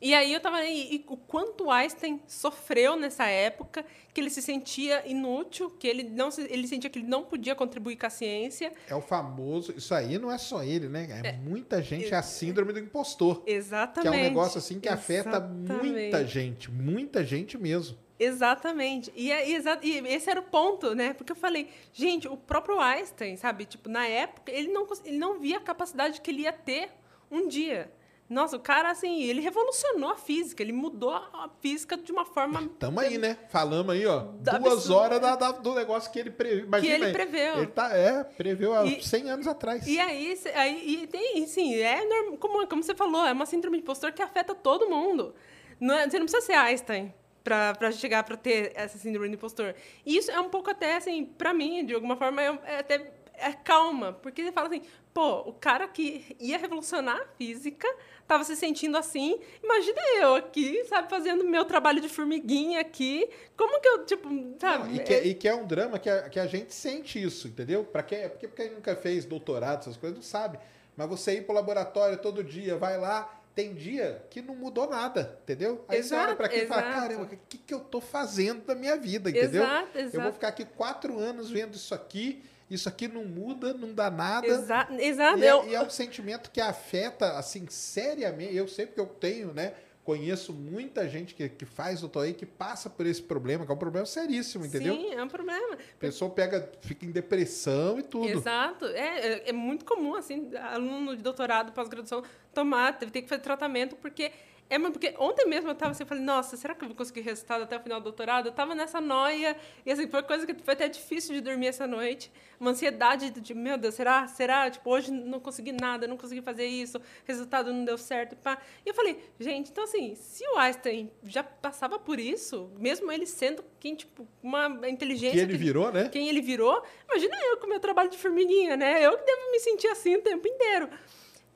E 0.00 0.14
aí 0.14 0.32
eu 0.32 0.40
tava... 0.40 0.62
E 0.64 1.04
o 1.08 1.16
quanto 1.16 1.70
Einstein 1.70 2.20
sofreu 2.26 2.96
nessa 2.96 3.26
época, 3.26 3.84
que 4.12 4.20
ele 4.20 4.28
se 4.30 4.42
sentia 4.42 5.02
inútil, 5.06 5.70
que 5.70 5.86
ele 5.88 6.02
não 6.02 6.30
se- 6.30 6.46
ele 6.50 6.66
sentia 6.68 6.90
que 6.90 6.98
ele 6.98 7.06
não 7.08 7.24
podia 7.24 7.54
contribuir 7.54 7.96
com 7.96 8.06
a 8.06 8.10
ciência. 8.10 8.72
É 8.88 8.94
o 8.94 9.00
famoso. 9.00 9.72
Isso 9.76 9.94
aí 9.94 10.18
não 10.18 10.30
é 10.30 10.38
só 10.38 10.62
ele, 10.62 10.88
né? 10.88 11.06
É, 11.24 11.32
muita 11.32 11.82
gente. 11.82 12.12
É 12.12 12.16
a 12.16 12.22
síndrome 12.22 12.72
do 12.72 12.78
impostor. 12.78 13.42
Exatamente. 13.46 14.02
Que 14.02 14.08
é 14.08 14.20
um 14.20 14.22
negócio 14.22 14.58
assim 14.58 14.78
que 14.80 14.88
afeta 14.88 15.28
Exatamente. 15.30 15.72
muita 15.92 16.26
gente. 16.26 16.70
Muita 16.70 17.24
gente 17.24 17.56
mesmo. 17.58 17.96
Exatamente. 18.18 19.12
E, 19.14 19.30
é, 19.30 19.50
exa- 19.50 19.78
e 19.82 19.98
esse 19.98 20.30
era 20.30 20.40
o 20.40 20.42
ponto, 20.42 20.94
né? 20.94 21.12
Porque 21.14 21.32
eu 21.32 21.36
falei, 21.36 21.68
gente, 21.92 22.26
o 22.28 22.36
próprio 22.36 22.80
Einstein, 22.80 23.36
sabe? 23.36 23.64
Tipo, 23.66 23.88
na 23.88 24.06
época, 24.06 24.50
ele 24.52 24.68
não, 24.68 24.86
ele 25.04 25.18
não 25.18 25.38
via 25.38 25.58
a 25.58 25.60
capacidade 25.60 26.20
que 26.20 26.30
ele 26.30 26.42
ia 26.42 26.52
ter 26.52 26.90
um 27.30 27.46
dia. 27.48 27.90
Nossa, 28.28 28.56
o 28.56 28.60
cara, 28.60 28.90
assim, 28.90 29.22
ele 29.22 29.40
revolucionou 29.40 30.10
a 30.10 30.16
física, 30.16 30.60
ele 30.62 30.72
mudou 30.72 31.10
a 31.12 31.48
física 31.60 31.96
de 31.96 32.10
uma 32.10 32.24
forma 32.24 32.68
Tamo 32.78 32.98
aí, 32.98 33.18
né? 33.18 33.38
Falamos 33.50 33.94
aí, 33.94 34.04
ó. 34.04 34.20
Da 34.40 34.58
duas 34.58 34.72
absurdo. 34.74 34.96
horas 34.96 35.20
da- 35.20 35.36
da- 35.36 35.52
do 35.52 35.74
negócio 35.74 36.10
que 36.10 36.18
ele 36.18 36.30
previu. 36.32 36.64
Imagina 36.66 36.94
ele 36.94 37.04
aí. 37.06 37.12
preveu. 37.12 37.56
Ele 37.58 37.66
tá, 37.68 37.96
é, 37.96 38.24
preveu 38.24 38.74
há 38.74 38.84
E- 38.84 39.00
100 39.00 39.30
anos 39.30 39.46
atrás. 39.46 39.86
E 39.86 40.00
aí, 40.00 40.36
aí 40.56 41.02
e 41.02 41.06
tem, 41.06 41.46
sim, 41.46 41.76
é 41.76 42.04
normal, 42.04 42.38
como, 42.38 42.66
como 42.66 42.82
você 42.82 42.94
falou, 42.96 43.24
é 43.24 43.32
uma 43.32 43.46
síndrome 43.46 43.76
de 43.76 43.82
impostor 43.84 44.10
que 44.12 44.20
afeta 44.22 44.54
todo 44.56 44.88
mundo. 44.90 45.32
Não 45.78 45.94
é- 45.94 46.08
você 46.10 46.18
não 46.18 46.26
precisa 46.26 46.44
ser 46.44 46.54
Einstein 46.54 47.14
pra, 47.44 47.74
pra 47.76 47.92
chegar 47.92 48.24
pra 48.24 48.36
ter 48.36 48.72
essa 48.74 48.98
síndrome 48.98 49.28
de 49.28 49.34
impostor. 49.36 49.72
E 50.04 50.16
isso 50.16 50.32
é 50.32 50.40
um 50.40 50.48
pouco 50.48 50.68
até, 50.68 50.96
assim, 50.96 51.24
pra 51.24 51.54
mim, 51.54 51.86
de 51.86 51.94
alguma 51.94 52.16
forma, 52.16 52.42
é, 52.42 52.58
é 52.64 52.78
até 52.80 53.12
é 53.38 53.52
calma. 53.52 54.14
Porque 54.14 54.42
você 54.42 54.50
fala 54.50 54.66
assim, 54.68 54.80
pô, 55.12 55.40
o 55.40 55.52
cara 55.52 55.86
que 55.86 56.34
ia 56.40 56.56
revolucionar 56.56 57.20
a 57.20 57.26
física 57.36 57.86
tava 58.26 58.44
se 58.44 58.56
sentindo 58.56 58.96
assim. 58.96 59.38
Imagina 59.62 60.00
eu 60.20 60.34
aqui, 60.34 60.84
sabe, 60.84 61.08
fazendo 61.08 61.44
meu 61.44 61.64
trabalho 61.64 62.00
de 62.00 62.08
formiguinha 62.08 62.80
aqui. 62.80 63.28
Como 63.56 63.80
que 63.80 63.88
eu, 63.88 64.04
tipo, 64.04 64.28
sabe? 64.60 64.88
Não, 64.88 64.94
e, 64.96 64.98
que, 65.00 65.14
e 65.14 65.34
que 65.34 65.48
é 65.48 65.54
um 65.54 65.66
drama 65.66 65.98
que 65.98 66.10
a, 66.10 66.28
que 66.28 66.38
a 66.40 66.46
gente 66.46 66.74
sente 66.74 67.22
isso, 67.22 67.48
entendeu? 67.48 67.84
Pra 67.84 68.02
quem, 68.02 68.28
porque 68.28 68.48
quem 68.48 68.70
nunca 68.70 68.94
fez 68.96 69.24
doutorado, 69.24 69.80
essas 69.80 69.96
coisas, 69.96 70.16
não 70.16 70.22
sabe. 70.24 70.58
Mas 70.96 71.08
você 71.08 71.34
ir 71.34 71.42
pro 71.42 71.54
laboratório 71.54 72.16
todo 72.18 72.42
dia, 72.42 72.76
vai 72.76 72.98
lá, 72.98 73.32
tem 73.54 73.74
dia 73.74 74.22
que 74.30 74.40
não 74.42 74.54
mudou 74.54 74.88
nada, 74.88 75.38
entendeu? 75.42 75.84
Aí 75.88 76.02
você 76.02 76.14
olha 76.14 76.34
pra 76.36 76.46
aqui 76.46 76.60
e 76.60 76.66
fala, 76.66 76.82
Exato, 76.82 76.94
caramba, 77.00 77.20
o 77.22 77.26
exato. 77.26 77.38
que, 77.48 77.58
que 77.58 77.74
eu 77.74 77.80
tô 77.80 78.00
fazendo 78.00 78.64
da 78.64 78.74
minha 78.74 78.96
vida, 78.96 79.30
entendeu? 79.30 79.62
Exato, 79.62 79.88
Eu 79.98 80.10
vou 80.10 80.20
exato. 80.20 80.32
ficar 80.32 80.48
aqui 80.48 80.64
quatro 80.64 81.18
anos 81.18 81.50
vendo 81.50 81.74
isso 81.74 81.94
aqui, 81.94 82.42
isso 82.70 82.88
aqui 82.88 83.06
não 83.08 83.24
muda, 83.24 83.72
não 83.74 83.92
dá 83.94 84.10
nada. 84.10 84.46
Exa 84.46 84.88
exato. 84.98 85.38
E 85.38 85.44
é, 85.44 85.50
eu- 85.52 85.68
e 85.68 85.74
é 85.74 85.82
um 85.82 85.90
sentimento 85.90 86.50
que 86.50 86.60
afeta, 86.60 87.38
assim, 87.38 87.66
seriamente. 87.68 88.54
Eu 88.56 88.66
sei 88.68 88.86
porque 88.86 89.00
eu 89.00 89.06
tenho, 89.06 89.52
né? 89.52 89.72
Conheço 90.04 90.52
muita 90.52 91.08
gente 91.08 91.34
que, 91.34 91.48
que 91.48 91.64
faz 91.64 92.00
doutorado 92.00 92.30
e 92.30 92.34
que 92.34 92.46
passa 92.46 92.88
por 92.88 93.04
esse 93.06 93.20
problema, 93.20 93.66
que 93.66 93.72
é 93.72 93.74
um 93.74 93.78
problema 93.78 94.06
seríssimo, 94.06 94.64
entendeu? 94.64 94.94
Sim, 94.94 95.12
é 95.14 95.20
um 95.22 95.26
problema. 95.28 95.74
A 95.74 95.98
pessoa 95.98 96.30
pega, 96.30 96.70
fica 96.80 97.04
em 97.04 97.10
depressão 97.10 97.98
e 97.98 98.04
tudo. 98.04 98.28
Exato. 98.28 98.84
É, 98.86 99.18
é, 99.32 99.48
é 99.48 99.52
muito 99.52 99.84
comum, 99.84 100.14
assim, 100.14 100.48
aluno 100.56 101.16
de 101.16 101.22
doutorado, 101.24 101.72
pós-graduação, 101.72 102.22
tomar, 102.54 102.96
ter 102.98 103.10
que 103.10 103.28
fazer 103.28 103.42
tratamento, 103.42 103.96
porque. 103.96 104.30
É, 104.68 104.78
mas 104.78 104.90
porque 104.92 105.14
ontem 105.18 105.46
mesmo 105.46 105.68
eu 105.68 105.72
estava 105.72 105.92
assim, 105.92 106.02
eu 106.02 106.06
falei, 106.06 106.24
nossa, 106.24 106.56
será 106.56 106.74
que 106.74 106.82
eu 106.82 106.88
vou 106.88 106.96
conseguir 106.96 107.20
resultado 107.20 107.62
até 107.62 107.76
o 107.76 107.80
final 107.80 108.00
do 108.00 108.04
doutorado? 108.04 108.46
Eu 108.46 108.50
estava 108.50 108.74
nessa 108.74 109.00
noia, 109.00 109.56
e 109.84 109.92
assim, 109.92 110.08
foi 110.08 110.22
coisa 110.22 110.46
que 110.46 110.54
foi 110.62 110.74
até 110.74 110.88
difícil 110.88 111.34
de 111.34 111.40
dormir 111.40 111.68
essa 111.68 111.86
noite. 111.86 112.32
Uma 112.58 112.70
ansiedade 112.70 113.30
de, 113.30 113.54
meu 113.54 113.76
Deus, 113.78 113.94
será? 113.94 114.26
Será? 114.26 114.68
Tipo, 114.70 114.90
hoje 114.90 115.12
não 115.12 115.38
consegui 115.38 115.72
nada, 115.72 116.08
não 116.08 116.16
consegui 116.16 116.42
fazer 116.42 116.66
isso, 116.66 117.00
resultado 117.24 117.72
não 117.72 117.84
deu 117.84 117.96
certo. 117.96 118.34
Pá. 118.36 118.58
E 118.84 118.88
eu 118.88 118.94
falei, 118.94 119.22
gente, 119.38 119.70
então 119.70 119.84
assim, 119.84 120.14
se 120.14 120.44
o 120.48 120.58
Einstein 120.58 121.10
já 121.22 121.44
passava 121.44 121.98
por 121.98 122.18
isso, 122.18 122.70
mesmo 122.78 123.12
ele 123.12 123.26
sendo 123.26 123.64
quem, 123.78 123.94
tipo, 123.94 124.26
uma 124.42 124.66
inteligência. 124.88 125.36
Que 125.36 125.52
ele 125.52 125.58
virou, 125.58 125.92
né? 125.92 126.08
Quem 126.08 126.28
ele 126.28 126.40
virou, 126.40 126.82
imagina 127.08 127.36
eu 127.44 127.58
com 127.58 127.66
o 127.66 127.68
meu 127.68 127.78
trabalho 127.78 128.10
de 128.10 128.18
formiguinha, 128.18 128.76
né? 128.76 129.04
Eu 129.04 129.16
que 129.16 129.24
devo 129.24 129.50
me 129.52 129.60
sentir 129.60 129.88
assim 129.88 130.16
o 130.16 130.22
tempo 130.22 130.48
inteiro. 130.48 130.88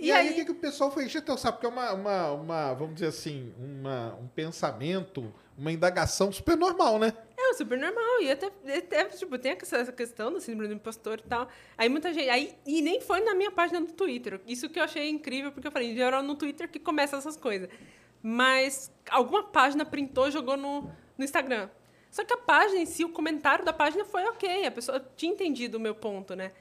E, 0.00 0.10
aí, 0.10 0.30
o 0.30 0.34
que, 0.34 0.44
que 0.46 0.50
o 0.50 0.54
pessoal 0.54 0.90
foi 0.90 1.04
encher 1.04 1.22
teu 1.22 1.36
saco? 1.36 1.58
Porque 1.58 1.66
é 1.66 1.68
uma, 1.68 1.92
uma, 1.92 2.32
uma, 2.32 2.74
vamos 2.74 2.94
dizer 2.94 3.08
assim, 3.08 3.52
uma, 3.58 4.14
um 4.14 4.26
pensamento, 4.28 5.32
uma 5.58 5.70
indagação 5.70 6.32
super 6.32 6.56
normal, 6.56 6.98
né? 6.98 7.12
É 7.38 7.52
super 7.52 7.78
normal. 7.78 8.22
E 8.22 8.30
até, 8.30 8.46
até 8.46 9.04
tipo, 9.04 9.38
tem 9.38 9.52
essa 9.52 9.76
essa 9.76 9.92
questão 9.92 10.32
do 10.32 10.40
síndrome 10.40 10.68
do 10.68 10.74
impostor 10.74 11.18
e 11.18 11.28
tal. 11.28 11.48
Aí 11.76 11.88
muita 11.88 12.14
gente. 12.14 12.30
Aí, 12.30 12.54
e 12.66 12.80
nem 12.80 13.00
foi 13.00 13.20
na 13.20 13.34
minha 13.34 13.50
página 13.50 13.80
do 13.80 13.92
Twitter. 13.92 14.40
Isso 14.46 14.70
que 14.70 14.78
eu 14.78 14.84
achei 14.84 15.08
incrível, 15.10 15.52
porque 15.52 15.68
eu 15.68 15.72
falei, 15.72 15.90
em 15.90 15.94
geral 15.94 16.22
no 16.22 16.34
Twitter 16.34 16.68
que 16.68 16.78
começa 16.78 17.16
essas 17.16 17.36
coisas. 17.36 17.68
Mas 18.22 18.90
alguma 19.10 19.42
página 19.42 19.84
printou 19.84 20.28
e 20.28 20.30
jogou 20.30 20.56
no, 20.56 20.90
no 21.16 21.24
Instagram. 21.24 21.68
Só 22.10 22.24
que 22.24 22.32
a 22.32 22.38
página 22.38 22.80
em 22.80 22.86
si, 22.86 23.04
o 23.04 23.10
comentário 23.10 23.64
da 23.64 23.72
página 23.72 24.04
foi 24.04 24.24
ok. 24.24 24.66
A 24.66 24.70
pessoa 24.70 25.00
tinha 25.16 25.32
entendido 25.32 25.76
o 25.76 25.80
meu 25.80 25.94
ponto, 25.94 26.34
né? 26.34 26.52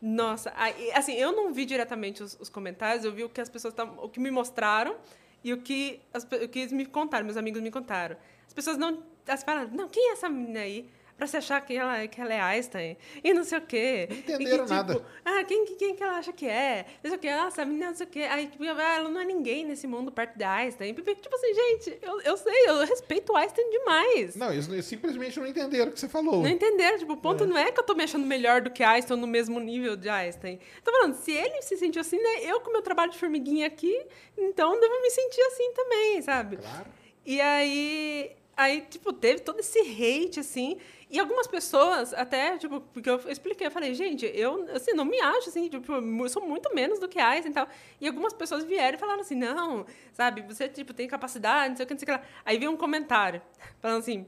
Nossa, 0.00 0.52
assim, 0.94 1.14
eu 1.14 1.32
não 1.32 1.52
vi 1.52 1.64
diretamente 1.64 2.22
os, 2.22 2.36
os 2.40 2.48
comentários, 2.48 3.04
eu 3.04 3.12
vi 3.12 3.24
o 3.24 3.28
que 3.28 3.40
as 3.40 3.48
pessoas 3.48 3.72
tavam- 3.74 3.96
o 4.04 4.08
que 4.08 4.20
me 4.20 4.30
mostraram 4.30 4.96
e 5.42 5.52
o 5.52 5.58
que, 5.58 6.00
as, 6.12 6.24
o 6.24 6.48
que 6.48 6.58
eles 6.60 6.72
me 6.72 6.84
contaram, 6.84 7.24
meus 7.24 7.36
amigos 7.36 7.62
me 7.62 7.70
contaram. 7.70 8.16
As 8.46 8.52
pessoas 8.52 8.76
não. 8.76 9.02
Elas 9.26 9.42
falaram, 9.42 9.68
não, 9.72 9.88
quem 9.88 10.10
é 10.10 10.12
essa 10.12 10.28
menina 10.28 10.60
aí? 10.60 10.88
Pra 11.16 11.26
se 11.26 11.36
achar 11.36 11.60
que 11.64 11.74
ela, 11.76 12.06
que 12.06 12.20
ela 12.20 12.34
é 12.34 12.40
Einstein. 12.40 12.96
E 13.24 13.32
não 13.32 13.42
sei 13.44 13.58
o 13.58 13.62
quê. 13.62 14.06
Não 14.10 14.16
entenderam 14.18 14.40
que, 14.58 14.62
tipo, 14.62 14.74
nada. 14.74 15.04
Ah, 15.24 15.44
quem, 15.44 15.64
quem- 15.76 15.94
que 15.96 16.02
ela 16.02 16.18
acha 16.18 16.32
que 16.32 16.46
é? 16.46 16.84
Não 17.02 17.10
sei 17.10 17.16
o 17.16 17.20
quê. 17.20 17.30
Nossa, 17.34 17.62
a 17.62 17.64
menina 17.64 17.86
não 17.88 17.94
sei 17.94 18.06
o 18.06 18.10
quê. 18.10 18.20
Aí, 18.20 18.46
tipo, 18.48 18.62
ah, 18.64 18.94
ela 18.96 19.08
não 19.08 19.20
é 19.20 19.24
ninguém 19.24 19.64
nesse 19.64 19.86
mundo 19.86 20.12
perto 20.12 20.36
da 20.38 20.50
Einstein. 20.52 20.92
Tipo 20.94 21.34
assim, 21.34 21.54
gente, 21.54 21.98
eu, 22.02 22.20
eu 22.20 22.36
sei, 22.36 22.68
eu 22.68 22.78
respeito 22.84 23.32
o 23.32 23.36
Einstein 23.36 23.70
demais. 23.70 24.36
Não, 24.36 24.52
eles, 24.52 24.68
eles 24.68 24.84
simplesmente 24.84 25.38
não 25.40 25.46
entenderam 25.46 25.90
o 25.90 25.92
que 25.94 26.00
você 26.00 26.08
falou. 26.08 26.42
Não 26.42 26.48
entenderam, 26.50 26.98
tipo, 26.98 27.12
o 27.14 27.16
ponto 27.16 27.46
não 27.46 27.56
é 27.56 27.72
que 27.72 27.80
eu 27.80 27.84
tô 27.84 27.94
me 27.94 28.04
achando 28.04 28.26
melhor 28.26 28.60
do 28.60 28.70
que 28.70 28.82
Einstein 28.82 29.18
no 29.18 29.26
mesmo 29.26 29.58
nível 29.58 29.96
de 29.96 30.08
Einstein. 30.08 30.58
Tô 30.84 30.92
falando, 30.92 31.14
se 31.14 31.32
ele 31.32 31.62
se 31.62 31.76
sentiu 31.76 32.00
assim, 32.02 32.18
né? 32.20 32.44
Eu 32.44 32.60
com 32.60 32.70
meu 32.70 32.82
trabalho 32.82 33.10
de 33.10 33.18
formiguinha 33.18 33.66
aqui, 33.66 34.04
então 34.36 34.78
devo 34.78 35.00
me 35.02 35.10
sentir 35.10 35.40
assim 35.42 35.72
também, 35.72 36.20
sabe? 36.22 36.56
Claro. 36.58 36.86
E 37.24 37.40
aí, 37.40 38.30
aí, 38.56 38.80
tipo, 38.82 39.12
teve 39.12 39.40
todo 39.40 39.60
esse 39.60 39.78
hate, 39.80 40.40
assim. 40.40 40.78
E 41.08 41.20
algumas 41.20 41.46
pessoas, 41.46 42.12
até, 42.14 42.56
tipo, 42.58 42.80
porque 42.80 43.08
eu 43.08 43.20
expliquei, 43.28 43.66
eu 43.66 43.70
falei, 43.70 43.94
gente, 43.94 44.26
eu, 44.34 44.66
assim, 44.74 44.92
não 44.92 45.04
me 45.04 45.20
acho, 45.20 45.50
assim, 45.50 45.68
tipo, 45.68 45.92
eu 45.92 46.28
sou 46.28 46.44
muito 46.44 46.74
menos 46.74 46.98
do 46.98 47.08
que 47.08 47.20
Einstein 47.20 47.50
e 47.50 47.54
tal. 47.54 47.68
E 48.00 48.08
algumas 48.08 48.32
pessoas 48.32 48.64
vieram 48.64 48.96
e 48.96 49.00
falaram 49.00 49.20
assim, 49.20 49.36
não, 49.36 49.86
sabe, 50.12 50.42
você, 50.42 50.68
tipo, 50.68 50.92
tem 50.92 51.06
capacidade, 51.06 51.70
não 51.70 51.76
sei 51.76 51.84
o 51.84 51.86
que, 51.86 51.94
não 51.94 51.98
sei 51.98 52.04
o 52.04 52.06
que 52.06 52.12
lá. 52.12 52.22
Aí 52.44 52.58
veio 52.58 52.70
um 52.70 52.76
comentário, 52.76 53.40
falando 53.80 54.00
assim, 54.00 54.26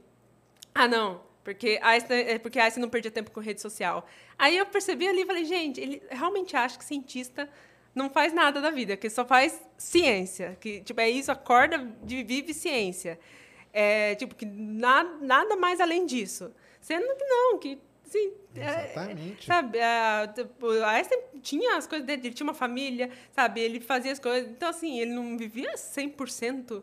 ah, 0.73 0.87
não, 0.87 1.21
porque 1.43 1.79
Einstein, 1.81 2.19
é 2.21 2.37
porque 2.37 2.59
não 2.77 2.89
perdia 2.89 3.11
tempo 3.11 3.31
com 3.31 3.39
rede 3.39 3.59
social. 3.59 4.05
Aí 4.37 4.57
eu 4.57 4.65
percebi 4.65 5.07
ali 5.07 5.23
e 5.23 5.25
falei, 5.25 5.43
gente, 5.43 5.81
ele 5.81 6.01
realmente 6.09 6.55
acha 6.55 6.77
que 6.77 6.85
cientista 6.85 7.49
não 7.93 8.09
faz 8.09 8.31
nada 8.31 8.61
da 8.61 8.69
vida, 8.69 8.95
que 8.95 9.09
só 9.09 9.25
faz 9.25 9.59
ciência. 9.77 10.57
Que, 10.61 10.81
tipo, 10.81 11.01
é 11.01 11.09
isso, 11.09 11.31
acorda, 11.31 11.77
vive 12.03 12.53
ciência. 12.53 13.19
É, 13.71 14.15
tipo, 14.15 14.33
que 14.35 14.45
nada, 14.45 15.09
nada 15.21 15.55
mais 15.55 15.79
além 15.79 16.05
disso. 16.05 16.51
Sendo 16.81 17.05
que 17.15 17.23
não, 17.25 17.57
que, 17.59 17.77
assim... 18.07 18.31
é- 18.55 18.91
Exatamente. 18.91 19.45
sabe, 19.45 19.79
a, 19.81 20.31
tipo, 20.33 20.69
Einstein 20.71 21.19
tinha 21.41 21.77
as 21.77 21.85
coisas 21.85 22.05
dele, 22.07 22.21
ele 22.25 22.33
tinha 22.33 22.45
uma 22.47 22.53
família, 22.53 23.09
sabe, 23.31 23.61
ele 23.61 23.79
fazia 23.79 24.11
as 24.11 24.19
coisas... 24.19 24.49
Então, 24.49 24.69
assim, 24.69 24.99
ele 24.99 25.11
não 25.11 25.37
vivia 25.37 25.73
100% 25.75 26.81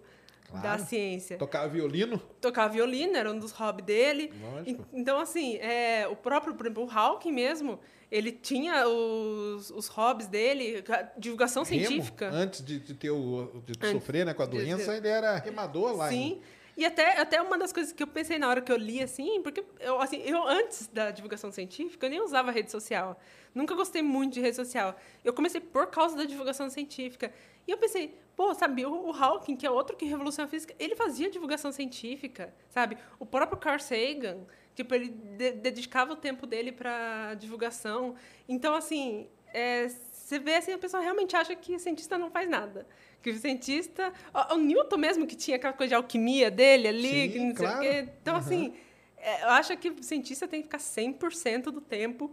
da 0.53 0.61
Claro. 0.61 0.85
ciência 0.85 1.37
Tocava 1.39 1.69
violino? 1.69 2.19
tocar 2.41 2.69
violino, 2.69 3.17
era 3.17 3.33
um 3.33 3.39
dos 3.39 3.51
hobbies 3.51 3.85
dele. 3.85 4.33
Lógico. 4.41 4.87
En- 4.93 5.01
Então, 5.01 5.19
assim, 5.19 5.57
é, 5.57 6.07
o 6.09 6.15
próprio, 6.15 6.55
por 6.55 6.67
exemplo, 6.67 6.85
o 6.85 6.91
Hawking 6.91 7.33
mesmo, 7.33 7.81
ele 8.13 8.31
tinha 8.31 8.87
os, 8.87 9.71
os 9.71 9.89
hobbies 9.89 10.29
dele, 10.29 10.85
divulgação 11.19 11.65
Remo, 11.65 11.85
científica. 11.87 12.29
Antes 12.33 12.65
de, 12.65 12.79
de 12.79 12.95
ter 12.95 13.11
o, 13.11 13.61
de 13.67 13.73
Antes 13.73 13.91
sofrer 13.91 14.25
né, 14.25 14.33
com 14.35 14.43
a 14.43 14.47
de 14.47 14.53
doença, 14.53 14.93
ter- 14.93 14.99
ele 14.99 15.09
era 15.09 15.37
remador 15.39 15.97
lá. 15.97 16.09
Sim. 16.11 16.41
em- 16.41 16.56
E 16.77 16.85
até, 16.85 17.19
até 17.19 17.41
uma 17.41 17.57
das 17.57 17.73
coisas 17.73 17.93
que 17.93 18.03
eu 18.03 18.07
pensei 18.07 18.39
na 18.39 18.49
hora 18.49 18.61
que 18.61 18.71
eu 18.71 18.77
li, 18.77 19.03
assim, 19.03 19.41
porque 19.43 19.65
eu, 19.81 19.99
assim, 20.01 20.19
eu 20.19 20.47
antes 20.47 20.87
da 20.89 21.11
divulgação 21.11 21.51
científica, 21.51 22.05
eu 22.05 22.11
nem 22.11 22.21
usava 22.21 22.51
rede 22.51 22.71
social. 22.71 23.19
Nunca 23.55 23.75
gostei 23.75 24.03
muito 24.03 24.35
de 24.35 24.41
rede 24.43 24.57
social. 24.57 24.95
Eu 25.25 25.33
comecei 25.33 25.59
por 25.61 25.87
causa 25.87 26.15
da 26.17 26.25
divulgação 26.25 26.69
científica. 26.69 27.33
E 27.67 27.71
eu 27.71 27.79
pensei, 27.79 28.15
pô, 28.37 28.53
sabe, 28.55 28.85
o, 28.85 28.93
o 29.09 29.11
Hawking, 29.11 29.57
que 29.57 29.67
é 29.67 29.71
outro 29.71 29.97
que 29.97 30.05
revolucionou 30.05 30.47
a 30.47 30.51
física, 30.51 30.75
ele 30.79 30.95
fazia 30.95 31.31
divulgação 31.31 31.73
científica, 31.73 32.55
sabe? 32.69 32.99
O 33.19 33.25
próprio 33.25 33.59
Carl 33.59 33.81
Sagan, 33.81 34.41
tipo, 34.75 34.95
ele 34.95 35.09
de- 35.09 35.53
dedicava 35.53 36.13
o 36.13 36.17
tempo 36.17 36.47
dele 36.47 36.73
para 36.73 37.35
divulgação. 37.35 38.15
Então, 38.47 38.75
assim, 38.75 39.27
é, 39.55 39.89
você 39.89 40.39
vê 40.39 40.57
assim, 40.57 40.73
a 40.73 40.79
pessoa 40.79 41.03
realmente 41.03 41.35
acha 41.35 41.57
que 41.57 41.79
cientista 41.79 42.19
não 42.19 42.31
faz 42.31 42.49
nada. 42.49 42.87
Que 43.27 43.31
o 43.31 43.39
cientista. 43.41 44.13
O, 44.33 44.55
o 44.55 44.57
Newton 44.59 44.97
mesmo, 44.99 45.27
que 45.27 45.35
tinha 45.35 45.57
aquela 45.57 45.73
coisa 45.73 45.89
de 45.89 45.95
alquimia 45.97 46.49
dele 46.49 46.87
ali, 46.87 47.33
Sim, 47.33 47.47
não 47.49 47.55
claro. 47.57 47.83
sei 47.83 47.89
o 47.91 47.93
quê. 48.05 48.11
Então, 48.23 48.35
Uhum. 48.35 48.39
assim, 48.41 48.75
é, 49.17 49.43
eu 49.43 49.49
acho 49.51 49.77
que 49.77 49.89
o 49.91 50.01
cientista 50.01 50.47
tem 50.47 50.61
que 50.61 50.69
ficar 50.69 50.79
100% 50.79 51.65
do 51.73 51.81
tempo 51.81 52.33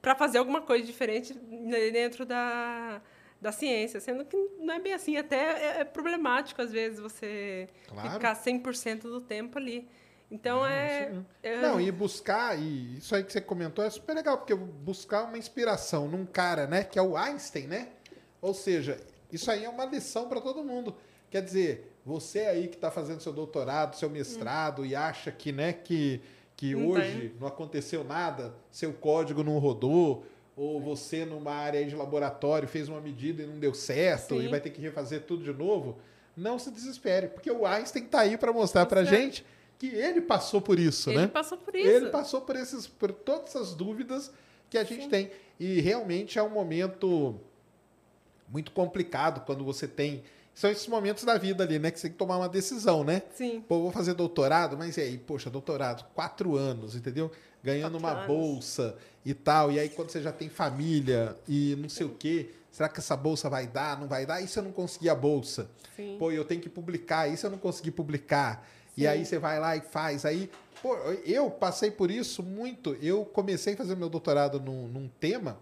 para 0.00 0.14
fazer 0.14 0.38
alguma 0.38 0.62
coisa 0.62 0.86
diferente 0.86 1.34
dentro 1.34 2.24
da, 2.24 3.02
da 3.42 3.52
ciência, 3.52 4.00
sendo 4.00 4.24
que 4.24 4.34
não 4.58 4.72
é 4.72 4.80
bem 4.80 4.94
assim. 4.94 5.18
Até 5.18 5.36
é, 5.36 5.80
é 5.80 5.84
problemático, 5.84 6.62
às 6.62 6.72
vezes, 6.72 6.98
você 6.98 7.68
Claro. 7.88 8.12
ficar 8.12 8.34
100% 8.34 9.02
do 9.02 9.20
tempo 9.20 9.58
ali. 9.58 9.86
Então, 10.30 10.64
é, 10.64 11.12
é- 11.42 11.60
Não, 11.60 11.78
e 11.78 11.92
buscar, 11.92 12.58
e 12.58 12.96
isso 12.96 13.14
aí 13.14 13.22
que 13.22 13.30
você 13.30 13.40
comentou 13.42 13.84
é 13.84 13.90
super 13.90 14.14
legal, 14.16 14.38
porque 14.38 14.54
buscar 14.54 15.24
uma 15.24 15.36
inspiração 15.36 16.08
num 16.08 16.24
cara, 16.24 16.66
né, 16.66 16.84
que 16.84 16.98
é 16.98 17.02
o 17.02 17.18
Einstein, 17.18 17.66
né? 17.66 17.88
Ou 18.40 18.54
seja, 18.54 18.98
isso 19.32 19.50
aí 19.50 19.64
é 19.64 19.68
uma 19.68 19.84
lição 19.84 20.28
para 20.28 20.40
todo 20.40 20.62
mundo. 20.62 20.94
Quer 21.30 21.42
dizer, 21.42 21.96
você 22.04 22.40
aí 22.40 22.68
que 22.68 22.74
está 22.74 22.90
fazendo 22.90 23.20
seu 23.20 23.32
doutorado, 23.32 23.96
seu 23.96 24.10
mestrado 24.10 24.84
e 24.84 24.94
acha 24.94 25.32
que, 25.32 25.50
né, 25.50 25.72
que, 25.72 26.20
que 26.54 26.74
Não 26.74 26.88
hoje 26.88 27.34
não 27.40 27.48
aconteceu 27.48 28.04
nada, 28.04 28.54
seu 28.70 28.92
código 28.92 29.42
não 29.42 29.58
rodou, 29.58 30.26
ou 30.54 30.80
você 30.80 31.24
numa 31.24 31.52
área 31.52 31.84
de 31.84 31.96
laboratório 31.96 32.68
fez 32.68 32.88
uma 32.88 33.00
medida 33.00 33.42
e 33.42 33.46
não 33.46 33.58
deu 33.58 33.72
certo 33.72 34.38
Sim. 34.38 34.44
e 34.44 34.48
vai 34.48 34.60
ter 34.60 34.70
que 34.70 34.80
refazer 34.80 35.22
tudo 35.22 35.42
de 35.42 35.52
novo, 35.52 35.98
não 36.36 36.58
se 36.58 36.70
desespere, 36.70 37.28
porque 37.28 37.50
o 37.50 37.66
Einstein 37.66 38.04
está 38.04 38.20
aí 38.20 38.36
para 38.36 38.52
mostrar 38.52 38.86
para 38.86 39.04
gente 39.04 39.44
que 39.78 39.86
ele 39.86 40.20
passou 40.20 40.60
por 40.60 40.78
isso, 40.78 41.10
ele 41.10 41.22
né? 41.22 41.26
passou 41.26 41.58
por 41.58 41.74
isso. 41.74 41.88
Ele 41.88 42.10
passou 42.10 42.40
por, 42.42 42.56
esses, 42.56 42.86
por 42.86 43.10
todas 43.10 43.48
essas 43.48 43.74
dúvidas 43.74 44.30
que 44.70 44.78
a 44.78 44.84
gente 44.84 45.08
tem. 45.08 45.30
E 45.58 45.80
realmente 45.80 46.38
é 46.38 46.42
um 46.42 46.50
momento 46.50 47.34
muito 48.52 48.70
complicado 48.72 49.44
quando 49.46 49.64
você 49.64 49.88
tem. 49.88 50.22
São 50.54 50.70
esses 50.70 50.86
momentos 50.86 51.24
da 51.24 51.38
vida 51.38 51.64
ali, 51.64 51.78
né? 51.78 51.90
Que 51.90 51.98
você 51.98 52.08
tem 52.08 52.12
que 52.12 52.18
tomar 52.18 52.36
uma 52.36 52.48
decisão, 52.48 53.02
né? 53.02 53.22
Sim. 53.34 53.64
Pô, 53.66 53.80
vou 53.80 53.90
fazer 53.90 54.12
doutorado, 54.12 54.76
mas 54.76 54.98
e 54.98 55.00
aí? 55.00 55.16
Poxa, 55.16 55.48
doutorado, 55.48 56.04
quatro 56.14 56.56
anos, 56.56 56.94
entendeu? 56.94 57.30
Ganhando 57.64 57.98
Quatro 57.98 58.06
uma 58.06 58.12
anos. 58.18 58.26
bolsa 58.26 58.96
e 59.24 59.32
tal. 59.32 59.72
E 59.72 59.78
aí, 59.80 59.88
quando 59.88 60.10
você 60.10 60.20
já 60.20 60.30
tem 60.30 60.50
família 60.50 61.34
e 61.48 61.74
não 61.80 61.88
sei 61.88 62.04
o 62.04 62.10
quê, 62.10 62.50
será 62.70 62.88
que 62.88 62.98
essa 62.98 63.16
bolsa 63.16 63.48
vai 63.48 63.66
dar? 63.66 63.98
Não 63.98 64.06
vai 64.06 64.26
dar? 64.26 64.42
E 64.42 64.48
se 64.48 64.58
eu 64.58 64.62
não 64.62 64.72
conseguir 64.72 65.08
a 65.08 65.14
bolsa? 65.14 65.70
Sim. 65.96 66.16
Pô, 66.18 66.30
eu 66.30 66.44
tenho 66.44 66.60
que 66.60 66.68
publicar, 66.68 67.28
e 67.28 67.36
se 67.36 67.46
eu 67.46 67.50
não 67.50 67.58
conseguir 67.58 67.92
publicar? 67.92 68.68
E 68.94 69.02
Sim. 69.02 69.06
aí 69.06 69.24
você 69.24 69.38
vai 69.38 69.58
lá 69.58 69.74
e 69.74 69.80
faz. 69.80 70.26
Aí, 70.26 70.50
pô, 70.82 70.94
eu 71.24 71.50
passei 71.50 71.90
por 71.90 72.10
isso 72.10 72.42
muito. 72.42 72.94
Eu 73.00 73.24
comecei 73.24 73.72
a 73.72 73.76
fazer 73.78 73.96
meu 73.96 74.10
doutorado 74.10 74.60
num, 74.60 74.86
num 74.88 75.08
tema, 75.18 75.56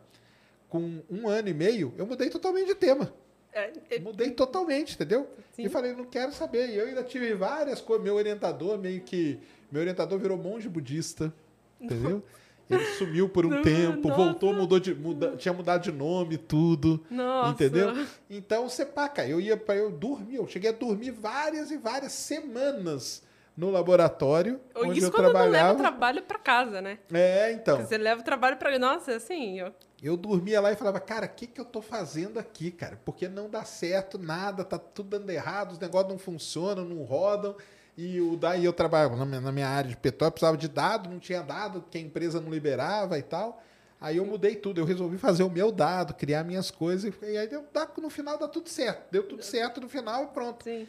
com 0.70 1.02
um 1.10 1.28
ano 1.28 1.48
e 1.48 1.52
meio, 1.52 1.92
eu 1.98 2.06
mudei 2.06 2.30
totalmente 2.30 2.68
de 2.68 2.74
tema. 2.76 3.12
É, 3.52 3.72
é, 3.90 3.98
Mudei 3.98 4.30
totalmente, 4.30 4.94
entendeu? 4.94 5.28
Sim. 5.56 5.64
E 5.64 5.68
falei, 5.68 5.92
não 5.92 6.04
quero 6.04 6.32
saber. 6.32 6.68
E 6.68 6.76
eu 6.76 6.86
ainda 6.86 7.02
tive 7.02 7.34
várias 7.34 7.80
coisas. 7.80 8.04
Meu 8.04 8.14
orientador, 8.14 8.78
meio 8.78 9.00
que. 9.00 9.40
Meu 9.72 9.80
orientador 9.80 10.20
virou 10.20 10.38
monge 10.38 10.68
budista. 10.68 11.34
Entendeu? 11.80 12.22
Ele 12.68 12.84
sumiu 12.96 13.28
por 13.28 13.44
um 13.44 13.50
Não, 13.50 13.62
tempo, 13.62 14.06
nossa. 14.06 14.22
voltou, 14.22 14.52
mudou 14.54 14.78
de. 14.78 14.94
Muda, 14.94 15.36
tinha 15.36 15.52
mudado 15.52 15.82
de 15.82 15.90
nome, 15.90 16.38
tudo. 16.38 17.04
Nossa. 17.10 17.50
Entendeu? 17.50 18.06
Então 18.30 18.68
você 18.68 18.86
paca. 18.86 19.26
Eu 19.26 19.40
ia 19.40 19.56
para 19.56 19.74
eu 19.74 19.90
dormir. 19.90 20.36
Eu 20.36 20.46
cheguei 20.46 20.70
a 20.70 20.72
dormir 20.72 21.10
várias 21.10 21.72
e 21.72 21.76
várias 21.76 22.12
semanas 22.12 23.24
no 23.60 23.70
laboratório. 23.70 24.58
onde 24.74 24.98
Isso 24.98 25.08
eu 25.08 25.10
quando 25.10 25.24
não 25.24 25.32
leva 25.32 25.42
trabalhava. 25.42 25.74
o 25.74 25.76
trabalho 25.76 26.22
para 26.22 26.38
casa, 26.38 26.80
né? 26.80 26.98
É, 27.12 27.52
então. 27.52 27.76
Você 27.84 27.98
leva 27.98 28.22
o 28.22 28.24
trabalho 28.24 28.56
para... 28.56 28.78
Nossa, 28.78 29.14
assim, 29.14 29.60
eu... 29.60 29.70
Eu 30.02 30.16
dormia 30.16 30.62
lá 30.62 30.72
e 30.72 30.76
falava, 30.76 30.98
cara, 30.98 31.26
o 31.26 31.28
que, 31.28 31.46
que 31.46 31.60
eu 31.60 31.64
tô 31.66 31.82
fazendo 31.82 32.38
aqui, 32.38 32.70
cara? 32.70 32.98
Porque 33.04 33.28
não 33.28 33.50
dá 33.50 33.62
certo 33.64 34.18
nada, 34.18 34.64
tá 34.64 34.78
tudo 34.78 35.10
dando 35.10 35.28
errado, 35.28 35.72
os 35.72 35.78
negócios 35.78 36.10
não 36.10 36.18
funcionam, 36.18 36.86
não 36.86 37.02
rodam. 37.02 37.54
E 37.98 38.18
o 38.18 38.34
daí 38.34 38.64
eu 38.64 38.72
trabalhava 38.72 39.14
na 39.26 39.52
minha, 39.52 39.68
área 39.68 39.90
de 39.90 39.96
petróleo, 39.98 40.32
precisava 40.32 40.56
de 40.56 40.68
dado, 40.68 41.10
não 41.10 41.18
tinha 41.18 41.42
dado, 41.42 41.84
que 41.90 41.98
a 41.98 42.00
empresa 42.00 42.40
não 42.40 42.50
liberava 42.50 43.18
e 43.18 43.22
tal. 43.22 43.62
Aí 44.00 44.16
eu 44.16 44.24
mudei 44.24 44.56
tudo, 44.56 44.80
eu 44.80 44.86
resolvi 44.86 45.18
fazer 45.18 45.42
o 45.42 45.50
meu 45.50 45.70
dado, 45.70 46.14
criar 46.14 46.44
minhas 46.44 46.70
coisas, 46.70 47.12
e 47.20 47.36
aí 47.36 47.46
deu, 47.46 47.62
no 48.00 48.08
final 48.08 48.38
dá 48.38 48.48
tudo 48.48 48.70
certo. 48.70 49.10
Deu 49.10 49.24
tudo 49.24 49.42
certo 49.42 49.82
no 49.82 49.88
final 49.90 50.24
e 50.24 50.26
pronto. 50.28 50.64
Sim. 50.64 50.88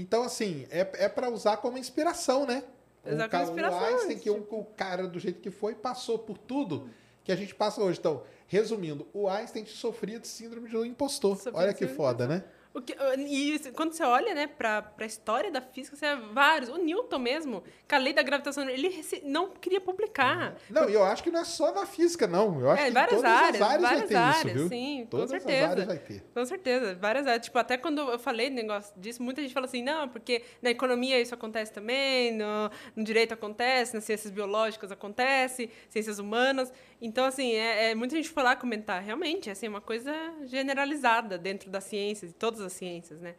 Então, 0.00 0.22
assim, 0.22 0.66
é, 0.70 0.86
é 1.04 1.08
para 1.08 1.30
usar 1.30 1.56
como 1.56 1.78
inspiração, 1.78 2.46
né? 2.46 2.62
Usar 3.04 3.26
o, 3.26 3.30
como 3.30 3.42
inspiração, 3.44 3.80
o 3.80 3.84
Einstein, 3.84 4.18
que 4.18 4.30
o, 4.30 4.46
o 4.50 4.64
cara 4.76 5.06
do 5.06 5.18
jeito 5.18 5.40
que 5.40 5.50
foi, 5.50 5.74
passou 5.74 6.18
por 6.18 6.36
tudo 6.36 6.90
que 7.24 7.32
a 7.32 7.36
gente 7.36 7.54
passa 7.54 7.80
hoje. 7.80 7.98
Então, 7.98 8.22
resumindo, 8.46 9.06
o 9.12 9.28
Einstein 9.28 9.64
sofria 9.66 10.20
de 10.20 10.28
síndrome 10.28 10.68
do 10.68 10.84
impostor. 10.84 11.38
Olha 11.52 11.72
de 11.72 11.78
que 11.78 11.86
foda, 11.86 12.26
né? 12.26 12.44
Que, 12.82 12.94
e 13.18 13.54
isso, 13.54 13.72
quando 13.72 13.92
você 13.92 14.02
olha, 14.04 14.34
né, 14.34 14.46
pra, 14.46 14.82
pra 14.82 15.06
história 15.06 15.50
da 15.50 15.60
física, 15.60 15.96
você 15.96 16.14
vê 16.14 16.22
vários. 16.32 16.68
O 16.70 16.76
Newton 16.76 17.18
mesmo, 17.18 17.62
com 17.88 17.94
a 17.94 17.98
lei 17.98 18.12
da 18.12 18.22
gravitação, 18.22 18.68
ele 18.68 19.02
não 19.24 19.50
queria 19.50 19.80
publicar. 19.80 20.56
Não, 20.68 20.88
e 20.88 20.94
eu 20.94 21.04
acho 21.04 21.22
que 21.22 21.30
não 21.30 21.40
é 21.40 21.44
só 21.44 21.72
na 21.72 21.86
física, 21.86 22.26
não. 22.26 22.60
Eu 22.60 22.70
acho 22.70 22.82
É, 22.82 22.84
que 22.84 22.90
em 22.90 22.94
várias 22.94 23.16
todas 23.16 23.30
áreas, 23.32 23.62
as 23.62 23.68
áreas 23.68 23.80
vai 23.82 23.90
várias 23.92 24.08
ter 24.08 24.16
áreas, 24.16 24.44
isso, 24.44 24.54
viu? 24.54 24.68
sim, 24.68 25.00
com 25.04 25.10
todas 25.10 25.30
certeza. 25.30 25.64
as 25.64 25.70
áreas 25.70 25.86
vai 25.86 25.98
ter. 25.98 26.24
Com 26.34 26.44
certeza, 26.44 26.94
várias 26.96 27.26
áreas. 27.26 27.44
Tipo, 27.44 27.58
até 27.58 27.76
quando 27.78 28.00
eu 28.12 28.18
falei 28.18 28.50
negócio 28.50 28.92
disso, 29.00 29.22
muita 29.22 29.40
gente 29.42 29.54
fala 29.54 29.66
assim, 29.66 29.82
não, 29.82 30.08
porque 30.08 30.42
na 30.60 30.70
economia 30.70 31.20
isso 31.20 31.34
acontece 31.34 31.72
também, 31.72 32.32
no, 32.36 32.70
no 32.94 33.04
direito 33.04 33.32
acontece, 33.32 33.94
nas 33.94 34.04
ciências 34.04 34.32
biológicas 34.32 34.90
acontece, 34.92 35.70
ciências 35.88 36.18
humanas. 36.18 36.72
Então, 37.00 37.24
assim, 37.24 37.52
é, 37.54 37.90
é- 37.90 37.94
muita 37.94 38.16
gente 38.16 38.32
lá 38.36 38.54
comentar. 38.56 39.02
Realmente, 39.02 39.50
assim, 39.50 39.66
é 39.66 39.68
uma 39.68 39.80
coisa 39.80 40.12
generalizada 40.44 41.38
dentro 41.38 41.70
das 41.70 41.84
ciências, 41.84 42.30
de 42.32 42.36
todas 42.36 42.60
as 42.60 42.65
ciências, 42.72 43.20
né? 43.20 43.34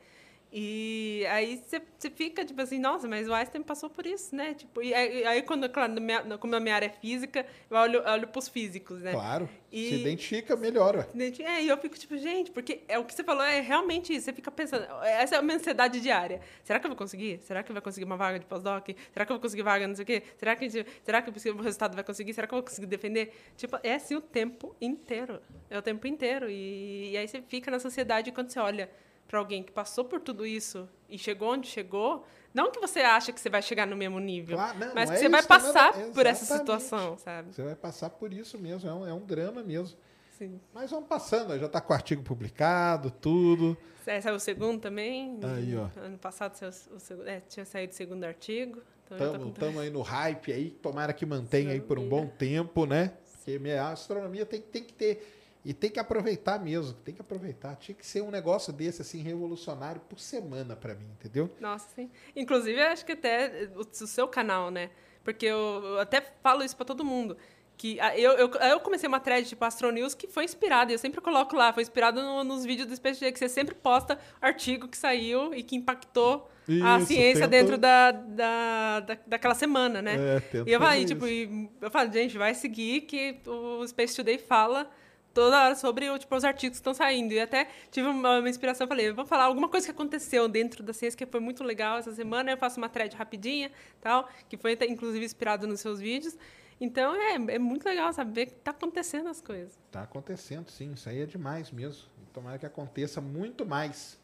E 0.51 1.25
aí 1.29 1.61
você 1.67 2.09
fica, 2.09 2.45
tipo 2.45 2.61
assim, 2.61 2.79
nossa, 2.79 3.05
mas 3.05 3.27
o 3.27 3.33
Einstein 3.33 3.61
passou 3.61 3.89
por 3.89 4.07
isso, 4.07 4.33
né? 4.33 4.53
Tipo, 4.53 4.81
e 4.81 4.93
aí, 4.93 5.25
aí 5.25 5.41
quando, 5.41 5.67
claro, 5.69 5.91
na 5.93 5.99
minha- 5.99 6.37
como 6.37 6.55
a 6.55 6.59
minha 6.61 6.73
área 6.73 6.85
é 6.85 6.89
física, 6.89 7.45
eu 7.69 7.75
olho, 7.77 8.01
olho 8.09 8.27
pros 8.29 8.47
físicos, 8.47 9.01
né? 9.01 9.11
Claro. 9.11 9.49
E- 9.69 9.89
Se 9.89 9.95
identifica, 9.95 10.55
melhor, 10.55 10.95
ué. 10.95 11.07
Gente, 11.13 11.43
É, 11.43 11.61
e 11.61 11.67
eu 11.67 11.77
fico 11.77 11.97
tipo, 11.99 12.17
gente, 12.17 12.49
porque 12.51 12.79
é 12.87 12.97
o 12.97 13.03
que 13.03 13.13
você 13.13 13.25
falou 13.25 13.43
é 13.43 13.59
realmente 13.59 14.13
isso. 14.15 14.23
Você 14.23 14.31
fica 14.33 14.49
pensando, 14.49 14.85
essa 15.03 15.35
é 15.35 15.37
a 15.37 15.41
minha 15.41 15.57
ansiedade 15.57 15.99
diária. 15.99 16.39
Será 16.63 16.79
que 16.79 16.85
eu 16.85 16.91
vou 16.91 16.97
conseguir? 16.97 17.39
Será 17.43 17.61
que 17.61 17.69
eu 17.69 17.73
vou 17.73 17.81
conseguir 17.81 18.05
uma 18.05 18.15
vaga 18.15 18.39
de 18.39 18.45
pós-doc? 18.45 18.87
Será 19.11 19.25
que 19.25 19.31
eu 19.33 19.35
vou 19.35 19.41
conseguir 19.41 19.63
vaga 19.63 19.85
não 19.85 19.95
sei 19.95 20.03
o 20.03 20.05
quê? 20.05 20.23
Será 20.37 20.55
que, 20.55 20.69
será 21.03 21.21
que 21.21 21.29
o 21.29 21.61
resultado 21.61 21.93
vai 21.93 22.05
conseguir? 22.05 22.33
Será 22.33 22.47
que 22.47 22.53
eu 22.53 22.57
vou 22.59 22.63
conseguir 22.65 22.87
defender? 22.87 23.33
Tipo, 23.57 23.77
é 23.83 23.95
assim 23.95 24.15
o 24.15 24.21
tempo 24.21 24.73
inteiro. 24.79 25.41
É 25.69 25.77
o 25.77 25.81
tempo 25.81 26.07
inteiro. 26.07 26.49
E, 26.49 27.11
e 27.11 27.17
aí 27.17 27.27
você 27.27 27.41
fica 27.41 27.69
na 27.69 27.79
sociedade 27.79 28.31
quando 28.31 28.49
você 28.49 28.59
olha 28.59 28.89
para 29.27 29.39
alguém 29.39 29.61
que 29.63 29.71
passou 29.71 30.05
por 30.05 30.19
tudo 30.21 30.45
isso 30.45 30.87
e 31.09 31.17
chegou 31.17 31.51
onde 31.53 31.67
chegou. 31.67 32.25
Não 32.53 32.71
que 32.71 32.79
você 32.79 33.01
acha 33.01 33.31
que 33.31 33.39
você 33.39 33.49
vai 33.49 33.61
chegar 33.61 33.85
no 33.85 33.95
mesmo 33.95 34.19
nível, 34.19 34.57
Claro, 34.57 34.79
não, 34.79 34.95
mas 34.95 35.09
não 35.09 35.17
que 35.17 35.25
é 35.25 35.29
você 35.29 35.29
vai 35.29 35.39
isso, 35.41 35.49
não 35.49 35.55
é 35.57 35.61
passar 35.61 35.97
nada- 35.97 36.11
por 36.11 36.25
essa 36.25 36.57
situação, 36.57 37.17
sabe? 37.17 37.53
Você 37.53 37.61
vai 37.63 37.75
passar 37.75 38.09
por 38.09 38.33
isso 38.33 38.57
mesmo, 38.57 38.89
é 38.89 38.93
um, 38.93 39.07
é 39.07 39.13
um 39.13 39.19
drama 39.25 39.61
mesmo. 39.61 39.97
Sim. 40.37 40.59
Mas 40.73 40.89
vamos 40.91 41.07
passando, 41.09 41.57
já 41.59 41.65
está 41.65 41.81
com 41.81 41.91
o 41.91 41.95
artigo 41.95 42.23
publicado, 42.23 43.11
tudo. 43.11 43.77
É, 44.05 44.21
saiu 44.21 44.35
o 44.35 44.39
segundo 44.39 44.79
também. 44.79 45.37
Aí, 45.43 45.75
ó. 45.75 45.87
Ano 45.99 46.17
passado 46.17 46.53
saiu 46.55 46.69
o 46.95 46.99
segundo. 46.99 47.27
É, 47.27 47.41
tinha 47.41 47.65
saído 47.65 47.91
o 47.91 47.95
segundo 47.95 48.23
artigo. 48.23 48.81
Então 49.05 49.17
eu 49.17 49.33
tô 49.33 49.39
com- 49.39 49.49
Estamos 49.49 49.81
aí 49.81 49.89
no 49.89 50.01
hype 50.01 50.51
aí, 50.53 50.69
tomara 50.69 51.11
que 51.13 51.25
mantenha 51.25 51.71
aí 51.71 51.81
por 51.81 51.97
um 51.99 52.07
bom 52.07 52.27
tempo, 52.27 52.85
né? 52.85 53.13
Porque 53.35 53.57
minha 53.59 53.89
astronomia 53.89 54.45
tem, 54.45 54.61
tem 54.61 54.83
que 54.83 54.93
ter. 54.93 55.36
E 55.67 55.73
tem 55.73 55.89
que 55.89 55.99
aproveitar 55.99 56.57
mesmo, 56.63 56.93
tem 56.93 57.13
que 57.13 57.19
aproveitar. 57.19 57.75
Tinha 57.75 57.93
que 57.93 58.05
ser 58.07 58.21
um 58.21 58.31
negócio 58.31 58.71
desse, 58.71 59.01
assim, 59.01 59.21
revolucionário 59.21 59.99
por 59.99 60.17
semana 60.17 60.77
para 60.77 60.95
mim, 60.95 61.05
entendeu? 61.19 61.49
Nossa, 61.59 61.85
sim. 61.93 62.09
Inclusive, 62.33 62.79
eu 62.79 62.87
acho 62.87 63.05
que 63.05 63.11
até 63.11 63.69
o, 63.75 63.81
o 63.81 64.07
seu 64.07 64.29
canal, 64.29 64.71
né? 64.71 64.89
Porque 65.25 65.45
eu, 65.45 65.57
eu 65.83 65.99
até 65.99 66.21
falo 66.41 66.63
isso 66.63 66.73
para 66.77 66.85
todo 66.85 67.03
mundo. 67.03 67.35
Que 67.75 67.97
eu, 68.15 68.31
eu, 68.31 68.47
eu 68.49 68.79
comecei 68.79 69.09
uma 69.09 69.19
thread 69.19 69.45
tipo 69.49 69.63
Astro 69.65 69.91
News 69.91 70.15
que 70.15 70.25
foi 70.25 70.45
inspirada, 70.45 70.91
eu 70.93 70.97
sempre 70.97 71.19
coloco 71.19 71.53
lá, 71.55 71.73
foi 71.73 71.83
inspirado 71.83 72.21
no- 72.23 72.43
nos 72.45 72.63
vídeos 72.65 72.87
do 72.87 72.95
Space 72.95 73.19
Jam, 73.19 73.31
que 73.33 73.37
você 73.37 73.49
sempre 73.49 73.75
posta 73.75 74.17
artigo 74.41 74.87
que 74.87 74.97
saiu 74.97 75.53
e 75.53 75.61
que 75.61 75.75
impactou 75.75 76.49
a 76.81 76.97
Isso, 76.97 77.07
ciência 77.07 77.47
tenta- 77.47 77.47
dentro 77.49 77.77
da, 77.77 78.11
da, 78.11 78.99
da, 79.01 79.17
daquela 79.27 79.53
semana, 79.53 80.01
né? 80.01 80.15
É, 80.17 80.63
e 80.65 80.71
eu 80.71 80.79
falei, 80.79 81.05
tipo, 81.05 81.27
e 81.27 81.69
eu 81.81 81.91
falo, 81.91 82.11
gente, 82.11 82.37
vai 82.37 82.53
seguir 82.55 83.01
que 83.01 83.37
o 83.45 83.85
Space 83.85 84.15
Today 84.15 84.37
fala 84.37 84.89
toda 85.37 85.65
hora 85.65 85.75
sobre 85.75 86.17
tipo, 86.17 86.35
os 86.35 86.43
artigos 86.43 86.77
que 86.77 86.81
estão 86.81 86.95
saindo. 86.95 87.31
E 87.31 87.39
até 87.39 87.67
tive 87.91 88.07
uma, 88.07 88.39
uma 88.39 88.49
inspiração, 88.49 88.87
falei, 88.87 89.11
vou 89.11 89.23
falar 89.23 89.43
alguma 89.43 89.69
coisa 89.69 89.85
que 89.85 89.91
aconteceu 89.91 90.47
dentro 90.47 90.81
da 90.81 90.93
ciência 90.93 91.15
que 91.15 91.27
foi 91.27 91.39
muito 91.39 91.63
legal 91.63 91.99
essa 91.99 92.11
semana, 92.11 92.49
eu 92.49 92.57
faço 92.57 92.79
uma 92.79 92.89
thread 92.89 93.15
rapidinha, 93.15 93.71
tal, 94.01 94.27
que 94.49 94.57
foi 94.57 94.75
inclusive 94.89 95.23
inspirado 95.23 95.67
nos 95.67 95.79
seus 95.79 95.99
vídeos. 95.99 96.35
Então 96.81 97.15
é, 97.15 97.35
é 97.55 97.59
muito 97.59 97.85
legal 97.85 98.11
saber 98.13 98.47
que 98.47 98.53
tá 98.53 98.71
acontecendo 98.71 99.29
as 99.29 99.39
coisas. 99.39 99.77
Tá 99.91 100.01
acontecendo, 100.01 100.71
sim. 100.71 100.93
Isso 100.93 101.07
aí 101.07 101.21
é 101.21 101.25
demais 101.27 101.69
mesmo. 101.69 102.03
Tomara 102.33 102.57
que 102.57 102.65
aconteça 102.65 103.21
muito 103.21 103.63
mais. 103.63 104.19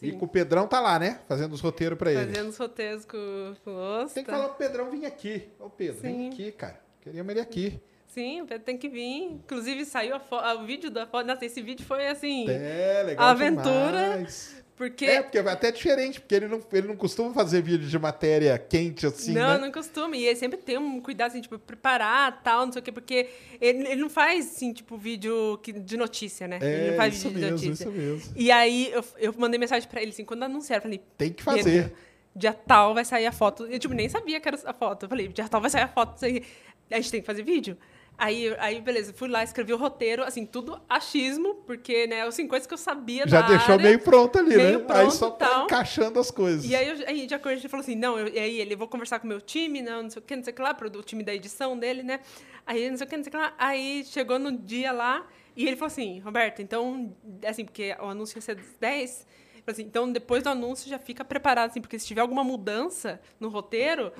E 0.00 0.12
Sim. 0.12 0.18
com 0.18 0.26
o 0.26 0.28
Pedrão 0.28 0.68
tá 0.68 0.78
lá, 0.78 0.96
né? 0.96 1.20
Fazendo 1.26 1.54
os 1.54 1.60
roteiros 1.60 1.98
para 1.98 2.12
ele. 2.12 2.32
Fazendo 2.32 2.50
os 2.50 2.56
roteiros 2.56 3.04
com, 3.04 3.56
com 3.64 3.70
o 3.72 4.02
Osta. 4.02 4.14
Tem 4.14 4.24
que 4.24 4.30
falar 4.30 4.50
pro 4.50 4.56
Pedrão 4.56 4.90
vir 4.90 5.04
aqui. 5.04 5.48
Ô, 5.58 5.68
Pedro, 5.68 6.00
vem 6.00 6.14
Sim. 6.14 6.28
aqui, 6.28 6.52
cara. 6.52 6.80
Queríamos 7.00 7.32
ele 7.32 7.40
aqui. 7.40 7.82
Sim, 8.08 8.42
o 8.42 8.46
Pedro 8.46 8.64
tem 8.64 8.76
que 8.76 8.88
vir. 8.88 9.24
Inclusive, 9.32 9.84
saiu 9.84 10.16
a 10.16 10.54
o 10.54 10.64
vídeo 10.64 10.90
da 10.90 11.06
foto. 11.06 11.26
Nossa, 11.26 11.44
esse 11.44 11.60
vídeo 11.62 11.84
foi 11.86 12.06
assim. 12.08 12.46
É, 12.48 13.02
legal 13.06 13.26
A 13.26 13.30
aventura. 13.30 14.10
demais. 14.14 14.56
Porque. 14.76 15.04
É, 15.04 15.22
porque 15.22 15.36
é 15.38 15.40
até 15.40 15.72
diferente, 15.72 16.20
porque 16.20 16.34
ele 16.36 16.46
não, 16.46 16.62
ele 16.72 16.86
não 16.86 16.96
costuma 16.96 17.32
fazer 17.34 17.60
vídeo 17.60 17.86
de 17.88 17.98
matéria 17.98 18.56
quente 18.56 19.04
assim, 19.06 19.32
não, 19.32 19.54
né? 19.54 19.58
não 19.58 19.72
costumo. 19.72 20.14
E 20.14 20.24
ele 20.24 20.36
sempre 20.36 20.56
tem 20.56 20.78
um 20.78 21.00
cuidado, 21.00 21.30
assim, 21.32 21.40
tipo, 21.40 21.58
preparar 21.58 22.40
tal, 22.44 22.64
não 22.64 22.72
sei 22.72 22.80
o 22.80 22.82
quê, 22.84 22.92
porque 22.92 23.28
ele, 23.60 23.86
ele 23.88 24.00
não 24.00 24.08
faz, 24.08 24.46
assim, 24.46 24.72
tipo, 24.72 24.96
vídeo 24.96 25.58
que- 25.64 25.72
de 25.72 25.96
notícia, 25.96 26.46
né? 26.46 26.58
ele 26.62 26.86
É, 26.86 26.90
não 26.90 26.96
faz 26.96 27.14
isso 27.16 27.28
vídeo 27.28 27.40
de 27.40 27.50
mesmo, 27.50 27.66
notícia. 27.68 27.84
isso 27.88 27.92
mesmo. 27.92 28.32
E 28.36 28.50
aí 28.52 28.90
eu, 28.92 29.04
eu 29.18 29.34
mandei 29.36 29.58
mensagem 29.58 29.88
pra 29.88 30.00
ele, 30.00 30.12
assim, 30.12 30.24
quando 30.24 30.44
anunciaram, 30.44 30.78
eu 30.78 30.82
falei. 30.84 31.02
Tem 31.18 31.32
que 31.32 31.44
"Pedro, 31.44 31.58
fazer. 31.60 31.92
Dia 32.36 32.52
tal 32.54 32.94
vai 32.94 33.04
sair 33.04 33.26
a 33.26 33.32
foto. 33.32 33.66
Eu, 33.66 33.80
tipo, 33.80 33.92
nem 33.94 34.08
sabia 34.08 34.38
que 34.40 34.46
era 34.46 34.58
a 34.64 34.72
foto. 34.72 35.06
Eu 35.06 35.08
falei, 35.08 35.26
dia 35.26 35.48
tal 35.48 35.60
vai 35.60 35.70
sair 35.70 35.82
a 35.82 35.88
foto. 35.88 36.24
A 36.24 36.28
gente 36.28 37.10
tem 37.10 37.20
que 37.20 37.26
fazer 37.26 37.42
vídeo. 37.42 37.76
Aí, 38.20 38.52
aí, 38.58 38.80
beleza, 38.80 39.12
fui 39.14 39.28
lá, 39.28 39.44
escrevi 39.44 39.72
o 39.72 39.76
roteiro, 39.76 40.24
assim, 40.24 40.44
tudo 40.44 40.80
achismo, 40.88 41.54
porque, 41.64 42.08
né, 42.08 42.22
assim, 42.22 42.48
coisas 42.48 42.66
que 42.66 42.74
eu 42.74 42.78
sabia 42.78 43.28
Já 43.28 43.42
deixou 43.42 43.74
área. 43.74 43.86
meio 43.86 44.00
pronto 44.00 44.36
ali, 44.36 44.56
meio 44.56 44.80
né? 44.80 44.86
aí 44.88 45.02
pronto, 45.04 45.14
só 45.14 45.30
tá 45.30 45.62
encaixando 45.62 46.18
as 46.18 46.28
coisas. 46.28 46.68
E 46.68 46.74
aí, 46.74 46.88
eu, 46.88 47.06
aí 47.06 47.26
de 47.28 47.34
acordo, 47.34 47.52
a 47.52 47.56
gente 47.60 47.68
falou 47.68 47.84
assim, 47.84 47.94
não, 47.94 48.18
eu, 48.18 48.26
e 48.26 48.36
aí 48.36 48.60
ele, 48.60 48.74
vou 48.74 48.88
conversar 48.88 49.20
com 49.20 49.26
o 49.26 49.28
meu 49.28 49.40
time, 49.40 49.80
não, 49.80 50.02
não 50.02 50.10
sei 50.10 50.20
o 50.20 50.24
que, 50.24 50.34
não 50.34 50.42
sei 50.42 50.52
o 50.52 50.56
que 50.56 50.60
lá, 50.60 50.74
pro 50.74 50.90
do 50.90 51.00
time 51.00 51.22
da 51.22 51.32
edição 51.32 51.78
dele, 51.78 52.02
né? 52.02 52.18
Aí, 52.66 52.90
não 52.90 52.96
sei 52.96 53.06
o 53.06 53.08
que, 53.08 53.16
não 53.16 53.22
sei 53.22 53.30
o 53.30 53.30
que 53.30 53.38
lá. 53.38 53.54
Aí, 53.56 54.04
chegou 54.04 54.36
no 54.36 54.50
dia 54.50 54.90
lá, 54.90 55.24
e 55.54 55.64
ele 55.64 55.76
falou 55.76 55.86
assim, 55.86 56.18
Roberto, 56.18 56.60
então, 56.60 57.14
assim, 57.46 57.64
porque 57.64 57.94
o 58.00 58.06
anúncio 58.06 58.36
ia 58.36 58.42
ser 58.42 58.56
das 58.56 58.74
10, 58.80 59.26
ele 59.54 59.62
falou 59.62 59.72
assim, 59.74 59.82
então, 59.82 60.10
depois 60.10 60.42
do 60.42 60.48
anúncio, 60.48 60.90
já 60.90 60.98
fica 60.98 61.24
preparado, 61.24 61.70
assim, 61.70 61.80
porque 61.80 61.96
se 61.96 62.06
tiver 62.08 62.20
alguma 62.20 62.42
mudança 62.42 63.20
no 63.38 63.48
roteiro, 63.48 64.12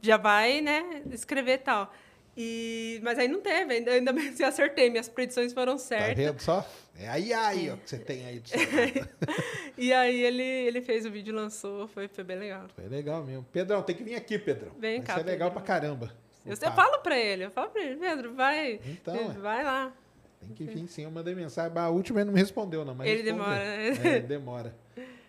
já 0.00 0.16
vai, 0.16 0.62
né, 0.62 1.02
escrever 1.10 1.56
e 1.56 1.58
tal. 1.58 1.92
E, 2.36 3.00
mas 3.02 3.18
aí 3.18 3.28
não 3.28 3.40
teve, 3.40 3.74
ainda, 3.74 3.92
ainda 3.92 4.12
bem 4.12 4.32
que 4.32 4.42
eu 4.42 4.46
acertei, 4.48 4.90
minhas 4.90 5.08
predições 5.08 5.52
foram 5.54 5.72
Tá 5.72 5.78
certas. 5.78 6.16
vendo 6.16 6.40
só? 6.40 6.68
É 6.98 7.08
aí, 7.08 7.32
aí, 7.32 7.70
ó, 7.70 7.76
que 7.76 7.88
você 7.88 7.98
tem 7.98 8.26
aí. 8.26 8.42
E 9.78 9.92
aí 9.92 10.22
ele, 10.22 10.42
ele 10.42 10.80
fez 10.80 11.04
o 11.04 11.10
vídeo, 11.10 11.34
lançou, 11.34 11.86
foi, 11.88 12.08
foi 12.08 12.24
bem 12.24 12.38
legal. 12.38 12.66
Foi 12.74 12.88
legal 12.88 13.22
mesmo. 13.22 13.44
Pedrão, 13.52 13.82
tem 13.82 13.94
que 13.94 14.02
vir 14.02 14.14
aqui, 14.14 14.38
Pedrão. 14.38 14.72
Vem 14.78 15.02
cá, 15.02 15.14
ser 15.16 15.24
legal 15.24 15.50
Pedro. 15.50 15.62
pra 15.64 15.74
caramba. 15.74 16.12
Eu, 16.46 16.52
eu 16.52 16.72
falo 16.72 16.98
pra 17.00 17.18
ele, 17.18 17.44
eu 17.44 17.50
falo 17.50 17.68
pra 17.70 17.82
ele, 17.82 17.96
Pedro, 17.96 18.34
vai, 18.34 18.80
Então, 18.86 19.14
é. 19.14 19.28
vai 19.34 19.64
lá. 19.64 19.92
Tem 20.40 20.50
que 20.54 20.64
vir 20.64 20.86
sim, 20.88 21.02
eu 21.04 21.10
mandei 21.10 21.34
mensagem. 21.34 21.76
A 21.76 21.88
última 21.90 22.20
ele 22.20 22.26
não 22.26 22.32
me 22.34 22.40
respondeu, 22.40 22.84
não. 22.84 22.94
Mas 22.94 23.08
Ele 23.08 23.22
responde. 23.22 23.38
demora, 23.42 23.64
né? 23.64 23.86
É, 23.88 24.16
ele 24.16 24.26
demora. 24.26 24.76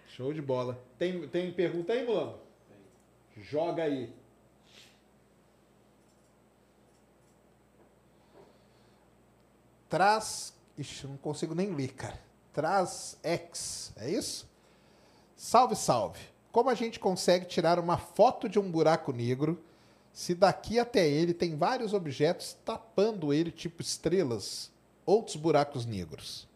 Show 0.09 0.31
de 0.31 0.41
bola. 0.41 0.77
Tem, 0.97 1.27
tem 1.27 1.51
pergunta 1.51 1.91
aí, 1.93 2.05
Mulambo? 2.05 2.39
Joga 3.41 3.83
aí. 3.83 4.09
Traz. 9.89 10.53
Ixi, 10.77 11.07
não 11.07 11.17
consigo 11.17 11.55
nem 11.55 11.73
ler, 11.73 11.93
cara. 11.93 12.19
Traz 12.53 13.17
X, 13.23 13.93
é 13.97 14.09
isso? 14.09 14.47
Salve, 15.35 15.75
salve. 15.75 16.19
Como 16.51 16.69
a 16.69 16.73
gente 16.73 16.99
consegue 16.99 17.45
tirar 17.45 17.79
uma 17.79 17.97
foto 17.97 18.49
de 18.49 18.57
um 18.57 18.71
buraco 18.71 19.11
negro 19.11 19.63
se 20.11 20.33
daqui 20.33 20.79
até 20.79 21.07
ele 21.07 21.31
tem 21.31 21.55
vários 21.55 21.93
objetos 21.93 22.57
tapando 22.65 23.31
ele, 23.31 23.51
tipo 23.51 23.83
estrelas, 23.83 24.71
outros 25.05 25.35
buracos 25.35 25.85
negros? 25.85 26.47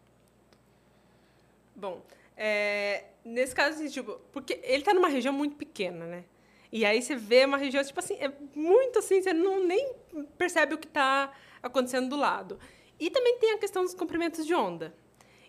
Bom, 1.76 2.02
é, 2.36 3.04
nesse 3.24 3.54
caso, 3.54 3.76
assim, 3.76 3.88
tipo, 3.88 4.18
porque 4.32 4.58
ele 4.64 4.82
tá 4.82 4.92
numa 4.92 5.06
região 5.06 5.32
muito 5.32 5.54
pequena, 5.54 6.04
né? 6.06 6.24
E 6.72 6.84
aí 6.84 7.00
você 7.00 7.14
vê 7.14 7.44
uma 7.44 7.56
região, 7.56 7.84
tipo 7.84 8.00
assim, 8.00 8.14
é 8.14 8.32
muito 8.54 8.98
assim, 8.98 9.22
você 9.22 9.32
não 9.32 9.64
nem 9.64 9.94
percebe 10.36 10.74
o 10.74 10.78
que 10.78 10.88
tá 10.88 11.32
acontecendo 11.62 12.08
do 12.08 12.16
lado. 12.16 12.58
E 12.98 13.10
também 13.10 13.38
tem 13.38 13.52
a 13.52 13.58
questão 13.58 13.82
dos 13.82 13.94
comprimentos 13.94 14.46
de 14.46 14.54
onda. 14.54 14.94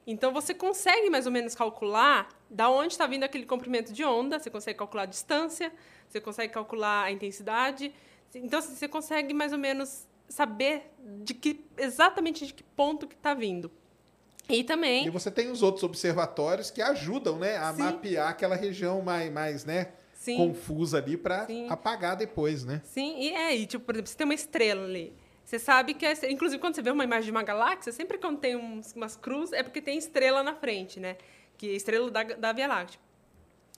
Então 0.05 0.33
você 0.33 0.53
consegue 0.53 1.09
mais 1.09 1.25
ou 1.25 1.31
menos 1.31 1.55
calcular 1.55 2.29
da 2.49 2.69
onde 2.69 2.93
está 2.93 3.07
vindo 3.07 3.23
aquele 3.23 3.45
comprimento 3.45 3.93
de 3.93 4.03
onda, 4.03 4.37
você 4.37 4.49
consegue 4.49 4.77
calcular 4.77 5.03
a 5.03 5.07
distância, 5.07 5.71
você 6.09 6.19
consegue 6.19 6.53
calcular 6.53 7.05
a 7.05 7.11
intensidade. 7.11 7.93
Então 8.35 8.59
assim, 8.59 8.75
você 8.75 8.87
consegue 8.87 9.33
mais 9.33 9.53
ou 9.53 9.57
menos 9.57 10.07
saber 10.27 10.91
de 11.23 11.33
que 11.33 11.63
exatamente 11.77 12.45
de 12.45 12.53
que 12.53 12.63
ponto 12.63 13.07
que 13.07 13.15
está 13.15 13.33
vindo. 13.33 13.71
E 14.49 14.63
também 14.63 15.07
E 15.07 15.09
você 15.09 15.31
tem 15.31 15.49
os 15.49 15.63
outros 15.63 15.83
observatórios 15.83 16.69
que 16.69 16.81
ajudam, 16.81 17.37
né, 17.37 17.55
a 17.55 17.71
Sim. 17.71 17.83
mapear 17.83 18.29
aquela 18.29 18.55
região 18.55 19.01
mais, 19.01 19.31
mais 19.31 19.63
né, 19.63 19.93
Sim. 20.13 20.35
confusa 20.35 20.97
ali 20.97 21.15
para 21.15 21.47
apagar 21.69 22.17
depois, 22.17 22.65
né? 22.65 22.81
Sim, 22.83 23.15
e 23.19 23.29
é, 23.29 23.55
e 23.55 23.65
tipo, 23.65 23.85
por 23.85 23.95
exemplo, 23.95 24.09
você 24.09 24.17
tem 24.17 24.25
uma 24.25 24.33
estrela 24.33 24.83
ali. 24.83 25.13
Você 25.43 25.59
sabe 25.59 25.93
que, 25.93 26.05
é, 26.05 26.13
inclusive, 26.31 26.59
quando 26.59 26.75
você 26.75 26.81
vê 26.81 26.89
uma 26.89 27.03
imagem 27.03 27.25
de 27.25 27.31
uma 27.31 27.43
galáxia, 27.43 27.91
sempre 27.91 28.17
quando 28.17 28.39
tem 28.39 28.55
uns, 28.55 28.93
umas 28.93 29.15
cruzes, 29.15 29.53
é 29.53 29.61
porque 29.61 29.81
tem 29.81 29.97
estrela 29.97 30.41
na 30.41 30.55
frente, 30.55 30.99
né? 30.99 31.17
Que 31.57 31.69
é 31.69 31.73
estrela 31.73 32.09
da, 32.09 32.23
da 32.23 32.51
Via 32.53 32.67
Láctea. 32.67 32.99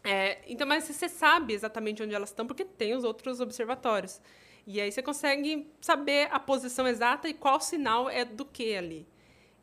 É, 0.04 0.40
então, 0.48 0.68
mas 0.68 0.84
você 0.84 1.10
sabe 1.10 1.54
exatamente 1.54 2.04
onde 2.04 2.14
elas 2.14 2.30
estão, 2.30 2.46
porque 2.46 2.64
tem 2.64 2.94
os 2.94 3.04
outros 3.04 3.42
observatórios. 3.42 4.22
E 4.68 4.80
aí 4.80 4.92
você 4.92 5.02
consegue 5.02 5.68
saber 5.82 6.28
a 6.32 6.40
posição 6.40 6.88
exata 6.88 7.28
e 7.28 7.34
qual 7.34 7.60
sinal 7.60 8.10
é 8.10 8.24
do 8.24 8.46
que 8.46 8.76
ali. 8.76 9.08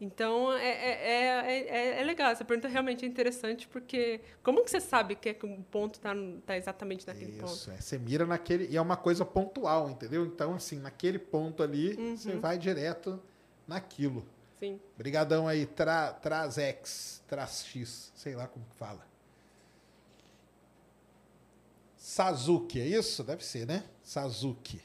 Então, 0.02 0.52
é, 0.52 0.66
é, 0.66 0.90
é, 0.90 1.68
é, 1.68 2.00
é 2.00 2.04
legal. 2.04 2.32
Essa 2.32 2.44
pergunta 2.44 2.66
realmente 2.66 3.04
é 3.04 3.08
interessante, 3.08 3.68
porque 3.68 4.20
como 4.42 4.64
que 4.64 4.68
você 4.68 4.80
sabe 4.80 5.14
que, 5.14 5.28
é 5.28 5.34
que 5.34 5.46
um 5.46 5.62
ponto 5.62 5.94
está 5.94 6.12
tá 6.44 6.56
exatamente 6.56 7.06
naquele 7.06 7.38
ponto? 7.38 7.52
Isso, 7.52 7.70
é, 7.70 7.76
você 7.80 7.98
mira 8.00 8.26
naquele. 8.26 8.66
E 8.66 8.76
é 8.76 8.80
uma 8.80 8.96
coisa 8.96 9.24
pontual, 9.24 9.88
entendeu? 9.88 10.26
Então, 10.26 10.54
assim, 10.54 10.80
naquele 10.80 11.20
ponto 11.20 11.62
ali, 11.62 11.94
Uhum. 11.94 12.16
você 12.16 12.34
vai 12.34 12.58
direto 12.58 13.22
naquilo. 13.64 14.26
Sim. 14.58 14.80
Brigadão 14.98 15.46
aí, 15.46 15.66
tra, 15.66 16.12
traz 16.14 16.58
X, 16.58 17.22
traz 17.28 17.64
X, 17.64 18.12
sei 18.16 18.34
lá 18.34 18.48
como 18.48 18.64
que 18.66 18.74
fala. 18.74 19.06
Sazuki, 21.96 22.80
é 22.80 22.86
isso? 22.88 23.22
Deve 23.22 23.44
ser, 23.44 23.68
né? 23.68 23.84
Sazuki. 24.02 24.82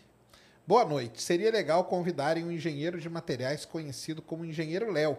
Boa 0.68 0.84
noite. 0.84 1.22
Seria 1.22 1.50
legal 1.50 1.86
convidarem 1.86 2.44
um 2.44 2.52
engenheiro 2.52 3.00
de 3.00 3.10
materiais 3.10 3.64
conhecido 3.66 4.22
como 4.22 4.44
Engenheiro 4.46 4.92
Léo. 4.92 5.18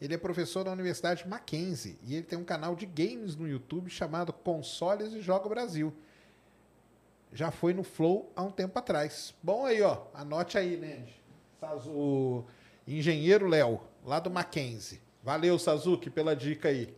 Ele 0.00 0.12
é 0.14 0.18
professor 0.18 0.62
da 0.62 0.70
Universidade 0.70 1.26
Mackenzie 1.26 1.98
e 2.02 2.14
ele 2.14 2.22
tem 2.24 2.38
um 2.38 2.44
canal 2.44 2.76
de 2.76 2.84
games 2.84 3.34
no 3.34 3.48
YouTube 3.48 3.88
chamado 3.88 4.32
Consoles 4.32 5.14
e 5.14 5.22
Joga 5.22 5.48
Brasil. 5.48 5.94
Já 7.32 7.50
foi 7.50 7.72
no 7.72 7.82
Flow 7.82 8.30
há 8.36 8.42
um 8.42 8.50
tempo 8.50 8.78
atrás. 8.78 9.34
Bom 9.42 9.64
aí, 9.64 9.80
ó. 9.80 10.02
Anote 10.12 10.58
aí, 10.58 10.76
né? 10.76 11.06
Sazu- 11.58 12.44
Engenheiro 12.86 13.48
Léo, 13.48 13.80
lá 14.04 14.20
do 14.20 14.30
Mackenzie. 14.30 15.00
Valeu, 15.22 15.58
Sazuki, 15.58 16.10
pela 16.10 16.36
dica 16.36 16.68
aí. 16.68 16.94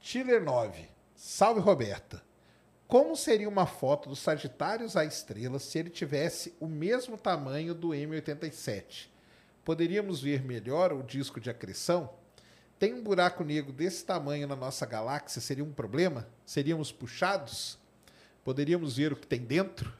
Chiller 0.00 0.42
9. 0.42 0.88
Salve, 1.14 1.60
Roberta. 1.60 2.22
Como 2.90 3.14
seria 3.14 3.48
uma 3.48 3.66
foto 3.66 4.08
do 4.08 4.16
Sagitários 4.16 4.96
à 4.96 5.04
Estrela 5.04 5.60
se 5.60 5.78
ele 5.78 5.90
tivesse 5.90 6.52
o 6.58 6.66
mesmo 6.66 7.16
tamanho 7.16 7.72
do 7.72 7.90
M87? 7.90 9.06
Poderíamos 9.64 10.20
ver 10.20 10.42
melhor 10.42 10.92
o 10.92 11.00
disco 11.00 11.40
de 11.40 11.48
acreção? 11.48 12.10
Tem 12.80 12.92
um 12.92 13.00
buraco 13.00 13.44
negro 13.44 13.72
desse 13.72 14.04
tamanho 14.04 14.48
na 14.48 14.56
nossa 14.56 14.84
galáxia? 14.86 15.40
Seria 15.40 15.62
um 15.62 15.70
problema? 15.70 16.26
Seríamos 16.44 16.90
puxados? 16.90 17.78
Poderíamos 18.42 18.96
ver 18.96 19.12
o 19.12 19.16
que 19.16 19.26
tem 19.28 19.38
dentro? 19.38 19.94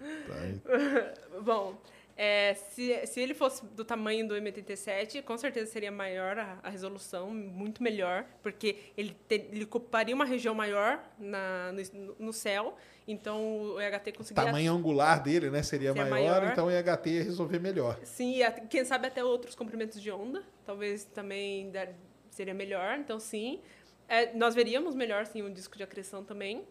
Bom, 1.46 1.80
é, 2.16 2.55
se, 2.55 3.07
se 3.07 3.20
ele 3.20 3.35
fosse 3.35 3.65
do 3.66 3.85
tamanho 3.85 4.27
do 4.28 4.35
M87, 4.35 5.23
com 5.23 5.37
certeza 5.39 5.70
seria 5.70 5.91
maior 5.91 6.39
a, 6.39 6.59
a 6.62 6.69
resolução, 6.69 7.31
muito 7.31 7.82
melhor, 7.82 8.24
porque 8.43 8.77
ele, 8.97 9.16
te- 9.28 9.47
ele 9.53 9.65
ocuparia 9.65 10.15
uma 10.15 10.24
região 10.24 10.55
maior 10.55 11.03
na, 11.19 11.73
no, 11.73 12.15
no 12.19 12.32
céu, 12.32 12.77
então 13.09 13.61
o 13.74 13.81
EHT 13.81 14.11
O 14.11 14.15
conseguiria... 14.19 14.47
tamanho 14.47 14.73
angular 14.73 15.23
dele, 15.23 15.51
né? 15.51 15.62
Seria 15.62 15.93
Seria 15.93 16.11
maior, 16.11 16.41
maior. 16.41 16.53
então 16.53 16.66
o 16.66 16.70
EHT 16.70 17.07
ia 17.11 17.23
resolver 17.23 17.59
melhor. 17.59 17.99
Sim, 18.05 18.37
e 18.37 18.43
at- 18.43 18.66
quem 18.69 18.85
sabe 18.85 19.07
até 19.07 19.24
outros 19.24 19.55
comprimentos 19.55 20.01
de 20.01 20.11
onda, 20.11 20.43
talvez 20.66 21.05
também 21.05 21.70
dar- 21.70 21.89
seria 22.31 22.55
melhor, 22.55 22.99
então 22.99 23.19
sim. 23.19 23.61
É, 24.09 24.32
nós 24.35 24.55
veríamos 24.55 24.95
melhor, 24.95 25.24
sim, 25.27 25.43
um 25.43 25.53
disco 25.53 25.77
de 25.77 25.82
acreção 25.82 26.23
também. 26.24 26.65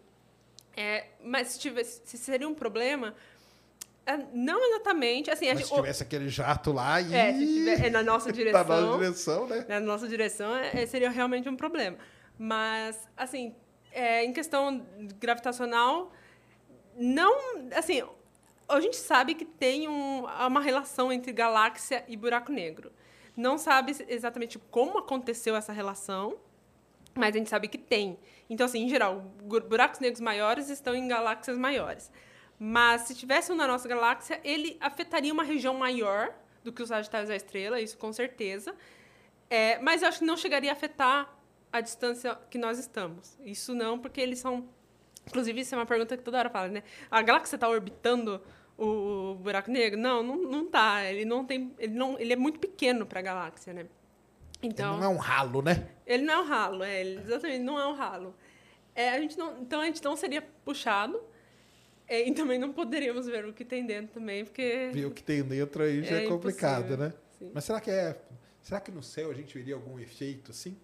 É, 0.76 1.06
mas 1.22 1.48
se, 1.48 1.58
tivesse, 1.58 2.00
se 2.04 2.16
seria 2.16 2.48
um 2.48 2.54
problema, 2.54 3.14
não 4.32 4.62
exatamente, 4.70 5.30
assim... 5.30 5.48
Mas 5.48 5.58
gente- 5.58 5.68
se 5.68 5.72
o- 5.74 5.76
tivesse 5.76 6.02
aquele 6.02 6.28
jato 6.28 6.72
lá 6.72 7.00
e. 7.00 7.14
É, 7.14 7.32
tiver, 7.32 7.86
é 7.86 7.90
na 7.90 8.02
nossa 8.02 8.26
Tá 8.30 8.32
direção. 8.32 8.64
na 8.68 8.80
nossa 8.80 8.98
direção, 8.98 9.46
né? 9.46 9.64
na 9.68 9.80
nossa 9.80 10.08
direção, 10.08 10.56
é, 10.56 10.86
seria 10.86 11.10
realmente 11.10 11.48
um 11.48 11.56
problema. 11.56 11.96
Mas, 12.38 12.98
assim, 13.16 13.54
é, 13.92 14.24
em 14.24 14.32
questão 14.32 14.86
gravitacional, 15.20 16.10
não. 16.96 17.68
Assim, 17.76 18.02
a 18.68 18.80
gente 18.80 18.96
sabe 18.96 19.34
que 19.34 19.44
tem 19.44 19.88
um- 19.88 20.24
uma 20.24 20.60
relação 20.60 21.12
entre 21.12 21.32
galáxia 21.32 22.04
e 22.08 22.16
buraco 22.16 22.52
negro. 22.52 22.92
Não 23.36 23.56
sabe 23.58 23.94
exatamente 24.08 24.58
como 24.70 24.98
aconteceu 24.98 25.56
essa 25.56 25.72
relação, 25.72 26.36
mas 27.14 27.34
a 27.34 27.38
gente 27.38 27.48
sabe 27.50 27.68
que 27.68 27.78
tem. 27.78 28.18
Então, 28.48 28.66
assim, 28.66 28.80
em 28.84 28.88
geral, 28.88 29.20
buracos 29.68 30.00
negros 30.00 30.20
maiores 30.20 30.68
estão 30.68 30.94
em 30.94 31.06
galáxias 31.08 31.56
maiores. 31.56 32.10
Mas 32.62 33.02
se 33.02 33.14
tivesse 33.14 33.50
um 33.50 33.54
na 33.54 33.66
nossa 33.66 33.88
galáxia, 33.88 34.38
ele 34.44 34.76
afetaria 34.82 35.32
uma 35.32 35.42
região 35.42 35.72
maior 35.72 36.30
do 36.62 36.70
que 36.70 36.82
os 36.82 36.88
Sagitários 36.90 37.30
da 37.30 37.34
Estrela, 37.34 37.80
isso 37.80 37.96
com 37.96 38.12
certeza. 38.12 38.74
É, 39.48 39.78
mas 39.78 40.02
eu 40.02 40.08
acho 40.08 40.18
que 40.18 40.26
não 40.26 40.36
chegaria 40.36 40.68
a 40.68 40.74
afetar 40.74 41.34
a 41.72 41.80
distância 41.80 42.38
que 42.50 42.58
nós 42.58 42.78
estamos. 42.78 43.38
Isso 43.46 43.74
não, 43.74 43.98
porque 43.98 44.20
eles 44.20 44.40
são. 44.40 44.68
Inclusive, 45.26 45.62
isso 45.62 45.74
é 45.74 45.78
uma 45.78 45.86
pergunta 45.86 46.18
que 46.18 46.22
toda 46.22 46.38
hora 46.38 46.50
fala, 46.50 46.68
né? 46.68 46.82
A 47.10 47.22
galáxia 47.22 47.56
está 47.56 47.66
orbitando 47.66 48.42
o 48.76 49.36
buraco 49.36 49.70
negro? 49.70 49.98
Não, 49.98 50.22
não, 50.22 50.36
não 50.36 50.66
tá. 50.66 51.02
Ele 51.04 51.24
não 51.24 51.46
tem. 51.46 51.74
Ele, 51.78 51.94
não, 51.94 52.18
ele 52.18 52.34
é 52.34 52.36
muito 52.36 52.58
pequeno 52.58 53.06
para 53.06 53.20
a 53.20 53.22
galáxia, 53.22 53.72
né? 53.72 53.86
Então, 54.62 54.92
Ele 54.92 55.00
não 55.00 55.06
é 55.06 55.14
um 55.14 55.18
ralo, 55.18 55.62
né? 55.62 55.88
ele 56.06 56.24
não 56.24 56.34
é 56.34 56.38
um 56.40 56.44
ralo, 56.46 56.82
é, 56.84 57.00
ele 57.00 57.20
exatamente 57.20 57.60
não 57.60 57.78
é 57.78 57.86
um 57.86 57.94
ralo. 57.94 58.34
É, 58.94 59.08
a 59.08 59.18
gente 59.18 59.38
não, 59.38 59.58
então 59.62 59.80
a 59.80 59.86
gente 59.86 60.04
não 60.04 60.14
seria 60.14 60.42
puxado 60.42 61.18
é, 62.10 62.28
e 62.28 62.34
também 62.34 62.58
não 62.58 62.72
poderíamos 62.72 63.26
ver 63.26 63.44
o 63.46 63.52
que 63.52 63.64
tem 63.64 63.86
dentro 63.86 64.14
também, 64.14 64.44
porque 64.44 64.90
Ver 64.92 65.06
o 65.06 65.10
que 65.10 65.22
tem 65.22 65.42
dentro 65.42 65.82
aí 65.82 66.02
já 66.02 66.16
é, 66.16 66.24
É 66.24 66.28
complicado, 66.28 66.96
né? 66.96 67.12
Sim. 67.38 67.50
Mas 67.54 67.64
será 67.64 67.80
que 67.80 67.90
é. 67.90 68.20
Será 68.62 68.80
que 68.80 68.90
no 68.90 69.02
céu 69.02 69.30
a 69.30 69.34
gente 69.34 69.56
veria 69.56 69.74
algum 69.74 69.98
efeito 69.98 70.50
assim? 70.50 70.76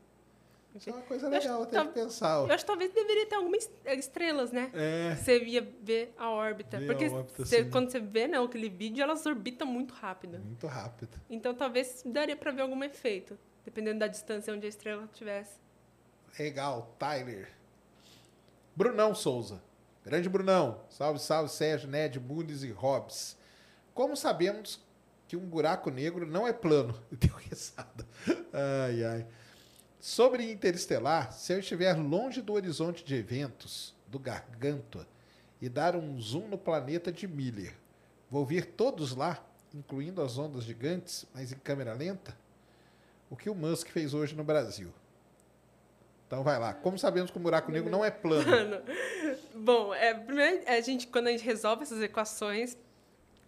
Isso 0.75 0.91
é 0.91 0.93
uma 0.93 1.03
coisa 1.03 1.29
legal 1.29 1.63
até 1.63 1.83
de 1.83 1.89
pensar. 1.89 2.43
ó. 2.43 2.47
eu 2.47 2.53
acho 2.53 2.63
que 2.65 2.67
talvez 2.67 2.93
deveria 2.93 3.27
ter 3.27 3.35
algumas 3.35 3.69
estrelas, 3.87 4.53
né? 4.53 4.71
É. 4.75 5.15
Você 5.17 5.43
ia 5.45 5.67
ver 5.83 6.13
a 6.19 6.31
órbita. 6.31 6.79
Ver 6.79 6.85
a 6.85 6.87
porque 6.95 7.09
órbita, 7.09 7.45
você- 7.45 7.65
quando 7.65 7.91
você 7.91 7.99
vê 7.99 8.29
né, 8.29 8.39
aquele 8.39 8.69
vídeo, 8.69 9.03
elas 9.03 9.25
orbitam 9.25 9.67
muito 9.67 9.95
rápido. 9.95 10.39
Muito 10.39 10.67
rápido. 10.67 11.19
Então 11.31 11.55
talvez 11.55 12.03
daria 12.05 12.37
para 12.37 12.51
ver 12.53 12.61
algum 12.63 12.85
efeito, 12.85 13.39
dependendo 13.65 14.01
da 14.01 14.07
distância 14.07 14.53
onde 14.53 14.67
a 14.67 14.69
estrela 14.69 15.05
estivesse. 15.11 15.59
Legal, 16.39 16.95
Tyler. 16.99 17.49
Brunão 18.77 19.15
Souza. 19.15 19.63
Grande 20.07 20.29
Brunão. 20.29 20.83
Salve, 20.89 21.19
salve, 21.19 21.51
Sérgio, 21.51 21.89
Ned, 21.89 22.21
Muniz 22.21 22.63
e 22.63 22.71
Hobbs. 22.71 23.37
Como 23.93 24.17
sabemos 24.17 24.81
que 25.27 25.37
um 25.37 25.45
buraco 25.45 25.91
negro 25.91 26.25
não 26.25 26.47
é 26.47 26.53
plano? 26.53 26.97
Deu 27.11 27.35
risada. 27.35 28.07
Ai, 28.53 29.03
ai. 29.03 29.27
Sobre 29.99 30.49
Interestelar, 30.49 31.33
se 31.33 31.53
eu 31.53 31.59
estiver 31.59 31.95
longe 31.95 32.41
do 32.41 32.53
horizonte 32.53 33.05
de 33.05 33.17
eventos, 33.17 33.97
do 34.07 34.21
Gargantua, 34.21 35.09
e 35.61 35.69
dar 35.69 35.97
um 35.97 36.21
zoom 36.21 36.47
no 36.47 36.59
planeta 36.59 37.11
de 37.11 37.27
Miller, 37.27 37.75
vou 38.31 38.47
ver 38.47 38.65
todos 38.65 39.13
lá, 39.13 39.45
incluindo 39.75 40.23
as 40.23 40.39
ondas 40.39 40.63
gigantes, 40.63 41.27
mas 41.35 41.51
em 41.51 41.59
câmera 41.59 41.93
lenta? 41.93 42.39
O 43.29 43.37
que 43.37 43.51
o 43.51 43.57
Musk 43.57 43.89
fez 43.89 44.15
hoje 44.15 44.37
no 44.37 44.45
Brasil? 44.45 44.93
Então 46.27 46.43
vai 46.43 46.59
lá. 46.59 46.75
Como 46.75 46.99
sabemos 46.99 47.31
que 47.31 47.37
o 47.37 47.41
buraco 47.41 47.71
negro 47.71 47.91
não 47.91 48.05
é 48.05 48.11
plano? 48.11 48.45
Mano, 48.51 48.83
Bom, 49.55 49.95
é, 49.95 50.13
primeiro, 50.13 50.63
a 50.67 50.81
gente, 50.81 51.07
quando 51.07 51.29
a 51.29 51.31
gente 51.31 51.45
resolve 51.45 51.83
essas 51.83 52.03
equações, 52.03 52.77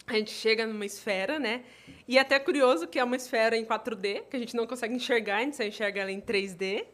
a 0.07 0.15
gente 0.15 0.31
chega 0.31 0.67
numa 0.67 0.87
esfera, 0.87 1.39
né? 1.39 1.65
E 2.07 2.17
é 2.17 2.21
até 2.21 2.39
curioso 2.39 2.87
que 2.87 2.99
é 2.99 3.05
uma 3.05 3.17
esfera 3.17 3.57
em 3.57 3.65
4D, 3.65 4.25
que 4.31 4.37
a 4.37 4.39
gente 4.39 4.57
não 4.57 4.67
consegue 4.67 4.95
enxergar, 4.95 5.39
a 5.39 5.41
gente 5.41 5.57
só 5.57 5.63
enxerga 5.65 6.01
ela 6.01 6.11
em 6.11 6.21
3D, 6.21 6.87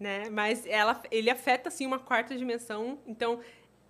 né? 0.00 0.28
Mas 0.30 0.66
ela, 0.66 1.00
ele 1.10 1.30
afeta, 1.30 1.68
assim, 1.68 1.86
uma 1.86 1.98
quarta 1.98 2.36
dimensão. 2.36 2.98
Então, 3.06 3.40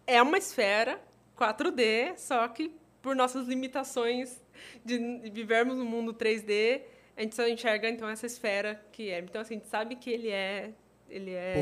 é 0.06 0.20
uma 0.20 0.38
esfera 0.38 1.00
4D, 1.38 2.16
só 2.16 2.46
que 2.48 2.74
por 3.00 3.16
nossas 3.16 3.46
limitações 3.46 4.44
de 4.84 4.98
vivermos 5.30 5.78
no 5.78 5.84
mundo 5.84 6.12
3D, 6.12 6.82
a 7.16 7.22
gente 7.22 7.34
só 7.34 7.46
enxerga, 7.48 7.88
então, 7.88 8.08
essa 8.08 8.26
esfera 8.26 8.84
que 8.92 9.10
é. 9.10 9.20
Então, 9.20 9.40
assim, 9.40 9.54
a 9.54 9.58
gente 9.58 9.68
sabe 9.68 9.96
que 9.96 10.10
ele 10.10 10.28
é... 10.28 10.72
Ele 11.08 11.32
é 11.32 11.54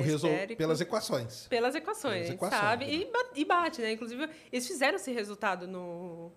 pelas 0.56 0.80
equações. 0.80 1.46
Pelas 1.48 1.74
equações, 1.74 2.14
Pelas 2.26 2.30
equações, 2.30 2.60
sabe. 2.60 2.86
né? 2.86 2.92
E, 3.34 3.40
e 3.40 3.44
bate, 3.44 3.80
né? 3.82 3.92
Inclusive, 3.92 4.28
eles 4.52 4.66
fizeram 4.66 4.96
esse 4.96 5.12
resultado 5.12 5.66
no, 5.68 6.32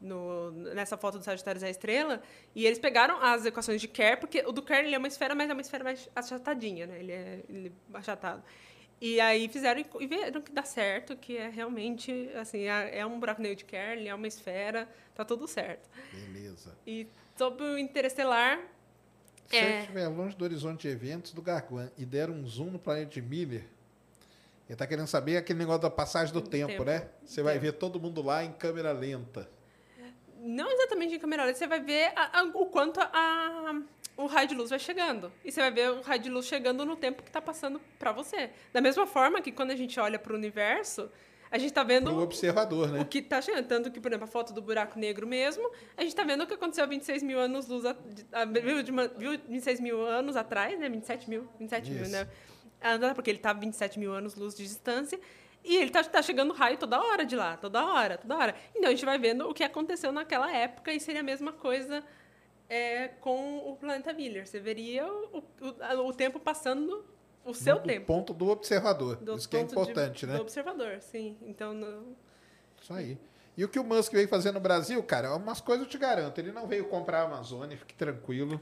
no, 0.00 0.50
nessa 0.74 0.96
foto 0.96 1.18
do 1.18 1.24
Sagitários 1.24 1.62
da 1.62 1.68
Estrela. 1.70 2.22
E 2.54 2.66
eles 2.66 2.78
pegaram 2.78 3.22
as 3.22 3.44
equações 3.44 3.80
de 3.80 3.88
Kerr, 3.88 4.18
porque 4.18 4.42
o 4.46 4.52
do 4.52 4.62
Kerr 4.62 4.84
ele 4.86 4.94
é 4.94 4.98
uma 4.98 5.08
esfera, 5.08 5.34
mas 5.34 5.50
é 5.50 5.52
uma 5.52 5.60
esfera 5.60 5.84
mais 5.84 6.08
achatadinha, 6.14 6.86
né? 6.86 6.98
Ele 6.98 7.12
é, 7.12 7.40
ele 7.48 7.72
é 7.92 7.96
achatado. 7.98 8.42
E 8.98 9.20
aí 9.20 9.46
fizeram 9.48 9.78
e- 9.80 9.86
e 10.00 10.06
viram 10.06 10.40
que 10.40 10.50
dá 10.50 10.62
certo, 10.62 11.14
que 11.16 11.36
é 11.36 11.50
realmente, 11.50 12.30
assim, 12.34 12.62
é, 12.66 13.00
é 13.00 13.06
um 13.06 13.20
buraco 13.20 13.42
negro 13.42 13.58
de 13.58 13.64
Kerr, 13.66 13.98
ele 13.98 14.08
é 14.08 14.14
uma 14.14 14.26
esfera, 14.26 14.88
tá 15.14 15.22
tudo 15.22 15.46
certo. 15.46 15.86
Beleza. 16.12 16.74
E 16.86 17.06
sobre 17.36 17.62
o 17.66 17.76
Interestelar, 17.78 18.58
Se 19.48 19.56
É. 19.56 19.76
eu 19.76 19.80
estiver 19.80 20.08
longe 20.08 20.36
do 20.36 20.44
horizonte 20.44 20.82
de 20.82 20.88
eventos 20.88 21.32
do 21.32 21.40
Gargan 21.42 21.90
e 21.96 22.04
der 22.04 22.28
um 22.30 22.44
zoom 22.46 22.70
no 22.70 22.78
planeta 22.78 23.10
de 23.10 23.22
Miller, 23.22 23.60
ele 23.62 24.72
está 24.74 24.86
querendo 24.86 25.06
saber 25.06 25.36
aquele 25.36 25.58
negócio 25.60 25.82
da 25.82 25.90
passagem 25.90 26.32
do 26.32 26.40
tempo, 26.42 26.68
tempo. 26.72 26.84
né? 26.84 27.08
Você 27.24 27.42
vai 27.42 27.58
ver 27.58 27.72
todo 27.72 28.00
mundo 28.00 28.20
lá 28.22 28.42
em 28.42 28.52
câmera 28.52 28.90
lenta. 28.92 29.48
Não 30.40 30.70
exatamente 30.70 31.14
em 31.14 31.18
câmera 31.18 31.44
lenta, 31.44 31.58
você 31.58 31.66
vai 31.66 31.80
ver 31.80 32.12
a- 32.16 32.40
a- 32.40 32.44
o 32.54 32.66
quanto 32.66 33.00
a- 33.00 33.80
o 34.16 34.26
raio 34.26 34.48
de 34.48 34.54
luz 34.54 34.70
vai 34.70 34.78
chegando. 34.78 35.32
E 35.44 35.50
você 35.52 35.60
vai 35.60 35.70
ver 35.70 35.90
o 35.90 36.00
raio 36.02 36.20
de 36.20 36.28
luz 36.28 36.46
chegando 36.46 36.84
no 36.84 36.96
tempo 36.96 37.22
que 37.22 37.28
está 37.28 37.40
passando 37.40 37.80
para 37.98 38.12
você. 38.12 38.50
Da 38.72 38.80
mesma 38.80 39.06
forma 39.06 39.40
que 39.40 39.52
quando 39.52 39.70
a 39.70 39.76
gente 39.76 39.98
olha 40.00 40.18
para 40.18 40.32
o 40.32 40.36
universo, 40.36 41.10
a 41.50 41.58
gente 41.58 41.68
está 41.70 41.82
vendo 41.82 42.10
o 42.12 42.22
observador, 42.22 42.90
né? 42.90 43.00
o 43.00 43.04
que 43.04 43.18
está 43.18 43.40
chegando. 43.40 43.66
Tanto 43.66 43.90
que, 43.90 44.00
por 44.00 44.10
exemplo, 44.10 44.24
a 44.24 44.28
foto 44.28 44.52
do 44.52 44.60
buraco 44.62 44.98
negro 44.98 45.26
mesmo, 45.26 45.70
a 45.96 46.00
gente 46.02 46.10
está 46.10 46.24
vendo 46.24 46.42
o 46.44 46.46
que 46.46 46.54
aconteceu 46.54 46.84
há 46.84 46.86
26 46.86 47.22
mil 47.22 47.38
anos 47.38 47.66
luz, 47.68 47.84
a- 47.84 47.96
a- 48.32 48.44
viu, 48.44 48.82
de 48.82 48.90
uma- 48.90 49.08
viu 49.08 49.30
26 49.48 49.80
mil 49.80 50.00
anos 50.04 50.36
atrás, 50.36 50.78
né? 50.78 50.88
27 50.88 51.28
mil, 51.30 51.48
27 51.58 51.90
mil, 51.90 52.02
Isso. 52.02 52.12
né? 52.12 52.28
Ah, 52.80 52.98
Porque 53.14 53.30
ele 53.30 53.38
está 53.38 53.50
a 53.50 53.54
27 53.54 53.98
mil 53.98 54.12
anos 54.12 54.34
luz 54.34 54.54
de 54.56 54.62
distância. 54.64 55.18
E 55.64 55.76
ele 55.76 55.90
tá, 55.90 56.04
tá 56.04 56.22
chegando 56.22 56.52
raio 56.52 56.76
toda 56.78 57.00
hora 57.00 57.24
de 57.24 57.34
lá, 57.34 57.56
toda 57.56 57.84
hora, 57.84 58.16
toda 58.18 58.36
hora. 58.36 58.54
Então 58.74 58.88
a 58.88 58.90
gente 58.92 59.04
vai 59.04 59.18
vendo 59.18 59.48
o 59.48 59.54
que 59.54 59.64
aconteceu 59.64 60.12
naquela 60.12 60.52
época 60.54 60.92
e 60.92 61.00
seria 61.00 61.20
a 61.22 61.24
mesma 61.24 61.52
coisa 61.52 62.04
é, 62.68 63.08
com 63.20 63.58
o 63.58 63.76
planeta 63.76 64.12
Miller. 64.12 64.46
Você 64.46 64.60
veria 64.60 65.06
o, 65.06 65.38
o, 65.60 66.06
o 66.08 66.12
tempo 66.12 66.38
passando 66.38 67.04
o 67.46 67.54
seu 67.54 67.76
do 67.78 67.82
tempo. 67.86 68.06
ponto 68.06 68.32
do 68.34 68.48
observador. 68.48 69.16
Do 69.16 69.36
Isso 69.36 69.48
que 69.48 69.56
é 69.56 69.60
ponto 69.60 69.74
de- 69.74 69.80
importante, 69.80 70.26
né? 70.26 70.34
Do 70.34 70.42
observador, 70.42 71.00
sim. 71.00 71.36
Então, 71.42 71.72
não- 71.72 72.16
Isso 72.82 72.92
aí. 72.92 73.18
E 73.56 73.64
o 73.64 73.68
que 73.68 73.78
o 73.78 73.84
Musk 73.84 74.12
veio 74.12 74.28
fazer 74.28 74.52
no 74.52 74.60
Brasil, 74.60 75.02
cara, 75.02 75.34
umas 75.34 75.60
coisas 75.60 75.86
eu 75.86 75.90
te 75.90 75.96
garanto. 75.96 76.38
Ele 76.38 76.52
não 76.52 76.66
veio 76.66 76.84
comprar 76.86 77.22
a 77.22 77.24
Amazônia, 77.24 77.76
fique 77.76 77.94
tranquilo. 77.94 78.60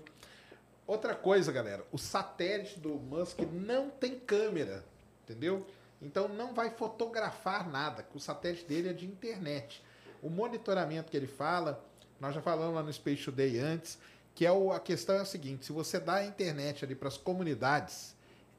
Outra 0.87 1.15
coisa, 1.15 1.51
galera, 1.51 1.85
o 1.91 1.99
satélite 1.99 2.79
do 2.79 2.91
Musk 2.91 3.41
não 3.53 3.91
tem 3.91 4.19
câmera, 4.19 4.85
entendeu? 5.25 5.67
Então 6.01 6.29
não 6.29 6.53
vai 6.55 6.71
fotografar 6.71 7.67
nada, 7.69 8.07
o 8.15 8.21
satélite 8.21 8.67
dele 8.67 8.91
é 8.91 8.93
de 8.93 9.07
internet. 9.07 9.83
O 10.23 10.29
monitoramento 10.29 11.11
que 11.11 11.17
ele 11.17 11.27
fala, 11.27 11.83
nós 12.21 12.35
já 12.35 12.43
falamos 12.43 12.75
lá 12.75 12.83
no 12.83 12.93
Space 12.93 13.25
Today 13.25 13.59
antes, 13.59 13.99
que 14.35 14.45
é 14.45 14.53
o, 14.53 14.73
a 14.73 14.79
questão 14.81 15.15
é 15.17 15.21
a 15.21 15.25
seguinte, 15.25 15.65
se 15.65 15.73
você 15.73 15.99
dá 15.99 16.15
a 16.17 16.25
internet 16.27 16.85
ali 16.85 16.95
para 16.95 17.09
as 17.09 17.17
comunidades, 17.17 18.14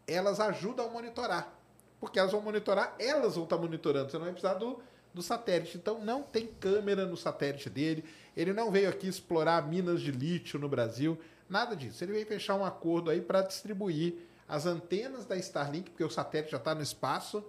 elas 0.07 0.39
ajudam 0.39 0.87
a 0.87 0.89
monitorar. 0.89 1.53
Porque 1.99 2.19
elas 2.19 2.31
vão 2.31 2.41
monitorar, 2.41 2.95
elas 2.99 3.35
vão 3.35 3.45
estar 3.45 3.57
monitorando, 3.57 4.11
você 4.11 4.17
não 4.17 4.25
vai 4.25 4.33
precisar 4.33 4.55
do, 4.55 4.79
do 5.13 5.21
satélite. 5.21 5.77
Então 5.77 5.99
não 6.03 6.21
tem 6.21 6.47
câmera 6.47 7.05
no 7.05 7.17
satélite 7.17 7.69
dele. 7.69 8.03
Ele 8.35 8.53
não 8.53 8.71
veio 8.71 8.89
aqui 8.89 9.07
explorar 9.07 9.67
minas 9.67 10.01
de 10.01 10.11
lítio 10.11 10.59
no 10.59 10.67
Brasil, 10.67 11.17
nada 11.49 11.75
disso. 11.75 12.03
Ele 12.03 12.11
veio 12.13 12.25
fechar 12.25 12.55
um 12.55 12.65
acordo 12.65 13.09
aí 13.09 13.21
para 13.21 13.41
distribuir 13.41 14.15
as 14.47 14.65
antenas 14.65 15.25
da 15.25 15.35
Starlink, 15.37 15.89
porque 15.89 16.03
o 16.03 16.09
satélite 16.09 16.51
já 16.51 16.57
está 16.57 16.75
no 16.75 16.81
espaço, 16.81 17.43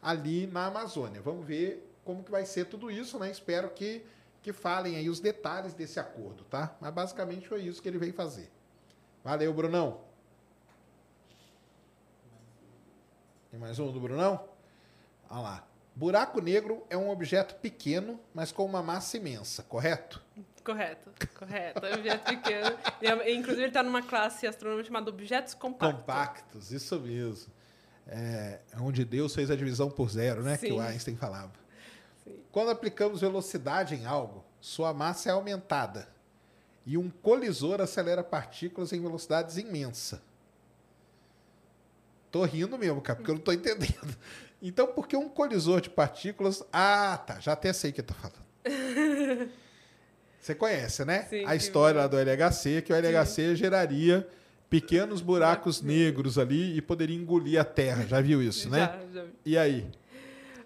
ali 0.00 0.46
na 0.46 0.66
Amazônia. 0.66 1.20
Vamos 1.20 1.46
ver 1.46 1.86
como 2.04 2.22
que 2.22 2.30
vai 2.30 2.46
ser 2.46 2.66
tudo 2.66 2.90
isso, 2.90 3.18
né? 3.18 3.30
Espero 3.30 3.68
que, 3.70 4.02
que 4.42 4.52
falem 4.52 4.96
aí 4.96 5.10
os 5.10 5.20
detalhes 5.20 5.74
desse 5.74 6.00
acordo, 6.00 6.44
tá? 6.44 6.74
Mas 6.80 6.94
basicamente 6.94 7.46
foi 7.46 7.62
isso 7.62 7.82
que 7.82 7.88
ele 7.88 7.98
veio 7.98 8.14
fazer. 8.14 8.50
Valeu, 9.22 9.52
Brunão. 9.52 10.07
Tem 13.50 13.58
mais 13.58 13.78
um 13.78 13.90
do 13.90 14.00
Brunão? 14.00 14.44
Olha 15.30 15.40
lá. 15.40 15.64
Buraco 15.94 16.40
negro 16.40 16.84
é 16.88 16.96
um 16.96 17.10
objeto 17.10 17.56
pequeno, 17.56 18.20
mas 18.32 18.52
com 18.52 18.64
uma 18.64 18.82
massa 18.82 19.16
imensa, 19.16 19.62
correto? 19.64 20.22
correto, 20.64 21.10
correto. 21.38 21.84
É 21.84 21.90
um 21.90 21.94
objeto 21.98 22.24
pequeno. 22.24 22.78
E, 23.00 23.06
é- 23.06 23.32
Inclusive, 23.34 23.62
ele 23.62 23.68
está 23.68 23.82
numa 23.82 24.02
classe 24.02 24.46
astronômica 24.46 24.86
chamada 24.86 25.08
Objetos 25.10 25.54
Compactos. 25.54 26.00
Compactos, 26.00 26.70
isso 26.72 27.00
mesmo. 27.00 27.50
É 28.06 28.60
onde 28.80 29.04
Deus 29.04 29.34
fez 29.34 29.50
a 29.50 29.56
divisão 29.56 29.90
por 29.90 30.10
zero, 30.10 30.42
né? 30.42 30.56
Que 30.58 30.68
Sim. 30.68 30.72
o 30.74 30.80
Einstein 30.80 31.16
falava. 31.16 31.52
Sim. 32.22 32.38
Quando 32.52 32.70
aplicamos 32.70 33.20
velocidade 33.22 33.94
em 33.94 34.04
algo, 34.06 34.44
sua 34.60 34.92
massa 34.92 35.30
é 35.30 35.32
aumentada. 35.32 36.06
E 36.86 36.96
um 36.96 37.10
colisor 37.10 37.80
acelera 37.80 38.22
partículas 38.22 38.92
em 38.92 39.00
velocidades 39.00 39.56
imensas. 39.56 40.20
Tô 42.30 42.44
rindo 42.44 42.76
mesmo, 42.78 43.00
cara, 43.00 43.16
porque 43.16 43.30
eu 43.30 43.34
não 43.34 43.42
tô 43.42 43.52
entendendo. 43.52 44.16
Então, 44.60 44.88
por 44.88 45.06
que 45.06 45.16
um 45.16 45.28
colisor 45.28 45.80
de 45.80 45.88
partículas. 45.88 46.64
Ah, 46.72 47.16
tá, 47.24 47.38
já 47.38 47.52
até 47.52 47.72
sei 47.72 47.90
o 47.90 47.94
que 47.94 48.02
tá 48.02 48.14
falando. 48.14 49.48
Você 50.40 50.54
conhece, 50.54 51.04
né? 51.04 51.22
Sim, 51.30 51.44
a 51.44 51.50
sim, 51.50 51.56
história 51.56 52.00
lá 52.00 52.06
do 52.06 52.18
LHC, 52.18 52.82
que 52.82 52.92
o 52.92 52.96
LHC 52.96 53.54
geraria 53.54 54.26
pequenos 54.68 55.20
buracos 55.20 55.80
negros. 55.80 56.38
ali 56.38 56.76
e 56.76 56.82
poderia 56.82 57.16
engolir 57.16 57.60
a 57.60 57.64
Terra. 57.64 58.06
Já 58.06 58.20
viu 58.20 58.42
isso, 58.42 58.68
né? 58.68 58.78
Já, 58.78 58.98
já 59.12 59.24
vi. 59.24 59.32
E 59.44 59.58
aí? 59.58 59.86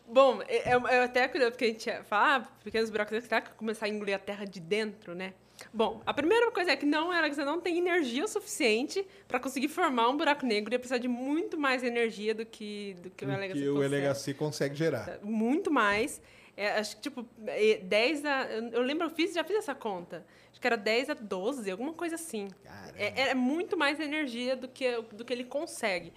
Bom, 0.07 0.43
é, 0.47 0.71
é 0.71 0.97
é 0.97 1.05
até 1.05 1.27
curioso 1.27 1.53
porque 1.53 1.65
a 1.65 1.69
gente 1.69 1.91
fala, 2.05 2.37
ah, 2.37 2.49
pequenos 2.63 2.91
buracos 2.91 3.13
negros, 3.13 3.29
será 3.29 3.41
que 3.41 3.51
começar 3.55 3.87
a 3.87 3.89
engolir 3.89 4.15
a 4.15 4.19
Terra 4.19 4.45
de 4.45 4.61
dentro, 4.61 5.15
né? 5.15 5.33
Bom, 5.73 6.03
a 6.05 6.13
primeira 6.13 6.51
coisa 6.51 6.73
é 6.73 6.77
que 6.77 6.85
não, 6.87 7.13
ela 7.13 7.29
você 7.33 7.45
não 7.45 7.61
tem 7.61 7.79
energia 7.79 8.27
suficiente 8.27 9.07
para 9.29 9.39
conseguir 9.39 9.69
formar 9.69 10.09
um 10.09 10.17
buraco 10.17 10.45
negro. 10.45 10.73
Ia 10.75 10.79
precisar 10.79 10.99
de 10.99 11.09
muito 11.09 11.59
mais 11.59 11.83
energia 11.83 12.35
do 12.35 12.45
que, 12.45 12.95
do 13.03 13.11
que 13.11 13.25
o 13.25 13.31
LHC 13.31 13.53
que 13.53 13.69
o 13.69 13.75
consegue. 13.75 13.95
LHC 13.97 14.35
consegue 14.35 14.75
gerar. 14.75 15.19
Muito 15.23 15.71
mais. 15.71 16.21
É, 16.57 16.79
acho 16.79 16.97
que, 16.97 17.03
tipo, 17.03 17.27
é, 17.47 17.79
10 17.79 18.25
a... 18.27 18.45
Eu 18.73 18.83
lembro, 18.83 19.07
eu 19.07 19.11
fiz, 19.11 19.33
já 19.35 19.43
fiz 19.45 19.57
essa 19.57 19.75
conta. 19.75 20.27
Acho 20.51 20.61
que 20.61 20.67
era 20.67 20.77
10 20.77 21.11
a 21.11 21.15
12, 21.15 21.71
alguma 21.71 21.93
coisa 21.95 22.17
assim. 22.17 22.49
Caramba. 22.65 22.93
É, 22.99 23.31
é 23.31 23.35
muito 23.35 23.77
mais 23.77 23.99
energia 24.01 24.55
do 24.57 24.69
que, 24.69 25.01
do 25.13 25.25
que 25.25 25.33
ele 25.33 25.45
consegue. 25.45 26.13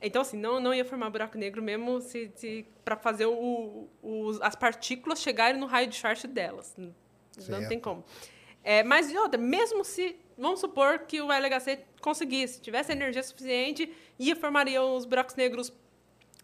Então, 0.00 0.22
assim, 0.22 0.36
não, 0.36 0.60
não 0.60 0.72
ia 0.74 0.84
formar 0.84 1.10
buraco 1.10 1.38
negro 1.38 1.62
mesmo 1.62 2.00
se, 2.00 2.30
se, 2.36 2.66
para 2.84 2.96
fazer 2.96 3.26
o, 3.26 3.88
o- 4.02 4.38
as 4.42 4.54
partículas 4.54 5.20
chegarem 5.20 5.58
no 5.58 5.66
raio 5.66 5.88
de 5.88 5.96
Schwarz 5.96 6.22
delas. 6.24 6.74
Não 6.76 6.92
Certo. 7.38 7.68
tem 7.68 7.80
como. 7.80 8.04
É, 8.64 8.82
mas, 8.82 9.14
outra, 9.14 9.38
mesmo 9.38 9.84
se... 9.84 10.16
Vamos 10.36 10.58
supor 10.58 11.00
que 11.00 11.20
o 11.20 11.30
LHC 11.30 11.84
conseguisse, 12.00 12.60
tivesse 12.60 12.90
energia 12.90 13.22
suficiente, 13.22 13.92
ia 14.18 14.34
formaria 14.34 14.82
os 14.82 15.04
buracos 15.04 15.36
negros 15.36 15.72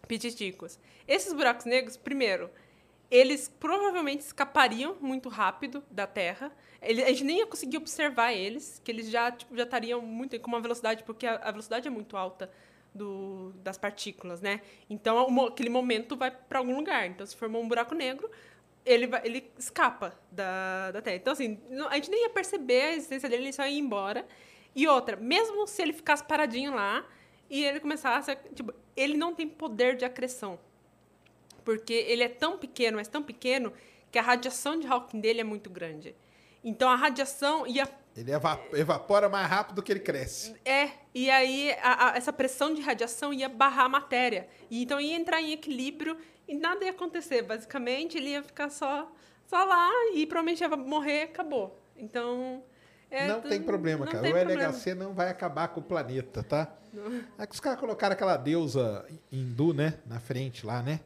pititicos. 0.07 0.79
Esses 1.09 1.33
buracos 1.33 1.65
negros, 1.67 1.97
primeiro, 1.97 2.49
eles 3.11 3.53
provavelmente 3.59 4.21
escapariam 4.21 4.97
muito 5.01 5.29
rápido 5.29 5.83
da 5.91 6.07
Terra. 6.07 6.53
Ele- 6.81 7.03
a 7.03 7.09
gente 7.09 7.25
nem 7.25 7.39
ia 7.39 7.47
conseguir 7.47 7.79
observar 7.79 8.33
eles, 8.33 8.81
que 8.85 8.93
eles 8.93 9.11
já, 9.11 9.33
tipo, 9.33 9.57
já 9.57 9.65
estariam 9.65 10.01
muito 10.01 10.39
com 10.39 10.49
uma 10.49 10.61
velocidade, 10.61 11.03
porque 11.03 11.27
a, 11.27 11.35
a 11.37 11.51
velocidade 11.51 11.89
é 11.89 11.91
muito 11.91 12.17
alta 12.17 12.49
do, 12.95 13.53
das 13.57 13.77
partículas, 13.77 14.41
né? 14.41 14.61
Então, 14.89 15.47
aquele 15.47 15.69
momento 15.69 16.17
vai 16.17 16.31
para 16.31 16.61
algum 16.61 16.77
lugar. 16.77 17.09
Então, 17.09 17.27
se 17.27 17.35
formou 17.35 17.61
um 17.63 17.69
buraco 17.69 17.95
negro, 17.95 18.31
ele, 18.85 19.07
vai, 19.07 19.21
ele 19.25 19.51
escapa 19.59 20.19
da, 20.31 20.91
da 20.93 21.03
Terra. 21.03 21.17
Então, 21.17 21.33
assim, 21.33 21.59
não- 21.71 21.89
a 21.89 21.95
gente 21.95 22.11
nem 22.11 22.23
ia 22.23 22.31
perceber 22.31 22.81
a 22.83 22.93
existência 22.95 23.29
dele, 23.29 23.45
ele 23.45 23.53
só 23.53 23.67
ia 23.67 23.79
embora. 23.79 24.27
E 24.75 24.87
outra, 24.89 25.17
mesmo 25.17 25.67
se 25.67 25.83
ele 25.83 25.93
ficasse 25.93 26.25
paradinho 26.25 26.75
lá 26.75 27.05
e 27.49 27.65
ele 27.65 27.81
começasse 27.81 28.31
a, 28.31 28.37
tipo, 28.37 28.73
ele 28.97 29.17
não 29.17 29.35
tem 29.35 29.49
poder 29.49 29.97
de 29.97 30.05
acreção. 30.05 30.59
Porque 31.65 31.93
ele 31.93 32.23
é 32.23 32.29
tão 32.29 32.59
pequeno, 32.59 32.97
mas 32.97 33.09
tão 33.09 33.23
pequeno, 33.23 33.73
que 34.11 34.19
a 34.19 34.23
radiação 34.23 34.79
de 34.79 34.87
Hawking 34.87 35.21
dele 35.21 35.41
é 35.41 35.45
muito 35.45 35.69
grande. 35.71 36.15
Então 36.65 36.89
a 36.91 36.97
radiação 36.97 37.67
ia. 37.67 37.89
Ele 38.17 38.33
eva- 38.33 38.61
evapora 38.73 39.29
mais 39.29 39.47
rápido 39.49 39.77
do 39.77 39.83
que 39.83 39.93
ele 39.93 40.01
cresce. 40.01 40.55
É, 40.65 40.91
e 41.15 41.31
aí 41.31 41.73
a- 41.81 42.11
a- 42.11 42.17
essa 42.17 42.33
pressão 42.33 42.75
de 42.75 42.81
radiação 42.83 43.33
ia 43.33 43.49
barrar 43.49 43.85
a 43.85 43.89
matéria. 43.89 44.49
E 44.71 44.83
então 44.83 45.01
ia 45.01 45.15
entrar 45.15 45.41
em 45.41 45.53
equilíbrio 45.53 46.17
e 46.51 46.57
nada 46.59 46.85
ia 46.85 46.91
acontecer. 46.91 47.43
Basicamente, 47.43 48.17
ele 48.19 48.31
ia 48.31 48.43
ficar 48.43 48.69
só, 48.71 49.11
só 49.47 49.65
lá 49.65 49.89
e 50.15 50.27
provavelmente 50.27 50.61
ia 50.63 50.69
morrer 50.77 51.23
acabou. 51.23 51.79
Então. 51.97 52.63
é, 53.11 53.27
não 53.29 53.41
tem 53.41 53.61
problema, 53.63 54.05
não 54.05 54.13
cara. 54.13 54.23
tem 54.23 54.33
o 54.33 54.37
problema. 54.37 54.63
LHC 54.63 54.95
não 54.95 55.13
vai 55.15 55.29
acabar 55.29 55.69
com 55.69 55.81
o 55.81 55.83
planeta, 55.83 56.43
tá? 56.43 56.73
É 57.39 57.47
que 57.47 57.55
os 57.55 57.61
caras 57.61 57.79
colocaram 57.79 58.13
aquela 58.15 58.37
deusa 58.37 59.07
hindu, 59.31 59.73
né? 59.73 59.95
Na 60.07 60.19
frente 60.19 60.67
lá, 60.67 60.83
né? 60.83 61.01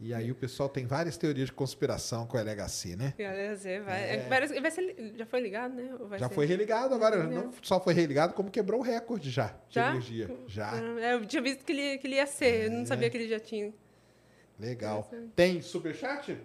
E 0.00 0.14
aí 0.14 0.30
o 0.30 0.34
pessoal 0.34 0.68
tem 0.68 0.86
várias 0.86 1.16
teorias 1.16 1.46
de 1.48 1.52
conspiração 1.52 2.24
com 2.24 2.36
o 2.36 2.40
LHC, 2.40 2.94
né? 2.94 3.14
LHC 3.18 3.80
vai, 3.80 4.00
É. 4.14 4.16
vai, 4.28 4.46
vai 4.60 4.70
ser, 4.70 5.12
já 5.16 5.26
foi 5.26 5.40
ligado, 5.40 5.74
né? 5.74 5.90
Já 6.16 6.28
ser- 6.28 6.34
foi 6.36 6.46
religado 6.46 6.94
agora. 6.94 7.24
Não. 7.24 7.30
Não 7.46 7.52
só 7.62 7.80
foi 7.80 7.92
religado, 7.94 8.32
como 8.32 8.48
quebrou 8.48 8.78
o 8.80 8.82
recorde 8.82 9.28
já 9.28 9.48
de 9.68 9.74
Já? 9.74 9.90
energia. 9.90 10.30
Já. 10.46 10.70
É, 11.00 11.14
Eu 11.14 11.26
tinha 11.26 11.42
visto 11.42 11.64
que 11.64 11.72
ele, 11.72 11.98
que 11.98 12.06
ele 12.06 12.14
ia 12.14 12.26
ser, 12.26 12.66
eu 12.66 12.70
não 12.70 12.82
É. 12.82 12.86
sabia 12.86 13.10
que 13.10 13.16
ele 13.16 13.28
já 13.28 13.40
tinha. 13.40 13.74
Legal. 14.58 15.08
Tem 15.36 15.62
superchat? 15.62 16.38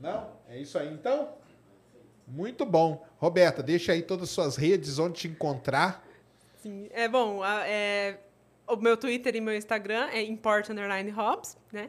Não? 0.00 0.32
É 0.48 0.58
isso 0.58 0.78
aí 0.78 0.92
então? 0.92 1.34
Muito 2.26 2.66
bom. 2.66 3.06
Roberta, 3.16 3.62
deixa 3.62 3.92
aí 3.92 4.02
todas 4.02 4.24
as 4.24 4.30
suas 4.30 4.56
redes, 4.56 4.98
onde 4.98 5.20
te 5.20 5.28
encontrar. 5.28 6.06
Sim. 6.56 6.88
É 6.92 7.08
bom, 7.08 7.44
é, 7.44 8.18
o 8.66 8.76
meu 8.76 8.96
Twitter 8.96 9.34
e 9.36 9.40
meu 9.40 9.56
Instagram 9.56 10.08
é 10.12 10.22
import 10.22 10.68
underline 10.68 11.10
Hobbs, 11.10 11.56
né? 11.72 11.88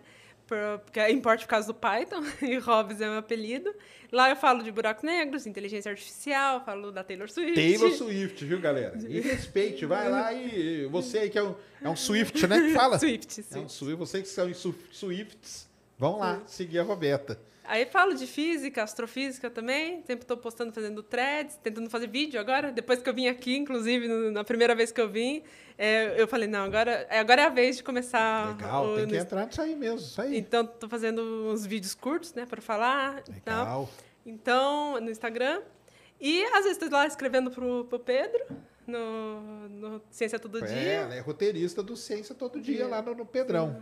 Por- 0.50 0.80
Porque 0.84 1.00
é 1.00 1.12
import 1.12 1.40
por 1.42 1.48
causa 1.48 1.68
do 1.68 1.74
Python 1.74 2.24
e 2.42 2.58
Hobbs 2.58 3.00
é 3.00 3.06
meu 3.08 3.20
apelido. 3.20 3.74
Lá 4.12 4.30
eu 4.30 4.36
falo 4.36 4.64
de 4.64 4.72
buracos 4.72 5.04
negros, 5.04 5.46
inteligência 5.46 5.92
artificial, 5.92 6.66
falo 6.66 6.92
da 6.92 7.04
Taylor 7.04 7.30
Swift. 7.30 7.54
Taylor 7.54 7.92
Swift, 7.92 8.44
viu, 8.44 8.60
galera? 8.60 8.98
E 9.08 9.20
respeite, 9.22 9.86
vai 9.86 10.10
lá 10.10 10.34
e 10.34 10.88
você 10.88 11.20
aí 11.20 11.30
que 11.30 11.38
é 11.38 11.44
um, 11.44 11.56
é 11.84 11.88
um 11.88 11.96
Swift, 11.96 12.46
né? 12.48 12.60
Que 12.60 12.74
fala? 12.74 12.98
Swift, 13.00 13.40
É 13.40 13.44
sim. 13.44 13.60
um 13.60 13.70
Swift, 13.70 13.96
vocês 14.00 14.24
que 14.24 14.30
são 14.30 14.52
Swifts, 14.92 15.70
vão 15.98 16.18
lá 16.20 16.42
seguir 16.48 16.80
a 16.80 16.84
Roberta. 16.84 17.40
Aí 17.72 17.86
falo 17.86 18.16
de 18.16 18.26
física, 18.26 18.82
astrofísica 18.82 19.48
também. 19.48 19.98
Sempre 20.08 20.24
estou 20.24 20.36
postando, 20.36 20.74
fazendo 20.74 21.04
threads, 21.04 21.56
tentando 21.62 21.88
fazer 21.88 22.08
vídeo 22.08 22.40
agora. 22.40 22.72
Depois 22.72 23.00
que 23.00 23.08
eu 23.08 23.14
vim 23.14 23.28
aqui, 23.28 23.56
inclusive, 23.56 24.08
no- 24.08 24.32
na 24.32 24.44
primeira 24.44 24.74
vez 24.74 24.92
que 24.92 25.00
eu 25.00 25.08
vim, 25.08 25.44
é, 25.78 26.20
eu 26.20 26.28
falei, 26.28 26.48
não, 26.48 26.64
agora, 26.64 27.06
é- 27.08 27.20
agora 27.20 27.44
é 27.44 27.46
a 27.46 27.50
vez 27.50 27.78
de 27.78 27.84
começar. 27.84 28.58
Legal, 28.58 28.86
o- 28.88 28.96
tem 28.96 29.06
que 29.06 29.14
no- 29.14 29.20
entrar 29.22 29.46
nisso 29.46 29.62
aí 29.62 29.76
mesmo, 29.76 30.00
isso 30.00 30.20
aí. 30.20 30.36
Então, 30.36 30.64
estou 30.64 30.90
fazendo 30.90 31.22
uns 31.22 31.64
vídeos 31.64 31.94
curtos, 31.94 32.34
né, 32.34 32.48
para 32.48 32.60
falar. 32.60 33.24
Legal. 33.30 33.88
Então, 34.26 35.00
no 35.00 35.12
Instagram. 35.12 35.62
E 36.20 36.44
às 36.46 36.64
vezes 36.66 36.72
estou 36.72 36.90
lá 36.90 37.06
escrevendo 37.06 37.52
pro, 37.52 37.86
pro 37.86 38.00
Pedro, 38.00 38.44
no, 38.88 39.70
no 39.70 40.02
Ciência 40.10 40.40
Todo 40.40 40.58
É, 40.66 40.68
Dia. 40.68 40.92
ela 41.04 41.16
é 41.16 41.20
roteirista 41.20 41.84
do 41.84 41.96
Ciência 41.96 42.34
Todo 42.34 42.60
Dia 42.60 42.88
lá 42.88 43.02
no, 43.02 43.14
no 43.14 43.26
Pedrão. 43.26 43.82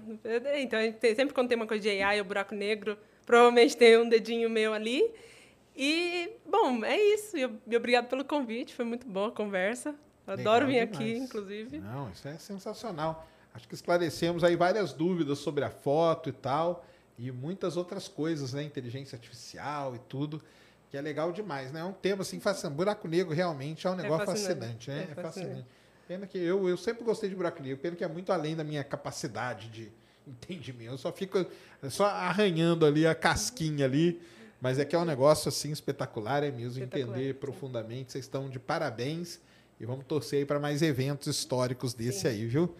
Então, 0.57 0.77
sempre 1.15 1.33
quando 1.33 1.47
tem 1.47 1.55
uma 1.55 1.65
coisa 1.65 1.81
de 1.81 1.89
AI 2.01 2.19
ou 2.19 2.25
buraco 2.25 2.53
negro, 2.53 2.97
provavelmente 3.27 3.77
tem 3.77 3.95
um 3.99 4.09
dedinho 4.09 4.49
meu 4.49 4.73
ali. 4.73 5.07
E, 5.75 6.31
bom, 6.49 6.83
é 6.83 6.97
isso. 6.99 7.37
E 7.37 7.41
eu- 7.41 7.55
e 7.67 7.77
obrigado 7.77 8.07
pelo 8.07 8.25
convite, 8.25 8.73
foi 8.73 8.85
muito 8.85 9.05
boa 9.07 9.27
a 9.27 9.31
conversa. 9.31 9.93
Adoro 10.25 10.65
vir 10.65 10.79
Legal 10.79 10.95
aqui, 10.95 11.05
demais. 11.13 11.23
inclusive. 11.29 11.77
Não, 11.79 12.09
isso 12.09 12.27
é 12.27 12.37
sensacional. 12.39 13.27
Acho 13.53 13.67
que 13.67 13.75
esclarecemos 13.75 14.43
aí 14.43 14.55
várias 14.55 14.91
dúvidas 14.91 15.37
sobre 15.39 15.63
a 15.63 15.69
foto 15.69 16.29
e 16.29 16.31
tal, 16.31 16.83
e 17.17 17.31
muitas 17.31 17.77
outras 17.77 18.07
coisas, 18.07 18.53
né? 18.53 18.63
Inteligência 18.63 19.15
artificial 19.15 19.95
e 19.95 19.99
tudo, 19.99 20.41
que 20.89 20.97
é 20.97 21.01
legal 21.01 21.31
demais, 21.31 21.71
né? 21.71 21.79
É 21.81 21.83
um 21.83 21.93
tema 21.93 22.21
assim, 22.23 22.39
fascinante. 22.39 22.75
Buraco 22.75 23.07
negro 23.07 23.33
realmente 23.33 23.85
é 23.87 23.89
um 23.89 23.95
negócio 23.95 24.25
fascinante. 24.25 24.85
fascinante, 24.87 24.89
né? 24.89 24.97
É 24.97 25.01
É 25.11 25.15
fascinante. 25.15 25.23
fascinante. 25.47 25.67
Pena 26.07 26.25
que 26.27 26.37
eu, 26.37 26.67
eu 26.69 26.77
sempre 26.77 27.03
gostei 27.03 27.29
de 27.29 27.35
buraco 27.35 27.61
negro, 27.61 27.77
pena 27.77 27.95
que 27.95 28.03
é 28.03 28.07
muito 28.07 28.31
além 28.31 28.55
da 28.55 28.63
minha 28.63 28.83
capacidade 28.83 29.69
de 29.69 29.91
entendimento. 30.27 30.91
Eu 30.91 30.97
só 30.97 31.11
fico 31.11 31.45
só 31.89 32.05
arranhando 32.05 32.85
ali 32.85 33.07
a 33.07 33.15
casquinha 33.15 33.85
ali, 33.85 34.19
mas 34.61 34.79
é 34.79 34.85
que 34.85 34.95
é 34.95 34.99
um 34.99 35.05
negócio 35.05 35.49
assim 35.49 35.71
espetacular, 35.71 36.43
é 36.43 36.51
mesmo 36.51 36.83
Espetacular, 36.83 37.15
entender 37.17 37.33
sim. 37.33 37.39
profundamente. 37.39 38.11
Vocês 38.11 38.25
estão 38.25 38.49
de 38.49 38.59
parabéns 38.59 39.39
e 39.79 39.85
vamos 39.85 40.05
torcer 40.05 40.39
aí 40.39 40.45
para 40.45 40.59
mais 40.59 40.81
eventos 40.81 41.27
históricos 41.27 41.93
desse 41.93 42.27
aí, 42.27 42.45
viu? 42.45 42.75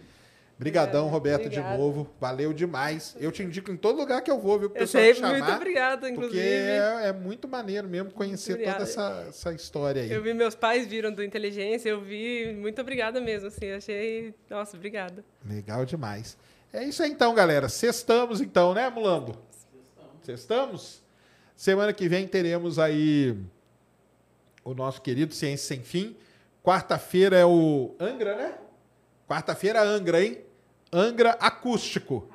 Obrigada, 0.58 1.00
Roberto, 1.02 1.46
obrigada. 1.46 1.76
de 1.76 1.78
novo. 1.78 2.10
Valeu 2.20 2.52
demais. 2.52 3.16
Eu 3.20 3.30
te 3.30 3.44
indico 3.44 3.70
em 3.70 3.76
todo 3.76 3.96
lugar 3.96 4.20
que 4.22 4.30
eu 4.30 4.40
vou, 4.40 4.58
viu? 4.58 4.68
pro 4.68 4.76
Eu 4.76 4.80
pessoal 4.80 5.04
sei, 5.04 5.14
te 5.14 5.20
chamar, 5.20 5.38
muito 5.38 5.52
obrigada, 5.52 6.00
Porque 6.08 6.12
inclusive. 6.14 6.42
é, 6.42 7.00
é 7.04 7.12
muito 7.12 7.46
maneiro 7.46 7.88
mesmo 7.88 8.10
conhecer 8.10 8.56
toda 8.56 8.82
essa, 8.82 9.26
essa 9.28 9.52
história 9.52 10.02
aí. 10.02 10.10
Eu 10.10 10.20
vi 10.20 10.34
meus 10.34 10.56
pais 10.56 10.84
viram 10.88 11.12
do 11.12 11.22
Inteligência, 11.22 11.88
eu 11.88 12.00
vi. 12.00 12.52
Muito 12.58 12.80
obrigada 12.80 13.20
mesmo, 13.20 13.46
assim. 13.46 13.70
Achei. 13.70 14.34
Nossa, 14.50 14.76
obrigada. 14.76 15.24
Legal 15.48 15.84
demais. 15.84 16.36
É 16.72 16.84
isso 16.84 17.02
aí 17.02 17.10
então, 17.10 17.34
galera. 17.34 17.68
Sextamos 17.68 18.40
então, 18.40 18.74
né, 18.74 18.88
Mulambo? 18.90 19.36
Sextamos? 20.22 21.02
Semana 21.56 21.92
que 21.92 22.08
vem 22.08 22.26
teremos 22.28 22.78
aí 22.78 23.36
o 24.62 24.74
nosso 24.74 25.00
querido 25.00 25.34
Ciência 25.34 25.66
Sem 25.76 25.82
Fim. 25.82 26.16
Quarta-feira 26.62 27.36
é 27.36 27.46
o 27.46 27.94
Angra, 27.98 28.36
né? 28.36 28.54
Quarta-feira 29.26 29.82
Angra, 29.82 30.22
hein? 30.22 30.38
Angra 30.92 31.30
Acústico. 31.40 32.30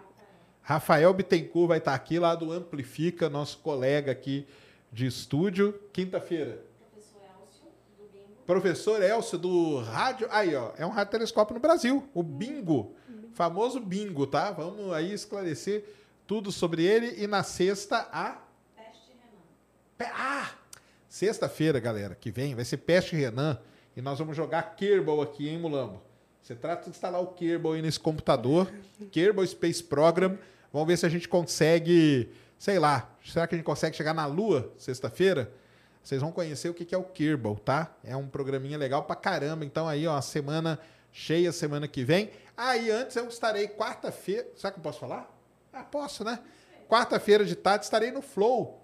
Rafael 0.61 1.13
Bittencourt 1.13 1.67
vai 1.67 1.77
estar 1.77 1.93
aqui 1.93 2.17
lá 2.17 2.33
do 2.33 2.51
Amplifica, 2.51 3.29
nosso 3.29 3.59
colega 3.59 4.11
aqui 4.11 4.47
de 4.91 5.05
estúdio. 5.05 5.79
Quinta-feira. 5.91 6.63
Professor 8.45 9.01
Elcio 9.01 9.37
do 9.37 9.79
rádio. 9.81 10.27
Aí, 10.31 10.55
ó, 10.55 10.71
é 10.77 10.85
um 10.85 10.89
rádio 10.89 11.11
telescópio 11.11 11.53
no 11.53 11.59
Brasil, 11.59 12.07
o 12.13 12.23
Bingo. 12.23 12.95
Famoso 13.33 13.79
Bingo, 13.79 14.25
tá? 14.27 14.51
Vamos 14.51 14.91
aí 14.93 15.11
esclarecer 15.13 15.83
tudo 16.27 16.51
sobre 16.51 16.83
ele. 16.83 17.21
E 17.23 17.27
na 17.27 17.43
sexta, 17.43 18.07
a. 18.11 18.37
Pe- 19.97 20.05
Ah! 20.05 20.49
Sexta-feira, 21.07 21.79
galera, 21.79 22.15
que 22.15 22.31
vem, 22.31 22.55
vai 22.55 22.65
ser 22.65 22.77
Peste 22.77 23.15
Renan. 23.15 23.59
E 23.95 24.01
nós 24.01 24.17
vamos 24.17 24.35
jogar 24.35 24.75
Kerbal 24.75 25.21
aqui, 25.21 25.47
hein, 25.47 25.59
Mulambo? 25.59 26.01
Você 26.41 26.55
trata 26.55 26.85
de 26.85 26.89
instalar 26.89 27.21
o 27.21 27.27
Kerbal 27.27 27.73
aí 27.73 27.81
nesse 27.81 27.99
computador. 27.99 28.71
Kerbal 29.11 29.45
Space 29.45 29.83
Program. 29.83 30.37
Vamos 30.71 30.87
ver 30.87 30.97
se 30.97 31.05
a 31.05 31.09
gente 31.09 31.29
consegue, 31.29 32.31
sei 32.57 32.79
lá, 32.79 33.15
será 33.23 33.45
que 33.45 33.53
a 33.53 33.57
gente 33.57 33.65
consegue 33.65 33.95
chegar 33.95 34.13
na 34.13 34.25
Lua 34.25 34.71
sexta-feira? 34.77 35.51
Vocês 36.03 36.19
vão 36.19 36.31
conhecer 36.31 36.67
o 36.69 36.73
que 36.73 36.93
é 36.93 36.97
o 36.97 37.03
Kerbal, 37.03 37.55
tá? 37.57 37.95
É 38.03 38.17
um 38.17 38.27
programinha 38.27 38.77
legal 38.77 39.03
pra 39.03 39.15
caramba. 39.15 39.63
Então 39.63 39.87
aí, 39.87 40.07
ó, 40.07 40.19
semana 40.19 40.79
cheia 41.11 41.51
semana 41.51 41.87
que 41.87 42.03
vem. 42.03 42.31
Aí 42.55 42.91
antes 42.91 43.15
eu 43.15 43.27
estarei 43.27 43.67
quarta-feira. 43.67 44.47
Será 44.55 44.71
que 44.71 44.79
eu 44.79 44.83
posso 44.83 44.99
falar? 44.99 45.29
Ah, 45.71 45.83
posso, 45.83 46.23
né? 46.23 46.39
Quarta-feira 46.87 47.43
de 47.45 47.55
tarde 47.55 47.85
estarei 47.85 48.11
no 48.11 48.21
Flow 48.21 48.83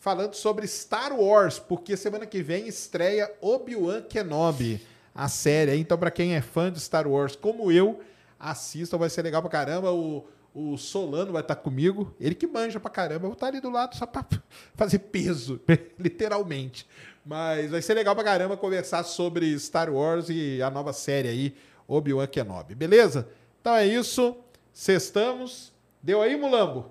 falando 0.00 0.34
sobre 0.34 0.66
Star 0.66 1.12
Wars, 1.12 1.58
porque 1.58 1.96
semana 1.96 2.24
que 2.24 2.42
vem 2.42 2.66
estreia 2.66 3.30
Obi-Wan 3.40 4.02
Kenobi, 4.02 4.80
a 5.14 5.28
série. 5.28 5.76
Então, 5.76 5.98
pra 5.98 6.10
quem 6.10 6.34
é 6.34 6.40
fã 6.40 6.72
de 6.72 6.80
Star 6.80 7.06
Wars, 7.06 7.36
como 7.36 7.70
eu, 7.70 8.00
assistam, 8.38 8.96
vai 8.96 9.10
ser 9.10 9.22
legal 9.22 9.42
pra 9.42 9.50
caramba. 9.50 9.92
O, 9.92 10.26
o 10.54 10.78
Solano 10.78 11.32
vai 11.32 11.42
estar 11.42 11.56
comigo, 11.56 12.14
ele 12.18 12.34
que 12.34 12.46
manja 12.46 12.80
pra 12.80 12.90
caramba. 12.90 13.26
Eu 13.26 13.30
vou 13.30 13.32
estar 13.34 13.48
ali 13.48 13.60
do 13.60 13.68
lado 13.68 13.94
só 13.94 14.06
pra 14.06 14.24
fazer 14.74 15.00
peso, 15.00 15.60
literalmente. 15.98 16.88
Mas 17.24 17.70
vai 17.70 17.82
ser 17.82 17.92
legal 17.92 18.14
pra 18.14 18.24
caramba 18.24 18.56
conversar 18.56 19.04
sobre 19.04 19.56
Star 19.58 19.90
Wars 19.90 20.30
e 20.30 20.62
a 20.62 20.70
nova 20.70 20.94
série 20.94 21.28
aí, 21.28 21.54
Obi-Wan 21.90 22.26
Kenobi. 22.26 22.74
Beleza? 22.74 23.28
Então 23.60 23.74
é 23.74 23.86
isso. 23.86 24.36
Sextamos. 24.72 25.72
Deu 26.02 26.22
aí, 26.22 26.36
Mulambo? 26.36 26.90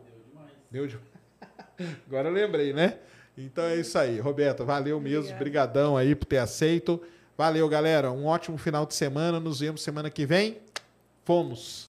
Deu 0.70 0.86
demais. 0.86 1.08
Agora 2.06 2.28
eu 2.28 2.34
lembrei, 2.34 2.74
né? 2.74 3.00
Então 3.38 3.64
é 3.64 3.78
isso 3.78 3.98
aí. 3.98 4.20
Roberto, 4.20 4.66
valeu 4.66 5.00
mesmo. 5.00 5.36
Brigadão 5.38 5.96
aí 5.96 6.14
por 6.14 6.26
ter 6.26 6.40
aceito. 6.40 7.02
Valeu, 7.38 7.68
galera. 7.70 8.12
Um 8.12 8.26
ótimo 8.26 8.58
final 8.58 8.86
de 8.86 8.94
semana. 8.94 9.40
Nos 9.40 9.62
vemos 9.62 9.82
semana 9.82 10.10
que 10.10 10.26
vem. 10.26 10.58
Fomos. 11.24 11.89